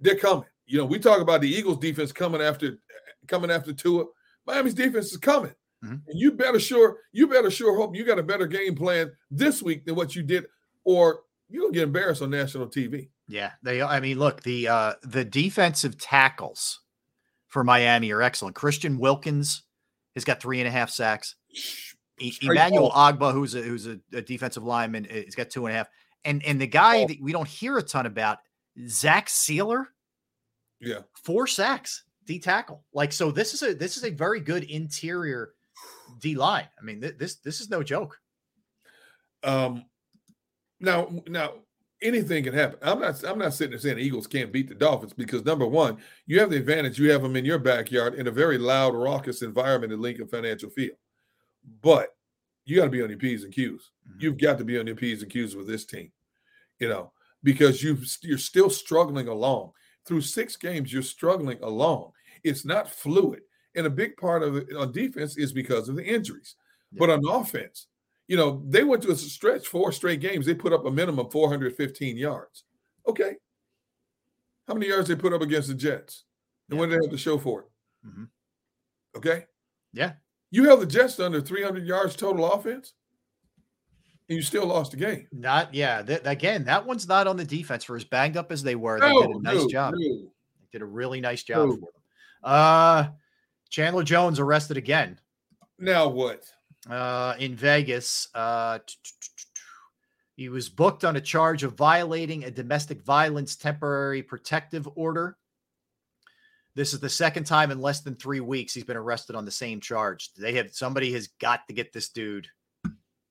They're 0.00 0.16
coming. 0.16 0.44
You 0.66 0.78
know, 0.78 0.84
we 0.84 0.98
talk 0.98 1.20
about 1.20 1.40
the 1.40 1.48
Eagles 1.48 1.78
defense 1.78 2.12
coming 2.12 2.42
after 2.42 2.78
coming 3.28 3.50
after 3.50 3.72
Tua. 3.72 4.04
Miami's 4.46 4.74
defense 4.74 5.12
is 5.12 5.18
coming. 5.18 5.54
Mhm. 5.84 6.02
And 6.06 6.18
you 6.18 6.32
better 6.32 6.58
sure, 6.58 6.98
you 7.12 7.28
better 7.28 7.50
sure 7.50 7.76
hope 7.76 7.94
you 7.94 8.04
got 8.04 8.18
a 8.18 8.22
better 8.22 8.46
game 8.46 8.74
plan 8.74 9.12
this 9.30 9.62
week 9.62 9.84
than 9.84 9.94
what 9.94 10.16
you 10.16 10.22
did, 10.22 10.46
or 10.84 11.20
you're 11.48 11.62
gonna 11.62 11.74
get 11.74 11.82
embarrassed 11.84 12.22
on 12.22 12.30
national 12.30 12.66
TV. 12.66 13.08
Yeah, 13.28 13.52
they. 13.62 13.82
I 13.82 14.00
mean, 14.00 14.18
look 14.18 14.42
the 14.42 14.66
uh 14.68 14.94
the 15.02 15.24
defensive 15.24 15.96
tackles 15.98 16.80
for 17.48 17.64
Miami 17.64 18.10
are 18.12 18.22
excellent. 18.22 18.54
Christian 18.54 18.98
Wilkins 18.98 19.62
has 20.14 20.24
got 20.24 20.40
three 20.40 20.60
and 20.60 20.68
a 20.68 20.70
half 20.70 20.90
sacks. 20.90 21.34
E- 22.20 22.32
Emmanuel. 22.42 22.90
Ogbah, 22.90 23.32
who's 23.32 23.54
a 23.54 23.62
who's 23.62 23.86
a, 23.86 23.98
a 24.12 24.22
defensive 24.22 24.64
lineman, 24.64 25.06
he's 25.10 25.34
got 25.34 25.50
two 25.50 25.66
and 25.66 25.74
a 25.74 25.78
half. 25.78 25.88
And 26.24 26.44
and 26.44 26.60
the 26.60 26.66
guy 26.66 27.06
that 27.06 27.16
we 27.20 27.32
don't 27.32 27.48
hear 27.48 27.78
a 27.78 27.82
ton 27.82 28.06
about, 28.06 28.38
Zach 28.88 29.28
Sieler, 29.28 29.84
Yeah. 30.80 31.00
four 31.24 31.46
sacks, 31.46 32.04
D 32.26 32.38
tackle. 32.40 32.84
Like 32.92 33.12
so, 33.12 33.30
this 33.30 33.54
is 33.54 33.62
a 33.62 33.74
this 33.74 33.96
is 33.96 34.04
a 34.04 34.10
very 34.10 34.40
good 34.40 34.64
interior 34.64 35.54
D 36.20 36.34
line. 36.34 36.68
I 36.78 36.84
mean, 36.84 37.00
th- 37.00 37.16
this 37.18 37.36
this 37.36 37.60
is 37.60 37.70
no 37.70 37.82
joke. 37.82 38.18
Um, 39.44 39.84
now, 40.80 41.08
now 41.28 41.52
anything 42.02 42.44
can 42.44 42.54
happen. 42.54 42.78
I'm 42.82 43.00
not. 43.00 43.22
I'm 43.24 43.38
not 43.38 43.54
sitting 43.54 43.72
there 43.72 43.80
saying 43.80 43.96
the 43.96 44.02
Eagles 44.02 44.26
can't 44.26 44.52
beat 44.52 44.68
the 44.68 44.74
Dolphins 44.74 45.12
because 45.12 45.44
number 45.44 45.66
one, 45.66 45.98
you 46.26 46.40
have 46.40 46.50
the 46.50 46.56
advantage. 46.56 46.98
You 46.98 47.10
have 47.10 47.22
them 47.22 47.36
in 47.36 47.44
your 47.44 47.58
backyard 47.58 48.14
in 48.14 48.26
a 48.26 48.32
very 48.32 48.58
loud, 48.58 48.94
raucous 48.94 49.42
environment 49.42 49.92
at 49.92 49.98
Lincoln 49.98 50.28
Financial 50.28 50.70
Field. 50.70 50.96
But 51.82 52.14
you 52.64 52.76
got 52.76 52.84
to 52.84 52.90
be 52.90 53.02
on 53.02 53.08
your 53.08 53.18
p's 53.18 53.44
and 53.44 53.52
q's. 53.52 53.90
Mm-hmm. 54.08 54.20
You've 54.20 54.38
got 54.38 54.58
to 54.58 54.64
be 54.64 54.78
on 54.78 54.86
your 54.86 54.96
p's 54.96 55.22
and 55.22 55.30
q's 55.30 55.56
with 55.56 55.66
this 55.66 55.84
team. 55.84 56.12
You 56.78 56.88
know, 56.88 57.12
because 57.42 57.82
you 57.82 57.98
you're 58.22 58.38
still 58.38 58.70
struggling 58.70 59.28
along 59.28 59.72
through 60.06 60.20
six 60.22 60.56
games. 60.56 60.92
You're 60.92 61.02
struggling 61.02 61.58
along. 61.62 62.12
It's 62.44 62.64
not 62.64 62.90
fluid, 62.90 63.40
and 63.74 63.86
a 63.86 63.90
big 63.90 64.16
part 64.16 64.42
of 64.42 64.56
it 64.56 64.74
on 64.76 64.92
defense 64.92 65.36
is 65.36 65.52
because 65.52 65.88
of 65.88 65.96
the 65.96 66.04
injuries. 66.04 66.54
But 66.92 67.10
on 67.10 67.26
offense, 67.28 67.86
you 68.28 68.36
know, 68.36 68.62
they 68.68 68.84
went 68.84 69.02
to 69.02 69.10
a 69.10 69.16
stretch 69.16 69.66
four 69.66 69.90
straight 69.90 70.20
games. 70.20 70.46
They 70.46 70.54
put 70.54 70.72
up 70.72 70.84
a 70.84 70.90
minimum 70.90 71.30
415 71.30 72.16
yards. 72.16 72.64
Okay. 73.08 73.32
How 74.68 74.74
many 74.74 74.86
yards 74.88 75.08
they 75.08 75.16
put 75.16 75.32
up 75.32 75.40
against 75.40 75.68
the 75.68 75.74
Jets? 75.74 76.24
And 76.68 76.78
what 76.78 76.90
did 76.90 77.00
they 77.00 77.04
have 77.06 77.10
to 77.10 77.18
show 77.18 77.38
for 77.38 77.62
it? 77.62 77.66
Mhm. 78.06 78.28
Okay. 79.16 79.46
Yeah. 79.94 80.12
You 80.50 80.64
held 80.64 80.80
the 80.80 80.86
Jets 80.86 81.18
under 81.18 81.40
300 81.40 81.86
yards 81.86 82.14
total 82.14 82.52
offense, 82.52 82.92
and 84.28 84.36
you 84.36 84.42
still 84.42 84.66
lost 84.66 84.90
the 84.90 84.98
game. 84.98 85.26
Not 85.32 85.72
yeah. 85.72 86.02
Th- 86.02 86.20
again, 86.24 86.64
that 86.64 86.84
one's 86.84 87.08
not 87.08 87.26
on 87.26 87.38
the 87.38 87.44
defense 87.44 87.84
for 87.84 87.96
as 87.96 88.04
banged 88.04 88.36
up 88.36 88.52
as 88.52 88.62
they 88.62 88.74
were. 88.74 89.00
They 89.00 89.12
did 89.12 89.30
a 89.30 89.40
nice 89.40 89.56
no, 89.56 89.68
job. 89.68 89.94
no. 89.96 89.98
They 90.00 90.66
did 90.70 90.82
a 90.82 90.86
really 90.86 91.20
nice 91.22 91.42
job 91.42 91.70
for 91.70 91.76
them. 91.76 91.84
Uh 92.42 93.08
Chandler 93.70 94.04
Jones 94.04 94.38
arrested 94.38 94.76
again 94.76 95.18
Now 95.78 96.08
what? 96.08 96.44
Uh, 96.88 97.34
in 97.38 97.54
Vegas. 97.54 98.28
Uh, 98.34 98.78
he 100.36 100.48
was 100.48 100.68
booked 100.68 101.04
on 101.04 101.16
a 101.16 101.20
charge 101.20 101.64
of 101.64 101.74
violating 101.74 102.44
a 102.44 102.50
domestic 102.50 103.02
violence 103.02 103.56
temporary 103.56 104.22
protective 104.22 104.88
order. 104.94 105.36
This 106.74 106.94
is 106.94 107.00
the 107.00 107.08
second 107.08 107.44
time 107.44 107.72
in 107.72 107.80
less 107.80 108.02
than 108.02 108.14
three 108.14 108.38
weeks 108.38 108.72
he's 108.72 108.84
been 108.84 108.96
arrested 108.96 109.34
on 109.34 109.44
the 109.44 109.50
same 109.50 109.80
charge. 109.80 110.32
They 110.34 110.52
have 110.54 110.72
somebody 110.72 111.12
has 111.12 111.26
got 111.40 111.66
to 111.66 111.74
get 111.74 111.92
this 111.92 112.08
dude 112.10 112.46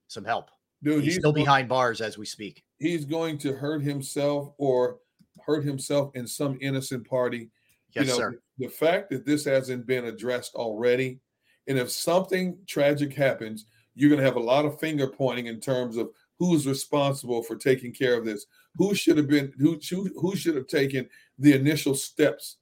some 0.08 0.26
help. 0.26 0.50
Dude, 0.84 1.04
he's, 1.04 1.14
he's 1.14 1.22
still 1.22 1.32
behind 1.34 1.70
bars 1.70 2.02
as 2.02 2.18
we 2.18 2.26
speak. 2.26 2.64
He's 2.78 3.06
going 3.06 3.38
to 3.40 3.54
hurt 3.54 3.82
himself 3.82 4.54
or 4.58 4.98
hurt 5.46 5.64
himself 5.64 6.12
in 6.14 6.28
some 6.28 6.58
innocent 6.62 7.08
party. 7.08 7.50
Yes, 7.94 8.14
sir. 8.14 8.38
The 8.58 8.68
fact 8.68 9.10
that 9.12 9.26
this 9.26 9.46
hasn't 9.46 9.88
been 9.88 10.06
addressed 10.06 10.54
already, 10.56 11.20
and 11.68 11.78
if 11.78 11.90
something 11.92 12.58
tragic 12.68 13.14
happens, 13.14 13.66
you're 13.96 14.10
going 14.10 14.20
to 14.20 14.26
have 14.26 14.36
a 14.36 14.40
lot 14.40 14.66
of 14.66 14.80
finger 14.80 15.08
pointing 15.08 15.48
in 15.48 15.60
terms 15.60 15.98
of 15.98 16.10
who's 16.40 16.68
responsible 16.68 17.42
for 17.42 17.56
taking 17.56 17.92
care 17.92 18.18
of 18.18 18.26
this, 18.26 18.46
who 18.76 18.94
should 18.94 19.18
have 19.18 19.28
been, 19.28 19.52
who 19.58 19.80
who, 20.20 20.36
should 20.36 20.56
have 20.56 20.68
taken 20.68 21.10
the 21.40 21.54
initial 21.54 21.96
steps 21.96 22.58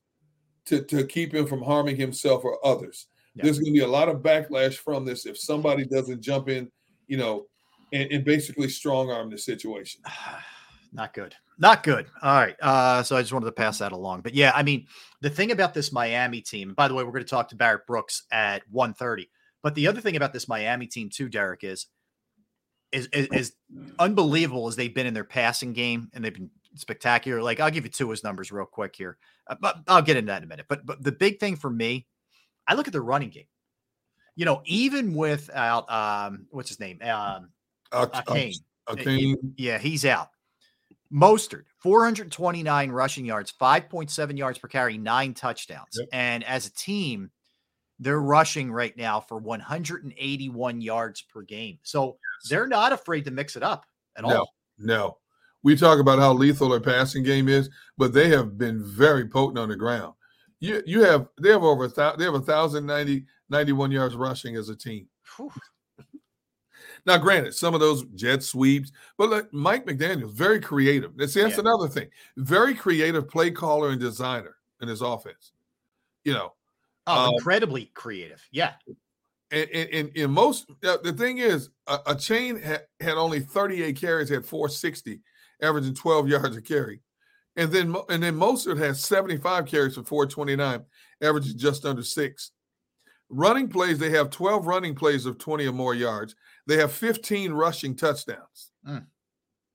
to, 0.66 0.82
to 0.84 1.06
keep 1.06 1.34
him 1.34 1.46
from 1.46 1.62
harming 1.62 1.98
himself 1.98 2.44
or 2.44 2.66
others. 2.66 3.08
There's 3.36 3.60
going 3.60 3.74
to 3.74 3.80
be 3.80 3.84
a 3.84 3.88
lot 3.88 4.08
of 4.08 4.22
backlash 4.22 4.76
from 4.76 5.04
this 5.04 5.26
if 5.26 5.38
somebody 5.38 5.86
doesn't 5.86 6.22
jump 6.22 6.48
in, 6.48 6.72
you 7.08 7.18
know, 7.18 7.48
and, 7.92 8.10
and 8.10 8.24
basically 8.24 8.70
strong 8.70 9.12
arm 9.12 9.30
the 9.30 9.38
situation. 9.38 10.02
Not 10.96 11.14
good. 11.14 11.36
Not 11.58 11.84
good. 11.84 12.08
All 12.22 12.36
right. 12.36 12.56
Uh, 12.62 13.04
so 13.04 13.16
I 13.16 13.22
just 13.22 13.34
wanted 13.34 13.48
to 13.48 13.52
pass 13.52 13.80
that 13.80 13.92
along. 13.92 14.22
But 14.22 14.34
yeah, 14.34 14.52
I 14.56 14.64
mean, 14.64 14.88
the 15.22 15.30
thing 15.30 15.52
about 15.52 15.74
this 15.74 15.92
Miami 15.92 16.42
team, 16.42 16.74
by 16.74 16.88
the 16.88 16.94
way, 16.94 17.04
we're 17.04 17.12
going 17.12 17.24
to 17.24 17.30
talk 17.30 17.50
to 17.50 17.56
Barrett 17.56 17.86
Brooks 17.86 18.24
at 18.32 18.64
1:30. 18.72 19.28
But 19.62 19.76
the 19.76 19.88
other 19.88 20.00
thing 20.00 20.16
about 20.16 20.32
this 20.32 20.48
Miami 20.48 20.88
team 20.88 21.10
too, 21.10 21.28
Derrick, 21.28 21.64
is 21.64 21.88
is, 22.92 23.08
is, 23.12 23.28
is 23.28 23.54
unbelievable 24.00 24.68
as 24.68 24.76
they've 24.76 24.94
been 24.94 25.08
in 25.08 25.14
their 25.14 25.24
passing 25.26 25.74
game 25.74 26.10
and 26.14 26.24
they've 26.24 26.34
been 26.34 26.52
spectacular. 26.76 27.42
Like 27.42 27.60
I'll 27.60 27.72
give 27.72 27.84
you 27.84 27.92
two 27.92 28.10
his 28.10 28.24
numbers 28.24 28.52
real 28.52 28.66
quick 28.66 28.96
here, 28.96 29.18
uh, 29.48 29.56
but 29.60 29.78
I'll 29.88 30.02
get 30.02 30.18
into 30.18 30.28
that 30.28 30.38
in 30.38 30.44
a 30.44 30.48
minute. 30.48 30.68
But 30.70 30.86
but 30.86 31.04
the 31.04 31.12
big 31.12 31.40
thing 31.40 31.56
for 31.56 31.70
me, 31.70 32.08
I 32.68 32.76
look 32.76 32.88
at 32.88 32.94
the 32.94 33.02
running 33.02 33.30
game. 33.30 33.48
You 34.36 34.46
know, 34.46 34.62
even 34.66 35.14
without 35.14 35.90
um, 35.92 36.48
what's 36.52 36.70
his 36.70 36.80
name, 36.80 37.00
um, 37.02 37.50
Achane. 37.92 38.54
Achane. 38.88 39.36
Yeah, 39.58 39.78
he's 39.78 40.06
out. 40.06 40.30
Mostert, 41.14 41.64
429 41.78 42.92
rushing 42.92 43.26
yards, 43.26 43.54
5.7 43.60 44.38
yards 44.38 44.58
per 44.58 44.68
carry, 44.68 44.98
nine 44.98 45.34
touchdowns. 45.34 45.90
Yep. 45.98 46.10
And 46.12 46.44
as 46.44 46.68
a 46.68 46.74
team, 46.74 47.32
they're 48.00 48.22
rushing 48.22 48.72
right 48.72 48.96
now 48.98 49.20
for 49.22 49.38
181 49.38 50.82
yards 50.82 51.22
per 51.22 51.42
game. 51.44 51.80
So 51.84 52.18
they're 52.50 52.68
not 52.68 52.92
afraid 52.92 53.26
to 53.26 53.32
mix 53.32 53.56
it 53.56 53.64
up 53.64 53.86
at 54.18 54.24
No, 54.24 54.38
all. 54.40 54.54
no. 54.78 55.18
We 55.64 55.76
talk 55.76 56.00
about 56.00 56.20
how 56.20 56.34
lethal 56.34 56.70
their 56.70 56.80
passing 56.80 57.24
game 57.24 57.48
is, 57.48 57.70
but 57.98 58.14
they 58.14 58.28
have 58.30 58.58
been 58.58 58.84
very 58.84 59.28
potent 59.28 59.58
on 59.58 59.70
the 59.70 59.76
ground. 59.76 60.14
You 60.60 60.82
you 60.86 61.04
have 61.04 61.28
they 61.42 61.50
have 61.50 61.64
over 61.64 61.86
a 61.86 61.90
thousand 61.90 62.20
they 62.20 62.26
have 62.26 62.36
a 62.36 62.40
thousand 62.40 62.86
ninety 62.86 63.26
ninety 63.50 63.72
one 63.72 63.92
yards 63.92 64.16
rushing 64.16 64.56
as 64.56 64.70
a 64.70 64.76
team. 64.76 65.08
Now, 67.06 67.18
granted, 67.18 67.54
some 67.54 67.74
of 67.74 67.80
those 67.80 68.04
jet 68.16 68.42
sweeps, 68.42 68.92
but 69.18 69.30
like 69.30 69.54
Mike 69.54 69.86
McDaniel's 69.86 70.34
very 70.34 70.60
creative. 70.60 71.12
See, 71.30 71.42
that's 71.42 71.56
Yeah. 71.56 71.60
another 71.60 71.88
thing. 71.88 72.10
Very 72.38 72.74
creative 72.74 73.28
play 73.30 73.52
caller 73.52 73.90
and 73.90 74.00
designer 74.00 74.56
in 74.82 74.88
his 74.88 75.02
offense. 75.02 75.52
You 76.24 76.34
know, 76.34 76.54
Oh, 77.08 77.28
Um, 77.28 77.34
incredibly 77.36 77.86
creative. 77.94 78.44
Yeah. 78.52 78.74
and 79.52 79.70
in, 79.70 80.08
in 80.16 80.32
most 80.32 80.66
uh, 80.84 80.98
the 81.04 81.14
thing 81.14 81.38
is 81.38 81.70
a, 81.86 82.00
Achane 82.00 82.60
had, 82.62 82.88
had 83.00 83.14
only 83.14 83.40
38 83.40 83.96
carries 83.96 84.28
had 84.28 84.44
460 84.44 85.22
averaging 85.62 85.94
12 85.94 86.28
yards 86.28 86.58
a 86.58 86.62
carry 86.64 87.02
and 87.56 87.72
then 87.72 87.96
and 88.10 88.24
then 88.24 88.36
Mostert 88.36 88.80
has 88.80 89.04
75 89.04 89.68
carries 89.68 89.94
for 89.94 90.04
429 90.04 90.84
averaging 91.22 91.60
just 91.60 91.86
under 91.86 92.02
six 92.02 92.52
running 93.30 93.68
plays 93.68 93.98
they 94.00 94.10
have 94.12 94.30
12 94.30 94.68
running 94.68 94.94
plays 94.96 95.26
of 95.26 95.38
20 95.38 95.66
or 95.68 95.72
more 95.72 95.96
yards 95.96 96.36
they 96.68 96.78
have 96.78 96.92
15 96.92 97.52
rushing 97.54 97.96
touchdowns 97.96 98.72
Mm. 98.88 99.06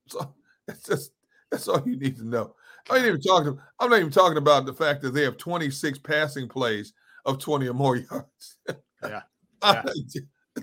so 0.06 0.35
that's 0.66 0.85
just 0.85 1.12
that's 1.51 1.66
all 1.68 1.82
you 1.86 1.97
need 1.97 2.16
to 2.16 2.24
know 2.27 2.55
I 2.90 2.97
ain't 2.97 3.06
even 3.06 3.20
talking. 3.20 3.59
I'm 3.78 3.90
not 3.90 3.98
even 4.01 4.10
talking 4.10 4.39
about 4.39 4.64
the 4.64 4.72
fact 4.72 5.02
that 5.02 5.12
they 5.12 5.22
have 5.22 5.36
26 5.36 5.98
passing 5.98 6.48
plays 6.48 6.94
of 7.27 7.39
20 7.39 7.68
or 7.68 7.74
more 7.74 7.97
yards. 8.10 8.56
Yeah. 9.02 9.20
I- 9.62 9.85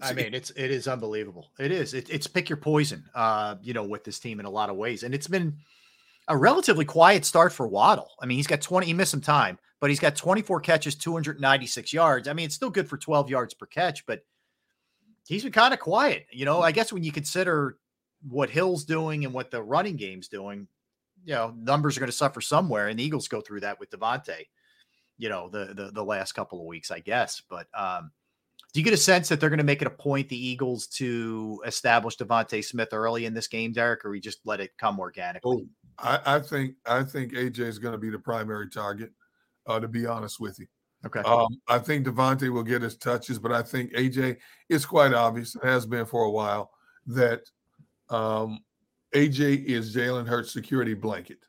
I 0.01 0.13
mean, 0.13 0.33
it's 0.33 0.49
it 0.51 0.69
is 0.71 0.87
unbelievable. 0.87 1.51
It 1.59 1.71
is. 1.71 1.93
It, 1.93 2.09
it's 2.09 2.27
pick 2.27 2.49
your 2.49 2.57
poison. 2.57 3.05
Uh, 3.15 3.55
you 3.61 3.73
know, 3.73 3.83
with 3.83 4.03
this 4.03 4.19
team 4.19 4.39
in 4.39 4.45
a 4.45 4.49
lot 4.49 4.69
of 4.69 4.75
ways, 4.75 5.03
and 5.03 5.13
it's 5.13 5.27
been 5.27 5.55
a 6.27 6.35
relatively 6.35 6.85
quiet 6.85 7.23
start 7.23 7.53
for 7.53 7.67
Waddle. 7.67 8.09
I 8.21 8.25
mean, 8.25 8.37
he's 8.37 8.47
got 8.47 8.61
20. 8.61 8.85
He 8.87 8.93
missed 8.93 9.11
some 9.11 9.21
time, 9.21 9.57
but 9.79 9.89
he's 9.89 9.99
got 9.99 10.15
24 10.15 10.61
catches, 10.61 10.95
296 10.95 11.93
yards. 11.93 12.27
I 12.27 12.33
mean, 12.33 12.45
it's 12.45 12.55
still 12.55 12.69
good 12.69 12.89
for 12.89 12.97
12 12.97 13.29
yards 13.29 13.53
per 13.53 13.65
catch, 13.65 14.05
but 14.05 14.21
he's 15.27 15.43
been 15.43 15.51
kind 15.51 15.73
of 15.73 15.79
quiet. 15.79 16.25
You 16.31 16.45
know, 16.45 16.61
I 16.61 16.71
guess 16.71 16.91
when 16.91 17.03
you 17.03 17.11
consider 17.11 17.77
what 18.27 18.49
Hill's 18.49 18.85
doing 18.85 19.25
and 19.25 19.33
what 19.33 19.51
the 19.51 19.61
running 19.61 19.95
game's 19.95 20.27
doing, 20.27 20.67
you 21.23 21.33
know, 21.33 21.53
numbers 21.57 21.97
are 21.97 21.99
going 21.99 22.11
to 22.11 22.15
suffer 22.15 22.41
somewhere, 22.41 22.87
and 22.87 22.97
the 22.97 23.03
Eagles 23.03 23.27
go 23.27 23.41
through 23.41 23.61
that 23.61 23.79
with 23.79 23.91
DeVonta. 23.91 24.45
You 25.17 25.29
know, 25.29 25.49
the 25.49 25.73
the 25.73 25.91
the 25.91 26.03
last 26.03 26.33
couple 26.33 26.59
of 26.59 26.65
weeks, 26.65 26.91
I 26.91 26.99
guess, 26.99 27.41
but 27.49 27.67
um. 27.73 28.11
Do 28.73 28.81
you 28.81 28.83
get 28.83 28.93
a 28.93 28.97
sense 28.97 29.29
that 29.29 29.39
they're 29.39 29.49
going 29.49 29.59
to 29.59 29.63
make 29.63 29.81
it 29.81 29.87
a 29.87 29.91
point, 29.91 30.27
the 30.29 30.37
Eagles, 30.37 30.87
to 30.87 31.61
establish 31.65 32.17
DeVonta 32.17 32.63
Smith 32.63 32.89
early 32.91 33.25
in 33.25 33.33
this 33.33 33.47
game, 33.47 33.71
Derrick, 33.71 34.03
or 34.03 34.11
we 34.11 34.19
just 34.19 34.39
let 34.45 34.59
it 34.59 34.71
come 34.77 34.99
organically? 34.99 35.65
Oh, 35.65 35.67
I, 35.97 36.35
I 36.35 36.39
think 36.39 36.75
I 36.85 37.01
think 37.03 37.33
AJ 37.33 37.59
is 37.59 37.79
going 37.79 37.93
to 37.93 37.97
be 37.97 38.09
the 38.09 38.19
primary 38.19 38.69
target. 38.69 39.11
Uh, 39.67 39.79
to 39.79 39.87
be 39.87 40.05
honest 40.05 40.39
with 40.39 40.57
you, 40.59 40.67
Okay. 41.05 41.19
um, 41.21 41.47
I 41.67 41.77
think 41.77 42.07
DeVonta 42.07 42.49
will 42.49 42.63
get 42.63 42.81
his 42.81 42.97
touches, 42.97 43.37
but 43.37 43.51
I 43.51 43.61
think 43.61 43.91
AJ 43.93 44.37
it's 44.69 44.85
quite 44.85 45.13
obvious. 45.13 45.55
It 45.55 45.63
has 45.63 45.85
been 45.85 46.05
for 46.05 46.23
a 46.23 46.31
while 46.31 46.71
that 47.07 47.41
um, 48.09 48.59
AJ 49.13 49.65
is 49.65 49.93
Jalen 49.95 50.27
Hurts' 50.27 50.51
security 50.53 50.93
blanket. 50.93 51.39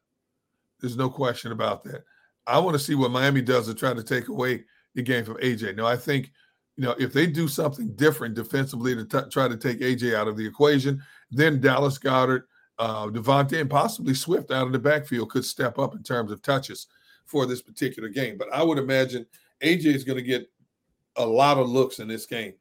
There's 0.80 0.96
no 0.96 1.08
question 1.08 1.52
about 1.52 1.82
that. 1.84 2.04
I 2.46 2.58
want 2.58 2.74
to 2.74 2.78
see 2.82 2.94
what 2.94 3.10
Miami 3.10 3.40
does 3.42 3.66
to 3.66 3.74
try 3.74 3.94
to 3.94 4.02
take 4.02 4.28
away 4.28 4.64
the 4.94 5.02
game 5.02 5.24
from 5.24 5.36
AJ. 5.36 5.76
Now, 5.76 5.86
I 5.86 5.96
think 5.96 6.30
you 6.76 6.84
know 6.84 6.94
if 6.98 7.12
they 7.12 7.26
do 7.26 7.46
something 7.48 7.94
different 7.94 8.34
defensively 8.34 8.94
to 8.96 9.04
t- 9.04 9.30
try 9.30 9.48
to 9.48 9.56
take 9.56 9.80
AJ 9.80 10.14
out 10.14 10.28
of 10.28 10.36
the 10.36 10.46
equation, 10.46 11.02
then 11.30 11.60
Dallas 11.60 11.98
Goedert, 11.98 12.42
uh, 12.78 13.06
Devontae, 13.06 13.60
and 13.60 13.70
possibly 13.70 14.14
Swift 14.14 14.50
out 14.50 14.66
of 14.66 14.72
the 14.72 14.78
backfield 14.78 15.30
could 15.30 15.44
step 15.44 15.78
up 15.78 15.94
in 15.94 16.02
terms 16.02 16.32
of 16.32 16.42
touches 16.42 16.86
for 17.28 17.46
this 17.46 17.62
particular 17.62 18.08
game. 18.08 18.36
But 18.36 18.52
I 18.52 18.62
would 18.62 18.78
imagine 18.78 19.26
AJ 19.62 19.86
is 19.86 20.04
going 20.04 20.18
to 20.18 20.22
get 20.22 20.50
a 21.16 21.24
lot 21.24 21.58
of 21.58 21.68
looks 21.68 22.00
in 22.00 22.08
this 22.08 22.26
game. 22.26 22.54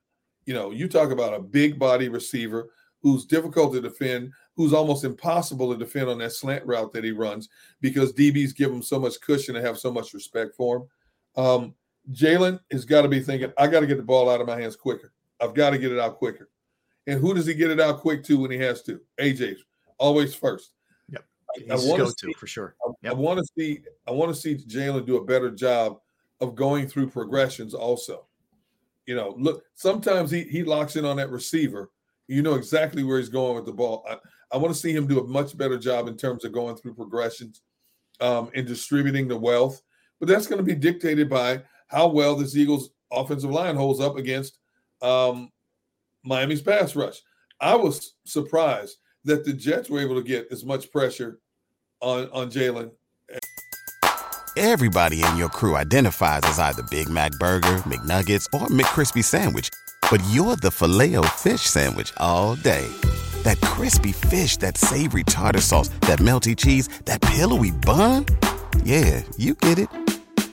You 0.45 0.53
know, 0.53 0.71
you 0.71 0.87
talk 0.87 1.11
about 1.11 1.33
a 1.33 1.39
big 1.39 1.79
body 1.79 2.09
receiver 2.09 2.69
who's 3.01 3.25
difficult 3.25 3.73
to 3.73 3.81
defend, 3.81 4.31
who's 4.55 4.73
almost 4.73 5.03
impossible 5.03 5.71
to 5.71 5.77
defend 5.77 6.09
on 6.09 6.17
that 6.19 6.33
slant 6.33 6.65
route 6.65 6.91
that 6.93 7.03
he 7.03 7.11
runs 7.11 7.49
because 7.79 8.13
DBs 8.13 8.55
give 8.55 8.71
him 8.71 8.81
so 8.81 8.99
much 8.99 9.19
cushion 9.21 9.55
and 9.55 9.65
have 9.65 9.77
so 9.77 9.91
much 9.91 10.13
respect 10.13 10.55
for 10.55 10.77
him. 10.77 11.43
Um, 11.43 11.75
Jalen 12.11 12.59
has 12.71 12.85
got 12.85 13.03
to 13.03 13.07
be 13.07 13.19
thinking, 13.19 13.51
I 13.57 13.67
got 13.67 13.81
to 13.81 13.87
get 13.87 13.97
the 13.97 14.03
ball 14.03 14.29
out 14.29 14.41
of 14.41 14.47
my 14.47 14.59
hands 14.59 14.75
quicker. 14.75 15.13
I've 15.39 15.53
got 15.53 15.71
to 15.71 15.77
get 15.77 15.91
it 15.91 15.99
out 15.99 16.17
quicker. 16.17 16.49
And 17.05 17.21
who 17.21 17.33
does 17.33 17.45
he 17.45 17.53
get 17.53 17.71
it 17.71 17.79
out 17.79 17.99
quick 17.99 18.23
to 18.25 18.39
when 18.39 18.51
he 18.51 18.57
has 18.57 18.81
to? 18.83 18.99
AJ's 19.19 19.63
always 19.97 20.33
first. 20.33 20.73
Yep. 21.55 21.71
I, 21.71 21.75
want 21.75 22.05
to 22.05 22.13
see, 22.17 22.33
for 22.33 22.47
sure. 22.47 22.75
I, 23.03 23.09
I 23.09 23.13
want 23.13 23.39
to 23.39 23.45
see 23.57 23.81
I 24.07 24.11
want 24.11 24.33
to 24.33 24.39
see 24.39 24.55
Jalen 24.55 25.05
do 25.05 25.17
a 25.17 25.23
better 25.23 25.49
job 25.49 25.99
of 26.41 26.55
going 26.55 26.87
through 26.87 27.09
progressions 27.09 27.73
also. 27.73 28.25
You 29.05 29.15
know, 29.15 29.35
look, 29.37 29.63
sometimes 29.75 30.29
he 30.29 30.43
he 30.43 30.63
locks 30.63 30.95
in 30.95 31.05
on 31.05 31.17
that 31.17 31.31
receiver. 31.31 31.89
You 32.27 32.41
know 32.41 32.55
exactly 32.55 33.03
where 33.03 33.17
he's 33.17 33.29
going 33.29 33.55
with 33.55 33.65
the 33.65 33.71
ball. 33.71 34.05
I, 34.09 34.17
I 34.51 34.57
want 34.57 34.73
to 34.73 34.79
see 34.79 34.93
him 34.93 35.07
do 35.07 35.21
a 35.21 35.27
much 35.27 35.57
better 35.57 35.77
job 35.77 36.07
in 36.07 36.17
terms 36.17 36.43
of 36.43 36.51
going 36.51 36.75
through 36.75 36.95
progressions 36.95 37.61
um, 38.19 38.49
and 38.53 38.67
distributing 38.67 39.27
the 39.27 39.37
wealth. 39.37 39.81
But 40.19 40.27
that's 40.27 40.47
going 40.47 40.57
to 40.57 40.63
be 40.63 40.75
dictated 40.75 41.29
by 41.29 41.63
how 41.87 42.07
well 42.07 42.35
this 42.35 42.55
Eagles 42.55 42.89
offensive 43.11 43.49
line 43.49 43.75
holds 43.75 43.99
up 43.99 44.17
against 44.17 44.59
um, 45.01 45.51
Miami's 46.23 46.61
pass 46.61 46.95
rush. 46.95 47.21
I 47.59 47.75
was 47.75 48.15
surprised 48.25 48.97
that 49.27 49.45
the 49.45 49.53
Jets 49.53 49.89
were 49.89 49.99
able 49.99 50.15
to 50.15 50.23
get 50.23 50.47
as 50.51 50.65
much 50.65 50.91
pressure 50.91 51.39
on 52.01 52.29
on 52.31 52.49
Jalen. 52.49 52.91
Everybody 54.57 55.21
in 55.21 55.37
your 55.37 55.49
crew 55.49 55.75
identifies 55.75 56.41
as 56.43 56.57
either 56.57 56.81
Big 56.89 57.07
Mac 57.07 57.31
Burger, 57.33 57.83
McNuggets, 57.85 58.45
or 58.51 58.67
McCrispy 58.67 59.23
Sandwich. 59.23 59.69
But 60.09 60.23
you're 60.31 60.55
the 60.55 60.71
filet 60.71 61.15
fish 61.35 61.61
Sandwich 61.61 62.11
all 62.17 62.55
day. 62.55 62.87
That 63.43 63.61
crispy 63.61 64.13
fish, 64.13 64.57
that 64.57 64.75
savory 64.77 65.23
tartar 65.25 65.61
sauce, 65.61 65.89
that 66.01 66.19
melty 66.19 66.55
cheese, 66.57 66.87
that 67.05 67.21
pillowy 67.21 67.71
bun. 67.71 68.25
Yeah, 68.83 69.21
you 69.37 69.53
get 69.53 69.77
it. 69.77 69.89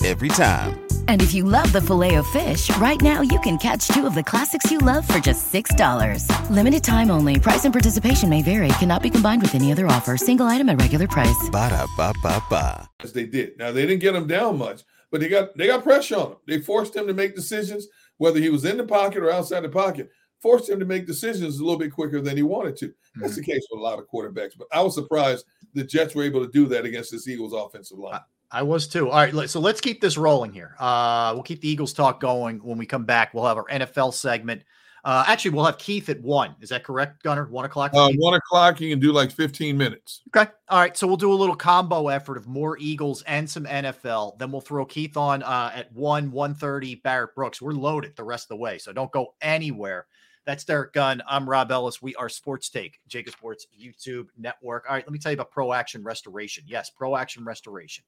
Every 0.05 0.29
time. 0.29 0.84
And 1.09 1.23
if 1.23 1.33
you 1.33 1.45
love 1.45 1.73
the 1.73 1.81
filet 1.81 2.17
of 2.17 2.27
fish, 2.27 2.69
right 2.77 3.01
now 3.01 3.23
you 3.23 3.41
can 3.41 3.57
catch 3.57 3.89
two 3.89 4.07
of 4.07 4.15
the 4.15 4.23
classics 4.23 4.71
you 4.71 4.79
love 4.79 5.09
for 5.09 5.19
just 5.19 5.51
$6. 5.51 6.29
Limited 6.51 6.85
time 6.85 7.11
only. 7.11 7.41
Price 7.41 7.65
and 7.65 7.73
participation 7.73 8.29
may 8.29 8.43
vary. 8.43 8.69
Cannot 8.81 9.03
be 9.03 9.09
combined 9.09 9.41
with 9.41 9.55
any 9.55 9.73
other 9.73 9.87
offer. 9.87 10.19
Single 10.19 10.47
item 10.47 10.69
at 10.69 10.79
regular 10.79 11.09
price. 11.09 11.49
Ba-da-ba-ba-ba. 11.51 12.91
as 13.03 13.13
they 13.13 13.25
did. 13.25 13.57
Now 13.59 13.73
they 13.73 13.87
didn't 13.87 14.01
get 14.01 14.15
him 14.15 14.27
down 14.27 14.59
much, 14.59 14.83
but 15.11 15.21
they 15.21 15.29
got 15.29 15.57
they 15.57 15.67
got 15.67 15.83
pressure 15.83 16.17
on 16.17 16.27
him. 16.33 16.37
They 16.47 16.61
forced 16.61 16.97
him 16.97 17.07
to 17.07 17.15
make 17.15 17.35
decisions, 17.35 17.87
whether 18.19 18.41
he 18.41 18.51
was 18.51 18.65
in 18.65 18.77
the 18.77 18.85
pocket 18.85 19.23
or 19.23 19.31
outside 19.31 19.61
the 19.61 19.69
pocket. 19.69 20.11
Forced 20.41 20.69
him 20.69 20.79
to 20.79 20.85
make 20.85 21.07
decisions 21.07 21.59
a 21.59 21.65
little 21.65 21.79
bit 21.79 21.93
quicker 21.93 22.21
than 22.21 22.37
he 22.37 22.43
wanted 22.43 22.77
to. 22.77 22.93
That's 23.17 23.37
the 23.37 23.41
mm-hmm. 23.41 23.53
case 23.53 23.67
with 23.71 23.81
a 23.81 23.83
lot 23.83 23.99
of 23.99 24.07
quarterbacks. 24.09 24.59
But 24.59 24.67
I 24.73 24.83
was 24.83 24.95
surprised 24.95 25.47
the 25.73 25.85
Jets 25.85 26.15
were 26.15 26.23
able 26.23 26.45
to 26.45 26.53
do 26.53 26.67
that 26.67 26.85
against 26.85 27.13
this 27.13 27.29
Eagles 27.29 27.53
offensive 27.55 27.99
line. 27.99 28.15
I 28.15 28.21
was 28.53 28.87
too. 28.87 29.11
All 29.11 29.19
right, 29.19 29.51
so 29.51 29.61
let's 29.61 29.81
keep 29.81 30.01
this 30.01 30.17
rolling 30.17 30.53
here. 30.53 30.77
Uh, 30.79 31.33
we'll 31.35 31.43
keep 31.43 31.61
the 31.61 31.69
Eagles 31.69 31.93
talk 31.93 32.21
going. 32.21 32.59
When 32.59 32.79
we 32.79 32.87
come 32.87 33.05
back, 33.05 33.35
we'll 33.35 33.47
have 33.47 33.57
our 33.57 33.67
NFL 33.67 34.15
segment. 34.15 34.63
Uh, 35.05 35.23
actually, 35.27 35.51
we'll 35.51 35.67
have 35.67 35.77
Keith 35.77 36.09
at 36.09 36.21
one. 36.23 36.55
Is 36.63 36.71
that 36.71 36.83
correct, 36.83 37.23
Gunner? 37.23 37.45
One 37.45 37.67
o'clock. 37.67 37.93
Uh, 37.95 38.11
one 38.17 38.33
o'clock, 38.33 38.81
you 38.81 38.89
can 38.89 39.01
do 39.01 39.13
like 39.13 39.31
15 39.31 39.77
minutes. 39.77 40.23
Okay. 40.35 40.51
All 40.71 40.81
right. 40.81 40.97
So 40.97 41.07
we'll 41.07 41.19
do 41.19 41.31
a 41.31 41.35
little 41.35 41.55
combo 41.55 42.09
effort 42.09 42.39
of 42.39 42.47
more 42.47 42.79
Eagles 42.79 43.23
and 43.27 43.49
some 43.49 43.65
NFL. 43.65 44.39
Then 44.39 44.51
we'll 44.51 44.63
throw 44.63 44.87
Keith 44.87 45.19
on 45.19 45.43
uh, 45.43 45.73
at 45.75 45.93
one, 45.93 46.31
130, 46.31 46.95
Barrett 46.97 47.35
Brooks. 47.35 47.61
We're 47.61 47.73
loaded 47.73 48.17
the 48.17 48.25
rest 48.25 48.45
of 48.45 48.49
the 48.49 48.57
way. 48.57 48.79
So 48.79 48.95
don't 48.95 49.13
go 49.13 49.35
anywhere. 49.43 50.07
That's 50.47 50.65
Derrick 50.65 50.93
Gunn. 50.93 51.23
I'm 51.27 51.49
Rob 51.49 51.71
Ellis. 51.71 52.03
We 52.03 52.15
are 52.17 52.29
Sports 52.29 52.69
Take, 52.69 53.01
JAKIB 53.09 53.31
Sports 53.31 53.67
YouTube 53.79 54.27
network. 54.37 54.85
All 54.87 54.95
right, 54.95 55.05
let 55.05 55.13
me 55.13 55.19
tell 55.19 55.33
you 55.33 55.37
about 55.37 55.51
Pro 55.51 55.73
Action 55.73 56.03
Restoration. 56.03 56.65
Yes, 56.67 56.91
Pro 56.91 57.17
Action 57.17 57.45
Restoration. 57.47 58.05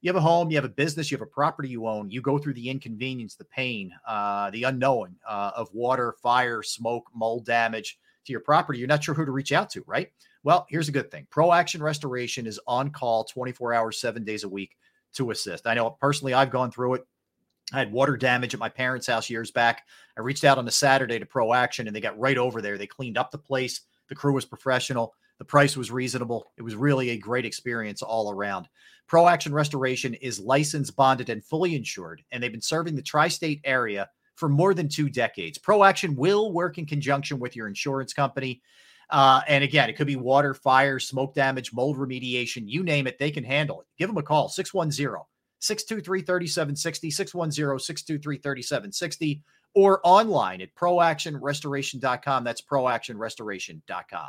You 0.00 0.08
have 0.08 0.16
a 0.16 0.20
home, 0.20 0.50
you 0.50 0.56
have 0.56 0.64
a 0.64 0.68
business, 0.68 1.10
you 1.10 1.16
have 1.16 1.26
a 1.26 1.30
property 1.30 1.68
you 1.68 1.88
own. 1.88 2.10
You 2.10 2.22
go 2.22 2.38
through 2.38 2.54
the 2.54 2.70
inconvenience, 2.70 3.34
the 3.34 3.44
pain, 3.44 3.90
uh, 4.06 4.50
the 4.50 4.62
unknowing 4.62 5.16
uh, 5.28 5.50
of 5.56 5.72
water, 5.72 6.14
fire, 6.22 6.62
smoke, 6.62 7.06
mold 7.14 7.44
damage 7.44 7.98
to 8.24 8.32
your 8.32 8.40
property. 8.40 8.78
You're 8.78 8.88
not 8.88 9.02
sure 9.02 9.14
who 9.14 9.24
to 9.24 9.32
reach 9.32 9.52
out 9.52 9.70
to, 9.70 9.82
right? 9.86 10.10
Well, 10.44 10.66
here's 10.68 10.88
a 10.88 10.92
good 10.92 11.10
thing 11.10 11.26
Pro 11.30 11.52
Action 11.52 11.82
Restoration 11.82 12.46
is 12.46 12.60
on 12.66 12.90
call 12.90 13.24
24 13.24 13.74
hours, 13.74 14.00
seven 14.00 14.24
days 14.24 14.44
a 14.44 14.48
week 14.48 14.76
to 15.14 15.30
assist. 15.32 15.66
I 15.66 15.74
know 15.74 15.90
personally, 15.90 16.34
I've 16.34 16.50
gone 16.50 16.70
through 16.70 16.94
it. 16.94 17.06
I 17.72 17.80
had 17.80 17.92
water 17.92 18.16
damage 18.16 18.54
at 18.54 18.60
my 18.60 18.68
parents' 18.68 19.08
house 19.08 19.28
years 19.28 19.50
back. 19.50 19.82
I 20.16 20.20
reached 20.20 20.44
out 20.44 20.58
on 20.58 20.68
a 20.68 20.70
Saturday 20.70 21.18
to 21.18 21.26
Pro 21.26 21.52
Action 21.52 21.86
and 21.86 21.94
they 21.94 22.00
got 22.00 22.18
right 22.18 22.38
over 22.38 22.62
there. 22.62 22.78
They 22.78 22.86
cleaned 22.86 23.18
up 23.18 23.30
the 23.30 23.38
place. 23.38 23.82
The 24.08 24.14
crew 24.14 24.32
was 24.32 24.44
professional. 24.44 25.14
The 25.38 25.44
price 25.44 25.76
was 25.76 25.90
reasonable. 25.90 26.50
It 26.56 26.62
was 26.62 26.74
really 26.74 27.10
a 27.10 27.18
great 27.18 27.44
experience 27.44 28.00
all 28.00 28.30
around. 28.30 28.68
Pro 29.08 29.26
Action 29.26 29.54
Restoration 29.54 30.12
is 30.14 30.38
licensed, 30.38 30.94
bonded, 30.94 31.30
and 31.30 31.42
fully 31.42 31.74
insured, 31.74 32.22
and 32.30 32.42
they've 32.42 32.52
been 32.52 32.60
serving 32.60 32.94
the 32.94 33.02
tri 33.02 33.26
state 33.28 33.60
area 33.64 34.08
for 34.36 34.50
more 34.50 34.74
than 34.74 34.88
two 34.88 35.08
decades. 35.08 35.56
Pro 35.58 35.82
Action 35.82 36.14
will 36.14 36.52
work 36.52 36.76
in 36.76 36.84
conjunction 36.86 37.40
with 37.40 37.56
your 37.56 37.66
insurance 37.66 38.12
company. 38.12 38.62
Uh, 39.10 39.40
and 39.48 39.64
again, 39.64 39.88
it 39.88 39.96
could 39.96 40.06
be 40.06 40.16
water, 40.16 40.52
fire, 40.52 40.98
smoke 40.98 41.34
damage, 41.34 41.72
mold 41.72 41.96
remediation, 41.96 42.64
you 42.66 42.82
name 42.82 43.06
it, 43.06 43.18
they 43.18 43.30
can 43.30 43.44
handle 43.44 43.80
it. 43.80 43.86
Give 43.98 44.08
them 44.08 44.18
a 44.18 44.22
call 44.22 44.50
610 44.50 45.22
623 45.60 46.20
3760, 46.20 47.10
610 47.10 47.78
623 47.78 48.36
3760, 48.36 49.42
or 49.74 50.00
online 50.04 50.60
at 50.60 50.74
proactionrestoration.com. 50.74 52.44
That's 52.44 52.60
proactionrestoration.com. 52.60 54.28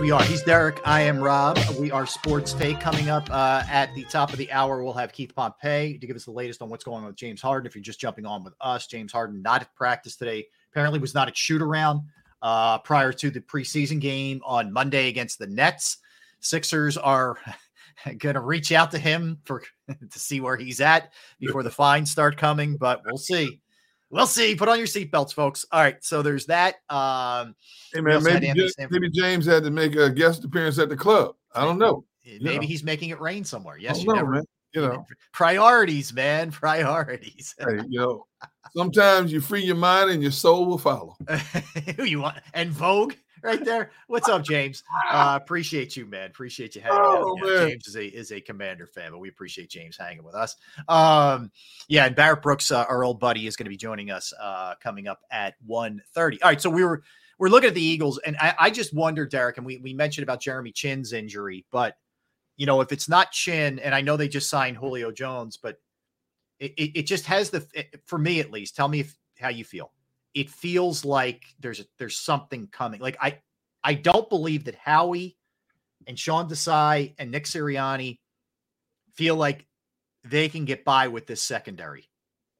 We 0.00 0.10
are. 0.10 0.22
He's 0.22 0.42
Derrick. 0.42 0.80
I 0.84 1.02
am 1.02 1.20
Rob. 1.20 1.58
We 1.78 1.90
are 1.90 2.06
Sports 2.06 2.52
Take. 2.52 2.80
Coming 2.80 3.08
up 3.08 3.28
uh, 3.30 3.62
at 3.70 3.94
the 3.94 4.04
top 4.04 4.30
of 4.32 4.38
the 4.38 4.50
hour, 4.52 4.82
we'll 4.82 4.92
have 4.92 5.12
Keith 5.12 5.34
Pompey 5.34 5.98
to 5.98 6.06
give 6.06 6.16
us 6.16 6.24
the 6.24 6.30
latest 6.30 6.60
on 6.62 6.68
what's 6.68 6.84
going 6.84 7.02
on 7.02 7.06
with 7.06 7.16
James 7.16 7.40
Harden. 7.40 7.66
If 7.66 7.74
you're 7.74 7.82
just 7.82 8.00
jumping 8.00 8.26
on 8.26 8.44
with 8.44 8.54
us, 8.60 8.86
James 8.86 9.12
Harden 9.12 9.42
not 9.42 9.62
at 9.62 9.74
practice 9.74 10.16
today. 10.16 10.46
Apparently, 10.70 10.98
was 10.98 11.14
not 11.14 11.28
at 11.28 11.36
shoot 11.36 11.62
around 11.62 12.02
uh, 12.42 12.78
prior 12.78 13.12
to 13.12 13.30
the 13.30 13.40
preseason 13.40 14.00
game 14.00 14.40
on 14.44 14.72
Monday 14.72 15.08
against 15.08 15.38
the 15.38 15.46
Nets. 15.46 15.98
Sixers 16.40 16.98
are 16.98 17.38
going 18.18 18.34
to 18.34 18.40
reach 18.40 18.72
out 18.72 18.90
to 18.90 18.98
him 18.98 19.38
for 19.44 19.62
to 19.88 20.18
see 20.18 20.40
where 20.40 20.56
he's 20.56 20.80
at 20.80 21.12
before 21.40 21.62
the 21.62 21.70
fines 21.70 22.10
start 22.10 22.36
coming, 22.36 22.76
but 22.76 23.00
we'll 23.06 23.16
see. 23.16 23.61
We'll 24.12 24.26
see. 24.26 24.54
Put 24.54 24.68
on 24.68 24.76
your 24.78 24.86
seatbelts, 24.86 25.32
folks. 25.32 25.64
All 25.72 25.80
right. 25.80 25.96
So 26.04 26.20
there's 26.22 26.46
that. 26.46 26.76
Um, 26.90 27.56
Hey 27.94 28.00
man, 28.00 28.22
maybe, 28.22 28.46
Anthony 28.48 28.64
Ja- 28.64 28.68
Sanford. 28.76 29.00
maybe 29.02 29.10
James 29.10 29.44
had 29.46 29.64
to 29.64 29.70
make 29.70 29.96
a 29.96 30.08
guest 30.10 30.44
appearance 30.44 30.78
at 30.78 30.88
the 30.88 30.96
club. 30.96 31.34
I 31.54 31.62
don't 31.64 31.78
know. 31.78 32.04
You 32.22 32.38
maybe 32.40 32.60
know. 32.66 32.68
he's 32.68 32.84
making 32.84 33.08
it 33.10 33.20
rain 33.20 33.42
somewhere. 33.44 33.76
Yes, 33.78 34.00
you 34.00 34.06
know, 34.08 34.14
never. 34.14 34.30
man. 34.30 34.44
You 34.74 34.80
know, 34.82 35.06
Priorities, 35.32 36.14
man. 36.14 36.50
Priorities. 36.50 37.54
hey, 37.58 37.82
you 37.88 38.00
know, 38.00 38.26
sometimes 38.74 39.30
you 39.32 39.40
free 39.42 39.62
your 39.62 39.76
mind 39.76 40.10
and 40.10 40.22
your 40.22 40.30
soul 40.32 40.64
will 40.66 40.78
follow. 40.78 41.16
Who 41.96 42.04
you 42.04 42.20
want? 42.20 42.38
And 42.54 42.70
Vogue. 42.70 43.14
Right 43.42 43.64
there. 43.64 43.90
What's 44.06 44.28
up, 44.28 44.44
James? 44.44 44.84
Uh, 45.10 45.38
appreciate 45.40 45.94
you, 45.96 46.06
man. 46.06 46.30
Appreciate 46.30 46.74
you 46.74 46.80
hanging 46.80 46.98
Oh, 46.98 47.36
out. 47.42 47.68
James 47.68 47.86
is 47.86 47.96
a 47.96 48.06
is 48.06 48.32
a 48.32 48.40
Commander 48.40 48.86
fan, 48.86 49.10
but 49.10 49.18
we 49.18 49.28
appreciate 49.28 49.68
James 49.68 49.96
hanging 49.96 50.22
with 50.24 50.34
us. 50.34 50.56
Um, 50.88 51.50
yeah, 51.88 52.06
and 52.06 52.16
Barrett 52.16 52.40
Brooks, 52.40 52.70
uh, 52.70 52.86
our 52.88 53.04
old 53.04 53.20
buddy, 53.20 53.46
is 53.46 53.56
going 53.56 53.66
to 53.66 53.70
be 53.70 53.76
joining 53.76 54.10
us 54.10 54.32
uh, 54.40 54.74
coming 54.82 55.08
up 55.08 55.20
at 55.30 55.54
1.30. 55.68 56.38
All 56.42 56.48
right, 56.48 56.60
so 56.60 56.70
we 56.70 56.82
were 56.82 57.02
we're 57.38 57.48
looking 57.48 57.68
at 57.68 57.74
the 57.74 57.82
Eagles, 57.82 58.18
and 58.18 58.36
I, 58.38 58.54
I 58.58 58.70
just 58.70 58.94
wonder, 58.94 59.26
Derrick, 59.26 59.58
and 59.58 59.66
we 59.66 59.76
we 59.78 59.92
mentioned 59.92 60.22
about 60.22 60.40
Jeremy 60.40 60.72
Chinn's 60.72 61.12
injury, 61.12 61.66
but 61.70 61.96
you 62.56 62.64
know, 62.64 62.80
if 62.80 62.90
it's 62.92 63.08
not 63.08 63.32
Chin, 63.32 63.78
and 63.80 63.94
I 63.94 64.00
know 64.00 64.16
they 64.16 64.28
just 64.28 64.48
signed 64.48 64.78
Julio 64.78 65.10
Jones, 65.10 65.58
but 65.58 65.78
it, 66.58 66.72
it, 66.78 66.98
it 67.00 67.02
just 67.02 67.26
has 67.26 67.50
the 67.50 67.66
for 68.06 68.18
me 68.18 68.40
at 68.40 68.50
least. 68.50 68.76
Tell 68.76 68.88
me 68.88 69.00
if, 69.00 69.14
how 69.38 69.48
you 69.48 69.64
feel. 69.64 69.92
It 70.34 70.50
feels 70.50 71.04
like 71.04 71.44
there's 71.60 71.80
a, 71.80 71.84
there's 71.98 72.16
something 72.18 72.66
coming. 72.68 73.00
Like 73.00 73.16
I 73.20 73.38
I 73.84 73.94
don't 73.94 74.28
believe 74.28 74.64
that 74.64 74.74
Howie 74.74 75.36
and 76.06 76.18
Sean 76.18 76.48
Desai 76.48 77.14
and 77.18 77.30
Nick 77.30 77.44
Sirianni 77.44 78.18
feel 79.14 79.36
like 79.36 79.66
they 80.24 80.48
can 80.48 80.64
get 80.64 80.84
by 80.84 81.08
with 81.08 81.26
this 81.26 81.42
secondary 81.42 82.08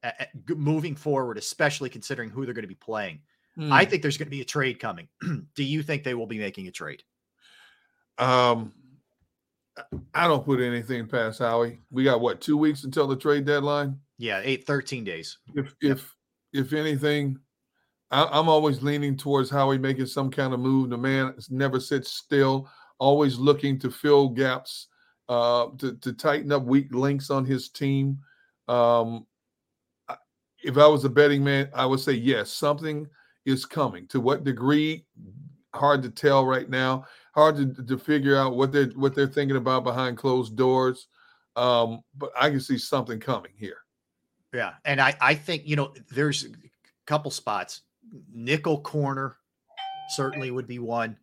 uh, 0.03 0.11
uh, 0.19 0.25
g- 0.47 0.53
moving 0.53 0.95
forward, 0.95 1.37
especially 1.37 1.89
considering 1.89 2.29
who 2.29 2.45
they're 2.45 2.53
going 2.53 2.63
to 2.63 2.67
be 2.67 2.75
playing. 2.75 3.21
I 3.59 3.83
Hmm. 3.85 3.89
think 3.91 4.01
there's 4.01 4.17
going 4.17 4.27
to 4.27 4.31
be 4.31 4.41
a 4.41 4.45
trade 4.45 4.79
coming. 4.79 5.07
Do 5.55 5.63
you 5.63 5.83
think 5.83 6.03
they 6.03 6.13
will 6.15 6.25
be 6.27 6.39
making 6.39 6.67
a 6.67 6.71
trade? 6.71 7.03
Um, 8.17 8.73
I 10.13 10.27
don't 10.27 10.45
put 10.45 10.59
anything 10.61 11.07
past 11.07 11.39
Howie. 11.39 11.79
We 11.91 12.03
got 12.03 12.21
what 12.21 12.41
two 12.41 12.57
weeks 12.57 12.83
until 12.83 13.07
the 13.07 13.15
trade 13.15 13.45
deadline. 13.45 13.99
Yeah, 14.17 14.41
eight, 14.43 14.65
13 14.67 15.03
days. 15.03 15.37
If 15.55 15.73
if 15.81 16.15
if 16.51 16.73
anything, 16.73 17.39
I, 18.13 18.29
I'm 18.31 18.47
always 18.47 18.83
leaning 18.83 19.17
towards 19.17 19.49
Howie 19.49 19.79
making 19.79 20.05
some 20.05 20.29
kind 20.29 20.53
of 20.53 20.59
move. 20.59 20.91
The 20.91 20.97
man 20.97 21.33
never 21.49 21.79
sits 21.79 22.11
still, 22.11 22.69
always 22.99 23.37
looking 23.37 23.79
to 23.79 23.89
fill 23.89 24.29
gaps, 24.29 24.87
uh, 25.27 25.67
to 25.79 25.95
to 25.95 26.13
tighten 26.13 26.51
up 26.51 26.63
weak 26.63 26.93
links 26.93 27.31
on 27.31 27.43
his 27.43 27.69
team. 27.69 28.19
Um, 28.67 29.25
if 30.63 30.77
I 30.77 30.87
was 30.87 31.03
a 31.03 31.09
betting 31.09 31.43
man, 31.43 31.69
I 31.73 31.85
would 31.85 31.99
say 31.99 32.13
yes, 32.13 32.51
something 32.51 33.07
is 33.45 33.65
coming. 33.65 34.07
To 34.07 34.21
what 34.21 34.43
degree? 34.43 35.05
Hard 35.73 36.03
to 36.03 36.09
tell 36.11 36.45
right 36.45 36.69
now. 36.69 37.05
Hard 37.33 37.55
to, 37.57 37.83
to 37.83 37.97
figure 37.97 38.37
out 38.37 38.55
what 38.55 38.71
they're 38.71 38.91
what 38.95 39.15
they're 39.15 39.25
thinking 39.27 39.57
about 39.57 39.83
behind 39.83 40.17
closed 40.17 40.55
doors. 40.55 41.07
Um, 41.55 42.03
but 42.15 42.31
I 42.39 42.51
can 42.51 42.59
see 42.59 42.77
something 42.77 43.19
coming 43.19 43.51
here. 43.57 43.77
Yeah, 44.53 44.73
and 44.85 45.01
I 45.01 45.15
I 45.19 45.33
think 45.33 45.63
you 45.65 45.75
know 45.75 45.95
there's 46.11 46.45
a 46.45 46.49
couple 47.07 47.31
spots. 47.31 47.81
Nickel 48.33 48.79
corner 48.81 49.37
certainly 50.15 50.51
would 50.51 50.67
be 50.67 50.79
one. 50.79 51.17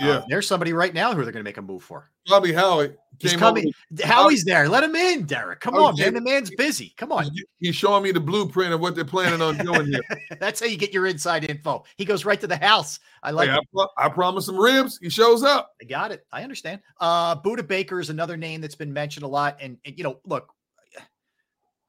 Uh, 0.00 0.04
Yeah. 0.06 0.24
there's 0.28 0.46
somebody 0.46 0.72
right 0.72 0.94
now 0.94 1.12
who 1.12 1.24
they're 1.24 1.32
going 1.32 1.42
to 1.44 1.48
make 1.48 1.56
a 1.56 1.62
move 1.62 1.82
for. 1.82 2.10
Bobby 2.26 2.52
Howie 2.52 2.94
He's 3.18 3.34
coming. 3.34 3.72
with- 3.90 4.04
Howie's 4.04 4.44
there. 4.44 4.68
Let 4.68 4.84
him 4.84 4.94
in, 4.94 5.24
Derrick. 5.24 5.58
Come 5.60 5.74
Oh, 5.74 5.86
on, 5.86 5.96
man. 5.98 6.14
The 6.14 6.20
man's 6.20 6.50
busy. 6.50 6.94
Come 6.96 7.10
on. 7.10 7.30
He's 7.58 7.74
showing 7.74 8.04
me 8.04 8.12
the 8.12 8.20
blueprint 8.20 8.72
of 8.72 8.80
what 8.80 8.94
they're 8.94 9.04
planning 9.04 9.42
on 9.42 9.56
doing 9.56 9.86
here. 9.86 10.02
That's 10.38 10.60
how 10.60 10.66
you 10.66 10.76
get 10.76 10.92
your 10.92 11.06
inside 11.08 11.44
info. 11.50 11.84
He 11.96 12.04
goes 12.04 12.24
right 12.24 12.40
to 12.40 12.46
the 12.46 12.56
house. 12.58 13.00
I 13.24 13.32
like 13.32 13.48
Hey, 13.48 13.54
I, 13.54 13.58
it. 13.58 13.68
pro- 13.74 13.88
I 13.96 14.08
promise 14.10 14.46
some 14.46 14.58
ribs. 14.58 14.98
He 15.02 15.08
shows 15.08 15.42
up. 15.42 15.74
I 15.82 15.86
got 15.86 16.12
it. 16.12 16.24
I 16.30 16.44
understand. 16.44 16.80
Uh 17.00 17.34
Budda 17.40 17.66
Baker 17.66 17.98
is 17.98 18.10
another 18.10 18.36
name 18.36 18.60
that's 18.60 18.76
been 18.76 18.92
mentioned 18.92 19.24
a 19.24 19.28
lot. 19.28 19.56
And, 19.60 19.78
and 19.84 19.96
you 19.98 20.04
know, 20.04 20.20
look, 20.24 20.52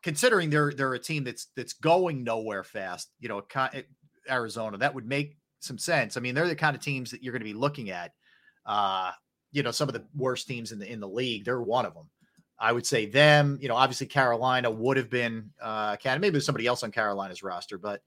considering 0.01 0.49
they're 0.49 0.71
they're 0.71 0.93
a 0.93 0.99
team 0.99 1.23
that's 1.26 1.47
that's 1.55 1.73
going 1.73 2.23
nowhere 2.23 2.63
fast, 2.63 3.09
you 3.19 3.27
know, 3.30 3.43
eh, 3.73 3.81
Arizona, 4.30 4.77
that 4.77 4.93
would 4.93 5.06
make 5.06 5.38
some 5.60 5.77
sense. 5.77 6.18
I 6.18 6.19
mean, 6.19 6.35
they're 6.35 6.47
the 6.47 6.56
kind 6.56 6.76
of 6.76 6.81
teams 6.81 7.11
that 7.11 7.23
you're 7.23 7.34
going 7.34 7.41
to 7.41 7.45
be 7.45 7.53
looking 7.53 7.89
at. 7.89 8.14
Uh, 8.65 9.11
you 9.51 9.64
know, 9.64 9.72
some 9.72 9.89
of 9.89 9.93
the 9.93 10.06
worst 10.15 10.47
teams 10.47 10.72
in 10.72 10.80
the 10.80 10.91
in 10.91 10.99
the 10.99 11.07
league. 11.07 11.45
They're 11.45 11.61
one 11.61 11.85
of 11.85 11.93
them. 11.93 12.10
I 12.60 12.72
would 12.72 12.85
say 12.85 13.06
them. 13.06 13.57
You 13.61 13.69
know, 13.69 13.76
obviously 13.76 14.07
Carolina 14.07 14.69
would 14.69 14.97
have 14.97 15.10
been 15.10 15.49
uh, 15.61 15.95
kind 15.97 16.19
maybe 16.22 16.34
there's 16.34 16.45
somebody 16.45 16.68
else 16.68 16.84
on 16.84 16.91
Carolina's 16.91 17.41
roster, 17.41 17.77
but 17.77 18.01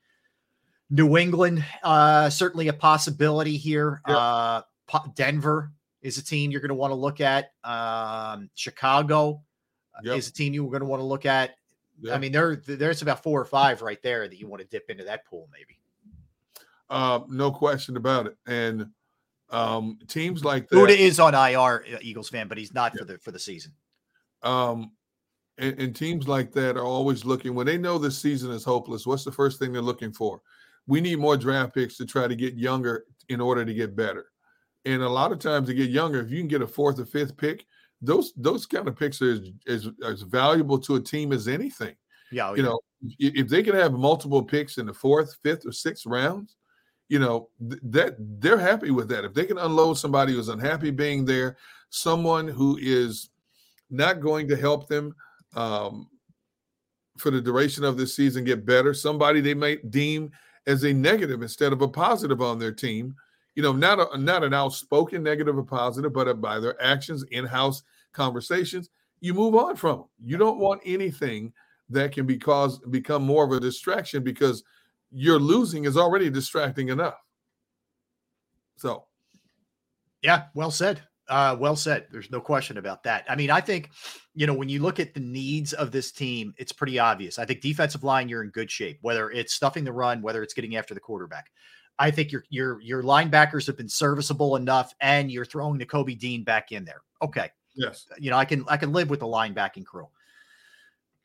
New 0.90 1.16
England 1.16 1.64
uh, 1.82 2.28
certainly 2.30 2.68
a 2.68 2.72
possibility 2.72 3.56
here. 3.56 4.02
Yeah. 4.06 4.16
Uh, 4.16 4.62
Denver 5.14 5.72
is 6.02 6.18
a 6.18 6.24
team 6.24 6.50
you're 6.50 6.60
going 6.60 6.68
to 6.68 6.74
want 6.74 6.90
to 6.90 6.96
look 6.96 7.20
at. 7.20 7.52
Um, 7.64 8.50
Chicago 8.54 9.42
uh, 9.94 10.00
Yep. 10.04 10.18
is 10.18 10.28
a 10.28 10.32
team 10.32 10.52
you're 10.52 10.68
going 10.68 10.80
to 10.80 10.86
want 10.86 11.00
to 11.00 11.06
look 11.06 11.24
at. 11.24 11.56
I 12.10 12.18
mean, 12.18 12.32
there 12.32 12.56
there's 12.56 13.02
about 13.02 13.22
four 13.22 13.40
or 13.40 13.44
five 13.44 13.80
right 13.80 14.02
there 14.02 14.26
that 14.28 14.36
you 14.36 14.48
want 14.48 14.60
to 14.60 14.68
dip 14.68 14.90
into 14.90 15.04
that 15.04 15.24
pool, 15.24 15.48
maybe. 15.52 15.78
Uh, 16.92 17.20
no 17.28 17.50
question 17.50 17.96
about 17.96 18.26
it. 18.26 18.36
And 18.46 18.86
um, 19.50 19.98
teams 20.08 20.44
like 20.44 20.68
that. 20.68 20.76
Budda 20.76 20.96
is 20.96 21.18
on 21.18 21.34
IR, 21.34 21.84
uh, 21.94 21.98
Eagles 22.02 22.28
fan, 22.28 22.48
but 22.48 22.58
he's 22.58 22.74
not 22.74 22.96
for 22.96 23.04
the 23.04 23.18
for 23.18 23.30
the 23.30 23.38
season. 23.38 23.72
um, 24.42 24.92
and, 25.58 25.78
and 25.78 25.96
teams 25.96 26.28
like 26.28 26.52
that 26.52 26.76
are 26.76 26.84
always 26.84 27.24
looking 27.24 27.54
when 27.54 27.66
they 27.66 27.78
know 27.78 27.98
this 27.98 28.18
season 28.18 28.50
is 28.50 28.64
hopeless. 28.64 29.06
What's 29.06 29.24
the 29.24 29.32
first 29.32 29.58
thing 29.58 29.72
they're 29.72 29.82
looking 29.82 30.12
for? 30.12 30.40
We 30.86 31.00
need 31.00 31.18
more 31.18 31.36
draft 31.36 31.74
picks 31.74 31.96
to 31.98 32.06
try 32.06 32.26
to 32.26 32.34
get 32.34 32.54
younger 32.54 33.04
in 33.28 33.40
order 33.40 33.64
to 33.64 33.74
get 33.74 33.96
better. 33.96 34.26
And 34.84 35.02
a 35.02 35.08
lot 35.08 35.32
of 35.32 35.38
times 35.38 35.68
to 35.68 35.74
get 35.74 35.90
younger, 35.90 36.20
if 36.20 36.30
you 36.30 36.38
can 36.38 36.48
get 36.48 36.62
a 36.62 36.66
fourth 36.66 36.98
or 36.98 37.06
fifth 37.06 37.36
pick, 37.36 37.66
those 38.00 38.32
those 38.36 38.66
kind 38.66 38.88
of 38.88 38.96
picks 38.96 39.22
are 39.22 39.32
as, 39.32 39.40
as, 39.66 39.88
as 40.04 40.22
valuable 40.22 40.78
to 40.80 40.96
a 40.96 41.00
team 41.00 41.32
as 41.32 41.48
anything. 41.48 41.94
Yeah, 42.32 42.48
oh, 42.48 42.54
you 42.54 42.62
yeah. 42.62 42.68
know, 42.70 42.80
if 43.18 43.48
they 43.48 43.62
can 43.62 43.74
have 43.74 43.92
multiple 43.92 44.42
picks 44.42 44.78
in 44.78 44.86
the 44.86 44.94
fourth, 44.94 45.36
fifth, 45.42 45.66
or 45.66 45.72
sixth 45.72 46.06
rounds, 46.06 46.56
you 47.12 47.18
know 47.18 47.50
th- 47.68 47.82
that 47.84 48.16
they're 48.40 48.56
happy 48.56 48.90
with 48.90 49.06
that. 49.10 49.26
If 49.26 49.34
they 49.34 49.44
can 49.44 49.58
unload 49.58 49.98
somebody 49.98 50.32
who's 50.32 50.48
unhappy 50.48 50.90
being 50.90 51.26
there, 51.26 51.58
someone 51.90 52.48
who 52.48 52.78
is 52.80 53.28
not 53.90 54.22
going 54.22 54.48
to 54.48 54.56
help 54.56 54.88
them 54.88 55.14
um, 55.54 56.08
for 57.18 57.30
the 57.30 57.42
duration 57.42 57.84
of 57.84 57.98
this 57.98 58.16
season 58.16 58.44
get 58.44 58.64
better, 58.64 58.94
somebody 58.94 59.42
they 59.42 59.52
might 59.52 59.90
deem 59.90 60.30
as 60.66 60.84
a 60.84 60.92
negative 60.94 61.42
instead 61.42 61.74
of 61.74 61.82
a 61.82 61.88
positive 61.88 62.40
on 62.40 62.58
their 62.58 62.72
team. 62.72 63.14
You 63.56 63.62
know, 63.62 63.74
not 63.74 64.00
a, 64.00 64.16
not 64.16 64.42
an 64.42 64.54
outspoken 64.54 65.22
negative 65.22 65.58
or 65.58 65.64
positive, 65.64 66.14
but 66.14 66.40
by 66.40 66.58
their 66.60 66.82
actions, 66.82 67.24
in-house 67.30 67.82
conversations, 68.14 68.88
you 69.20 69.34
move 69.34 69.54
on 69.54 69.76
from 69.76 69.98
them. 69.98 70.08
You 70.24 70.38
don't 70.38 70.58
want 70.58 70.80
anything 70.86 71.52
that 71.90 72.12
can 72.12 72.24
be 72.24 72.38
caused 72.38 72.90
become 72.90 73.22
more 73.22 73.44
of 73.44 73.52
a 73.52 73.60
distraction 73.60 74.22
because 74.22 74.64
your 75.12 75.38
losing 75.38 75.84
is 75.84 75.96
already 75.96 76.30
distracting 76.30 76.88
enough. 76.88 77.18
So 78.76 79.04
Yeah, 80.22 80.44
well 80.54 80.70
said. 80.70 81.02
Uh, 81.28 81.56
well 81.58 81.76
said. 81.76 82.06
There's 82.10 82.30
no 82.30 82.40
question 82.40 82.78
about 82.78 83.04
that. 83.04 83.24
I 83.28 83.36
mean, 83.36 83.50
I 83.50 83.60
think, 83.60 83.90
you 84.34 84.46
know, 84.46 84.54
when 84.54 84.68
you 84.68 84.80
look 84.80 85.00
at 85.00 85.14
the 85.14 85.20
needs 85.20 85.72
of 85.72 85.90
this 85.90 86.12
team, 86.12 86.52
it's 86.58 86.72
pretty 86.72 86.98
obvious. 86.98 87.38
I 87.38 87.44
think 87.44 87.60
defensive 87.60 88.04
line, 88.04 88.28
you're 88.28 88.42
in 88.42 88.50
good 88.50 88.70
shape, 88.70 88.98
whether 89.02 89.30
it's 89.30 89.54
stuffing 89.54 89.84
the 89.84 89.92
run, 89.92 90.20
whether 90.20 90.42
it's 90.42 90.54
getting 90.54 90.76
after 90.76 90.94
the 90.94 91.00
quarterback. 91.00 91.50
I 91.98 92.10
think 92.10 92.32
your 92.32 92.44
your 92.48 92.80
your 92.80 93.02
linebackers 93.02 93.66
have 93.66 93.76
been 93.76 93.88
serviceable 93.88 94.56
enough, 94.56 94.94
and 95.00 95.30
you're 95.30 95.44
throwing 95.44 95.78
the 95.78 95.86
Kobe 95.86 96.14
Dean 96.14 96.42
back 96.42 96.72
in 96.72 96.84
there. 96.84 97.02
Okay, 97.22 97.50
yes, 97.76 98.06
you 98.18 98.30
know, 98.30 98.36
I 98.36 98.44
can 98.44 98.64
I 98.66 98.76
can 98.76 98.92
live 98.92 99.10
with 99.10 99.20
the 99.20 99.26
linebacking 99.26 99.84
crew. 99.84 100.08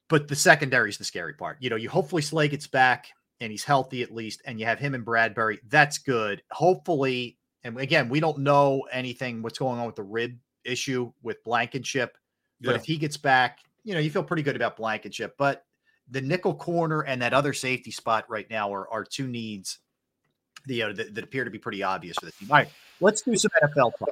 But 0.10 0.28
the 0.28 0.36
secondary 0.36 0.90
is 0.90 0.98
the 0.98 1.04
scary 1.04 1.34
part. 1.34 1.58
You 1.60 1.70
know, 1.70 1.76
you 1.76 1.90
hopefully 1.90 2.22
Slay 2.22 2.48
gets 2.48 2.68
back 2.68 3.08
and 3.40 3.52
he's 3.52 3.64
healthy 3.64 4.02
at 4.04 4.14
least, 4.14 4.42
and 4.46 4.60
you 4.60 4.66
have 4.66 4.80
him 4.80 4.96
and 4.96 5.06
Bradberry. 5.06 5.60
That's 5.68 5.98
good. 5.98 6.42
Hopefully, 6.52 7.38
and 7.64 7.80
again, 7.80 8.10
we 8.10 8.20
don't 8.20 8.40
know 8.40 8.84
anything 8.92 9.42
what's 9.42 9.60
going 9.60 9.80
on 9.80 9.86
with 9.86 9.96
the 9.96 10.04
rib 10.04 10.38
issue 10.64 11.12
with 11.22 11.44
Blankenship. 11.44 12.18
But 12.62 12.72
Yeah. 12.72 12.76
if 12.78 12.86
he 12.86 12.98
gets 12.98 13.18
back, 13.18 13.60
you 13.84 13.94
know, 13.94 14.00
you 14.00 14.10
feel 14.10 14.24
pretty 14.24 14.44
good 14.44 14.56
about 14.56 14.78
Blankenship. 14.78 15.36
But 15.38 15.66
the 16.10 16.22
nickel 16.22 16.56
corner 16.56 17.02
and 17.02 17.22
that 17.22 17.34
other 17.34 17.54
safety 17.54 17.92
spot 17.92 18.26
right 18.30 18.50
now 18.50 18.74
are, 18.74 18.90
are 18.90 19.04
two 19.04 19.28
needs 19.28 19.80
you 20.66 20.88
know, 20.88 20.94
that, 20.94 21.14
that 21.16 21.24
appear 21.24 21.44
to 21.44 21.52
be 21.52 21.60
pretty 21.60 21.84
obvious 21.84 22.18
for 22.20 22.26
the 22.26 22.32
team. 22.34 22.50
All 22.52 22.58
right, 22.58 22.70
let's 23.00 23.22
do 23.22 23.36
some 23.36 23.52
NFL 23.64 23.98
talk. 23.98 24.10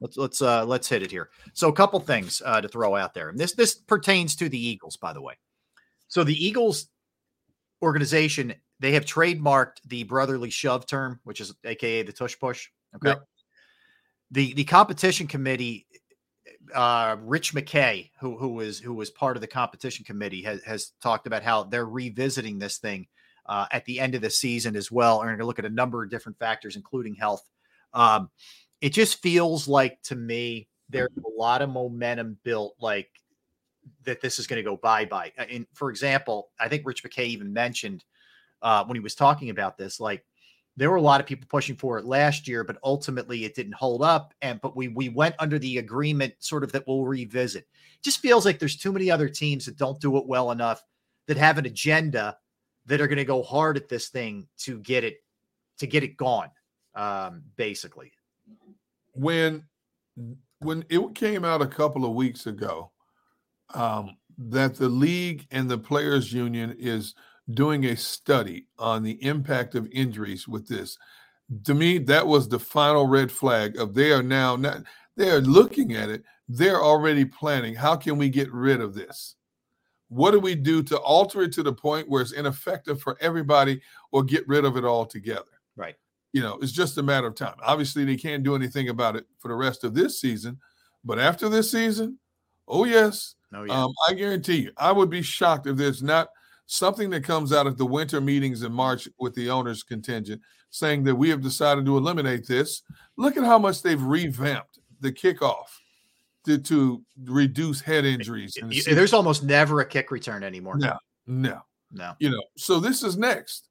Let's 0.00 0.16
let's 0.16 0.40
uh 0.40 0.64
let's 0.64 0.88
hit 0.88 1.02
it 1.02 1.10
here. 1.10 1.28
So 1.52 1.68
a 1.68 1.72
couple 1.72 2.00
things 2.00 2.40
uh 2.44 2.60
to 2.60 2.68
throw 2.68 2.96
out 2.96 3.12
there. 3.12 3.28
And 3.28 3.38
this 3.38 3.52
this 3.52 3.74
pertains 3.74 4.34
to 4.36 4.48
the 4.48 4.58
Eagles, 4.58 4.96
by 4.96 5.12
the 5.12 5.20
way. 5.20 5.34
So 6.08 6.24
the 6.24 6.34
Eagles 6.44 6.88
organization, 7.82 8.54
they 8.78 8.92
have 8.92 9.04
trademarked 9.04 9.80
the 9.86 10.04
brotherly 10.04 10.50
shove 10.50 10.86
term, 10.86 11.20
which 11.24 11.40
is 11.40 11.54
aka 11.64 12.02
the 12.02 12.12
tush 12.12 12.38
push. 12.38 12.68
Okay. 12.96 13.08
Yep. 13.10 13.24
The 14.30 14.54
the 14.54 14.64
competition 14.64 15.26
committee 15.26 15.86
uh 16.74 17.16
Rich 17.20 17.54
McKay, 17.54 18.10
who 18.20 18.36
who 18.36 18.48
was 18.50 18.78
who 18.78 18.94
was 18.94 19.10
part 19.10 19.36
of 19.36 19.40
the 19.40 19.46
competition 19.46 20.04
committee, 20.04 20.42
has 20.42 20.62
has 20.64 20.92
talked 21.02 21.26
about 21.26 21.42
how 21.42 21.64
they're 21.64 21.86
revisiting 21.86 22.58
this 22.58 22.78
thing 22.78 23.06
uh, 23.46 23.66
at 23.72 23.84
the 23.84 23.98
end 24.00 24.14
of 24.14 24.22
the 24.22 24.30
season 24.30 24.76
as 24.76 24.90
well. 24.90 25.18
We're 25.18 25.26
going 25.26 25.38
to 25.38 25.46
look 25.46 25.58
at 25.58 25.64
a 25.64 25.70
number 25.70 26.02
of 26.02 26.10
different 26.10 26.38
factors, 26.38 26.76
including 26.76 27.14
health. 27.14 27.42
Um, 27.92 28.30
it 28.80 28.90
just 28.90 29.20
feels 29.20 29.66
like 29.66 30.00
to 30.04 30.16
me 30.16 30.68
there's 30.88 31.10
a 31.18 31.40
lot 31.40 31.62
of 31.62 31.70
momentum 31.70 32.38
built, 32.44 32.76
like 32.80 33.08
that 34.04 34.20
this 34.20 34.38
is 34.38 34.46
going 34.46 34.62
to 34.62 34.68
go 34.68 34.76
bye 34.76 35.04
bye. 35.04 35.32
And 35.36 35.66
for 35.74 35.90
example, 35.90 36.50
I 36.58 36.68
think 36.68 36.86
Rich 36.86 37.04
McKay 37.04 37.26
even 37.26 37.52
mentioned 37.52 38.04
uh, 38.62 38.84
when 38.84 38.96
he 38.96 39.00
was 39.00 39.14
talking 39.14 39.50
about 39.50 39.78
this, 39.78 40.00
like 40.00 40.24
there 40.76 40.90
were 40.90 40.96
a 40.96 41.02
lot 41.02 41.20
of 41.20 41.26
people 41.26 41.46
pushing 41.48 41.76
for 41.76 41.98
it 41.98 42.04
last 42.04 42.48
year, 42.48 42.64
but 42.64 42.78
ultimately 42.82 43.44
it 43.44 43.54
didn't 43.54 43.74
hold 43.74 44.02
up. 44.02 44.34
And 44.40 44.60
but 44.60 44.76
we 44.76 44.88
we 44.88 45.08
went 45.08 45.34
under 45.38 45.58
the 45.58 45.78
agreement 45.78 46.34
sort 46.38 46.64
of 46.64 46.72
that 46.72 46.86
we'll 46.86 47.04
revisit. 47.04 47.64
It 47.64 48.02
just 48.02 48.20
feels 48.20 48.44
like 48.44 48.58
there's 48.58 48.76
too 48.76 48.92
many 48.92 49.10
other 49.10 49.28
teams 49.28 49.66
that 49.66 49.76
don't 49.76 50.00
do 50.00 50.16
it 50.16 50.26
well 50.26 50.50
enough 50.50 50.82
that 51.26 51.36
have 51.36 51.58
an 51.58 51.66
agenda 51.66 52.38
that 52.86 53.00
are 53.00 53.06
going 53.06 53.18
to 53.18 53.24
go 53.24 53.42
hard 53.42 53.76
at 53.76 53.88
this 53.88 54.08
thing 54.08 54.48
to 54.58 54.78
get 54.80 55.04
it 55.04 55.22
to 55.78 55.86
get 55.86 56.02
it 56.02 56.16
gone. 56.16 56.50
Um, 56.94 57.42
basically, 57.56 58.12
when 59.12 59.64
when 60.60 60.84
it 60.88 61.14
came 61.14 61.44
out 61.44 61.62
a 61.62 61.66
couple 61.66 62.04
of 62.04 62.14
weeks 62.14 62.46
ago 62.46 62.90
um, 63.74 64.16
that 64.38 64.74
the 64.74 64.88
league 64.88 65.46
and 65.50 65.70
the 65.70 65.78
players 65.78 66.32
union 66.32 66.74
is 66.78 67.14
doing 67.52 67.86
a 67.86 67.96
study 67.96 68.66
on 68.78 69.02
the 69.02 69.22
impact 69.24 69.74
of 69.74 69.88
injuries 69.92 70.48
with 70.48 70.68
this. 70.68 70.96
To 71.64 71.74
me 71.74 71.98
that 71.98 72.26
was 72.26 72.48
the 72.48 72.58
final 72.58 73.06
red 73.06 73.30
flag 73.30 73.76
of 73.76 73.94
they 73.94 74.12
are 74.12 74.22
now 74.22 74.56
not 74.56 74.84
they 75.16 75.30
are 75.30 75.40
looking 75.40 75.94
at 75.94 76.08
it 76.08 76.22
they're 76.48 76.82
already 76.82 77.24
planning 77.24 77.74
how 77.74 77.96
can 77.96 78.16
we 78.18 78.28
get 78.28 78.52
rid 78.52 78.80
of 78.80 78.94
this? 78.94 79.34
What 80.08 80.32
do 80.32 80.40
we 80.40 80.54
do 80.54 80.82
to 80.84 80.98
alter 80.98 81.42
it 81.42 81.52
to 81.52 81.62
the 81.62 81.72
point 81.72 82.08
where 82.08 82.22
it's 82.22 82.32
ineffective 82.32 83.00
for 83.00 83.16
everybody 83.20 83.80
or 84.10 84.24
get 84.24 84.46
rid 84.48 84.64
of 84.64 84.76
it 84.76 84.84
altogether? 84.84 85.60
Right. 85.76 85.96
You 86.32 86.42
know 86.42 86.58
it's 86.62 86.72
just 86.72 86.98
a 86.98 87.02
matter 87.02 87.26
of 87.26 87.34
time. 87.34 87.56
Obviously 87.62 88.04
they 88.04 88.16
can't 88.16 88.44
do 88.44 88.54
anything 88.54 88.88
about 88.88 89.16
it 89.16 89.26
for 89.38 89.48
the 89.48 89.54
rest 89.54 89.82
of 89.82 89.94
this 89.94 90.20
season 90.20 90.58
but 91.04 91.18
after 91.18 91.48
this 91.48 91.70
season 91.70 92.18
oh 92.68 92.84
yes 92.84 93.34
oh, 93.54 93.64
yeah. 93.64 93.84
um, 93.84 93.92
i 94.08 94.14
guarantee 94.14 94.62
you 94.62 94.72
i 94.76 94.90
would 94.90 95.10
be 95.10 95.22
shocked 95.22 95.66
if 95.66 95.76
there's 95.76 96.02
not 96.02 96.28
something 96.70 97.10
that 97.10 97.24
comes 97.24 97.52
out 97.52 97.66
of 97.66 97.76
the 97.76 97.84
winter 97.84 98.20
meetings 98.20 98.62
in 98.62 98.72
March 98.72 99.08
with 99.18 99.34
the 99.34 99.50
owners 99.50 99.82
contingent 99.82 100.40
saying 100.70 101.02
that 101.02 101.14
we 101.14 101.28
have 101.28 101.42
decided 101.42 101.84
to 101.84 101.96
eliminate 101.96 102.46
this. 102.46 102.82
Look 103.16 103.36
at 103.36 103.42
how 103.42 103.58
much 103.58 103.82
they've 103.82 104.00
revamped 104.00 104.78
the 105.00 105.10
kickoff 105.10 105.66
to, 106.46 106.58
to 106.58 107.02
reduce 107.24 107.80
head 107.80 108.04
injuries. 108.04 108.56
There's 108.86 109.12
almost 109.12 109.42
never 109.42 109.80
a 109.80 109.84
kick 109.86 110.12
return 110.12 110.44
anymore. 110.44 110.78
No, 110.78 110.96
no, 111.26 111.60
no. 111.90 112.12
You 112.20 112.30
know, 112.30 112.42
so 112.56 112.78
this 112.78 113.02
is 113.02 113.16
next. 113.16 113.68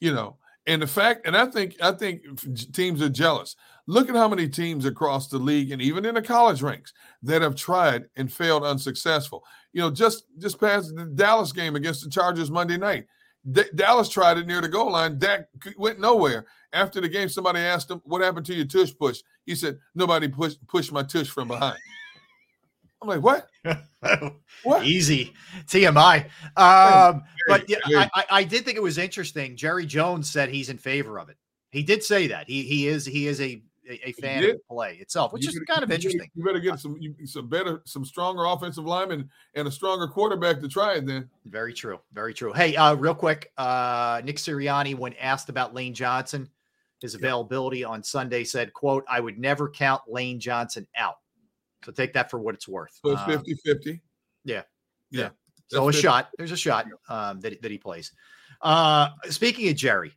You 0.00 0.14
know, 0.14 0.38
and 0.66 0.82
the 0.82 0.86
fact, 0.86 1.26
and 1.26 1.36
I 1.36 1.46
think 1.46 1.76
I 1.82 1.92
think 1.92 2.22
teams 2.72 3.02
are 3.02 3.08
jealous. 3.08 3.56
Look 3.86 4.08
at 4.08 4.14
how 4.14 4.28
many 4.28 4.48
teams 4.48 4.84
across 4.84 5.26
the 5.26 5.38
league 5.38 5.72
and 5.72 5.82
even 5.82 6.04
in 6.04 6.14
the 6.14 6.22
college 6.22 6.62
ranks 6.62 6.92
that 7.22 7.42
have 7.42 7.56
tried 7.56 8.04
and 8.16 8.32
failed 8.32 8.62
unsuccessful. 8.62 9.44
You 9.72 9.80
know, 9.80 9.90
just 9.90 10.24
just 10.38 10.60
past 10.60 10.94
the 10.94 11.06
Dallas 11.06 11.52
game 11.52 11.74
against 11.74 12.04
the 12.04 12.10
Chargers 12.10 12.50
Monday 12.50 12.76
night, 12.76 13.06
D- 13.50 13.64
Dallas 13.74 14.08
tried 14.08 14.38
it 14.38 14.46
near 14.46 14.60
the 14.60 14.68
goal 14.68 14.92
line. 14.92 15.18
Dak 15.18 15.48
went 15.76 15.98
nowhere. 15.98 16.46
After 16.72 17.00
the 17.00 17.08
game, 17.08 17.28
somebody 17.28 17.58
asked 17.58 17.90
him, 17.90 18.00
"What 18.04 18.22
happened 18.22 18.46
to 18.46 18.54
your 18.54 18.66
tush 18.66 18.92
push?" 18.96 19.20
He 19.44 19.56
said, 19.56 19.78
"Nobody 19.94 20.28
pushed 20.28 20.64
pushed 20.68 20.92
my 20.92 21.02
tush 21.02 21.28
from 21.28 21.48
behind." 21.48 21.78
I'm 23.02 23.08
like, 23.08 23.22
what? 23.22 23.48
what? 24.62 24.84
Easy 24.86 25.32
TMI. 25.66 26.24
Um, 26.56 27.22
but 27.48 27.68
yeah, 27.68 27.78
I, 28.14 28.24
I 28.30 28.44
did 28.44 28.64
think 28.64 28.76
it 28.76 28.82
was 28.82 28.98
interesting. 28.98 29.56
Jerry 29.56 29.86
Jones 29.86 30.30
said 30.30 30.48
he's 30.48 30.68
in 30.68 30.78
favor 30.78 31.18
of 31.18 31.28
it. 31.28 31.36
He 31.70 31.82
did 31.82 32.02
say 32.04 32.26
that 32.28 32.46
he 32.48 32.62
he 32.62 32.86
is 32.86 33.04
he 33.06 33.26
is 33.26 33.40
a 33.40 33.62
a, 33.90 34.08
a 34.10 34.12
fan 34.12 34.44
of 34.44 34.50
the 34.50 34.60
play 34.70 34.94
itself, 35.00 35.32
which 35.32 35.42
You 35.42 35.48
is 35.48 35.54
better- 35.54 35.64
kind 35.66 35.82
of 35.82 35.90
interesting. 35.90 36.28
You 36.36 36.44
better 36.44 36.60
get 36.60 36.78
some 36.78 36.96
you- 37.00 37.16
some 37.26 37.48
better, 37.48 37.82
some 37.84 38.04
stronger 38.04 38.44
offensive 38.44 38.84
linemen 38.84 39.28
and 39.54 39.66
a 39.66 39.70
stronger 39.70 40.06
quarterback 40.06 40.60
to 40.60 40.68
try 40.68 40.94
it. 40.94 41.06
Then 41.06 41.28
Very 41.46 41.72
true. 41.74 41.98
Very 42.12 42.32
true. 42.34 42.52
Hey, 42.52 42.76
uh, 42.76 42.94
real 42.94 43.14
quick, 43.14 43.50
uh, 43.58 44.20
Nick 44.24 44.36
Sirianni, 44.36 44.94
when 44.96 45.14
asked 45.14 45.48
about 45.48 45.74
Lane 45.74 45.94
Johnson, 45.94 46.48
his 47.00 47.14
availability 47.16 47.82
on 47.82 48.04
Sunday, 48.04 48.44
said, 48.44 48.72
"quote 48.72 49.04
I 49.08 49.18
would 49.18 49.38
never 49.38 49.68
count 49.68 50.02
Lane 50.06 50.38
Johnson 50.38 50.86
out." 50.96 51.16
So 51.84 51.92
take 51.92 52.12
that 52.14 52.30
for 52.30 52.38
what 52.38 52.54
it's 52.54 52.68
worth. 52.68 52.98
so 53.04 53.12
it's 53.12 53.20
Um, 53.22 53.30
50 53.30 53.54
50. 53.64 54.00
yeah. 54.44 54.62
Yeah. 55.10 55.30
So 55.68 55.82
a 55.82 55.86
That's 55.86 55.96
good. 55.96 56.02
shot. 56.02 56.30
There's 56.38 56.52
a 56.52 56.56
shot 56.56 56.86
um, 57.08 57.40
that, 57.40 57.60
that 57.62 57.70
he 57.70 57.78
plays. 57.78 58.12
Uh, 58.60 59.08
speaking 59.30 59.68
of 59.68 59.76
Jerry, 59.76 60.12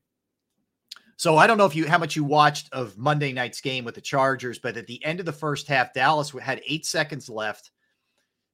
so 1.17 1.37
I 1.37 1.47
don't 1.47 1.57
know 1.57 1.65
if 1.65 1.75
you 1.75 1.87
how 1.87 1.97
much 1.97 2.15
you 2.15 2.23
watched 2.23 2.71
of 2.73 2.97
Monday 2.97 3.31
night's 3.31 3.61
game 3.61 3.85
with 3.85 3.95
the 3.95 4.01
Chargers, 4.01 4.59
but 4.59 4.75
at 4.77 4.85
the 4.87 5.03
end 5.05 5.19
of 5.19 5.25
the 5.25 5.31
first 5.31 5.67
half, 5.67 5.93
Dallas 5.93 6.31
had 6.31 6.61
eight 6.67 6.85
seconds 6.85 7.29
left. 7.29 7.71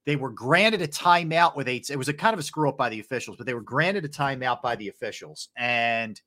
They 0.05 0.15
were 0.15 0.29
granted 0.29 0.81
a 0.81 0.87
timeout 0.87 1.55
with 1.55 1.67
eight. 1.67 1.89
It 1.89 1.95
was 1.97 2.07
a 2.09 2.13
kind 2.13 2.33
of 2.33 2.39
a 2.39 2.43
screw 2.43 2.69
up 2.69 2.77
by 2.77 2.89
the 2.89 2.99
officials, 2.99 3.37
but 3.37 3.45
they 3.45 3.53
were 3.53 3.61
granted 3.61 4.05
a 4.05 4.09
timeout 4.09 4.61
by 4.61 4.75
the 4.75 4.89
officials, 4.89 5.49
and 5.57 6.19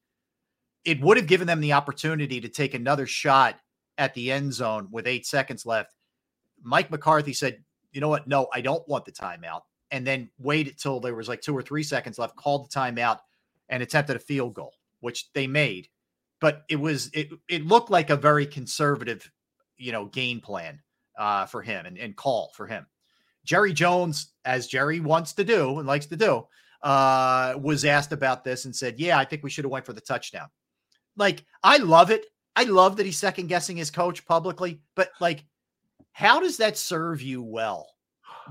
it 0.85 1.01
would 1.01 1.17
have 1.17 1.27
given 1.27 1.47
them 1.47 1.61
the 1.61 1.73
opportunity 1.73 2.41
to 2.41 2.49
take 2.49 2.75
another 2.75 3.07
shot 3.07 3.57
at 3.97 4.13
the 4.15 4.31
end 4.31 4.53
zone 4.53 4.89
with 4.91 5.07
eight 5.07 5.27
seconds 5.27 5.65
left. 5.65 5.95
Mike 6.65 6.91
McCarthy 6.91 7.33
said, 7.33 7.63
"You 7.93 8.01
know 8.01 8.09
what? 8.09 8.27
No, 8.27 8.49
I 8.53 8.61
don't 8.61 8.87
want 8.89 9.05
the 9.05 9.13
timeout." 9.13 9.63
And 9.91 10.07
then 10.07 10.31
waited 10.39 10.79
till 10.79 10.99
there 10.99 11.15
was 11.15 11.29
like 11.29 11.41
two 11.41 11.57
or 11.57 11.63
three 11.63 11.83
seconds 11.83 12.19
left, 12.19 12.37
called 12.37 12.69
the 12.69 12.75
timeout, 12.75 13.19
and 13.69 13.83
attempted 13.83 14.17
a 14.17 14.21
field 14.21 14.55
goal, 14.55 14.75
which 15.01 15.33
they 15.33 15.47
made. 15.47 15.89
But 16.41 16.65
it 16.69 16.77
was 16.77 17.11
it 17.13 17.31
it 17.49 17.67
looked 17.67 17.91
like 17.91 18.11
a 18.11 18.17
very 18.17 18.47
conservative, 18.47 19.31
you 19.77 19.93
know, 19.93 20.07
game 20.07 20.41
plan 20.41 20.81
uh, 21.19 21.47
for 21.47 21.63
him 21.63 21.87
and, 21.87 21.99
and 21.99 22.17
call 22.17 22.53
for 22.55 22.67
him. 22.67 22.87
Jerry 23.45 23.73
Jones, 23.73 24.33
as 24.45 24.67
Jerry 24.67 25.01
wants 25.01 25.35
to 25.35 25.45
do 25.45 25.79
and 25.79 25.87
likes 25.87 26.07
to 26.07 26.17
do, 26.17 26.47
uh, 26.83 27.55
was 27.61 27.85
asked 27.85 28.13
about 28.13 28.45
this 28.45 28.65
and 28.65 28.75
said, 28.75 28.99
"Yeah, 28.99 29.19
I 29.19 29.25
think 29.25 29.43
we 29.43 29.51
should 29.51 29.65
have 29.65 29.73
went 29.73 29.87
for 29.87 29.93
the 29.93 30.01
touchdown." 30.01 30.49
Like, 31.17 31.45
I 31.63 31.77
love 31.79 32.11
it. 32.11 32.27
I 32.57 32.65
love 32.65 32.97
that 32.97 33.07
he's 33.07 33.19
second 33.19 33.49
guessing 33.49 33.77
his 33.77 33.91
coach 33.91 34.25
publicly, 34.27 34.81
but 34.95 35.11
like, 35.21 35.45
how 36.15 36.41
does 36.41 36.57
that 36.57 36.79
serve 36.79 37.21
you 37.21 37.43
well? 37.43 37.87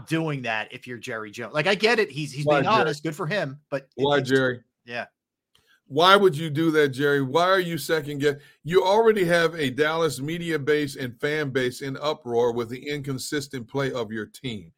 Doing 0.07 0.41
that 0.43 0.71
if 0.73 0.85
you're 0.87 0.97
Jerry 0.97 1.29
Jones, 1.31 1.53
like 1.53 1.67
I 1.67 1.75
get 1.75 1.99
it, 1.99 2.09
he's 2.11 2.31
he's 2.31 2.45
Why, 2.45 2.55
being 2.61 2.63
Jerry? 2.65 2.81
honest, 2.81 3.03
good 3.03 3.15
for 3.15 3.25
him. 3.27 3.59
But 3.69 3.87
Why, 3.95 4.17
it's- 4.17 4.29
Jerry? 4.29 4.61
Yeah, 4.85 5.05
Why 5.87 6.15
would 6.15 6.35
you 6.35 6.49
do 6.49 6.71
that, 6.71 6.89
Jerry? 6.89 7.21
Why 7.21 7.43
are 7.43 7.59
you 7.59 7.77
second 7.77 8.19
guess? 8.19 8.35
You 8.63 8.83
already 8.83 9.23
have 9.25 9.53
a 9.55 9.69
Dallas 9.69 10.19
media 10.19 10.57
base 10.59 10.95
and 10.95 11.17
fan 11.21 11.51
base 11.51 11.81
in 11.81 11.95
uproar 11.97 12.51
with 12.53 12.69
the 12.69 12.89
inconsistent 12.89 13.67
play 13.67 13.91
of 13.93 14.11
your 14.11 14.25
team. 14.25 14.71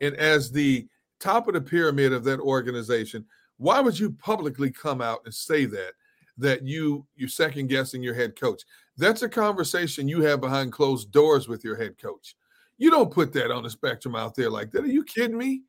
And 0.00 0.16
as 0.16 0.50
the 0.50 0.88
top 1.20 1.46
of 1.48 1.54
the 1.54 1.60
pyramid 1.60 2.12
of 2.14 2.24
that 2.24 2.40
organization, 2.40 3.24
why 3.58 3.78
would 3.80 3.98
you 3.98 4.10
publicly 4.10 4.70
come 4.70 5.00
out 5.02 5.20
and 5.26 5.34
say 5.34 5.64
that 5.66 5.92
that 6.38 6.66
you 6.66 7.06
you 7.14 7.28
second 7.28 7.68
guessing 7.68 8.02
your 8.02 8.14
head 8.14 8.38
coach? 8.38 8.62
That's 8.96 9.22
a 9.22 9.28
conversation 9.28 10.08
you 10.08 10.22
have 10.22 10.40
behind 10.40 10.72
closed 10.72 11.12
doors 11.12 11.48
with 11.48 11.64
your 11.64 11.76
head 11.76 11.98
coach. 11.98 12.36
You 12.78 12.90
don't 12.90 13.10
put 13.10 13.32
that 13.34 13.50
on 13.50 13.62
the 13.62 13.70
spectrum 13.70 14.16
out 14.16 14.34
there 14.34 14.50
like 14.50 14.70
that. 14.72 14.84
Are 14.84 14.88
you 14.88 15.04
kidding 15.04 15.38
me? 15.38 15.62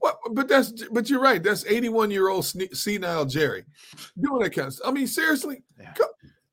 What? 0.00 0.18
But 0.32 0.48
that's 0.48 0.84
but 0.90 1.08
you're 1.10 1.20
right. 1.20 1.42
That's 1.42 1.66
81 1.66 2.10
year 2.10 2.28
old 2.28 2.44
senile 2.44 3.24
Jerry 3.24 3.64
doing 4.20 4.42
that 4.42 4.54
kind 4.54 4.68
of 4.68 4.74
stuff. 4.74 4.88
I 4.88 4.92
mean, 4.92 5.06
seriously, 5.06 5.62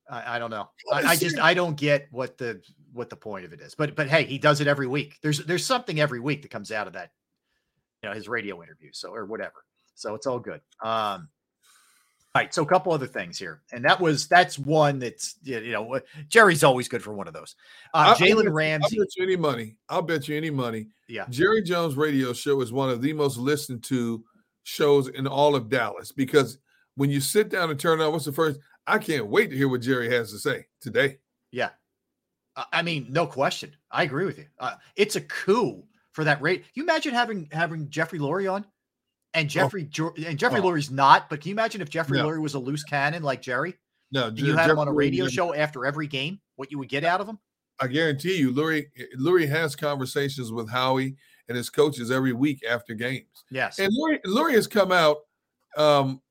I, 0.10 0.36
I 0.36 0.40
don't 0.40 0.52
know. 0.52 0.70
I, 0.92 1.02
I 1.02 1.16
just 1.16 1.40
I 1.40 1.54
don't 1.54 1.76
get 1.76 2.08
what 2.12 2.38
the 2.38 2.62
what 2.94 3.10
the 3.10 3.16
point 3.16 3.46
of 3.46 3.54
it 3.54 3.62
is. 3.62 3.76
But 3.76 3.96
but 3.96 4.08
hey, 4.08 4.24
he 4.26 4.38
does 4.38 4.62
it 4.62 4.68
every 4.68 4.88
week. 4.88 5.18
There's 5.22 5.40
there's 5.46 5.66
something 5.66 6.00
every 6.00 6.20
week 6.20 6.42
that 6.44 6.52
comes 6.52 6.72
out 6.72 6.88
of 6.88 6.94
that, 6.94 7.12
you 8.02 8.10
know, 8.10 8.16
his 8.16 8.28
radio 8.28 8.64
interview. 8.64 8.90
So 8.94 9.14
or 9.14 9.26
whatever. 9.26 9.66
So 9.96 10.16
it's 10.16 10.28
all 10.28 10.40
good. 10.40 10.62
Um, 10.84 11.30
all 12.36 12.42
right. 12.42 12.54
So 12.54 12.62
a 12.64 12.66
couple 12.66 12.92
other 12.92 13.08
things 13.08 13.40
here, 13.40 13.62
and 13.72 13.84
that 13.86 14.00
was 14.00 14.28
that's 14.28 14.60
one 14.60 15.00
that's 15.00 15.36
you 15.44 15.72
know 15.72 16.00
Jerry's 16.28 16.64
always 16.64 16.88
good 16.88 17.02
for 17.02 17.14
one 17.14 17.28
of 17.28 17.34
those. 17.34 17.56
Uh, 17.94 18.14
Jalen 18.16 18.52
Ramsey. 18.54 18.98
I'll 19.00 19.06
bet 19.06 19.16
you 19.16 19.24
any 19.24 19.36
money. 19.38 19.76
I'll 19.90 20.02
bet 20.02 20.28
you 20.28 20.36
any 20.38 20.50
money. 20.50 20.88
Yeah. 21.08 21.26
Jerry 21.30 21.64
Jones 21.64 21.96
radio 21.96 22.34
show 22.34 22.62
is 22.62 22.72
one 22.74 22.90
of 22.90 23.02
the 23.02 23.14
most 23.14 23.38
listened 23.38 23.84
to 23.86 24.24
shows 24.64 25.08
in 25.08 25.28
all 25.28 25.56
of 25.56 25.70
Dallas 25.70 26.12
because 26.12 26.58
when 26.96 27.10
you 27.10 27.22
sit 27.22 27.50
down 27.50 27.70
and 27.72 27.80
turn 27.80 28.02
on, 28.02 28.12
what's 28.12 28.26
the 28.26 28.32
first? 28.32 28.60
I 28.88 28.98
can't 28.98 29.28
wait 29.28 29.50
to 29.50 29.56
hear 29.56 29.68
what 29.70 29.82
Jerry 29.82 30.12
has 30.14 30.32
to 30.32 30.38
say 30.40 30.66
today. 30.82 31.18
Yeah. 31.52 31.70
I- 32.56 32.66
I 32.74 32.82
mean, 32.82 33.08
no 33.10 33.26
question. 33.28 33.76
I 33.92 34.04
agree 34.04 34.26
with 34.26 34.38
you. 34.38 34.46
Uh, 34.60 34.76
it's 34.96 35.16
a 35.16 35.22
coup 35.22 35.84
for 36.14 36.24
that 36.26 36.42
rate. 36.42 36.66
You 36.74 36.84
imagine 36.84 37.14
having 37.14 37.48
having 37.52 37.90
Jeffrey 37.90 38.20
Lurie 38.20 38.52
on, 38.52 38.66
and 39.36 39.50
Jeffrey 39.50 39.84
Jo- 39.84 40.14
and 40.26 40.40
Jeffrey 40.40 40.60
Oh. 40.60 40.64
Lurie's 40.64 40.90
not. 40.90 41.30
But 41.30 41.42
can 41.42 41.50
you 41.50 41.56
imagine 41.56 41.82
if 41.82 41.90
Jeffrey 41.90 42.18
No. 42.18 42.28
Lurie 42.28 42.42
was 42.42 42.54
a 42.56 42.60
loose 42.60 42.84
cannon 42.84 43.22
like 43.24 43.42
Jerry? 43.42 43.76
No, 44.12 44.28
you 44.34 44.56
had 44.56 44.70
him 44.70 44.80
on 44.80 44.88
a 44.88 44.94
radio 44.94 45.26
Lurie- 45.26 45.32
show 45.32 45.54
after 45.54 45.86
every 45.86 46.08
game. 46.08 46.40
What 46.56 46.72
you 46.72 46.78
would 46.80 46.90
get 46.90 47.04
out 47.04 47.22
of 47.22 47.28
him? 47.28 47.38
I 47.80 47.88
guarantee 47.88 48.38
you, 48.38 48.52
Lurie, 48.54 48.86
Lurie 49.20 49.50
has 49.50 49.76
conversations 49.76 50.52
with 50.52 50.70
Howie 50.70 51.18
and 51.50 51.58
his 51.58 51.70
coaches 51.70 52.10
every 52.12 52.32
week 52.34 52.64
after 52.68 52.94
games. 52.94 53.44
Yes. 53.52 53.78
And 53.80 53.92
Lurie, 53.92 54.22
Lurie 54.26 54.54
has 54.54 54.66
come 54.68 54.92
out 54.94 55.18
um, 55.78 56.22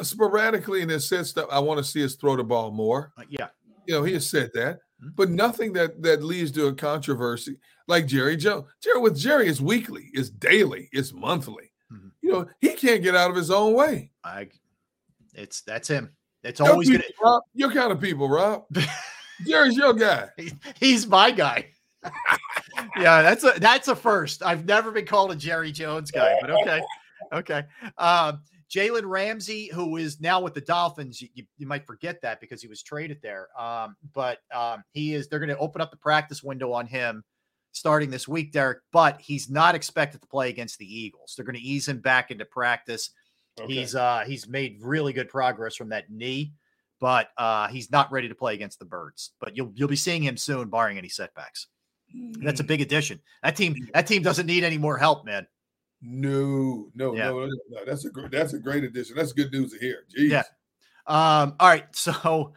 sporadically 0.00 0.82
and 0.82 0.90
has 0.90 1.06
said 1.06 1.26
stuff. 1.26 1.48
I 1.50 1.58
want 1.58 1.78
to 1.78 1.84
see 1.84 2.04
us 2.04 2.14
throw 2.14 2.36
the 2.36 2.44
ball 2.44 2.70
more. 2.70 3.12
Uh, 3.18 3.24
yeah. 3.28 3.48
You 3.86 3.94
know, 3.94 4.02
he 4.04 4.14
has 4.14 4.26
said 4.28 4.50
that, 4.54 4.78
Mm-hmm. 5.02 5.08
but 5.16 5.30
nothing 5.30 5.72
that 5.74 6.02
that 6.02 6.22
leads 6.22 6.50
to 6.52 6.66
a 6.66 6.74
controversy 6.74 7.56
like 7.88 8.06
Jerry 8.06 8.36
Jones. 8.36 8.66
Jerry 8.82 9.00
with 9.00 9.18
Jerry 9.18 9.48
is 9.48 9.58
weekly, 9.60 10.10
it's 10.12 10.28
daily, 10.28 10.90
it's 10.92 11.14
monthly. 11.14 11.69
You 12.30 12.40
know, 12.40 12.48
he 12.60 12.68
can't 12.70 13.02
get 13.02 13.14
out 13.14 13.30
of 13.30 13.36
his 13.36 13.50
own 13.50 13.74
way. 13.74 14.10
I. 14.24 14.48
It's 15.34 15.62
that's 15.62 15.88
him. 15.88 16.10
It's 16.42 16.60
Your 16.60 16.70
always 16.70 16.90
people, 16.90 17.04
Rob, 17.22 17.42
your 17.54 17.70
kind 17.70 17.92
of 17.92 18.00
people, 18.00 18.28
Rob. 18.28 18.64
Jerry's 19.46 19.76
your 19.76 19.94
guy. 19.94 20.28
to. 20.38 20.52
He's 20.78 21.06
my 21.06 21.30
guy. 21.30 21.66
yeah, 22.96 23.22
that's 23.22 23.44
a 23.44 23.52
that's 23.58 23.88
a 23.88 23.96
first. 23.96 24.42
I've 24.42 24.64
never 24.64 24.90
been 24.90 25.06
called 25.06 25.32
a 25.32 25.36
Jerry 25.36 25.70
Jones 25.70 26.10
guy, 26.10 26.36
but 26.40 26.50
okay, 26.50 26.82
okay. 27.32 27.62
Um, 27.98 28.42
Jalen 28.70 29.02
Ramsey, 29.04 29.68
who 29.74 29.96
is 29.96 30.20
now 30.20 30.40
with 30.40 30.54
the 30.54 30.60
Dolphins, 30.60 31.20
you, 31.20 31.28
you, 31.34 31.44
you 31.58 31.66
might 31.66 31.84
forget 31.86 32.22
that 32.22 32.40
because 32.40 32.62
he 32.62 32.68
was 32.68 32.82
traded 32.82 33.18
there. 33.20 33.48
Um, 33.58 33.96
but 34.14 34.38
um, 34.54 34.84
he 34.92 35.14
is. 35.14 35.28
They're 35.28 35.40
going 35.40 35.50
to 35.50 35.58
open 35.58 35.80
up 35.82 35.90
the 35.90 35.96
practice 35.96 36.42
window 36.42 36.72
on 36.72 36.86
him 36.86 37.24
starting 37.72 38.10
this 38.10 38.26
week, 38.28 38.52
Derrick. 38.52 38.78
But 38.92 39.20
he's 39.20 39.50
not 39.50 39.74
expected 39.74 40.20
to 40.22 40.26
play 40.26 40.48
against 40.48 40.78
the 40.78 40.86
Eagles. 40.86 41.34
They're 41.36 41.44
going 41.44 41.56
to 41.56 41.62
ease 41.62 41.88
him 41.88 41.98
back 42.00 42.30
into 42.30 42.44
practice. 42.44 43.10
Okay. 43.60 43.74
He's 43.74 43.94
uh 43.94 44.24
he's 44.26 44.48
made 44.48 44.78
really 44.80 45.12
good 45.12 45.28
progress 45.28 45.76
from 45.76 45.88
that 45.90 46.08
knee, 46.10 46.52
but 47.00 47.28
uh 47.36 47.68
he's 47.68 47.90
not 47.90 48.10
ready 48.12 48.28
to 48.28 48.34
play 48.34 48.54
against 48.54 48.78
the 48.78 48.84
Birds. 48.84 49.32
But 49.40 49.56
you'll 49.56 49.72
you'll 49.74 49.88
be 49.88 49.96
seeing 49.96 50.22
him 50.22 50.36
soon, 50.36 50.68
barring 50.68 50.98
any 50.98 51.08
setbacks. 51.08 51.66
That's 52.40 52.60
a 52.60 52.64
big 52.64 52.80
addition. 52.80 53.20
That 53.42 53.56
team 53.56 53.74
that 53.94 54.06
team 54.06 54.22
doesn't 54.22 54.46
need 54.46 54.64
any 54.64 54.78
more 54.78 54.96
help, 54.98 55.24
man. 55.24 55.46
No, 56.02 56.88
no, 56.94 57.14
Yeah. 57.14 57.28
no, 57.28 57.40
no, 57.40 57.50
no. 57.70 57.84
That's 57.84 58.04
a 58.04 58.10
great. 58.10 58.30
That's 58.30 58.54
a 58.54 58.58
great 58.58 58.84
addition. 58.84 59.16
That's 59.16 59.32
good 59.32 59.52
news 59.52 59.72
to 59.72 59.78
hear. 59.78 60.04
Jeez. 60.16 60.30
Yeah. 60.30 60.42
Um, 61.06 61.54
all 61.60 61.68
right. 61.68 61.84
So 61.94 62.54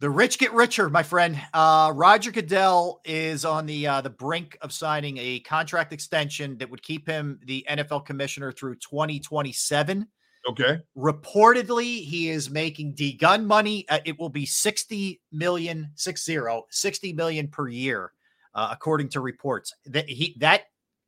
the 0.00 0.10
rich 0.10 0.38
get 0.38 0.52
richer, 0.52 0.90
my 0.90 1.02
friend. 1.02 1.40
Uh, 1.54 1.92
Roger 1.94 2.30
Goodell 2.30 3.00
is 3.04 3.44
on 3.44 3.64
the 3.66 3.86
uh, 3.86 4.00
the 4.02 4.10
brink 4.10 4.58
of 4.60 4.72
signing 4.72 5.16
a 5.18 5.40
contract 5.40 5.92
extension 5.92 6.58
that 6.58 6.70
would 6.70 6.82
keep 6.82 7.08
him 7.08 7.40
the 7.46 7.64
NFL 7.68 8.04
commissioner 8.04 8.52
through 8.52 8.76
2027. 8.76 10.06
Okay. 10.48 10.80
Reportedly, 10.96 12.04
he 12.04 12.28
is 12.28 12.50
making 12.50 12.92
D 12.92 13.14
gun 13.14 13.46
money. 13.46 13.86
Uh, 13.88 13.98
it 14.04 14.18
will 14.18 14.28
be 14.28 14.44
60 14.44 15.20
million, 15.32 15.90
six 15.94 16.24
zero, 16.24 16.66
60 16.70 17.14
million 17.14 17.48
per 17.48 17.68
year, 17.68 18.12
uh, 18.54 18.68
according 18.70 19.08
to 19.10 19.20
reports. 19.20 19.74
That 19.86 20.08
he 20.08 20.36
that 20.40 20.64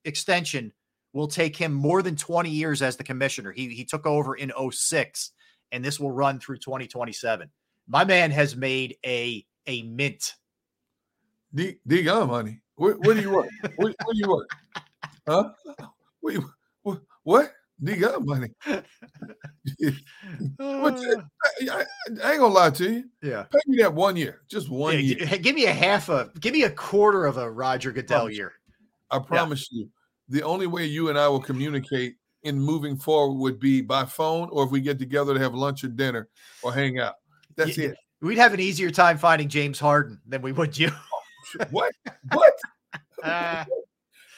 extension 0.07 0.73
will 1.13 1.29
take 1.29 1.57
him 1.57 1.73
more 1.73 2.01
than 2.03 2.17
20 2.17 2.49
years 2.49 2.81
as 2.81 2.97
the 2.97 3.05
commissioner. 3.05 3.53
He 3.53 3.69
he 3.69 3.85
took 3.85 4.07
over 4.07 4.35
in 4.35 4.51
06 4.71 5.33
and 5.73 5.85
this 5.85 6.01
will 6.01 6.11
run 6.11 6.41
through 6.41 6.59
2027. 6.59 7.51
My 7.89 8.05
man 8.05 8.31
has 8.31 8.55
made 8.55 8.97
a 9.05 9.45
a 9.67 9.83
mint. 9.83 10.35
D 11.55 11.77
D 11.87 12.03
gun 12.03 12.29
money. 12.29 12.61
Where, 12.77 12.95
where 12.95 13.15
do 13.15 13.21
you 13.23 13.31
work? 13.31 13.49
where, 13.77 13.95
where 14.05 14.15
do 14.15 14.19
you 14.19 14.29
work? 14.29 14.49
Huh? 15.27 15.51
What? 16.21 17.01
What? 17.25 17.53
D 17.83 17.97
gun 17.97 18.25
money. 18.27 18.49
What 20.57 20.99
I, 20.99 21.71
I- 21.71 22.31
ain't 22.31 22.41
gonna 22.41 22.47
lie 22.49 22.71
to 22.71 22.93
you. 22.93 23.05
Yeah. 23.23 23.45
Pay 23.45 23.59
me 23.67 23.79
that 23.79 23.95
one 23.95 24.17
year, 24.17 24.43
just 24.49 24.69
one 24.69 24.95
Yeah, 24.95 25.01
year. 25.01 25.27
g- 25.27 25.39
give 25.39 25.55
me 25.55 25.67
a 25.67 25.73
half 25.73 26.09
a 26.09 26.31
give 26.41 26.53
me 26.53 26.65
a 26.65 26.71
quarter 26.71 27.25
of 27.27 27.37
a 27.37 27.51
Roger 27.51 27.93
Goodell 27.93 28.31
year. 28.31 28.53
I 29.11 29.19
promise 29.19 29.69
you, 29.73 29.89
the 30.29 30.43
only 30.43 30.67
way 30.67 30.85
you 30.85 31.09
and 31.09 31.19
I 31.19 31.29
will 31.29 31.41
communicate 31.41 32.17
in 32.43 32.61
moving 32.61 32.97
forward 32.97 33.39
would 33.39 33.59
be 33.59 33.81
by 33.81 34.05
phone, 34.05 34.49
or 34.53 34.65
if 34.65 34.71
we 34.71 34.81
get 34.81 34.99
together 34.99 35.33
to 35.35 35.41
have 35.41 35.55
lunch 35.55 35.83
or 35.85 35.89
dinner 35.89 36.29
or 36.63 36.73
hang 36.75 36.99
out. 36.99 37.15
That's 37.59 37.77
Y- 37.77 37.85
it. 37.85 37.97
We'd 38.23 38.39
have 38.39 38.55
an 38.55 38.61
easier 38.61 38.91
time 38.91 39.19
finding 39.19 39.49
James 39.49 39.79
Harden 39.79 40.21
than 40.27 40.41
we 40.41 40.53
would 40.53 40.79
you. 40.79 40.91
What? 41.71 41.93
What? 42.33 42.53
Uh, 43.23 43.65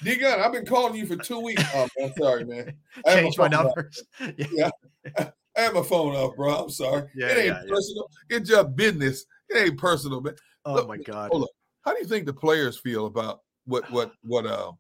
D 0.05 0.15
Gun, 0.15 0.39
I've 0.39 0.53
been 0.53 0.65
calling 0.65 0.95
you 0.95 1.07
for 1.07 1.17
two 1.17 1.41
weeks. 1.41 1.63
Oh, 1.75 1.89
man, 1.99 2.13
sorry, 2.17 2.45
man. 2.45 2.73
I 3.05 3.11
have 3.11 3.21
change 3.21 3.37
my 3.37 3.49
phone 3.49 3.67
off. 3.67 3.77
numbers. 3.77 4.05
Yeah. 4.53 4.71
I 5.19 5.61
have 5.61 5.75
my 5.75 5.83
phone 5.83 6.15
off, 6.15 6.37
bro. 6.37 6.55
I'm 6.55 6.71
sorry. 6.71 7.09
Yeah, 7.17 7.27
it 7.27 7.37
ain't 7.39 7.47
yeah, 7.47 7.63
yeah. 7.65 7.69
personal. 7.69 8.09
It's 8.29 8.49
just 8.49 8.77
business. 8.77 9.27
It 9.49 9.59
ain't 9.59 9.77
personal, 9.79 10.21
man. 10.21 10.37
Oh 10.65 10.75
Look, 10.75 10.89
my 10.89 10.99
God. 10.99 11.33
Hold 11.33 11.45
up. 11.45 11.51
How 11.85 11.93
do 11.95 11.99
you 11.99 12.07
think 12.07 12.27
the 12.27 12.33
players 12.33 12.79
feel 12.79 13.07
about 13.07 13.41
what 13.65 13.91
what 13.91 14.13
what 14.23 14.47
uh 14.47 14.71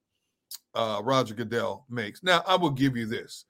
uh 0.76 1.00
Roger 1.02 1.34
Goodell 1.34 1.84
makes? 1.90 2.22
Now, 2.22 2.44
I 2.46 2.54
will 2.54 2.70
give 2.70 2.96
you 2.96 3.06
this. 3.06 3.44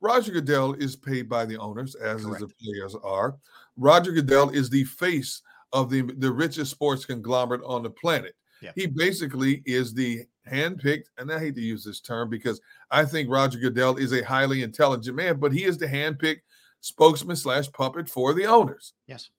Roger 0.00 0.32
Goodell 0.32 0.72
is 0.74 0.96
paid 0.96 1.28
by 1.28 1.46
the 1.46 1.56
owners, 1.56 1.94
as 1.94 2.24
is 2.24 2.38
the 2.38 2.50
players 2.60 2.96
are. 3.02 3.36
Roger 3.76 4.12
Goodell 4.12 4.50
is 4.50 4.70
the 4.70 4.84
face 4.84 5.42
of 5.72 5.90
the 5.90 6.02
the 6.18 6.30
richest 6.30 6.70
sports 6.70 7.04
conglomerate 7.04 7.62
on 7.64 7.82
the 7.82 7.90
planet. 7.90 8.34
Yeah. 8.62 8.72
He 8.74 8.86
basically 8.86 9.62
is 9.66 9.92
the 9.92 10.24
handpicked, 10.50 11.06
and 11.18 11.30
I 11.32 11.38
hate 11.38 11.54
to 11.56 11.60
use 11.60 11.84
this 11.84 12.00
term 12.00 12.30
because 12.30 12.60
I 12.90 13.04
think 13.04 13.30
Roger 13.30 13.58
Goodell 13.58 13.96
is 13.96 14.12
a 14.12 14.24
highly 14.24 14.62
intelligent 14.62 15.16
man, 15.16 15.38
but 15.38 15.52
he 15.52 15.64
is 15.64 15.76
the 15.76 15.86
handpicked 15.86 16.40
spokesman 16.80 17.36
slash 17.36 17.70
puppet 17.72 18.08
for 18.08 18.32
the 18.34 18.46
owners. 18.46 18.92
Yes. 19.06 19.30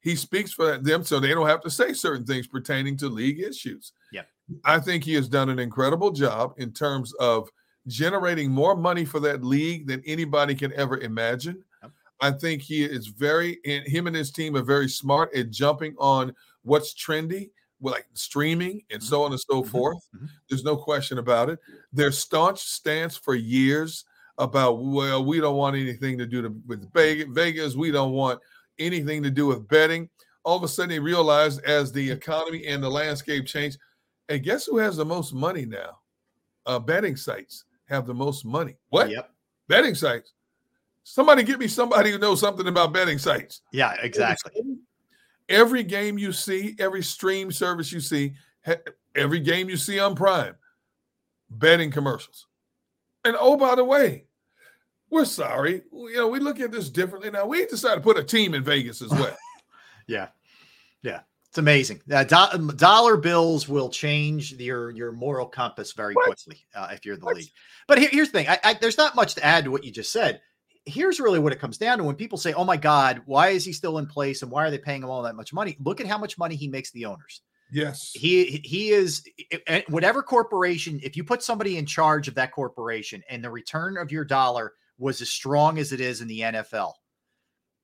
He 0.00 0.16
speaks 0.16 0.52
for 0.52 0.78
them 0.78 1.04
so 1.04 1.20
they 1.20 1.28
don't 1.28 1.48
have 1.48 1.60
to 1.62 1.70
say 1.70 1.92
certain 1.92 2.24
things 2.24 2.46
pertaining 2.46 2.96
to 2.98 3.08
league 3.08 3.40
issues. 3.40 3.92
Yeah. 4.12 4.22
I 4.64 4.78
think 4.78 5.04
he 5.04 5.14
has 5.14 5.28
done 5.28 5.50
an 5.50 5.58
incredible 5.58 6.10
job 6.10 6.54
in 6.56 6.72
terms 6.72 7.12
of 7.14 7.48
generating 7.86 8.50
more 8.50 8.76
money 8.76 9.04
for 9.04 9.20
that 9.20 9.44
league 9.44 9.86
than 9.86 10.02
anybody 10.06 10.54
can 10.54 10.72
ever 10.72 10.98
imagine. 10.98 11.62
I 12.20 12.30
think 12.30 12.62
he 12.62 12.84
is 12.84 13.06
very, 13.06 13.58
and 13.64 13.86
him 13.86 14.06
and 14.06 14.14
his 14.14 14.30
team 14.30 14.56
are 14.56 14.62
very 14.62 14.88
smart 14.88 15.34
at 15.34 15.50
jumping 15.50 15.94
on 15.98 16.34
what's 16.62 16.94
trendy, 16.94 17.50
like 17.80 18.06
streaming 18.12 18.82
and 18.90 19.02
so 19.02 19.22
on 19.22 19.32
and 19.32 19.40
so 19.40 19.62
mm-hmm. 19.62 19.70
forth. 19.70 19.98
Mm-hmm. 20.14 20.26
There's 20.48 20.64
no 20.64 20.76
question 20.76 21.18
about 21.18 21.48
it. 21.48 21.58
Their 21.92 22.12
staunch 22.12 22.60
stance 22.60 23.16
for 23.16 23.34
years 23.34 24.04
about, 24.36 24.84
well, 24.84 25.24
we 25.24 25.40
don't 25.40 25.56
want 25.56 25.76
anything 25.76 26.18
to 26.18 26.26
do 26.26 26.42
to, 26.42 26.54
with 26.66 26.92
Vegas. 26.92 27.26
Vegas. 27.30 27.74
We 27.74 27.90
don't 27.90 28.12
want 28.12 28.40
anything 28.78 29.22
to 29.22 29.30
do 29.30 29.46
with 29.46 29.66
betting. 29.68 30.08
All 30.44 30.56
of 30.56 30.62
a 30.62 30.68
sudden, 30.68 30.90
they 30.90 30.98
realized 30.98 31.62
as 31.64 31.92
the 31.92 32.08
mm-hmm. 32.08 32.16
economy 32.16 32.66
and 32.66 32.82
the 32.82 32.90
landscape 32.90 33.46
changed, 33.46 33.78
and 34.28 34.42
guess 34.42 34.66
who 34.66 34.78
has 34.78 34.96
the 34.96 35.04
most 35.04 35.34
money 35.34 35.64
now? 35.64 35.98
Uh, 36.66 36.78
betting 36.78 37.16
sites 37.16 37.64
have 37.86 38.06
the 38.06 38.14
most 38.14 38.44
money. 38.44 38.76
What? 38.90 39.10
Yep. 39.10 39.30
Betting 39.68 39.94
sites. 39.94 40.32
Somebody 41.02 41.42
get 41.42 41.58
me 41.58 41.66
somebody 41.68 42.10
who 42.10 42.18
knows 42.18 42.40
something 42.40 42.66
about 42.66 42.92
betting 42.92 43.18
sites. 43.18 43.62
Yeah, 43.72 43.94
exactly. 44.00 44.52
Every 45.48 45.82
game 45.82 46.18
you 46.18 46.32
see, 46.32 46.76
every 46.78 47.02
stream 47.02 47.50
service 47.50 47.90
you 47.90 48.00
see, 48.00 48.34
every 49.14 49.40
game 49.40 49.68
you 49.68 49.76
see 49.76 49.98
on 49.98 50.14
Prime, 50.14 50.54
betting 51.50 51.90
commercials. 51.90 52.46
And 53.24 53.36
oh, 53.38 53.56
by 53.56 53.74
the 53.74 53.84
way, 53.84 54.26
we're 55.10 55.24
sorry. 55.24 55.82
You 55.92 56.16
know, 56.16 56.28
we 56.28 56.38
look 56.38 56.60
at 56.60 56.70
this 56.70 56.88
differently 56.88 57.30
now. 57.30 57.46
We 57.46 57.66
decided 57.66 57.96
to 57.96 58.00
put 58.02 58.16
a 58.16 58.24
team 58.24 58.54
in 58.54 58.62
Vegas 58.62 59.02
as 59.02 59.10
well. 59.10 59.36
Yeah. 60.06 60.28
Yeah. 61.04 61.20
It's 61.50 61.58
amazing. 61.58 62.00
Uh, 62.12 62.24
do- 62.24 62.72
dollar 62.72 63.16
bills 63.16 63.68
will 63.68 63.88
change 63.88 64.52
your 64.54 64.90
your 64.90 65.12
moral 65.12 65.46
compass 65.46 65.92
very 65.92 66.14
quickly 66.14 66.64
uh, 66.74 66.88
if 66.90 67.04
you're 67.04 67.16
the 67.16 67.26
league. 67.26 67.50
But 67.86 67.98
here, 67.98 68.08
here's 68.10 68.32
the 68.32 68.38
thing: 68.38 68.48
I, 68.48 68.58
I, 68.64 68.74
there's 68.74 68.98
not 68.98 69.14
much 69.14 69.34
to 69.36 69.44
add 69.44 69.64
to 69.64 69.70
what 69.70 69.84
you 69.84 69.92
just 69.92 70.12
said. 70.12 70.40
Here's 70.90 71.20
really 71.20 71.38
what 71.38 71.52
it 71.52 71.60
comes 71.60 71.78
down 71.78 71.98
to: 71.98 72.04
when 72.04 72.16
people 72.16 72.38
say, 72.38 72.52
"Oh 72.52 72.64
my 72.64 72.76
God, 72.76 73.22
why 73.26 73.48
is 73.48 73.64
he 73.64 73.72
still 73.72 73.98
in 73.98 74.06
place? 74.06 74.42
And 74.42 74.50
why 74.50 74.64
are 74.64 74.70
they 74.70 74.78
paying 74.78 75.02
him 75.02 75.10
all 75.10 75.22
that 75.22 75.36
much 75.36 75.52
money?" 75.52 75.76
Look 75.80 76.00
at 76.00 76.06
how 76.06 76.18
much 76.18 76.38
money 76.38 76.56
he 76.56 76.68
makes 76.68 76.90
the 76.90 77.06
owners. 77.06 77.42
Yes. 77.72 78.10
He 78.14 78.60
he 78.64 78.90
is 78.90 79.22
whatever 79.88 80.22
corporation. 80.22 81.00
If 81.02 81.16
you 81.16 81.24
put 81.24 81.42
somebody 81.42 81.78
in 81.78 81.86
charge 81.86 82.28
of 82.28 82.34
that 82.34 82.52
corporation, 82.52 83.22
and 83.28 83.42
the 83.42 83.50
return 83.50 83.96
of 83.96 84.10
your 84.10 84.24
dollar 84.24 84.72
was 84.98 85.20
as 85.20 85.30
strong 85.30 85.78
as 85.78 85.92
it 85.92 86.00
is 86.00 86.20
in 86.20 86.28
the 86.28 86.40
NFL, 86.40 86.92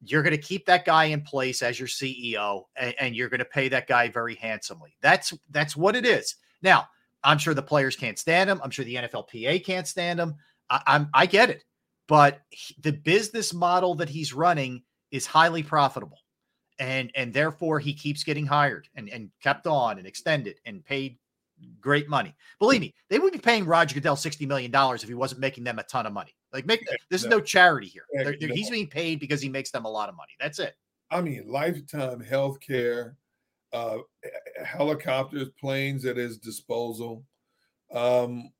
you're 0.02 0.22
going 0.22 0.36
to 0.36 0.42
keep 0.42 0.66
that 0.66 0.84
guy 0.84 1.04
in 1.06 1.22
place 1.22 1.62
as 1.62 1.78
your 1.78 1.88
CEO 1.88 2.64
and, 2.76 2.94
and 2.98 3.16
you're 3.16 3.28
going 3.28 3.38
to 3.38 3.44
pay 3.44 3.68
that 3.68 3.86
guy 3.86 4.08
very 4.08 4.34
handsomely. 4.36 4.96
That's 5.00 5.32
that's 5.50 5.76
what 5.76 5.96
it 5.96 6.04
is. 6.04 6.36
Now, 6.62 6.86
I'm 7.24 7.38
sure 7.38 7.54
the 7.54 7.62
players 7.62 7.96
can't 7.96 8.18
stand 8.18 8.50
him. 8.50 8.60
I'm 8.62 8.70
sure 8.70 8.84
the 8.84 8.96
NFLPA 8.96 9.64
can't 9.64 9.86
stand 9.86 10.20
him. 10.20 10.36
I, 10.68 10.82
I'm 10.86 11.08
I 11.14 11.26
get 11.26 11.50
it, 11.50 11.64
but 12.08 12.42
he- 12.50 12.74
the 12.82 12.92
business 12.92 13.52
model 13.54 13.94
that 13.96 14.08
he's 14.08 14.32
running 14.32 14.82
is 15.10 15.26
highly 15.26 15.62
profitable, 15.62 16.18
and 16.78 17.10
and 17.14 17.32
therefore 17.32 17.78
he 17.80 17.92
keeps 17.94 18.24
getting 18.24 18.46
hired 18.46 18.88
and 18.94 19.08
and 19.10 19.30
kept 19.42 19.66
on 19.66 19.98
and 19.98 20.06
extended 20.06 20.60
and 20.66 20.84
paid 20.84 21.18
great 21.80 22.08
money. 22.08 22.34
Believe 22.58 22.82
me, 22.82 22.94
they 23.08 23.18
would 23.18 23.32
be 23.32 23.38
paying 23.38 23.64
Roger 23.64 23.94
Goodell 23.94 24.16
sixty 24.16 24.44
million 24.46 24.70
dollars 24.70 25.02
if 25.02 25.08
he 25.08 25.14
wasn't 25.14 25.40
making 25.40 25.64
them 25.64 25.78
a 25.78 25.82
ton 25.84 26.04
of 26.06 26.12
money. 26.12 26.34
Like 26.52 26.66
make 26.66 26.86
this 27.10 27.22
is 27.22 27.28
no 27.30 27.40
charity 27.40 27.86
here. 27.88 28.04
They're- 28.12 28.36
they're- 28.40 28.48
he's 28.56 28.70
being 28.70 28.88
paid 28.88 29.20
because 29.20 29.40
he 29.40 29.48
makes 29.48 29.70
them 29.70 29.84
a 29.84 29.90
lot 29.90 30.08
of 30.08 30.16
money. 30.16 30.32
That's 30.40 30.58
it. 30.58 30.74
I 31.10 31.20
mean, 31.20 31.46
lifetime 31.46 32.20
health 32.20 32.60
care, 32.60 33.16
uh, 33.72 33.98
helicopters, 34.64 35.48
planes 35.60 36.04
at 36.04 36.16
his 36.16 36.38
disposal. 36.38 37.24
Um, 37.92 38.50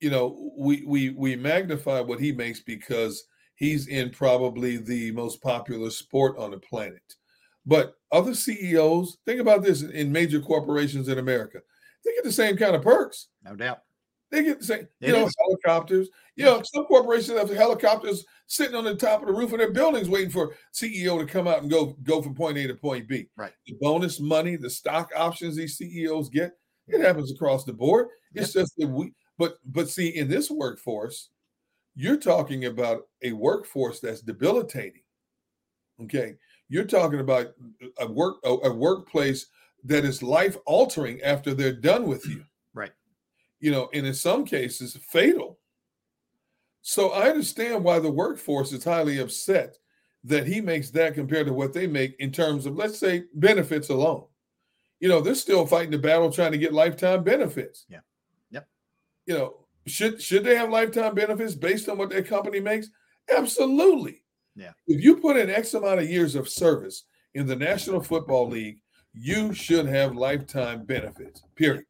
you 0.00 0.10
know, 0.10 0.52
we 0.56 0.84
we 0.86 1.10
we 1.10 1.36
magnify 1.36 2.00
what 2.00 2.20
he 2.20 2.32
makes 2.32 2.60
because 2.60 3.24
he's 3.54 3.88
in 3.88 4.10
probably 4.10 4.76
the 4.76 5.10
most 5.12 5.42
popular 5.42 5.90
sport 5.90 6.36
on 6.38 6.50
the 6.50 6.58
planet. 6.58 7.14
But 7.64 7.94
other 8.12 8.34
CEOs, 8.34 9.18
think 9.26 9.40
about 9.40 9.62
this 9.62 9.82
in 9.82 10.12
major 10.12 10.40
corporations 10.40 11.08
in 11.08 11.18
America, 11.18 11.60
they 12.04 12.12
get 12.14 12.24
the 12.24 12.32
same 12.32 12.56
kind 12.56 12.76
of 12.76 12.82
perks. 12.82 13.28
No 13.42 13.56
doubt. 13.56 13.80
They 14.30 14.42
get 14.42 14.58
the 14.60 14.64
same, 14.66 14.88
you 15.00 15.08
It 15.08 15.12
know, 15.12 15.26
is. 15.26 15.34
helicopters. 15.38 16.08
You 16.34 16.44
know, 16.44 16.62
some 16.74 16.84
corporations 16.84 17.38
have 17.38 17.48
helicopters 17.48 18.24
sitting 18.46 18.74
on 18.74 18.84
the 18.84 18.94
top 18.94 19.20
of 19.22 19.28
the 19.28 19.32
roof 19.32 19.52
of 19.52 19.58
their 19.58 19.72
buildings 19.72 20.08
waiting 20.08 20.30
for 20.30 20.54
CEO 20.74 21.18
to 21.18 21.26
come 21.26 21.46
out 21.48 21.62
and 21.62 21.70
go 21.70 21.96
go 22.02 22.20
from 22.20 22.34
point 22.34 22.58
A 22.58 22.66
to 22.66 22.74
point 22.74 23.08
B. 23.08 23.28
Right. 23.36 23.52
The 23.66 23.76
bonus 23.80 24.20
money, 24.20 24.56
the 24.56 24.70
stock 24.70 25.10
options 25.16 25.56
these 25.56 25.76
CEOs 25.76 26.28
get, 26.28 26.52
it 26.88 27.00
happens 27.00 27.32
across 27.32 27.64
the 27.64 27.72
board. 27.72 28.08
It's 28.34 28.52
just 28.52 28.76
that 28.76 28.88
we 28.88 29.12
but 29.38 29.58
but 29.64 29.88
see, 29.88 30.08
in 30.08 30.28
this 30.28 30.50
workforce, 30.50 31.30
you're 31.94 32.18
talking 32.18 32.66
about 32.66 33.08
a 33.22 33.32
workforce 33.32 34.00
that's 34.00 34.20
debilitating. 34.20 35.02
Okay. 36.02 36.36
You're 36.68 36.84
talking 36.84 37.20
about 37.20 37.54
a 37.98 38.06
work 38.06 38.36
a, 38.44 38.50
a 38.50 38.74
workplace 38.74 39.46
that 39.84 40.04
is 40.04 40.22
life 40.22 40.56
altering 40.66 41.22
after 41.22 41.54
they're 41.54 41.72
done 41.72 42.06
with 42.06 42.26
you. 42.26 42.44
Right. 42.74 42.92
You 43.58 43.70
know, 43.70 43.88
and 43.94 44.06
in 44.06 44.12
some 44.12 44.44
cases 44.44 44.98
fatal. 45.08 45.58
So 46.82 47.12
I 47.12 47.30
understand 47.30 47.82
why 47.82 48.00
the 48.00 48.10
workforce 48.10 48.70
is 48.70 48.84
highly 48.84 49.18
upset 49.18 49.78
that 50.24 50.46
he 50.46 50.60
makes 50.60 50.90
that 50.90 51.14
compared 51.14 51.46
to 51.46 51.54
what 51.54 51.72
they 51.72 51.86
make 51.86 52.16
in 52.18 52.30
terms 52.30 52.66
of 52.66 52.76
let's 52.76 52.98
say 52.98 53.24
benefits 53.32 53.88
alone. 53.88 54.26
You 55.00 55.08
know, 55.08 55.22
they're 55.22 55.34
still 55.34 55.64
fighting 55.64 55.90
the 55.90 55.96
battle 55.96 56.30
trying 56.30 56.52
to 56.52 56.58
get 56.58 56.74
lifetime 56.74 57.24
benefits. 57.24 57.86
Yeah. 57.88 58.00
You 59.26 59.34
know, 59.34 59.66
should 59.86 60.20
should 60.20 60.44
they 60.44 60.56
have 60.56 60.70
lifetime 60.70 61.14
benefits 61.14 61.54
based 61.54 61.88
on 61.88 61.98
what 61.98 62.10
their 62.10 62.22
company 62.22 62.60
makes? 62.60 62.88
Absolutely. 63.34 64.22
Yeah. 64.54 64.72
If 64.86 65.02
you 65.02 65.16
put 65.18 65.36
in 65.36 65.50
X 65.50 65.74
amount 65.74 66.00
of 66.00 66.08
years 66.08 66.34
of 66.34 66.48
service 66.48 67.04
in 67.34 67.46
the 67.46 67.56
National 67.56 68.00
Football 68.00 68.48
League, 68.48 68.80
you 69.12 69.52
should 69.52 69.86
have 69.86 70.14
lifetime 70.14 70.84
benefits. 70.84 71.42
Period. 71.54 71.84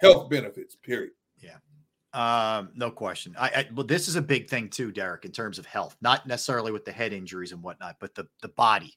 Health 0.00 0.28
benefits. 0.28 0.74
Period. 0.76 1.12
Yeah. 1.38 1.56
Um, 2.12 2.70
no 2.74 2.90
question. 2.90 3.34
I, 3.38 3.48
I 3.48 3.68
well, 3.74 3.86
this 3.86 4.08
is 4.08 4.16
a 4.16 4.22
big 4.22 4.48
thing 4.48 4.68
too, 4.68 4.92
Derrick, 4.92 5.24
in 5.24 5.32
terms 5.32 5.58
of 5.58 5.66
health, 5.66 5.96
not 6.02 6.26
necessarily 6.26 6.72
with 6.72 6.84
the 6.84 6.92
head 6.92 7.12
injuries 7.12 7.52
and 7.52 7.62
whatnot, 7.62 7.96
but 8.00 8.14
the 8.14 8.26
the 8.42 8.48
body. 8.48 8.94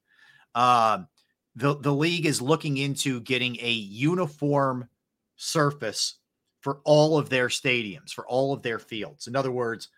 Um, 0.56 1.08
the 1.56 1.78
the 1.78 1.94
league 1.94 2.26
is 2.26 2.42
looking 2.42 2.78
into 2.78 3.22
getting 3.22 3.58
a 3.62 3.72
uniform 3.72 4.90
surface 5.36 6.20
for 6.64 6.80
all 6.86 7.20
of 7.20 7.30
their 7.30 7.50
stadiums, 7.50 8.12
for 8.12 8.26
all 8.28 8.54
of 8.54 8.62
their 8.64 8.80
fields. 8.80 9.28
In 9.28 9.36
other 9.36 9.52
words, 9.52 9.90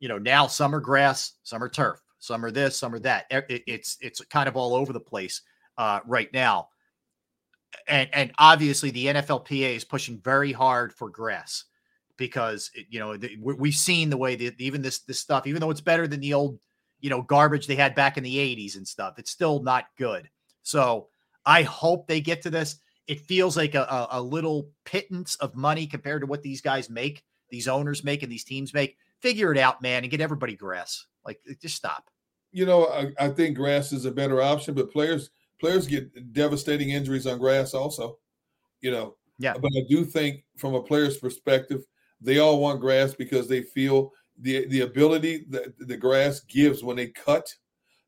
you 0.00 0.08
know, 0.08 0.18
now 0.18 0.46
some 0.46 0.74
are 0.74 0.80
grass, 0.80 1.34
some 1.42 1.62
are 1.62 1.68
turf, 1.68 2.00
some 2.18 2.42
are 2.44 2.50
this, 2.50 2.76
some 2.78 2.94
are 2.94 2.98
that. 3.00 3.26
It- 3.30 3.62
it's 3.66 3.98
it's 4.00 4.20
kind 4.24 4.48
of 4.48 4.56
all 4.56 4.74
over 4.74 4.92
the 4.92 5.00
place 5.00 5.42
uh, 5.78 6.00
right 6.06 6.32
now. 6.32 6.68
And 7.86 8.08
and 8.14 8.32
obviously 8.38 8.90
the 8.90 9.06
NFLPA 9.06 9.76
is 9.76 9.84
pushing 9.84 10.18
very 10.20 10.52
hard 10.52 10.92
for 10.94 11.10
grass 11.10 11.64
because 12.16 12.70
it- 12.74 12.86
you 12.88 12.98
know 13.00 13.16
the, 13.16 13.36
we've 13.40 13.74
seen 13.74 14.08
the 14.08 14.16
way 14.16 14.34
that 14.36 14.58
even 14.60 14.80
this 14.80 15.00
this 15.00 15.20
stuff, 15.20 15.46
even 15.46 15.60
though 15.60 15.70
it's 15.70 15.80
better 15.82 16.06
than 16.08 16.20
the 16.20 16.32
old 16.34 16.58
you 17.00 17.10
know 17.10 17.20
garbage 17.20 17.66
they 17.66 17.76
had 17.76 17.94
back 17.94 18.16
in 18.16 18.24
the 18.24 18.36
80s 18.38 18.76
and 18.76 18.88
stuff, 18.88 19.18
it's 19.18 19.30
still 19.30 19.62
not 19.62 19.84
good. 19.98 20.28
So 20.62 21.08
I 21.44 21.62
hope 21.64 22.06
they 22.06 22.22
get 22.22 22.40
to 22.42 22.50
this. 22.50 22.78
It 23.06 23.20
feels 23.20 23.56
like 23.56 23.74
a, 23.74 23.82
a, 23.82 24.08
a 24.12 24.22
little 24.22 24.70
pittance 24.84 25.36
of 25.36 25.54
money 25.54 25.86
compared 25.86 26.22
to 26.22 26.26
what 26.26 26.42
these 26.42 26.60
guys 26.60 26.88
make, 26.88 27.22
these 27.50 27.68
owners 27.68 28.02
make, 28.02 28.22
and 28.22 28.32
these 28.32 28.44
teams 28.44 28.72
make. 28.72 28.96
Figure 29.20 29.52
it 29.52 29.58
out, 29.58 29.82
man, 29.82 30.04
and 30.04 30.10
get 30.10 30.20
everybody 30.20 30.56
grass. 30.56 31.06
Like 31.24 31.40
just 31.60 31.76
stop. 31.76 32.10
You 32.52 32.66
know, 32.66 32.86
I, 32.86 33.12
I 33.18 33.28
think 33.30 33.56
grass 33.56 33.92
is 33.92 34.04
a 34.04 34.10
better 34.10 34.42
option, 34.42 34.74
but 34.74 34.92
players 34.92 35.30
players 35.60 35.86
get 35.86 36.32
devastating 36.32 36.90
injuries 36.90 37.26
on 37.26 37.38
grass 37.38 37.74
also. 37.74 38.18
You 38.80 38.90
know, 38.90 39.16
Yeah. 39.38 39.54
But 39.54 39.72
I 39.76 39.82
do 39.88 40.04
think 40.04 40.44
from 40.56 40.74
a 40.74 40.82
player's 40.82 41.16
perspective, 41.16 41.84
they 42.20 42.38
all 42.38 42.60
want 42.60 42.80
grass 42.80 43.14
because 43.14 43.48
they 43.48 43.62
feel 43.62 44.12
the 44.38 44.66
the 44.68 44.80
ability 44.80 45.46
that 45.50 45.74
the 45.78 45.96
grass 45.96 46.40
gives 46.40 46.82
when 46.82 46.96
they 46.96 47.08
cut. 47.08 47.46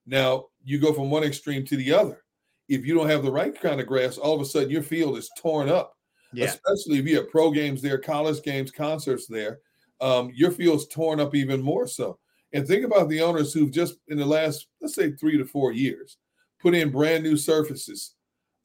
Now 0.06 0.46
you 0.64 0.78
go 0.78 0.92
from 0.92 1.10
one 1.10 1.24
extreme 1.24 1.64
to 1.66 1.76
the 1.76 1.92
other. 1.92 2.22
If 2.68 2.84
you 2.84 2.94
don't 2.94 3.08
have 3.08 3.22
the 3.22 3.32
right 3.32 3.58
kind 3.58 3.80
of 3.80 3.86
grass, 3.86 4.18
all 4.18 4.34
of 4.34 4.40
a 4.40 4.44
sudden 4.44 4.70
your 4.70 4.82
field 4.82 5.16
is 5.18 5.30
torn 5.38 5.68
up. 5.68 5.96
Yeah. 6.32 6.46
Especially 6.46 6.98
if 6.98 7.06
you 7.06 7.16
have 7.16 7.30
pro 7.30 7.50
games 7.50 7.80
there, 7.80 7.98
college 7.98 8.42
games, 8.42 8.70
concerts 8.70 9.26
there, 9.26 9.60
um, 10.00 10.30
your 10.34 10.50
field's 10.50 10.86
torn 10.88 11.20
up 11.20 11.34
even 11.34 11.62
more 11.62 11.86
so. 11.86 12.18
And 12.52 12.66
think 12.66 12.84
about 12.84 13.08
the 13.08 13.20
owners 13.20 13.52
who've 13.52 13.70
just 13.70 13.96
in 14.08 14.18
the 14.18 14.26
last, 14.26 14.66
let's 14.80 14.94
say, 14.94 15.12
three 15.12 15.38
to 15.38 15.44
four 15.44 15.72
years, 15.72 16.18
put 16.60 16.74
in 16.74 16.90
brand 16.90 17.22
new 17.22 17.36
surfaces 17.36 18.14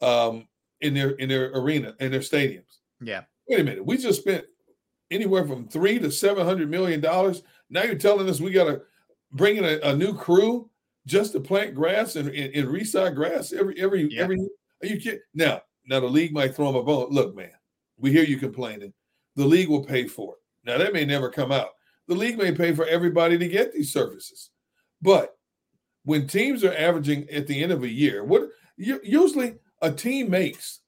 um, 0.01 0.47
in 0.81 0.93
their 0.93 1.11
in 1.11 1.29
their 1.29 1.51
arena 1.51 1.95
in 1.99 2.11
their 2.11 2.21
stadiums. 2.21 2.79
Yeah. 2.99 3.23
Wait 3.47 3.59
a 3.59 3.63
minute, 3.63 3.85
we 3.85 3.97
just 3.97 4.21
spent 4.21 4.45
anywhere 5.11 5.45
from 5.45 5.67
three 5.67 5.99
to 5.99 6.11
seven 6.11 6.45
hundred 6.45 6.69
million 6.69 6.99
dollars. 6.99 7.43
Now 7.69 7.83
you're 7.83 7.95
telling 7.95 8.27
us 8.27 8.41
we 8.41 8.51
got 8.51 8.65
to 8.65 8.81
bring 9.33 9.57
in 9.57 9.65
a, 9.65 9.79
a 9.83 9.95
new 9.95 10.15
crew 10.15 10.69
just 11.05 11.31
to 11.33 11.39
plant 11.39 11.75
grass 11.75 12.15
and, 12.15 12.29
and, 12.29 12.53
and 12.53 12.69
reside 12.69 13.15
grass 13.15 13.53
every 13.53 13.79
every 13.81 14.17
every. 14.17 14.37
Are 14.83 14.87
you 14.87 14.99
kidding? 14.99 15.19
Now, 15.33 15.61
now 15.85 15.99
the 15.99 16.07
league 16.07 16.33
might 16.33 16.55
throw 16.55 16.67
them 16.67 16.75
a 16.75 16.83
bone. 16.83 17.09
Look, 17.11 17.35
man, 17.35 17.51
we 17.97 18.11
hear 18.11 18.23
you 18.23 18.37
complaining. 18.37 18.93
The 19.35 19.45
league 19.45 19.69
will 19.69 19.83
pay 19.83 20.07
for 20.07 20.33
it. 20.33 20.69
Now 20.69 20.77
that 20.77 20.93
may 20.93 21.05
never 21.05 21.29
come 21.29 21.51
out. 21.51 21.69
The 22.07 22.15
league 22.15 22.37
may 22.37 22.51
pay 22.51 22.73
for 22.73 22.85
everybody 22.85 23.37
to 23.37 23.47
get 23.47 23.73
these 23.73 23.93
services, 23.93 24.49
but 25.01 25.35
when 26.03 26.27
teams 26.27 26.63
are 26.63 26.73
averaging 26.73 27.29
at 27.29 27.47
the 27.47 27.61
end 27.61 27.71
of 27.71 27.83
a 27.83 27.89
year, 27.89 28.23
what 28.23 28.49
usually 28.75 29.55
a 29.81 29.91
team 29.91 30.29
makes, 30.29 30.79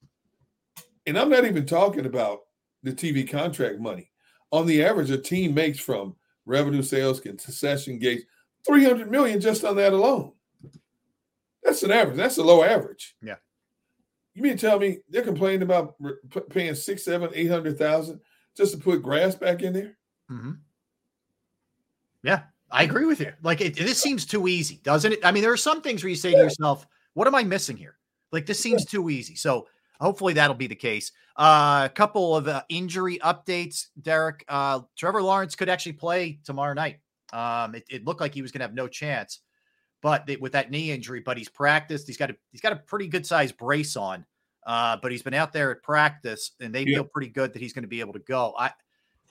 and 1.06 1.18
I'm 1.18 1.28
not 1.28 1.44
even 1.44 1.66
talking 1.66 2.06
about 2.06 2.40
the 2.82 2.92
TV 2.92 3.28
contract 3.28 3.80
money. 3.80 4.10
On 4.52 4.66
the 4.66 4.84
average, 4.84 5.10
a 5.10 5.18
team 5.18 5.54
makes 5.54 5.78
from 5.78 6.14
revenue 6.46 6.82
sales, 6.82 7.20
concession 7.20 7.98
gates, 7.98 8.24
300 8.66 9.10
million 9.10 9.40
just 9.40 9.64
on 9.64 9.76
that 9.76 9.92
alone. 9.92 10.32
That's 11.62 11.82
an 11.82 11.90
average. 11.90 12.16
That's 12.16 12.38
a 12.38 12.42
low 12.42 12.62
average. 12.62 13.16
Yeah. 13.22 13.36
You 14.34 14.42
mean 14.42 14.56
to 14.56 14.66
tell 14.66 14.78
me 14.78 14.98
they're 15.08 15.22
complaining 15.22 15.62
about 15.62 15.94
paying 16.50 16.74
six, 16.74 17.04
seven, 17.04 17.30
eight 17.34 17.50
hundred 17.50 17.78
thousand 17.78 18.20
just 18.56 18.72
to 18.72 18.78
put 18.78 19.02
grass 19.02 19.34
back 19.34 19.62
in 19.62 19.72
there? 19.72 19.96
Mm-hmm. 20.30 20.52
Yeah, 22.24 22.42
I 22.70 22.82
agree 22.82 23.04
with 23.04 23.20
you. 23.20 23.32
Like 23.42 23.60
it, 23.60 23.76
this 23.76 24.00
seems 24.00 24.26
too 24.26 24.48
easy, 24.48 24.80
doesn't 24.82 25.12
it? 25.12 25.20
I 25.24 25.30
mean, 25.30 25.42
there 25.42 25.52
are 25.52 25.56
some 25.56 25.80
things 25.80 26.02
where 26.02 26.10
you 26.10 26.16
say 26.16 26.32
to 26.32 26.38
yourself, 26.38 26.86
"What 27.14 27.28
am 27.28 27.34
I 27.34 27.44
missing 27.44 27.76
here?" 27.76 27.96
Like 28.32 28.46
this 28.46 28.58
seems 28.58 28.84
too 28.84 29.08
easy. 29.08 29.36
So 29.36 29.68
hopefully 30.00 30.32
that'll 30.32 30.56
be 30.56 30.66
the 30.66 30.74
case. 30.74 31.12
Uh, 31.36 31.82
a 31.84 31.92
couple 31.94 32.36
of 32.36 32.48
uh, 32.48 32.62
injury 32.68 33.18
updates, 33.18 33.86
Derrick. 34.02 34.44
Uh, 34.48 34.80
Trevor 34.96 35.22
Lawrence 35.22 35.54
could 35.54 35.68
actually 35.68 35.92
play 35.92 36.40
tomorrow 36.44 36.74
night. 36.74 36.98
Um, 37.34 37.74
it, 37.74 37.84
it 37.90 38.04
looked 38.04 38.20
like 38.20 38.32
he 38.32 38.42
was 38.42 38.52
going 38.52 38.60
to 38.60 38.66
have 38.66 38.74
no 38.74 38.86
chance, 38.88 39.40
but 40.02 40.24
they- 40.26 40.36
with 40.36 40.52
that 40.52 40.70
knee 40.70 40.90
injury, 40.92 41.20
but 41.20 41.36
he's 41.36 41.48
practiced. 41.48 42.06
He's 42.06 42.16
got 42.16 42.30
a 42.30 42.36
he's 42.52 42.60
got 42.60 42.72
a 42.72 42.76
pretty 42.76 43.08
good 43.08 43.26
sized 43.26 43.56
brace 43.56 43.96
on. 43.96 44.24
Uh, 44.66 44.96
but 45.02 45.12
he's 45.12 45.22
been 45.22 45.34
out 45.34 45.52
there 45.52 45.70
at 45.72 45.82
practice, 45.82 46.52
and 46.58 46.74
they 46.74 46.84
Yeah. 46.84 46.96
feel 46.98 47.04
pretty 47.04 47.28
good 47.28 47.52
that 47.52 47.60
he's 47.60 47.74
going 47.74 47.82
to 47.82 47.88
be 47.88 48.00
able 48.00 48.14
to 48.14 48.20
go. 48.20 48.54
I 48.58 48.70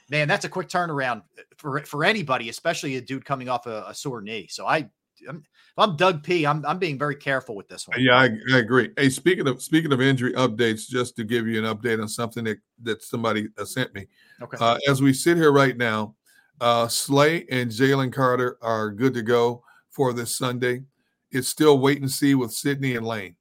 man, 0.10 0.28
that's 0.28 0.46
a 0.46 0.50
quick 0.50 0.68
turnaround 0.68 1.24
for 1.58 1.80
for 1.86 2.04
anybody, 2.04 2.50
especially 2.50 2.98
a 2.98 3.02
dude 3.02 3.26
coming 3.26 3.50
off 3.50 3.66
a, 3.66 3.86
a 3.88 3.96
sore 3.96 4.22
knee. 4.22 4.48
So 4.50 4.68
I, 4.68 4.90
I'm, 5.28 5.44
I'm 5.78 5.96
Doug 5.96 6.24
P, 6.24 6.46
I'm 6.46 6.64
I'm 6.66 6.78
being 6.78 7.00
very 7.00 7.16
careful 7.16 7.56
with 7.56 7.68
this 7.68 7.88
one. 7.88 8.00
Yeah, 8.00 8.16
I, 8.18 8.30
I 8.54 8.58
agree. 8.60 8.92
Hey, 8.98 9.10
speaking 9.10 9.48
of 9.48 9.62
speaking 9.64 9.92
of 9.92 10.02
injury 10.02 10.34
updates, 10.34 10.88
just 10.88 11.16
to 11.16 11.24
give 11.24 11.48
you 11.48 11.64
an 11.66 11.76
update 11.76 12.02
on 12.02 12.08
something 12.08 12.44
that 12.44 12.58
that 12.84 13.02
somebody 13.02 13.48
uh, 13.58 13.66
sent 13.66 13.94
me. 13.96 14.06
Okay. 14.42 14.58
Uh, 14.60 14.78
as 14.88 15.02
we 15.02 15.14
sit 15.14 15.38
here 15.38 15.52
right 15.52 15.78
now, 15.78 16.16
uh, 16.62 16.88
Slay 16.88 17.46
and 17.50 17.70
Jalen 17.72 18.14
Carter 18.14 18.58
are 18.62 18.92
good 18.92 19.14
to 19.16 19.22
go 19.22 19.64
for 19.90 20.14
this 20.14 20.38
Sunday. 20.38 20.84
It's 21.32 21.48
still 21.50 21.80
wait 21.80 22.00
and 22.00 22.12
see 22.12 22.36
with 22.36 22.54
Sydney 22.54 22.96
and 22.96 23.06
Lane. 23.06 23.36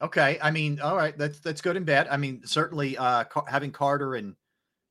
Okay, 0.00 0.38
I 0.42 0.50
mean, 0.50 0.80
all 0.80 0.96
right, 0.96 1.16
that's 1.16 1.38
that's 1.40 1.60
good 1.60 1.76
and 1.76 1.86
bad. 1.86 2.08
I 2.08 2.16
mean, 2.16 2.42
certainly 2.44 2.98
uh 2.98 3.24
Car- 3.24 3.44
having 3.48 3.70
Carter 3.70 4.16
and 4.16 4.34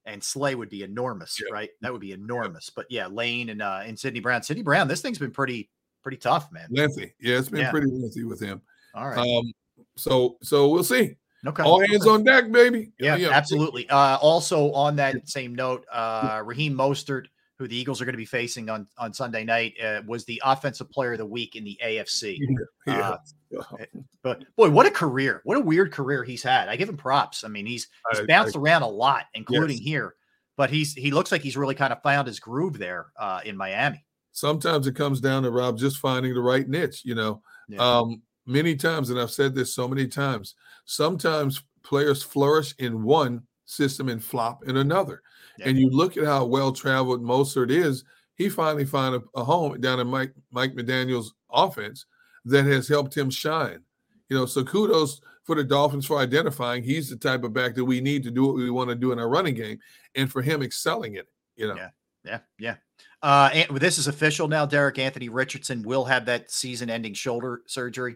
and 0.05 0.23
Slay 0.23 0.55
would 0.55 0.69
be 0.69 0.83
enormous, 0.83 1.39
right? 1.51 1.69
That 1.81 1.91
would 1.91 2.01
be 2.01 2.13
enormous. 2.13 2.69
But 2.69 2.85
yeah, 2.89 3.07
Lane 3.07 3.49
and 3.49 3.61
uh 3.61 3.81
and 3.85 3.99
Sydney 3.99 4.21
Brown, 4.21 4.41
Sydney 4.41 4.63
Brown, 4.63 4.87
this 4.87 5.01
thing's 5.01 5.19
been 5.19 5.31
pretty 5.31 5.69
pretty 6.01 6.17
tough, 6.17 6.51
man. 6.51 6.67
Lengthy, 6.71 7.13
yeah, 7.19 7.37
it's 7.37 7.49
been 7.49 7.59
Yeah. 7.61 7.71
pretty 7.71 7.91
lengthy 7.91 8.23
with 8.23 8.39
him. 8.39 8.61
All 8.95 9.09
right. 9.09 9.17
Um, 9.17 9.51
so 9.97 10.37
so 10.41 10.69
we'll 10.69 10.83
see. 10.83 11.17
Okay. 11.47 11.63
All 11.63 11.79
hands 11.79 12.05
on 12.07 12.23
deck, 12.23 12.51
baby. 12.51 12.91
Yeah, 12.99 13.17
absolutely. 13.31 13.89
Uh, 13.89 14.17
also 14.17 14.71
on 14.73 14.95
that 14.97 15.27
same 15.27 15.55
note, 15.55 15.85
uh, 15.91 16.41
Raheem 16.45 16.73
Mostert, 16.75 17.25
who 17.57 17.67
the 17.67 17.75
Eagles 17.75 17.99
are 18.01 18.05
going 18.05 18.13
to 18.13 18.17
be 18.17 18.25
facing 18.25 18.69
on 18.69 18.87
on 18.97 19.13
Sunday 19.13 19.43
night, 19.43 19.73
uh, 19.83 20.01
was 20.05 20.23
the 20.25 20.41
offensive 20.45 20.89
player 20.91 21.13
of 21.13 21.17
the 21.17 21.25
week 21.25 21.55
in 21.55 21.63
the 21.63 21.79
AFC. 21.83 22.37
Yeah. 22.87 23.17
Uh, 23.59 23.85
but 24.23 24.43
boy, 24.55 24.69
what 24.69 24.85
a 24.85 24.91
career! 24.91 25.41
What 25.43 25.57
a 25.57 25.59
weird 25.59 25.91
career 25.91 26.23
he's 26.23 26.41
had. 26.41 26.69
I 26.69 26.75
give 26.77 26.87
him 26.89 26.95
props. 26.97 27.43
I 27.43 27.47
mean, 27.47 27.65
he's 27.65 27.87
he's 28.11 28.25
bounced 28.27 28.55
I- 28.55 28.59
around 28.59 28.83
a 28.83 28.87
lot, 28.87 29.25
including 29.33 29.77
Yes. 29.77 29.85
here. 29.85 30.15
But 30.57 30.69
he's 30.69 30.93
he 30.93 31.11
looks 31.11 31.31
like 31.31 31.41
he's 31.41 31.57
really 31.57 31.75
kind 31.75 31.91
of 31.91 32.01
found 32.01 32.27
his 32.27 32.39
groove 32.39 32.77
there 32.77 33.07
uh, 33.19 33.41
in 33.45 33.57
Miami. 33.57 34.05
sometimes 34.31 34.87
it 34.87 34.95
comes 34.95 35.19
down 35.21 35.43
to 35.43 35.51
Rob 35.51 35.77
just 35.77 35.97
finding 35.97 36.33
the 36.33 36.39
right 36.41 36.67
niche, 36.67 37.01
you 37.03 37.15
know. 37.15 37.41
Um, 37.77 38.21
many 38.51 38.75
times, 38.75 39.09
and 39.09 39.19
I've 39.19 39.31
said 39.31 39.55
this 39.55 39.73
so 39.73 39.87
many 39.87 40.07
times, 40.07 40.55
sometimes 40.85 41.63
players 41.83 42.21
flourish 42.21 42.75
in 42.77 43.03
one 43.03 43.43
system 43.65 44.09
and 44.09 44.23
flop 44.23 44.67
in 44.67 44.77
another. 44.77 45.21
And 45.63 45.77
you 45.77 45.89
look 45.91 46.17
at 46.17 46.25
how 46.25 46.45
well 46.45 46.71
traveled 46.71 47.23
Mostert 47.23 47.69
is. 47.69 48.03
He 48.33 48.49
finally 48.49 48.85
found 48.85 49.15
a, 49.15 49.39
a 49.39 49.43
home 49.43 49.79
down 49.79 49.99
in 49.99 50.07
Mike 50.07 50.33
Mike 50.49 50.73
McDaniel's 50.73 51.35
offense 51.51 52.07
that 52.45 52.65
has 52.65 52.87
helped 52.87 53.15
him 53.15 53.29
shine. 53.29 53.83
You 54.29 54.37
know, 54.37 54.47
so 54.47 54.63
kudos 54.63 55.21
for 55.43 55.55
the 55.55 55.63
Dolphins 55.63 56.07
for 56.07 56.17
identifying 56.17 56.81
he's 56.81 57.09
the 57.09 57.15
type 57.15 57.43
of 57.43 57.53
back 57.53 57.75
that 57.75 57.85
we 57.85 58.01
need 58.01 58.23
to 58.23 58.31
do 58.31 58.45
what 58.45 58.55
we 58.55 58.71
want 58.71 58.89
to 58.89 58.95
do 58.95 59.11
in 59.11 59.19
our 59.19 59.29
running 59.29 59.53
game, 59.53 59.77
and 60.15 60.31
for 60.31 60.41
him 60.41 60.63
excelling 60.63 61.13
in 61.13 61.19
it. 61.19 61.27
You 61.55 61.67
know, 61.67 61.75
yeah, 61.75 61.89
yeah, 62.25 62.39
yeah. 62.57 62.75
Uh, 63.21 63.51
and 63.53 63.77
this 63.77 63.99
is 63.99 64.07
official 64.07 64.47
now. 64.47 64.65
Derrick 64.65 64.97
Anthony 64.97 65.29
Richardson 65.29 65.83
will 65.83 66.05
have 66.05 66.25
that 66.25 66.49
season-ending 66.49 67.13
shoulder 67.13 67.61
surgery. 67.67 68.15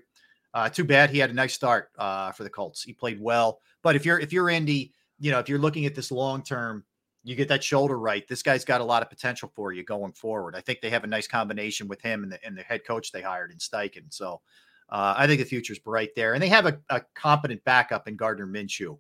Uh, 0.56 0.70
too 0.70 0.86
bad 0.86 1.10
he 1.12 1.20
had 1.20 1.30
a 1.30 1.34
nice 1.34 1.54
start 1.54 1.92
uh, 2.00 2.32
for 2.32 2.44
the 2.44 2.50
Colts. 2.50 2.82
He 2.82 2.94
played 2.94 3.20
well, 3.22 3.60
but 3.84 3.96
if 3.96 4.06
you're 4.06 4.20
if 4.20 4.34
you're 4.34 4.50
Indy, 4.50 4.94
you 5.20 5.30
know 5.30 5.40
if 5.40 5.50
you're 5.50 5.60
looking 5.60 5.86
at 5.86 5.94
this 5.94 6.12
long 6.12 6.42
term, 6.42 6.84
you 7.24 7.36
get 7.36 7.50
that 7.50 7.64
shoulder 7.64 8.00
right. 8.00 8.28
This 8.28 8.42
guy's 8.42 8.64
got 8.64 8.82
a 8.82 8.84
lot 8.86 9.04
of 9.04 9.10
potential 9.10 9.52
for 9.54 9.74
you 9.74 9.84
going 9.84 10.14
forward. 10.14 10.56
I 10.56 10.62
think 10.62 10.80
they 10.80 10.90
have 10.90 11.04
a 11.04 11.08
nice 11.08 11.28
combination 11.28 11.88
with 11.88 12.02
him 12.02 12.24
and 12.24 12.32
the, 12.32 12.44
and 12.46 12.58
the 12.58 12.62
head 12.62 12.86
coach 12.86 13.12
they 13.12 13.22
hired 13.22 13.52
in 13.52 13.58
Steichen. 13.58 14.14
So 14.14 14.42
uh, 14.90 15.16
I 15.18 15.28
think 15.28 15.40
the 15.40 15.46
future's 15.46 15.80
bright 15.80 16.12
there, 16.16 16.34
and 16.34 16.42
they 16.42 16.48
have 16.48 16.68
a, 16.68 16.80
a 16.90 17.02
competent 17.16 17.64
backup 17.66 18.08
in 18.08 18.16
Gardner 18.16 18.48
Minshew. 18.48 18.98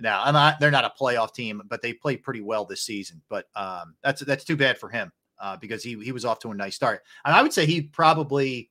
Now, 0.00 0.22
I'm 0.22 0.34
not, 0.34 0.60
they're 0.60 0.70
not 0.70 0.84
a 0.84 0.92
playoff 1.00 1.34
team, 1.34 1.62
but 1.68 1.82
they 1.82 1.92
played 1.92 2.22
pretty 2.22 2.40
well 2.40 2.64
this 2.64 2.82
season. 2.82 3.22
But 3.28 3.46
um, 3.56 3.94
that's 4.02 4.20
that's 4.20 4.44
too 4.44 4.56
bad 4.56 4.78
for 4.78 4.88
him 4.88 5.10
uh, 5.40 5.56
because 5.56 5.82
he 5.82 5.98
he 6.02 6.12
was 6.12 6.24
off 6.24 6.38
to 6.40 6.50
a 6.50 6.54
nice 6.54 6.74
start. 6.74 7.02
And 7.24 7.34
I 7.34 7.42
would 7.42 7.52
say 7.52 7.66
he 7.66 7.82
probably, 7.82 8.70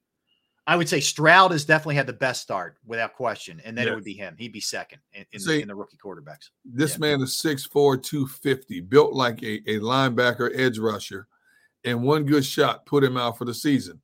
I 0.67 0.75
would 0.75 0.89
say 0.89 0.99
Stroud 0.99 1.51
has 1.51 1.63
definitely 1.63 1.95
had 1.95 2.07
the 2.07 2.13
best 2.13 2.41
start 2.41 2.77
without 2.85 3.15
question, 3.15 3.61
and 3.63 3.77
then 3.77 3.87
Yeah. 3.87 3.93
it 3.93 3.95
would 3.95 4.03
be 4.03 4.13
him. 4.13 4.35
He'd 4.37 4.51
be 4.51 4.59
second 4.59 4.99
in, 5.13 5.25
in, 5.31 5.39
See, 5.39 5.55
the, 5.55 5.61
in 5.61 5.67
the 5.69 5.75
rookie 5.75 5.97
quarterbacks. 5.97 6.49
This 6.65 6.99
man 6.99 7.21
is 7.21 7.31
6'4, 7.41 8.03
250, 8.03 8.81
built 8.81 9.13
like 9.13 9.41
a, 9.43 9.61
a 9.69 9.79
linebacker 9.79 10.51
edge 10.53 10.77
rusher, 10.77 11.27
and 11.85 12.03
one 12.03 12.25
good 12.25 12.45
shot 12.45 12.85
put 12.85 13.01
him 13.03 13.15
out 13.15 13.37
for 13.37 13.45
the 13.45 13.53
season. 13.53 14.01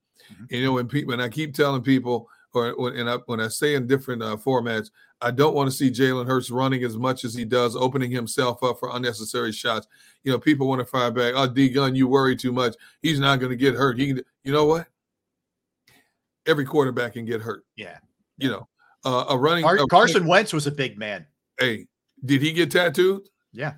You 0.50 0.64
know, 0.64 0.72
when 0.72 0.88
people 0.88 1.14
and 1.14 1.22
I 1.22 1.28
keep 1.28 1.54
telling 1.54 1.82
people, 1.84 2.30
or 2.54 2.74
when 2.78 3.10
I, 3.10 3.18
when 3.26 3.42
I 3.42 3.50
say 3.50 3.76
in 3.76 3.86
different 3.88 4.24
uh, 4.24 4.38
formats, 4.38 4.90
I 5.22 5.32
don't 5.32 5.54
want 5.56 5.70
to 5.70 5.76
see 5.76 5.92
Jalen 5.92 6.28
Hurts 6.28 6.50
running 6.50 6.84
as 6.84 6.98
much 6.98 7.26
as 7.26 7.34
he 7.34 7.44
does, 7.46 7.76
opening 7.76 8.10
himself 8.10 8.64
up 8.64 8.80
for 8.80 8.96
unnecessary 8.96 9.52
shots. 9.52 9.88
You 10.24 10.32
know, 10.32 10.40
people 10.40 10.68
want 10.68 10.80
to 10.80 10.86
fire 10.86 11.12
back. 11.12 11.34
Oh, 11.36 11.48
D 11.48 11.68
Gun, 11.70 11.94
you 11.94 12.08
worry 12.08 12.36
too 12.36 12.52
much. 12.54 12.76
He's 13.02 13.20
not 13.20 13.40
going 13.40 13.50
to 13.50 13.56
get 13.58 13.76
hurt. 13.76 14.00
He, 14.00 14.08
can, 14.08 14.22
you 14.44 14.54
know 14.54 14.66
what? 14.66 14.88
Every 16.46 16.66
quarterback 16.66 17.14
can 17.14 17.26
get 17.26 17.42
hurt. 17.42 17.64
Yeah. 17.76 17.98
You 18.38 18.50
know, 18.50 18.68
uh, 19.06 19.26
a 19.30 19.38
running 19.38 19.64
Car- 19.64 19.78
a 19.78 19.88
Carson 19.88 20.16
running- 20.22 20.30
Wentz 20.30 20.54
was 20.54 20.68
a 20.68 20.72
big 20.72 20.98
man. 20.98 21.26
Hey, 21.60 21.88
did 22.26 22.42
he 22.42 22.52
get 22.52 22.72
tattooed? 22.72 23.28
Yeah. 23.52 23.76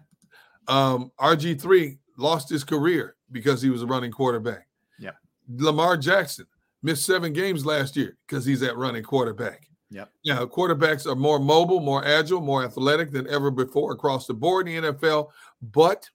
Um, 0.67 1.11
RG3 1.19 1.97
lost 2.17 2.49
his 2.49 2.63
career 2.63 3.15
because 3.31 3.61
he 3.61 3.69
was 3.69 3.81
a 3.83 3.85
running 3.85 4.11
quarterback. 4.11 4.67
Yeah. 4.99 5.11
Lamar 5.57 5.97
Jackson 5.97 6.47
missed 6.81 7.05
seven 7.05 7.33
games 7.33 7.65
last 7.65 7.95
year 7.95 8.17
because 8.27 8.45
he's 8.45 8.63
at 8.63 8.77
running 8.77 9.03
quarterback. 9.03 9.67
Yeah. 9.91 10.05
Now, 10.25 10.45
quarterbacks 10.45 11.05
are 11.05 11.15
more 11.15 11.39
mobile, 11.39 11.79
more 11.79 12.03
agile, 12.05 12.41
more 12.41 12.63
athletic 12.63 13.11
than 13.11 13.27
ever 13.27 13.51
before 13.51 13.91
across 13.91 14.25
the 14.25 14.33
board 14.33 14.67
in 14.67 14.81
the 14.83 14.91
NFL. 14.93 15.29
But 15.61 16.09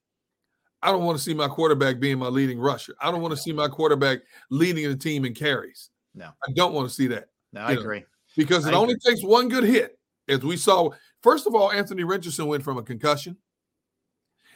I 0.81 0.91
don't 0.91 1.03
want 1.05 1.17
to 1.17 1.23
see 1.23 1.33
my 1.33 1.47
quarterback 1.47 1.99
being 1.99 2.17
my 2.19 2.27
leading 2.27 2.59
rusher. 2.59 2.95
I 2.99 3.11
don't 3.11 3.21
want 3.21 3.31
to 3.33 3.39
see 3.39 3.53
my 3.53 3.67
quarterback 3.67 4.19
leading 4.49 4.89
the 4.89 4.95
team 4.95 5.25
in 5.25 5.33
carries. 5.33 5.90
No. 6.13 6.29
I 6.47 6.51
don't 6.53 6.73
want 6.73 6.89
to 6.89 6.93
see 6.93 7.07
that. 7.07 7.29
No, 7.53 7.61
I 7.61 7.73
know, 7.73 7.81
agree. 7.81 8.05
Because 8.35 8.65
it 8.65 8.73
I 8.73 8.77
only 8.77 8.95
takes 8.95 9.23
one 9.23 9.49
good 9.49 9.63
hit, 9.63 9.99
as 10.27 10.41
we 10.41 10.57
saw. 10.57 10.89
First 11.21 11.47
of 11.47 11.55
all, 11.55 11.71
Anthony 11.71 12.03
Richardson 12.03 12.47
went 12.47 12.63
from 12.63 12.77
a 12.77 12.83
concussion 12.83 13.37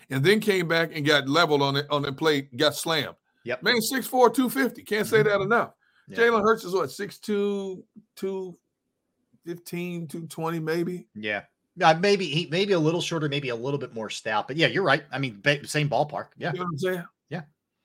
and 0.09 0.23
then 0.23 0.39
came 0.39 0.67
back 0.67 0.91
and 0.93 1.05
got 1.05 1.27
leveled 1.27 1.61
on 1.61 1.75
it 1.75 1.85
on 1.89 2.01
the 2.01 2.11
plate, 2.13 2.55
got 2.57 2.75
slammed. 2.75 3.15
Yep. 3.43 3.63
Man, 3.63 3.75
6'4, 3.75 4.33
250. 4.33 4.83
Can't 4.83 5.07
say 5.07 5.21
that 5.23 5.41
enough. 5.41 5.73
Yeah. 6.07 6.17
Jalen 6.17 6.41
Hurts 6.41 6.63
is 6.63 6.73
what, 6.73 6.89
6'2, 6.89 7.83
215, 8.15 10.07
220, 10.07 10.59
maybe? 10.59 11.07
Yeah. 11.13 11.41
Uh, 11.81 11.93
maybe 11.99 12.25
he 12.25 12.47
maybe 12.49 12.73
a 12.73 12.79
little 12.79 13.01
shorter, 13.01 13.27
maybe 13.27 13.49
a 13.49 13.55
little 13.55 13.77
bit 13.77 13.93
more 13.93 14.09
stout. 14.09 14.47
But 14.47 14.55
yeah, 14.55 14.67
you're 14.67 14.83
right. 14.83 15.03
I 15.11 15.19
mean, 15.19 15.41
ba- 15.43 15.67
same 15.67 15.89
ballpark. 15.89 16.27
Yeah. 16.37 16.53
You 16.53 16.59
know 16.59 16.63
what 16.63 16.71
I'm 16.71 16.77
saying? 16.77 17.03
Yeah. 17.29 17.41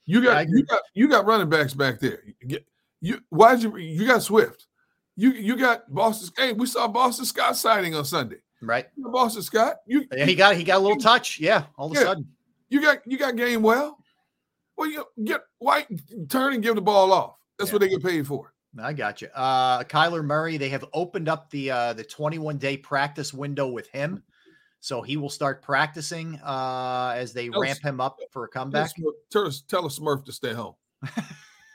You 0.07 0.23
Yeah, 0.23 0.45
got 0.45 0.49
you 0.49 0.63
got 0.65 0.83
you 0.95 1.09
got 1.09 1.27
running 1.27 1.49
backs 1.49 1.75
back 1.75 1.99
there. 1.99 2.23
You, 3.01 3.21
why'd 3.31 3.63
you 3.63 3.77
you 3.77 4.07
got 4.07 4.23
Swift? 4.23 4.67
You 5.17 5.33
you 5.33 5.57
got 5.57 5.93
Boston. 5.93 6.31
Hey, 6.37 6.53
we 6.53 6.67
saw 6.67 6.87
Boston 6.89 7.25
Scott 7.25 7.57
signing 7.57 7.95
on 7.95 8.05
Sunday. 8.05 8.37
Right. 8.63 8.87
You 8.97 9.05
know 9.05 9.11
Boston 9.11 9.43
Scott. 9.43 9.77
You 9.87 10.05
Yeah, 10.15 10.25
he 10.27 10.35
got 10.35 10.57
he 10.57 10.65
got 10.65 10.77
a 10.79 10.81
little 10.81 10.99
touch. 10.99 11.39
Yeah, 11.41 11.65
all 11.79 11.91
of 11.91 11.97
a 11.97 12.01
sudden. 12.01 12.29
you 12.69 12.81
got 12.83 12.99
you 13.07 13.19
got 13.19 13.37
game 13.37 13.63
well. 13.63 13.97
Well, 14.77 14.89
you 14.91 15.05
get 15.25 15.41
White 15.59 15.89
turn 16.29 16.55
and 16.55 16.63
give 16.63 16.75
the 16.75 16.81
ball 16.83 17.13
off. 17.13 17.35
That's 17.59 17.73
what 17.73 17.81
they 17.81 17.89
get 17.89 18.03
paid 18.03 18.27
for. 18.27 18.53
I 18.81 18.93
got 18.93 19.21
you. 19.21 19.29
Uh 19.35 19.83
Kyler 19.85 20.25
Murray, 20.25 20.57
they 20.57 20.69
have 20.69 20.85
opened 20.95 21.29
up 21.29 21.51
the 21.51 21.71
uh 21.71 21.93
the 21.95 22.05
21 22.05 22.59
day 22.59 22.77
practice 22.77 23.35
window 23.35 23.67
with 23.69 23.89
him. 23.89 24.23
So 24.81 25.03
he 25.03 25.17
will 25.19 25.29
start 25.29 25.61
practicing 25.63 26.37
uh 26.45 27.13
as 27.17 27.33
they 27.33 27.49
Tell 27.49 27.61
ramp 27.61 27.79
us- 27.79 27.85
him 27.85 28.01
up 28.01 28.19
for 28.31 28.45
a 28.45 28.49
comeback. 28.49 28.91
Tell, 29.31 29.47
us- 29.47 29.63
tell 29.69 29.85
us 29.87 29.99
Smurf 29.99 30.25
to 30.27 30.33
stay 30.33 30.53
home. 30.55 30.75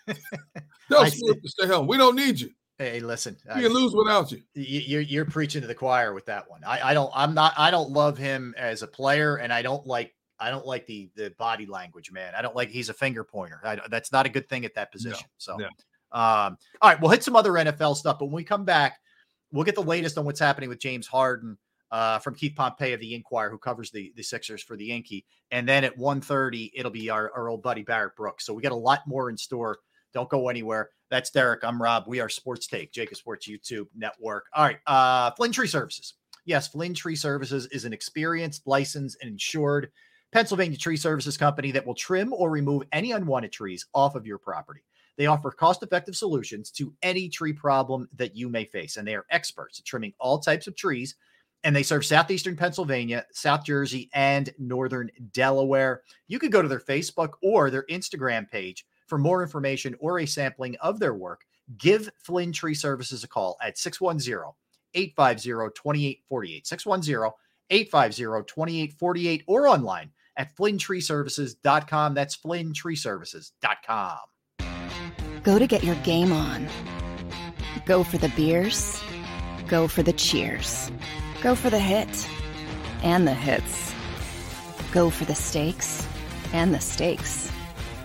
tell 0.90 1.02
I 1.02 1.10
Smurf 1.10 1.42
to 1.42 1.50
stay 1.50 1.68
home. 1.68 1.88
We 1.88 1.98
don't 1.98 2.16
need 2.16 2.40
you. 2.40 2.50
Hey, 2.78 3.00
listen. 3.00 3.38
We 3.56 3.64
can 3.64 3.74
lose 3.74 3.94
without 3.96 4.32
you. 4.32 4.42
you- 4.54 4.82
you're 4.82 5.02
you're 5.02 5.26
preaching 5.26 5.62
to 5.62 5.68
the 5.68 5.76
choir 5.76 6.14
with 6.14 6.26
that 6.26 6.50
one. 6.50 6.62
I, 6.66 6.90
I 6.90 6.94
don't 6.94 7.12
I'm 7.16 7.34
not 7.34 7.54
I 7.58 7.72
don't 7.72 7.90
love 7.92 8.18
him 8.18 8.54
as 8.58 8.82
a 8.84 8.88
player, 8.88 9.38
and 9.38 9.54
I 9.54 9.62
don't 9.62 9.86
like 9.88 10.14
I 10.40 10.50
don't 10.50 10.66
like 10.66 10.86
the 10.86 11.10
the 11.16 11.34
body 11.38 11.66
language, 11.66 12.12
man. 12.12 12.34
I 12.36 12.42
don't 12.42 12.56
like 12.56 12.70
he's 12.70 12.90
a 12.90 12.94
finger 12.94 13.24
pointer. 13.24 13.62
I, 13.64 13.80
that's 13.90 14.12
not 14.12 14.26
a 14.26 14.30
good 14.30 14.50
thing 14.50 14.66
at 14.66 14.76
that 14.76 14.92
position. 14.92 15.26
so, 15.38 15.56
no. 15.56 15.66
um, 16.12 16.58
all 16.82 16.90
right, 16.90 17.00
we'll 17.00 17.12
hit 17.12 17.24
some 17.24 17.36
other 17.38 17.54
NFL 17.54 17.96
stuff, 17.96 18.20
but 18.20 18.26
when 18.26 18.36
we 18.36 18.44
come 18.44 18.66
back, 18.66 18.98
we'll 19.54 19.64
get 19.64 19.76
the 19.76 19.82
latest 19.84 20.18
on 20.18 20.26
what's 20.26 20.40
happening 20.42 20.68
with 20.70 20.80
James 20.80 21.08
Harden. 21.08 21.58
Uh, 21.92 22.20
from 22.20 22.34
Keith 22.36 22.56
Pompey 22.58 22.92
of 22.92 23.00
the 23.00 23.14
Inquirer, 23.14 23.50
who 23.50 23.60
covers 23.60 23.90
the, 23.92 24.12
the 24.18 24.24
Sixers 24.24 24.62
for 24.62 24.76
the 24.76 24.86
Yankee. 24.86 25.24
And 25.52 25.70
then 25.70 25.84
at 25.86 25.96
1.30, 25.98 26.72
it'll 26.74 26.92
be 26.92 27.10
our, 27.10 27.32
our 27.34 27.48
old 27.48 27.62
buddy 27.62 27.84
Barrett 27.84 28.16
Brooks. 28.18 28.46
So 28.46 28.54
we 28.54 28.62
got 28.64 28.74
a 28.74 28.76
lot 28.76 29.02
more 29.08 29.30
in 29.30 29.38
store. 29.38 29.78
Don't 30.16 30.30
go 30.30 30.48
anywhere. 30.48 30.92
That's 31.12 31.30
Derrick. 31.30 31.64
I'm 31.64 31.80
Rob. 31.80 32.06
We 32.08 32.22
are 32.22 32.30
Sports 32.30 32.68
Take, 32.68 32.94
JAKIB 32.94 33.18
Sports 33.18 33.50
YouTube 33.50 33.88
Network. 33.94 34.46
All 34.54 34.64
right. 34.64 34.80
Uh, 34.88 35.32
Flynn 35.32 35.52
Tree 35.52 35.68
Services. 35.68 36.14
Yes, 36.46 36.70
Flynn 36.70 36.94
Tree 36.94 37.18
Services 37.18 37.68
is 37.68 37.84
an 37.84 37.92
experienced, 37.92 38.66
licensed, 38.66 39.18
and 39.22 39.30
insured 39.30 39.92
Pennsylvania 40.32 40.78
tree 40.78 40.96
services 40.96 41.36
company 41.36 41.72
that 41.72 41.86
will 41.86 41.96
trim 41.96 42.32
or 42.34 42.50
remove 42.50 42.84
any 42.94 43.12
unwanted 43.12 43.52
trees 43.52 43.88
off 43.94 44.16
of 44.16 44.26
your 44.26 44.38
property. 44.38 44.82
They 45.18 45.26
offer 45.26 45.52
cost 45.52 45.84
effective 45.84 46.16
solutions 46.16 46.72
to 46.72 46.94
any 47.04 47.28
tree 47.28 47.54
problem 47.54 48.08
that 48.16 48.38
you 48.38 48.48
may 48.48 48.64
face, 48.64 48.96
and 48.96 49.06
they 49.06 49.16
are 49.16 49.26
experts 49.32 49.80
at 49.80 49.86
trimming 49.86 50.14
all 50.18 50.40
types 50.40 50.68
of 50.68 50.78
trees. 50.78 51.16
And 51.66 51.76
they 51.76 51.84
serve 51.84 52.06
southeastern 52.06 52.56
Pennsylvania, 52.56 53.26
South 53.34 53.66
Jersey, 53.66 54.10
and 54.14 54.54
northern 54.60 55.10
Delaware. 55.34 56.04
You 56.28 56.40
could 56.40 56.52
go 56.52 56.62
to 56.62 56.68
their 56.68 56.80
Facebook 56.80 57.32
or 57.42 57.70
their 57.70 57.86
Instagram 57.90 58.50
page 58.50 58.86
for 59.08 59.18
more 59.18 59.42
information 59.42 59.96
or 60.00 60.20
a 60.20 60.26
sampling 60.26 60.76
of 60.82 61.00
their 61.00 61.14
work. 61.14 61.42
Give 61.78 62.10
Flynn 62.18 62.52
Tree 62.52 62.76
Services 62.76 63.24
a 63.24 63.28
call 63.28 63.58
at 63.62 63.78
610 63.78 64.54
850 64.94 65.50
2848. 65.76 66.68
610 66.68 67.32
850 67.70 68.46
2848 68.54 69.44
or 69.48 69.68
online 69.68 70.12
at 70.38 70.56
flinntreeservices.com. 70.56 72.14
That's 72.14 72.38
flinntreeservices.com. 72.38 74.18
Go 75.44 75.60
to 75.60 75.68
get 75.68 75.84
your 75.84 75.96
game 75.98 76.32
on. 76.32 76.68
Go 77.86 78.04
for 78.04 78.18
the 78.18 78.30
beers. 78.30 79.00
Go 79.68 79.88
for 79.88 80.04
the 80.04 80.14
cheers. 80.14 80.92
Go 81.42 81.56
for 81.56 81.70
the 81.70 81.80
hit 81.80 82.28
and 83.04 83.28
the 83.28 83.34
hits. 83.34 83.94
Go 84.92 85.10
for 85.10 85.26
the 85.26 85.36
stakes 85.36 86.08
and 86.54 86.74
the 86.74 86.80
stakes. 86.80 87.52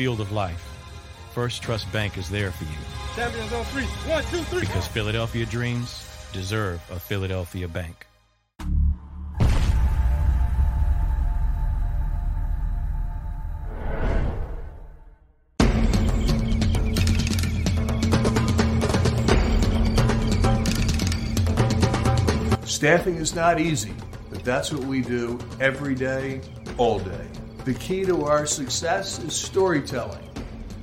Field 0.00 0.18
of 0.18 0.32
life, 0.32 0.64
First 1.34 1.62
Trust 1.62 1.92
Bank 1.92 2.16
is 2.16 2.30
there 2.30 2.52
for 2.52 2.64
you 2.64 2.70
Champions 3.14 3.52
on 3.52 3.64
three. 3.66 3.84
One, 4.10 4.24
two, 4.24 4.38
three. 4.44 4.60
because 4.60 4.86
Philadelphia 4.86 5.44
dreams 5.44 6.08
deserve 6.32 6.80
a 6.90 6.98
Philadelphia 6.98 7.68
bank. 7.68 8.06
Staffing 22.64 23.16
is 23.16 23.34
not 23.34 23.60
easy, 23.60 23.92
but 24.30 24.42
that's 24.44 24.72
what 24.72 24.82
we 24.84 25.02
do 25.02 25.38
every 25.60 25.94
day, 25.94 26.40
all 26.78 26.98
day. 26.98 27.26
The 27.70 27.78
key 27.78 28.04
to 28.06 28.24
our 28.24 28.46
success 28.46 29.20
is 29.20 29.32
storytelling, 29.32 30.28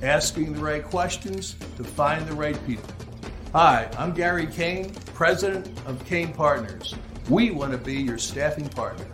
asking 0.00 0.54
the 0.54 0.60
right 0.60 0.82
questions 0.82 1.54
to 1.76 1.84
find 1.84 2.26
the 2.26 2.32
right 2.32 2.58
people. 2.66 2.88
Hi, 3.52 3.90
I'm 3.98 4.14
Gary 4.14 4.46
Kane, 4.46 4.94
president 5.12 5.68
of 5.84 6.02
Kane 6.06 6.32
Partners. 6.32 6.94
We 7.28 7.50
want 7.50 7.72
to 7.72 7.76
be 7.76 7.96
your 7.96 8.16
staffing 8.16 8.70
partner. 8.70 9.04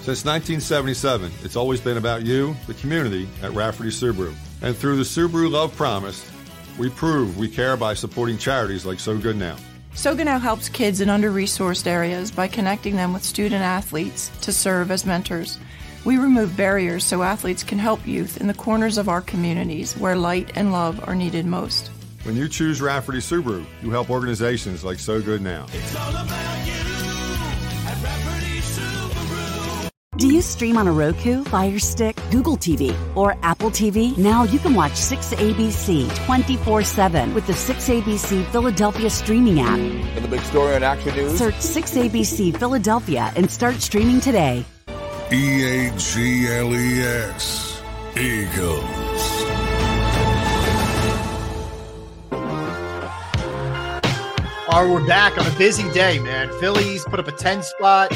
Since 0.00 0.24
1977, 0.24 1.30
it's 1.42 1.56
always 1.56 1.82
been 1.82 1.98
about 1.98 2.22
you, 2.22 2.56
the 2.66 2.72
community, 2.72 3.28
at 3.42 3.52
Rafferty 3.52 3.90
Subaru. 3.90 4.32
And 4.62 4.74
through 4.74 4.96
the 4.96 5.02
Subaru 5.02 5.50
Love 5.50 5.76
Promise, 5.76 6.26
we 6.78 6.88
prove 6.88 7.36
we 7.36 7.48
care 7.48 7.76
by 7.76 7.92
supporting 7.92 8.38
charities 8.38 8.86
like 8.86 8.98
So 8.98 9.18
Good 9.18 9.36
Now. 9.36 9.58
Soga 9.94 10.24
now 10.24 10.38
helps 10.38 10.68
kids 10.68 11.00
in 11.00 11.10
under 11.10 11.30
resourced 11.30 11.86
areas 11.86 12.30
by 12.30 12.48
connecting 12.48 12.96
them 12.96 13.12
with 13.12 13.22
student 13.22 13.62
athletes 13.62 14.30
to 14.40 14.52
serve 14.52 14.90
as 14.90 15.04
mentors. 15.04 15.58
We 16.04 16.16
remove 16.16 16.56
barriers 16.56 17.04
so 17.04 17.22
athletes 17.22 17.62
can 17.62 17.78
help 17.78 18.06
youth 18.06 18.40
in 18.40 18.46
the 18.46 18.54
corners 18.54 18.96
of 18.96 19.08
our 19.08 19.20
communities 19.20 19.94
where 19.98 20.16
light 20.16 20.52
and 20.54 20.72
love 20.72 21.06
are 21.06 21.14
needed 21.14 21.44
most. 21.44 21.90
When 22.22 22.36
you 22.36 22.48
choose 22.48 22.80
Rafferty 22.80 23.18
Subaru, 23.18 23.64
you 23.82 23.90
help 23.90 24.10
organizations 24.10 24.84
like 24.84 24.98
So 24.98 25.20
Good 25.20 25.42
Now. 25.42 25.66
Do 30.20 30.28
you 30.28 30.42
stream 30.42 30.76
on 30.76 30.86
a 30.86 30.92
Roku, 30.92 31.44
Fire 31.44 31.78
Stick, 31.78 32.14
Google 32.30 32.58
TV, 32.58 32.94
or 33.16 33.38
Apple 33.42 33.70
TV? 33.70 34.14
Now 34.18 34.42
you 34.42 34.58
can 34.58 34.74
watch 34.74 34.92
6ABC 34.92 36.14
24 36.26 36.84
7 36.84 37.32
with 37.32 37.46
the 37.46 37.54
6ABC 37.54 38.44
Philadelphia 38.50 39.08
streaming 39.08 39.60
app. 39.60 39.78
For 40.12 40.20
the 40.20 40.28
big 40.28 40.42
story 40.42 40.74
on 40.74 40.82
Action 40.82 41.16
News, 41.16 41.38
Search 41.38 41.54
6ABC 41.54 42.54
Philadelphia 42.58 43.32
and 43.34 43.50
start 43.50 43.76
streaming 43.76 44.20
today. 44.20 44.62
E 45.32 45.64
A 45.64 45.90
G 45.96 46.48
L 46.48 46.74
E 46.74 47.00
S. 47.00 47.82
Eagles. 48.14 48.84
All 54.68 54.84
right, 54.84 54.90
we're 54.92 55.06
back 55.06 55.38
on 55.38 55.46
a 55.46 55.58
busy 55.58 55.90
day, 55.94 56.18
man. 56.18 56.50
Phillies 56.60 57.06
put 57.06 57.18
up 57.18 57.26
a 57.26 57.32
10 57.32 57.62
spot. 57.62 58.12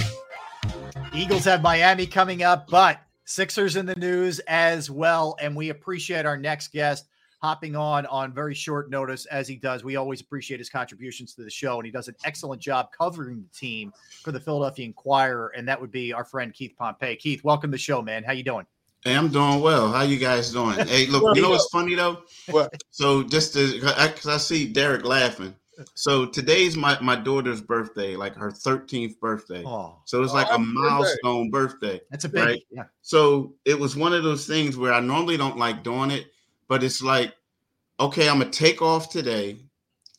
Eagles 1.14 1.44
have 1.44 1.62
Miami 1.62 2.08
coming 2.08 2.42
up, 2.42 2.66
but 2.68 3.00
Sixers 3.24 3.76
in 3.76 3.86
the 3.86 3.94
news 3.94 4.40
as 4.40 4.90
well. 4.90 5.36
And 5.40 5.54
we 5.54 5.70
appreciate 5.70 6.26
our 6.26 6.36
next 6.36 6.72
guest 6.72 7.06
hopping 7.40 7.76
on 7.76 8.04
on 8.06 8.34
very 8.34 8.54
short 8.54 8.90
notice 8.90 9.24
as 9.26 9.46
he 9.46 9.54
does. 9.54 9.84
We 9.84 9.94
always 9.94 10.20
appreciate 10.20 10.58
his 10.58 10.68
contributions 10.68 11.32
to 11.34 11.44
the 11.44 11.50
show, 11.50 11.76
and 11.76 11.86
he 11.86 11.92
does 11.92 12.08
an 12.08 12.16
excellent 12.24 12.60
job 12.60 12.88
covering 12.90 13.42
the 13.42 13.56
team 13.56 13.92
for 14.24 14.32
the 14.32 14.40
Philadelphia 14.40 14.86
Inquirer. 14.86 15.52
And 15.56 15.68
that 15.68 15.80
would 15.80 15.92
be 15.92 16.12
our 16.12 16.24
friend 16.24 16.52
Keith 16.52 16.74
Pompey. 16.76 17.14
Keith, 17.14 17.44
welcome 17.44 17.70
to 17.70 17.76
the 17.76 17.78
show, 17.78 18.02
man. 18.02 18.24
How 18.24 18.32
you 18.32 18.42
doing? 18.42 18.66
Hey, 19.04 19.14
I'm 19.14 19.28
doing 19.28 19.60
well. 19.60 19.92
How 19.92 20.02
you 20.02 20.18
guys 20.18 20.50
doing? 20.50 20.76
Hey, 20.88 21.06
look, 21.06 21.36
you 21.36 21.42
know 21.42 21.50
what's 21.50 21.68
funny 21.68 21.94
though? 21.94 22.22
So 22.90 23.22
just 23.22 23.52
to, 23.54 23.74
because 23.74 24.26
I, 24.26 24.38
see 24.38 24.66
Derrick 24.66 25.04
laughing. 25.04 25.54
So 25.94 26.26
today's 26.26 26.76
my 26.76 26.98
my 27.00 27.16
daughter's 27.16 27.60
birthday, 27.60 28.16
like 28.16 28.34
her 28.36 28.50
13th 28.50 29.18
birthday. 29.20 29.62
Oh. 29.66 29.96
So 30.04 30.22
it's 30.22 30.32
like 30.32 30.46
Oh, 30.50 30.54
a 30.54 30.58
happy 30.58 30.64
birthday. 30.74 30.90
milestone 30.90 31.50
birthday. 31.50 32.00
That's 32.10 32.24
a 32.24 32.28
big- 32.28 32.44
right? 32.44 32.62
yeah. 32.70 32.84
So 33.02 33.54
it 33.64 33.78
was 33.78 33.96
one 33.96 34.12
of 34.12 34.22
those 34.24 34.46
things 34.46 34.76
where 34.76 34.92
I 34.92 35.00
normally 35.00 35.36
don't 35.36 35.56
like 35.58 35.82
doing 35.82 36.10
it, 36.10 36.26
but 36.68 36.82
it's 36.82 37.02
like, 37.02 37.34
okay, 38.00 38.28
I'm 38.28 38.38
gonna 38.38 38.50
take 38.50 38.82
off 38.82 39.10
today, 39.10 39.58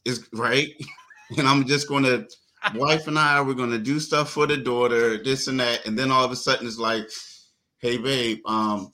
is 0.05 0.27
right, 0.33 0.69
and 1.37 1.47
I'm 1.47 1.65
just 1.65 1.87
gonna. 1.87 2.25
Wife 2.73 3.07
and 3.07 3.19
I, 3.19 3.41
we're 3.41 3.53
gonna 3.53 3.77
do 3.77 3.99
stuff 3.99 4.31
for 4.31 4.47
the 4.47 4.57
daughter, 4.57 5.21
this 5.23 5.47
and 5.47 5.59
that, 5.59 5.85
and 5.85 5.97
then 5.97 6.09
all 6.09 6.25
of 6.25 6.31
a 6.31 6.35
sudden 6.35 6.65
it's 6.65 6.79
like, 6.79 7.07
hey 7.77 7.97
babe, 7.97 8.39
um, 8.47 8.91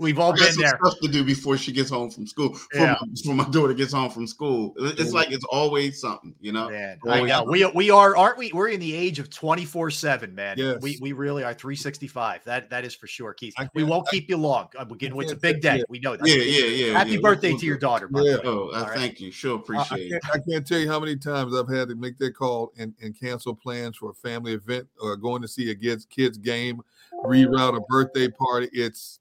We've 0.00 0.18
all 0.18 0.32
I 0.32 0.36
been 0.36 0.52
some 0.52 0.62
there. 0.62 0.78
stuff 0.82 0.98
to 1.02 1.08
do 1.08 1.22
before 1.22 1.56
she 1.58 1.72
gets 1.72 1.90
home 1.90 2.10
from 2.10 2.26
school. 2.26 2.48
Before, 2.50 2.68
Yeah. 2.74 2.96
my, 3.00 3.06
before 3.12 3.34
my 3.34 3.48
daughter 3.50 3.74
gets 3.74 3.92
home 3.92 4.10
from 4.10 4.26
school, 4.26 4.72
it's 4.78 5.12
like 5.12 5.30
it's 5.30 5.44
always 5.44 6.00
something, 6.00 6.34
you 6.40 6.52
know. 6.52 6.68
I 6.68 6.96
know 7.20 7.26
something. 7.28 7.50
we 7.52 7.66
we 7.66 7.90
are, 7.90 8.16
aren't 8.16 8.38
we? 8.38 8.50
We're 8.52 8.68
in 8.68 8.80
the 8.80 8.94
age 8.94 9.18
of 9.18 9.28
twenty 9.30 9.64
four 9.66 9.90
seven, 9.90 10.34
man. 10.34 10.56
Yes. 10.58 10.80
We 10.80 10.98
we 11.00 11.12
really 11.12 11.44
are 11.44 11.52
three 11.54 11.76
sixty 11.76 12.06
five. 12.06 12.42
That 12.44 12.70
that 12.70 12.84
is 12.84 12.94
for 12.94 13.06
sure, 13.06 13.34
Keith. 13.34 13.52
I 13.58 13.68
We 13.74 13.82
can't- 13.82 13.90
won't 13.90 14.08
I- 14.08 14.10
keep 14.10 14.30
you 14.30 14.38
long. 14.38 14.68
Uh, 14.76 14.86
we 14.88 14.96
get- 14.96 15.12
I 15.12 15.18
It's 15.18 15.32
a 15.32 15.36
big 15.36 15.60
day. 15.60 15.76
yeah. 15.76 15.82
We 15.90 15.98
know 16.00 16.16
that. 16.16 16.26
Yeah, 16.26 16.36
yeah, 16.36 16.64
yeah. 16.86 16.98
Happy 16.98 17.10
yeah. 17.12 17.18
birthday 17.20 17.54
to 17.56 17.66
your 17.66 17.78
daughter. 17.78 18.08
by 18.08 18.22
Yeah. 18.22 18.36
Oh, 18.42 18.70
I 18.72 18.80
All 18.80 18.86
right. 18.86 18.96
thank 18.98 19.20
you. 19.20 19.30
Sure, 19.30 19.52
I, 19.52 19.54
I 19.54 19.60
appreciate 19.60 20.12
it. 20.12 20.22
can't, 20.22 20.34
I 20.34 20.50
can't 20.50 20.66
tell 20.66 20.78
you 20.78 20.88
how 20.88 20.98
many 20.98 21.16
times 21.16 21.54
I've 21.54 21.68
had 21.68 21.88
to 21.88 21.94
make 21.94 22.16
that 22.18 22.34
call 22.34 22.72
and, 22.78 22.94
and 23.02 23.18
cancel 23.18 23.54
plans 23.54 23.98
for 23.98 24.10
a 24.10 24.14
family 24.14 24.54
event 24.54 24.88
or 24.98 25.16
going 25.16 25.42
to 25.42 25.48
see 25.48 25.70
a 25.70 25.74
kids 25.74 26.06
kids 26.06 26.38
game, 26.38 26.80
reroute 27.24 27.76
a 27.76 27.80
birthday 27.82 28.28
party. 28.28 28.68
It's 28.72 29.18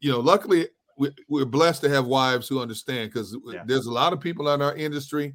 you 0.00 0.10
know, 0.10 0.20
luckily 0.20 0.68
we, 0.96 1.10
we're 1.28 1.44
blessed 1.44 1.82
to 1.82 1.88
have 1.88 2.06
wives 2.06 2.48
who 2.48 2.60
understand 2.60 3.10
because 3.10 3.36
there's 3.66 3.86
a 3.86 3.92
lot 3.92 4.12
of 4.12 4.20
people 4.20 4.52
in 4.52 4.62
our 4.62 4.74
industry. 4.76 5.34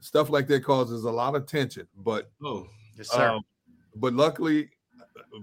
Stuff 0.00 0.28
like 0.28 0.46
that 0.48 0.62
causes 0.62 1.04
a 1.04 1.10
lot 1.10 1.34
of 1.34 1.46
tension, 1.46 1.86
but 1.96 2.30
oh, 2.44 2.66
yes, 2.94 3.08
sir. 3.08 3.30
Um, 3.30 3.42
but 3.96 4.12
luckily, 4.12 4.68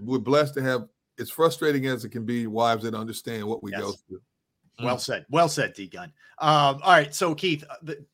we're 0.02 0.18
blessed 0.18 0.54
to 0.54 0.62
have. 0.62 0.86
It's 1.18 1.30
frustrating 1.30 1.86
as 1.86 2.04
it 2.04 2.10
can 2.10 2.24
be, 2.24 2.46
wives 2.46 2.84
that 2.84 2.94
understand 2.94 3.44
what 3.44 3.62
we 3.62 3.72
go 3.72 3.92
through. 4.08 4.20
Well 4.80 4.98
said. 4.98 5.26
Well 5.30 5.48
said, 5.48 5.74
D 5.74 5.88
Gunn. 5.88 6.12
Um, 6.38 6.80
all 6.82 6.92
right. 6.92 7.12
So 7.14 7.34
Keith, 7.34 7.64
uh, 7.68 7.74
the, 7.82 8.04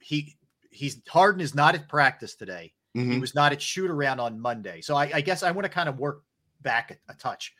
he 0.00 0.36
he's 0.70 1.00
Harden 1.08 1.42
is 1.42 1.54
not 1.54 1.74
at 1.74 1.88
practice 1.88 2.34
today. 2.34 2.72
He 2.94 3.00
Mhm. 3.00 3.20
was 3.20 3.34
not 3.34 3.52
at 3.52 3.60
shoot 3.60 3.90
around 3.90 4.18
on 4.18 4.40
Monday. 4.40 4.80
So 4.80 4.96
I, 4.96 5.10
I 5.14 5.20
guess 5.20 5.42
I 5.42 5.50
want 5.50 5.66
to 5.66 5.68
kind 5.68 5.88
of 5.88 5.98
work 5.98 6.22
back 6.62 6.90
a, 6.90 7.12
a 7.12 7.14
touch. 7.14 7.54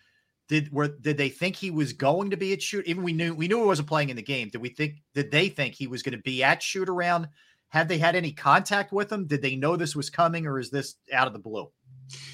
Did 0.49 0.73
were 0.73 0.89
did 0.89 1.19
they 1.19 1.29
think 1.29 1.57
he 1.57 1.71
was 1.71 1.93
going 1.93 2.31
to 2.31 2.37
be 2.37 2.53
at 2.53 2.63
shoot? 2.63 2.87
Even 2.87 3.03
we 3.03 3.13
knew 3.13 3.35
we 3.35 3.49
knew 3.49 3.61
he 3.61 3.67
wasn't 3.67 3.89
playing 3.89 4.09
in 4.09 4.17
the 4.17 4.23
game. 4.23 4.49
Did 4.49 4.63
we 4.63 4.71
think 4.71 5.03
did 5.15 5.31
they 5.31 5.49
think 5.49 5.75
he 5.75 5.87
was 5.87 6.03
going 6.03 6.17
to 6.17 6.23
be 6.23 6.43
at 6.43 6.63
shoot 6.63 6.89
around? 6.89 7.29
Have 7.69 7.87
they 7.87 7.99
had 7.99 8.17
any 8.17 8.33
contact 8.33 8.93
with 8.93 9.13
him? 9.13 9.27
Did 9.27 9.43
they 9.43 9.55
know 9.55 9.77
this 9.77 9.95
was 9.95 10.09
coming, 10.09 10.47
or 10.47 10.59
is 10.59 10.71
this 10.71 10.95
out 11.13 11.27
of 11.27 11.35
the 11.35 11.39
blue? 11.39 11.71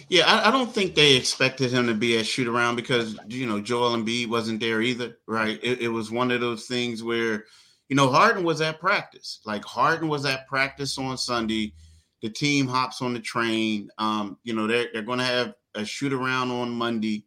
Yeah, 0.08 0.26
I, 0.26 0.48
I 0.48 0.50
don't 0.52 0.72
think 0.72 0.94
they 0.94 1.16
expected 1.16 1.72
him 1.72 1.88
to 1.88 1.94
be 1.94 2.18
at 2.18 2.26
shoot 2.26 2.46
around 2.46 2.76
because 2.76 3.18
you 3.28 3.46
know 3.46 3.60
Joel 3.60 3.96
Embiid 3.96 4.28
wasn't 4.28 4.60
there 4.60 4.80
either, 4.80 5.18
right? 5.26 5.58
It, 5.62 5.80
it 5.80 5.88
was 5.88 6.10
one 6.10 6.30
of 6.30 6.40
those 6.40 6.66
things 6.66 7.02
where, 7.02 7.44
you 7.88 7.96
know, 7.96 8.10
Harden 8.10 8.44
was 8.44 8.60
at 8.60 8.78
practice. 8.78 9.40
Like 9.44 9.64
Harden 9.64 10.08
was 10.08 10.24
at 10.24 10.46
practice 10.46 10.98
on 10.98 11.18
Sunday. 11.18 11.74
The 12.22 12.30
team 12.30 12.68
hops 12.68 13.02
on 13.02 13.12
the 13.12 13.20
train. 13.20 13.88
Um, 13.98 14.38
you 14.44 14.54
know, 14.54 14.68
they're 14.68 14.86
they're 14.92 15.02
going 15.02 15.18
to 15.18 15.24
have 15.24 15.54
a 15.74 15.84
shoot 15.84 16.12
around 16.12 16.52
on 16.52 16.70
Monday. 16.70 17.26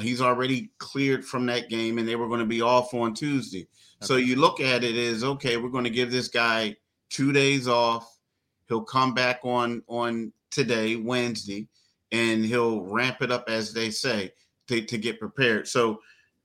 He's 0.00 0.20
already 0.20 0.70
cleared 0.78 1.24
from 1.24 1.46
that 1.46 1.68
game, 1.68 1.98
and 1.98 2.08
they 2.08 2.16
were 2.16 2.28
going 2.28 2.40
to 2.40 2.46
be 2.46 2.62
off 2.62 2.94
on 2.94 3.14
Tuesday. 3.14 3.68
So 4.00 4.16
you 4.16 4.36
look 4.36 4.60
at 4.60 4.84
it 4.84 4.96
as 4.96 5.24
okay, 5.24 5.56
we're 5.56 5.70
going 5.70 5.84
to 5.84 5.90
give 5.90 6.10
this 6.10 6.28
guy 6.28 6.76
two 7.10 7.32
days 7.32 7.68
off. 7.68 8.18
He'll 8.68 8.82
come 8.82 9.14
back 9.14 9.40
on 9.44 9.82
on 9.86 10.32
today, 10.50 10.96
Wednesday, 10.96 11.68
and 12.12 12.44
he'll 12.44 12.82
ramp 12.82 13.22
it 13.22 13.30
up 13.30 13.48
as 13.48 13.72
they 13.72 13.90
say 13.90 14.32
to, 14.68 14.84
to 14.84 14.98
get 14.98 15.20
prepared. 15.20 15.68
So 15.68 16.00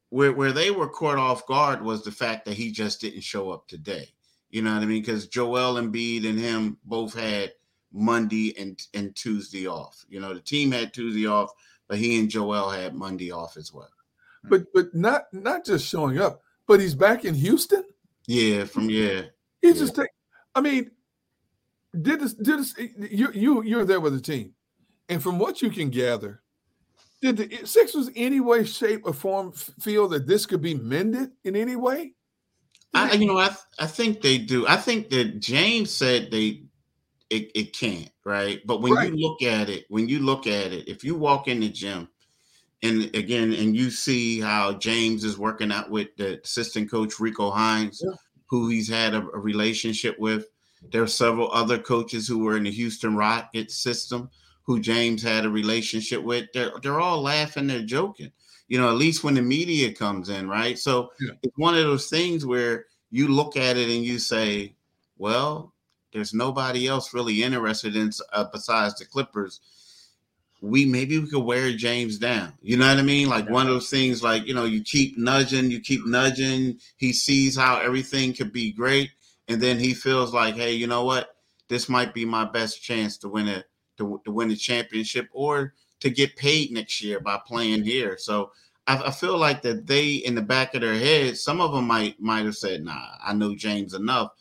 where 0.09 0.33
where 0.33 0.51
they 0.51 0.71
were 0.71 0.89
caught 0.89 1.17
off 1.17 1.45
guard 1.47 1.81
was 1.81 2.03
the 2.03 2.11
fact 2.11 2.45
that 2.45 2.55
he 2.55 2.71
just 2.71 3.01
didn't 3.01 3.21
show 3.21 3.51
up 3.51 3.67
today. 3.67 4.09
You 4.49 4.61
know 4.63 4.73
what 4.73 4.83
I 4.83 4.85
mean? 4.85 5.01
Because 5.01 5.27
Joel 5.27 5.75
Embiid 5.75 6.27
and 6.27 6.39
him 6.39 6.77
both 6.83 7.13
had 7.13 7.53
Monday 7.91 8.55
and 8.57 8.81
and 8.93 9.15
Tuesday 9.15 9.67
off. 9.67 10.05
You 10.09 10.19
know, 10.19 10.33
the 10.33 10.39
team 10.39 10.71
had 10.71 10.93
Tuesday 10.93 11.27
off, 11.27 11.51
but 11.89 11.97
he 11.97 12.19
and 12.19 12.29
Joel 12.29 12.69
had 12.69 12.95
Monday 12.95 13.31
off 13.31 13.57
as 13.57 13.73
well. 13.73 13.89
Hmm. 14.43 14.49
But 14.49 14.73
but 14.73 14.95
not 14.95 15.25
not 15.33 15.65
just 15.65 15.85
showing 15.85 16.19
up, 16.19 16.41
but 16.67 16.79
he's 16.79 16.95
back 16.95 17.25
in 17.25 17.33
Houston. 17.33 17.83
Yeah, 18.27 18.63
from 18.63 18.89
yeah. 18.89 19.23
He's 19.61 19.79
just 19.79 19.95
take. 19.95 20.09
I 20.55 20.61
mean, 20.61 20.91
did 21.99 22.21
this? 22.21 22.35
Did 22.35 22.59
this? 22.59 22.75
You 22.97 23.31
you 23.33 23.63
you're 23.63 23.85
there 23.85 23.99
with 23.99 24.13
the 24.13 24.21
team, 24.21 24.53
and 25.09 25.21
from 25.21 25.39
what 25.39 25.61
you 25.61 25.69
can 25.69 25.89
gather, 25.89 26.41
did 27.21 27.37
the 27.37 27.65
Sixers 27.65 28.09
any 28.15 28.39
way, 28.39 28.63
shape, 28.63 29.01
or 29.05 29.13
form 29.13 29.51
feel 29.51 30.07
that 30.09 30.27
this 30.27 30.45
could 30.45 30.61
be 30.61 30.75
mended 30.75 31.31
in 31.43 31.55
any 31.55 31.75
way? 31.75 32.13
I, 32.93 33.13
you 33.13 33.27
know, 33.27 33.37
I 33.37 33.55
I 33.79 33.87
think 33.87 34.21
they 34.21 34.37
do. 34.37 34.67
I 34.67 34.77
think 34.77 35.09
that 35.09 35.39
James 35.39 35.91
said 35.91 36.31
they 36.31 36.63
it, 37.29 37.51
it 37.55 37.73
can't, 37.73 38.11
right? 38.25 38.61
But 38.65 38.81
when 38.81 38.93
Right. 38.93 39.09
you 39.11 39.17
look 39.17 39.41
at 39.41 39.69
it, 39.69 39.85
when 39.89 40.09
you 40.09 40.19
look 40.19 40.47
at 40.47 40.71
it, 40.73 40.87
if 40.87 41.03
you 41.03 41.15
walk 41.15 41.47
in 41.47 41.59
the 41.59 41.69
gym 41.69 42.09
and 42.81 43.13
again, 43.15 43.53
and 43.53 43.75
you 43.75 43.91
see 43.91 44.39
how 44.39 44.73
James 44.73 45.23
is 45.23 45.37
working 45.37 45.71
out 45.71 45.89
with 45.89 46.15
the 46.17 46.41
assistant 46.41 46.89
coach 46.89 47.19
Rico 47.19 47.51
Hines, 47.51 48.01
who 48.47 48.69
he's 48.69 48.87
had 48.89 49.13
a, 49.13 49.19
a 49.19 49.39
relationship 49.39 50.17
with. 50.19 50.47
There 50.91 51.03
are 51.03 51.07
several 51.07 51.51
other 51.51 51.77
coaches 51.77 52.27
who 52.27 52.39
were 52.39 52.55
in 52.57 52.63
the 52.63 52.71
Houston 52.71 53.15
Rockets 53.15 53.75
system 53.75 54.29
who 54.63 54.79
James 54.79 55.21
had 55.21 55.45
a 55.45 55.49
relationship 55.49 56.23
with. 56.23 56.47
They're 56.53 56.71
they're 56.81 56.99
all 57.01 57.21
laughing, 57.21 57.67
they're 57.67 57.81
joking. 57.83 58.31
You 58.69 58.79
know, 58.79 58.89
at 58.89 58.95
least 58.95 59.23
when 59.23 59.33
the 59.33 59.41
media 59.41 59.91
comes 59.91 60.29
in, 60.29 60.47
right? 60.47 60.77
So 60.79 61.11
it's 61.43 61.57
one 61.57 61.75
of 61.75 61.83
those 61.83 62.07
things 62.07 62.45
where 62.45 62.85
you 63.11 63.27
look 63.27 63.57
at 63.57 63.77
it 63.77 63.89
and 63.89 64.03
you 64.03 64.19
say, 64.19 64.75
well, 65.17 65.73
there's 66.13 66.33
nobody 66.33 66.87
else 66.87 67.13
really 67.13 67.43
interested 67.43 67.95
in 67.95 68.11
uh, 68.33 68.45
besides 68.51 68.95
the 68.95 69.05
Clippers. 69.05 69.59
We 70.61 70.85
maybe 70.85 71.17
we 71.17 71.29
could 71.29 71.43
wear 71.43 71.71
James 71.71 72.17
down. 72.17 72.53
You 72.61 72.77
know 72.77 72.87
what 72.87 72.97
I 72.97 73.01
mean? 73.01 73.29
Like 73.29 73.49
one 73.49 73.67
of 73.67 73.73
those 73.73 73.89
things, 73.89 74.21
like 74.21 74.45
you 74.45 74.53
know, 74.53 74.65
you 74.65 74.81
keep 74.83 75.17
nudging, 75.17 75.71
you 75.71 75.79
keep 75.79 76.05
nudging. 76.05 76.79
He 76.97 77.13
sees 77.13 77.55
how 77.55 77.79
everything 77.79 78.33
could 78.33 78.51
be 78.51 78.71
great, 78.71 79.11
and 79.47 79.61
then 79.61 79.79
he 79.79 79.93
feels 79.93 80.33
like, 80.33 80.55
hey, 80.55 80.73
you 80.73 80.87
know 80.87 81.05
what? 81.05 81.35
This 81.69 81.87
might 81.87 82.13
be 82.13 82.25
my 82.25 82.43
best 82.43 82.83
chance 82.83 83.17
to 83.19 83.29
win 83.29 83.47
a 83.47 83.63
to, 83.97 84.21
to 84.25 84.31
win 84.31 84.51
a 84.51 84.55
championship 84.55 85.29
or 85.31 85.73
to 85.99 86.09
get 86.09 86.35
paid 86.35 86.71
next 86.71 87.01
year 87.01 87.19
by 87.19 87.39
playing 87.45 87.83
here. 87.83 88.17
So 88.17 88.51
I, 88.87 89.03
I 89.07 89.11
feel 89.11 89.37
like 89.37 89.61
that 89.61 89.85
they 89.87 90.15
in 90.15 90.35
the 90.35 90.41
back 90.41 90.73
of 90.73 90.81
their 90.81 90.95
head, 90.95 91.37
some 91.37 91.61
of 91.61 91.71
them 91.71 91.87
might 91.87 92.19
might 92.19 92.45
have 92.45 92.55
said, 92.57 92.83
"Nah, 92.83 93.17
I 93.23 93.33
know 93.33 93.55
James 93.55 93.93
enough." 93.93 94.31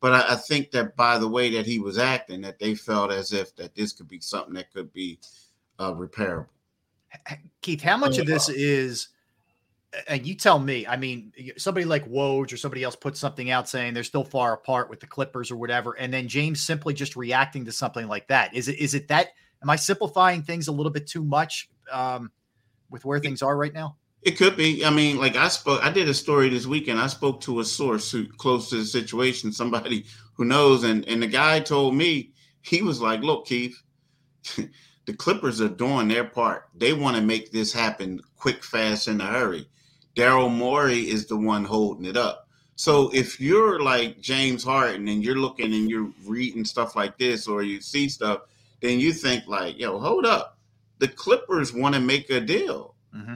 But 0.00 0.12
I, 0.12 0.34
I 0.34 0.36
think 0.36 0.70
that 0.72 0.96
by 0.96 1.18
the 1.18 1.28
way 1.28 1.50
that 1.50 1.66
he 1.66 1.78
was 1.78 1.98
acting, 1.98 2.40
that 2.42 2.58
they 2.58 2.74
felt 2.74 3.10
as 3.10 3.32
if 3.32 3.54
that 3.56 3.74
this 3.74 3.92
could 3.92 4.08
be 4.08 4.20
something 4.20 4.54
that 4.54 4.72
could 4.72 4.92
be 4.92 5.18
uh, 5.78 5.92
repairable. 5.92 6.46
Keith, 7.62 7.82
how 7.82 7.96
much 7.96 8.18
of 8.18 8.26
this 8.26 8.48
is, 8.48 9.08
and 10.06 10.26
you 10.26 10.34
tell 10.34 10.58
me, 10.58 10.86
I 10.86 10.96
mean, 10.96 11.32
somebody 11.56 11.86
like 11.86 12.08
Woj 12.08 12.52
or 12.52 12.56
somebody 12.56 12.84
else 12.84 12.94
put 12.94 13.16
something 13.16 13.50
out 13.50 13.68
saying 13.68 13.94
they're 13.94 14.04
still 14.04 14.24
far 14.24 14.52
apart 14.52 14.90
with 14.90 15.00
the 15.00 15.06
Clippers 15.06 15.50
or 15.50 15.56
whatever, 15.56 15.94
and 15.94 16.12
then 16.12 16.28
James 16.28 16.62
simply 16.62 16.94
just 16.94 17.16
reacting 17.16 17.64
to 17.64 17.72
something 17.72 18.06
like 18.06 18.28
that. 18.28 18.54
Is 18.54 18.68
it 18.68 18.78
is 18.78 18.94
it 18.94 19.08
that 19.08 19.28
am 19.62 19.70
I 19.70 19.76
simplifying 19.76 20.42
things 20.42 20.68
a 20.68 20.72
little 20.72 20.92
bit 20.92 21.06
too 21.06 21.24
much 21.24 21.68
um, 21.90 22.30
with 22.90 23.04
where 23.04 23.18
things 23.18 23.42
are 23.42 23.56
right 23.56 23.72
now? 23.72 23.96
It 24.22 24.32
could 24.32 24.56
be. 24.56 24.84
I 24.84 24.90
mean, 24.90 25.18
like 25.18 25.36
I 25.36 25.48
spoke, 25.48 25.82
I 25.82 25.90
did 25.90 26.08
a 26.08 26.14
story 26.14 26.48
this 26.48 26.66
weekend. 26.66 26.98
I 26.98 27.06
spoke 27.06 27.40
to 27.42 27.60
a 27.60 27.64
source 27.64 28.10
who 28.10 28.26
close 28.26 28.68
to 28.70 28.76
the 28.76 28.84
situation, 28.84 29.52
somebody 29.52 30.04
who 30.34 30.44
knows, 30.44 30.84
and 30.84 31.06
and 31.08 31.22
the 31.22 31.26
guy 31.26 31.60
told 31.60 31.94
me 31.94 32.32
he 32.62 32.82
was 32.82 33.00
like, 33.00 33.20
"Look, 33.22 33.46
Keith, 33.46 33.80
the 35.06 35.14
Clippers 35.14 35.60
are 35.60 35.68
doing 35.68 36.08
their 36.08 36.24
part. 36.24 36.68
They 36.74 36.92
want 36.92 37.16
to 37.16 37.22
make 37.22 37.52
this 37.52 37.72
happen 37.72 38.20
quick, 38.36 38.64
fast, 38.64 39.08
in 39.08 39.20
a 39.20 39.26
hurry. 39.26 39.68
Daryl 40.16 40.50
Morey 40.50 41.08
is 41.08 41.26
the 41.26 41.36
one 41.36 41.64
holding 41.64 42.04
it 42.04 42.16
up. 42.16 42.48
So 42.76 43.10
if 43.14 43.40
you're 43.40 43.80
like 43.80 44.20
James 44.20 44.62
Harden 44.62 45.08
and 45.08 45.24
you're 45.24 45.38
looking 45.38 45.72
and 45.72 45.90
you're 45.90 46.10
reading 46.24 46.64
stuff 46.64 46.94
like 46.94 47.18
this, 47.18 47.48
or 47.48 47.62
you 47.62 47.80
see 47.80 48.08
stuff, 48.08 48.42
then 48.80 49.00
you 49.00 49.12
think 49.12 49.46
like, 49.46 49.78
yo, 49.78 49.98
hold 49.98 50.26
up, 50.26 50.58
the 50.98 51.08
Clippers 51.08 51.72
want 51.72 51.94
to 51.94 52.00
make 52.00 52.30
a 52.30 52.40
deal. 52.40 52.94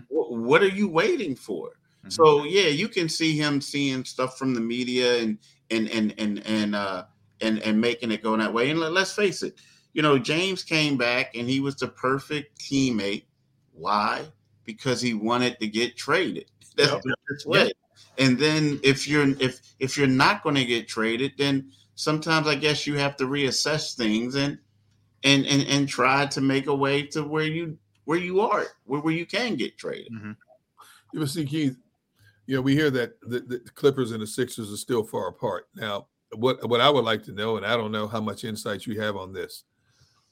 Wh- 0.09 0.31
What 0.33 0.63
are 0.63 0.69
you 0.69 0.89
waiting 0.89 1.37
for? 1.37 1.73
So 2.09 2.45
yeah, 2.45 2.69
you 2.69 2.89
can 2.89 3.09
see 3.09 3.37
him 3.37 3.61
seeing 3.61 4.05
stuff 4.05 4.39
from 4.39 4.55
the 4.55 4.61
media 4.61 5.19
and 5.23 5.39
and 5.71 5.89
and 5.91 6.15
and 6.19 6.47
and 6.47 6.75
uh 6.77 7.05
and 7.41 7.59
and 7.61 7.81
making 7.81 8.13
it 8.13 8.23
go 8.23 8.37
that 8.37 8.53
way. 8.53 8.71
And 8.71 8.81
let, 8.81 8.93
let's 8.93 9.15
face 9.15 9.43
it, 9.43 9.55
you 9.95 10.03
know, 10.03 10.19
James 10.19 10.63
came 10.63 10.97
back 10.99 11.35
and 11.35 11.49
he 11.49 11.61
was 11.61 11.77
the 11.77 11.89
perfect 11.89 12.61
teammate. 12.61 13.25
Why? 13.73 14.27
Because 14.65 15.01
he 15.01 15.15
wanted 15.15 15.59
to 15.61 15.67
get 15.69 15.97
traded. 15.97 16.47
That's 16.77 16.93
the 16.93 17.15
best 17.31 17.47
way. 17.47 17.73
And 18.19 18.39
then 18.39 18.81
if 18.83 19.09
you're 19.09 19.29
if 19.41 19.61
if 19.79 19.97
you're 19.97 20.07
not 20.07 20.43
going 20.43 20.57
to 20.57 20.65
get 20.65 20.89
traded, 20.89 21.33
then 21.39 21.73
sometimes 21.95 22.47
I 22.47 22.55
guess 22.57 22.87
you 22.87 22.97
have 22.97 23.17
to 23.19 23.25
reassess 23.25 23.95
things 23.97 24.35
and 24.35 24.59
and 25.25 25.47
and 25.47 25.63
and 25.69 25.89
try 25.89 26.27
to 26.27 26.41
make 26.41 26.67
a 26.67 26.75
way 26.75 27.03
to 27.09 27.23
where 27.23 27.45
you 27.47 27.79
where 28.13 28.21
you 28.21 28.43
are 28.43 28.67
where, 28.85 29.01
where 29.01 29.15
you 29.15 29.25
can 29.25 29.57
get 29.57 29.79
traded. 29.79 30.13
Mm-hmm. 30.13 30.33
You 31.15 31.21
know, 31.21 31.25
see, 31.25 31.47
Keith, 31.47 31.79
you 32.47 32.55
know, 32.55 32.61
we 32.61 32.75
hear 32.75 32.91
that 32.91 33.19
the, 33.23 33.41
the 33.41 33.59
Clippers 33.75 34.13
and 34.13 34.21
the 34.21 34.27
Sixers 34.27 34.71
are 34.71 34.77
still 34.77 35.03
far 35.03 35.29
apart. 35.29 35.69
Now, 35.75 36.09
what 36.35 36.69
what 36.69 36.83
I 36.83 36.91
would 36.91 37.07
like 37.07 37.23
to 37.25 37.33
know, 37.33 37.57
and 37.57 37.65
I 37.65 37.75
don't 37.75 37.91
know 37.91 38.07
how 38.07 38.21
much 38.21 38.45
insight 38.45 38.85
you 38.85 39.01
have 39.01 39.17
on 39.17 39.33
this, 39.33 39.65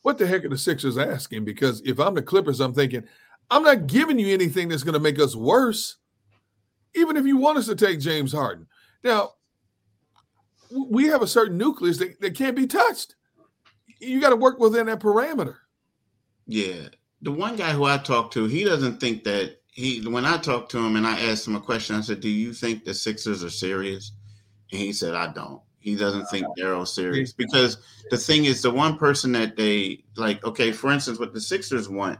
what 0.03 0.19
the 0.19 0.27
heck 0.27 0.45
are 0.45 0.51
the 0.51 0.59
Sixers 0.59 0.99
asking? 0.99 1.47
Because 1.47 1.81
if 1.87 1.99
I'm 1.99 2.15
the 2.15 2.21
Clippers, 2.21 2.61
I'm 2.61 2.75
thinking, 2.75 3.03
I'm 3.51 3.63
not 3.63 3.87
giving 3.87 4.19
you 4.19 4.35
anything 4.35 4.69
that's 4.69 4.83
going 4.83 4.93
to 4.93 5.01
make 5.01 5.19
us 5.19 5.35
worse, 5.35 5.97
even 6.95 7.17
if 7.17 7.25
you 7.25 7.39
want 7.39 7.57
us 7.57 7.67
to 7.67 7.75
take 7.75 7.99
James 7.99 8.33
Harden. 8.33 8.67
Now, 9.03 9.31
we 10.71 11.07
have 11.07 11.23
a 11.23 11.27
certain 11.27 11.57
nucleus 11.57 11.97
that, 11.97 12.21
that 12.21 12.35
can't 12.35 12.57
be 12.57 12.67
touched. 12.67 13.17
You 14.01 14.21
got 14.21 14.31
to 14.31 14.37
work 14.37 14.59
within 14.59 14.85
that 14.89 15.01
parameter. 15.01 15.57
Yeah. 16.47 16.89
The 17.23 17.33
one 17.33 17.57
guy 17.57 17.73
who 17.73 17.85
I 17.85 17.99
talked 17.99 18.33
to, 18.35 18.47
he 18.47 18.65
doesn't 18.65 18.99
think 18.99 19.25
that 19.25 19.61
he 19.73 20.07
when 20.07 20.25
I 20.25 20.37
talked 20.39 20.71
to 20.73 20.79
him 20.79 20.97
and 20.97 21.07
I 21.07 21.21
asked 21.21 21.47
him 21.47 21.57
a 21.57 21.61
question, 21.61 21.97
I 21.97 22.01
said, 22.01 22.21
Do 22.21 22.29
you 22.29 22.53
think 22.53 22.85
the 22.85 22.95
Sixers 22.95 23.45
are 23.45 23.51
serious? 23.51 24.13
And 24.73 24.81
he 24.81 24.93
said, 24.93 25.15
I 25.15 25.33
don't. 25.33 25.61
He 25.81 25.97
doesn't 25.97 26.27
think 26.27 26.47
Daryl's 26.59 26.95
serious. 26.95 27.33
Because 27.33 27.79
the 28.11 28.19
thing 28.19 28.45
is, 28.45 28.61
the 28.63 28.71
one 28.71 28.99
person 28.99 29.33
that 29.33 29.57
they 29.57 30.05
like, 30.17 30.45
okay, 30.45 30.73
for 30.73 30.91
instance, 30.91 31.19
what 31.19 31.33
the 31.33 31.41
Sixers 31.41 31.89
want, 31.89 32.19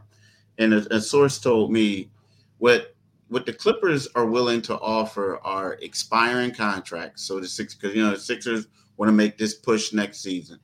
and 0.59 0.73
a, 0.75 0.97
a 0.97 1.01
source 1.01 1.39
told 1.39 1.71
me 1.71 2.11
what 2.59 2.95
what 3.29 3.47
the 3.47 3.53
Clippers 3.53 4.09
are 4.15 4.27
willing 4.27 4.61
to 4.63 4.79
offer 4.81 5.39
are 5.45 5.75
expiring 5.83 6.53
contracts. 6.53 7.23
So 7.23 7.39
the 7.39 7.47
six 7.47 7.75
because 7.75 7.95
you 7.95 8.03
know 8.03 8.11
the 8.11 8.21
Sixers 8.21 8.67
want 8.97 9.09
to 9.09 9.15
make 9.15 9.39
this 9.39 9.55
push 9.55 9.93
next 9.93 10.21
season. 10.21 10.59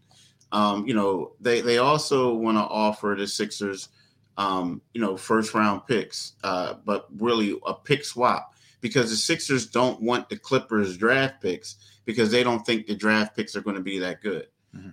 Um, 0.53 0.87
you 0.87 0.95
know, 0.95 1.33
they 1.41 1.61
they 1.61 1.79
also 1.79 2.35
want 2.35 2.57
to 2.57 2.63
offer 2.63 3.15
the 3.17 3.27
Sixers 3.27 3.89
um, 4.37 4.83
you 4.93 5.01
know, 5.01 5.17
first 5.17 5.55
round 5.55 5.87
picks, 5.87 6.35
uh, 6.45 6.75
but 6.85 7.07
really 7.19 7.59
a 7.67 7.75
pick 7.75 8.05
swap 8.05 8.55
because 8.81 9.11
the 9.11 9.17
Sixers 9.17 9.67
don't 9.67 10.01
want 10.01 10.29
the 10.29 10.39
Clippers 10.39 10.97
draft 10.97 11.41
picks 11.41 11.77
because 12.05 12.31
they 12.31 12.43
don't 12.43 12.65
think 12.65 12.87
the 12.87 12.95
draft 12.95 13.37
picks 13.37 13.57
are 13.57 13.63
going 13.63 13.77
to 13.77 13.83
be 13.83 13.99
that 13.99 14.23
good. 14.23 14.49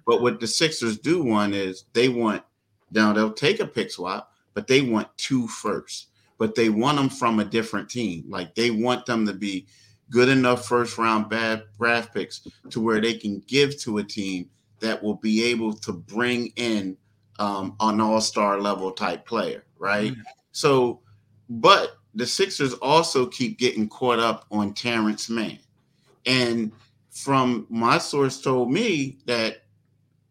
But 0.06 0.22
what 0.22 0.40
the 0.40 0.48
Sixers 0.48 0.98
do 0.98 1.24
want 1.24 1.54
is 1.54 1.86
they 1.94 2.10
want 2.10 2.44
now 2.92 3.12
they'll 3.12 3.34
take 3.34 3.60
a 3.60 3.68
pick 3.68 3.92
swap, 3.92 4.32
but 4.54 4.68
they 4.68 4.82
want 4.82 5.16
two 5.18 5.48
first. 5.48 6.08
But 6.38 6.56
they 6.56 6.70
want 6.70 6.98
them 6.98 7.10
from 7.10 7.40
a 7.40 7.46
different 7.46 7.90
team. 7.90 8.26
Like 8.28 8.56
they 8.56 8.72
want 8.72 9.06
them 9.06 9.26
to 9.28 9.34
be 9.34 9.68
good 10.10 10.30
enough 10.30 10.66
first 10.68 10.98
round 10.98 11.30
bad 11.30 11.64
draft 11.78 12.14
picks 12.14 12.48
to 12.70 12.82
where 12.82 13.02
they 13.02 13.14
can 13.14 13.44
give 13.48 13.80
to 13.82 13.98
a 13.98 14.04
team 14.04 14.50
that 14.80 15.02
will 15.02 15.16
be 15.16 15.44
able 15.46 15.74
to 15.74 15.94
bring 15.94 16.48
in 16.56 16.98
um, 17.40 17.76
an 17.80 18.00
all 18.02 18.22
star 18.22 18.62
level 18.62 18.92
type 18.92 19.26
player, 19.26 19.64
right? 19.78 20.14
So, 20.52 21.02
but 21.50 21.98
the 22.16 22.26
Sixers 22.28 22.74
also 22.76 23.26
keep 23.26 23.58
getting 23.58 23.90
caught 23.90 24.20
up 24.20 24.46
on 24.52 24.74
Terrence 24.74 25.30
Mann. 25.30 25.60
And 26.26 26.72
from 27.12 27.66
my 27.70 27.98
source 27.98 28.42
told 28.42 28.72
me 28.72 29.18
that 29.26 29.64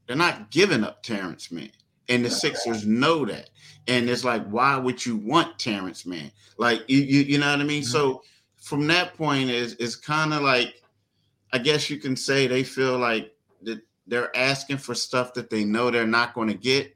they're 0.06 0.16
not 0.16 0.50
giving 0.50 0.84
up 0.84 1.02
Terrence 1.02 1.50
Mann. 1.50 1.70
And 2.08 2.24
the 2.24 2.30
Sixers 2.30 2.86
know 2.86 3.24
that. 3.26 3.50
And 3.88 4.08
it's 4.08 4.24
like, 4.24 4.46
why 4.46 4.76
would 4.76 5.04
you 5.04 5.16
want 5.16 5.58
Terrence 5.58 6.06
Mann? 6.06 6.30
Like, 6.56 6.82
you, 6.88 6.98
you, 6.98 7.20
you 7.22 7.38
know 7.38 7.50
what 7.50 7.60
I 7.60 7.64
mean? 7.64 7.82
So 7.82 8.22
from 8.56 8.86
that 8.86 9.16
point 9.16 9.50
is 9.50 9.74
is 9.74 9.96
kind 9.96 10.32
of 10.32 10.42
like, 10.42 10.82
I 11.52 11.58
guess 11.58 11.90
you 11.90 11.98
can 11.98 12.16
say 12.16 12.46
they 12.46 12.62
feel 12.62 12.98
like 12.98 13.31
they're 14.12 14.36
asking 14.36 14.76
for 14.76 14.94
stuff 14.94 15.32
that 15.32 15.48
they 15.48 15.64
know 15.64 15.90
they're 15.90 16.06
not 16.06 16.34
going 16.34 16.48
to 16.48 16.54
get. 16.54 16.94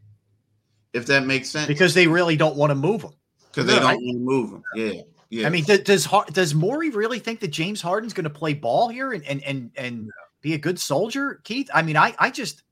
If 0.93 1.06
that 1.06 1.24
makes 1.24 1.48
sense. 1.48 1.66
Because 1.66 1.94
they 1.94 2.06
really 2.06 2.36
don't 2.36 2.56
want 2.56 2.70
to 2.72 2.74
move 2.74 3.01
them. 3.01 3.14
Because 3.51 3.64
they 3.64 3.72
Yeah, 3.72 3.80
don't 3.80 3.90
I- 3.90 3.94
want 3.94 4.12
to 4.12 4.18
move 4.18 4.51
them. 4.51 4.62
Yeah. 4.74 5.01
Yeah. 5.30 5.47
I 5.47 5.51
mean, 5.51 5.64
th- 5.64 5.84
does 5.84 6.05
Har- 6.05 6.26
does 6.30 6.55
Morey 6.55 6.90
really 6.90 7.18
think 7.18 7.40
that 7.40 7.48
James 7.48 7.80
Harden's 7.80 8.12
going 8.12 8.24
to 8.24 8.30
play 8.30 8.52
ball 8.52 8.88
here 8.88 9.12
and 9.12 9.24
and 9.24 9.43
and 9.44 9.70
and 9.76 10.10
be 10.43 10.52
a 10.52 10.59
good 10.59 10.78
soldier, 10.78 11.40
Keith? 11.43 11.70
I 11.74 11.80
mean, 11.82 11.97
I 11.97 12.14
I 12.18 12.30
just 12.30 12.62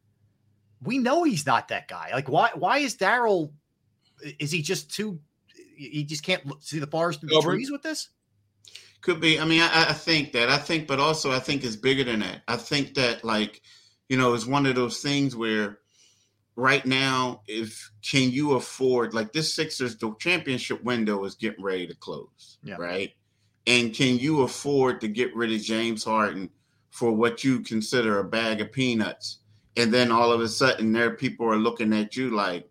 we 0.83 0.99
know 0.99 1.25
he's 1.25 1.47
not 1.47 1.69
that 1.69 1.89
guy. 1.89 2.11
Like, 2.13 2.29
why 2.29 2.51
why 2.55 2.79
is 2.79 2.97
Daryl? 2.97 3.51
Is 4.39 4.51
he 4.53 4.61
just 4.61 4.95
too? 4.95 5.19
He 5.77 6.05
just 6.05 6.23
can't 6.23 6.45
look, 6.47 6.63
see 6.63 6.79
the 6.79 6.87
forest 6.87 7.21
through 7.21 7.31
the 7.31 7.41
trees 7.41 7.71
with 7.73 7.83
this. 7.83 8.11
Could 9.01 9.21
be. 9.21 9.41
I 9.41 9.45
mean, 9.47 9.63
I, 9.63 9.87
I 9.89 9.93
think 9.95 10.33
that. 10.33 10.49
I 10.51 10.59
think, 10.59 10.87
but 10.87 11.01
also 11.01 11.33
I 11.33 11.41
think 11.41 11.65
it's 11.65 11.77
bigger 11.77 12.05
than 12.05 12.21
that. 12.21 12.43
I 12.47 12.57
think 12.57 12.95
that, 12.95 13.25
like, 13.25 13.63
you 14.15 14.21
know, 14.21 14.33
it's 14.33 14.47
one 14.47 14.65
of 14.65 14.77
those 14.77 15.01
things 15.01 15.35
where 15.35 15.81
right 16.55 16.87
now, 16.87 17.43
if 17.49 17.91
can 18.01 18.31
you 18.31 18.53
afford 18.53 19.13
like 19.13 19.33
this 19.33 19.53
Sixers 19.53 19.97
the 19.97 20.15
championship 20.21 20.85
window 20.85 21.25
is 21.25 21.35
getting 21.35 21.65
ready 21.65 21.85
to 21.89 21.97
close, 21.97 22.59
Yeah. 22.63 22.77
right? 22.79 23.13
And 23.67 23.93
can 23.93 24.17
you 24.21 24.43
afford 24.43 25.01
to 25.01 25.09
get 25.09 25.35
rid 25.35 25.53
of 25.53 25.61
James 25.61 26.05
Harden 26.05 26.49
for 26.91 27.11
what 27.11 27.43
you 27.43 27.59
consider 27.59 28.21
a 28.21 28.25
bag 28.25 28.61
of 28.61 28.71
peanuts? 28.71 29.39
And 29.77 29.93
then 29.93 30.13
all 30.13 30.31
of 30.31 30.41
a 30.41 30.47
sudden, 30.49 30.93
there 30.93 31.17
people 31.17 31.47
are 31.47 31.57
looking 31.57 31.93
at 31.93 32.17
you 32.17 32.31
like 32.31 32.71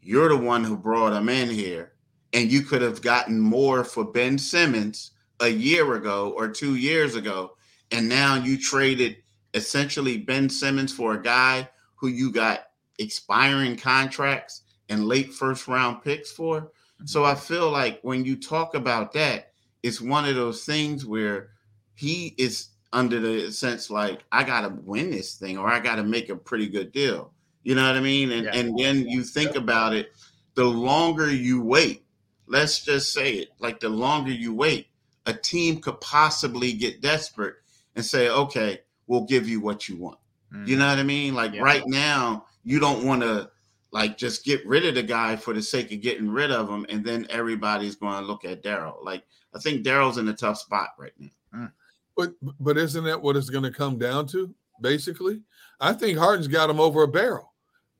you're 0.00 0.30
the 0.30 0.38
one 0.38 0.64
who 0.64 0.74
brought 0.74 1.12
him 1.12 1.28
in 1.28 1.50
here, 1.50 1.92
and 2.32 2.50
you 2.50 2.62
could 2.62 2.80
have 2.80 3.02
gotten 3.02 3.38
more 3.38 3.84
for 3.84 4.06
Ben 4.06 4.38
Simmons 4.38 5.10
a 5.40 5.48
year 5.48 5.96
ago 5.96 6.32
or 6.34 6.48
two 6.48 6.76
years 6.76 7.14
ago, 7.14 7.58
and 7.90 8.08
now 8.08 8.36
you 8.36 8.56
traded 8.56 9.18
essentially 9.56 10.18
Ben 10.18 10.48
Simmons 10.48 10.92
for 10.92 11.14
a 11.14 11.22
guy 11.22 11.68
who 11.96 12.08
you 12.08 12.30
got 12.30 12.66
expiring 12.98 13.76
contracts 13.76 14.62
and 14.88 15.06
late 15.06 15.32
first 15.32 15.66
round 15.66 16.04
picks 16.04 16.30
for. 16.30 16.60
Mm-hmm. 16.60 17.06
So 17.06 17.24
I 17.24 17.34
feel 17.34 17.70
like 17.70 17.98
when 18.02 18.24
you 18.24 18.36
talk 18.36 18.74
about 18.74 19.12
that, 19.14 19.52
it's 19.82 20.00
one 20.00 20.26
of 20.26 20.36
those 20.36 20.64
things 20.64 21.04
where 21.04 21.50
he 21.94 22.34
is 22.38 22.68
under 22.92 23.18
the 23.18 23.50
sense 23.50 23.90
like 23.90 24.22
I 24.30 24.44
gotta 24.44 24.68
win 24.84 25.10
this 25.10 25.34
thing 25.34 25.58
or 25.58 25.68
I 25.68 25.80
gotta 25.80 26.04
make 26.04 26.28
a 26.28 26.36
pretty 26.36 26.68
good 26.68 26.92
deal. 26.92 27.32
You 27.62 27.74
know 27.74 27.86
what 27.86 27.96
I 27.96 28.00
mean? 28.00 28.30
And 28.30 28.46
and 28.48 28.78
then 28.78 29.08
you 29.08 29.24
think 29.24 29.56
about 29.56 29.94
it, 29.94 30.12
the 30.54 30.64
longer 30.64 31.30
you 31.32 31.62
wait, 31.62 32.04
let's 32.46 32.84
just 32.84 33.12
say 33.12 33.34
it, 33.34 33.48
like 33.58 33.80
the 33.80 33.88
longer 33.88 34.30
you 34.30 34.54
wait, 34.54 34.88
a 35.24 35.32
team 35.32 35.80
could 35.80 36.00
possibly 36.00 36.72
get 36.72 37.00
desperate 37.00 37.56
and 37.96 38.04
say, 38.04 38.28
okay, 38.28 38.80
we'll 39.06 39.24
give 39.24 39.48
you 39.48 39.60
what 39.60 39.88
you 39.88 39.96
want. 39.96 40.18
You 40.52 40.76
mm. 40.76 40.78
know 40.78 40.88
what 40.88 40.98
I 40.98 41.02
mean? 41.02 41.34
Like 41.34 41.54
Yeah. 41.54 41.62
right 41.62 41.86
now, 41.86 42.46
you 42.64 42.78
don't 42.80 43.04
want 43.04 43.22
to 43.22 43.50
like 43.92 44.16
just 44.16 44.44
get 44.44 44.66
rid 44.66 44.84
of 44.84 44.94
the 44.94 45.02
guy 45.02 45.36
for 45.36 45.54
the 45.54 45.62
sake 45.62 45.92
of 45.92 46.00
getting 46.00 46.28
rid 46.28 46.50
of 46.50 46.68
him, 46.68 46.86
and 46.88 47.04
then 47.04 47.26
everybody's 47.30 47.96
going 47.96 48.20
to 48.20 48.26
look 48.26 48.44
at 48.44 48.62
Daryl. 48.62 49.02
Like 49.04 49.24
I 49.54 49.58
think 49.58 49.84
Daryl's 49.84 50.18
in 50.18 50.28
a 50.28 50.34
tough 50.34 50.58
spot 50.58 50.90
right 50.98 51.12
now. 51.18 51.28
Mm. 51.54 51.72
But 52.16 52.32
but 52.60 52.76
isn't 52.76 53.04
that 53.04 53.20
what 53.20 53.36
it's 53.36 53.50
going 53.50 53.64
to 53.64 53.70
come 53.70 53.98
down 53.98 54.26
to? 54.28 54.54
Basically, 54.80 55.40
I 55.80 55.92
think 55.92 56.18
Harden's 56.18 56.48
got 56.48 56.70
him 56.70 56.80
over 56.80 57.02
a 57.02 57.08
barrel. 57.08 57.52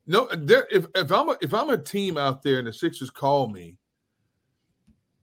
No, 0.07 0.29
there. 0.33 0.67
If 0.71 0.87
if 0.95 1.11
I'm 1.11 1.31
a, 1.31 1.37
if 1.41 1.53
I'm 1.53 1.71
a 1.71 1.79
team 1.79 2.17
out 2.17 2.43
there 2.43 2.59
and 2.59 2.67
the 2.67 2.73
Sixers 2.73 3.11
call 3.11 3.49
me, 3.49 3.77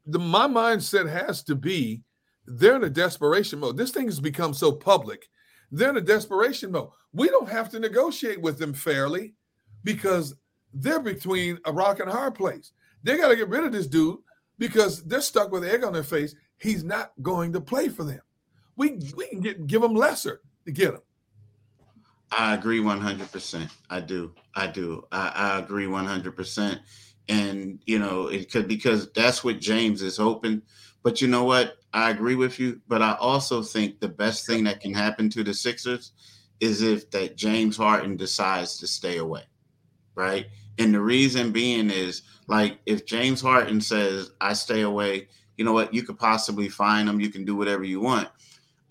the 0.06 0.20
my 0.20 0.48
mindset 0.48 1.10
has 1.10 1.44
to 1.44 1.56
be 1.56 2.04
they're 2.46 2.76
in 2.76 2.84
a 2.84 2.90
desperation 2.90 3.60
mode. 3.60 3.78
This 3.78 3.92
thing 3.92 4.06
has 4.06 4.20
become 4.20 4.54
so 4.54 4.72
public. 4.72 5.30
They're 5.74 5.90
in 5.90 5.98
a 5.98 6.02
desperation 6.02 6.72
mode. 6.72 6.90
We 7.14 7.30
don't 7.30 7.50
have 7.50 7.68
to 7.70 7.80
negotiate 7.80 8.40
with 8.40 8.60
them 8.60 8.74
fairly 8.74 9.34
because 9.84 10.36
they're 10.72 11.00
between 11.00 11.58
a 11.66 11.74
rock 11.74 12.00
and 12.00 12.10
a 12.10 12.14
hard 12.14 12.36
place. 12.36 12.74
They 13.02 13.18
got 13.18 13.30
to 13.30 13.36
get 13.36 13.50
rid 13.50 13.64
of 13.64 13.72
this 13.72 13.88
dude 13.88 14.20
because 14.60 15.04
they're 15.04 15.20
stuck 15.20 15.52
with 15.52 15.66
egg 15.66 15.84
on 15.84 15.92
their 15.92 16.04
face. 16.04 16.36
He's 16.58 16.84
not 16.84 17.12
going 17.24 17.54
to 17.54 17.62
play 17.62 17.90
for 17.90 18.04
them. 18.04 18.22
We 18.76 19.00
we 19.16 19.28
can 19.28 19.40
get 19.40 19.66
give 19.66 19.82
them 19.82 19.96
lesser 19.96 20.42
to 20.66 20.72
get 20.72 20.94
him. 20.94 21.02
I 22.32 22.54
agree 22.54 22.80
100%. 22.80 23.70
I 23.90 24.00
do. 24.00 24.34
I 24.56 24.68
do. 24.68 25.06
I, 25.12 25.28
I 25.36 25.60
agree 25.60 25.86
100%. 25.86 26.80
And, 27.30 27.80
you 27.86 28.00
know, 28.00 28.28
it 28.28 28.52
could 28.52 28.68
because 28.68 29.12
that's 29.12 29.44
what 29.44 29.60
James 29.60 30.02
is 30.02 30.18
hoping. 30.18 30.64
But 31.04 31.22
you 31.22 31.28
know 31.28 31.44
what? 31.44 31.78
I 31.94 32.10
agree 32.10 32.36
with 32.36 32.60
you. 32.60 32.82
But 32.88 33.02
I 33.02 33.14
also 33.20 33.62
think 33.62 34.00
the 34.00 34.08
best 34.08 34.48
thing 34.48 34.64
that 34.64 34.82
can 34.82 34.94
happen 34.94 35.30
to 35.32 35.44
the 35.44 35.54
Sixers 35.54 36.14
is 36.60 36.82
if 36.82 37.12
that 37.12 37.36
James 37.36 37.78
Harden 37.78 38.16
decides 38.16 38.78
to 38.78 38.88
stay 38.88 39.18
away. 39.18 39.44
Right. 40.16 40.48
And 40.80 40.94
the 40.94 41.02
reason 41.02 41.52
being 41.52 41.90
is 41.90 42.24
like 42.48 42.80
if 42.86 43.06
James 43.06 43.42
Harden 43.42 43.82
says, 43.82 44.32
I 44.42 44.54
stay 44.54 44.82
away, 44.82 45.28
you 45.58 45.66
know 45.66 45.74
what? 45.74 45.94
You 45.94 46.04
could 46.04 46.18
possibly 46.18 46.70
find 46.70 47.08
him. 47.08 47.20
You 47.20 47.30
can 47.30 47.46
do 47.46 47.56
whatever 47.56 47.84
you 47.84 48.00
want. 48.00 48.30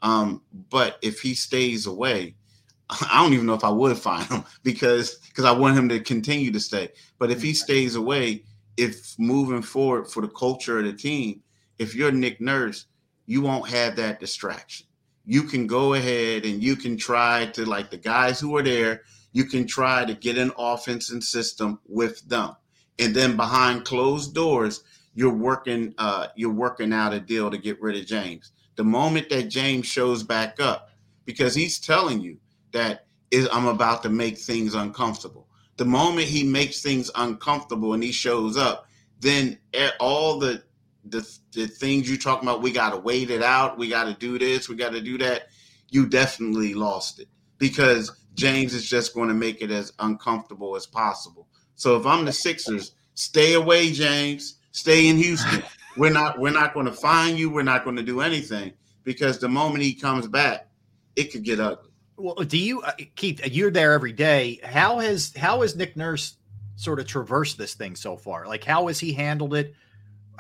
Um, 0.03 0.43
but 0.71 0.99
if 1.03 1.21
he 1.21 1.35
stays 1.35 1.87
away, 1.87 2.35
I 2.91 3.23
don't 3.23 3.33
even 3.33 3.47
know 3.47 3.55
if 3.55 3.65
I 3.65 3.71
would 3.71 3.97
find 4.11 4.27
him 4.27 4.45
because 4.63 5.17
because 5.29 5.45
I 5.45 5.53
want 5.53 5.77
him 5.77 5.89
to 5.89 6.01
continue 6.01 6.53
to 6.53 6.61
stay. 6.61 6.91
But 7.19 7.31
if 7.31 7.43
he 7.43 7.55
stays 7.55 7.97
away, 7.97 8.45
if 8.77 9.19
moving 9.19 9.63
forward 9.63 10.09
for 10.09 10.23
the 10.23 10.29
culture 10.29 10.79
of 10.79 10.85
the 10.85 10.93
team, 10.93 11.42
if 11.79 11.95
you're 11.95 12.13
Nick 12.13 12.41
Nurse, 12.41 12.87
you 13.27 13.41
won't 13.43 13.69
have 13.69 13.97
that 13.97 14.21
distraction. 14.21 14.87
You 15.25 15.45
can 15.45 15.67
go 15.67 15.95
ahead 15.95 16.45
and 16.45 16.63
you 16.63 16.77
can 16.77 16.97
try 16.97 17.47
to 17.55 17.65
like 17.65 17.91
the 17.91 17.97
guys 17.97 18.41
who 18.41 18.57
are 18.57 18.63
there, 18.63 19.03
you 19.33 19.45
can 19.45 19.67
try 19.67 20.05
to 20.05 20.15
get 20.15 20.37
an 20.37 20.53
offense 20.59 21.11
and 21.11 21.23
system 21.23 21.79
with 21.87 22.29
them. 22.29 22.57
And 22.99 23.15
then 23.15 23.37
behind 23.37 23.85
closed 23.85 24.35
doors, 24.35 24.83
you're 25.15 25.35
working 25.35 25.95
uh 25.99 26.29
you're 26.37 26.53
working 26.53 26.93
out 26.93 27.13
a 27.13 27.21
deal 27.21 27.51
to 27.51 27.59
get 27.59 27.81
rid 27.81 27.97
of 27.97 28.07
James. 28.07 28.53
The 28.77 28.85
moment 28.85 29.29
that 29.29 29.49
James 29.49 29.87
shows 29.87 30.23
back 30.23 30.61
up, 30.61 30.91
because 31.25 31.55
he's 31.55 31.79
telling 31.79 32.21
you 32.21 32.39
that 32.73 33.07
is 33.31 33.49
I'm 33.53 33.67
about 33.67 34.03
to 34.05 34.09
make 34.09 34.39
things 34.39 34.75
uncomfortable. 34.75 35.49
The 35.77 35.85
moment 35.85 36.27
he 36.27 36.45
makes 36.45 36.83
things 36.83 37.11
uncomfortable 37.15 37.95
and 37.95 38.03
he 38.03 38.13
shows 38.13 38.57
up, 38.57 38.87
then 39.21 39.59
all 40.01 40.39
the 40.39 40.63
the, 41.05 41.29
the 41.53 41.67
things 41.67 42.09
you 42.11 42.17
talking 42.17 42.49
about, 42.49 42.63
we 42.63 42.71
got 42.71 42.91
to 42.91 42.99
wait 42.99 43.31
it 43.31 43.43
out, 43.43 43.79
we 43.79 43.89
got 43.89 44.05
to 44.05 44.15
do 44.15 44.39
this, 44.39 44.69
we 44.69 44.77
got 44.77 44.93
to 44.93 45.01
do 45.01 45.19
that. 45.19 45.49
You 45.91 46.07
definitely 46.07 46.75
lost 46.75 47.21
it 47.21 47.29
because 47.59 48.11
James 48.35 48.75
is 48.75 48.89
just 48.89 49.15
going 49.15 49.29
to 49.29 49.35
make 49.35 49.63
it 49.63 49.71
as 49.71 49.93
uncomfortable 49.99 50.75
as 50.77 50.87
possible. 50.87 51.49
So 51.75 51.97
if 51.97 52.07
I'm 52.07 52.25
the 52.25 52.33
Sixers, 52.33 52.93
stay 53.15 53.55
away, 53.55 53.93
James. 53.93 54.59
Stay 54.73 55.09
in 55.09 55.17
Houston. 55.17 55.63
We're 55.97 56.13
not 56.13 56.39
we're 56.39 56.53
not 56.53 56.73
going 56.73 56.87
to 56.87 56.93
find 56.93 57.39
you. 57.39 57.51
We're 57.51 57.63
not 57.63 57.85
going 57.85 57.97
to 57.97 58.03
do 58.03 58.23
anything 58.23 58.73
because 59.05 59.39
the 59.39 59.49
moment 59.49 59.85
he 59.85 59.93
comes 59.93 60.27
back, 60.27 60.71
it 61.17 61.31
could 61.31 61.43
get 61.43 61.61
ugly. 61.61 61.91
Well, 62.17 62.35
do 62.37 62.57
you, 62.57 62.81
uh, 62.81 62.93
Keith? 63.15 63.47
You're 63.47 63.71
there 63.71 63.93
every 63.93 64.13
day. 64.13 64.61
How 64.63 65.01
has 65.01 65.35
how 65.37 65.61
has 65.61 65.77
Nick 65.77 65.95
Nurse 65.95 66.37
sort 66.77 66.99
of 66.99 67.07
traversed 67.07 67.59
this 67.59 67.75
thing 67.75 67.95
so 67.95 68.17
far? 68.17 68.47
Like, 68.47 68.65
how 68.65 68.87
has 68.87 69.01
he 69.01 69.13
handled 69.13 69.55
it? 69.55 69.75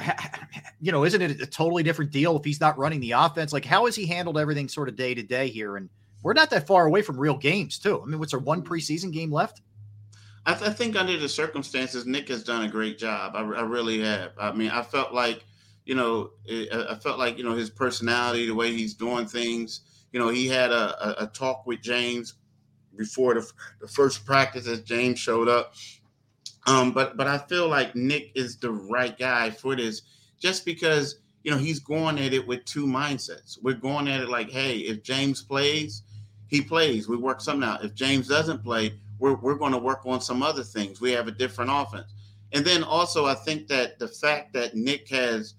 You 0.81 0.91
know, 0.91 1.05
isn't 1.05 1.23
it 1.23 1.41
a 1.41 1.47
totally 1.47 1.85
different 1.85 2.11
deal 2.11 2.37
if 2.37 2.45
he's 2.45 2.61
not 2.61 2.77
running 2.77 2.99
the 2.99 3.12
offense? 3.12 3.53
Like, 3.53 3.65
how 3.65 3.87
has 3.87 3.95
he 3.95 4.05
handled 4.05 4.37
everything 4.37 4.69
sort 4.69 4.89
of 4.89 4.97
day 4.97 5.15
to 5.15 5.23
day 5.23 5.47
here? 5.49 5.77
And 5.77 5.89
we're 6.24 6.33
not 6.33 6.51
that 6.51 6.66
far 6.66 6.87
away 6.87 7.03
from 7.03 7.16
real 7.16 7.37
games, 7.37 7.79
too. 7.79 8.03
I 8.03 8.07
mean, 8.07 8.19
what's 8.19 8.33
there 8.33 8.41
one 8.41 8.65
preseason 8.65 9.12
game 9.12 9.31
left? 9.31 9.61
I, 10.45 10.55
th- 10.55 10.70
I 10.70 10.73
think 10.73 10.97
under 10.97 11.16
the 11.16 11.29
circumstances, 11.29 12.05
Nick 12.05 12.29
has 12.31 12.43
done 12.43 12.65
a 12.65 12.69
great 12.69 12.99
job. 12.99 13.37
I, 13.37 13.43
really 13.43 14.01
have. 14.01 14.33
I 14.41 14.51
mean, 14.51 14.70
I 14.70 14.83
felt 14.83 15.15
like, 15.15 15.45
you 15.85 15.95
know, 15.95 16.31
it, 16.45 16.73
I 16.73 16.95
I 16.95 16.95
felt 16.97 17.19
like 17.19 17.39
you 17.39 17.45
know 17.45 17.55
his 17.55 17.70
personality, 17.70 18.47
the 18.47 18.55
way 18.55 18.73
he's 18.73 18.95
doing 18.95 19.27
things. 19.27 19.83
You 20.12 20.19
know, 20.19 20.29
he 20.29 20.49
had 20.49 20.73
a, 20.73 21.23
a, 21.23 21.24
a 21.24 21.27
talk 21.29 21.65
with 21.66 21.81
James 21.81 22.35
before 22.97 23.35
the, 23.35 23.51
the 23.81 23.89
first 23.89 24.27
practice 24.27 24.66
as 24.66 24.81
James 24.83 25.19
showed 25.19 25.49
up. 25.49 25.74
Um, 26.66 26.93
but 26.93 27.16
but 27.16 27.26
I 27.26 27.39
feel 27.39 27.68
like 27.68 27.97
Nick 27.97 28.32
is 28.34 28.56
the 28.56 28.70
right 28.70 29.16
guy 29.18 29.51
for 29.51 29.74
this, 29.74 30.02
just 30.39 30.64
because 30.64 31.16
you 31.43 31.51
know 31.51 31.59
he's 31.59 31.80
going 31.80 32.18
at 32.18 32.32
it 32.32 32.47
with 32.47 32.64
two 32.64 32.86
mindsets. 32.86 33.59
We're 33.62 33.74
going 33.74 34.09
at 34.09 34.20
it 34.20 34.28
like, 34.28 34.51
hey, 34.51 34.78
if 34.78 35.02
James 35.02 35.43
plays, 35.43 36.02
he 36.48 36.60
plays. 36.60 37.09
We 37.09 37.16
work 37.16 37.40
something 37.40 37.68
out. 37.68 37.84
If 37.84 37.94
James 37.94 38.28
doesn't 38.28 38.62
play, 38.62 38.94
we're 39.18 39.34
we're 39.34 39.56
going 39.56 39.72
to 39.72 39.78
work 39.78 40.02
on 40.05 40.20
some 40.20 40.43
other 40.43 40.62
things. 40.62 41.01
We 41.01 41.12
have 41.12 41.26
a 41.28 41.32
different 41.32 41.70
offense. 41.72 42.12
And 42.52 42.64
then 42.64 42.84
also, 42.84 43.26
I 43.26 43.34
think 43.34 43.66
that 43.68 43.98
the 43.98 44.09
fact 44.09 44.52
that 44.52 44.76
Nick 44.76 45.09
has 45.09 45.55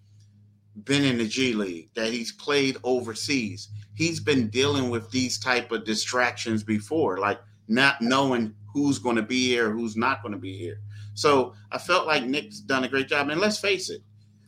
been 0.84 1.04
in 1.04 1.18
the 1.18 1.28
G 1.28 1.54
League, 1.54 1.90
that 1.96 2.12
he's 2.14 2.32
played 2.32 2.78
overseas, 2.84 3.70
he's 3.96 4.20
been 4.20 4.48
dealing 4.50 4.90
with 4.90 5.10
these 5.12 5.38
type 5.38 5.72
of 5.72 5.86
distractions 5.86 6.64
before, 6.64 7.18
like 7.18 7.40
not 7.68 8.02
knowing 8.02 8.54
who's 8.74 9.00
going 9.00 9.16
to 9.16 9.24
be 9.24 9.48
here, 9.48 9.72
who's 9.72 9.96
not 9.96 10.22
going 10.22 10.34
to 10.34 10.40
be 10.40 10.58
here. 10.58 10.80
So 11.14 11.54
I 11.72 11.78
felt 11.78 12.08
like 12.08 12.24
Nick's 12.24 12.60
done 12.60 12.84
a 12.84 12.90
great 12.90 13.08
job. 13.08 13.30
And 13.30 13.40
let's 13.40 13.60
face 13.60 13.90
it, 13.90 14.02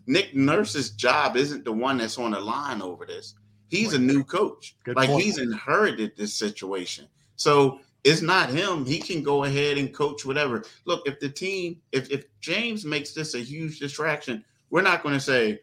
Nick 0.07 0.35
Nurse's 0.35 0.91
job 0.91 1.35
isn't 1.35 1.65
the 1.65 1.71
one 1.71 1.97
that's 1.97 2.17
on 2.17 2.31
the 2.31 2.39
line 2.39 2.81
over 2.81 3.05
this. 3.05 3.35
He's 3.69 3.93
a 3.93 3.99
new 3.99 4.23
coach. 4.23 4.75
Good 4.83 4.95
like 4.95 5.09
point. 5.09 5.23
he's 5.23 5.37
inherited 5.37 6.15
this 6.15 6.33
situation. 6.33 7.07
So 7.35 7.79
it's 8.03 8.21
not 8.21 8.49
him. 8.49 8.85
He 8.85 8.99
can 8.99 9.23
go 9.23 9.43
ahead 9.43 9.77
and 9.77 9.93
coach 9.93 10.25
whatever. 10.25 10.63
Look, 10.85 11.07
if 11.07 11.19
the 11.19 11.29
team, 11.29 11.81
if 11.91 12.09
if 12.11 12.25
James 12.39 12.85
makes 12.85 13.13
this 13.13 13.33
a 13.33 13.39
huge 13.39 13.79
distraction, 13.79 14.45
we're 14.69 14.83
not 14.83 15.01
going 15.01 15.15
to 15.15 15.19
say, 15.21 15.59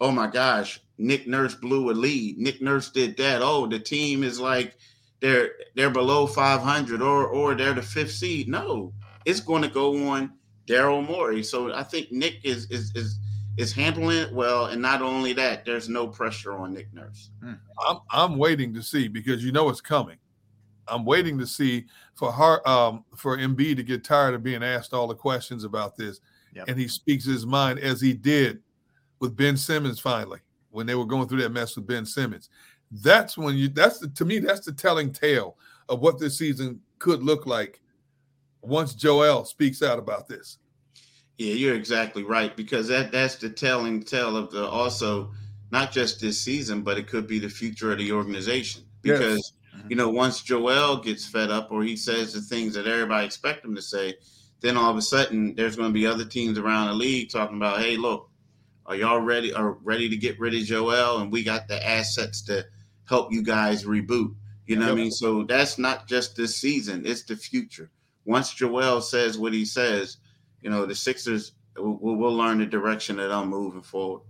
"Oh 0.00 0.12
my 0.12 0.28
gosh, 0.28 0.80
Nick 0.96 1.26
Nurse 1.26 1.56
blew 1.56 1.90
a 1.90 1.92
lead. 1.92 2.38
Nick 2.38 2.62
Nurse 2.62 2.90
did 2.90 3.16
that. 3.16 3.42
Oh, 3.42 3.66
the 3.66 3.80
team 3.80 4.22
is 4.22 4.38
like 4.38 4.76
they're 5.20 5.50
they're 5.74 5.90
below 5.90 6.26
500 6.26 7.02
or 7.02 7.26
or 7.26 7.56
they're 7.56 7.74
the 7.74 7.82
fifth 7.82 8.12
seed." 8.12 8.48
No, 8.48 8.92
it's 9.24 9.40
going 9.40 9.62
to 9.62 9.68
go 9.68 10.08
on 10.08 10.32
Daryl 10.66 11.06
Morey. 11.06 11.42
So 11.42 11.72
I 11.72 11.82
think 11.82 12.10
Nick 12.12 12.40
is 12.44 12.66
is 12.70 12.92
is 12.94 13.18
is 13.58 13.72
handling 13.72 14.16
it 14.18 14.32
well, 14.32 14.66
and 14.66 14.80
not 14.80 15.02
only 15.02 15.32
that, 15.34 15.64
there's 15.66 15.88
no 15.88 16.06
pressure 16.06 16.54
on 16.56 16.72
Nick 16.72 16.92
Nurse. 16.94 17.30
I'm 17.86 17.98
I'm 18.10 18.36
waiting 18.38 18.72
to 18.74 18.82
see 18.82 19.08
because 19.08 19.44
you 19.44 19.52
know 19.52 19.68
it's 19.68 19.80
coming. 19.80 20.16
I'm 20.88 21.04
waiting 21.04 21.38
to 21.38 21.46
see 21.46 21.84
for 22.14 22.32
her 22.32 22.66
um, 22.68 23.04
for 23.16 23.36
Embiid 23.36 23.76
to 23.76 23.82
get 23.82 24.04
tired 24.04 24.34
of 24.34 24.42
being 24.42 24.62
asked 24.62 24.94
all 24.94 25.06
the 25.06 25.14
questions 25.14 25.64
about 25.64 25.96
this, 25.96 26.20
Yep. 26.54 26.68
and 26.68 26.78
he 26.78 26.88
speaks 26.88 27.24
his 27.24 27.44
mind 27.46 27.78
as 27.78 28.00
he 28.00 28.12
did 28.14 28.60
with 29.20 29.36
Ben 29.36 29.56
Simmons 29.56 30.00
finally 30.00 30.40
when 30.70 30.86
they 30.86 30.94
were 30.94 31.04
going 31.04 31.28
through 31.28 31.42
that 31.42 31.52
mess 31.52 31.76
with 31.76 31.86
Ben 31.86 32.06
Simmons. 32.06 32.48
That's 32.90 33.36
when 33.36 33.54
you. 33.56 33.68
That's 33.68 33.98
the 33.98 34.08
to 34.08 34.24
me. 34.24 34.38
That's 34.38 34.64
the 34.64 34.72
telling 34.72 35.12
tale 35.12 35.56
of 35.88 36.00
what 36.00 36.18
this 36.18 36.38
season 36.38 36.80
could 36.98 37.22
look 37.22 37.44
like 37.46 37.80
once 38.62 38.94
Joel 38.94 39.44
speaks 39.44 39.82
out 39.82 39.98
about 39.98 40.28
this. 40.28 40.58
Yeah, 41.38 41.54
you're 41.54 41.74
exactly 41.74 42.22
right 42.22 42.56
because 42.56 42.88
that 42.88 43.10
that's 43.10 43.36
the 43.36 43.50
telling 43.50 44.02
tale 44.02 44.36
of 44.36 44.50
the 44.50 44.66
also 44.66 45.32
not 45.70 45.90
just 45.90 46.20
this 46.20 46.40
season, 46.40 46.82
but 46.82 46.98
it 46.98 47.08
could 47.08 47.26
be 47.26 47.38
the 47.38 47.48
future 47.48 47.92
of 47.92 47.98
the 47.98 48.12
organization. 48.12 48.84
Yes. 49.02 49.18
Because 49.18 49.52
mm-hmm. 49.74 49.90
you 49.90 49.96
know, 49.96 50.10
once 50.10 50.42
Joel 50.42 50.98
gets 50.98 51.26
fed 51.26 51.50
up 51.50 51.72
or 51.72 51.82
he 51.82 51.96
says 51.96 52.32
the 52.32 52.40
things 52.40 52.74
that 52.74 52.86
everybody 52.86 53.26
expect 53.26 53.64
him 53.64 53.74
to 53.74 53.82
say, 53.82 54.14
then 54.60 54.76
all 54.76 54.90
of 54.90 54.96
a 54.96 55.02
sudden 55.02 55.54
there's 55.54 55.76
going 55.76 55.88
to 55.88 55.94
be 55.94 56.06
other 56.06 56.24
teams 56.24 56.58
around 56.58 56.88
the 56.88 56.94
league 56.94 57.30
talking 57.30 57.56
about, 57.56 57.80
hey, 57.80 57.96
look, 57.96 58.30
are 58.86 58.94
y'all 58.94 59.20
ready? 59.20 59.52
Are 59.52 59.72
ready 59.82 60.08
to 60.08 60.16
get 60.16 60.38
rid 60.38 60.54
of 60.54 60.62
Joel? 60.62 61.18
And 61.18 61.32
we 61.32 61.42
got 61.42 61.68
the 61.68 61.84
assets 61.84 62.42
to 62.42 62.64
help 63.08 63.32
you 63.32 63.42
guys 63.42 63.84
reboot. 63.84 64.34
You 64.66 64.76
know 64.76 64.86
what 64.86 64.92
I 64.92 64.96
mean? 64.96 65.10
So 65.10 65.42
that's 65.44 65.78
not 65.78 66.06
just 66.06 66.36
this 66.36 66.56
season; 66.56 67.04
it's 67.04 67.24
the 67.24 67.36
future. 67.36 67.90
Once 68.24 68.52
Joel 68.54 69.00
says 69.00 69.38
what 69.38 69.52
he 69.52 69.64
says, 69.64 70.18
you 70.62 70.70
know, 70.70 70.86
the 70.86 70.94
Sixers 70.94 71.52
will 71.76 71.98
we'll 72.00 72.34
learn 72.34 72.58
the 72.58 72.66
direction 72.66 73.16
that 73.16 73.32
I'm 73.32 73.48
moving 73.48 73.82
forward. 73.82 74.22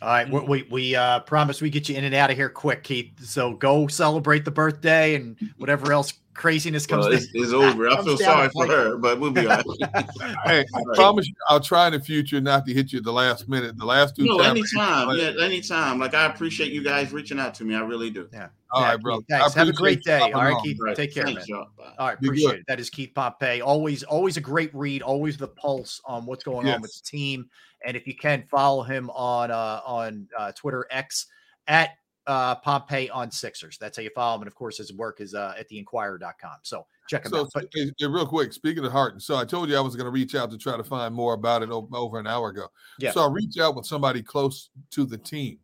All 0.00 0.08
right, 0.08 0.30
we 0.30 0.40
we, 0.40 0.62
we 0.70 0.94
uh, 0.94 1.20
promise 1.20 1.60
we 1.60 1.70
get 1.70 1.88
you 1.88 1.96
in 1.96 2.04
and 2.04 2.14
out 2.14 2.30
of 2.30 2.36
here 2.36 2.48
quick, 2.48 2.84
Keith. 2.84 3.12
So 3.24 3.54
go 3.54 3.88
celebrate 3.88 4.44
the 4.44 4.50
birthday 4.52 5.16
and 5.16 5.36
whatever 5.56 5.92
else 5.92 6.12
craziness 6.34 6.86
comes. 6.86 7.06
Well, 7.06 7.14
it's, 7.14 7.26
down- 7.26 7.42
it's 7.42 7.52
over. 7.52 7.88
I 7.88 8.04
feel 8.04 8.16
sorry 8.16 8.48
for 8.50 8.64
her, 8.68 8.96
but 8.96 9.18
we'll 9.18 9.32
be 9.32 9.48
all 9.48 9.56
right. 9.56 9.64
Hey, 10.44 10.60
I 10.72 10.94
promise 10.94 11.26
you, 11.26 11.34
I'll 11.48 11.58
try 11.58 11.88
in 11.88 11.94
the 11.94 12.00
future 12.00 12.40
not 12.40 12.64
to 12.66 12.72
hit 12.72 12.92
you 12.92 12.98
at 12.98 13.04
the 13.04 13.12
last 13.12 13.48
minute. 13.48 13.76
The 13.76 13.84
last 13.84 14.14
two 14.14 14.24
No, 14.24 14.38
times. 14.38 14.72
anytime. 14.72 15.16
Yeah, 15.16 15.44
anytime. 15.44 15.98
Like 15.98 16.14
I 16.14 16.26
appreciate 16.26 16.70
you 16.70 16.84
guys 16.84 17.12
reaching 17.12 17.40
out 17.40 17.54
to 17.54 17.64
me. 17.64 17.74
I 17.74 17.80
really 17.80 18.10
do. 18.10 18.28
Yeah. 18.32 18.48
All 18.70 18.82
Yeah, 18.82 18.88
right, 18.90 19.00
brother. 19.00 19.22
Keith, 19.22 19.38
Thanks. 19.38 19.54
Have 19.54 19.68
a 19.68 19.72
great 19.72 20.02
day. 20.02 20.18
All 20.18 20.32
right, 20.32 20.54
on. 20.54 20.62
Keith. 20.62 20.76
Right. 20.80 20.96
Take 20.96 21.14
care, 21.14 21.24
Thanks, 21.24 21.48
man. 21.48 21.58
y'all. 21.78 21.94
All 21.98 22.06
right, 22.08 22.20
Be 22.20 22.28
appreciate 22.28 22.50
good. 22.50 22.58
it. 22.60 22.64
That 22.68 22.80
is 22.80 22.90
Keith 22.90 23.12
Pompey. 23.14 23.60
Always, 23.62 24.02
always 24.02 24.36
a 24.36 24.40
great 24.40 24.74
read. 24.74 25.02
Always 25.02 25.36
the 25.36 25.48
pulse 25.48 26.00
on 26.04 26.26
what's 26.26 26.44
going 26.44 26.68
on 26.68 26.80
with 26.80 26.92
the 26.92 27.02
team. 27.04 27.48
And 27.84 27.96
if 27.96 28.06
you 28.06 28.14
can 28.14 28.44
follow 28.50 28.82
him 28.82 29.08
on 29.10 29.50
uh, 29.50 29.80
on 29.86 30.28
uh, 30.36 30.52
Twitter 30.52 30.86
X 30.90 31.26
at 31.66 31.90
uh, 32.28 32.54
Pompey 32.56 33.08
on 33.10 33.30
Sixers. 33.30 33.78
That's 33.78 33.96
how 33.96 34.02
you 34.02 34.10
follow 34.14 34.34
him. 34.36 34.42
And 34.42 34.48
of 34.48 34.54
course, 34.54 34.76
his 34.76 34.92
work 34.92 35.20
is 35.20 35.34
uh, 35.34 35.54
at 35.58 35.70
theinquirer.com. 35.70 36.56
So 36.62 36.86
check 37.08 37.24
him 37.24 37.30
So, 37.32 37.40
out. 37.40 37.48
But 37.54 37.68
hey, 37.74 37.90
hey, 37.98 38.06
real 38.06 38.26
quick, 38.26 38.52
speaking 38.52 38.84
of 38.84 38.92
Harden, 38.92 39.18
so 39.18 39.36
I 39.36 39.46
told 39.46 39.70
you 39.70 39.76
I 39.76 39.80
was 39.80 39.96
going 39.96 40.04
to 40.04 40.10
reach 40.10 40.34
out 40.34 40.50
to 40.50 40.58
try 40.58 40.76
to 40.76 40.84
find 40.84 41.14
more 41.14 41.32
about 41.32 41.62
it 41.62 41.70
over, 41.70 41.88
over 41.96 42.18
an 42.18 42.26
hour 42.26 42.50
ago. 42.50 42.66
Yeah. 42.98 43.12
So 43.12 43.22
I 43.24 43.32
reached 43.32 43.58
out 43.58 43.74
with 43.76 43.86
somebody 43.86 44.22
close 44.22 44.68
to 44.90 45.06
the 45.06 45.16
team, 45.16 45.58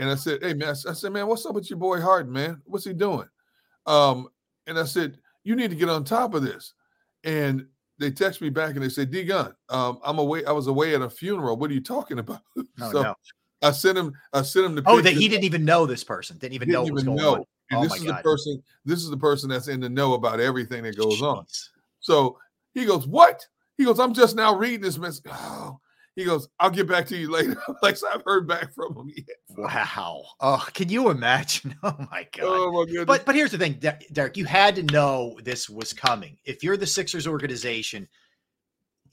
and 0.00 0.10
I 0.10 0.14
said, 0.14 0.42
"Hey 0.42 0.54
man," 0.54 0.70
I 0.88 0.92
said, 0.94 1.12
"Man, 1.12 1.26
what's 1.26 1.44
up 1.44 1.54
with 1.54 1.68
your 1.68 1.78
boy 1.78 2.00
Harden, 2.00 2.32
man? 2.32 2.60
What's 2.64 2.86
he 2.86 2.94
doing?" 2.94 3.28
Um, 3.86 4.28
and 4.66 4.78
I 4.78 4.84
said, 4.84 5.18
"You 5.44 5.54
need 5.54 5.70
to 5.70 5.76
get 5.76 5.90
on 5.90 6.04
top 6.04 6.34
of 6.34 6.42
this." 6.42 6.72
And 7.22 7.66
they 7.98 8.10
text 8.10 8.40
me 8.40 8.48
back 8.48 8.74
and 8.74 8.82
they 8.82 8.88
said, 8.88 9.10
"D 9.10 9.24
Gunn, 9.24 9.54
um, 9.68 9.98
I'm 10.02 10.18
away. 10.18 10.44
I 10.46 10.52
was 10.52 10.68
away 10.68 10.94
at 10.94 11.02
a 11.02 11.10
funeral. 11.10 11.58
What 11.58 11.70
are 11.70 11.74
you 11.74 11.82
talking 11.82 12.18
about?" 12.18 12.40
Oh, 12.56 12.92
so 12.92 13.02
no. 13.02 13.14
I 13.62 13.72
sent 13.72 13.98
him. 13.98 14.14
I 14.32 14.40
sent 14.40 14.64
him 14.64 14.74
the. 14.74 14.82
oh, 14.86 15.02
that 15.02 15.12
he 15.12 15.28
didn't 15.28 15.44
even 15.44 15.66
know 15.66 15.84
this 15.84 16.02
person. 16.02 16.38
Didn't 16.38 16.54
even 16.54 16.70
know 16.70 16.84
was 16.84 17.04
going 17.04 17.20
on. 17.20 17.44
And 17.70 17.80
Oh 17.80 17.82
this 17.82 17.94
is 17.96 18.04
god. 18.04 18.18
the 18.18 18.22
person. 18.22 18.62
This 18.86 19.00
is 19.00 19.10
the 19.10 19.18
person 19.18 19.50
that's 19.50 19.68
in 19.68 19.80
the 19.80 19.88
know 19.90 20.14
about 20.14 20.40
everything 20.40 20.82
that 20.84 20.96
goes 20.96 21.20
on. 21.20 21.44
So 22.00 22.38
he 22.72 22.86
goes, 22.86 23.06
"What?" 23.06 23.46
He 23.76 23.84
goes, 23.84 24.00
"I'm 24.00 24.14
just 24.14 24.34
now 24.34 24.56
reading 24.56 24.80
this 24.80 24.96
message." 24.96 25.24
Oh. 25.30 25.78
He 26.20 26.26
goes, 26.26 26.48
"I'll 26.58 26.70
get 26.70 26.86
back 26.86 27.06
to 27.06 27.16
you 27.16 27.30
later." 27.30 27.56
Like, 27.82 27.96
so 27.96 28.08
I've 28.12 28.22
heard 28.24 28.46
back 28.46 28.74
from 28.74 28.96
him 28.96 29.10
yet. 29.16 29.26
Wow. 29.56 30.22
Oh, 30.40 30.66
can 30.74 30.88
you 30.88 31.10
imagine? 31.10 31.74
Oh 31.82 31.96
my 32.10 32.26
god. 32.32 32.44
Oh 32.44 32.72
my 32.72 32.84
goodness! 32.84 33.06
But 33.06 33.24
but 33.24 33.34
here's 33.34 33.52
the 33.52 33.58
thing, 33.58 33.74
De- 33.74 33.98
Derrick. 34.12 34.36
You 34.36 34.44
had 34.44 34.76
to 34.76 34.82
know 34.82 35.38
this 35.42 35.68
was 35.70 35.92
coming. 35.92 36.36
If 36.44 36.62
you're 36.62 36.76
the 36.76 36.86
Sixers 36.86 37.26
organization, 37.26 38.06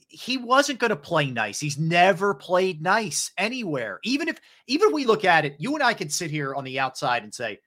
he 0.08 0.36
wasn't 0.36 0.78
going 0.78 0.90
to 0.90 0.96
play 0.96 1.30
nice. 1.30 1.60
He's 1.60 1.78
never 1.78 2.34
played 2.34 2.82
nice 2.82 3.30
anywhere. 3.38 4.00
Even 4.04 4.28
if 4.28 4.38
even 4.66 4.88
if 4.88 4.94
we 4.94 5.06
look 5.06 5.24
at 5.24 5.44
it, 5.44 5.56
you 5.58 5.74
and 5.74 5.82
I 5.82 5.94
can 5.94 6.10
sit 6.10 6.30
here 6.30 6.54
on 6.54 6.64
the 6.64 6.78
outside 6.78 7.22
and 7.22 7.34
say 7.34 7.58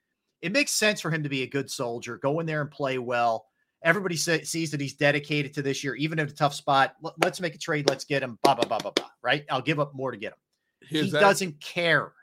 it 0.42 0.52
makes 0.52 0.72
sense 0.72 1.02
for 1.02 1.12
him 1.12 1.24
to 1.24 1.30
be 1.30 1.44
a 1.44 1.48
good 1.48 1.70
soldier, 1.70 2.18
go 2.18 2.40
in 2.40 2.46
there 2.46 2.62
and 2.62 2.72
play 2.72 2.98
well. 2.98 3.46
Everybody 3.84 4.16
sa- 4.16 4.44
sees 4.44 4.72
that 4.72 4.80
he's 4.80 4.94
dedicated 4.94 5.54
to 5.56 5.62
this 5.62 5.84
year, 5.84 5.96
even 5.96 6.20
in 6.20 6.28
a 6.28 6.32
tough 6.32 6.54
spot. 6.54 6.96
Let- 7.02 7.16
Let's 7.24 7.40
make 7.42 7.56
a 7.56 7.58
trade. 7.58 7.90
Let's 7.90 8.06
get 8.06 8.22
him. 8.24 8.38
Blah 8.44 8.56
blah 8.56 8.66
blah 8.66 8.80
blah 8.80 8.92
blah. 8.92 9.10
Right? 9.22 9.46
I'll 9.50 9.62
give 9.62 9.80
up 9.80 9.94
more 9.94 10.12
to 10.12 10.18
get 10.18 10.34
him. 10.34 10.40
His 10.88 11.06
he 11.06 11.12
doesn't 11.12 11.60
care 11.62 12.14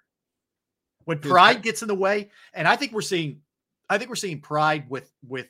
when 1.09 1.19
pride 1.20 1.62
gets 1.62 1.81
in 1.81 1.89
the 1.89 1.95
way 1.95 2.28
and 2.53 2.69
i 2.69 2.77
think 2.77 2.93
we're 2.93 3.01
seeing 3.01 3.41
i 3.89 3.97
think 3.97 4.11
we're 4.11 4.15
seeing 4.17 4.43
pride 4.43 4.85
with 4.91 5.11
with 5.27 5.47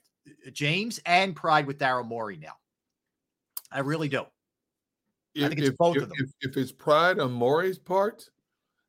uh, 0.47 0.51
james 0.53 1.01
and 1.05 1.35
pride 1.35 1.67
with 1.67 1.79
daryl 1.79 2.07
morey 2.07 2.37
now 2.37 2.53
i 3.73 3.81
really 3.81 4.09
do 4.09 4.25
if, 5.35 5.45
I 5.45 5.49
think 5.49 5.59
it's 5.59 5.69
if- 5.71 5.79
both 5.79 5.97
if, 5.97 6.03
of 6.05 6.09
them. 6.11 6.19
If, 6.21 6.51
if 6.51 6.57
it's 6.57 6.73
pride 6.73 7.19
on 7.21 7.33
Morey's 7.33 7.79
part, 7.79 8.29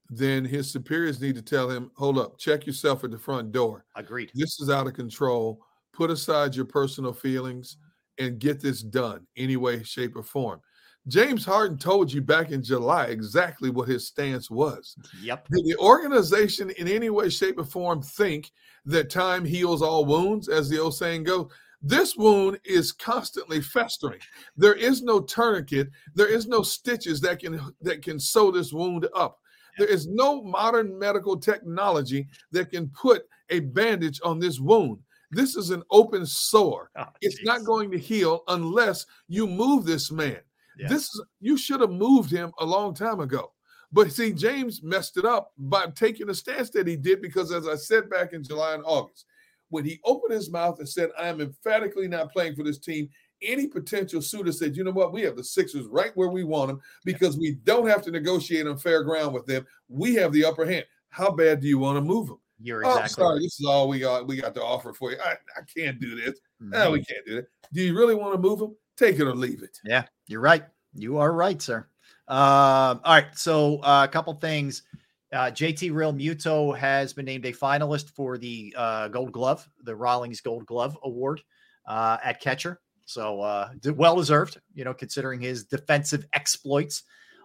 then 0.10 0.46
his 0.46 0.72
superiors 0.72 1.22
need 1.22 1.36
to 1.36 1.42
tell 1.44 1.70
him, 1.70 1.92
"Hold 1.96 2.18
up, 2.18 2.40
check 2.40 2.66
yourself 2.66 3.04
at 3.04 3.12
the 3.12 3.20
front 3.20 3.52
door. 3.52 3.86
agreed 3.96 4.32
This 4.34 4.60
is 4.60 4.70
out 4.70 4.88
of 4.88 4.94
control. 4.94 5.64
Put 6.00 6.12
aside 6.12 6.56
your 6.56 6.64
personal 6.64 7.12
feelings 7.12 7.76
and 8.20 8.40
get 8.40 8.62
this 8.62 8.82
done 8.82 9.28
any 9.36 9.58
way, 9.58 9.84
shape, 9.84 10.16
or 10.16 10.24
form." 10.24 10.62
James 11.10 11.44
Harden 11.44 11.78
told 11.78 12.14
you 12.14 12.22
back 12.22 12.52
in 12.52 12.64
July 12.64 13.08
exactly 13.08 13.70
what 13.70 13.90
his 13.90 14.08
stance 14.08 14.50
was. 14.50 14.96
yep 15.22 15.46
Did 15.50 15.66
the 15.66 15.76
organization 15.78 16.70
in 16.70 16.88
any 16.88 17.10
way, 17.10 17.28
shape, 17.30 17.58
or 17.60 17.66
form 17.66 18.02
think 18.02 18.54
that 18.86 19.10
time 19.10 19.44
heals 19.44 19.82
all 19.82 20.06
wounds, 20.06 20.48
as 20.48 20.70
the 20.70 20.80
old 20.80 20.96
saying 20.96 21.26
goes? 21.26 21.52
This 21.82 22.16
wound 22.16 22.62
is 22.64 22.94
constantly 22.94 23.60
festering. 23.60 24.22
There 24.56 24.76
is 24.76 25.02
no 25.02 25.20
tourniquet, 25.20 25.90
there 26.16 26.28
is 26.28 26.48
no 26.48 26.62
stitches 26.62 27.20
that 27.22 27.40
can 27.40 27.60
that 27.82 28.02
can 28.04 28.22
sew 28.22 28.52
this 28.52 28.72
wound 28.72 29.06
up. 29.14 29.42
There 29.78 29.88
is 29.88 30.08
no 30.08 30.42
modern 30.42 30.98
medical 30.98 31.38
technology 31.38 32.30
that 32.54 32.72
can 32.72 32.88
put 32.88 33.24
a 33.50 33.60
bandage 33.60 34.22
on 34.24 34.40
this 34.40 34.62
wound. 34.62 35.00
This 35.32 35.56
is 35.56 35.70
an 35.70 35.84
open 35.92 36.26
sore. 36.26 36.90
Oh, 36.98 37.06
it's 37.22 37.44
not 37.44 37.64
going 37.64 37.92
to 37.92 38.00
heal 38.00 38.44
unless 38.48 39.06
you 39.28 39.48
move 39.48 39.86
this 39.86 40.12
man. 40.12 40.40
Yeah. 40.78 40.88
This 40.88 41.04
is 41.04 41.24
you 41.40 41.58
should 41.58 41.82
have 41.82 41.92
moved 41.92 42.32
him 42.32 42.52
a 42.60 42.66
long 42.66 42.94
time 42.94 43.20
ago. 43.20 43.52
But 43.92 44.12
see, 44.12 44.34
James 44.34 44.84
messed 44.84 45.18
it 45.18 45.26
up 45.26 45.52
by 45.58 45.88
taking 45.88 46.28
the 46.28 46.34
stance 46.34 46.70
that 46.72 46.88
he 46.88 46.96
did 46.96 47.22
because, 47.22 47.52
as 47.52 47.68
I 47.68 47.76
said 47.76 48.10
back 48.10 48.34
in 48.34 48.44
July 48.44 48.76
and 48.76 48.84
August, 48.86 49.26
when 49.70 49.84
he 49.84 50.00
opened 50.04 50.34
his 50.34 50.52
mouth 50.52 50.80
and 50.80 50.88
said, 50.88 51.10
I 51.18 51.28
am 51.28 51.42
emphatically 51.42 52.08
not 52.08 52.32
playing 52.32 52.56
for 52.56 52.64
this 52.64 52.78
team, 52.78 53.10
any 53.42 53.68
potential 53.68 54.22
suitor 54.22 54.52
said, 54.52 54.76
you 54.76 54.84
know 54.84 54.92
what, 54.92 55.14
we 55.14 55.22
have 55.22 55.36
the 55.36 55.44
Sixers 55.44 55.86
right 55.86 56.12
where 56.16 56.30
we 56.30 56.44
want 56.44 56.68
them 56.68 56.82
because 57.06 57.38
we 57.38 57.52
don't 57.64 57.88
have 57.88 58.02
to 58.04 58.12
negotiate 58.12 58.68
on 58.68 58.78
fair 58.78 59.04
ground 59.04 59.34
with 59.34 59.46
them. 59.46 59.66
We 59.88 60.16
have 60.16 60.34
the 60.34 60.46
upper 60.46 60.66
hand. 60.66 60.86
How 61.10 61.32
bad 61.32 61.62
do 61.62 61.68
you 61.68 61.80
want 61.80 61.98
to 61.98 62.02
move 62.02 62.28
them? 62.28 62.40
You're 62.62 62.86
Oh, 62.86 62.90
exactly 62.90 63.10
sorry, 63.24 63.34
right. 63.36 63.42
this 63.44 63.60
is 63.60 63.66
all 63.66 63.88
we 63.88 64.00
got. 64.00 64.28
We 64.28 64.36
got 64.42 64.54
to 64.56 64.64
offer 64.64 64.94
for 64.94 65.12
you. 65.12 65.18
I, 65.24 65.32
I 65.58 65.62
can't 65.76 66.00
do 66.00 66.16
this. 66.16 66.40
No, 66.60 66.90
Mhm. 66.90 66.92
we 66.94 67.04
can't 67.06 67.26
do 67.26 67.36
that. 67.38 67.48
Do 67.74 67.82
you 67.82 67.98
really 67.98 68.16
want 68.16 68.34
to 68.34 68.40
move 68.40 68.60
them? 68.60 68.76
Take 68.98 69.18
it 69.20 69.24
or 69.24 69.34
leave 69.34 69.64
it. 69.64 69.78
yeah 69.86 70.04
you're 70.28 70.42
right 70.42 70.66
you 70.94 71.18
are 71.18 71.32
right 71.32 71.62
sir 71.62 71.88
um 72.28 73.00
all 73.06 73.16
right 73.16 73.28
so 73.34 73.78
uh, 73.80 74.04
a 74.04 74.12
couple 74.12 74.34
things 74.34 74.84
uh, 75.32 75.52
JT 75.52 75.92
Realmuto 75.92 76.76
has 76.78 77.14
been 77.14 77.24
named 77.26 77.46
a 77.46 77.54
finalist 77.54 78.10
for 78.10 78.38
the 78.40 78.74
uh, 78.76 79.08
Gold 79.10 79.32
Glove, 79.32 79.70
the 79.84 79.96
Rawlings 79.96 80.42
Gold 80.42 80.66
Glove 80.66 80.98
Award 81.04 81.40
uh, 81.88 82.18
at 82.24 82.42
catcher. 82.42 82.82
So 83.06 83.40
uh, 83.42 83.70
well 83.96 84.16
deserved, 84.16 84.60
you 84.74 84.84
know, 84.84 84.94
considering 84.94 85.40
his 85.40 85.66
defensive 85.66 86.26
exploits. 86.34 87.04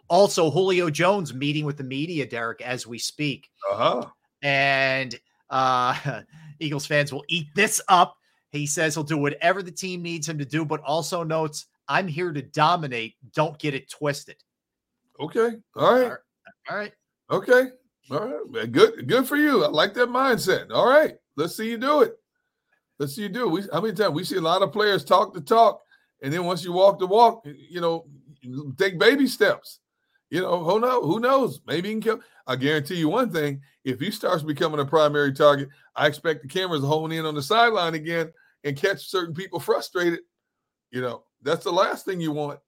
Also, 0.08 0.50
Julio 0.50 0.88
Jones 0.90 1.34
meeting 1.34 1.64
with 1.66 1.76
the 1.76 1.84
media, 1.84 2.26
Derrick, 2.26 2.62
as 2.62 2.86
we 2.86 2.98
speak. 2.98 3.48
Uh-huh. 3.70 4.06
And 4.44 5.18
uh, 5.50 6.22
Eagles 6.60 6.86
fans 6.86 7.12
will 7.12 7.24
eat 7.28 7.48
this 7.56 7.80
up. 7.88 8.16
He 8.52 8.66
says 8.66 8.94
he'll 8.94 9.02
do 9.02 9.18
whatever 9.18 9.62
the 9.64 9.72
team 9.72 10.02
needs 10.02 10.28
him 10.28 10.38
to 10.38 10.44
do, 10.44 10.64
but 10.64 10.80
also 10.82 11.24
notes, 11.24 11.66
I'm 11.88 12.06
here 12.06 12.32
to 12.32 12.42
dominate. 12.42 13.16
Don't 13.34 13.58
get 13.58 13.74
it 13.74 13.90
twisted. 13.90 14.36
Okay. 15.18 15.56
All 15.74 15.92
right. 15.92 16.12
All 16.70 16.76
right. 16.76 16.92
Okay. 17.30 17.70
All 18.12 18.28
right. 18.50 18.70
Good. 18.70 19.08
Good 19.08 19.26
for 19.26 19.36
you. 19.36 19.64
I 19.64 19.68
like 19.68 19.94
that 19.94 20.08
mindset. 20.08 20.70
All 20.70 20.88
right. 20.88 21.16
Let's 21.36 21.56
see 21.56 21.70
you 21.70 21.78
do 21.78 22.02
it. 22.02 22.14
Let's 22.98 23.16
see 23.16 23.22
you 23.22 23.28
do 23.28 23.46
it. 23.46 23.50
We, 23.50 23.62
how 23.72 23.80
many 23.80 23.94
times 23.94 24.14
we 24.14 24.22
see 24.22 24.36
a 24.36 24.40
lot 24.40 24.62
of 24.62 24.72
players 24.72 25.04
talk 25.04 25.34
the 25.34 25.40
talk, 25.40 25.80
and 26.22 26.32
then 26.32 26.44
once 26.44 26.62
you 26.62 26.72
walk 26.72 27.00
the 27.00 27.06
walk, 27.06 27.44
you 27.44 27.80
know, 27.80 28.06
take 28.78 28.98
baby 29.00 29.26
steps. 29.26 29.80
You 30.30 30.40
know, 30.40 30.62
who 30.62 30.80
know? 30.80 31.02
Who 31.02 31.20
knows? 31.20 31.60
Maybe 31.66 31.88
he 31.88 31.94
can 31.94 32.00
kill. 32.02 32.20
I 32.46 32.56
guarantee 32.56 32.96
you 32.96 33.08
one 33.08 33.30
thing: 33.30 33.62
if 33.84 34.00
he 34.00 34.10
starts 34.10 34.42
becoming 34.42 34.80
a 34.80 34.84
primary 34.84 35.32
target, 35.32 35.68
I 35.96 36.06
expect 36.06 36.42
the 36.42 36.48
cameras 36.48 36.82
to 36.82 36.86
hone 36.86 37.12
in 37.12 37.26
on 37.26 37.34
the 37.34 37.42
sideline 37.42 37.94
again, 37.94 38.32
and 38.64 38.76
catch 38.76 39.08
certain 39.08 39.34
people 39.34 39.60
frustrated, 39.60 40.20
you 40.90 41.00
know, 41.00 41.24
that's 41.42 41.64
the 41.64 41.72
last 41.72 42.04
thing 42.04 42.20
you 42.20 42.32
want. 42.32 42.60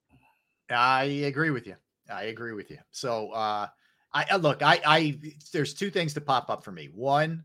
I 0.71 1.05
agree 1.05 1.51
with 1.51 1.67
you. 1.67 1.77
I 2.13 2.25
agree 2.25 2.53
with 2.53 2.71
you. 2.71 2.79
So 2.91 3.31
uh 3.31 3.69
I 4.13 4.37
look, 4.37 4.63
I 4.63 4.81
I 4.87 5.21
there's 5.53 5.75
two 5.75 5.91
things 5.91 6.15
to 6.15 6.21
pop 6.21 6.49
up 6.49 6.65
for 6.65 6.73
me. 6.73 6.89
One, 6.95 7.45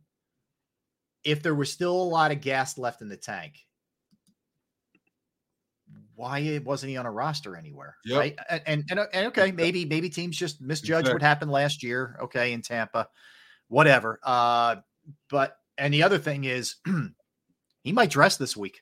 if 1.23 1.43
there 1.43 1.55
was 1.55 1.71
still 1.71 2.01
a 2.01 2.03
lot 2.03 2.31
of 2.31 2.39
gas 2.41 2.77
left 2.77 3.01
in 3.01 3.09
the 3.09 3.17
tank, 3.17 3.59
why 6.21 6.61
wasn't 6.63 6.91
he 6.91 6.97
on 6.97 7.07
a 7.07 7.11
roster 7.11 7.55
anywhere? 7.55 7.97
Yep. 8.05 8.19
Right. 8.19 8.39
And, 8.67 8.83
and 8.91 8.99
and 9.11 9.27
okay, 9.27 9.51
maybe 9.51 9.85
maybe 9.85 10.07
teams 10.07 10.37
just 10.37 10.61
misjudged 10.61 11.11
what 11.11 11.21
happened 11.21 11.49
last 11.49 11.81
year. 11.81 12.15
Okay, 12.21 12.53
in 12.53 12.61
Tampa, 12.61 13.07
whatever. 13.69 14.19
Uh, 14.23 14.75
but 15.31 15.57
and 15.79 15.91
the 15.91 16.03
other 16.03 16.19
thing 16.19 16.43
is, 16.43 16.75
he 17.83 17.91
might 17.91 18.11
dress 18.11 18.37
this 18.37 18.55
week. 18.55 18.81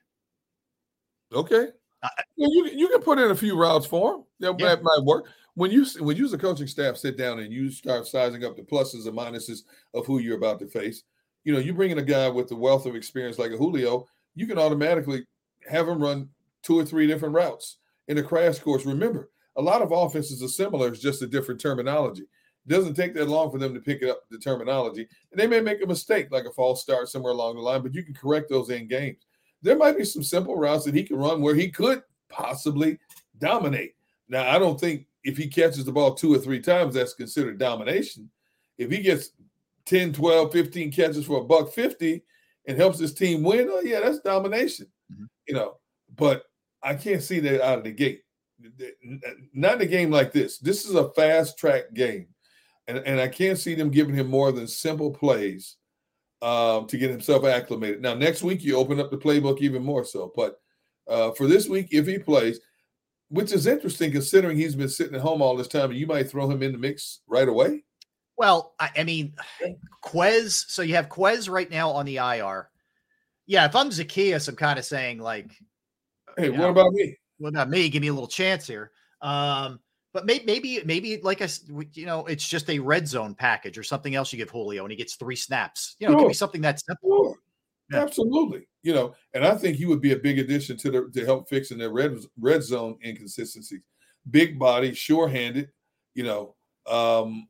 Okay. 1.33 1.67
Yeah, 2.03 2.47
you 2.47 2.69
you 2.73 2.87
can 2.89 3.01
put 3.01 3.19
in 3.19 3.31
a 3.31 3.35
few 3.35 3.57
routes 3.57 3.85
for 3.85 4.15
him. 4.15 4.23
That 4.41 4.59
Yeah. 4.59 4.75
might, 4.75 4.83
might 4.83 5.03
work. 5.03 5.25
When 5.53 5.71
you 5.71 5.85
when 5.99 6.17
you 6.17 6.25
as 6.25 6.33
a 6.33 6.37
coaching 6.37 6.67
staff 6.67 6.97
sit 6.97 7.17
down 7.17 7.39
and 7.39 7.53
you 7.53 7.71
start 7.71 8.05
sizing 8.05 8.43
up 8.43 8.57
the 8.57 8.63
pluses 8.63 9.07
and 9.07 9.17
minuses 9.17 9.63
of 9.93 10.05
who 10.05 10.19
you're 10.19 10.37
about 10.37 10.59
to 10.59 10.67
face, 10.67 11.03
you 11.45 11.53
know, 11.53 11.59
you 11.59 11.73
bring 11.73 11.91
in 11.91 11.99
a 11.99 12.03
guy 12.03 12.27
with 12.27 12.49
the 12.49 12.55
wealth 12.55 12.85
of 12.85 12.95
experience 12.95 13.39
like 13.39 13.51
a 13.51 13.57
Julio, 13.57 14.07
you 14.35 14.45
can 14.45 14.59
automatically 14.59 15.25
have 15.69 15.87
him 15.87 16.01
run 16.01 16.29
two 16.63 16.77
or 16.77 16.85
three 16.85 17.07
different 17.07 17.35
routes 17.35 17.77
in 18.07 18.17
a 18.17 18.23
crash 18.23 18.59
course. 18.59 18.85
Remember, 18.85 19.29
a 19.55 19.61
lot 19.61 19.81
of 19.81 19.91
offenses 19.91 20.43
are 20.43 20.47
similar, 20.47 20.89
it's 20.89 21.01
just 21.01 21.21
a 21.21 21.27
different 21.27 21.61
terminology. 21.61 22.23
It 22.23 22.69
doesn't 22.69 22.95
take 22.95 23.13
that 23.15 23.29
long 23.29 23.51
for 23.51 23.57
them 23.57 23.73
to 23.73 23.79
pick 23.79 24.03
up 24.03 24.23
the 24.29 24.37
terminology. 24.37 25.07
And 25.31 25.39
they 25.39 25.47
may 25.47 25.61
make 25.61 25.83
a 25.83 25.87
mistake, 25.87 26.27
like 26.31 26.45
a 26.45 26.51
false 26.51 26.81
start 26.81 27.09
somewhere 27.09 27.33
along 27.33 27.55
the 27.55 27.61
line, 27.61 27.81
but 27.81 27.93
you 27.93 28.03
can 28.03 28.13
correct 28.13 28.49
those 28.49 28.69
in 28.69 28.87
games. 28.87 29.25
There 29.61 29.77
might 29.77 29.97
be 29.97 30.05
some 30.05 30.23
simple 30.23 30.55
routes 30.55 30.85
that 30.85 30.95
he 30.95 31.03
can 31.03 31.17
run 31.17 31.41
where 31.41 31.55
he 31.55 31.69
could 31.69 32.03
possibly 32.29 32.99
dominate. 33.39 33.95
Now, 34.27 34.49
I 34.49 34.59
don't 34.59 34.79
think 34.79 35.07
if 35.23 35.37
he 35.37 35.47
catches 35.47 35.85
the 35.85 35.91
ball 35.91 36.13
two 36.13 36.33
or 36.33 36.37
three 36.37 36.61
times, 36.61 36.93
that's 36.93 37.13
considered 37.13 37.57
domination. 37.57 38.29
If 38.77 38.91
he 38.91 39.01
gets 39.01 39.31
10, 39.85 40.13
12, 40.13 40.51
15 40.51 40.91
catches 40.91 41.25
for 41.25 41.41
a 41.41 41.43
buck 41.43 41.71
50 41.73 42.21
and 42.67 42.77
helps 42.77 42.99
his 42.99 43.13
team 43.13 43.43
win, 43.43 43.67
oh, 43.69 43.81
yeah, 43.81 43.99
that's 43.99 44.19
domination. 44.19 44.87
Mm-hmm. 45.11 45.25
You 45.47 45.55
know, 45.55 45.77
but 46.15 46.43
I 46.81 46.95
can't 46.95 47.23
see 47.23 47.39
that 47.41 47.65
out 47.65 47.79
of 47.79 47.83
the 47.83 47.91
gate. 47.91 48.23
Not 49.53 49.75
in 49.75 49.81
a 49.81 49.85
game 49.85 50.11
like 50.11 50.31
this. 50.31 50.57
This 50.57 50.85
is 50.85 50.95
a 50.95 51.09
fast 51.11 51.57
track 51.57 51.93
game. 51.93 52.27
And, 52.87 52.97
and 52.99 53.19
I 53.19 53.27
can't 53.27 53.57
see 53.57 53.75
them 53.75 53.91
giving 53.91 54.15
him 54.15 54.27
more 54.27 54.51
than 54.51 54.67
simple 54.67 55.11
plays 55.11 55.77
um, 56.41 56.87
to 56.87 56.97
get 56.97 57.11
himself 57.11 57.45
acclimated. 57.45 58.01
Now, 58.01 58.15
next 58.15 58.43
week, 58.43 58.63
you 58.63 58.77
open 58.77 58.99
up 58.99 59.11
the 59.11 59.17
playbook 59.17 59.59
even 59.59 59.83
more 59.83 60.03
so. 60.03 60.31
But 60.35 60.59
uh, 61.07 61.31
for 61.31 61.47
this 61.47 61.67
week, 61.67 61.89
if 61.91 62.07
he 62.07 62.17
plays, 62.17 62.59
which 63.29 63.51
is 63.51 63.67
interesting 63.67 64.11
considering 64.11 64.57
he's 64.57 64.75
been 64.75 64.89
sitting 64.89 65.15
at 65.15 65.21
home 65.21 65.41
all 65.41 65.55
this 65.55 65.67
time, 65.67 65.91
and 65.91 65.99
you 65.99 66.07
might 66.07 66.29
throw 66.29 66.49
him 66.49 66.63
in 66.63 66.71
the 66.71 66.77
mix 66.77 67.19
right 67.27 67.47
away. 67.47 67.83
Well, 68.37 68.73
I, 68.79 68.89
I 68.97 69.03
mean, 69.03 69.33
Quez. 70.03 70.69
So 70.69 70.81
you 70.81 70.95
have 70.95 71.09
Quez 71.09 71.49
right 71.49 71.69
now 71.69 71.91
on 71.91 72.05
the 72.05 72.17
IR. 72.17 72.69
Yeah, 73.45 73.65
if 73.65 73.75
I'm 73.75 73.89
Zaccheaus, 73.89 74.47
I'm 74.47 74.55
kind 74.55 74.79
of 74.79 74.85
saying 74.85 75.19
like, 75.19 75.51
Hey, 76.39 76.49
what 76.49 76.59
know, 76.59 76.69
about 76.69 76.93
me? 76.93 77.17
What 77.37 77.49
about 77.49 77.69
me? 77.69 77.89
Give 77.89 78.01
me 78.01 78.07
a 78.07 78.13
little 78.13 78.27
chance 78.27 78.67
here. 78.67 78.91
Um, 79.21 79.79
but 80.13 80.25
maybe, 80.25 80.45
maybe, 80.45 80.81
maybe 80.85 81.21
like 81.21 81.41
I, 81.41 81.49
you 81.93 82.05
know, 82.05 82.25
it's 82.25 82.47
just 82.47 82.69
a 82.69 82.79
red 82.79 83.07
zone 83.07 83.35
package 83.35 83.77
or 83.77 83.83
something 83.83 84.15
else. 84.15 84.33
You 84.33 84.37
give 84.37 84.49
Julio 84.49 84.83
and 84.83 84.91
he 84.91 84.97
gets 84.97 85.15
three 85.15 85.35
snaps. 85.35 85.95
You 85.99 86.09
know, 86.09 86.17
Sure. 86.17 86.27
be 86.29 86.33
something 86.33 86.61
that's 86.61 86.83
simple. 86.85 87.35
Sure. 87.91 88.01
Absolutely. 88.01 88.67
You 88.83 88.93
know, 88.93 89.15
and 89.33 89.45
I 89.45 89.55
think 89.55 89.77
he 89.77 89.85
would 89.85 90.01
be 90.01 90.13
a 90.13 90.19
big 90.19 90.39
addition 90.39 90.77
to 90.77 90.91
the 90.91 91.09
to 91.13 91.25
help 91.25 91.49
fixing 91.49 91.77
their 91.77 91.91
red 91.91 92.17
red 92.39 92.63
zone 92.63 92.97
inconsistencies. 93.05 93.81
Big 94.29 94.59
body, 94.59 94.93
sure-handed, 94.93 95.69
you 96.13 96.23
know, 96.23 96.55
um, 96.87 97.47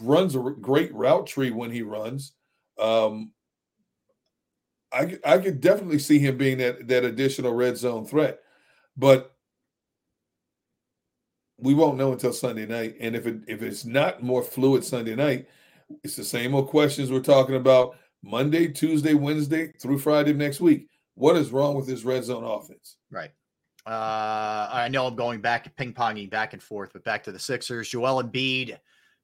runs 0.00 0.34
a 0.34 0.38
great 0.38 0.94
route 0.94 1.26
tree 1.26 1.50
when 1.50 1.70
he 1.70 1.82
runs. 1.82 2.34
Um, 2.78 3.32
I 4.92 5.18
I 5.24 5.38
could 5.38 5.60
definitely 5.60 5.98
see 5.98 6.18
him 6.18 6.36
being 6.36 6.58
that 6.58 6.88
that 6.88 7.04
additional 7.04 7.54
red 7.54 7.76
zone 7.76 8.06
threat, 8.06 8.40
but 8.96 9.34
we 11.58 11.74
won't 11.74 11.96
know 11.96 12.12
until 12.12 12.32
Sunday 12.32 12.66
night. 12.66 12.96
And 13.00 13.16
if 13.16 13.26
it 13.26 13.40
if 13.46 13.62
it's 13.62 13.84
not 13.84 14.22
more 14.22 14.42
fluid 14.42 14.84
Sunday 14.84 15.14
night, 15.14 15.48
it's 16.04 16.16
the 16.16 16.24
same 16.24 16.54
old 16.54 16.68
questions 16.68 17.10
we're 17.10 17.20
talking 17.20 17.56
about 17.56 17.96
Monday, 18.22 18.68
Tuesday, 18.68 19.14
Wednesday 19.14 19.72
through 19.80 19.98
Friday 19.98 20.32
of 20.32 20.36
next 20.36 20.60
week. 20.60 20.88
What 21.14 21.36
is 21.36 21.50
wrong 21.50 21.74
with 21.74 21.86
this 21.86 22.04
red 22.04 22.24
zone 22.24 22.44
offense? 22.44 22.96
Right. 23.10 23.30
Uh, 23.86 24.68
I 24.72 24.88
know 24.88 25.06
I'm 25.06 25.14
going 25.14 25.40
back 25.40 25.74
ping 25.76 25.94
ponging 25.94 26.28
back 26.28 26.52
and 26.52 26.62
forth, 26.62 26.90
but 26.92 27.04
back 27.04 27.22
to 27.24 27.32
the 27.32 27.38
Sixers. 27.38 27.88
Joel 27.88 28.22
Embiid 28.22 28.76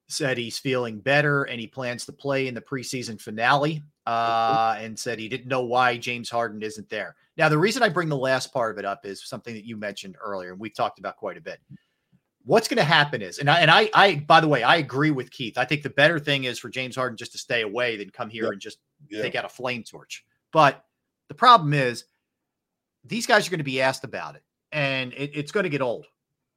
said 0.08 0.38
he's 0.38 0.58
feeling 0.58 1.00
better 1.00 1.44
and 1.44 1.60
he 1.60 1.66
plans 1.66 2.06
to 2.06 2.12
play 2.12 2.46
in 2.46 2.54
the 2.54 2.60
preseason 2.60 3.20
finale. 3.20 3.82
Uh, 4.04 4.76
and 4.80 4.98
said 4.98 5.18
he 5.18 5.28
didn't 5.28 5.46
know 5.46 5.62
why 5.62 5.96
James 5.96 6.28
Harden 6.28 6.60
isn't 6.62 6.88
there. 6.88 7.14
Now, 7.36 7.48
the 7.48 7.58
reason 7.58 7.82
I 7.82 7.88
bring 7.88 8.08
the 8.08 8.16
last 8.16 8.52
part 8.52 8.72
of 8.72 8.78
it 8.78 8.84
up 8.84 9.06
is 9.06 9.24
something 9.24 9.54
that 9.54 9.64
you 9.64 9.76
mentioned 9.76 10.16
earlier, 10.22 10.50
and 10.50 10.60
we've 10.60 10.74
talked 10.74 10.98
about 10.98 11.16
quite 11.16 11.36
a 11.36 11.40
bit. 11.40 11.60
What's 12.44 12.66
going 12.66 12.78
to 12.78 12.84
happen 12.84 13.22
is, 13.22 13.38
and 13.38 13.48
I, 13.48 13.60
and 13.60 13.70
I, 13.70 13.88
I, 13.94 14.16
by 14.26 14.40
the 14.40 14.48
way, 14.48 14.64
I 14.64 14.76
agree 14.76 15.12
with 15.12 15.30
Keith. 15.30 15.56
I 15.56 15.64
think 15.64 15.82
the 15.84 15.90
better 15.90 16.18
thing 16.18 16.44
is 16.44 16.58
for 16.58 16.68
James 16.68 16.96
Harden 16.96 17.16
just 17.16 17.30
to 17.32 17.38
stay 17.38 17.62
away 17.62 17.96
than 17.96 18.10
come 18.10 18.28
here 18.28 18.50
and 18.50 18.60
just 18.60 18.78
Yeah. 19.08 19.22
take 19.22 19.36
out 19.36 19.44
a 19.44 19.48
flame 19.48 19.84
torch. 19.84 20.24
But 20.52 20.84
the 21.28 21.34
problem 21.34 21.72
is, 21.72 22.04
these 23.04 23.26
guys 23.26 23.46
are 23.46 23.50
going 23.50 23.58
to 23.58 23.64
be 23.64 23.80
asked 23.80 24.02
about 24.02 24.34
it, 24.34 24.42
and 24.72 25.12
it, 25.12 25.30
it's 25.34 25.52
going 25.52 25.64
to 25.64 25.70
get 25.70 25.80
old. 25.80 26.06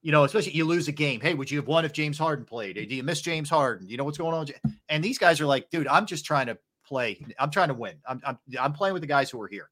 You 0.02 0.12
know, 0.12 0.24
especially 0.24 0.52
you 0.54 0.66
lose 0.66 0.88
a 0.88 0.92
game. 0.92 1.20
Hey, 1.20 1.34
would 1.34 1.50
you 1.50 1.58
have 1.58 1.68
won 1.68 1.86
if 1.86 1.92
James 1.94 2.18
Harden 2.18 2.46
played? 2.46 2.76
Do 2.76 2.96
you 2.96 3.02
miss 3.04 3.22
James 3.22 3.50
Harden? 3.50 3.88
You 3.90 3.98
know 3.98 4.04
what's 4.04 4.20
going 4.20 4.36
on? 4.36 4.48
And 4.90 5.04
these 5.04 5.18
guys 5.18 5.42
are 5.42 5.48
like, 5.48 5.70
dude, 5.72 5.88
I'm 5.88 6.06
just 6.06 6.26
trying 6.26 6.46
to 6.46 6.58
play. 6.86 7.20
I'm 7.40 7.52
trying 7.52 7.68
to 7.70 7.74
win. 7.74 7.96
I'm 8.08 8.22
I'm, 8.26 8.40
I'm 8.60 8.74
playing 8.74 8.94
with 8.94 9.02
the 9.02 9.08
guys 9.08 9.30
who 9.30 9.42
are 9.42 9.48
here. 9.48 9.70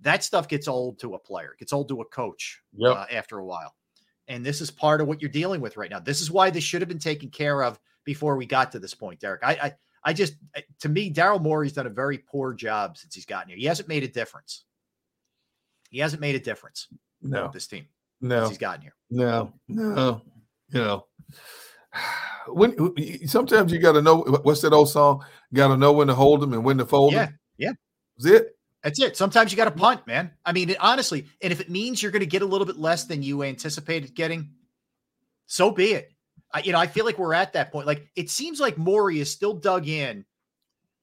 That 0.00 0.22
stuff 0.24 0.48
gets 0.48 0.68
old 0.68 0.98
to 1.00 1.14
a 1.14 1.18
player. 1.18 1.52
It 1.52 1.58
gets 1.60 1.72
old 1.72 1.88
to 1.88 2.00
a 2.00 2.04
coach 2.06 2.60
Yep. 2.74 2.96
uh, 2.96 3.06
after 3.12 3.38
a 3.38 3.44
while. 3.44 3.74
And 4.28 4.44
this 4.44 4.60
is 4.60 4.70
part 4.70 5.00
of 5.00 5.06
what 5.06 5.22
you're 5.22 5.30
dealing 5.30 5.60
with 5.60 5.76
right 5.76 5.90
now. 5.90 6.00
This 6.00 6.20
is 6.20 6.30
why 6.30 6.50
this 6.50 6.64
should 6.64 6.82
have 6.82 6.88
been 6.88 6.98
taken 6.98 7.30
care 7.30 7.62
of 7.62 7.78
before 8.04 8.36
we 8.36 8.44
got 8.44 8.72
to 8.72 8.78
this 8.78 8.94
point, 8.94 9.20
Derrick. 9.20 9.40
I 9.44 9.52
I, 9.54 9.72
I 10.04 10.12
just 10.12 10.34
to 10.80 10.88
me, 10.88 11.12
Daryl 11.12 11.40
Morey's 11.40 11.72
done 11.72 11.86
a 11.86 11.90
very 11.90 12.18
poor 12.18 12.52
job 12.52 12.98
since 12.98 13.14
he's 13.14 13.26
gotten 13.26 13.48
here. 13.48 13.58
He 13.58 13.64
hasn't 13.66 13.88
made 13.88 14.02
a 14.04 14.08
difference. 14.08 14.64
He 15.90 15.98
hasn't 16.00 16.20
made 16.20 16.34
a 16.34 16.40
difference 16.40 16.88
No. 17.22 17.44
with 17.44 17.52
this 17.52 17.66
team 17.66 17.86
No. 18.20 18.40
since 18.40 18.50
he's 18.50 18.58
gotten 18.58 18.82
here. 18.82 18.94
No, 19.10 19.52
no, 19.68 20.20
you 20.70 20.80
know. 20.80 21.06
When 22.48 22.76
sometimes 23.26 23.72
you 23.72 23.80
got 23.80 23.92
to 23.92 24.02
know 24.02 24.18
what's 24.42 24.60
that 24.60 24.72
old 24.72 24.88
song? 24.88 25.24
Got 25.52 25.68
to 25.68 25.76
know 25.76 25.92
when 25.92 26.06
to 26.06 26.14
hold 26.14 26.40
them 26.40 26.52
and 26.52 26.64
when 26.64 26.78
to 26.78 26.86
fold 26.86 27.12
Yeah, 27.12 27.26
them. 27.26 27.38
yeah. 27.58 27.72
That's 28.16 28.26
it. 28.30 28.58
That's 28.84 29.00
it. 29.00 29.16
Sometimes 29.16 29.50
you 29.50 29.56
got 29.56 29.64
to 29.64 29.72
punt, 29.72 30.06
man. 30.06 30.30
I 30.44 30.52
mean, 30.52 30.70
it- 30.70 30.80
honestly, 30.80 31.26
and 31.42 31.52
if 31.52 31.60
it 31.60 31.70
means 31.70 32.00
you're 32.00 32.12
going 32.12 32.20
to 32.20 32.26
get 32.26 32.42
a 32.42 32.46
little 32.46 32.66
bit 32.66 32.76
less 32.78 33.04
than 33.04 33.22
you 33.22 33.42
anticipated 33.42 34.14
getting, 34.14 34.50
so 35.46 35.72
be 35.72 35.86
it. 35.92 36.12
I, 36.54 36.60
you 36.60 36.70
know, 36.70 36.78
I 36.78 36.86
feel 36.86 37.04
like 37.04 37.18
we're 37.18 37.34
at 37.34 37.52
that 37.54 37.72
point. 37.72 37.86
Like 37.88 38.06
it 38.14 38.30
seems 38.30 38.60
like 38.60 38.78
Morey 38.78 39.18
is 39.18 39.28
still 39.30 39.54
dug 39.54 39.88
in. 39.88 40.24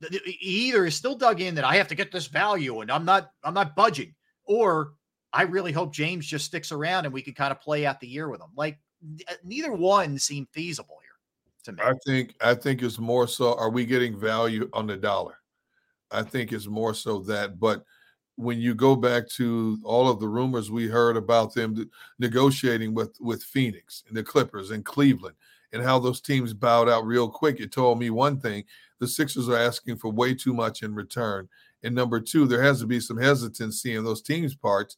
He 0.09 0.69
either 0.69 0.85
is 0.85 0.95
still 0.95 1.15
dug 1.15 1.41
in 1.41 1.55
that 1.55 1.65
I 1.65 1.75
have 1.75 1.89
to 1.89 1.95
get 1.95 2.11
this 2.11 2.27
value 2.27 2.79
and 2.81 2.89
I'm 2.91 3.03
not, 3.05 3.31
I'm 3.43 3.53
not 3.53 3.75
budging, 3.75 4.15
or 4.45 4.93
I 5.33 5.43
really 5.43 5.71
hope 5.73 5.93
James 5.93 6.25
just 6.25 6.45
sticks 6.45 6.71
around 6.71 7.05
and 7.05 7.13
we 7.13 7.21
can 7.21 7.33
kind 7.33 7.51
of 7.51 7.59
play 7.59 7.85
out 7.85 7.99
the 7.99 8.07
year 8.07 8.29
with 8.29 8.39
him. 8.41 8.49
Like 8.55 8.79
Uh, 9.27 9.33
neither 9.43 9.73
one 9.73 10.17
seem 10.17 10.47
feasible 10.51 10.97
here 11.01 11.11
to 11.63 11.71
me. 11.73 11.83
I 11.83 11.93
think 12.05 12.35
I 12.41 12.53
think 12.53 12.81
it's 12.81 12.99
more 12.99 13.27
so 13.27 13.55
are 13.55 13.69
we 13.69 13.85
getting 13.85 14.19
value 14.19 14.69
on 14.73 14.87
the 14.87 14.97
dollar? 14.97 15.35
I 16.11 16.23
think 16.23 16.51
it's 16.53 16.67
more 16.67 16.93
so 16.93 17.19
that 17.19 17.59
but 17.59 17.83
when 18.35 18.59
you 18.59 18.73
go 18.73 18.95
back 18.95 19.27
to 19.29 19.79
all 19.83 20.09
of 20.09 20.19
the 20.19 20.27
rumors 20.27 20.71
we 20.71 20.87
heard 20.87 21.17
about 21.17 21.53
them 21.53 21.89
negotiating 22.19 22.93
with 22.93 23.15
with 23.19 23.43
Phoenix 23.43 24.03
and 24.07 24.17
the 24.17 24.23
Clippers 24.23 24.71
and 24.71 24.85
Cleveland 24.85 25.35
and 25.71 25.83
how 25.83 25.99
those 25.99 26.21
teams 26.21 26.53
bowed 26.53 26.87
out 26.87 27.05
real 27.05 27.27
quick, 27.27 27.59
it 27.59 27.71
told 27.71 27.99
me 27.99 28.09
one 28.09 28.39
thing: 28.39 28.63
the 28.99 29.07
Sixers 29.07 29.49
are 29.49 29.57
asking 29.57 29.97
for 29.97 30.11
way 30.11 30.33
too 30.33 30.53
much 30.53 30.83
in 30.83 30.93
return. 30.93 31.49
And 31.83 31.93
number 31.93 32.19
two, 32.19 32.47
there 32.47 32.61
has 32.61 32.79
to 32.79 32.87
be 32.87 32.99
some 32.99 33.17
hesitancy 33.17 33.95
in 33.95 34.03
those 34.03 34.21
teams' 34.21 34.55
parts. 34.55 34.97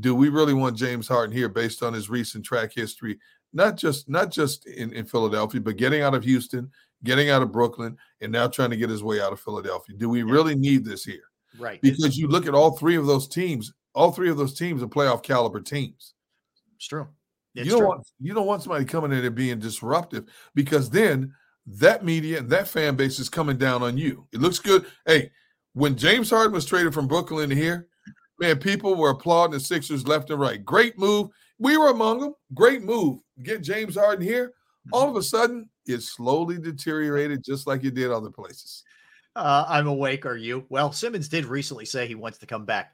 Do 0.00 0.14
we 0.14 0.28
really 0.28 0.52
want 0.52 0.76
James 0.76 1.08
Harden 1.08 1.34
here 1.34 1.48
based 1.48 1.82
on 1.82 1.94
his 1.94 2.10
recent 2.10 2.44
track 2.44 2.72
history? 2.74 3.18
Not 3.56 3.76
just 3.76 4.08
not 4.08 4.30
just 4.30 4.66
in, 4.66 4.92
in 4.92 5.06
Philadelphia, 5.06 5.60
but 5.60 5.76
getting 5.76 6.02
out 6.02 6.14
of 6.14 6.22
Houston, 6.24 6.70
getting 7.04 7.30
out 7.30 7.42
of 7.42 7.50
Brooklyn, 7.50 7.96
and 8.20 8.30
now 8.30 8.46
trying 8.46 8.70
to 8.70 8.76
get 8.76 8.90
his 8.90 9.02
way 9.02 9.20
out 9.20 9.32
of 9.32 9.40
Philadelphia. 9.40 9.96
Do 9.96 10.08
we 10.08 10.22
really 10.22 10.54
need 10.54 10.84
this 10.84 11.04
here? 11.04 11.24
Right. 11.58 11.80
Because 11.80 12.18
you 12.18 12.28
look 12.28 12.46
at 12.46 12.54
all 12.54 12.76
three 12.76 12.96
of 12.96 13.06
those 13.06 13.26
teams, 13.26 13.72
all 13.94 14.12
three 14.12 14.28
of 14.28 14.36
those 14.36 14.52
teams 14.52 14.82
are 14.82 14.86
playoff 14.86 15.22
caliber 15.22 15.60
teams. 15.60 16.12
It's 16.76 16.86
true. 16.86 17.08
It's 17.54 17.64
you 17.64 17.72
don't 17.72 17.80
true. 17.80 17.88
want 17.88 18.06
you 18.20 18.34
don't 18.34 18.46
want 18.46 18.62
somebody 18.62 18.84
coming 18.84 19.12
in 19.12 19.24
and 19.24 19.34
being 19.34 19.58
disruptive 19.58 20.26
because 20.54 20.90
then 20.90 21.32
that 21.66 22.04
media 22.04 22.38
and 22.38 22.50
that 22.50 22.68
fan 22.68 22.94
base 22.94 23.18
is 23.18 23.30
coming 23.30 23.56
down 23.56 23.82
on 23.82 23.96
you. 23.96 24.28
It 24.32 24.40
looks 24.40 24.58
good. 24.58 24.84
Hey, 25.06 25.30
when 25.72 25.96
James 25.96 26.30
Harden 26.30 26.52
was 26.52 26.66
traded 26.66 26.92
from 26.92 27.08
Brooklyn 27.08 27.48
to 27.48 27.56
here, 27.56 27.88
Man, 28.38 28.58
people 28.58 28.94
were 28.94 29.10
applauding 29.10 29.52
the 29.52 29.60
Sixers 29.60 30.06
left 30.06 30.30
and 30.30 30.40
right. 30.40 30.62
Great 30.64 30.98
move. 30.98 31.30
We 31.58 31.76
were 31.78 31.88
among 31.88 32.20
them. 32.20 32.34
Great 32.54 32.82
move. 32.82 33.20
Get 33.42 33.62
James 33.62 33.96
Harden 33.96 34.24
here. 34.26 34.52
All 34.92 35.08
of 35.10 35.16
a 35.16 35.22
sudden, 35.22 35.68
it 35.86 36.02
slowly 36.02 36.58
deteriorated 36.58 37.42
just 37.44 37.66
like 37.66 37.84
it 37.84 37.94
did 37.94 38.10
other 38.10 38.30
places. 38.30 38.84
Uh, 39.34 39.64
I'm 39.68 39.86
awake. 39.88 40.24
Are 40.24 40.36
you? 40.36 40.64
Well, 40.68 40.92
Simmons 40.92 41.28
did 41.28 41.44
recently 41.44 41.84
say 41.84 42.06
he 42.06 42.14
wants 42.14 42.38
to 42.38 42.46
come 42.46 42.64
back. 42.64 42.92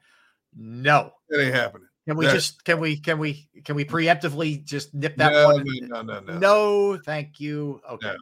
No, 0.55 1.11
it 1.29 1.37
ain't 1.39 1.55
happening. 1.55 1.87
Can 2.07 2.17
we 2.17 2.25
That- 2.25 2.33
just 2.33 2.63
can 2.65 2.79
we 2.79 2.97
can 2.97 3.17
we 3.17 3.47
can 3.63 3.75
we 3.75 3.85
preemptively 3.85 4.63
just 4.63 4.93
nip 4.93 5.15
that 5.17 5.31
No, 5.31 5.45
one? 5.53 5.63
no, 5.65 6.01
no, 6.01 6.19
no, 6.19 6.19
no. 6.19 6.37
No, 6.39 6.97
thank 6.97 7.39
you. 7.39 7.79
Okay. 7.89 8.07
No. 8.07 8.17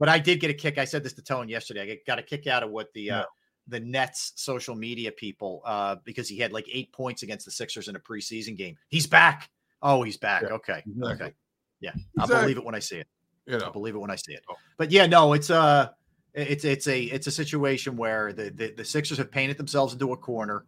But 0.00 0.08
I 0.08 0.18
did 0.18 0.40
get 0.40 0.50
a 0.50 0.54
kick. 0.54 0.78
I 0.78 0.84
said 0.84 1.04
this 1.04 1.12
to 1.12 1.22
Tone 1.22 1.48
yesterday. 1.48 1.92
I 1.92 1.98
got 2.06 2.18
a 2.18 2.22
kick 2.22 2.46
out 2.48 2.62
of 2.64 2.70
what 2.70 2.92
the 2.94 3.10
uh 3.12 3.24
the 3.68 3.78
Nets 3.78 4.32
social 4.34 4.74
media 4.74 5.12
people 5.12 5.62
uh 5.64 5.96
because 6.04 6.28
he 6.28 6.38
had 6.38 6.52
like 6.52 6.66
eight 6.72 6.92
points 6.92 7.22
against 7.22 7.44
the 7.44 7.52
Sixers 7.52 7.86
in 7.86 7.94
a 7.94 8.00
preseason 8.00 8.56
game. 8.56 8.76
He's 8.88 9.06
back. 9.06 9.48
Oh, 9.80 10.02
he's 10.02 10.16
back. 10.16 10.42
okay. 10.42 10.82
exactly. 10.86 11.26
Okay. 11.26 11.34
Yeah. 11.80 11.92
I'll 12.18 12.26
believe 12.26 12.56
it 12.56 12.64
when 12.64 12.74
I 12.74 12.78
see 12.78 12.96
it. 12.96 13.06
You 13.46 13.58
I'll 13.58 13.72
believe 13.72 13.94
it 13.94 13.98
when 13.98 14.10
I 14.10 14.16
see 14.16 14.32
it. 14.32 14.44
Oh. 14.50 14.54
But 14.76 14.90
yeah, 14.90 15.06
no, 15.06 15.32
it's 15.32 15.50
uh, 15.50 15.88
a 16.34 16.52
it's 16.52 16.64
it's 16.64 16.86
a 16.86 17.02
it's 17.04 17.26
a 17.26 17.32
situation 17.32 17.96
where 17.96 18.32
the 18.32 18.50
the, 18.50 18.72
the 18.72 18.84
Sixers 18.84 19.18
have 19.18 19.30
painted 19.30 19.56
themselves 19.56 19.92
into 19.92 20.12
a 20.12 20.16
corner 20.16 20.64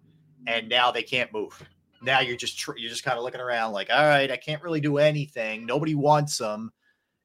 and 0.46 0.68
now 0.68 0.90
they 0.90 1.02
can't 1.02 1.32
move. 1.32 1.60
Now 2.02 2.20
you're 2.20 2.36
just 2.36 2.58
tr- 2.58 2.76
you're 2.76 2.90
just 2.90 3.04
kind 3.04 3.16
of 3.16 3.24
looking 3.24 3.40
around 3.40 3.72
like, 3.72 3.88
all 3.90 4.04
right, 4.04 4.30
I 4.30 4.36
can't 4.36 4.62
really 4.62 4.80
do 4.80 4.98
anything. 4.98 5.66
Nobody 5.66 5.94
wants 5.94 6.36
them, 6.38 6.72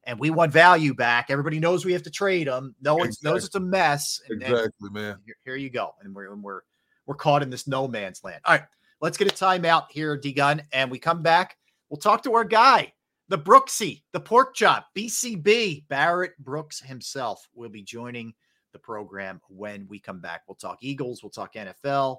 and 0.04 0.18
we 0.18 0.30
want 0.30 0.52
value 0.52 0.94
back. 0.94 1.30
Everybody 1.30 1.58
knows 1.58 1.84
we 1.84 1.92
have 1.92 2.04
to 2.04 2.10
trade 2.10 2.46
them. 2.46 2.74
No 2.80 2.94
one 2.94 3.10
knows 3.22 3.44
it's 3.44 3.56
a 3.56 3.60
mess. 3.60 4.20
And, 4.28 4.42
and 4.42 4.52
exactly, 4.52 4.90
man. 4.90 5.18
here, 5.26 5.36
here 5.44 5.56
you 5.56 5.70
go, 5.70 5.94
and 6.02 6.14
we're 6.14 6.32
and 6.32 6.42
we're 6.42 6.60
we're 7.06 7.16
caught 7.16 7.42
in 7.42 7.50
this 7.50 7.66
no 7.66 7.88
man's 7.88 8.22
land. 8.22 8.40
All 8.44 8.54
right, 8.54 8.64
let's 9.00 9.16
get 9.16 9.30
a 9.30 9.34
timeout 9.34 9.86
here, 9.90 10.16
D 10.16 10.32
Gunn, 10.32 10.62
and 10.72 10.90
we 10.90 10.98
come 10.98 11.22
back. 11.22 11.56
We'll 11.88 11.98
talk 11.98 12.22
to 12.24 12.34
our 12.34 12.44
guy, 12.44 12.92
the 13.28 13.38
Brooksy, 13.38 14.02
the 14.12 14.20
pork 14.20 14.54
chop, 14.54 14.88
BCB, 14.96 15.86
Barrett 15.88 16.36
Brooks 16.38 16.80
himself 16.80 17.46
will 17.54 17.68
be 17.68 17.82
joining 17.82 18.32
the 18.72 18.78
program 18.78 19.40
when 19.48 19.86
we 19.88 19.98
come 19.98 20.20
back. 20.20 20.42
We'll 20.48 20.54
talk 20.54 20.78
Eagles, 20.80 21.22
we'll 21.22 21.30
talk 21.30 21.54
NFL, 21.54 22.18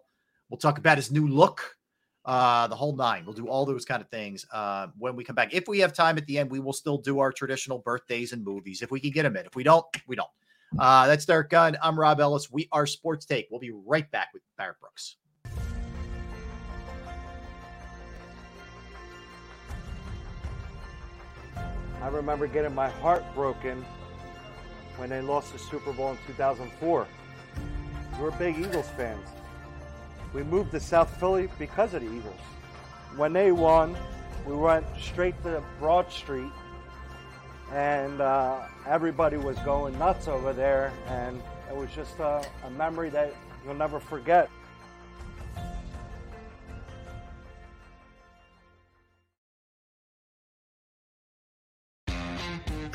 we'll 0.49 0.57
talk 0.57 0.77
about 0.77 0.97
his 0.97 1.11
new 1.11 1.27
look, 1.27 1.75
uh, 2.25 2.67
the 2.67 2.75
whole 2.75 2.95
nine. 2.95 3.25
We'll 3.25 3.33
do 3.33 3.47
all 3.47 3.65
those 3.65 3.85
kind 3.85 4.01
of 4.01 4.09
things 4.09 4.45
uh, 4.53 4.87
when 4.97 5.15
we 5.15 5.23
come 5.23 5.35
back. 5.35 5.53
If 5.53 5.67
we 5.67 5.79
have 5.79 5.93
time 5.93 6.17
at 6.17 6.27
the 6.27 6.37
end, 6.37 6.51
we 6.51 6.59
will 6.59 6.73
still 6.73 6.97
do 6.97 7.19
our 7.19 7.31
traditional 7.31 7.79
birthdays 7.79 8.31
and 8.31 8.43
movies 8.43 8.83
if 8.83 8.91
we 8.91 8.99
can 8.99 9.09
get 9.09 9.23
them 9.23 9.35
in. 9.35 9.45
If 9.47 9.55
we 9.55 9.63
don't, 9.63 9.85
we 10.07 10.15
don't. 10.15 10.29
Uh, 10.77 11.07
that's 11.07 11.25
Derrick 11.25 11.49
Gunn. 11.49 11.75
I'm 11.81 11.99
Rob 11.99 12.19
Ellis. 12.19 12.51
We 12.51 12.69
are 12.71 12.85
Sports 12.85 13.25
Take. 13.25 13.47
We'll 13.49 13.59
be 13.59 13.71
right 13.71 14.09
back 14.11 14.29
with 14.33 14.43
Barrett 14.57 14.79
Brooks. 14.79 15.17
I 22.01 22.07
remember 22.07 22.47
getting 22.47 22.73
my 22.73 22.89
heart 22.89 23.23
broken 23.35 23.85
when 24.95 25.09
they 25.09 25.21
lost 25.21 25.51
the 25.51 25.59
Super 25.59 25.91
Bowl 25.91 26.11
in 26.11 26.17
2004. 26.27 27.07
We're 28.19 28.31
big 28.31 28.57
Eagles 28.57 28.87
fans. 28.95 29.27
We 30.33 30.43
moved 30.43 30.71
to 30.71 30.79
South 30.79 31.09
Philly 31.19 31.49
because 31.57 31.93
of 31.93 32.01
the 32.01 32.07
Eagles. 32.07 32.39
When 33.15 33.33
they 33.33 33.51
won, 33.51 33.97
we 34.45 34.55
went 34.55 34.85
straight 34.99 35.41
to 35.43 35.63
Broad 35.79 36.11
Street, 36.11 36.51
and 37.71 38.21
uh, 38.21 38.61
everybody 38.87 39.37
was 39.37 39.57
going 39.59 39.97
nuts 39.97 40.27
over 40.27 40.53
there, 40.53 40.93
and 41.07 41.41
it 41.69 41.75
was 41.75 41.89
just 41.91 42.19
a, 42.19 42.45
a 42.65 42.69
memory 42.71 43.09
that 43.09 43.33
you'll 43.65 43.73
never 43.73 43.99
forget. 43.99 44.49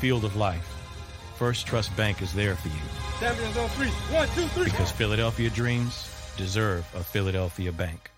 Field 0.00 0.24
of 0.24 0.34
life, 0.34 0.66
First 1.36 1.66
Trust 1.66 1.94
Bank 1.94 2.22
is 2.22 2.32
there 2.32 2.56
for 2.56 2.68
you 2.68 2.74
Champions 3.20 3.56
on 3.58 3.68
three. 3.68 3.88
One, 4.16 4.26
two, 4.28 4.46
three. 4.48 4.64
because 4.64 4.90
Philadelphia 4.90 5.50
dreams 5.50 6.10
deserve 6.38 6.86
a 6.94 7.04
Philadelphia 7.04 7.70
bank. 7.70 8.10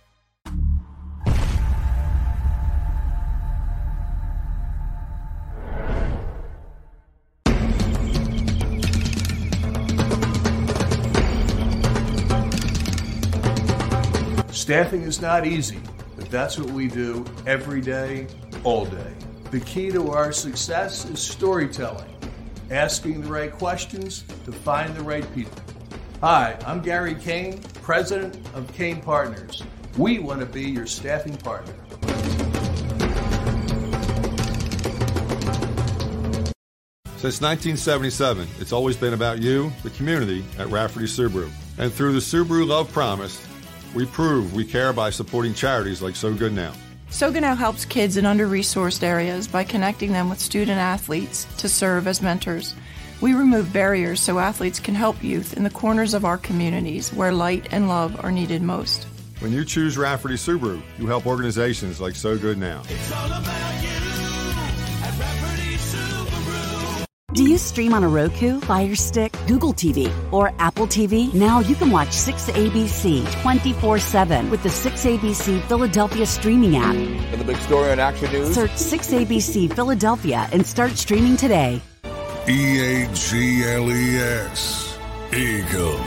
Staffing 14.52 15.02
is 15.02 15.20
not 15.20 15.44
easy, 15.44 15.80
but 16.14 16.30
that's 16.30 16.56
what 16.56 16.70
we 16.70 16.86
do 16.86 17.24
every 17.44 17.80
day, 17.80 18.28
all 18.62 18.84
day. 18.84 19.12
The 19.52 19.60
key 19.60 19.90
to 19.90 20.08
our 20.12 20.32
success 20.32 21.04
is 21.04 21.20
storytelling, 21.20 22.08
asking 22.70 23.20
the 23.20 23.28
right 23.28 23.52
questions 23.52 24.24
to 24.46 24.50
find 24.50 24.96
the 24.96 25.02
right 25.02 25.30
people. 25.34 25.60
Hi, 26.22 26.56
I'm 26.66 26.80
Gary 26.80 27.14
Kane, 27.14 27.60
president 27.82 28.34
of 28.54 28.72
Kane 28.72 29.02
Partners. 29.02 29.62
We 29.98 30.20
want 30.20 30.40
to 30.40 30.46
be 30.46 30.62
your 30.62 30.86
staffing 30.86 31.36
partner. 31.36 31.74
Since 37.18 37.42
1977, 37.42 38.48
it's 38.58 38.72
always 38.72 38.96
been 38.96 39.12
about 39.12 39.42
you, 39.42 39.70
the 39.82 39.90
community, 39.90 40.46
at 40.58 40.68
Rafferty 40.68 41.04
Subaru. 41.04 41.50
And 41.76 41.92
through 41.92 42.14
the 42.14 42.20
Subaru 42.20 42.66
Love 42.66 42.90
Promise, 42.90 43.46
we 43.94 44.06
prove 44.06 44.54
we 44.54 44.64
care 44.64 44.94
by 44.94 45.10
supporting 45.10 45.52
charities 45.52 46.00
like 46.00 46.16
So 46.16 46.32
Good 46.32 46.54
Now. 46.54 46.72
Sogano 47.12 47.54
helps 47.54 47.84
kids 47.84 48.16
in 48.16 48.24
under 48.24 48.48
resourced 48.48 49.02
areas 49.02 49.46
by 49.46 49.64
connecting 49.64 50.12
them 50.12 50.30
with 50.30 50.40
student 50.40 50.78
athletes 50.78 51.46
to 51.58 51.68
serve 51.68 52.08
as 52.08 52.22
mentors. 52.22 52.74
We 53.20 53.34
remove 53.34 53.70
barriers 53.70 54.18
so 54.18 54.38
athletes 54.38 54.80
can 54.80 54.94
help 54.94 55.22
youth 55.22 55.54
in 55.54 55.62
the 55.62 55.68
corners 55.68 56.14
of 56.14 56.24
our 56.24 56.38
communities 56.38 57.12
where 57.12 57.30
light 57.30 57.68
and 57.70 57.86
love 57.86 58.18
are 58.24 58.32
needed 58.32 58.62
most. 58.62 59.04
When 59.40 59.52
you 59.52 59.62
choose 59.62 59.98
Rafferty 59.98 60.36
Subaru, 60.36 60.80
you 60.98 61.06
help 61.06 61.26
organizations 61.26 62.00
like 62.00 62.14
So 62.14 62.38
Good 62.38 62.56
Now. 62.56 62.82
Do 67.34 67.48
you 67.48 67.56
stream 67.56 67.94
on 67.94 68.04
a 68.04 68.08
Roku, 68.08 68.60
Fire 68.60 68.94
Stick, 68.94 69.34
Google 69.46 69.72
TV, 69.72 70.12
or 70.34 70.52
Apple 70.58 70.86
TV? 70.86 71.32
Now 71.32 71.60
you 71.60 71.74
can 71.74 71.90
watch 71.90 72.08
6ABC 72.08 73.40
24 73.40 73.98
7 73.98 74.50
with 74.50 74.62
the 74.62 74.68
6ABC 74.68 75.62
Philadelphia 75.62 76.26
streaming 76.26 76.76
app. 76.76 76.94
And 76.94 77.40
the 77.40 77.44
big 77.44 77.56
story 77.56 77.90
on 77.90 77.98
Action 77.98 78.30
News? 78.32 78.54
Search 78.54 78.72
6ABC 78.72 79.74
Philadelphia 79.74 80.46
and 80.52 80.66
start 80.66 80.90
streaming 80.92 81.38
today. 81.38 81.80
E 82.46 82.80
A 82.80 83.10
G 83.14 83.64
L 83.64 83.90
E 83.90 84.16
S. 84.18 84.98
Eagles. 85.32 86.00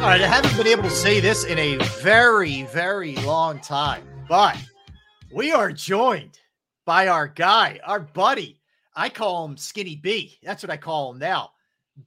All 0.00 0.06
right, 0.06 0.22
I 0.22 0.26
haven't 0.26 0.56
been 0.56 0.68
able 0.68 0.84
to 0.84 0.90
say 0.90 1.20
this 1.20 1.44
in 1.44 1.58
a 1.58 1.76
very, 2.00 2.62
very 2.62 3.16
long 3.16 3.60
time, 3.60 4.02
but 4.26 4.56
we 5.32 5.52
are 5.52 5.72
joined 5.72 6.38
by 6.84 7.08
our 7.08 7.28
guy, 7.28 7.80
our 7.84 8.00
buddy. 8.00 8.60
I 8.94 9.08
call 9.08 9.44
him 9.44 9.56
Skinny 9.56 9.96
B. 9.96 10.38
That's 10.42 10.62
what 10.62 10.70
I 10.70 10.76
call 10.76 11.12
him 11.12 11.18
now. 11.18 11.50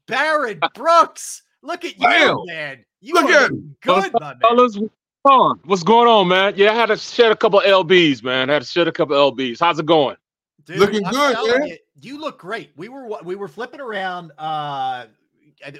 Barrett 0.07 0.59
Brooks. 0.75 1.43
Look 1.61 1.85
at 1.85 1.97
Bam. 1.97 2.29
you, 2.37 2.45
man. 2.47 2.85
You 2.99 3.13
Look 3.15 3.29
at 3.29 3.51
good, 3.81 4.13
my 4.13 4.19
man. 4.33 4.39
Fellas, 4.41 4.77
what's 4.77 4.93
going 5.25 5.39
on? 5.39 5.59
What's 5.65 5.83
going 5.83 6.07
on, 6.07 6.27
man? 6.27 6.53
Yeah, 6.55 6.71
I 6.71 6.75
had 6.75 6.87
to 6.87 6.97
shed 6.97 7.31
a 7.31 7.35
couple 7.35 7.61
LBs, 7.61 8.23
man. 8.23 8.49
I 8.49 8.53
had 8.53 8.61
to 8.63 8.67
shed 8.67 8.87
a 8.87 8.91
couple 8.91 9.15
LBs. 9.15 9.59
How's 9.59 9.79
it 9.79 9.85
going? 9.85 10.17
Dude, 10.65 10.81
I'm 11.05 11.13
telling 11.13 11.67
You, 11.67 11.77
you 12.01 12.19
look 12.19 12.39
great. 12.39 12.71
We 12.75 12.89
were 12.89 13.07
we 13.23 13.35
were 13.35 13.47
flipping 13.47 13.81
around. 13.81 14.31
Uh, 14.37 15.05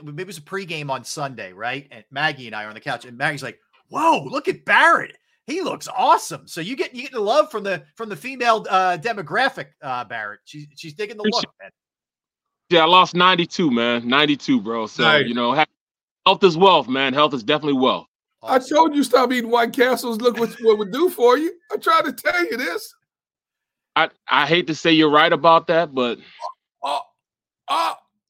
maybe 0.03 0.21
it 0.21 0.27
was 0.27 0.37
a 0.37 0.41
pregame 0.41 0.89
on 0.89 1.03
Sunday, 1.03 1.53
right? 1.53 1.87
And 1.91 2.03
Maggie 2.11 2.47
and 2.47 2.55
I 2.55 2.63
are 2.65 2.67
on 2.67 2.73
the 2.73 2.79
couch, 2.81 3.05
and 3.05 3.17
Maggie's 3.17 3.43
like, 3.43 3.59
"Whoa, 3.89 4.23
look 4.25 4.47
at 4.47 4.65
Barrett. 4.65 5.17
He 5.47 5.61
looks 5.61 5.87
awesome." 5.87 6.47
So 6.47 6.61
you 6.61 6.75
get 6.75 6.95
you 6.95 7.03
get 7.03 7.11
the 7.11 7.19
love 7.19 7.51
from 7.51 7.63
the 7.63 7.83
from 7.95 8.09
the 8.09 8.15
female 8.15 8.65
uh, 8.69 8.97
demographic, 8.97 9.67
uh, 9.81 10.03
Barrett. 10.05 10.39
She's 10.45 10.67
she's 10.75 10.93
digging 10.93 11.17
the 11.17 11.23
look, 11.23 11.45
man. 11.61 11.71
Yeah, 12.69 12.83
I 12.83 12.85
lost 12.85 13.13
92, 13.13 13.69
man. 13.69 14.07
92, 14.07 14.59
bro. 14.61 14.87
So, 14.87 15.03
Nice. 15.03 15.27
you 15.27 15.35
know, 15.35 15.53
health 16.25 16.43
is 16.43 16.57
wealth, 16.57 16.87
man. 16.87 17.13
Health 17.13 17.33
is 17.35 17.43
definitely 17.43 17.79
wealth. 17.79 18.07
I 18.41 18.57
told 18.57 18.95
you 18.95 19.03
stop 19.03 19.31
eating 19.31 19.51
White 19.51 19.73
Castles. 19.73 20.19
Look 20.19 20.37
what 20.39 20.49
what 20.61 20.77
would 20.77 20.91
do 20.91 21.09
for 21.09 21.37
you. 21.37 21.53
I 21.71 21.77
tried 21.77 22.05
to 22.05 22.13
tell 22.13 22.43
you 22.45 22.57
this. 22.57 22.93
I, 23.95 24.09
I 24.27 24.47
hate 24.47 24.67
to 24.67 24.75
say 24.75 24.91
you're 24.91 25.11
right 25.11 25.31
about 25.31 25.67
that, 25.67 25.93
but 25.93 26.17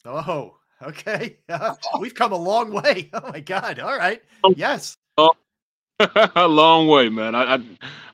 Oh, 0.06 0.56
okay. 0.82 1.38
we've 2.00 2.14
come 2.14 2.34
a 2.34 2.38
long 2.38 2.72
way. 2.72 3.10
Oh 3.14 3.32
my 3.32 3.40
God. 3.40 3.80
All 3.80 3.98
right. 3.98 4.22
Yes. 4.56 4.98
Oh, 6.00 6.30
a 6.36 6.48
long 6.48 6.88
way, 6.88 7.10
man. 7.10 7.36
I, 7.36 7.56
I 7.56 7.60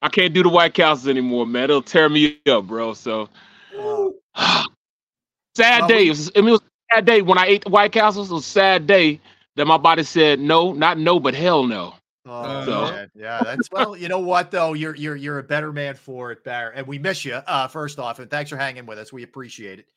I 0.02 0.10
can't 0.10 0.34
do 0.34 0.44
the 0.44 0.50
White 0.50 0.74
Castles 0.74 1.08
anymore, 1.08 1.46
man. 1.46 1.66
It'll 1.66 1.82
tear 1.82 2.10
me 2.10 2.40
up, 2.48 2.68
bro. 2.68 2.94
So 2.94 3.30
sad 5.56 5.88
day. 5.88 6.08
It 6.08 6.10
was, 6.10 6.32
I 6.36 6.40
mean, 6.42 6.50
it 6.50 6.52
was 6.54 6.62
a 6.62 6.96
sad 6.96 7.06
day 7.06 7.22
when 7.22 7.38
I 7.38 7.46
ate 7.48 7.64
the 7.64 7.70
White 7.70 7.92
Castles. 7.92 8.32
It 8.32 8.34
was 8.34 8.46
a 8.46 8.50
sad 8.50 8.88
day 8.88 9.20
that 9.56 9.66
my 9.66 9.78
body 9.78 10.04
said 10.04 10.40
no, 10.40 10.74
not 10.74 10.98
no, 10.98 11.20
but 11.20 11.34
hell 11.34 11.64
no. 11.66 11.96
Oh, 12.26 12.66
So- 12.66 12.82
man. 12.92 13.12
yeah, 13.16 13.42
that's 13.44 13.70
well. 13.72 13.96
You 13.96 14.08
know 14.08 14.20
what 14.20 14.52
though? 14.52 14.74
You're 14.74 14.96
you're 14.96 15.16
you're 15.16 15.40
a 15.40 15.44
better 15.44 15.72
man 15.74 15.96
for 15.96 16.32
it, 16.32 16.44
Barrett, 16.44 16.78
and 16.78 16.86
we 16.86 17.00
miss 17.00 17.26
you. 17.26 17.34
Uh, 17.36 17.68
first 17.68 17.98
off, 18.00 18.20
and 18.20 18.30
thanks 18.30 18.50
for 18.50 18.58
hanging 18.58 18.86
with 18.86 19.00
us. 19.00 19.12
We 19.12 19.24
appreciate 19.24 19.80
it. 19.80 19.88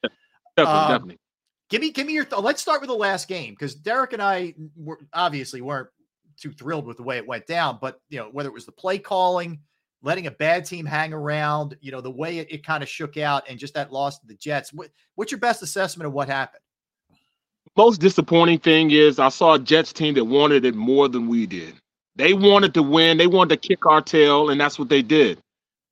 Definitely, 0.56 0.80
Um, 0.80 0.88
definitely. 0.92 1.18
Give 1.68 1.80
me 1.80 1.90
give 1.90 2.06
me 2.06 2.12
your. 2.14 2.24
Th- 2.24 2.40
let's 2.42 2.62
start 2.62 2.80
with 2.80 2.88
the 2.88 2.94
last 2.96 3.28
game 3.28 3.52
because 3.54 3.74
Derrick 3.74 4.12
and 4.12 4.22
I 4.22 4.54
were 4.76 4.98
obviously 5.12 5.60
weren't 5.60 5.88
too 6.42 6.52
thrilled 6.52 6.86
with 6.86 6.96
the 6.96 7.02
way 7.02 7.16
it 7.16 7.26
went 7.26 7.46
down, 7.46 7.78
but 7.80 8.00
you 8.08 8.18
know 8.18 8.28
whether 8.32 8.48
it 8.48 8.54
was 8.54 8.66
the 8.66 8.72
play 8.72 8.98
calling, 8.98 9.60
letting 10.02 10.26
a 10.26 10.30
bad 10.30 10.64
team 10.64 10.84
hang 10.84 11.12
around, 11.12 11.76
you 11.80 11.92
know 11.92 12.00
the 12.00 12.10
way 12.10 12.38
it, 12.38 12.52
it 12.52 12.66
kind 12.66 12.82
of 12.82 12.88
shook 12.88 13.16
out, 13.16 13.44
and 13.48 13.58
just 13.58 13.74
that 13.74 13.92
loss 13.92 14.18
to 14.18 14.26
the 14.26 14.34
Jets. 14.34 14.72
What, 14.72 14.90
what's 15.14 15.30
your 15.30 15.40
best 15.40 15.62
assessment 15.62 16.06
of 16.06 16.12
what 16.12 16.28
happened? 16.28 16.62
most 17.76 18.00
disappointing 18.00 18.58
thing 18.58 18.90
is 18.90 19.18
I 19.18 19.28
saw 19.28 19.54
a 19.54 19.58
Jets 19.58 19.92
team 19.92 20.14
that 20.14 20.24
wanted 20.24 20.64
it 20.64 20.74
more 20.74 21.08
than 21.08 21.28
we 21.28 21.46
did. 21.46 21.74
They 22.16 22.34
wanted 22.34 22.74
to 22.74 22.82
win. 22.82 23.16
They 23.16 23.26
wanted 23.26 23.60
to 23.60 23.68
kick 23.68 23.86
our 23.86 24.02
tail, 24.02 24.50
and 24.50 24.60
that's 24.60 24.78
what 24.78 24.88
they 24.88 25.02
did. 25.02 25.38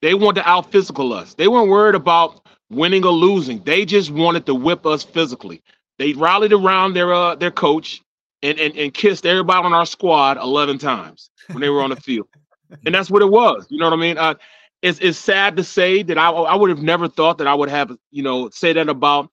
They 0.02 0.14
wanted 0.14 0.42
to 0.42 0.48
out 0.48 0.70
physical 0.70 1.12
us. 1.12 1.34
They 1.34 1.48
weren't 1.48 1.70
worried 1.70 1.94
about 1.94 2.46
winning 2.70 3.04
or 3.04 3.12
losing. 3.12 3.62
They 3.62 3.84
just 3.84 4.10
wanted 4.10 4.46
to 4.46 4.54
whip 4.54 4.86
us 4.86 5.02
physically. 5.02 5.62
They 5.98 6.12
rallied 6.12 6.52
around 6.52 6.94
their 6.94 7.12
uh, 7.12 7.34
their 7.36 7.50
coach 7.50 8.02
and, 8.42 8.58
and 8.58 8.76
and 8.76 8.94
kissed 8.94 9.26
everybody 9.26 9.64
on 9.64 9.72
our 9.72 9.86
squad 9.86 10.36
eleven 10.38 10.78
times 10.78 11.30
when 11.48 11.60
they 11.60 11.68
were 11.68 11.82
on 11.82 11.90
the 11.90 11.96
field, 11.96 12.28
and 12.86 12.94
that's 12.94 13.10
what 13.10 13.22
it 13.22 13.30
was. 13.30 13.66
You 13.70 13.78
know 13.78 13.86
what 13.86 13.98
I 13.98 14.00
mean? 14.00 14.18
Uh, 14.18 14.34
it's 14.82 14.98
it's 15.00 15.18
sad 15.18 15.56
to 15.56 15.64
say 15.64 16.02
that 16.02 16.18
I 16.18 16.30
I 16.30 16.54
would 16.54 16.70
have 16.70 16.82
never 16.82 17.08
thought 17.08 17.38
that 17.38 17.46
I 17.46 17.54
would 17.54 17.68
have 17.68 17.96
you 18.10 18.22
know 18.22 18.48
say 18.50 18.72
that 18.72 18.88
about 18.88 19.30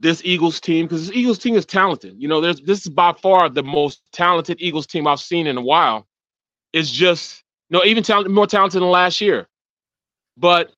this 0.00 0.20
Eagles 0.24 0.60
team 0.60 0.86
because 0.86 1.06
this 1.06 1.16
Eagles 1.16 1.38
team 1.38 1.54
is 1.54 1.64
talented. 1.64 2.16
You 2.18 2.28
know, 2.28 2.40
there's 2.40 2.60
this 2.60 2.80
is 2.80 2.88
by 2.88 3.12
far 3.12 3.48
the 3.48 3.62
most 3.62 4.02
talented 4.12 4.58
Eagles 4.60 4.86
team 4.86 5.06
I've 5.06 5.20
seen 5.20 5.46
in 5.46 5.56
a 5.56 5.62
while. 5.62 6.06
It's 6.72 6.90
just 6.90 7.44
you 7.70 7.78
know 7.78 7.84
even 7.84 8.02
talented, 8.02 8.32
more 8.32 8.46
talented 8.46 8.82
than 8.82 8.90
last 8.90 9.20
year, 9.20 9.46
but 10.36 10.72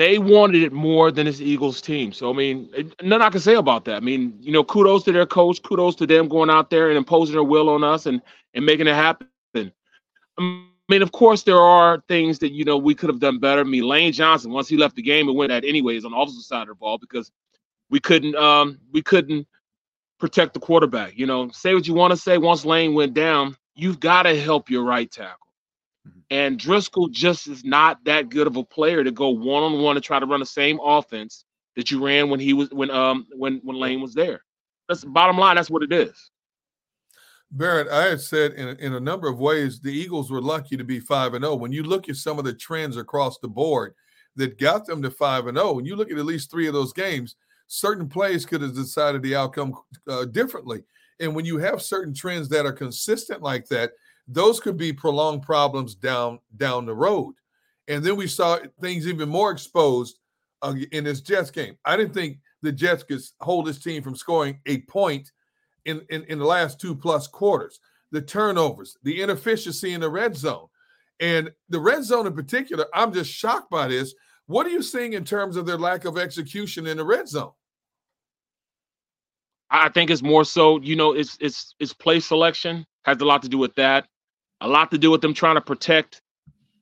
they 0.00 0.18
wanted 0.18 0.62
it 0.62 0.72
more 0.72 1.12
than 1.12 1.26
this 1.26 1.42
Eagles 1.42 1.82
team. 1.82 2.10
So 2.10 2.30
I 2.30 2.32
mean, 2.32 2.70
nothing 3.02 3.22
I 3.22 3.28
can 3.28 3.40
say 3.40 3.54
about 3.54 3.84
that. 3.84 3.96
I 3.96 4.00
mean, 4.00 4.34
you 4.40 4.50
know, 4.50 4.64
kudos 4.64 5.04
to 5.04 5.12
their 5.12 5.26
coach, 5.26 5.62
kudos 5.62 5.94
to 5.96 6.06
them 6.06 6.26
going 6.26 6.48
out 6.48 6.70
there 6.70 6.88
and 6.88 6.96
imposing 6.96 7.34
their 7.34 7.44
will 7.44 7.68
on 7.68 7.84
us 7.84 8.06
and 8.06 8.22
and 8.54 8.64
making 8.64 8.86
it 8.86 8.94
happen. 8.94 9.28
I 10.38 10.64
mean, 10.88 11.02
of 11.02 11.12
course, 11.12 11.42
there 11.42 11.60
are 11.60 12.02
things 12.08 12.38
that 12.38 12.52
you 12.52 12.64
know 12.64 12.78
we 12.78 12.94
could 12.94 13.10
have 13.10 13.20
done 13.20 13.38
better. 13.40 13.60
I 13.60 13.64
mean, 13.64 13.82
Lane 13.82 14.12
Johnson, 14.12 14.52
once 14.52 14.68
he 14.68 14.78
left 14.78 14.96
the 14.96 15.02
game, 15.02 15.28
it 15.28 15.32
went 15.32 15.52
at 15.52 15.66
anyways 15.66 16.06
on 16.06 16.12
the 16.12 16.16
offensive 16.16 16.44
side 16.44 16.62
of 16.62 16.68
the 16.68 16.74
ball 16.76 16.96
because 16.96 17.30
we 17.90 18.00
couldn't 18.00 18.34
um 18.36 18.78
we 18.92 19.02
couldn't 19.02 19.46
protect 20.18 20.54
the 20.54 20.60
quarterback. 20.60 21.18
You 21.18 21.26
know, 21.26 21.50
say 21.50 21.74
what 21.74 21.86
you 21.86 21.92
want 21.92 22.12
to 22.12 22.16
say. 22.16 22.38
Once 22.38 22.64
Lane 22.64 22.94
went 22.94 23.12
down, 23.12 23.54
you've 23.74 24.00
got 24.00 24.22
to 24.22 24.40
help 24.40 24.70
your 24.70 24.82
right 24.82 25.10
tackle. 25.10 25.49
And 26.30 26.58
Driscoll 26.58 27.08
just 27.08 27.48
is 27.48 27.64
not 27.64 28.04
that 28.04 28.28
good 28.28 28.46
of 28.46 28.56
a 28.56 28.64
player 28.64 29.02
to 29.02 29.10
go 29.10 29.30
one 29.30 29.64
on 29.64 29.82
one 29.82 29.96
to 29.96 30.00
try 30.00 30.20
to 30.20 30.26
run 30.26 30.40
the 30.40 30.46
same 30.46 30.78
offense 30.82 31.44
that 31.76 31.90
you 31.90 32.04
ran 32.04 32.30
when 32.30 32.40
he 32.40 32.52
was 32.52 32.70
when 32.70 32.90
um 32.90 33.26
when 33.36 33.60
when 33.64 33.76
Lane 33.76 34.00
was 34.00 34.14
there. 34.14 34.42
That's 34.88 35.04
bottom 35.04 35.38
line. 35.38 35.56
That's 35.56 35.70
what 35.70 35.82
it 35.82 35.92
is. 35.92 36.30
Barrett, 37.52 37.88
I 37.88 38.04
had 38.04 38.20
said 38.20 38.52
in, 38.52 38.68
in 38.78 38.94
a 38.94 39.00
number 39.00 39.28
of 39.28 39.40
ways 39.40 39.80
the 39.80 39.92
Eagles 39.92 40.30
were 40.30 40.40
lucky 40.40 40.76
to 40.76 40.84
be 40.84 41.00
5 41.00 41.34
and 41.34 41.44
0. 41.44 41.56
When 41.56 41.72
you 41.72 41.82
look 41.82 42.08
at 42.08 42.16
some 42.16 42.38
of 42.38 42.44
the 42.44 42.54
trends 42.54 42.96
across 42.96 43.38
the 43.38 43.48
board 43.48 43.94
that 44.36 44.58
got 44.58 44.86
them 44.86 45.02
to 45.02 45.10
5 45.10 45.48
and 45.48 45.58
0, 45.58 45.72
when 45.72 45.84
you 45.84 45.96
look 45.96 46.12
at 46.12 46.18
at 46.18 46.24
least 46.24 46.50
three 46.50 46.68
of 46.68 46.74
those 46.74 46.92
games, 46.92 47.34
certain 47.66 48.08
plays 48.08 48.46
could 48.46 48.62
have 48.62 48.74
decided 48.74 49.22
the 49.22 49.34
outcome 49.34 49.74
uh, 50.08 50.26
differently. 50.26 50.84
And 51.18 51.34
when 51.34 51.44
you 51.44 51.58
have 51.58 51.82
certain 51.82 52.14
trends 52.14 52.48
that 52.50 52.66
are 52.66 52.72
consistent 52.72 53.42
like 53.42 53.66
that, 53.68 53.92
those 54.32 54.60
could 54.60 54.76
be 54.76 54.92
prolonged 54.92 55.42
problems 55.42 55.94
down 55.94 56.38
down 56.56 56.86
the 56.86 56.94
road. 56.94 57.34
And 57.88 58.04
then 58.04 58.16
we 58.16 58.28
saw 58.28 58.58
things 58.80 59.06
even 59.06 59.28
more 59.28 59.50
exposed 59.50 60.18
uh, 60.62 60.74
in 60.92 61.04
this 61.04 61.20
Jets 61.20 61.50
game. 61.50 61.76
I 61.84 61.96
didn't 61.96 62.14
think 62.14 62.38
the 62.62 62.70
Jets 62.70 63.02
could 63.02 63.20
hold 63.40 63.66
this 63.66 63.82
team 63.82 64.02
from 64.02 64.14
scoring 64.14 64.60
a 64.66 64.82
point 64.82 65.32
in, 65.86 66.02
in, 66.10 66.22
in 66.24 66.38
the 66.38 66.44
last 66.44 66.80
two 66.80 66.94
plus 66.94 67.26
quarters. 67.26 67.80
The 68.12 68.22
turnovers, 68.22 68.96
the 69.02 69.22
inefficiency 69.22 69.92
in 69.92 70.00
the 70.00 70.10
red 70.10 70.36
zone. 70.36 70.66
And 71.18 71.50
the 71.68 71.80
red 71.80 72.04
zone 72.04 72.26
in 72.26 72.34
particular, 72.34 72.86
I'm 72.94 73.12
just 73.12 73.30
shocked 73.30 73.70
by 73.70 73.88
this. 73.88 74.14
What 74.46 74.66
are 74.66 74.70
you 74.70 74.82
seeing 74.82 75.14
in 75.14 75.24
terms 75.24 75.56
of 75.56 75.66
their 75.66 75.78
lack 75.78 76.04
of 76.04 76.16
execution 76.16 76.86
in 76.86 76.96
the 76.96 77.04
red 77.04 77.28
zone? 77.28 77.52
I 79.70 79.88
think 79.88 80.10
it's 80.10 80.22
more 80.22 80.44
so, 80.44 80.80
you 80.80 80.96
know, 80.96 81.12
it's 81.12 81.36
it's 81.40 81.74
it's 81.78 81.92
play 81.92 82.18
selection 82.18 82.84
has 83.04 83.20
a 83.20 83.24
lot 83.24 83.42
to 83.42 83.48
do 83.48 83.58
with 83.58 83.74
that. 83.76 84.06
A 84.60 84.68
lot 84.68 84.90
to 84.90 84.98
do 84.98 85.10
with 85.10 85.20
them 85.20 85.34
trying 85.34 85.56
to 85.56 85.60
protect 85.60 86.22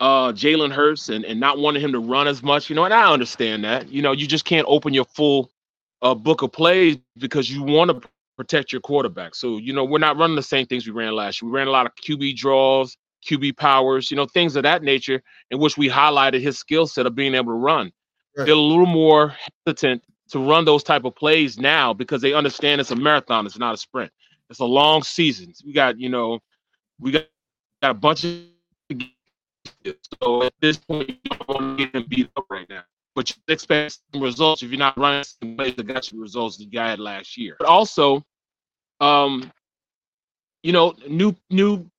uh 0.00 0.32
Jalen 0.32 0.72
Hurts 0.72 1.08
and, 1.08 1.24
and 1.24 1.40
not 1.40 1.58
wanting 1.58 1.82
him 1.82 1.92
to 1.92 1.98
run 1.98 2.28
as 2.28 2.42
much, 2.42 2.70
you 2.70 2.76
know, 2.76 2.84
and 2.84 2.94
I 2.94 3.12
understand 3.12 3.64
that. 3.64 3.88
You 3.88 4.02
know, 4.02 4.12
you 4.12 4.26
just 4.26 4.44
can't 4.44 4.66
open 4.68 4.94
your 4.94 5.04
full 5.04 5.50
uh 6.02 6.14
book 6.14 6.42
of 6.42 6.52
plays 6.52 6.98
because 7.18 7.50
you 7.50 7.62
want 7.62 7.90
to 7.90 8.08
protect 8.36 8.70
your 8.70 8.80
quarterback. 8.80 9.34
So, 9.34 9.58
you 9.58 9.72
know, 9.72 9.84
we're 9.84 9.98
not 9.98 10.16
running 10.16 10.36
the 10.36 10.42
same 10.42 10.66
things 10.66 10.86
we 10.86 10.92
ran 10.92 11.14
last 11.14 11.42
year. 11.42 11.50
We 11.50 11.56
ran 11.56 11.66
a 11.66 11.72
lot 11.72 11.86
of 11.86 11.92
QB 11.96 12.36
draws, 12.36 12.96
QB 13.26 13.56
powers, 13.56 14.10
you 14.10 14.16
know, 14.16 14.26
things 14.26 14.54
of 14.54 14.62
that 14.62 14.82
nature 14.82 15.20
in 15.50 15.58
which 15.58 15.76
we 15.76 15.88
highlighted 15.88 16.40
his 16.40 16.56
skill 16.58 16.86
set 16.86 17.06
of 17.06 17.16
being 17.16 17.34
able 17.34 17.52
to 17.52 17.58
run. 17.58 17.90
They're 18.36 18.54
a 18.54 18.58
little 18.58 18.86
more 18.86 19.34
hesitant 19.66 20.04
to 20.30 20.38
run 20.38 20.64
those 20.64 20.84
type 20.84 21.04
of 21.04 21.16
plays 21.16 21.58
now 21.58 21.92
because 21.92 22.22
they 22.22 22.32
understand 22.32 22.80
it's 22.80 22.92
a 22.92 22.96
marathon, 22.96 23.46
it's 23.46 23.58
not 23.58 23.74
a 23.74 23.78
sprint. 23.78 24.12
It's 24.50 24.60
a 24.60 24.64
long 24.64 25.02
season. 25.02 25.52
We 25.66 25.72
got, 25.72 25.98
you 25.98 26.08
know, 26.08 26.38
we 27.00 27.10
got, 27.10 27.26
got 27.82 27.90
a 27.90 27.94
bunch 27.94 28.24
of 28.24 28.40
so 30.22 30.42
at 30.42 30.52
this 30.60 30.76
point 30.76 31.08
you 31.08 31.16
don't 31.30 31.48
want 31.48 31.78
to 31.78 31.84
get 31.84 31.92
them 31.92 32.04
beat 32.08 32.30
up 32.36 32.44
right 32.50 32.68
now. 32.68 32.82
But 33.14 33.30
you 33.30 33.36
expect 33.48 33.98
some 34.12 34.22
results 34.22 34.62
if 34.62 34.70
you're 34.70 34.78
not 34.78 34.96
running 34.96 35.24
some 35.24 35.56
plays 35.56 35.74
that 35.74 35.86
got 35.86 36.08
results 36.14 36.56
that 36.58 36.72
you 36.72 36.78
had 36.78 37.00
last 37.00 37.36
year. 37.36 37.56
But 37.58 37.68
also, 37.68 38.24
um, 39.00 39.50
you 40.62 40.72
know, 40.72 40.94
new 41.08 41.34
new 41.50 41.90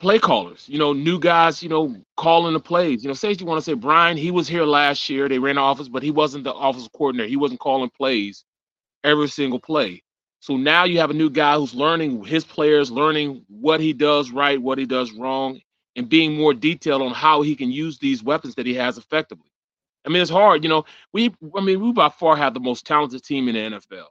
play 0.00 0.18
callers, 0.18 0.66
you 0.68 0.78
know, 0.78 0.92
new 0.92 1.18
guys, 1.18 1.62
you 1.62 1.68
know, 1.68 1.96
calling 2.16 2.52
the 2.52 2.60
plays. 2.60 3.02
You 3.02 3.08
know, 3.08 3.14
say 3.14 3.32
you 3.32 3.46
want 3.46 3.58
to 3.58 3.64
say 3.64 3.74
Brian, 3.74 4.16
he 4.16 4.30
was 4.30 4.48
here 4.48 4.64
last 4.64 5.08
year. 5.08 5.28
They 5.28 5.38
ran 5.38 5.56
the 5.56 5.62
office, 5.62 5.88
but 5.88 6.02
he 6.02 6.10
wasn't 6.10 6.44
the 6.44 6.52
office 6.52 6.88
coordinator. 6.94 7.28
He 7.28 7.36
wasn't 7.36 7.60
calling 7.60 7.90
plays 7.90 8.44
every 9.04 9.28
single 9.28 9.60
play. 9.60 10.02
So 10.40 10.56
now 10.56 10.84
you 10.84 10.98
have 10.98 11.10
a 11.10 11.14
new 11.14 11.28
guy 11.28 11.56
who's 11.56 11.74
learning 11.74 12.24
his 12.24 12.44
players, 12.44 12.90
learning 12.90 13.44
what 13.48 13.78
he 13.78 13.92
does 13.92 14.30
right, 14.30 14.60
what 14.60 14.78
he 14.78 14.86
does 14.86 15.12
wrong, 15.12 15.60
and 15.96 16.08
being 16.08 16.34
more 16.34 16.54
detailed 16.54 17.02
on 17.02 17.12
how 17.12 17.42
he 17.42 17.54
can 17.54 17.70
use 17.70 17.98
these 17.98 18.22
weapons 18.22 18.54
that 18.54 18.64
he 18.64 18.74
has 18.74 18.96
effectively. 18.96 19.50
I 20.06 20.08
mean, 20.08 20.22
it's 20.22 20.30
hard, 20.30 20.62
you 20.64 20.70
know. 20.70 20.86
We, 21.12 21.34
I 21.54 21.60
mean, 21.60 21.80
we 21.80 21.92
by 21.92 22.08
far 22.08 22.36
have 22.36 22.54
the 22.54 22.60
most 22.60 22.86
talented 22.86 23.22
team 23.22 23.48
in 23.48 23.54
the 23.54 23.78
NFL. 23.78 24.06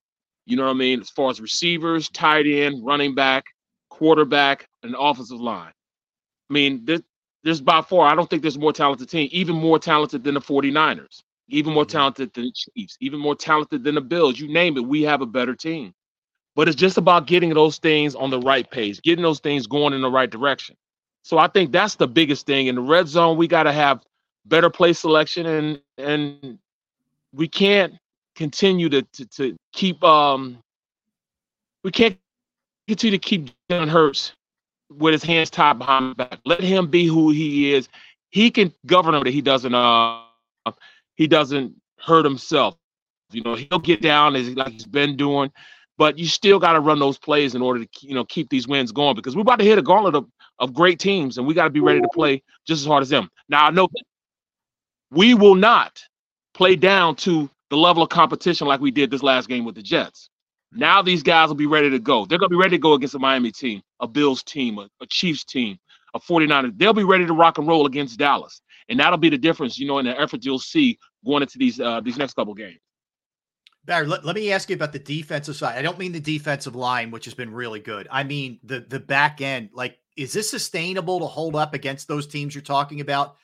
You 0.45 0.56
know 0.56 0.66
what 0.66 0.72
I 0.72 0.74
mean? 0.74 1.01
As 1.01 1.09
far 1.09 1.32
as 1.32 1.41
receivers, 1.41 2.09
tight 2.09 2.45
end, 2.45 2.85
running 2.85 3.16
back, 3.16 3.45
quarterback, 3.90 4.67
and 4.83 4.95
offensive 4.98 5.41
line. 5.41 5.74
I 6.49 6.53
mean, 6.53 6.85
this, 6.85 7.01
there's 7.43 7.61
by 7.61 7.82
far, 7.82 8.08
I 8.08 8.16
don't 8.16 8.30
think 8.30 8.43
there's 8.43 8.56
a 8.56 8.59
more 8.59 8.74
talented 8.74 9.09
team, 9.09 9.30
even 9.32 9.56
more 9.56 9.80
talented 9.80 10.24
than 10.24 10.35
the 10.35 10.41
49ers, 10.41 11.24
even 11.48 11.74
more 11.74 11.85
mm-hmm. 11.85 11.91
talented 11.91 12.33
than 12.33 12.45
the 12.45 12.51
Chiefs, 12.51 12.98
even 12.99 13.19
more 13.19 13.35
talented 13.35 13.83
than 13.83 13.95
the 13.95 14.01
Bills. 14.01 14.40
You 14.40 14.48
name 14.48 14.77
it, 14.77 14.85
we 14.85 15.01
have 15.03 15.22
a 15.22 15.25
better 15.25 15.56
team. 15.56 15.93
But 16.55 16.67
it's 16.67 16.75
just 16.75 16.97
about 16.97 17.27
getting 17.27 17.53
those 17.53 17.77
things 17.77 18.15
on 18.15 18.29
the 18.29 18.39
right 18.39 18.69
pace, 18.69 18.99
getting 18.99 19.23
those 19.23 19.39
things 19.39 19.67
going 19.67 19.93
in 19.93 20.01
the 20.01 20.11
right 20.11 20.29
direction. 20.29 20.75
So 21.23 21.37
I 21.37 21.47
think 21.47 21.71
that's 21.71 21.95
the 21.95 22.07
biggest 22.07 22.45
thing. 22.45 22.67
In 22.67 22.75
the 22.75 22.81
red 22.81 23.07
zone, 23.07 23.37
we 23.37 23.47
got 23.47 23.63
to 23.63 23.71
have 23.71 24.03
better 24.45 24.69
play 24.69 24.93
selection 24.93 25.45
and 25.45 25.81
and 25.97 26.57
we 27.33 27.47
can't 27.47 27.93
continue 28.35 28.89
to 28.89 29.01
to, 29.03 29.25
to 29.27 29.57
keep 29.73 30.03
um 30.03 30.57
we 31.83 31.91
can't 31.91 32.17
continue 32.87 33.17
to 33.17 33.23
keep 33.23 33.49
Jalen 33.69 33.89
Hurts 33.89 34.33
with 34.91 35.13
his 35.13 35.23
hands 35.23 35.49
tied 35.49 35.77
behind 35.77 36.07
his 36.07 36.15
back. 36.15 36.39
Let 36.45 36.61
him 36.61 36.87
be 36.87 37.05
who 37.05 37.31
he 37.31 37.73
is. 37.73 37.87
He 38.31 38.49
can 38.49 38.73
govern 38.85 39.13
him 39.13 39.23
that 39.23 39.31
he 39.31 39.41
doesn't 39.41 39.75
uh 39.75 40.21
he 41.15 41.27
doesn't 41.27 41.75
hurt 41.99 42.25
himself. 42.25 42.75
You 43.31 43.43
know, 43.43 43.55
he'll 43.55 43.79
get 43.79 44.01
down 44.01 44.35
as 44.35 44.49
like 44.55 44.71
he's 44.71 44.85
been 44.85 45.15
doing, 45.15 45.51
but 45.99 46.17
you 46.17 46.27
still 46.27 46.59
got 46.59 46.73
to 46.73 46.79
run 46.79 46.97
those 46.97 47.17
plays 47.17 47.53
in 47.53 47.61
order 47.61 47.83
to 47.83 47.89
you 48.01 48.15
know 48.15 48.23
keep 48.23 48.49
these 48.49 48.67
wins 48.67 48.91
going 48.91 49.15
because 49.15 49.35
we're 49.35 49.41
about 49.41 49.59
to 49.59 49.65
hit 49.65 49.77
a 49.77 49.81
gauntlet 49.81 50.15
of, 50.15 50.25
of 50.57 50.73
great 50.73 50.97
teams 50.97 51.37
and 51.37 51.45
we 51.45 51.53
got 51.53 51.65
to 51.65 51.69
be 51.69 51.81
ready 51.81 51.99
to 51.99 52.07
play 52.13 52.41
just 52.65 52.81
as 52.81 52.87
hard 52.87 53.03
as 53.03 53.09
them. 53.09 53.29
Now 53.49 53.65
I 53.65 53.69
know 53.69 53.89
we 55.11 55.33
will 55.33 55.55
not 55.55 56.01
play 56.53 56.77
down 56.77 57.15
to 57.17 57.49
the 57.69 57.75
level 57.77 58.01
of 58.01 58.09
competition 58.09 58.65
like 58.65 58.79
we 58.79 58.91
did 58.91 59.11
this 59.11 59.21
last 59.21 59.49
game 59.49 59.65
with 59.65 59.75
the 59.75 59.81
Jets. 59.81 60.29
Now 60.71 61.01
these 61.01 61.21
guys 61.21 61.49
will 61.49 61.55
be 61.55 61.65
ready 61.65 61.89
to 61.89 61.99
go. 61.99 62.25
They're 62.25 62.39
going 62.39 62.49
to 62.49 62.55
be 62.55 62.61
ready 62.61 62.77
to 62.77 62.81
go 62.81 62.93
against 62.93 63.15
a 63.15 63.19
Miami 63.19 63.51
team, 63.51 63.81
a 63.99 64.07
Bills 64.07 64.41
team, 64.41 64.77
a, 64.77 64.87
a 65.01 65.07
Chiefs 65.07 65.43
team, 65.43 65.77
a 66.13 66.19
49ers. 66.19 66.77
They'll 66.77 66.93
be 66.93 67.03
ready 67.03 67.25
to 67.25 67.33
rock 67.33 67.57
and 67.57 67.67
roll 67.67 67.85
against 67.85 68.17
Dallas. 68.17 68.61
And 68.87 68.99
that'll 68.99 69.17
be 69.17 69.29
the 69.29 69.37
difference, 69.37 69.77
you 69.77 69.85
know, 69.85 69.99
in 69.99 70.05
the 70.05 70.19
effort 70.19 70.45
you'll 70.45 70.59
see 70.59 70.97
going 71.25 71.41
into 71.41 71.57
these 71.57 71.79
uh, 71.79 71.99
these 71.99 72.17
next 72.17 72.35
couple 72.35 72.53
games. 72.53 72.79
Barry, 73.89 74.05
let, 74.05 74.23
let 74.23 74.35
me 74.35 74.51
ask 74.51 74.69
you 74.69 74.75
about 74.75 74.93
the 74.93 74.99
defensive 74.99 75.55
side. 75.55 75.75
I 75.75 75.81
don't 75.81 75.97
mean 75.97 76.11
the 76.11 76.19
defensive 76.19 76.75
line, 76.75 77.09
which 77.09 77.25
has 77.25 77.33
been 77.33 77.51
really 77.51 77.79
good. 77.79 78.07
I 78.11 78.23
mean 78.23 78.59
the 78.63 78.81
the 78.81 78.99
back 78.99 79.41
end. 79.41 79.71
Like, 79.73 79.97
is 80.15 80.31
this 80.31 80.47
sustainable 80.47 81.19
to 81.21 81.25
hold 81.25 81.55
up 81.55 81.73
against 81.73 82.07
those 82.07 82.27
teams 82.27 82.53
you're 82.53 82.61
talking 82.61 83.01
about 83.01 83.37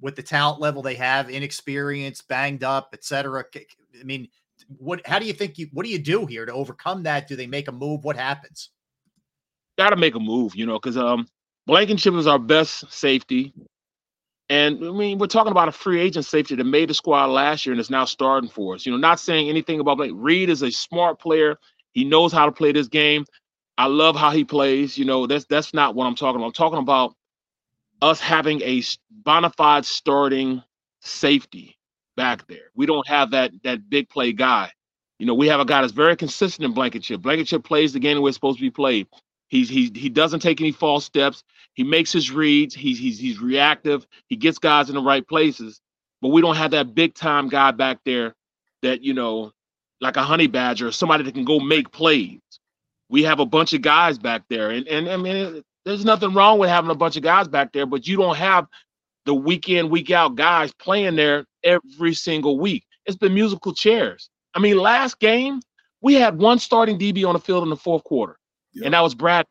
with 0.00 0.14
the 0.14 0.22
talent 0.22 0.60
level 0.60 0.82
they 0.82 0.94
have, 0.94 1.28
inexperienced, 1.28 2.28
banged 2.28 2.62
up, 2.62 2.90
etc.? 2.92 3.44
I 4.00 4.04
mean, 4.04 4.28
what? 4.68 5.04
How 5.04 5.18
do 5.18 5.26
you 5.26 5.32
think 5.32 5.58
you? 5.58 5.66
What 5.72 5.84
do 5.84 5.90
you 5.90 5.98
do 5.98 6.26
here 6.26 6.46
to 6.46 6.52
overcome 6.52 7.02
that? 7.02 7.26
Do 7.26 7.34
they 7.34 7.48
make 7.48 7.66
a 7.66 7.72
move? 7.72 8.04
What 8.04 8.14
happens? 8.14 8.70
Got 9.78 9.90
to 9.90 9.96
make 9.96 10.14
a 10.14 10.20
move, 10.20 10.54
you 10.54 10.64
know, 10.64 10.78
because 10.78 10.96
um, 10.96 11.26
Blankenship 11.66 12.14
is 12.14 12.28
our 12.28 12.38
best 12.38 12.84
safety. 12.92 13.52
And 14.50 14.82
I 14.82 14.90
mean, 14.90 15.18
we're 15.18 15.26
talking 15.26 15.50
about 15.50 15.68
a 15.68 15.72
free 15.72 16.00
agent 16.00 16.24
safety 16.24 16.54
that 16.54 16.64
made 16.64 16.88
the 16.88 16.94
squad 16.94 17.26
last 17.26 17.66
year 17.66 17.72
and 17.72 17.80
is 17.80 17.90
now 17.90 18.06
starting 18.06 18.48
for 18.48 18.74
us. 18.74 18.86
You 18.86 18.92
know, 18.92 18.98
not 18.98 19.20
saying 19.20 19.48
anything 19.48 19.78
about 19.78 19.98
Blake. 19.98 20.12
Reed 20.14 20.48
is 20.48 20.62
a 20.62 20.70
smart 20.70 21.20
player. 21.20 21.56
He 21.92 22.04
knows 22.04 22.32
how 22.32 22.46
to 22.46 22.52
play 22.52 22.72
this 22.72 22.88
game. 22.88 23.26
I 23.76 23.86
love 23.86 24.16
how 24.16 24.30
he 24.30 24.44
plays. 24.44 24.96
You 24.96 25.04
know, 25.04 25.26
that's 25.26 25.44
that's 25.46 25.74
not 25.74 25.94
what 25.94 26.06
I'm 26.06 26.14
talking 26.14 26.36
about. 26.36 26.46
I'm 26.46 26.52
talking 26.52 26.78
about 26.78 27.14
us 28.00 28.20
having 28.20 28.62
a 28.62 28.82
bona 29.10 29.50
fide 29.50 29.84
starting 29.84 30.62
safety 31.00 31.76
back 32.16 32.46
there. 32.48 32.70
We 32.74 32.86
don't 32.86 33.06
have 33.06 33.30
that 33.32 33.52
that 33.64 33.88
big 33.90 34.08
play 34.08 34.32
guy. 34.32 34.72
You 35.18 35.26
know, 35.26 35.34
we 35.34 35.48
have 35.48 35.60
a 35.60 35.64
guy 35.64 35.80
that's 35.80 35.92
very 35.92 36.16
consistent 36.16 36.64
in 36.64 36.72
Blankenship. 36.72 37.20
Blankenship 37.20 37.64
plays 37.64 37.92
the 37.92 38.00
game 38.00 38.16
the 38.16 38.20
way 38.20 38.28
it's 38.28 38.36
supposed 38.36 38.58
to 38.58 38.62
be 38.62 38.70
played. 38.70 39.08
He's 39.48 39.68
he 39.68 39.90
he 39.94 40.08
doesn't 40.08 40.40
take 40.40 40.60
any 40.60 40.72
false 40.72 41.04
steps. 41.04 41.42
He 41.74 41.82
makes 41.82 42.12
his 42.12 42.30
reads. 42.30 42.74
He's 42.74 42.98
he's 42.98 43.18
he's 43.18 43.40
reactive. 43.40 44.06
He 44.26 44.36
gets 44.36 44.58
guys 44.58 44.88
in 44.88 44.94
the 44.94 45.02
right 45.02 45.26
places. 45.26 45.80
But 46.20 46.28
we 46.28 46.42
don't 46.42 46.56
have 46.56 46.72
that 46.72 46.94
big 46.94 47.14
time 47.14 47.48
guy 47.48 47.70
back 47.70 48.00
there 48.04 48.34
that 48.82 49.02
you 49.02 49.14
know, 49.14 49.52
like 50.00 50.16
a 50.16 50.22
honey 50.22 50.48
badger, 50.48 50.92
somebody 50.92 51.24
that 51.24 51.34
can 51.34 51.44
go 51.44 51.60
make 51.60 51.90
plays. 51.90 52.40
We 53.08 53.22
have 53.22 53.40
a 53.40 53.46
bunch 53.46 53.72
of 53.72 53.80
guys 53.80 54.18
back 54.18 54.42
there, 54.50 54.70
and 54.70 54.86
and 54.86 55.08
I 55.08 55.16
mean, 55.16 55.62
there's 55.84 56.04
nothing 56.04 56.34
wrong 56.34 56.58
with 56.58 56.68
having 56.68 56.90
a 56.90 56.94
bunch 56.94 57.16
of 57.16 57.22
guys 57.22 57.48
back 57.48 57.72
there, 57.72 57.86
but 57.86 58.06
you 58.06 58.16
don't 58.16 58.36
have 58.36 58.66
the 59.24 59.34
week 59.34 59.68
in 59.68 59.88
week 59.88 60.10
out 60.10 60.34
guys 60.34 60.72
playing 60.74 61.16
there 61.16 61.46
every 61.64 62.12
single 62.12 62.58
week. 62.58 62.84
It's 63.06 63.16
been 63.16 63.34
musical 63.34 63.72
chairs. 63.72 64.28
I 64.54 64.58
mean, 64.58 64.76
last 64.76 65.18
game 65.20 65.60
we 66.02 66.14
had 66.14 66.38
one 66.38 66.58
starting 66.58 66.98
DB 66.98 67.26
on 67.26 67.32
the 67.32 67.40
field 67.40 67.62
in 67.62 67.70
the 67.70 67.76
fourth 67.76 68.04
quarter 68.04 68.38
and 68.82 68.94
that 68.94 69.02
was 69.02 69.14
Brad. 69.14 69.46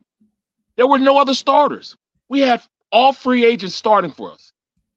There 0.76 0.86
were 0.86 0.98
no 0.98 1.18
other 1.18 1.34
starters. 1.34 1.96
We 2.28 2.40
had 2.40 2.62
all 2.92 3.12
free 3.12 3.44
agents 3.44 3.74
starting 3.76 4.12
for 4.12 4.32
us. 4.32 4.52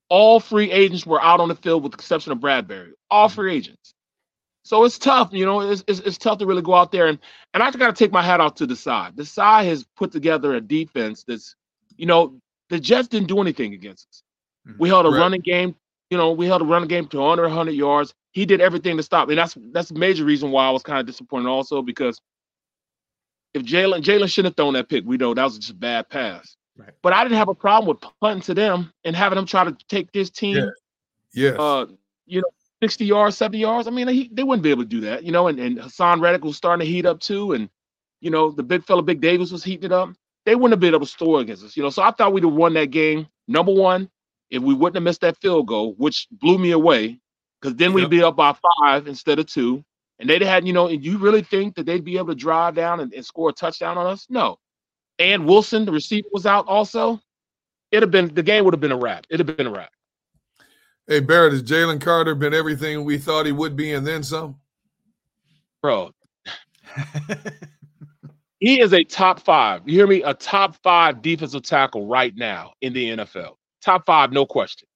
All 0.10 0.40
free 0.40 0.72
agents 0.72 1.06
were 1.06 1.22
out 1.22 1.40
on 1.40 1.50
the 1.50 1.56
field 1.56 1.84
with 1.84 1.94
the 1.94 1.98
exception 1.98 2.32
of 2.32 2.40
Bradberry. 2.40 2.92
All 3.10 3.28
Mm-hmm. 3.28 3.30
free 3.30 3.56
agents. 3.56 3.94
So 4.64 4.86
it's 4.86 5.00
tough, 5.00 5.30
you 5.34 5.46
know, 5.46 5.62
it's, 5.62 5.84
it's, 5.88 6.00
it's 6.02 6.18
tough 6.18 6.40
to 6.40 6.46
really 6.46 6.62
go 6.62 6.76
out 6.76 6.92
there 6.92 7.08
and 7.08 7.20
and 7.54 7.64
I 7.64 7.72
got 7.72 7.88
to 7.88 7.94
take 7.94 8.12
my 8.12 8.22
hat 8.22 8.42
off 8.42 8.56
to 8.56 8.68
Desai. 8.68 9.16
The 9.16 9.26
side 9.26 9.66
has 9.68 9.86
put 9.98 10.12
together 10.12 10.54
a 10.56 10.62
defense 10.62 11.24
that's, 11.28 11.56
you 11.98 12.06
know, 12.06 12.40
the 12.70 12.80
Jets 12.80 13.08
didn't 13.08 13.28
do 13.30 13.42
anything 13.42 13.74
against 13.74 14.08
us. 14.10 14.24
We 14.78 14.90
held 14.90 15.06
a 15.06 15.10
Right. 15.10 15.12
running 15.12 15.42
game, 15.42 15.76
you 16.10 16.18
know, 16.18 16.32
we 16.32 16.48
held 16.48 16.62
a 16.62 16.66
running 16.66 16.90
game 16.90 17.08
to 17.10 17.24
under 17.24 17.44
100 17.44 17.72
yards. 17.72 18.14
He 18.34 18.46
did 18.46 18.62
everything 18.62 18.98
to 18.98 19.04
stop, 19.04 19.30
and 19.30 19.38
that's 19.38 19.58
that's 19.72 19.92
a 19.92 19.96
major 19.96 20.26
reason 20.26 20.52
why 20.52 20.68
I 20.68 20.72
was 20.72 20.84
kind 20.84 21.00
of 21.00 21.06
disappointed 21.08 21.50
also 21.50 21.82
because 21.82 22.22
if 23.54 23.64
Jalen 23.64 24.02
Jalen 24.02 24.30
shouldn't 24.30 24.52
have 24.52 24.56
thrown 24.56 24.74
that 24.74 24.90
pick, 24.90 25.04
we 25.06 25.18
know 25.18 25.34
that 25.34 25.44
was 25.44 25.58
just 25.58 25.72
a 25.72 25.76
bad 25.76 26.10
pass. 26.10 26.56
Right. 26.78 26.92
But 27.02 27.14
I 27.14 27.24
didn't 27.24 27.38
have 27.38 27.50
a 27.50 27.56
problem 27.56 27.88
with 27.90 28.12
punting 28.22 28.42
to 28.44 28.54
them 28.54 28.92
and 29.04 29.16
having 29.16 29.36
them 29.36 29.46
try 29.46 29.64
to 29.64 29.76
take 29.88 30.12
this 30.12 30.30
team, 30.30 30.58
Yeah. 30.58 30.70
Yes. 31.34 31.60
uh, 31.60 31.86
you 32.26 32.42
know, 32.42 32.48
60 32.82 33.06
yards, 33.06 33.38
70 33.38 33.60
yards. 33.60 33.88
I 33.88 33.92
mean, 33.92 34.08
he, 34.08 34.30
they 34.34 34.44
wouldn't 34.44 34.64
be 34.64 34.72
able 34.72 34.84
to 34.84 34.90
do 34.90 35.02
that, 35.02 35.24
you 35.24 35.32
know. 35.32 35.48
And, 35.48 35.60
and 35.60 35.78
Haason 35.78 36.22
Reddick 36.22 36.44
was 36.44 36.58
starting 36.58 36.86
to 36.86 36.92
heat 36.92 37.06
up 37.06 37.20
too, 37.20 37.54
and 37.54 37.70
you 38.22 38.30
know, 38.32 38.52
the 38.52 38.64
big 38.64 38.84
fella, 38.84 39.02
Big 39.02 39.22
Davis, 39.22 39.52
was 39.52 39.64
heating 39.64 39.86
it 39.86 39.92
up. 39.92 40.10
They 40.46 40.56
wouldn't 40.56 40.72
have 40.72 40.80
been 40.80 40.94
able 40.94 41.06
to 41.06 41.12
score 41.12 41.42
against 41.42 41.64
us, 41.64 41.78
you 41.78 41.84
know. 41.84 41.90
So 41.90 42.02
I 42.02 42.12
thought 42.12 42.34
we'd 42.34 42.44
have 42.44 42.54
won 42.54 42.74
that 42.74 42.92
game. 42.92 43.28
Number 43.48 43.74
one, 43.74 44.10
if 44.50 44.62
we 44.64 44.74
wouldn't 44.74 44.96
have 44.96 45.04
missed 45.04 45.22
that 45.22 45.38
field 45.38 45.68
goal, 45.68 45.94
which 45.98 46.28
blew 46.32 46.58
me 46.58 46.72
away, 46.72 47.20
because 47.60 47.76
then 47.76 47.94
we'd 47.94 48.10
be 48.10 48.24
up 48.24 48.36
by 48.36 48.56
five 48.80 49.08
instead 49.08 49.40
of 49.40 49.46
two. 49.48 49.84
And 50.22 50.30
they'd 50.30 50.44
had, 50.44 50.68
you 50.68 50.72
know, 50.72 50.88
and 50.88 51.04
you 51.04 51.18
really 51.18 51.42
think 51.42 51.74
that 51.76 51.88
they'd 51.88 52.06
be 52.06 52.16
able 52.18 52.28
to 52.28 52.36
drive 52.36 52.76
down 52.76 53.00
and, 53.00 53.12
and 53.12 53.26
score 53.26 53.50
a 53.50 53.54
touchdown 53.54 53.98
on 53.98 54.06
us? 54.06 54.28
No. 54.30 54.60
And 55.18 55.48
Wilson, 55.48 55.84
the 55.84 55.92
receiver, 55.92 56.28
was 56.32 56.46
out 56.46 56.68
also. 56.68 57.20
It'd 57.92 58.04
have 58.04 58.12
been 58.12 58.34
the 58.34 58.44
game 58.44 58.64
would 58.64 58.74
have 58.76 58.80
been 58.80 58.92
a 58.92 58.98
wrap. 58.98 59.26
It'd 59.32 59.46
have 59.46 59.58
been 59.58 59.66
a 59.66 59.72
wrap. 59.72 59.92
Hey 61.08 61.22
Barrett, 61.22 61.54
has 61.54 61.64
Jalen 61.64 62.00
Carter 62.00 62.36
been 62.36 62.54
everything 62.54 63.04
we 63.04 63.18
thought 63.18 63.48
he 63.48 63.52
would 63.52 63.76
be 63.76 63.94
and 63.94 64.06
then 64.06 64.22
some? 64.22 64.58
Bro. 65.82 66.12
he 68.60 68.80
is 68.80 68.94
a 68.94 69.04
top 69.04 69.40
five. 69.40 69.82
You 69.86 69.98
hear 69.98 70.08
me? 70.08 70.22
A 70.22 70.36
top 70.36 70.76
five 70.84 71.24
defensive 71.24 71.64
tackle 71.64 72.06
right 72.06 72.36
now 72.36 72.74
in 72.82 72.94
the 72.94 73.10
NFL. 73.10 73.56
Top 73.84 74.06
five, 74.06 74.32
no 74.32 74.46
question. 74.46 74.88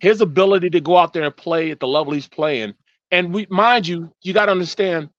His 0.00 0.22
ability 0.22 0.70
to 0.70 0.80
go 0.80 0.96
out 0.96 1.12
there 1.12 1.24
and 1.24 1.36
play 1.36 1.70
at 1.70 1.78
the 1.78 1.86
level 1.86 2.14
he's 2.14 2.26
playing, 2.26 2.74
and 3.12 3.32
we 3.32 3.46
mind 3.50 3.86
you, 3.86 4.10
you 4.22 4.32
got 4.32 4.46
to 4.46 4.52
understand, 4.52 5.10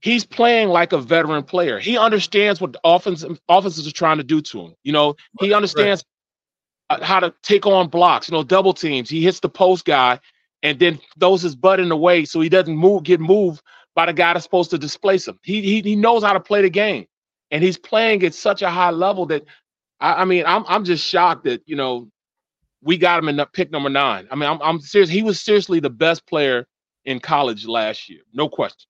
he's 0.00 0.24
playing 0.24 0.68
like 0.68 0.92
a 0.92 0.98
veteran 0.98 1.42
player. 1.42 1.78
He 1.78 1.98
understands 1.98 2.60
what 2.60 2.72
the 2.72 2.80
offense 2.84 3.24
offenses 3.48 3.86
are 3.86 3.92
trying 3.92 4.18
to 4.18 4.24
do 4.24 4.40
to 4.40 4.60
him. 4.62 4.74
You 4.84 4.92
know, 4.92 5.16
he 5.40 5.52
understands 5.52 6.04
uh, 6.88 7.04
how 7.04 7.20
to 7.20 7.34
take 7.42 7.66
on 7.66 7.88
blocks. 7.88 8.28
You 8.28 8.36
know, 8.36 8.44
double 8.44 8.72
teams. 8.72 9.10
He 9.10 9.22
hits 9.22 9.40
the 9.40 9.48
post 9.48 9.84
guy, 9.84 10.20
and 10.62 10.78
then 10.78 11.00
throws 11.18 11.42
his 11.42 11.56
butt 11.56 11.80
in 11.80 11.88
the 11.88 11.96
way 11.96 12.24
so 12.24 12.40
he 12.40 12.48
doesn't 12.48 12.76
move, 12.76 13.02
get 13.02 13.20
moved 13.20 13.60
by 13.94 14.06
the 14.06 14.12
guy 14.12 14.32
that's 14.32 14.44
supposed 14.44 14.70
to 14.70 14.78
displace 14.78 15.26
him. 15.26 15.38
He 15.42 15.60
he, 15.62 15.80
he 15.80 15.96
knows 15.96 16.22
how 16.22 16.32
to 16.32 16.40
play 16.40 16.62
the 16.62 16.70
game, 16.70 17.06
and 17.50 17.62
he's 17.62 17.76
playing 17.76 18.22
at 18.22 18.34
such 18.34 18.62
a 18.62 18.70
high 18.70 18.90
level 18.90 19.26
that 19.26 19.44
I, 19.98 20.22
I 20.22 20.24
mean, 20.24 20.44
I'm 20.46 20.64
I'm 20.68 20.84
just 20.84 21.04
shocked 21.04 21.44
that 21.44 21.62
you 21.66 21.74
know 21.74 22.08
we 22.82 22.96
got 22.96 23.18
him 23.18 23.28
in 23.28 23.44
pick 23.52 23.70
number 23.70 23.88
nine. 23.90 24.28
I 24.30 24.34
mean, 24.34 24.48
I'm 24.48 24.60
I'm 24.62 24.80
serious. 24.80 25.10
He 25.10 25.22
was 25.22 25.40
seriously 25.40 25.80
the 25.80 25.90
best 25.90 26.26
player 26.26 26.66
in 27.04 27.20
college 27.20 27.66
last 27.66 28.08
year, 28.08 28.20
no 28.32 28.48
question, 28.48 28.88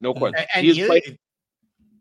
no 0.00 0.14
question. 0.14 0.44
And, 0.54 0.62
He 0.62 0.68
has 0.68 0.78
you- 0.78 0.86
played- 0.86 1.18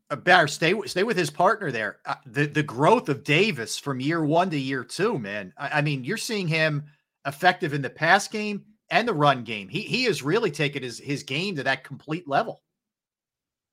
uh, 0.09 0.15
Barry, 0.15 0.47
stay 0.49 0.73
with- 0.73 0.89
stay 0.91 1.03
with 1.03 1.17
his 1.17 1.29
partner 1.29 1.71
there. 1.71 1.99
Uh, 2.05 2.15
the 2.25 2.45
the 2.45 2.63
growth 2.63 3.09
of 3.09 3.23
Davis 3.23 3.77
from 3.77 3.99
year 3.99 4.23
one 4.23 4.49
to 4.51 4.57
year 4.57 4.83
two, 4.83 5.17
man. 5.19 5.53
I, 5.57 5.79
I 5.79 5.81
mean, 5.81 6.03
you're 6.03 6.17
seeing 6.17 6.47
him 6.47 6.85
effective 7.25 7.73
in 7.73 7.81
the 7.81 7.89
pass 7.89 8.27
game 8.27 8.63
and 8.91 9.07
the 9.07 9.13
run 9.13 9.43
game. 9.43 9.67
He 9.67 9.81
he 9.81 10.03
has 10.05 10.21
really 10.23 10.51
taken 10.51 10.83
his 10.83 10.99
his 10.99 11.23
game 11.23 11.55
to 11.55 11.63
that 11.63 11.83
complete 11.83 12.27
level. 12.27 12.61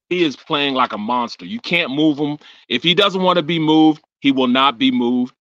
he 0.09 0.25
is 0.25 0.37
playing 0.37 0.75
like 0.75 0.93
a 0.93 0.99
monster. 0.99 1.47
You 1.47 1.59
can't 1.61 1.91
move 1.91 2.19
him. 2.19 2.37
If 2.69 2.83
he 2.83 2.95
doesn't 2.95 3.23
want 3.23 3.39
to 3.39 3.43
be 3.43 3.59
moved, 3.59 4.03
he 4.21 4.31
will 4.31 4.47
not 4.49 4.77
be 4.77 4.91
moved. 4.91 5.35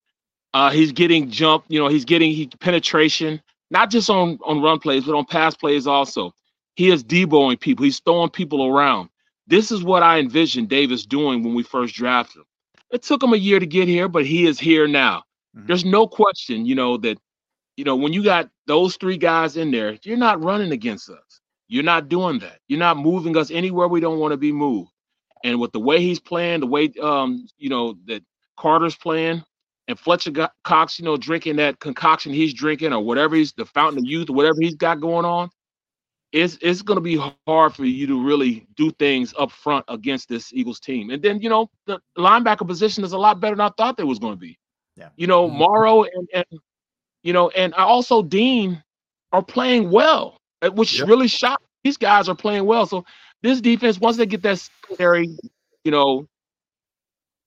Uh, 0.53 0.69
he's 0.69 0.91
getting 0.91 1.30
jump. 1.30 1.63
You 1.67 1.80
know, 1.80 1.88
he's 1.88 2.05
getting 2.05 2.31
he, 2.31 2.47
penetration, 2.47 3.41
not 3.69 3.89
just 3.89 4.09
on 4.09 4.38
on 4.45 4.61
run 4.61 4.80
plays, 4.80 5.05
but 5.05 5.15
on 5.15 5.25
pass 5.25 5.55
plays 5.55 5.88
also. 5.88 6.33
He 6.75 6.89
is 6.89 7.03
deboing 7.03 7.59
people. 7.59 7.85
He's 7.85 7.99
throwing 7.99 8.30
people 8.30 8.65
around. 8.65 9.09
This 9.47 9.71
is 9.71 9.83
what 9.83 10.03
I 10.03 10.19
envisioned 10.19 10.69
Davis 10.69 11.05
doing 11.05 11.43
when 11.43 11.53
we 11.53 11.63
first 11.63 11.95
drafted 11.95 12.38
him. 12.38 12.45
it 12.91 13.03
took 13.03 13.21
him 13.23 13.33
a 13.33 13.38
year 13.38 13.59
to 13.59 13.65
get 13.65 13.88
here, 13.88 14.07
but 14.07 14.25
he 14.25 14.45
is 14.45 14.59
here 14.59 14.88
now. 14.88 15.23
Mm-hmm. 15.55 15.67
There's 15.67 15.85
no 15.85 16.07
question, 16.07 16.65
you 16.65 16.75
know, 16.75 16.97
that 16.97 17.17
you 17.77 17.83
know, 17.85 17.95
when 17.95 18.13
you 18.13 18.23
got 18.23 18.49
those 18.67 18.95
three 18.97 19.17
guys 19.17 19.57
in 19.57 19.71
there, 19.71 19.97
you're 20.03 20.17
not 20.17 20.43
running 20.43 20.71
against 20.71 21.09
us. 21.09 21.39
You're 21.67 21.83
not 21.83 22.09
doing 22.09 22.39
that. 22.39 22.59
You're 22.67 22.80
not 22.80 22.97
moving 22.97 23.35
us 23.38 23.49
anywhere 23.49 23.88
we 23.88 24.01
don't 24.01 24.19
want 24.19 24.31
to 24.33 24.38
be 24.38 24.51
moved. 24.51 24.91
And 25.43 25.59
with 25.59 25.71
the 25.71 25.80
way 25.80 26.01
he's 26.01 26.19
playing, 26.19 26.59
the 26.59 26.67
way 26.67 26.91
um, 27.01 27.47
you 27.57 27.69
know, 27.69 27.95
that 28.05 28.23
Carter's 28.57 28.95
playing, 28.95 29.43
and 29.91 29.99
Fletcher 29.99 30.49
Cox, 30.63 30.97
you 30.97 31.05
know, 31.05 31.17
drinking 31.17 31.57
that 31.57 31.79
concoction 31.79 32.33
he's 32.33 32.53
drinking 32.53 32.93
or 32.93 33.03
whatever 33.03 33.35
he's 33.35 33.53
the 33.53 33.65
fountain 33.65 33.99
of 33.99 34.05
youth 34.05 34.29
or 34.29 34.33
whatever 34.33 34.57
he's 34.59 34.75
got 34.75 34.99
going 34.99 35.25
on, 35.25 35.49
it's 36.31 36.57
it's 36.61 36.81
going 36.81 36.97
to 36.97 37.01
be 37.01 37.21
hard 37.45 37.75
for 37.75 37.85
you 37.85 38.07
to 38.07 38.23
really 38.23 38.65
do 38.75 38.91
things 38.91 39.33
up 39.37 39.51
front 39.51 39.85
against 39.89 40.29
this 40.29 40.53
Eagles 40.53 40.79
team. 40.79 41.09
And 41.09 41.21
then 41.21 41.41
you 41.41 41.49
know 41.49 41.69
the 41.85 41.99
linebacker 42.17 42.65
position 42.65 43.03
is 43.03 43.11
a 43.11 43.17
lot 43.17 43.39
better 43.39 43.55
than 43.55 43.65
I 43.65 43.71
thought 43.77 43.97
they 43.97 44.03
was 44.03 44.19
going 44.19 44.33
to 44.33 44.39
be. 44.39 44.57
Yeah. 44.95 45.09
You 45.15 45.27
know, 45.27 45.47
mm-hmm. 45.47 45.57
Morrow 45.57 46.03
and, 46.03 46.27
and 46.33 46.45
you 47.23 47.33
know, 47.33 47.49
and 47.49 47.73
also 47.73 48.23
Dean 48.23 48.81
are 49.31 49.43
playing 49.43 49.91
well, 49.91 50.37
uh, 50.61 50.69
which 50.69 50.99
yep. 50.99 51.07
really 51.07 51.27
shocked. 51.27 51.63
These 51.83 51.97
guys 51.97 52.29
are 52.29 52.35
playing 52.35 52.65
well. 52.65 52.85
So 52.85 53.05
this 53.41 53.59
defense, 53.59 53.99
once 53.99 54.17
they 54.17 54.25
get 54.25 54.43
that 54.43 54.59
secondary, 54.59 55.35
you 55.83 55.91
know, 55.91 56.27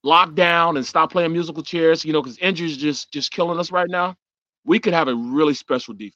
locked 0.05 0.35
down 0.35 0.77
and 0.77 0.85
stop 0.85 1.11
playing 1.11 1.33
musical 1.33 1.63
chairs, 1.63 2.05
you 2.05 2.13
know, 2.13 2.21
because 2.21 2.37
injuries 2.37 2.77
just 2.77 3.11
just 3.11 3.31
killing 3.31 3.59
us 3.59 3.71
right 3.71 3.89
now, 3.89 4.15
we 4.63 4.79
could 4.79 4.93
have 4.93 5.07
a 5.07 5.15
really 5.15 5.53
special 5.53 5.93
defense. 5.93 6.15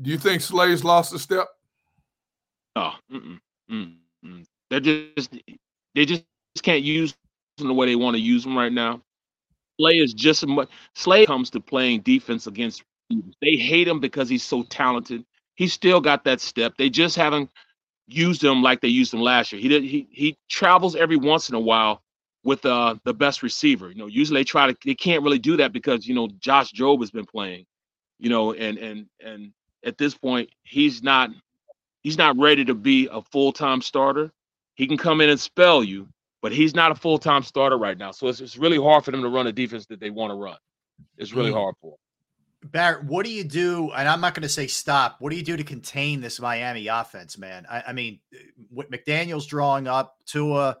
Do 0.00 0.10
you 0.10 0.18
think 0.18 0.42
Slay's 0.42 0.84
lost 0.84 1.14
a 1.14 1.18
step? 1.18 1.48
No, 2.76 2.92
mm-mm, 3.10 3.38
mm-mm. 3.70 4.44
they 4.70 4.80
just 4.80 5.32
they 5.94 6.04
just 6.04 6.24
can't 6.62 6.82
use 6.82 7.14
them 7.58 7.68
the 7.68 7.74
way 7.74 7.86
they 7.86 7.96
want 7.96 8.16
to 8.16 8.20
use 8.20 8.42
them 8.42 8.56
right 8.56 8.72
now. 8.72 9.00
Slay 9.80 9.98
is 9.98 10.12
just 10.12 10.42
as 10.42 10.48
much. 10.48 10.68
Slay 10.94 11.24
comes 11.24 11.50
to 11.50 11.60
playing 11.60 12.00
defense 12.00 12.46
against. 12.46 12.82
They 13.40 13.56
hate 13.56 13.88
him 13.88 14.00
because 14.00 14.28
he's 14.28 14.42
so 14.42 14.62
talented. 14.64 15.24
He 15.54 15.68
still 15.68 16.00
got 16.00 16.24
that 16.24 16.40
step. 16.40 16.74
They 16.78 16.88
just 16.88 17.14
haven't 17.14 17.50
used 18.06 18.42
him 18.42 18.62
like 18.62 18.80
they 18.80 18.88
used 18.88 19.12
him 19.12 19.20
last 19.20 19.52
year. 19.52 19.60
He 19.60 19.68
did. 19.68 19.84
He 19.84 20.08
he 20.10 20.36
travels 20.48 20.96
every 20.96 21.16
once 21.16 21.48
in 21.48 21.54
a 21.54 21.60
while 21.60 22.02
with 22.44 22.64
uh 22.66 22.96
the 23.04 23.14
best 23.14 23.42
receiver. 23.42 23.90
You 23.90 23.96
know, 23.96 24.06
usually 24.06 24.40
they 24.40 24.44
try 24.44 24.66
to. 24.70 24.76
They 24.84 24.94
can't 24.94 25.22
really 25.22 25.38
do 25.38 25.56
that 25.58 25.72
because 25.72 26.06
you 26.06 26.14
know 26.14 26.28
Josh 26.38 26.72
Jobe 26.72 27.00
has 27.00 27.10
been 27.10 27.26
playing. 27.26 27.66
You 28.18 28.30
know, 28.30 28.52
and 28.52 28.78
and 28.78 29.06
and 29.24 29.52
at 29.84 29.98
this 29.98 30.14
point 30.14 30.50
he's 30.62 31.02
not 31.02 31.30
he's 32.02 32.18
not 32.18 32.36
ready 32.38 32.64
to 32.64 32.74
be 32.74 33.08
a 33.10 33.22
full-time 33.22 33.82
starter. 33.82 34.32
He 34.74 34.86
can 34.86 34.96
come 34.96 35.20
in 35.20 35.30
and 35.30 35.40
spell 35.40 35.84
you, 35.84 36.08
but 36.40 36.52
he's 36.52 36.74
not 36.74 36.90
a 36.92 36.94
full-time 36.94 37.42
starter 37.42 37.78
right 37.78 37.96
now. 37.96 38.10
So 38.10 38.28
it's, 38.28 38.40
it's 38.40 38.56
really 38.56 38.78
hard 38.78 39.04
for 39.04 39.10
them 39.10 39.22
to 39.22 39.28
run 39.28 39.46
a 39.46 39.52
defense 39.52 39.86
that 39.86 40.00
they 40.00 40.10
want 40.10 40.30
to 40.30 40.34
run. 40.34 40.56
It's 41.18 41.32
really 41.32 41.50
mm-hmm. 41.50 41.58
hard 41.58 41.74
for 41.80 41.90
them. 41.92 41.98
Barrett, 42.70 43.04
what 43.04 43.26
do 43.26 43.32
you 43.32 43.42
do? 43.44 43.90
And 43.90 44.08
I'm 44.08 44.20
not 44.20 44.34
going 44.34 44.42
to 44.42 44.48
say 44.48 44.68
stop. 44.68 45.16
What 45.18 45.30
do 45.30 45.36
you 45.36 45.42
do 45.42 45.56
to 45.56 45.64
contain 45.64 46.20
this 46.20 46.40
Miami 46.40 46.86
offense, 46.86 47.36
man? 47.36 47.66
I, 47.68 47.82
I 47.88 47.92
mean, 47.92 48.20
what 48.70 48.90
McDaniel's 48.90 49.46
drawing 49.46 49.88
up, 49.88 50.16
Tua, 50.26 50.76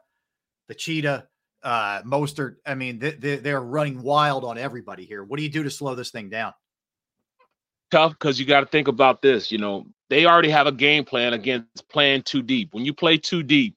the 0.68 0.74
Cheetah, 0.74 1.26
uh, 1.62 2.02
Mostert. 2.02 2.56
I 2.66 2.74
mean, 2.74 2.98
they, 2.98 3.12
they, 3.12 3.36
they're 3.36 3.60
running 3.60 4.02
wild 4.02 4.44
on 4.44 4.58
everybody 4.58 5.04
here. 5.04 5.24
What 5.24 5.36
do 5.36 5.42
you 5.42 5.50
do 5.50 5.62
to 5.62 5.70
slow 5.70 5.94
this 5.94 6.10
thing 6.10 6.28
down? 6.28 6.52
tough 7.92 8.12
because 8.12 8.40
you 8.40 8.46
got 8.46 8.60
to 8.60 8.66
think 8.66 8.88
about 8.88 9.22
this. 9.22 9.52
You 9.52 9.58
know, 9.58 9.86
they 10.10 10.26
already 10.26 10.50
have 10.50 10.66
a 10.66 10.72
game 10.72 11.04
plan 11.04 11.34
against 11.34 11.88
playing 11.88 12.22
too 12.22 12.42
deep. 12.42 12.74
When 12.74 12.84
you 12.84 12.92
play 12.92 13.18
too 13.18 13.42
deep, 13.44 13.76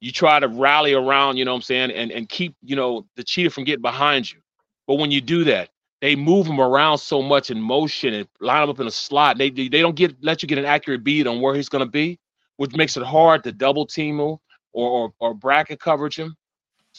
you 0.00 0.12
try 0.12 0.38
to 0.38 0.46
rally 0.46 0.92
around, 0.92 1.38
you 1.38 1.44
know 1.44 1.52
what 1.52 1.56
I'm 1.56 1.62
saying, 1.62 1.90
and, 1.90 2.12
and 2.12 2.28
keep, 2.28 2.54
you 2.62 2.76
know, 2.76 3.06
the 3.16 3.24
cheetah 3.24 3.50
from 3.50 3.64
getting 3.64 3.82
behind 3.82 4.30
you. 4.30 4.38
But 4.86 4.94
when 4.94 5.10
you 5.10 5.20
do 5.20 5.42
that, 5.44 5.70
they 6.00 6.14
move 6.14 6.46
them 6.46 6.60
around 6.60 6.98
so 6.98 7.20
much 7.20 7.50
in 7.50 7.60
motion 7.60 8.14
and 8.14 8.28
line 8.40 8.60
them 8.60 8.70
up 8.70 8.78
in 8.78 8.86
a 8.86 8.90
slot. 8.90 9.36
They 9.36 9.50
they 9.50 9.68
don't 9.68 9.96
get 9.96 10.14
let 10.22 10.42
you 10.42 10.48
get 10.48 10.58
an 10.58 10.64
accurate 10.64 11.02
beat 11.02 11.26
on 11.26 11.40
where 11.40 11.56
he's 11.56 11.68
going 11.68 11.84
to 11.84 11.90
be, 11.90 12.20
which 12.56 12.76
makes 12.76 12.96
it 12.96 13.02
hard 13.02 13.42
to 13.42 13.52
double 13.52 13.84
team 13.84 14.20
him 14.20 14.20
or, 14.20 14.40
or 14.72 15.12
or 15.18 15.34
bracket 15.34 15.80
coverage 15.80 16.16
him. 16.16 16.36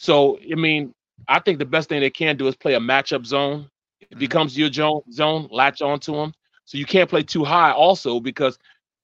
So 0.00 0.38
I 0.50 0.54
mean, 0.54 0.94
I 1.28 1.40
think 1.40 1.58
the 1.58 1.66
best 1.66 1.90
thing 1.90 2.00
they 2.00 2.08
can 2.08 2.38
do 2.38 2.48
is 2.48 2.56
play 2.56 2.72
a 2.72 2.80
matchup 2.80 3.26
zone. 3.26 3.68
It 4.00 4.08
mm-hmm. 4.08 4.18
becomes 4.18 4.56
your 4.56 4.70
zone, 5.12 5.46
latch 5.50 5.82
onto 5.82 6.14
them. 6.14 6.32
so 6.64 6.78
you 6.78 6.86
can't 6.86 7.10
play 7.10 7.22
too 7.22 7.44
high 7.44 7.70
also 7.70 8.18
because 8.18 8.58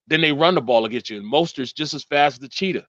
then 0.07 0.23
they 0.23 0.33
run 0.33 0.55
the 0.55 0.63
ball 0.63 0.87
against 0.87 1.11
you. 1.11 1.19
And 1.19 1.31
Mostert's 1.31 1.75
just 1.75 1.93
as 1.93 2.03
fast 2.05 2.37
as 2.37 2.39
the 2.39 2.49
cheetah. 2.49 2.87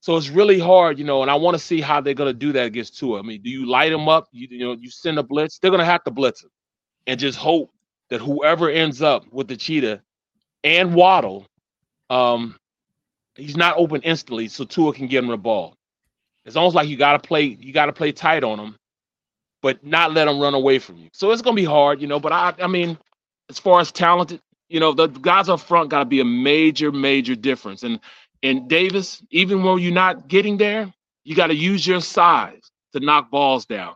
So 0.00 0.16
it's 0.16 0.30
really 0.30 0.58
hard, 0.58 0.98
you 0.98 1.04
know, 1.04 1.20
and 1.20 1.30
I 1.30 1.34
want 1.34 1.54
to 1.54 1.62
see 1.62 1.82
how 1.82 2.00
they're 2.00 2.14
going 2.14 2.32
to 2.32 2.38
do 2.38 2.50
that 2.52 2.64
against 2.64 2.98
Tua. 2.98 3.18
I 3.18 3.22
mean, 3.22 3.42
do 3.42 3.50
you 3.50 3.66
light 3.66 3.90
them 3.90 4.08
up? 4.08 4.26
You, 4.32 4.48
you 4.50 4.64
know, 4.64 4.72
you 4.80 4.88
send 4.88 5.18
a 5.18 5.22
blitz. 5.22 5.58
They're 5.58 5.70
going 5.70 5.80
to 5.80 5.84
have 5.84 6.04
to 6.04 6.10
blitz 6.10 6.42
him 6.42 6.50
and 7.06 7.20
just 7.20 7.38
hope 7.38 7.70
that 8.08 8.22
whoever 8.22 8.70
ends 8.70 9.02
up 9.02 9.26
with 9.30 9.48
the 9.48 9.56
cheetah 9.56 10.00
and 10.62 10.94
Waddle, 10.94 11.46
um, 12.08 12.56
he's 13.34 13.56
not 13.56 13.76
open 13.76 14.00
instantly, 14.00 14.48
so 14.48 14.64
Tua 14.64 14.94
can 14.94 15.08
get 15.08 15.22
him 15.22 15.28
the 15.28 15.36
ball. 15.36 15.76
It's 16.44 16.56
almost 16.56 16.76
like 16.76 16.88
you 16.88 16.96
got 16.96 17.20
to 17.22 17.26
play, 17.26 17.44
you 17.44 17.72
got 17.72 17.86
to 17.86 17.92
play 17.92 18.12
tight 18.12 18.44
on 18.44 18.58
them, 18.58 18.76
but 19.62 19.84
not 19.84 20.12
let 20.12 20.26
them 20.26 20.40
run 20.40 20.54
away 20.54 20.78
from 20.78 20.96
you. 20.98 21.10
So 21.12 21.30
it's 21.30 21.42
to 21.42 21.52
be 21.52 21.64
hard, 21.64 22.00
you 22.00 22.08
know. 22.08 22.20
But 22.20 22.32
I, 22.32 22.54
I 22.60 22.66
mean, 22.66 22.98
as 23.50 23.58
far 23.58 23.80
as 23.80 23.92
talented, 23.92 24.40
you 24.68 24.80
know, 24.80 24.92
the 24.92 25.08
guys 25.08 25.48
up 25.48 25.60
front 25.60 25.90
got 25.90 26.00
to 26.00 26.04
be 26.04 26.20
a 26.20 26.24
major, 26.24 26.92
major 26.92 27.34
difference. 27.34 27.82
And 27.82 28.00
and 28.42 28.68
Davis, 28.68 29.22
even 29.30 29.62
when 29.62 29.78
you're 29.78 29.92
not 29.92 30.28
getting 30.28 30.58
there, 30.58 30.92
you 31.24 31.34
got 31.34 31.48
to 31.48 31.54
use 31.54 31.86
your 31.86 32.00
size 32.00 32.60
to 32.92 33.00
knock 33.00 33.30
balls 33.30 33.66
down, 33.66 33.94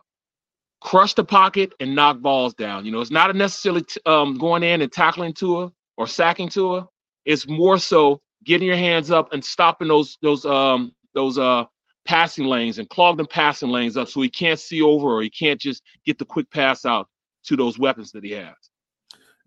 crush 0.81 1.13
the 1.15 1.23
pocket 1.23 1.73
and 1.79 1.95
knock 1.95 2.19
balls 2.21 2.53
down. 2.55 2.85
You 2.85 2.91
know, 2.91 3.01
it's 3.01 3.11
not 3.11 3.35
necessarily 3.35 3.83
t- 3.83 4.01
um, 4.05 4.37
going 4.37 4.63
in 4.63 4.81
and 4.81 4.91
tackling 4.91 5.33
Tua 5.33 5.71
or 5.97 6.07
sacking 6.07 6.49
Tua. 6.49 6.87
It's 7.25 7.47
more 7.47 7.79
so 7.79 8.21
getting 8.43 8.67
your 8.67 8.77
hands 8.77 9.11
up 9.11 9.33
and 9.33 9.43
stopping 9.43 9.87
those 9.89 10.17
those 10.21 10.45
um 10.45 10.93
those 11.13 11.37
uh 11.37 11.65
passing 12.05 12.45
lanes 12.45 12.79
and 12.79 12.89
clog 12.89 13.17
them 13.17 13.27
passing 13.27 13.69
lanes 13.69 13.97
up 13.97 14.07
so 14.07 14.21
he 14.21 14.29
can't 14.29 14.59
see 14.59 14.81
over 14.81 15.07
or 15.07 15.21
he 15.21 15.29
can't 15.29 15.59
just 15.59 15.83
get 16.05 16.17
the 16.17 16.25
quick 16.25 16.49
pass 16.51 16.85
out 16.85 17.07
to 17.45 17.55
those 17.55 17.77
weapons 17.77 18.11
that 18.11 18.23
he 18.23 18.31
has. 18.31 18.55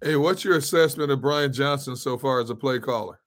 Hey, 0.02 0.16
what's 0.16 0.44
your 0.44 0.56
assessment 0.56 1.10
of 1.10 1.20
Brian 1.20 1.52
Johnson 1.52 1.94
so 1.97 2.18
far 2.18 2.40
as 2.40 2.50
a 2.50 2.55
play 2.55 2.78
caller? 2.78 3.20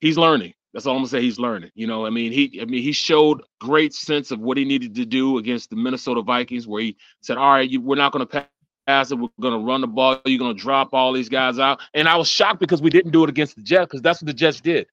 He's 0.00 0.16
learning. 0.16 0.54
That's 0.72 0.86
all 0.86 0.94
I'm 0.94 1.00
gonna 1.00 1.08
say. 1.08 1.22
He's 1.22 1.38
learning. 1.38 1.70
You 1.74 1.86
know, 1.86 2.06
I 2.06 2.10
mean, 2.10 2.32
he, 2.32 2.58
I 2.60 2.64
mean, 2.64 2.82
he 2.82 2.92
showed 2.92 3.42
great 3.60 3.94
sense 3.94 4.30
of 4.30 4.38
what 4.40 4.56
he 4.56 4.64
needed 4.64 4.94
to 4.96 5.04
do 5.04 5.38
against 5.38 5.70
the 5.70 5.76
Minnesota 5.76 6.22
Vikings, 6.22 6.66
where 6.66 6.82
he 6.82 6.96
said, 7.20 7.36
"All 7.36 7.50
right, 7.50 7.68
you, 7.68 7.80
we're 7.80 7.96
not 7.96 8.12
gonna 8.12 8.46
pass 8.86 9.10
it. 9.10 9.16
We're 9.18 9.28
gonna 9.40 9.58
run 9.58 9.80
the 9.80 9.86
ball. 9.86 10.20
You're 10.24 10.38
gonna 10.38 10.54
drop 10.54 10.92
all 10.92 11.12
these 11.12 11.28
guys 11.28 11.58
out." 11.58 11.80
And 11.94 12.06
I 12.06 12.16
was 12.16 12.28
shocked 12.28 12.60
because 12.60 12.82
we 12.82 12.90
didn't 12.90 13.12
do 13.12 13.24
it 13.24 13.30
against 13.30 13.56
the 13.56 13.62
Jets 13.62 13.86
because 13.86 14.02
that's 14.02 14.22
what 14.22 14.26
the 14.26 14.34
Jets 14.34 14.60
did. 14.60 14.86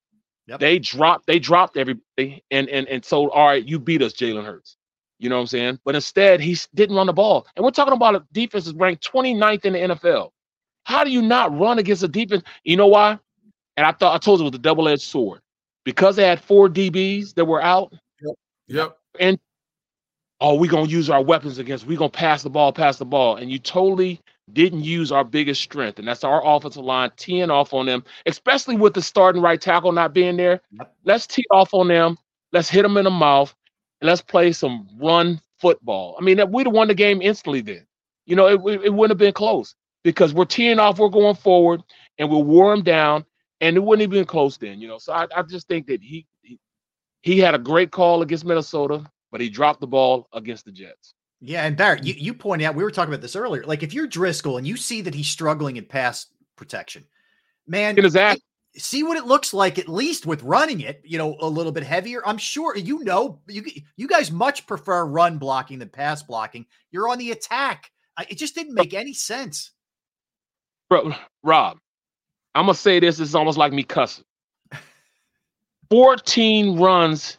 Yep. 0.47 0.59
They 0.59 0.79
dropped. 0.79 1.27
They 1.27 1.39
dropped 1.39 1.77
everybody, 1.77 2.43
and 2.51 2.69
and 2.69 2.87
and 2.87 3.03
so 3.03 3.29
all 3.31 3.47
right, 3.47 3.65
you 3.65 3.79
beat 3.79 4.01
us, 4.01 4.13
Jalen 4.13 4.45
Hurts. 4.45 4.77
You 5.17 5.29
know 5.29 5.35
what 5.35 5.41
I'm 5.41 5.47
saying? 5.47 5.79
But 5.85 5.95
instead, 5.95 6.41
he 6.41 6.57
didn't 6.75 6.95
run 6.95 7.07
the 7.07 7.13
ball. 7.13 7.47
And 7.55 7.63
we're 7.63 7.71
talking 7.71 7.93
about 7.93 8.15
a 8.15 8.23
defense 8.31 8.67
is 8.67 8.73
ranked 8.73 9.09
29th 9.11 9.65
in 9.65 9.73
the 9.73 9.79
NFL. 9.79 10.29
How 10.83 11.03
do 11.03 11.09
you 11.09 11.21
not 11.21 11.57
run 11.57 11.79
against 11.79 12.03
a 12.03 12.07
defense? 12.07 12.43
You 12.63 12.77
know 12.77 12.87
why? 12.87 13.17
And 13.77 13.85
I 13.85 13.91
thought 13.91 14.13
I 14.13 14.17
told 14.17 14.39
you 14.39 14.45
it 14.45 14.51
was 14.51 14.59
a 14.59 14.61
double-edged 14.61 15.01
sword. 15.01 15.39
Because 15.83 16.15
they 16.15 16.27
had 16.27 16.41
four 16.41 16.67
DBs 16.67 17.33
that 17.35 17.45
were 17.45 17.61
out. 17.61 17.93
Yep. 18.21 18.35
Yep. 18.67 18.97
And 19.19 19.39
oh, 20.41 20.55
we're 20.55 20.69
gonna 20.69 20.87
use 20.87 21.09
our 21.09 21.23
weapons 21.23 21.59
against, 21.59 21.85
we're 21.87 21.97
gonna 21.97 22.09
pass 22.09 22.43
the 22.43 22.49
ball, 22.49 22.73
pass 22.73 22.97
the 22.97 23.05
ball. 23.05 23.37
And 23.37 23.51
you 23.51 23.59
totally 23.59 24.19
didn't 24.53 24.83
use 24.83 25.11
our 25.11 25.23
biggest 25.23 25.61
strength, 25.61 25.99
and 25.99 26.07
that's 26.07 26.23
our 26.23 26.45
offensive 26.45 26.83
line 26.83 27.11
teeing 27.17 27.49
off 27.49 27.73
on 27.73 27.85
them, 27.85 28.03
especially 28.25 28.75
with 28.75 28.93
the 28.93 29.01
starting 29.01 29.41
right 29.41 29.59
tackle 29.59 29.91
not 29.91 30.13
being 30.13 30.37
there. 30.37 30.61
Let's 31.03 31.27
tee 31.27 31.45
off 31.51 31.73
on 31.73 31.87
them. 31.87 32.17
Let's 32.51 32.69
hit 32.69 32.83
them 32.83 32.97
in 32.97 33.05
the 33.05 33.09
mouth 33.09 33.53
and 34.01 34.07
let's 34.07 34.21
play 34.21 34.51
some 34.51 34.87
run 35.01 35.41
football. 35.59 36.15
I 36.19 36.23
mean, 36.23 36.39
we'd 36.51 36.67
have 36.67 36.73
won 36.73 36.87
the 36.87 36.93
game 36.93 37.21
instantly 37.21 37.61
then. 37.61 37.85
You 38.25 38.35
know, 38.35 38.47
it, 38.47 38.81
it 38.83 38.93
wouldn't 38.93 39.11
have 39.11 39.17
been 39.17 39.33
close 39.33 39.75
because 40.03 40.33
we're 40.33 40.45
teeing 40.45 40.79
off, 40.79 40.99
we're 40.99 41.09
going 41.09 41.35
forward, 41.35 41.83
and 42.17 42.29
we'll 42.29 42.43
wear 42.43 42.75
them 42.75 42.83
down, 42.83 43.25
and 43.61 43.75
it 43.75 43.79
wouldn't 43.83 44.01
have 44.01 44.11
been 44.11 44.25
close 44.25 44.57
then. 44.57 44.79
You 44.79 44.87
know, 44.87 44.97
so 44.97 45.13
I, 45.13 45.27
I 45.35 45.41
just 45.43 45.67
think 45.67 45.87
that 45.87 46.01
he, 46.01 46.25
he 46.41 46.59
he 47.21 47.39
had 47.39 47.55
a 47.55 47.59
great 47.59 47.91
call 47.91 48.21
against 48.21 48.45
Minnesota, 48.45 49.03
but 49.31 49.41
he 49.41 49.49
dropped 49.49 49.81
the 49.81 49.87
ball 49.87 50.27
against 50.33 50.65
the 50.65 50.71
Jets. 50.71 51.13
Yeah, 51.45 51.65
and 51.65 51.77
Barrett, 51.77 52.03
you, 52.03 52.13
you 52.17 52.33
pointed 52.33 52.65
out 52.65 52.75
we 52.75 52.83
were 52.83 52.91
talking 52.91 53.13
about 53.13 53.21
this 53.21 53.35
earlier. 53.35 53.63
Like 53.63 53.83
if 53.83 53.93
you're 53.93 54.07
Driscoll 54.07 54.57
and 54.57 54.67
you 54.67 54.77
see 54.77 55.01
that 55.01 55.13
he's 55.13 55.27
struggling 55.27 55.77
in 55.77 55.85
pass 55.85 56.27
protection, 56.55 57.05
man, 57.67 57.97
exactly 57.97 58.41
see 58.77 59.03
what 59.03 59.15
it 59.17 59.25
looks 59.25 59.53
like 59.53 59.79
at 59.79 59.87
least 59.87 60.25
with 60.25 60.43
running 60.43 60.81
it 60.81 61.01
you 61.05 61.17
know 61.17 61.37
a 61.39 61.47
little 61.47 61.71
bit 61.71 61.81
heavier 61.81 62.21
i'm 62.27 62.37
sure 62.37 62.75
you 62.75 63.01
know 63.05 63.39
you 63.47 63.63
you 63.95 64.05
guys 64.05 64.33
much 64.33 64.67
prefer 64.67 65.05
run 65.05 65.37
blocking 65.37 65.79
than 65.79 65.87
pass 65.87 66.21
blocking 66.21 66.65
you're 66.91 67.07
on 67.07 67.17
the 67.17 67.31
attack 67.31 67.89
it 68.29 68.37
just 68.37 68.53
didn't 68.53 68.73
make 68.73 68.93
any 68.93 69.13
sense 69.13 69.71
Bro, 70.89 71.13
rob 71.41 71.77
i'm 72.53 72.65
gonna 72.65 72.73
say 72.73 72.99
this 72.99 73.21
it's 73.21 73.33
almost 73.33 73.57
like 73.57 73.71
me 73.71 73.83
cussing 73.83 74.25
14 75.89 76.77
runs 76.77 77.37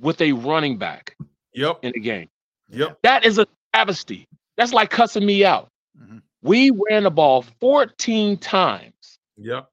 with 0.00 0.20
a 0.22 0.32
running 0.32 0.78
back 0.78 1.16
Yep. 1.54 1.80
in 1.82 1.92
the 1.92 2.00
game. 2.00 2.28
Yep. 2.70 2.98
That 3.02 3.24
is 3.24 3.38
a 3.38 3.46
travesty. 3.74 4.26
That's 4.56 4.72
like 4.72 4.90
cussing 4.90 5.24
me 5.26 5.44
out. 5.44 5.68
Mm-hmm. 6.00 6.18
We 6.42 6.70
ran 6.90 7.04
the 7.04 7.10
ball 7.10 7.42
14 7.60 8.36
times, 8.38 9.18
Yep. 9.36 9.68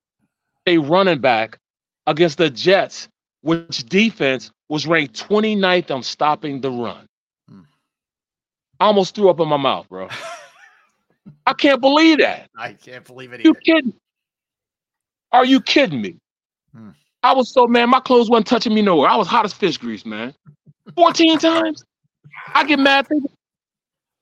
a 0.67 0.77
running 0.77 1.19
back 1.19 1.57
against 2.07 2.38
the 2.38 2.49
Jets, 2.49 3.07
which 3.41 3.83
defense 3.85 4.51
was 4.69 4.88
ranked 4.88 5.19
29th 5.27 5.91
on 5.91 6.01
stopping 6.03 6.61
the 6.61 6.72
run. 6.72 7.06
Hmm. 7.49 7.61
I 8.80 8.85
almost 8.85 9.15
threw 9.15 9.30
up 9.30 9.40
in 9.40 9.48
my 9.48 9.57
mouth, 9.57 9.88
bro. 9.90 10.07
I 11.45 11.53
can't 11.53 11.82
believe 11.82 12.19
that. 12.19 12.49
I 12.57 12.74
can't 12.74 13.06
believe 13.06 13.33
it 13.33 13.43
You 13.43 13.53
kidding? 13.56 13.93
Are 15.32 15.45
you 15.45 15.59
kidding 15.61 16.01
me? 16.01 16.15
Hmm. 16.74 16.90
I 17.24 17.33
was 17.33 17.51
so 17.51 17.65
man, 17.67 17.90
my 17.90 17.99
clothes 17.99 18.30
wasn't 18.30 18.48
touching 18.48 18.74
me 18.74 18.82
nowhere. 18.82 19.09
I 19.09 19.15
was 19.15 19.27
hot 19.27 19.45
as 19.45 19.53
fish 19.53 19.77
grease, 19.77 20.06
man. 20.06 20.33
14 20.95 21.40
times. 21.40 21.83
I 22.53 22.65
get 22.65 22.79
mad 22.79 23.07
thinking. 23.07 23.31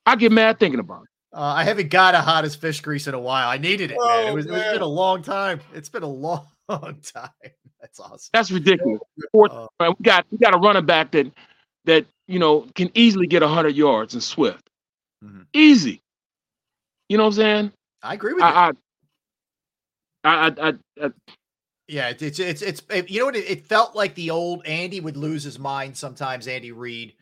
I 0.05 0.15
get 0.15 0.31
mad 0.31 0.59
thinking 0.59 0.79
about 0.79 1.03
it. 1.03 1.09
Uh, 1.35 1.41
I 1.41 1.63
haven't 1.63 1.89
got 1.89 2.13
a 2.13 2.19
hottest 2.21 2.61
fish 2.61 2.81
grease 2.81 3.07
in 3.07 3.13
a 3.15 3.19
while. 3.19 3.49
I 3.49 3.57
needed 3.57 3.89
it, 3.91 3.97
man. 4.05 4.27
It 4.27 4.29
Oh, 4.29 4.33
was, 4.35 4.45
it's 4.45 4.51
man. 4.51 4.73
been 4.73 4.81
a 4.81 4.87
long 4.87 5.21
time. 5.23 5.61
It's 5.73 5.89
been 5.89 6.03
a 6.03 6.07
long 6.07 6.45
time. 6.69 7.29
That's 7.81 7.99
awesome. 7.99 8.29
That's 8.33 8.51
ridiculous. 8.51 8.99
Fourth, 9.31 9.51
Uh, 9.51 9.67
man, 9.79 9.93
we 9.97 10.03
got 10.03 10.25
we 10.31 10.37
got 10.37 10.53
a 10.53 10.57
running 10.57 10.85
back 10.85 11.11
that 11.11 11.31
that 11.85 12.05
you 12.27 12.39
know 12.39 12.67
can 12.75 12.91
easily 12.93 13.27
get 13.27 13.41
hundred 13.41 13.75
yards 13.75 14.13
and 14.13 14.21
Swift. 14.21 14.69
Mhm. 15.23 15.45
Easy. 15.53 16.01
You 17.09 17.17
know 17.17 17.23
what 17.23 17.29
I'm 17.29 17.33
saying? 17.35 17.71
I 18.03 18.13
agree 18.13 18.33
with 18.33 18.41
you. 18.43 18.47
I, 18.47 18.71
I, 20.23 20.29
I, 20.29 20.47
I, 20.47 20.69
I, 20.69 20.73
I 21.05 21.11
Yeah, 21.87 22.09
it's 22.09 22.39
it's 22.39 22.61
it's 22.61 22.81
it- 22.89 23.09
you 23.09 23.19
know 23.19 23.25
what 23.25 23.35
it, 23.35 23.49
it 23.49 23.65
felt 23.65 23.95
like 23.95 24.15
the 24.15 24.29
old 24.29 24.65
Andy 24.65 24.99
would 24.99 25.17
lose 25.17 25.43
his 25.43 25.57
mind 25.59 25.97
sometimes. 25.97 26.47
Andy 26.47 26.71
Reid 26.71 27.13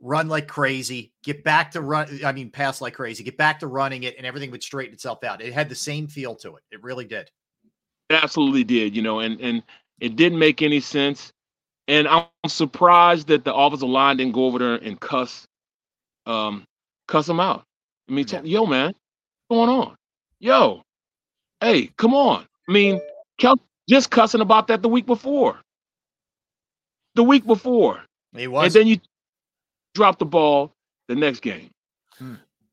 run 0.00 0.28
like 0.28 0.48
crazy, 0.48 1.12
get 1.22 1.44
back 1.44 1.70
to 1.72 1.80
run. 1.80 2.20
I 2.24 2.32
mean, 2.32 2.50
pass 2.50 2.80
like 2.80 2.94
crazy, 2.94 3.22
get 3.24 3.36
back 3.36 3.60
to 3.60 3.66
running 3.66 4.04
it, 4.04 4.16
and 4.16 4.26
everything 4.26 4.50
would 4.50 4.62
straighten 4.62 4.94
itself 4.94 5.22
out. 5.24 5.40
It 5.42 5.52
had 5.52 5.68
the 5.68 5.74
same 5.74 6.06
feel 6.06 6.34
to 6.36 6.56
it. 6.56 6.62
It 6.70 6.82
really 6.82 7.04
did. 7.04 7.30
It 8.08 8.14
absolutely 8.14 8.64
did, 8.64 8.96
you 8.96 9.02
know, 9.02 9.20
and 9.20 9.40
and 9.40 9.62
it 10.00 10.16
didn't 10.16 10.38
make 10.38 10.62
any 10.62 10.80
sense. 10.80 11.32
And 11.88 12.06
I'm 12.08 12.24
surprised 12.46 13.26
that 13.28 13.44
the 13.44 13.54
offensive 13.54 13.88
line 13.88 14.16
didn't 14.16 14.32
go 14.34 14.46
over 14.46 14.58
there 14.58 14.74
and 14.76 14.98
cuss, 15.00 15.46
um, 16.26 16.64
cuss 17.08 17.28
him 17.28 17.40
out. 17.40 17.64
I 18.08 18.12
mean, 18.12 18.24
tell- 18.24 18.46
yo, 18.46 18.64
man, 18.64 18.94
what's 19.48 19.58
going 19.58 19.68
on? 19.68 19.96
Yo, 20.38 20.82
hey, 21.60 21.90
come 21.98 22.14
on. 22.14 22.46
I 22.68 22.72
mean, 22.72 23.00
Kel 23.38 23.56
just 23.88 24.10
cussing 24.10 24.40
about 24.40 24.68
that 24.68 24.82
the 24.82 24.88
week 24.88 25.04
before. 25.06 25.60
The 27.16 27.24
week 27.24 27.44
before, 27.44 28.00
He 28.36 28.46
was. 28.46 28.66
and 28.66 28.72
then 28.74 28.86
you 28.86 28.98
drop 29.94 30.18
the 30.18 30.26
ball 30.26 30.74
the 31.08 31.14
next 31.14 31.40
game. 31.40 31.70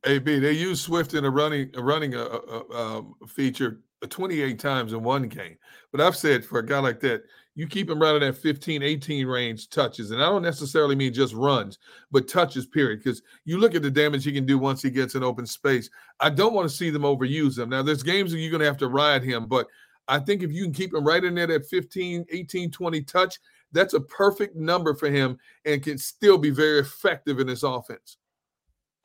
AB, 0.05 0.39
they 0.39 0.51
used 0.51 0.83
Swift 0.83 1.13
in 1.13 1.25
a 1.25 1.29
running 1.29 1.69
a 1.75 1.81
running 1.81 2.15
uh, 2.15 2.23
uh, 2.23 2.63
uh, 2.73 3.01
feature 3.27 3.81
28 4.07 4.59
times 4.59 4.93
in 4.93 5.01
one 5.03 5.27
game. 5.27 5.57
But 5.91 6.01
I've 6.01 6.15
said 6.15 6.45
for 6.45 6.59
a 6.59 6.65
guy 6.65 6.79
like 6.79 6.99
that, 7.01 7.23
you 7.55 7.65
keep 7.65 7.89
him 7.89 7.99
running 7.99 8.21
that 8.21 8.37
15, 8.37 8.83
18 8.83 9.25
range 9.25 9.69
touches. 9.69 10.11
And 10.11 10.21
I 10.21 10.27
don't 10.27 10.43
necessarily 10.43 10.95
mean 10.95 11.11
just 11.11 11.33
runs, 11.33 11.79
but 12.11 12.27
touches, 12.27 12.67
period. 12.67 12.99
Because 13.03 13.23
you 13.45 13.57
look 13.57 13.73
at 13.73 13.81
the 13.81 13.89
damage 13.89 14.23
he 14.23 14.31
can 14.31 14.45
do 14.45 14.59
once 14.59 14.83
he 14.83 14.91
gets 14.91 15.15
in 15.15 15.23
open 15.23 15.47
space. 15.47 15.89
I 16.19 16.29
don't 16.29 16.53
want 16.53 16.69
to 16.69 16.75
see 16.75 16.91
them 16.91 17.01
overuse 17.01 17.57
him. 17.57 17.69
Now, 17.69 17.81
there's 17.81 18.03
games 18.03 18.31
where 18.31 18.39
you're 18.39 18.51
going 18.51 18.61
to 18.61 18.67
have 18.67 18.77
to 18.77 18.87
ride 18.87 19.23
him, 19.23 19.47
but 19.47 19.65
I 20.07 20.19
think 20.19 20.43
if 20.43 20.51
you 20.51 20.63
can 20.63 20.73
keep 20.73 20.93
him 20.93 21.03
right 21.03 21.23
in 21.23 21.33
there, 21.33 21.47
that 21.47 21.65
15, 21.65 22.25
18, 22.29 22.71
20 22.71 23.01
touch, 23.01 23.39
that's 23.71 23.93
a 23.93 23.99
perfect 23.99 24.55
number 24.55 24.93
for 24.93 25.09
him 25.09 25.37
and 25.65 25.83
can 25.83 25.97
still 25.97 26.37
be 26.37 26.49
very 26.49 26.79
effective 26.79 27.39
in 27.39 27.47
his 27.47 27.63
offense. 27.63 28.17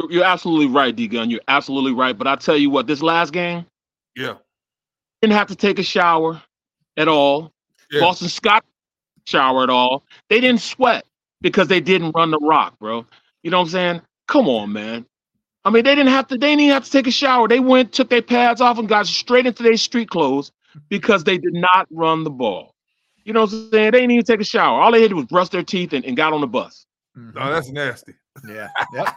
You're 0.09 0.25
absolutely 0.25 0.67
right, 0.67 0.95
D 0.95 1.07
Gunn. 1.09 1.31
You're 1.31 1.41
absolutely 1.49 1.93
right. 1.93 2.17
But 2.17 2.27
I 2.27 2.37
tell 2.37 2.57
you 2.57 2.71
what, 2.71 2.87
this 2.87 3.03
last 3.03 3.33
game 3.33 3.67
Yeah. 4.17 4.35
didn't 5.21 5.35
have 5.35 5.49
to 5.49 5.57
take 5.57 5.79
a 5.79 5.83
shower 5.83 6.43
at 6.97 7.09
all. 7.09 7.53
Yeah. 7.91 8.01
Boston 8.01 8.29
Scott 8.29 8.65
shower 9.25 9.63
at 9.63 9.71
all. 9.71 10.03
They 10.29 10.41
didn't 10.41 10.61
sweat 10.61 11.05
because 11.41 11.69
they 11.69 11.81
didn't 11.81 12.13
run 12.13 12.31
the 12.31 12.39
rock, 12.39 12.79
bro. 12.79 13.07
You 13.43 13.51
know 13.51 13.59
what 13.59 13.65
I'm 13.65 13.71
saying? 13.71 14.03
Come 14.29 14.49
on, 14.49 14.73
man. 14.73 15.07
I 15.65 15.71
mean, 15.71 15.85
they 15.85 15.95
didn't 15.95 16.13
have 16.13 16.27
to. 16.29 16.35
They 16.37 16.49
didn't 16.49 16.61
even 16.63 16.75
have 16.75 16.85
to 16.85 16.91
take 16.91 17.07
a 17.07 17.13
shower. 17.13 17.47
They 17.47 17.61
went, 17.61 17.93
took 17.93 18.11
their 18.11 18.23
pads 18.23 18.61
off, 18.61 18.79
and 18.79 18.89
got 18.89 19.07
straight 19.07 19.47
into 19.47 19.63
their 19.63 19.77
street 19.77 20.11
clothes 20.11 20.51
because 20.89 21.23
they 21.23 21.39
did 21.39 21.55
not 21.55 21.87
run 21.91 22.25
the 22.25 22.31
ball. 22.31 22.72
You 23.25 23.33
know 23.33 23.43
what 23.43 23.53
I'm 23.53 23.71
saying? 23.71 23.91
They 23.93 24.01
didn't 24.01 24.11
even 24.11 24.25
take 24.25 24.41
a 24.41 24.45
shower. 24.45 24.81
All 24.81 24.93
they 24.93 25.01
had 25.01 25.07
to 25.07 25.11
do 25.11 25.17
was 25.17 25.27
brush 25.27 25.49
their 25.49 25.63
teeth 25.63 25.93
and, 25.93 26.05
and 26.05 26.17
got 26.17 26.33
on 26.33 26.41
the 26.41 26.47
bus. 26.47 26.87
No, 27.15 27.53
that's 27.53 27.71
nasty. 27.71 28.15
Yeah. 28.49 28.69
Yep. 28.95 29.15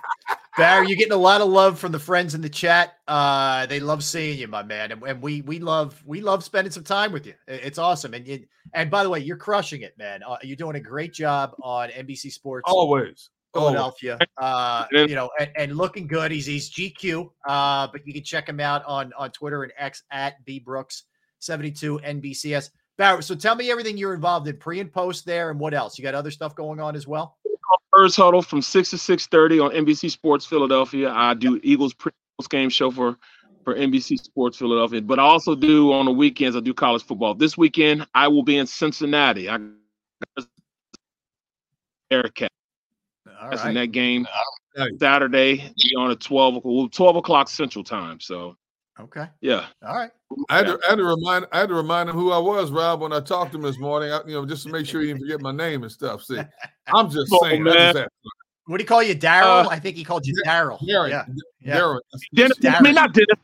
Barry, 0.57 0.87
you're 0.87 0.97
getting 0.97 1.13
a 1.13 1.17
lot 1.17 1.41
of 1.41 1.49
love 1.49 1.77
from 1.77 1.91
the 1.91 1.99
friends 1.99 2.33
in 2.33 2.41
the 2.41 2.49
chat. 2.49 2.93
Uh, 3.07 3.65
they 3.65 3.81
love 3.81 4.03
seeing 4.03 4.39
you, 4.39 4.47
my 4.47 4.63
man, 4.63 4.91
and, 4.93 5.03
and 5.03 5.21
we 5.21 5.41
we 5.41 5.59
love 5.59 6.01
we 6.05 6.21
love 6.21 6.45
spending 6.45 6.71
some 6.71 6.83
time 6.83 7.11
with 7.11 7.25
you. 7.25 7.33
It's 7.45 7.77
awesome, 7.77 8.13
and 8.13 8.25
you, 8.25 8.45
and 8.73 8.89
by 8.89 9.03
the 9.03 9.09
way, 9.09 9.19
you're 9.19 9.35
crushing 9.35 9.81
it, 9.81 9.97
man. 9.97 10.21
Uh, 10.23 10.37
you're 10.43 10.55
doing 10.55 10.77
a 10.77 10.79
great 10.79 11.13
job 11.13 11.55
on 11.61 11.89
NBC 11.89 12.31
Sports 12.31 12.63
Always. 12.67 13.29
Always. 13.53 13.73
Philadelphia. 13.73 14.17
Uh, 14.37 14.85
you 14.91 15.15
know, 15.15 15.29
and, 15.39 15.51
and 15.57 15.77
looking 15.77 16.07
good. 16.07 16.31
He's 16.31 16.45
he's 16.45 16.71
GQ. 16.71 17.29
Uh, 17.47 17.87
but 17.91 18.05
you 18.07 18.13
can 18.13 18.23
check 18.23 18.47
him 18.47 18.61
out 18.61 18.83
on 18.85 19.11
on 19.17 19.31
Twitter 19.31 19.63
and 19.63 19.73
X 19.77 20.03
at 20.11 20.43
B 20.45 20.59
Brooks 20.59 21.03
seventy 21.39 21.71
two 21.71 21.99
NBCS. 21.99 22.69
Barry, 22.97 23.23
so 23.23 23.35
tell 23.35 23.55
me 23.55 23.69
everything 23.69 23.97
you're 23.97 24.13
involved 24.13 24.47
in 24.47 24.57
pre 24.57 24.79
and 24.79 24.91
post 24.91 25.25
there, 25.25 25.49
and 25.49 25.59
what 25.59 25.73
else? 25.73 25.97
You 25.97 26.03
got 26.03 26.15
other 26.15 26.31
stuff 26.31 26.55
going 26.55 26.79
on 26.79 26.95
as 26.95 27.07
well. 27.07 27.37
First 27.93 28.15
huddle 28.15 28.41
from 28.41 28.61
six 28.61 28.89
to 28.91 28.97
six 28.97 29.27
thirty 29.27 29.59
on 29.59 29.71
NBC 29.71 30.11
Sports 30.11 30.45
Philadelphia. 30.45 31.11
I 31.11 31.33
do 31.33 31.59
Eagles 31.63 31.93
pre 31.93 32.11
game 32.49 32.69
show 32.69 32.91
for 32.91 33.17
for 33.63 33.75
NBC 33.75 34.19
Sports 34.19 34.57
Philadelphia, 34.57 35.01
but 35.01 35.19
I 35.19 35.23
also 35.23 35.55
do 35.55 35.91
on 35.91 36.05
the 36.05 36.11
weekends. 36.11 36.55
I 36.55 36.59
do 36.59 36.73
college 36.73 37.03
football. 37.03 37.33
This 37.33 37.57
weekend 37.57 38.05
I 38.13 38.27
will 38.27 38.43
be 38.43 38.57
in 38.57 38.67
Cincinnati. 38.67 39.49
I 39.49 39.59
Bearcat. 42.09 42.51
All 43.41 43.49
That's 43.49 43.65
in 43.65 43.73
that 43.73 43.91
game 43.91 44.27
Saturday. 44.99 45.57
Be 45.57 45.95
on 45.97 46.11
a 46.11 46.15
twelve 46.15 46.63
well, 46.63 46.87
twelve 46.89 47.15
o'clock 47.15 47.49
Central 47.49 47.83
Time. 47.83 48.19
So 48.19 48.55
Okay. 48.97 49.27
yeah, 49.41 49.65
All 49.85 49.93
right. 49.93 50.11
I 50.49 50.57
had, 50.57 50.67
to, 50.67 50.79
I 50.85 50.91
had 50.91 50.95
to 50.97 51.03
remind 51.03 51.45
I 51.51 51.59
had 51.59 51.69
to 51.69 51.75
remind 51.75 52.09
him 52.09 52.15
who 52.15 52.31
I 52.31 52.37
was, 52.37 52.71
Rob, 52.71 53.01
when 53.01 53.11
I 53.11 53.19
talked 53.19 53.51
to 53.51 53.57
him 53.57 53.63
this 53.63 53.77
morning. 53.77 54.11
I, 54.11 54.21
you 54.25 54.33
know, 54.33 54.45
just 54.45 54.63
to 54.63 54.71
make 54.71 54.85
sure 54.85 55.01
he 55.01 55.07
didn't 55.07 55.19
forget 55.21 55.41
my 55.41 55.51
name 55.51 55.83
and 55.83 55.91
stuff. 55.91 56.23
See, 56.23 56.39
I'm 56.87 57.09
just 57.09 57.29
Oh, 57.33 57.39
saying. 57.43 57.63
Man. 57.63 57.93
just 57.93 58.07
What 58.67 58.77
do 58.77 58.83
you 58.83 58.87
call 58.87 59.03
you, 59.03 59.13
Daryl? 59.13 59.65
Uh, 59.65 59.69
I 59.69 59.79
think 59.79 59.97
he 59.97 60.05
called 60.05 60.25
you 60.25 60.33
Daryl. 60.45 60.79
Darren, 60.81 61.09
Yeah. 61.09 61.25
Yeah. 61.59 61.77
Darren. 61.77 61.99
Dennis, 62.33 62.57
I 62.65 62.81
mean 62.81 62.95
not 62.95 63.13
Dennis. 63.13 63.37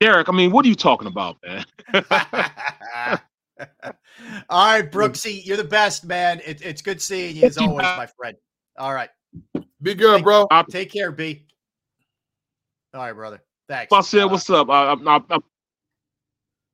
Derrick. 0.00 0.28
I 0.28 0.32
mean, 0.32 0.50
what 0.50 0.64
are 0.64 0.68
you 0.68 0.74
talking 0.74 1.06
about, 1.06 1.36
man? 1.46 1.64
All 4.48 4.66
right, 4.66 4.90
Brooksy, 4.90 5.44
you're 5.44 5.56
the 5.56 5.62
best, 5.62 6.04
man. 6.04 6.40
It, 6.44 6.60
it's 6.60 6.82
good 6.82 7.00
seeing 7.00 7.36
you 7.36 7.44
as 7.44 7.56
always, 7.56 7.84
my 7.84 8.08
friend. 8.18 8.36
All 8.78 8.92
right. 8.92 9.10
Be 9.80 9.94
good, 9.94 10.24
bro. 10.24 10.48
Take 10.70 10.92
care, 10.92 11.12
B. 11.12 11.46
All 12.94 13.00
right, 13.00 13.12
brother. 13.12 13.40
Thanks. 13.72 13.90
I 13.90 14.00
said, 14.02 14.24
Uh, 14.24 14.28
"What's 14.28 14.50
up?" 14.50 14.68
I, 14.68 14.92
I, 14.92 15.20
I, 15.30 15.38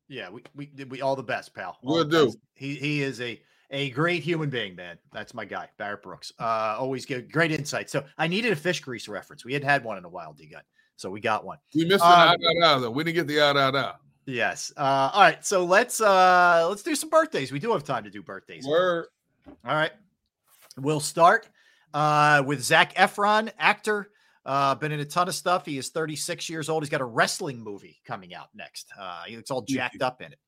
Yeah, 0.08 0.30
we 0.30 0.42
we 0.56 0.70
we 0.88 1.00
all 1.00 1.14
the 1.14 1.22
best, 1.22 1.54
pal. 1.54 1.78
All 1.84 1.94
Will 1.94 2.04
do. 2.04 2.26
best. 2.26 2.38
He 2.54 2.74
he 2.74 3.02
is 3.02 3.20
a 3.20 3.40
a 3.70 3.90
great 3.90 4.22
human 4.24 4.50
being, 4.50 4.74
man. 4.74 4.98
That's 5.12 5.32
my 5.32 5.44
guy, 5.44 5.68
Barrett 5.78 6.02
Brooks. 6.02 6.32
Uh, 6.40 6.76
always 6.78 7.06
give 7.06 7.30
great 7.30 7.52
insight. 7.52 7.88
So 7.88 8.02
I 8.16 8.26
needed 8.26 8.50
a 8.52 8.56
fish 8.56 8.80
grease 8.80 9.06
reference. 9.06 9.44
We 9.44 9.52
hadn't 9.52 9.68
had 9.68 9.84
one 9.84 9.96
in 9.96 10.04
a 10.04 10.08
while, 10.08 10.32
D 10.32 10.46
Gunn. 10.46 10.62
So 10.96 11.08
we 11.08 11.20
got 11.20 11.44
one. 11.44 11.58
We 11.74 11.84
missed 11.84 12.00
the 12.00 12.06
Um, 12.06 12.12
out 12.30 12.38
out 12.42 12.62
out 12.64 12.78
though. 12.80 12.90
We 12.90 13.04
didn't 13.04 13.14
get 13.14 13.26
the 13.28 13.40
out 13.42 13.56
out 13.56 13.76
out. 13.76 13.96
Yes. 14.26 14.72
Uh, 14.76 15.10
all 15.12 15.20
right. 15.22 15.44
So 15.46 15.64
let's 15.64 16.00
uh 16.00 16.66
let's 16.68 16.82
do 16.82 16.96
some 16.96 17.10
birthdays. 17.10 17.52
We 17.52 17.60
do 17.60 17.70
have 17.72 17.84
time 17.84 18.02
to 18.04 18.10
do 18.10 18.22
birthdays. 18.22 18.66
Word. 18.66 19.06
All 19.64 19.74
right. 19.76 19.92
We'll 20.76 21.00
start 21.00 21.48
uh, 21.94 22.42
with 22.44 22.60
Zac 22.62 22.94
Efron, 22.96 23.50
actor. 23.58 24.10
Uh, 24.48 24.74
been 24.74 24.92
in 24.92 25.00
a 25.00 25.04
ton 25.04 25.28
of 25.28 25.34
stuff. 25.34 25.66
He 25.66 25.76
is 25.76 25.90
36 25.90 26.48
years 26.48 26.70
old. 26.70 26.82
He's 26.82 26.88
got 26.88 27.02
a 27.02 27.04
wrestling 27.04 27.62
movie 27.62 28.00
coming 28.06 28.34
out 28.34 28.48
next. 28.54 28.88
Uh, 28.98 29.24
he 29.26 29.36
looks 29.36 29.50
all 29.50 29.60
jacked 29.60 30.00
up 30.00 30.22
in 30.22 30.32
it. 30.32 30.38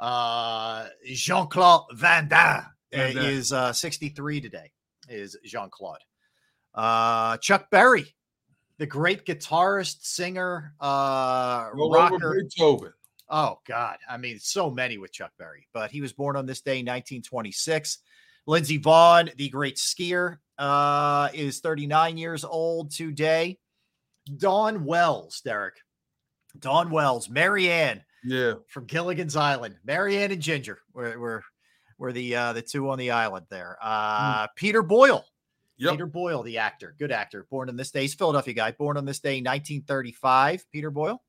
Uh, 0.00 0.86
Jean 1.04 1.48
Claude 1.48 1.84
Van 1.92 2.26
Damme 2.26 2.64
is 2.90 3.52
uh, 3.52 3.74
63 3.74 4.40
today. 4.40 4.72
Is 5.10 5.36
Jean 5.44 5.68
Claude. 5.68 5.98
Uh, 6.74 7.36
Chuck 7.36 7.70
Berry, 7.70 8.06
the 8.78 8.86
great 8.86 9.26
guitarist, 9.26 10.06
singer, 10.06 10.72
uh, 10.80 11.68
rocker. 11.74 12.40
Beethoven. 12.40 12.94
Oh 13.28 13.58
God, 13.66 13.98
I 14.08 14.16
mean, 14.16 14.38
so 14.38 14.70
many 14.70 14.96
with 14.96 15.12
Chuck 15.12 15.32
Berry. 15.38 15.68
But 15.74 15.90
he 15.90 16.00
was 16.00 16.14
born 16.14 16.36
on 16.36 16.46
this 16.46 16.62
day, 16.62 16.78
1926. 16.78 17.98
Lindsey 18.46 18.78
Vonn, 18.78 19.34
the 19.36 19.50
great 19.50 19.76
skier, 19.76 20.38
uh, 20.58 21.28
is 21.34 21.60
39 21.60 22.16
years 22.16 22.44
old 22.44 22.90
today. 22.90 23.58
Dawn 24.38 24.84
Wells, 24.84 25.40
Derrick. 25.44 25.74
Dawn 26.58 26.90
Wells, 26.90 27.28
Mary 27.28 27.70
Ann 27.70 28.02
Yeah. 28.22 28.54
from 28.68 28.86
Gilligan's 28.86 29.36
Island. 29.36 29.76
Mary 29.84 30.16
Ann 30.18 30.30
and 30.32 30.40
Ginger 30.40 30.78
were 30.92 31.18
were, 31.18 31.42
were 31.98 32.12
the 32.12 32.34
uh, 32.36 32.52
the 32.52 32.62
two 32.62 32.88
on 32.90 32.98
the 32.98 33.10
island 33.10 33.46
there. 33.50 33.76
Uh, 33.82 34.46
Peter 34.56 34.82
Boyle, 34.82 35.24
Yep. 35.78 35.90
Peter 35.92 36.06
Boyle, 36.06 36.42
the 36.44 36.58
actor, 36.58 36.94
good 36.98 37.10
actor, 37.10 37.46
born 37.50 37.68
on 37.68 37.76
this 37.76 37.90
day. 37.90 38.02
He's 38.02 38.14
Philadelphia 38.14 38.54
guy, 38.54 38.70
born 38.70 38.96
on 38.96 39.04
this 39.04 39.18
day, 39.18 39.40
1935. 39.40 40.64
Peter 40.70 40.90
Boyle. 40.90 41.22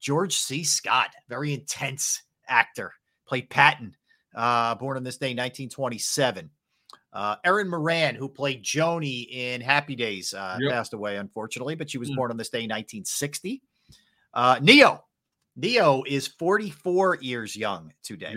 George 0.00 0.36
C. 0.36 0.62
Scott, 0.62 1.08
very 1.28 1.52
intense 1.54 2.22
actor, 2.46 2.92
played 3.26 3.50
Patton, 3.50 3.96
uh, 4.36 4.74
born 4.76 4.96
on 4.96 5.02
this 5.02 5.16
day, 5.16 5.28
1927. 5.30 6.50
Uh, 7.12 7.36
Erin 7.44 7.68
Moran, 7.68 8.14
who 8.14 8.28
played 8.28 8.62
Joanie 8.62 9.22
in 9.22 9.60
Happy 9.60 9.96
Days, 9.96 10.34
uh, 10.34 10.58
Yep. 10.60 10.70
passed 10.72 10.92
away, 10.92 11.16
unfortunately, 11.16 11.74
but 11.74 11.88
she 11.90 11.98
was 11.98 12.10
Mm. 12.10 12.16
born 12.16 12.30
on 12.30 12.36
this 12.36 12.50
day, 12.50 12.66
1960. 12.66 13.62
Uh, 14.34 14.58
Ne-Yo. 14.60 15.02
Ne-Yo 15.56 16.04
is 16.06 16.26
44 16.26 17.16
years 17.16 17.56
young 17.56 17.92
today. 18.02 18.34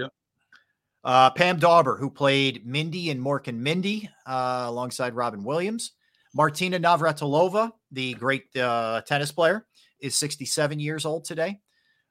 Uh, 1.04 1.30
Pam 1.32 1.60
Dawber, 1.60 1.98
who 1.98 2.10
played 2.10 2.66
Mindy 2.66 3.10
in 3.10 3.20
Mork 3.20 3.48
and 3.48 3.62
Mindy 3.62 4.10
uh, 4.26 4.66
alongside 4.68 5.16
Robin 5.16 5.44
Williams. 5.44 5.92
Martina 6.34 6.80
Navratilova, 6.80 7.72
the 7.92 8.14
great 8.14 8.56
uh, 8.56 9.02
tennis 9.02 9.32
player, 9.32 9.68
is 10.00 10.16
67 10.16 10.80
years 10.80 11.06
old 11.06 11.26
today. 11.26 11.60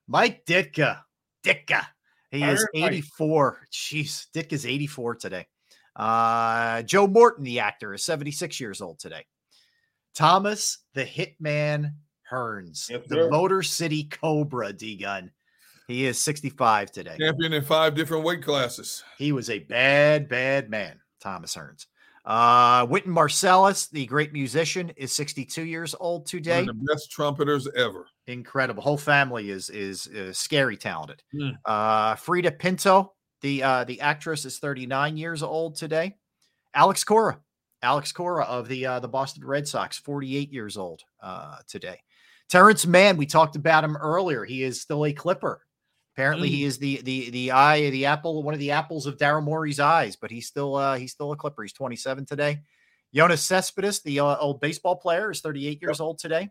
Mike 0.08 0.44
Ditka, 0.44 1.00
Ditka, 1.42 1.86
he 2.30 2.42
is 2.42 2.60
Iron 2.74 2.82
Mike. 2.82 2.92
84. 2.92 3.60
Jeez, 3.72 4.26
Ditka's 4.34 4.66
84 4.66 5.14
today. 5.14 5.46
Uh, 5.96 6.82
Joe 6.82 7.06
Morton, 7.06 7.44
the 7.44 7.60
actor, 7.60 7.94
is 7.94 8.04
76 8.04 8.60
years 8.60 8.80
old 8.80 8.98
today. 8.98 9.24
Thomas 10.14 10.78
the 10.94 11.04
Hitman 11.04 11.92
Hearns, 12.30 12.88
Yes, 12.90 13.02
the 13.08 13.14
sir. 13.14 13.28
Motor 13.30 13.62
City 13.62 14.04
Cobra 14.04 14.72
D 14.72 14.96
Gunn. 14.96 15.30
He 15.88 16.06
is 16.06 16.18
65 16.20 16.92
today. 16.92 17.16
Champion 17.18 17.52
in 17.52 17.64
five 17.64 17.94
different 17.94 18.24
weight 18.24 18.42
classes. 18.42 19.02
He 19.18 19.32
was 19.32 19.50
a 19.50 19.58
bad, 19.60 20.28
bad 20.28 20.70
man, 20.70 21.00
Thomas 21.20 21.54
Hearns. 21.56 21.86
Uh, 22.24 22.86
Wynton 22.88 23.12
Marsalis, 23.12 23.90
the 23.90 24.06
great 24.06 24.32
musician, 24.32 24.90
is 24.96 25.10
62 25.12 25.62
years 25.64 25.94
old 25.98 26.20
One 26.20 26.26
today. 26.26 26.60
of 26.60 26.66
the 26.66 26.74
best 26.74 27.10
trumpeters 27.10 27.66
ever. 27.76 28.06
Incredible. 28.26 28.82
Whole 28.82 28.98
family 28.98 29.50
is 29.50 29.70
is, 29.70 30.06
is 30.08 30.38
scary 30.38 30.76
talented. 30.76 31.22
Hmm. 31.32 31.50
Uh, 31.64 32.14
Freida 32.14 32.56
Pinto, 32.56 33.14
the 33.40 33.62
uh, 33.62 33.84
the 33.84 34.00
actress, 34.00 34.44
is 34.44 34.58
39 34.58 35.16
years 35.16 35.42
old 35.42 35.76
today. 35.76 36.16
Alex 36.74 37.04
Cora, 37.04 37.40
Alex 37.82 38.12
Cora 38.12 38.44
of 38.44 38.68
the 38.68 38.86
uh, 38.86 39.00
the 39.00 39.08
Boston 39.08 39.44
Red 39.44 39.66
Sox, 39.66 39.98
48 39.98 40.52
years 40.52 40.76
old 40.76 41.02
uh, 41.22 41.56
today. 41.66 42.00
Terance 42.48 42.86
Mann, 42.86 43.16
we 43.16 43.26
talked 43.26 43.56
about 43.56 43.84
him 43.84 43.96
earlier. 43.96 44.44
He 44.44 44.62
is 44.62 44.80
still 44.80 45.06
a 45.06 45.12
Clipper. 45.12 45.62
Apparently, 46.14 46.48
he 46.48 46.64
is 46.64 46.78
the 46.78 47.00
the 47.02 47.30
the 47.30 47.52
eye, 47.52 47.88
the 47.90 48.06
apple, 48.06 48.42
one 48.42 48.54
of 48.54 48.60
the 48.60 48.72
apples 48.72 49.06
of 49.06 49.16
Daryl 49.16 49.42
Morey's 49.44 49.80
eyes, 49.80 50.16
but 50.16 50.30
he's 50.30 50.46
still 50.46 50.74
uh, 50.74 50.96
he's 50.96 51.12
still 51.12 51.32
a 51.32 51.36
Clipper. 51.36 51.62
He's 51.62 51.72
27 51.72 52.26
today. 52.26 52.60
Jonas 53.14 53.42
Cespedes, 53.42 54.00
the 54.02 54.20
uh, 54.20 54.36
old 54.36 54.60
baseball 54.60 54.96
player, 54.96 55.30
is 55.30 55.40
38 55.40 55.80
years 55.80 56.00
old 56.00 56.18
today. 56.18 56.50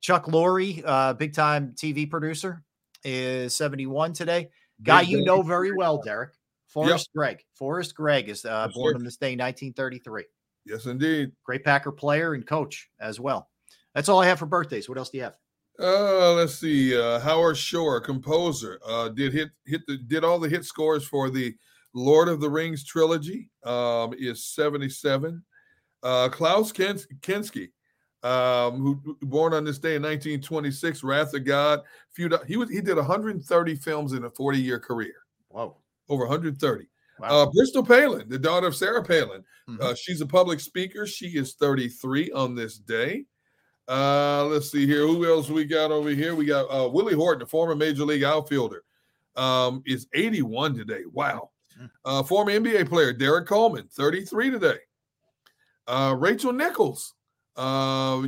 Chuck 0.00 0.26
Lorre, 0.26 0.82
uh, 0.84 1.14
big 1.14 1.32
time 1.32 1.74
TV 1.76 2.10
producer, 2.10 2.62
is 3.04 3.54
71 3.56 4.12
today. 4.12 4.50
Guy 4.82 5.02
you 5.02 5.24
know 5.24 5.42
very 5.42 5.72
well, 5.72 6.00
Derrick. 6.02 6.32
Forrest 6.68 7.10
Gregg. 7.14 7.38
Forrest 7.54 7.94
Gregg 7.94 8.28
is 8.28 8.44
uh, 8.44 8.64
Yes, 8.66 8.74
born 8.74 8.96
on 8.96 9.04
this 9.04 9.16
day, 9.16 9.36
1933. 9.36 10.24
Yes, 10.66 10.86
indeed. 10.86 11.30
Great 11.44 11.62
Packer 11.64 11.92
player 11.92 12.34
and 12.34 12.44
coach 12.46 12.88
as 12.98 13.20
well. 13.20 13.48
That's 13.94 14.08
all 14.08 14.20
I 14.20 14.26
have 14.26 14.38
for 14.40 14.46
birthdays. 14.46 14.88
What 14.88 14.98
else 14.98 15.10
do 15.10 15.18
you 15.18 15.24
have? 15.24 15.34
Uh, 15.78 16.32
let's 16.34 16.54
see. 16.54 16.96
Uh, 16.96 17.20
Howard 17.20 17.56
Shore, 17.56 18.00
composer, 18.00 18.80
uh, 18.86 19.08
did 19.08 19.32
hit 19.32 19.50
hit 19.66 19.82
the 19.86 19.98
did 19.98 20.24
all 20.24 20.38
the 20.38 20.48
hit 20.48 20.64
scores 20.64 21.04
for 21.06 21.30
the 21.30 21.54
Lord 21.94 22.28
of 22.28 22.40
the 22.40 22.48
Rings 22.50 22.84
trilogy. 22.84 23.50
Um, 23.64 24.14
is 24.16 24.44
seventy 24.44 24.88
seven. 24.88 25.44
Uh, 26.02 26.28
Klaus 26.28 26.70
Kens- 26.70 27.06
Kinski, 27.20 27.70
um, 28.24 28.80
who 28.80 29.16
born 29.22 29.54
on 29.54 29.64
this 29.64 29.78
day 29.78 29.94
in 29.94 30.02
nineteen 30.02 30.40
twenty 30.40 30.70
six, 30.70 31.04
Wrath 31.04 31.34
of 31.34 31.44
God. 31.44 31.82
Few 32.12 32.28
he 32.46 32.56
was 32.56 32.70
he 32.70 32.80
did 32.80 32.96
one 32.96 33.04
hundred 33.04 33.42
thirty 33.44 33.74
films 33.76 34.12
in 34.14 34.24
a 34.24 34.30
forty 34.30 34.58
year 34.60 34.80
career. 34.80 35.14
Whoa, 35.48 35.76
over 36.08 36.24
one 36.24 36.30
hundred 36.30 36.58
thirty. 36.58 36.86
Wow. 37.20 37.28
Uh, 37.42 37.50
Bristol 37.52 37.84
Palin, 37.84 38.28
the 38.28 38.38
daughter 38.38 38.66
of 38.66 38.74
Sarah 38.74 39.04
Palin, 39.04 39.44
Mhm. 39.68 39.80
uh, 39.80 39.94
she's 39.94 40.20
a 40.20 40.26
public 40.26 40.58
speaker. 40.58 41.06
She 41.06 41.26
is 41.28 41.54
33 41.54 42.32
on 42.32 42.56
this 42.56 42.76
day. 42.78 43.24
Uh, 43.86 44.44
let's 44.46 44.72
see 44.72 44.84
here. 44.84 45.06
Who 45.06 45.24
else 45.24 45.48
we 45.48 45.64
got 45.64 45.92
over 45.92 46.08
here? 46.10 46.34
We 46.34 46.46
got 46.46 46.64
uh, 46.64 46.88
Willie 46.88 47.14
Horton, 47.14 47.38
the 47.38 47.46
former 47.46 47.76
major 47.76 48.04
league 48.04 48.24
outfielder, 48.24 48.82
um, 49.36 49.80
is 49.86 50.08
81 50.12 50.74
today. 50.74 51.02
Wow. 51.12 51.50
Uh, 52.04 52.24
former 52.24 52.50
NBA 52.50 52.88
player 52.88 53.12
Derrick 53.12 53.46
Coleman, 53.46 53.86
33 53.92 54.50
today. 54.50 54.78
Uh, 55.86 56.16
Rachel 56.18 56.52
Nichols, 56.52 57.14
uh, 57.56 58.22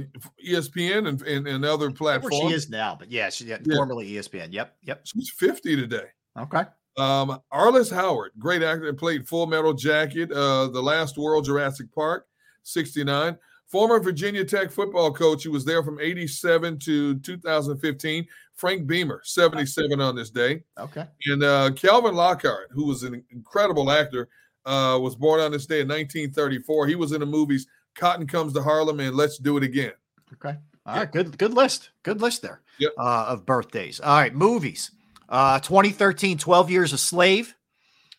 ESPN 0.46 1.08
and, 1.08 1.22
and, 1.22 1.46
and 1.46 1.64
other 1.64 1.86
Where 1.86 1.94
platforms. 1.94 2.36
she 2.36 2.54
is 2.54 2.70
now, 2.70 2.96
but 2.98 3.10
yeah, 3.10 3.28
she 3.30 3.46
yeah, 3.46 3.58
Yeah. 3.64 3.76
formerly 3.76 4.10
ESPN. 4.12 4.52
Yep, 4.52 4.76
yep. 4.82 5.00
She's 5.04 5.30
50 5.30 5.76
today. 5.76 6.06
Okay. 6.38 6.62
Um, 6.96 7.40
Arliss 7.52 7.92
Howard, 7.92 8.32
great 8.38 8.62
actor, 8.62 8.92
played 8.94 9.28
Full 9.28 9.46
Metal 9.46 9.74
Jacket, 9.74 10.32
uh, 10.32 10.68
The 10.68 10.80
Last 10.80 11.18
World, 11.18 11.44
Jurassic 11.44 11.92
Park, 11.92 12.26
69. 12.62 13.36
Former 13.66 13.98
Virginia 14.00 14.44
Tech 14.44 14.70
football 14.70 15.12
coach 15.12 15.42
he 15.42 15.48
was 15.48 15.64
there 15.64 15.82
from 15.82 16.00
87 16.00 16.78
to 16.80 17.18
2015. 17.18 18.26
Frank 18.54 18.86
Beamer, 18.86 19.20
77 19.24 20.00
on 20.00 20.16
this 20.16 20.30
day. 20.30 20.62
Okay. 20.78 21.04
And 21.26 21.42
uh, 21.42 21.70
Calvin 21.72 22.14
Lockhart, 22.14 22.68
who 22.70 22.86
was 22.86 23.02
an 23.02 23.22
incredible 23.30 23.90
actor, 23.90 24.28
uh, 24.64 24.98
was 25.00 25.14
born 25.14 25.40
on 25.40 25.52
this 25.52 25.66
day 25.66 25.80
in 25.80 25.88
1934. 25.88 26.86
He 26.86 26.94
was 26.94 27.12
in 27.12 27.20
the 27.20 27.26
movies 27.26 27.66
Cotton 27.96 28.26
Comes 28.26 28.52
to 28.54 28.62
Harlem 28.62 29.00
and 29.00 29.16
Let's 29.16 29.38
Do 29.38 29.56
It 29.56 29.62
Again. 29.62 29.92
Okay. 30.34 30.56
All 30.84 30.96
right. 30.96 31.10
Good. 31.10 31.36
Good 31.38 31.54
list. 31.54 31.90
Good 32.02 32.20
list 32.20 32.42
there. 32.42 32.60
Yep. 32.78 32.92
Uh, 32.98 33.26
of 33.28 33.46
birthdays. 33.46 34.00
All 34.00 34.16
right. 34.16 34.34
Movies. 34.34 34.92
Uh, 35.28 35.58
2013, 35.60 36.38
12 36.38 36.70
Years 36.70 36.92
a 36.92 36.98
Slave. 36.98 37.54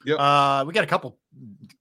Yep. 0.06 0.19
Uh, 0.19 0.64
we 0.67 0.73
got 0.73 0.83
a 0.83 0.88
couple 0.88 1.17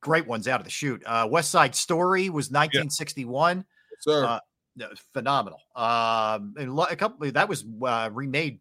great 0.01 0.27
ones 0.27 0.47
out 0.47 0.61
of 0.61 0.65
the 0.65 0.71
shoot. 0.71 1.03
Uh, 1.05 1.27
West 1.31 1.51
Side 1.51 1.75
Story 1.75 2.29
was 2.29 2.47
1961. 2.51 3.65
Sir. 4.01 4.25
Uh, 4.25 4.41
no, 4.77 4.89
phenomenal. 5.13 5.61
Um, 5.75 6.55
and 6.59 6.79
a 6.79 6.97
couple 6.97 7.31
that 7.33 7.49
was 7.49 7.65
uh, 7.83 8.11
remade 8.13 8.61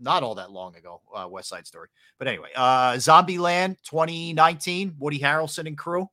not 0.00 0.22
all 0.22 0.36
that 0.36 0.50
long 0.50 0.76
ago. 0.76 1.02
Uh, 1.14 1.26
West 1.28 1.48
Side 1.48 1.66
Story, 1.66 1.88
but 2.18 2.28
anyway, 2.28 2.48
uh, 2.54 2.92
Zombieland 2.92 3.76
2019, 3.82 4.94
Woody 4.98 5.18
Harrelson 5.18 5.66
and 5.66 5.76
crew. 5.76 6.08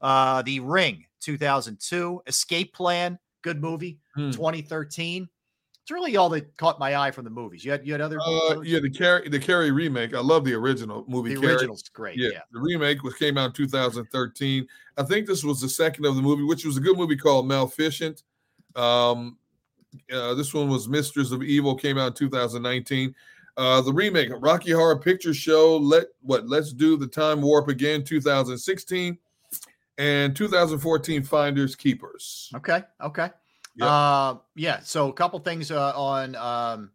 Uh, 0.00 0.42
The 0.42 0.60
Ring 0.60 1.04
2002, 1.24 2.22
Escape 2.26 2.74
Plan, 2.74 3.18
good 3.42 3.60
movie. 3.60 3.98
Hmm. 4.14 4.30
2013. 4.30 5.28
It's 5.82 5.90
really 5.90 6.16
all 6.16 6.30
that 6.30 6.56
caught 6.56 6.78
my 6.80 6.96
eye 6.96 7.10
from 7.10 7.24
the 7.24 7.30
movies. 7.30 7.62
You 7.62 7.70
had 7.70 7.86
you 7.86 7.92
had 7.92 8.00
other. 8.00 8.18
Uh, 8.18 8.62
yeah, 8.62 8.78
the 8.80 8.88
Carrie 8.88 9.28
the 9.28 9.38
Carrie 9.38 9.70
remake. 9.70 10.14
I 10.14 10.20
love 10.20 10.44
the 10.44 10.54
original 10.54 11.04
movie. 11.06 11.34
The 11.34 11.40
Carrie. 11.42 11.52
original's 11.52 11.82
great, 11.82 12.16
yeah. 12.16 12.40
the 12.52 12.58
remake 12.58 13.02
was 13.02 13.12
came 13.14 13.36
out 13.36 13.46
in 13.46 13.52
2013. 13.52 14.66
I 14.96 15.02
think 15.02 15.26
this 15.26 15.44
was 15.44 15.60
the 15.60 15.68
second 15.68 16.06
of 16.06 16.16
the 16.16 16.22
movie, 16.22 16.42
which 16.42 16.64
was 16.64 16.78
a 16.78 16.80
good 16.80 16.96
movie 16.96 17.16
called 17.16 17.46
Maleficent. 17.46 18.22
Um, 18.74 19.36
uh, 20.10 20.32
this 20.32 20.54
one 20.54 20.70
was 20.70 20.88
Mistress 20.88 21.32
of 21.32 21.42
Evil, 21.42 21.74
came 21.74 21.98
out 21.98 22.08
in 22.08 22.14
2019. 22.14 23.14
Uh, 23.58 23.82
the 23.82 23.92
remake, 23.92 24.30
Rocky 24.40 24.72
Horror 24.72 24.98
Picture 24.98 25.34
Show. 25.34 25.76
Let 25.76 26.06
what? 26.22 26.48
Let's 26.48 26.72
do 26.72 26.96
the 26.96 27.06
time 27.06 27.42
warp 27.42 27.68
again. 27.68 28.04
2016 28.04 29.18
and 29.98 30.34
2014 30.34 31.22
Finders 31.22 31.76
Keepers. 31.76 32.50
Okay. 32.54 32.82
Okay. 33.02 33.30
Yep. 33.76 33.88
Uh, 33.88 34.34
yeah. 34.54 34.80
So 34.80 35.08
a 35.08 35.12
couple 35.12 35.38
things 35.40 35.70
uh, 35.70 35.92
on 35.96 36.36
um, 36.36 36.90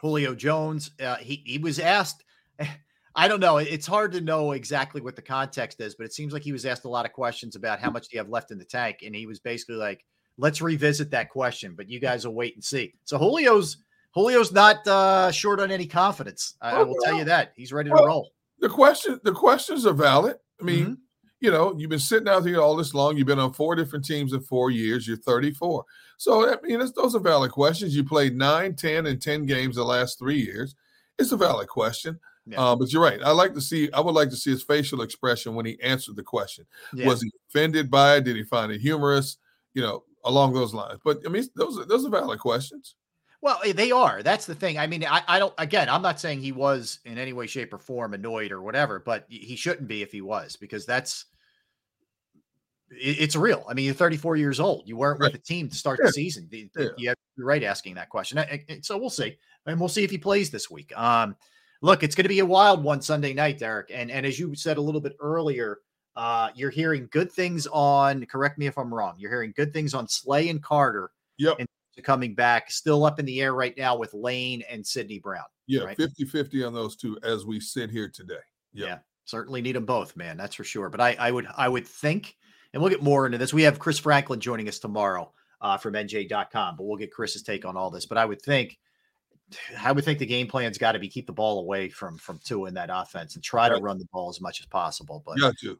Julio 0.00 0.34
Jones. 0.34 0.90
Uh, 1.00 1.16
he 1.16 1.42
he 1.44 1.58
was 1.58 1.78
asked. 1.78 2.24
I 3.18 3.28
don't 3.28 3.40
know. 3.40 3.56
It's 3.56 3.86
hard 3.86 4.12
to 4.12 4.20
know 4.20 4.52
exactly 4.52 5.00
what 5.00 5.16
the 5.16 5.22
context 5.22 5.80
is, 5.80 5.94
but 5.94 6.04
it 6.04 6.12
seems 6.12 6.34
like 6.34 6.42
he 6.42 6.52
was 6.52 6.66
asked 6.66 6.84
a 6.84 6.88
lot 6.88 7.06
of 7.06 7.14
questions 7.14 7.56
about 7.56 7.80
how 7.80 7.90
much 7.90 8.08
do 8.08 8.16
you 8.16 8.18
have 8.18 8.28
left 8.28 8.50
in 8.50 8.58
the 8.58 8.64
tank, 8.64 8.98
and 9.02 9.14
he 9.14 9.24
was 9.26 9.40
basically 9.40 9.76
like, 9.76 10.04
"Let's 10.36 10.60
revisit 10.60 11.10
that 11.12 11.30
question, 11.30 11.74
but 11.74 11.88
you 11.88 11.98
guys 11.98 12.26
will 12.26 12.34
wait 12.34 12.54
and 12.54 12.62
see." 12.64 12.92
So 13.04 13.18
Julio's 13.18 13.78
Julio's 14.14 14.52
not 14.52 14.86
uh, 14.86 15.30
short 15.30 15.60
on 15.60 15.70
any 15.70 15.86
confidence. 15.86 16.56
I, 16.60 16.72
I 16.72 16.82
will 16.82 16.96
tell 17.04 17.16
you 17.16 17.24
that 17.24 17.52
he's 17.56 17.72
ready 17.72 17.88
to 17.88 17.94
Well, 17.94 18.06
roll. 18.06 18.30
The 18.60 18.68
question, 18.68 19.20
the 19.24 19.32
questions 19.32 19.86
are 19.86 19.92
valid. 19.94 20.36
I 20.60 20.64
mean, 20.64 20.84
Mm-hmm. 20.84 20.94
You 21.40 21.50
know, 21.50 21.74
you've 21.76 21.90
been 21.90 21.98
sitting 21.98 22.28
out 22.28 22.46
here 22.46 22.60
all 22.60 22.76
this 22.76 22.94
long. 22.94 23.16
You've 23.16 23.26
been 23.26 23.38
on 23.38 23.52
four 23.52 23.74
different 23.74 24.04
teams 24.04 24.32
in 24.32 24.40
four 24.40 24.70
years. 24.70 25.06
You're 25.06 25.16
34. 25.18 25.84
So 26.16 26.50
I 26.50 26.56
mean, 26.62 26.80
it's, 26.80 26.92
those 26.92 27.14
are 27.14 27.20
valid 27.20 27.52
questions. 27.52 27.94
You 27.94 28.04
played 28.04 28.36
nine, 28.36 28.74
10, 28.74 29.06
and 29.06 29.20
10 29.20 29.46
games 29.46 29.76
the 29.76 29.84
last 29.84 30.18
three 30.18 30.40
years. 30.40 30.74
It's 31.18 31.32
a 31.32 31.36
valid 31.36 31.68
question. 31.68 32.18
Uh, 32.56 32.76
but 32.76 32.92
you're 32.92 33.02
right. 33.02 33.20
I 33.24 33.32
like 33.32 33.54
to 33.54 33.60
see. 33.60 33.90
I 33.92 34.00
would 34.00 34.14
like 34.14 34.30
to 34.30 34.36
see 34.36 34.50
his 34.50 34.62
facial 34.62 35.02
expression 35.02 35.54
when 35.54 35.66
he 35.66 35.80
answered 35.82 36.14
the 36.14 36.22
question. 36.22 36.64
Yeah. 36.94 37.06
Was 37.06 37.20
he 37.20 37.30
offended 37.48 37.90
by 37.90 38.16
it? 38.16 38.24
Did 38.24 38.36
he 38.36 38.44
find 38.44 38.70
it 38.70 38.80
humorous? 38.80 39.38
You 39.74 39.82
know, 39.82 40.04
along 40.24 40.54
those 40.54 40.72
lines. 40.72 41.00
But 41.04 41.22
I 41.26 41.28
mean, 41.28 41.44
those 41.56 41.78
are 41.78 41.84
those 41.84 42.06
are 42.06 42.10
valid 42.10 42.38
questions. 42.38 42.94
Well, 43.42 43.60
eh, 43.64 43.72
they 43.72 43.90
are. 43.92 44.22
That's 44.22 44.46
the 44.46 44.54
thing. 44.54 44.78
I 44.78 44.86
mean, 44.86 45.04
I, 45.04 45.22
I 45.28 45.38
don't, 45.38 45.54
again, 45.58 45.88
I'm 45.88 46.02
not 46.02 46.18
saying 46.20 46.40
he 46.40 46.52
was 46.52 47.00
in 47.04 47.18
any 47.18 47.32
way, 47.32 47.46
shape, 47.46 47.72
or 47.72 47.78
form 47.78 48.14
annoyed 48.14 48.52
or 48.52 48.62
whatever, 48.62 48.98
but 48.98 49.24
he 49.28 49.56
shouldn't 49.56 49.88
be 49.88 50.02
if 50.02 50.12
he 50.12 50.20
was, 50.20 50.56
because 50.56 50.86
that's 50.86 51.26
it's 52.88 53.34
real. 53.34 53.64
I 53.68 53.74
mean, 53.74 53.84
you're 53.84 53.94
34 53.94 54.36
years 54.36 54.60
old. 54.60 54.88
You 54.88 54.96
weren't 54.96 55.18
with 55.18 55.32
the 55.32 55.38
team 55.38 55.68
to 55.68 55.74
start 55.76 55.98
Yeah. 56.00 56.06
the 56.06 56.12
season. 56.12 56.48
Yeah. 56.96 57.14
You're 57.36 57.46
right 57.46 57.62
asking 57.62 57.94
that 57.96 58.08
question. 58.08 58.38
So 58.82 58.96
we'll 58.96 59.10
see, 59.10 59.36
and 59.66 59.78
we'll 59.78 59.88
see 59.88 60.04
if 60.04 60.10
he 60.10 60.18
plays 60.18 60.50
this 60.50 60.70
week. 60.70 60.96
Um, 60.96 61.36
look, 61.82 62.02
it's 62.02 62.14
going 62.14 62.24
to 62.24 62.28
be 62.28 62.38
a 62.38 62.46
wild 62.46 62.82
one 62.82 63.02
Sunday 63.02 63.34
night, 63.34 63.58
Derrick. 63.58 63.90
And 63.92 64.10
and 64.10 64.24
as 64.24 64.38
you 64.38 64.54
said 64.54 64.76
a 64.76 64.80
little 64.80 65.00
bit 65.00 65.16
earlier, 65.20 65.80
uh, 66.14 66.50
you're 66.54 66.70
hearing 66.70 67.08
good 67.10 67.30
things 67.30 67.66
on. 67.66 68.24
Correct 68.26 68.56
me 68.56 68.66
if 68.66 68.78
I'm 68.78 68.94
wrong. 68.94 69.16
You're 69.18 69.32
hearing 69.32 69.52
good 69.56 69.72
things 69.72 69.92
on 69.92 70.08
Slay 70.08 70.48
and 70.48 70.62
Carter. 70.62 71.10
Yep. 71.38 71.56
And 71.58 71.68
coming 72.02 72.34
back, 72.34 72.70
still 72.70 73.04
up 73.04 73.18
in 73.18 73.26
the 73.26 73.40
air 73.40 73.54
right 73.54 73.76
now 73.76 73.96
with 73.96 74.12
Lane 74.14 74.62
and 74.68 74.86
Sydney 74.86 75.18
Brown. 75.18 75.44
Yeah, 75.66 75.84
right? 75.84 75.96
50 75.96 76.24
50 76.24 76.64
on 76.64 76.74
those 76.74 76.96
Tua 76.96 77.16
as 77.22 77.44
we 77.46 77.60
sit 77.60 77.90
here 77.90 78.08
today. 78.08 78.34
Yeah, 78.72 78.98
certainly 79.24 79.62
need 79.62 79.76
them 79.76 79.86
both, 79.86 80.16
man. 80.16 80.36
That's 80.36 80.54
for 80.54 80.64
sure. 80.64 80.90
But 80.90 81.00
I, 81.00 81.16
I 81.18 81.30
would, 81.30 81.46
I 81.56 81.68
would 81.68 81.86
think, 81.86 82.36
and 82.72 82.82
we'll 82.82 82.90
get 82.90 83.02
more 83.02 83.26
into 83.26 83.38
this. 83.38 83.54
We 83.54 83.62
have 83.62 83.78
Chris 83.78 83.98
Franklin 83.98 84.40
joining 84.40 84.68
us 84.68 84.78
tomorrow 84.78 85.32
uh, 85.60 85.76
from 85.76 85.94
NJ.com, 85.94 86.76
but 86.76 86.84
we'll 86.84 86.96
get 86.96 87.12
Chris's 87.12 87.42
take 87.42 87.64
on 87.64 87.76
all 87.76 87.90
this. 87.90 88.06
But 88.06 88.18
I 88.18 88.24
would 88.24 88.42
think, 88.42 88.78
I 89.80 89.92
would 89.92 90.04
think 90.04 90.18
the 90.18 90.26
game 90.26 90.46
plan's 90.46 90.78
got 90.78 90.92
to 90.92 90.98
be 90.98 91.08
keep 91.08 91.26
the 91.26 91.32
ball 91.32 91.60
away 91.60 91.88
from 91.88 92.18
from 92.18 92.40
two 92.44 92.66
in 92.66 92.74
that 92.74 92.90
offense 92.92 93.34
and 93.34 93.44
try 93.44 93.68
to 93.68 93.76
run 93.76 93.98
the 93.98 94.06
ball 94.12 94.28
as 94.28 94.40
much 94.40 94.60
as 94.60 94.66
possible. 94.66 95.22
But 95.24 95.38
Got 95.38 95.62
you. 95.62 95.78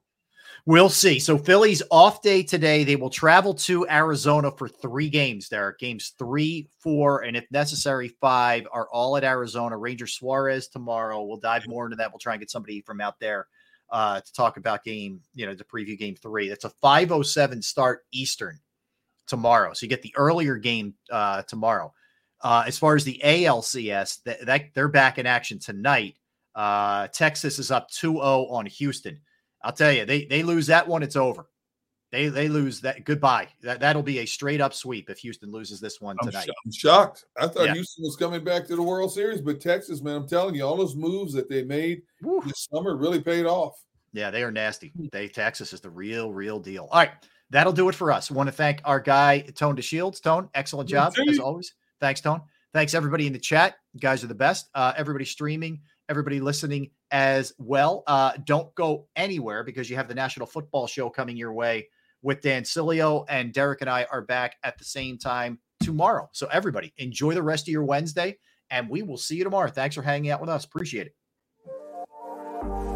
We'll 0.66 0.88
see. 0.88 1.20
So 1.20 1.38
Philly's 1.38 1.82
off 1.92 2.22
day 2.22 2.42
today. 2.42 2.82
They 2.82 2.96
will 2.96 3.10
travel 3.10 3.54
to 3.54 3.88
Arizona 3.88 4.50
for 4.50 4.68
three 4.68 5.08
games. 5.08 5.48
There 5.48 5.76
games 5.78 6.14
three, 6.18 6.68
four, 6.80 7.22
and 7.22 7.36
if 7.36 7.44
necessary, 7.52 8.08
five 8.20 8.66
are 8.72 8.88
all 8.92 9.16
at 9.16 9.22
Arizona. 9.22 9.76
Ranger 9.76 10.08
Suarez 10.08 10.66
tomorrow. 10.66 11.22
We'll 11.22 11.36
dive 11.36 11.68
more 11.68 11.84
into 11.84 11.96
that. 11.96 12.10
We'll 12.10 12.18
try 12.18 12.34
and 12.34 12.40
get 12.40 12.50
somebody 12.50 12.80
from 12.80 13.00
out 13.00 13.20
there 13.20 13.46
uh, 13.90 14.20
to 14.20 14.32
talk 14.32 14.56
about 14.56 14.84
game, 14.84 15.20
you 15.34 15.46
know, 15.46 15.54
to 15.54 15.64
preview 15.64 15.96
game 15.96 16.16
three. 16.16 16.48
That's 16.48 16.64
a 16.64 16.70
507 16.70 17.62
start 17.62 18.04
Eastern 18.12 18.58
tomorrow. 19.26 19.72
So 19.72 19.84
you 19.84 19.90
get 19.90 20.02
the 20.02 20.14
earlier 20.16 20.56
game 20.56 20.94
uh, 21.10 21.42
tomorrow. 21.42 21.92
Uh, 22.40 22.64
as 22.66 22.78
far 22.78 22.96
as 22.96 23.04
the 23.04 23.20
ALCS, 23.24 24.22
that, 24.24 24.44
that 24.46 24.74
they're 24.74 24.88
back 24.88 25.18
in 25.18 25.26
action 25.26 25.58
tonight. 25.58 26.16
Uh, 26.54 27.08
Texas 27.08 27.58
is 27.58 27.70
up 27.70 27.90
2-0 27.90 28.50
on 28.50 28.66
Houston. 28.66 29.20
I'll 29.66 29.72
tell 29.72 29.90
you, 29.90 30.04
they 30.04 30.26
they 30.26 30.44
lose 30.44 30.68
that 30.68 30.86
one, 30.86 31.02
it's 31.02 31.16
over. 31.16 31.48
They 32.12 32.28
they 32.28 32.48
lose 32.48 32.80
that. 32.82 33.04
Goodbye. 33.04 33.48
That 33.62 33.80
that'll 33.80 34.04
be 34.04 34.20
a 34.20 34.24
straight 34.24 34.60
up 34.60 34.72
sweep 34.72 35.10
if 35.10 35.18
Houston 35.18 35.50
loses 35.50 35.80
this 35.80 36.00
one 36.00 36.16
I'm, 36.22 36.28
tonight. 36.28 36.46
sho- 36.46 36.52
I'm 36.64 36.72
shocked. 36.72 37.24
I 37.36 37.48
thought 37.48 37.66
Yeah. 37.66 37.72
Houston 37.74 38.04
was 38.04 38.14
coming 38.14 38.44
back 38.44 38.64
to 38.68 38.76
the 38.76 38.82
World 38.82 39.12
Series, 39.12 39.40
but 39.40 39.60
Texas, 39.60 40.02
man, 40.02 40.14
I'm 40.14 40.28
telling 40.28 40.54
you, 40.54 40.64
all 40.64 40.76
those 40.76 40.94
moves 40.94 41.32
that 41.32 41.48
they 41.48 41.64
made 41.64 42.02
this 42.44 42.68
summer 42.72 42.96
really 42.96 43.20
paid 43.20 43.44
off. 43.44 43.74
Yeah, 44.12 44.30
they 44.30 44.44
are 44.44 44.52
nasty. 44.52 44.92
They 45.10 45.26
Texas 45.26 45.72
is 45.72 45.80
the 45.80 45.90
real, 45.90 46.32
real 46.32 46.60
deal. 46.60 46.88
All 46.92 47.00
right, 47.00 47.10
that'll 47.50 47.72
do 47.72 47.88
it 47.88 47.96
for 47.96 48.12
us. 48.12 48.30
Want 48.30 48.46
to 48.46 48.52
thank 48.52 48.80
our 48.84 49.00
guy 49.00 49.40
Tone 49.40 49.76
DeShields. 49.76 50.22
Tone, 50.22 50.48
excellent 50.54 50.88
job 50.88 51.12
as 51.28 51.40
always. 51.40 51.74
Thanks, 51.98 52.20
Tone. 52.20 52.40
Thanks 52.72 52.94
everybody 52.94 53.26
in 53.26 53.32
the 53.32 53.40
chat. 53.40 53.74
You 53.94 54.00
guys 54.00 54.22
are 54.22 54.28
the 54.28 54.34
best. 54.34 54.70
Uh, 54.76 54.92
everybody 54.96 55.24
streaming, 55.24 55.80
everybody 56.08 56.40
listening 56.40 56.90
as 57.10 57.52
well. 57.58 58.02
Uh, 58.06 58.32
don't 58.44 58.74
go 58.74 59.08
anywhere 59.16 59.64
because 59.64 59.88
you 59.90 59.96
have 59.96 60.08
the 60.08 60.14
National 60.14 60.46
Football 60.46 60.86
Show 60.86 61.10
coming 61.10 61.36
your 61.36 61.52
way 61.52 61.88
with 62.22 62.40
Dan 62.40 62.62
Sileo 62.62 63.24
and 63.28 63.52
Derrick 63.52 63.80
and 63.80 63.90
I 63.90 64.06
are 64.10 64.22
back 64.22 64.56
at 64.62 64.78
the 64.78 64.84
same 64.84 65.18
time 65.18 65.58
tomorrow. 65.80 66.28
So 66.32 66.48
everybody 66.52 66.92
enjoy 66.98 67.34
the 67.34 67.42
rest 67.42 67.68
of 67.68 67.72
your 67.72 67.84
Wednesday, 67.84 68.38
and 68.70 68.88
we 68.88 69.02
will 69.02 69.18
see 69.18 69.36
you 69.36 69.44
tomorrow. 69.44 69.70
Thanks 69.70 69.94
for 69.94 70.02
hanging 70.02 70.30
out 70.30 70.40
with 70.40 70.50
us. 70.50 70.64
Appreciate 70.64 71.08
it. 71.08 72.95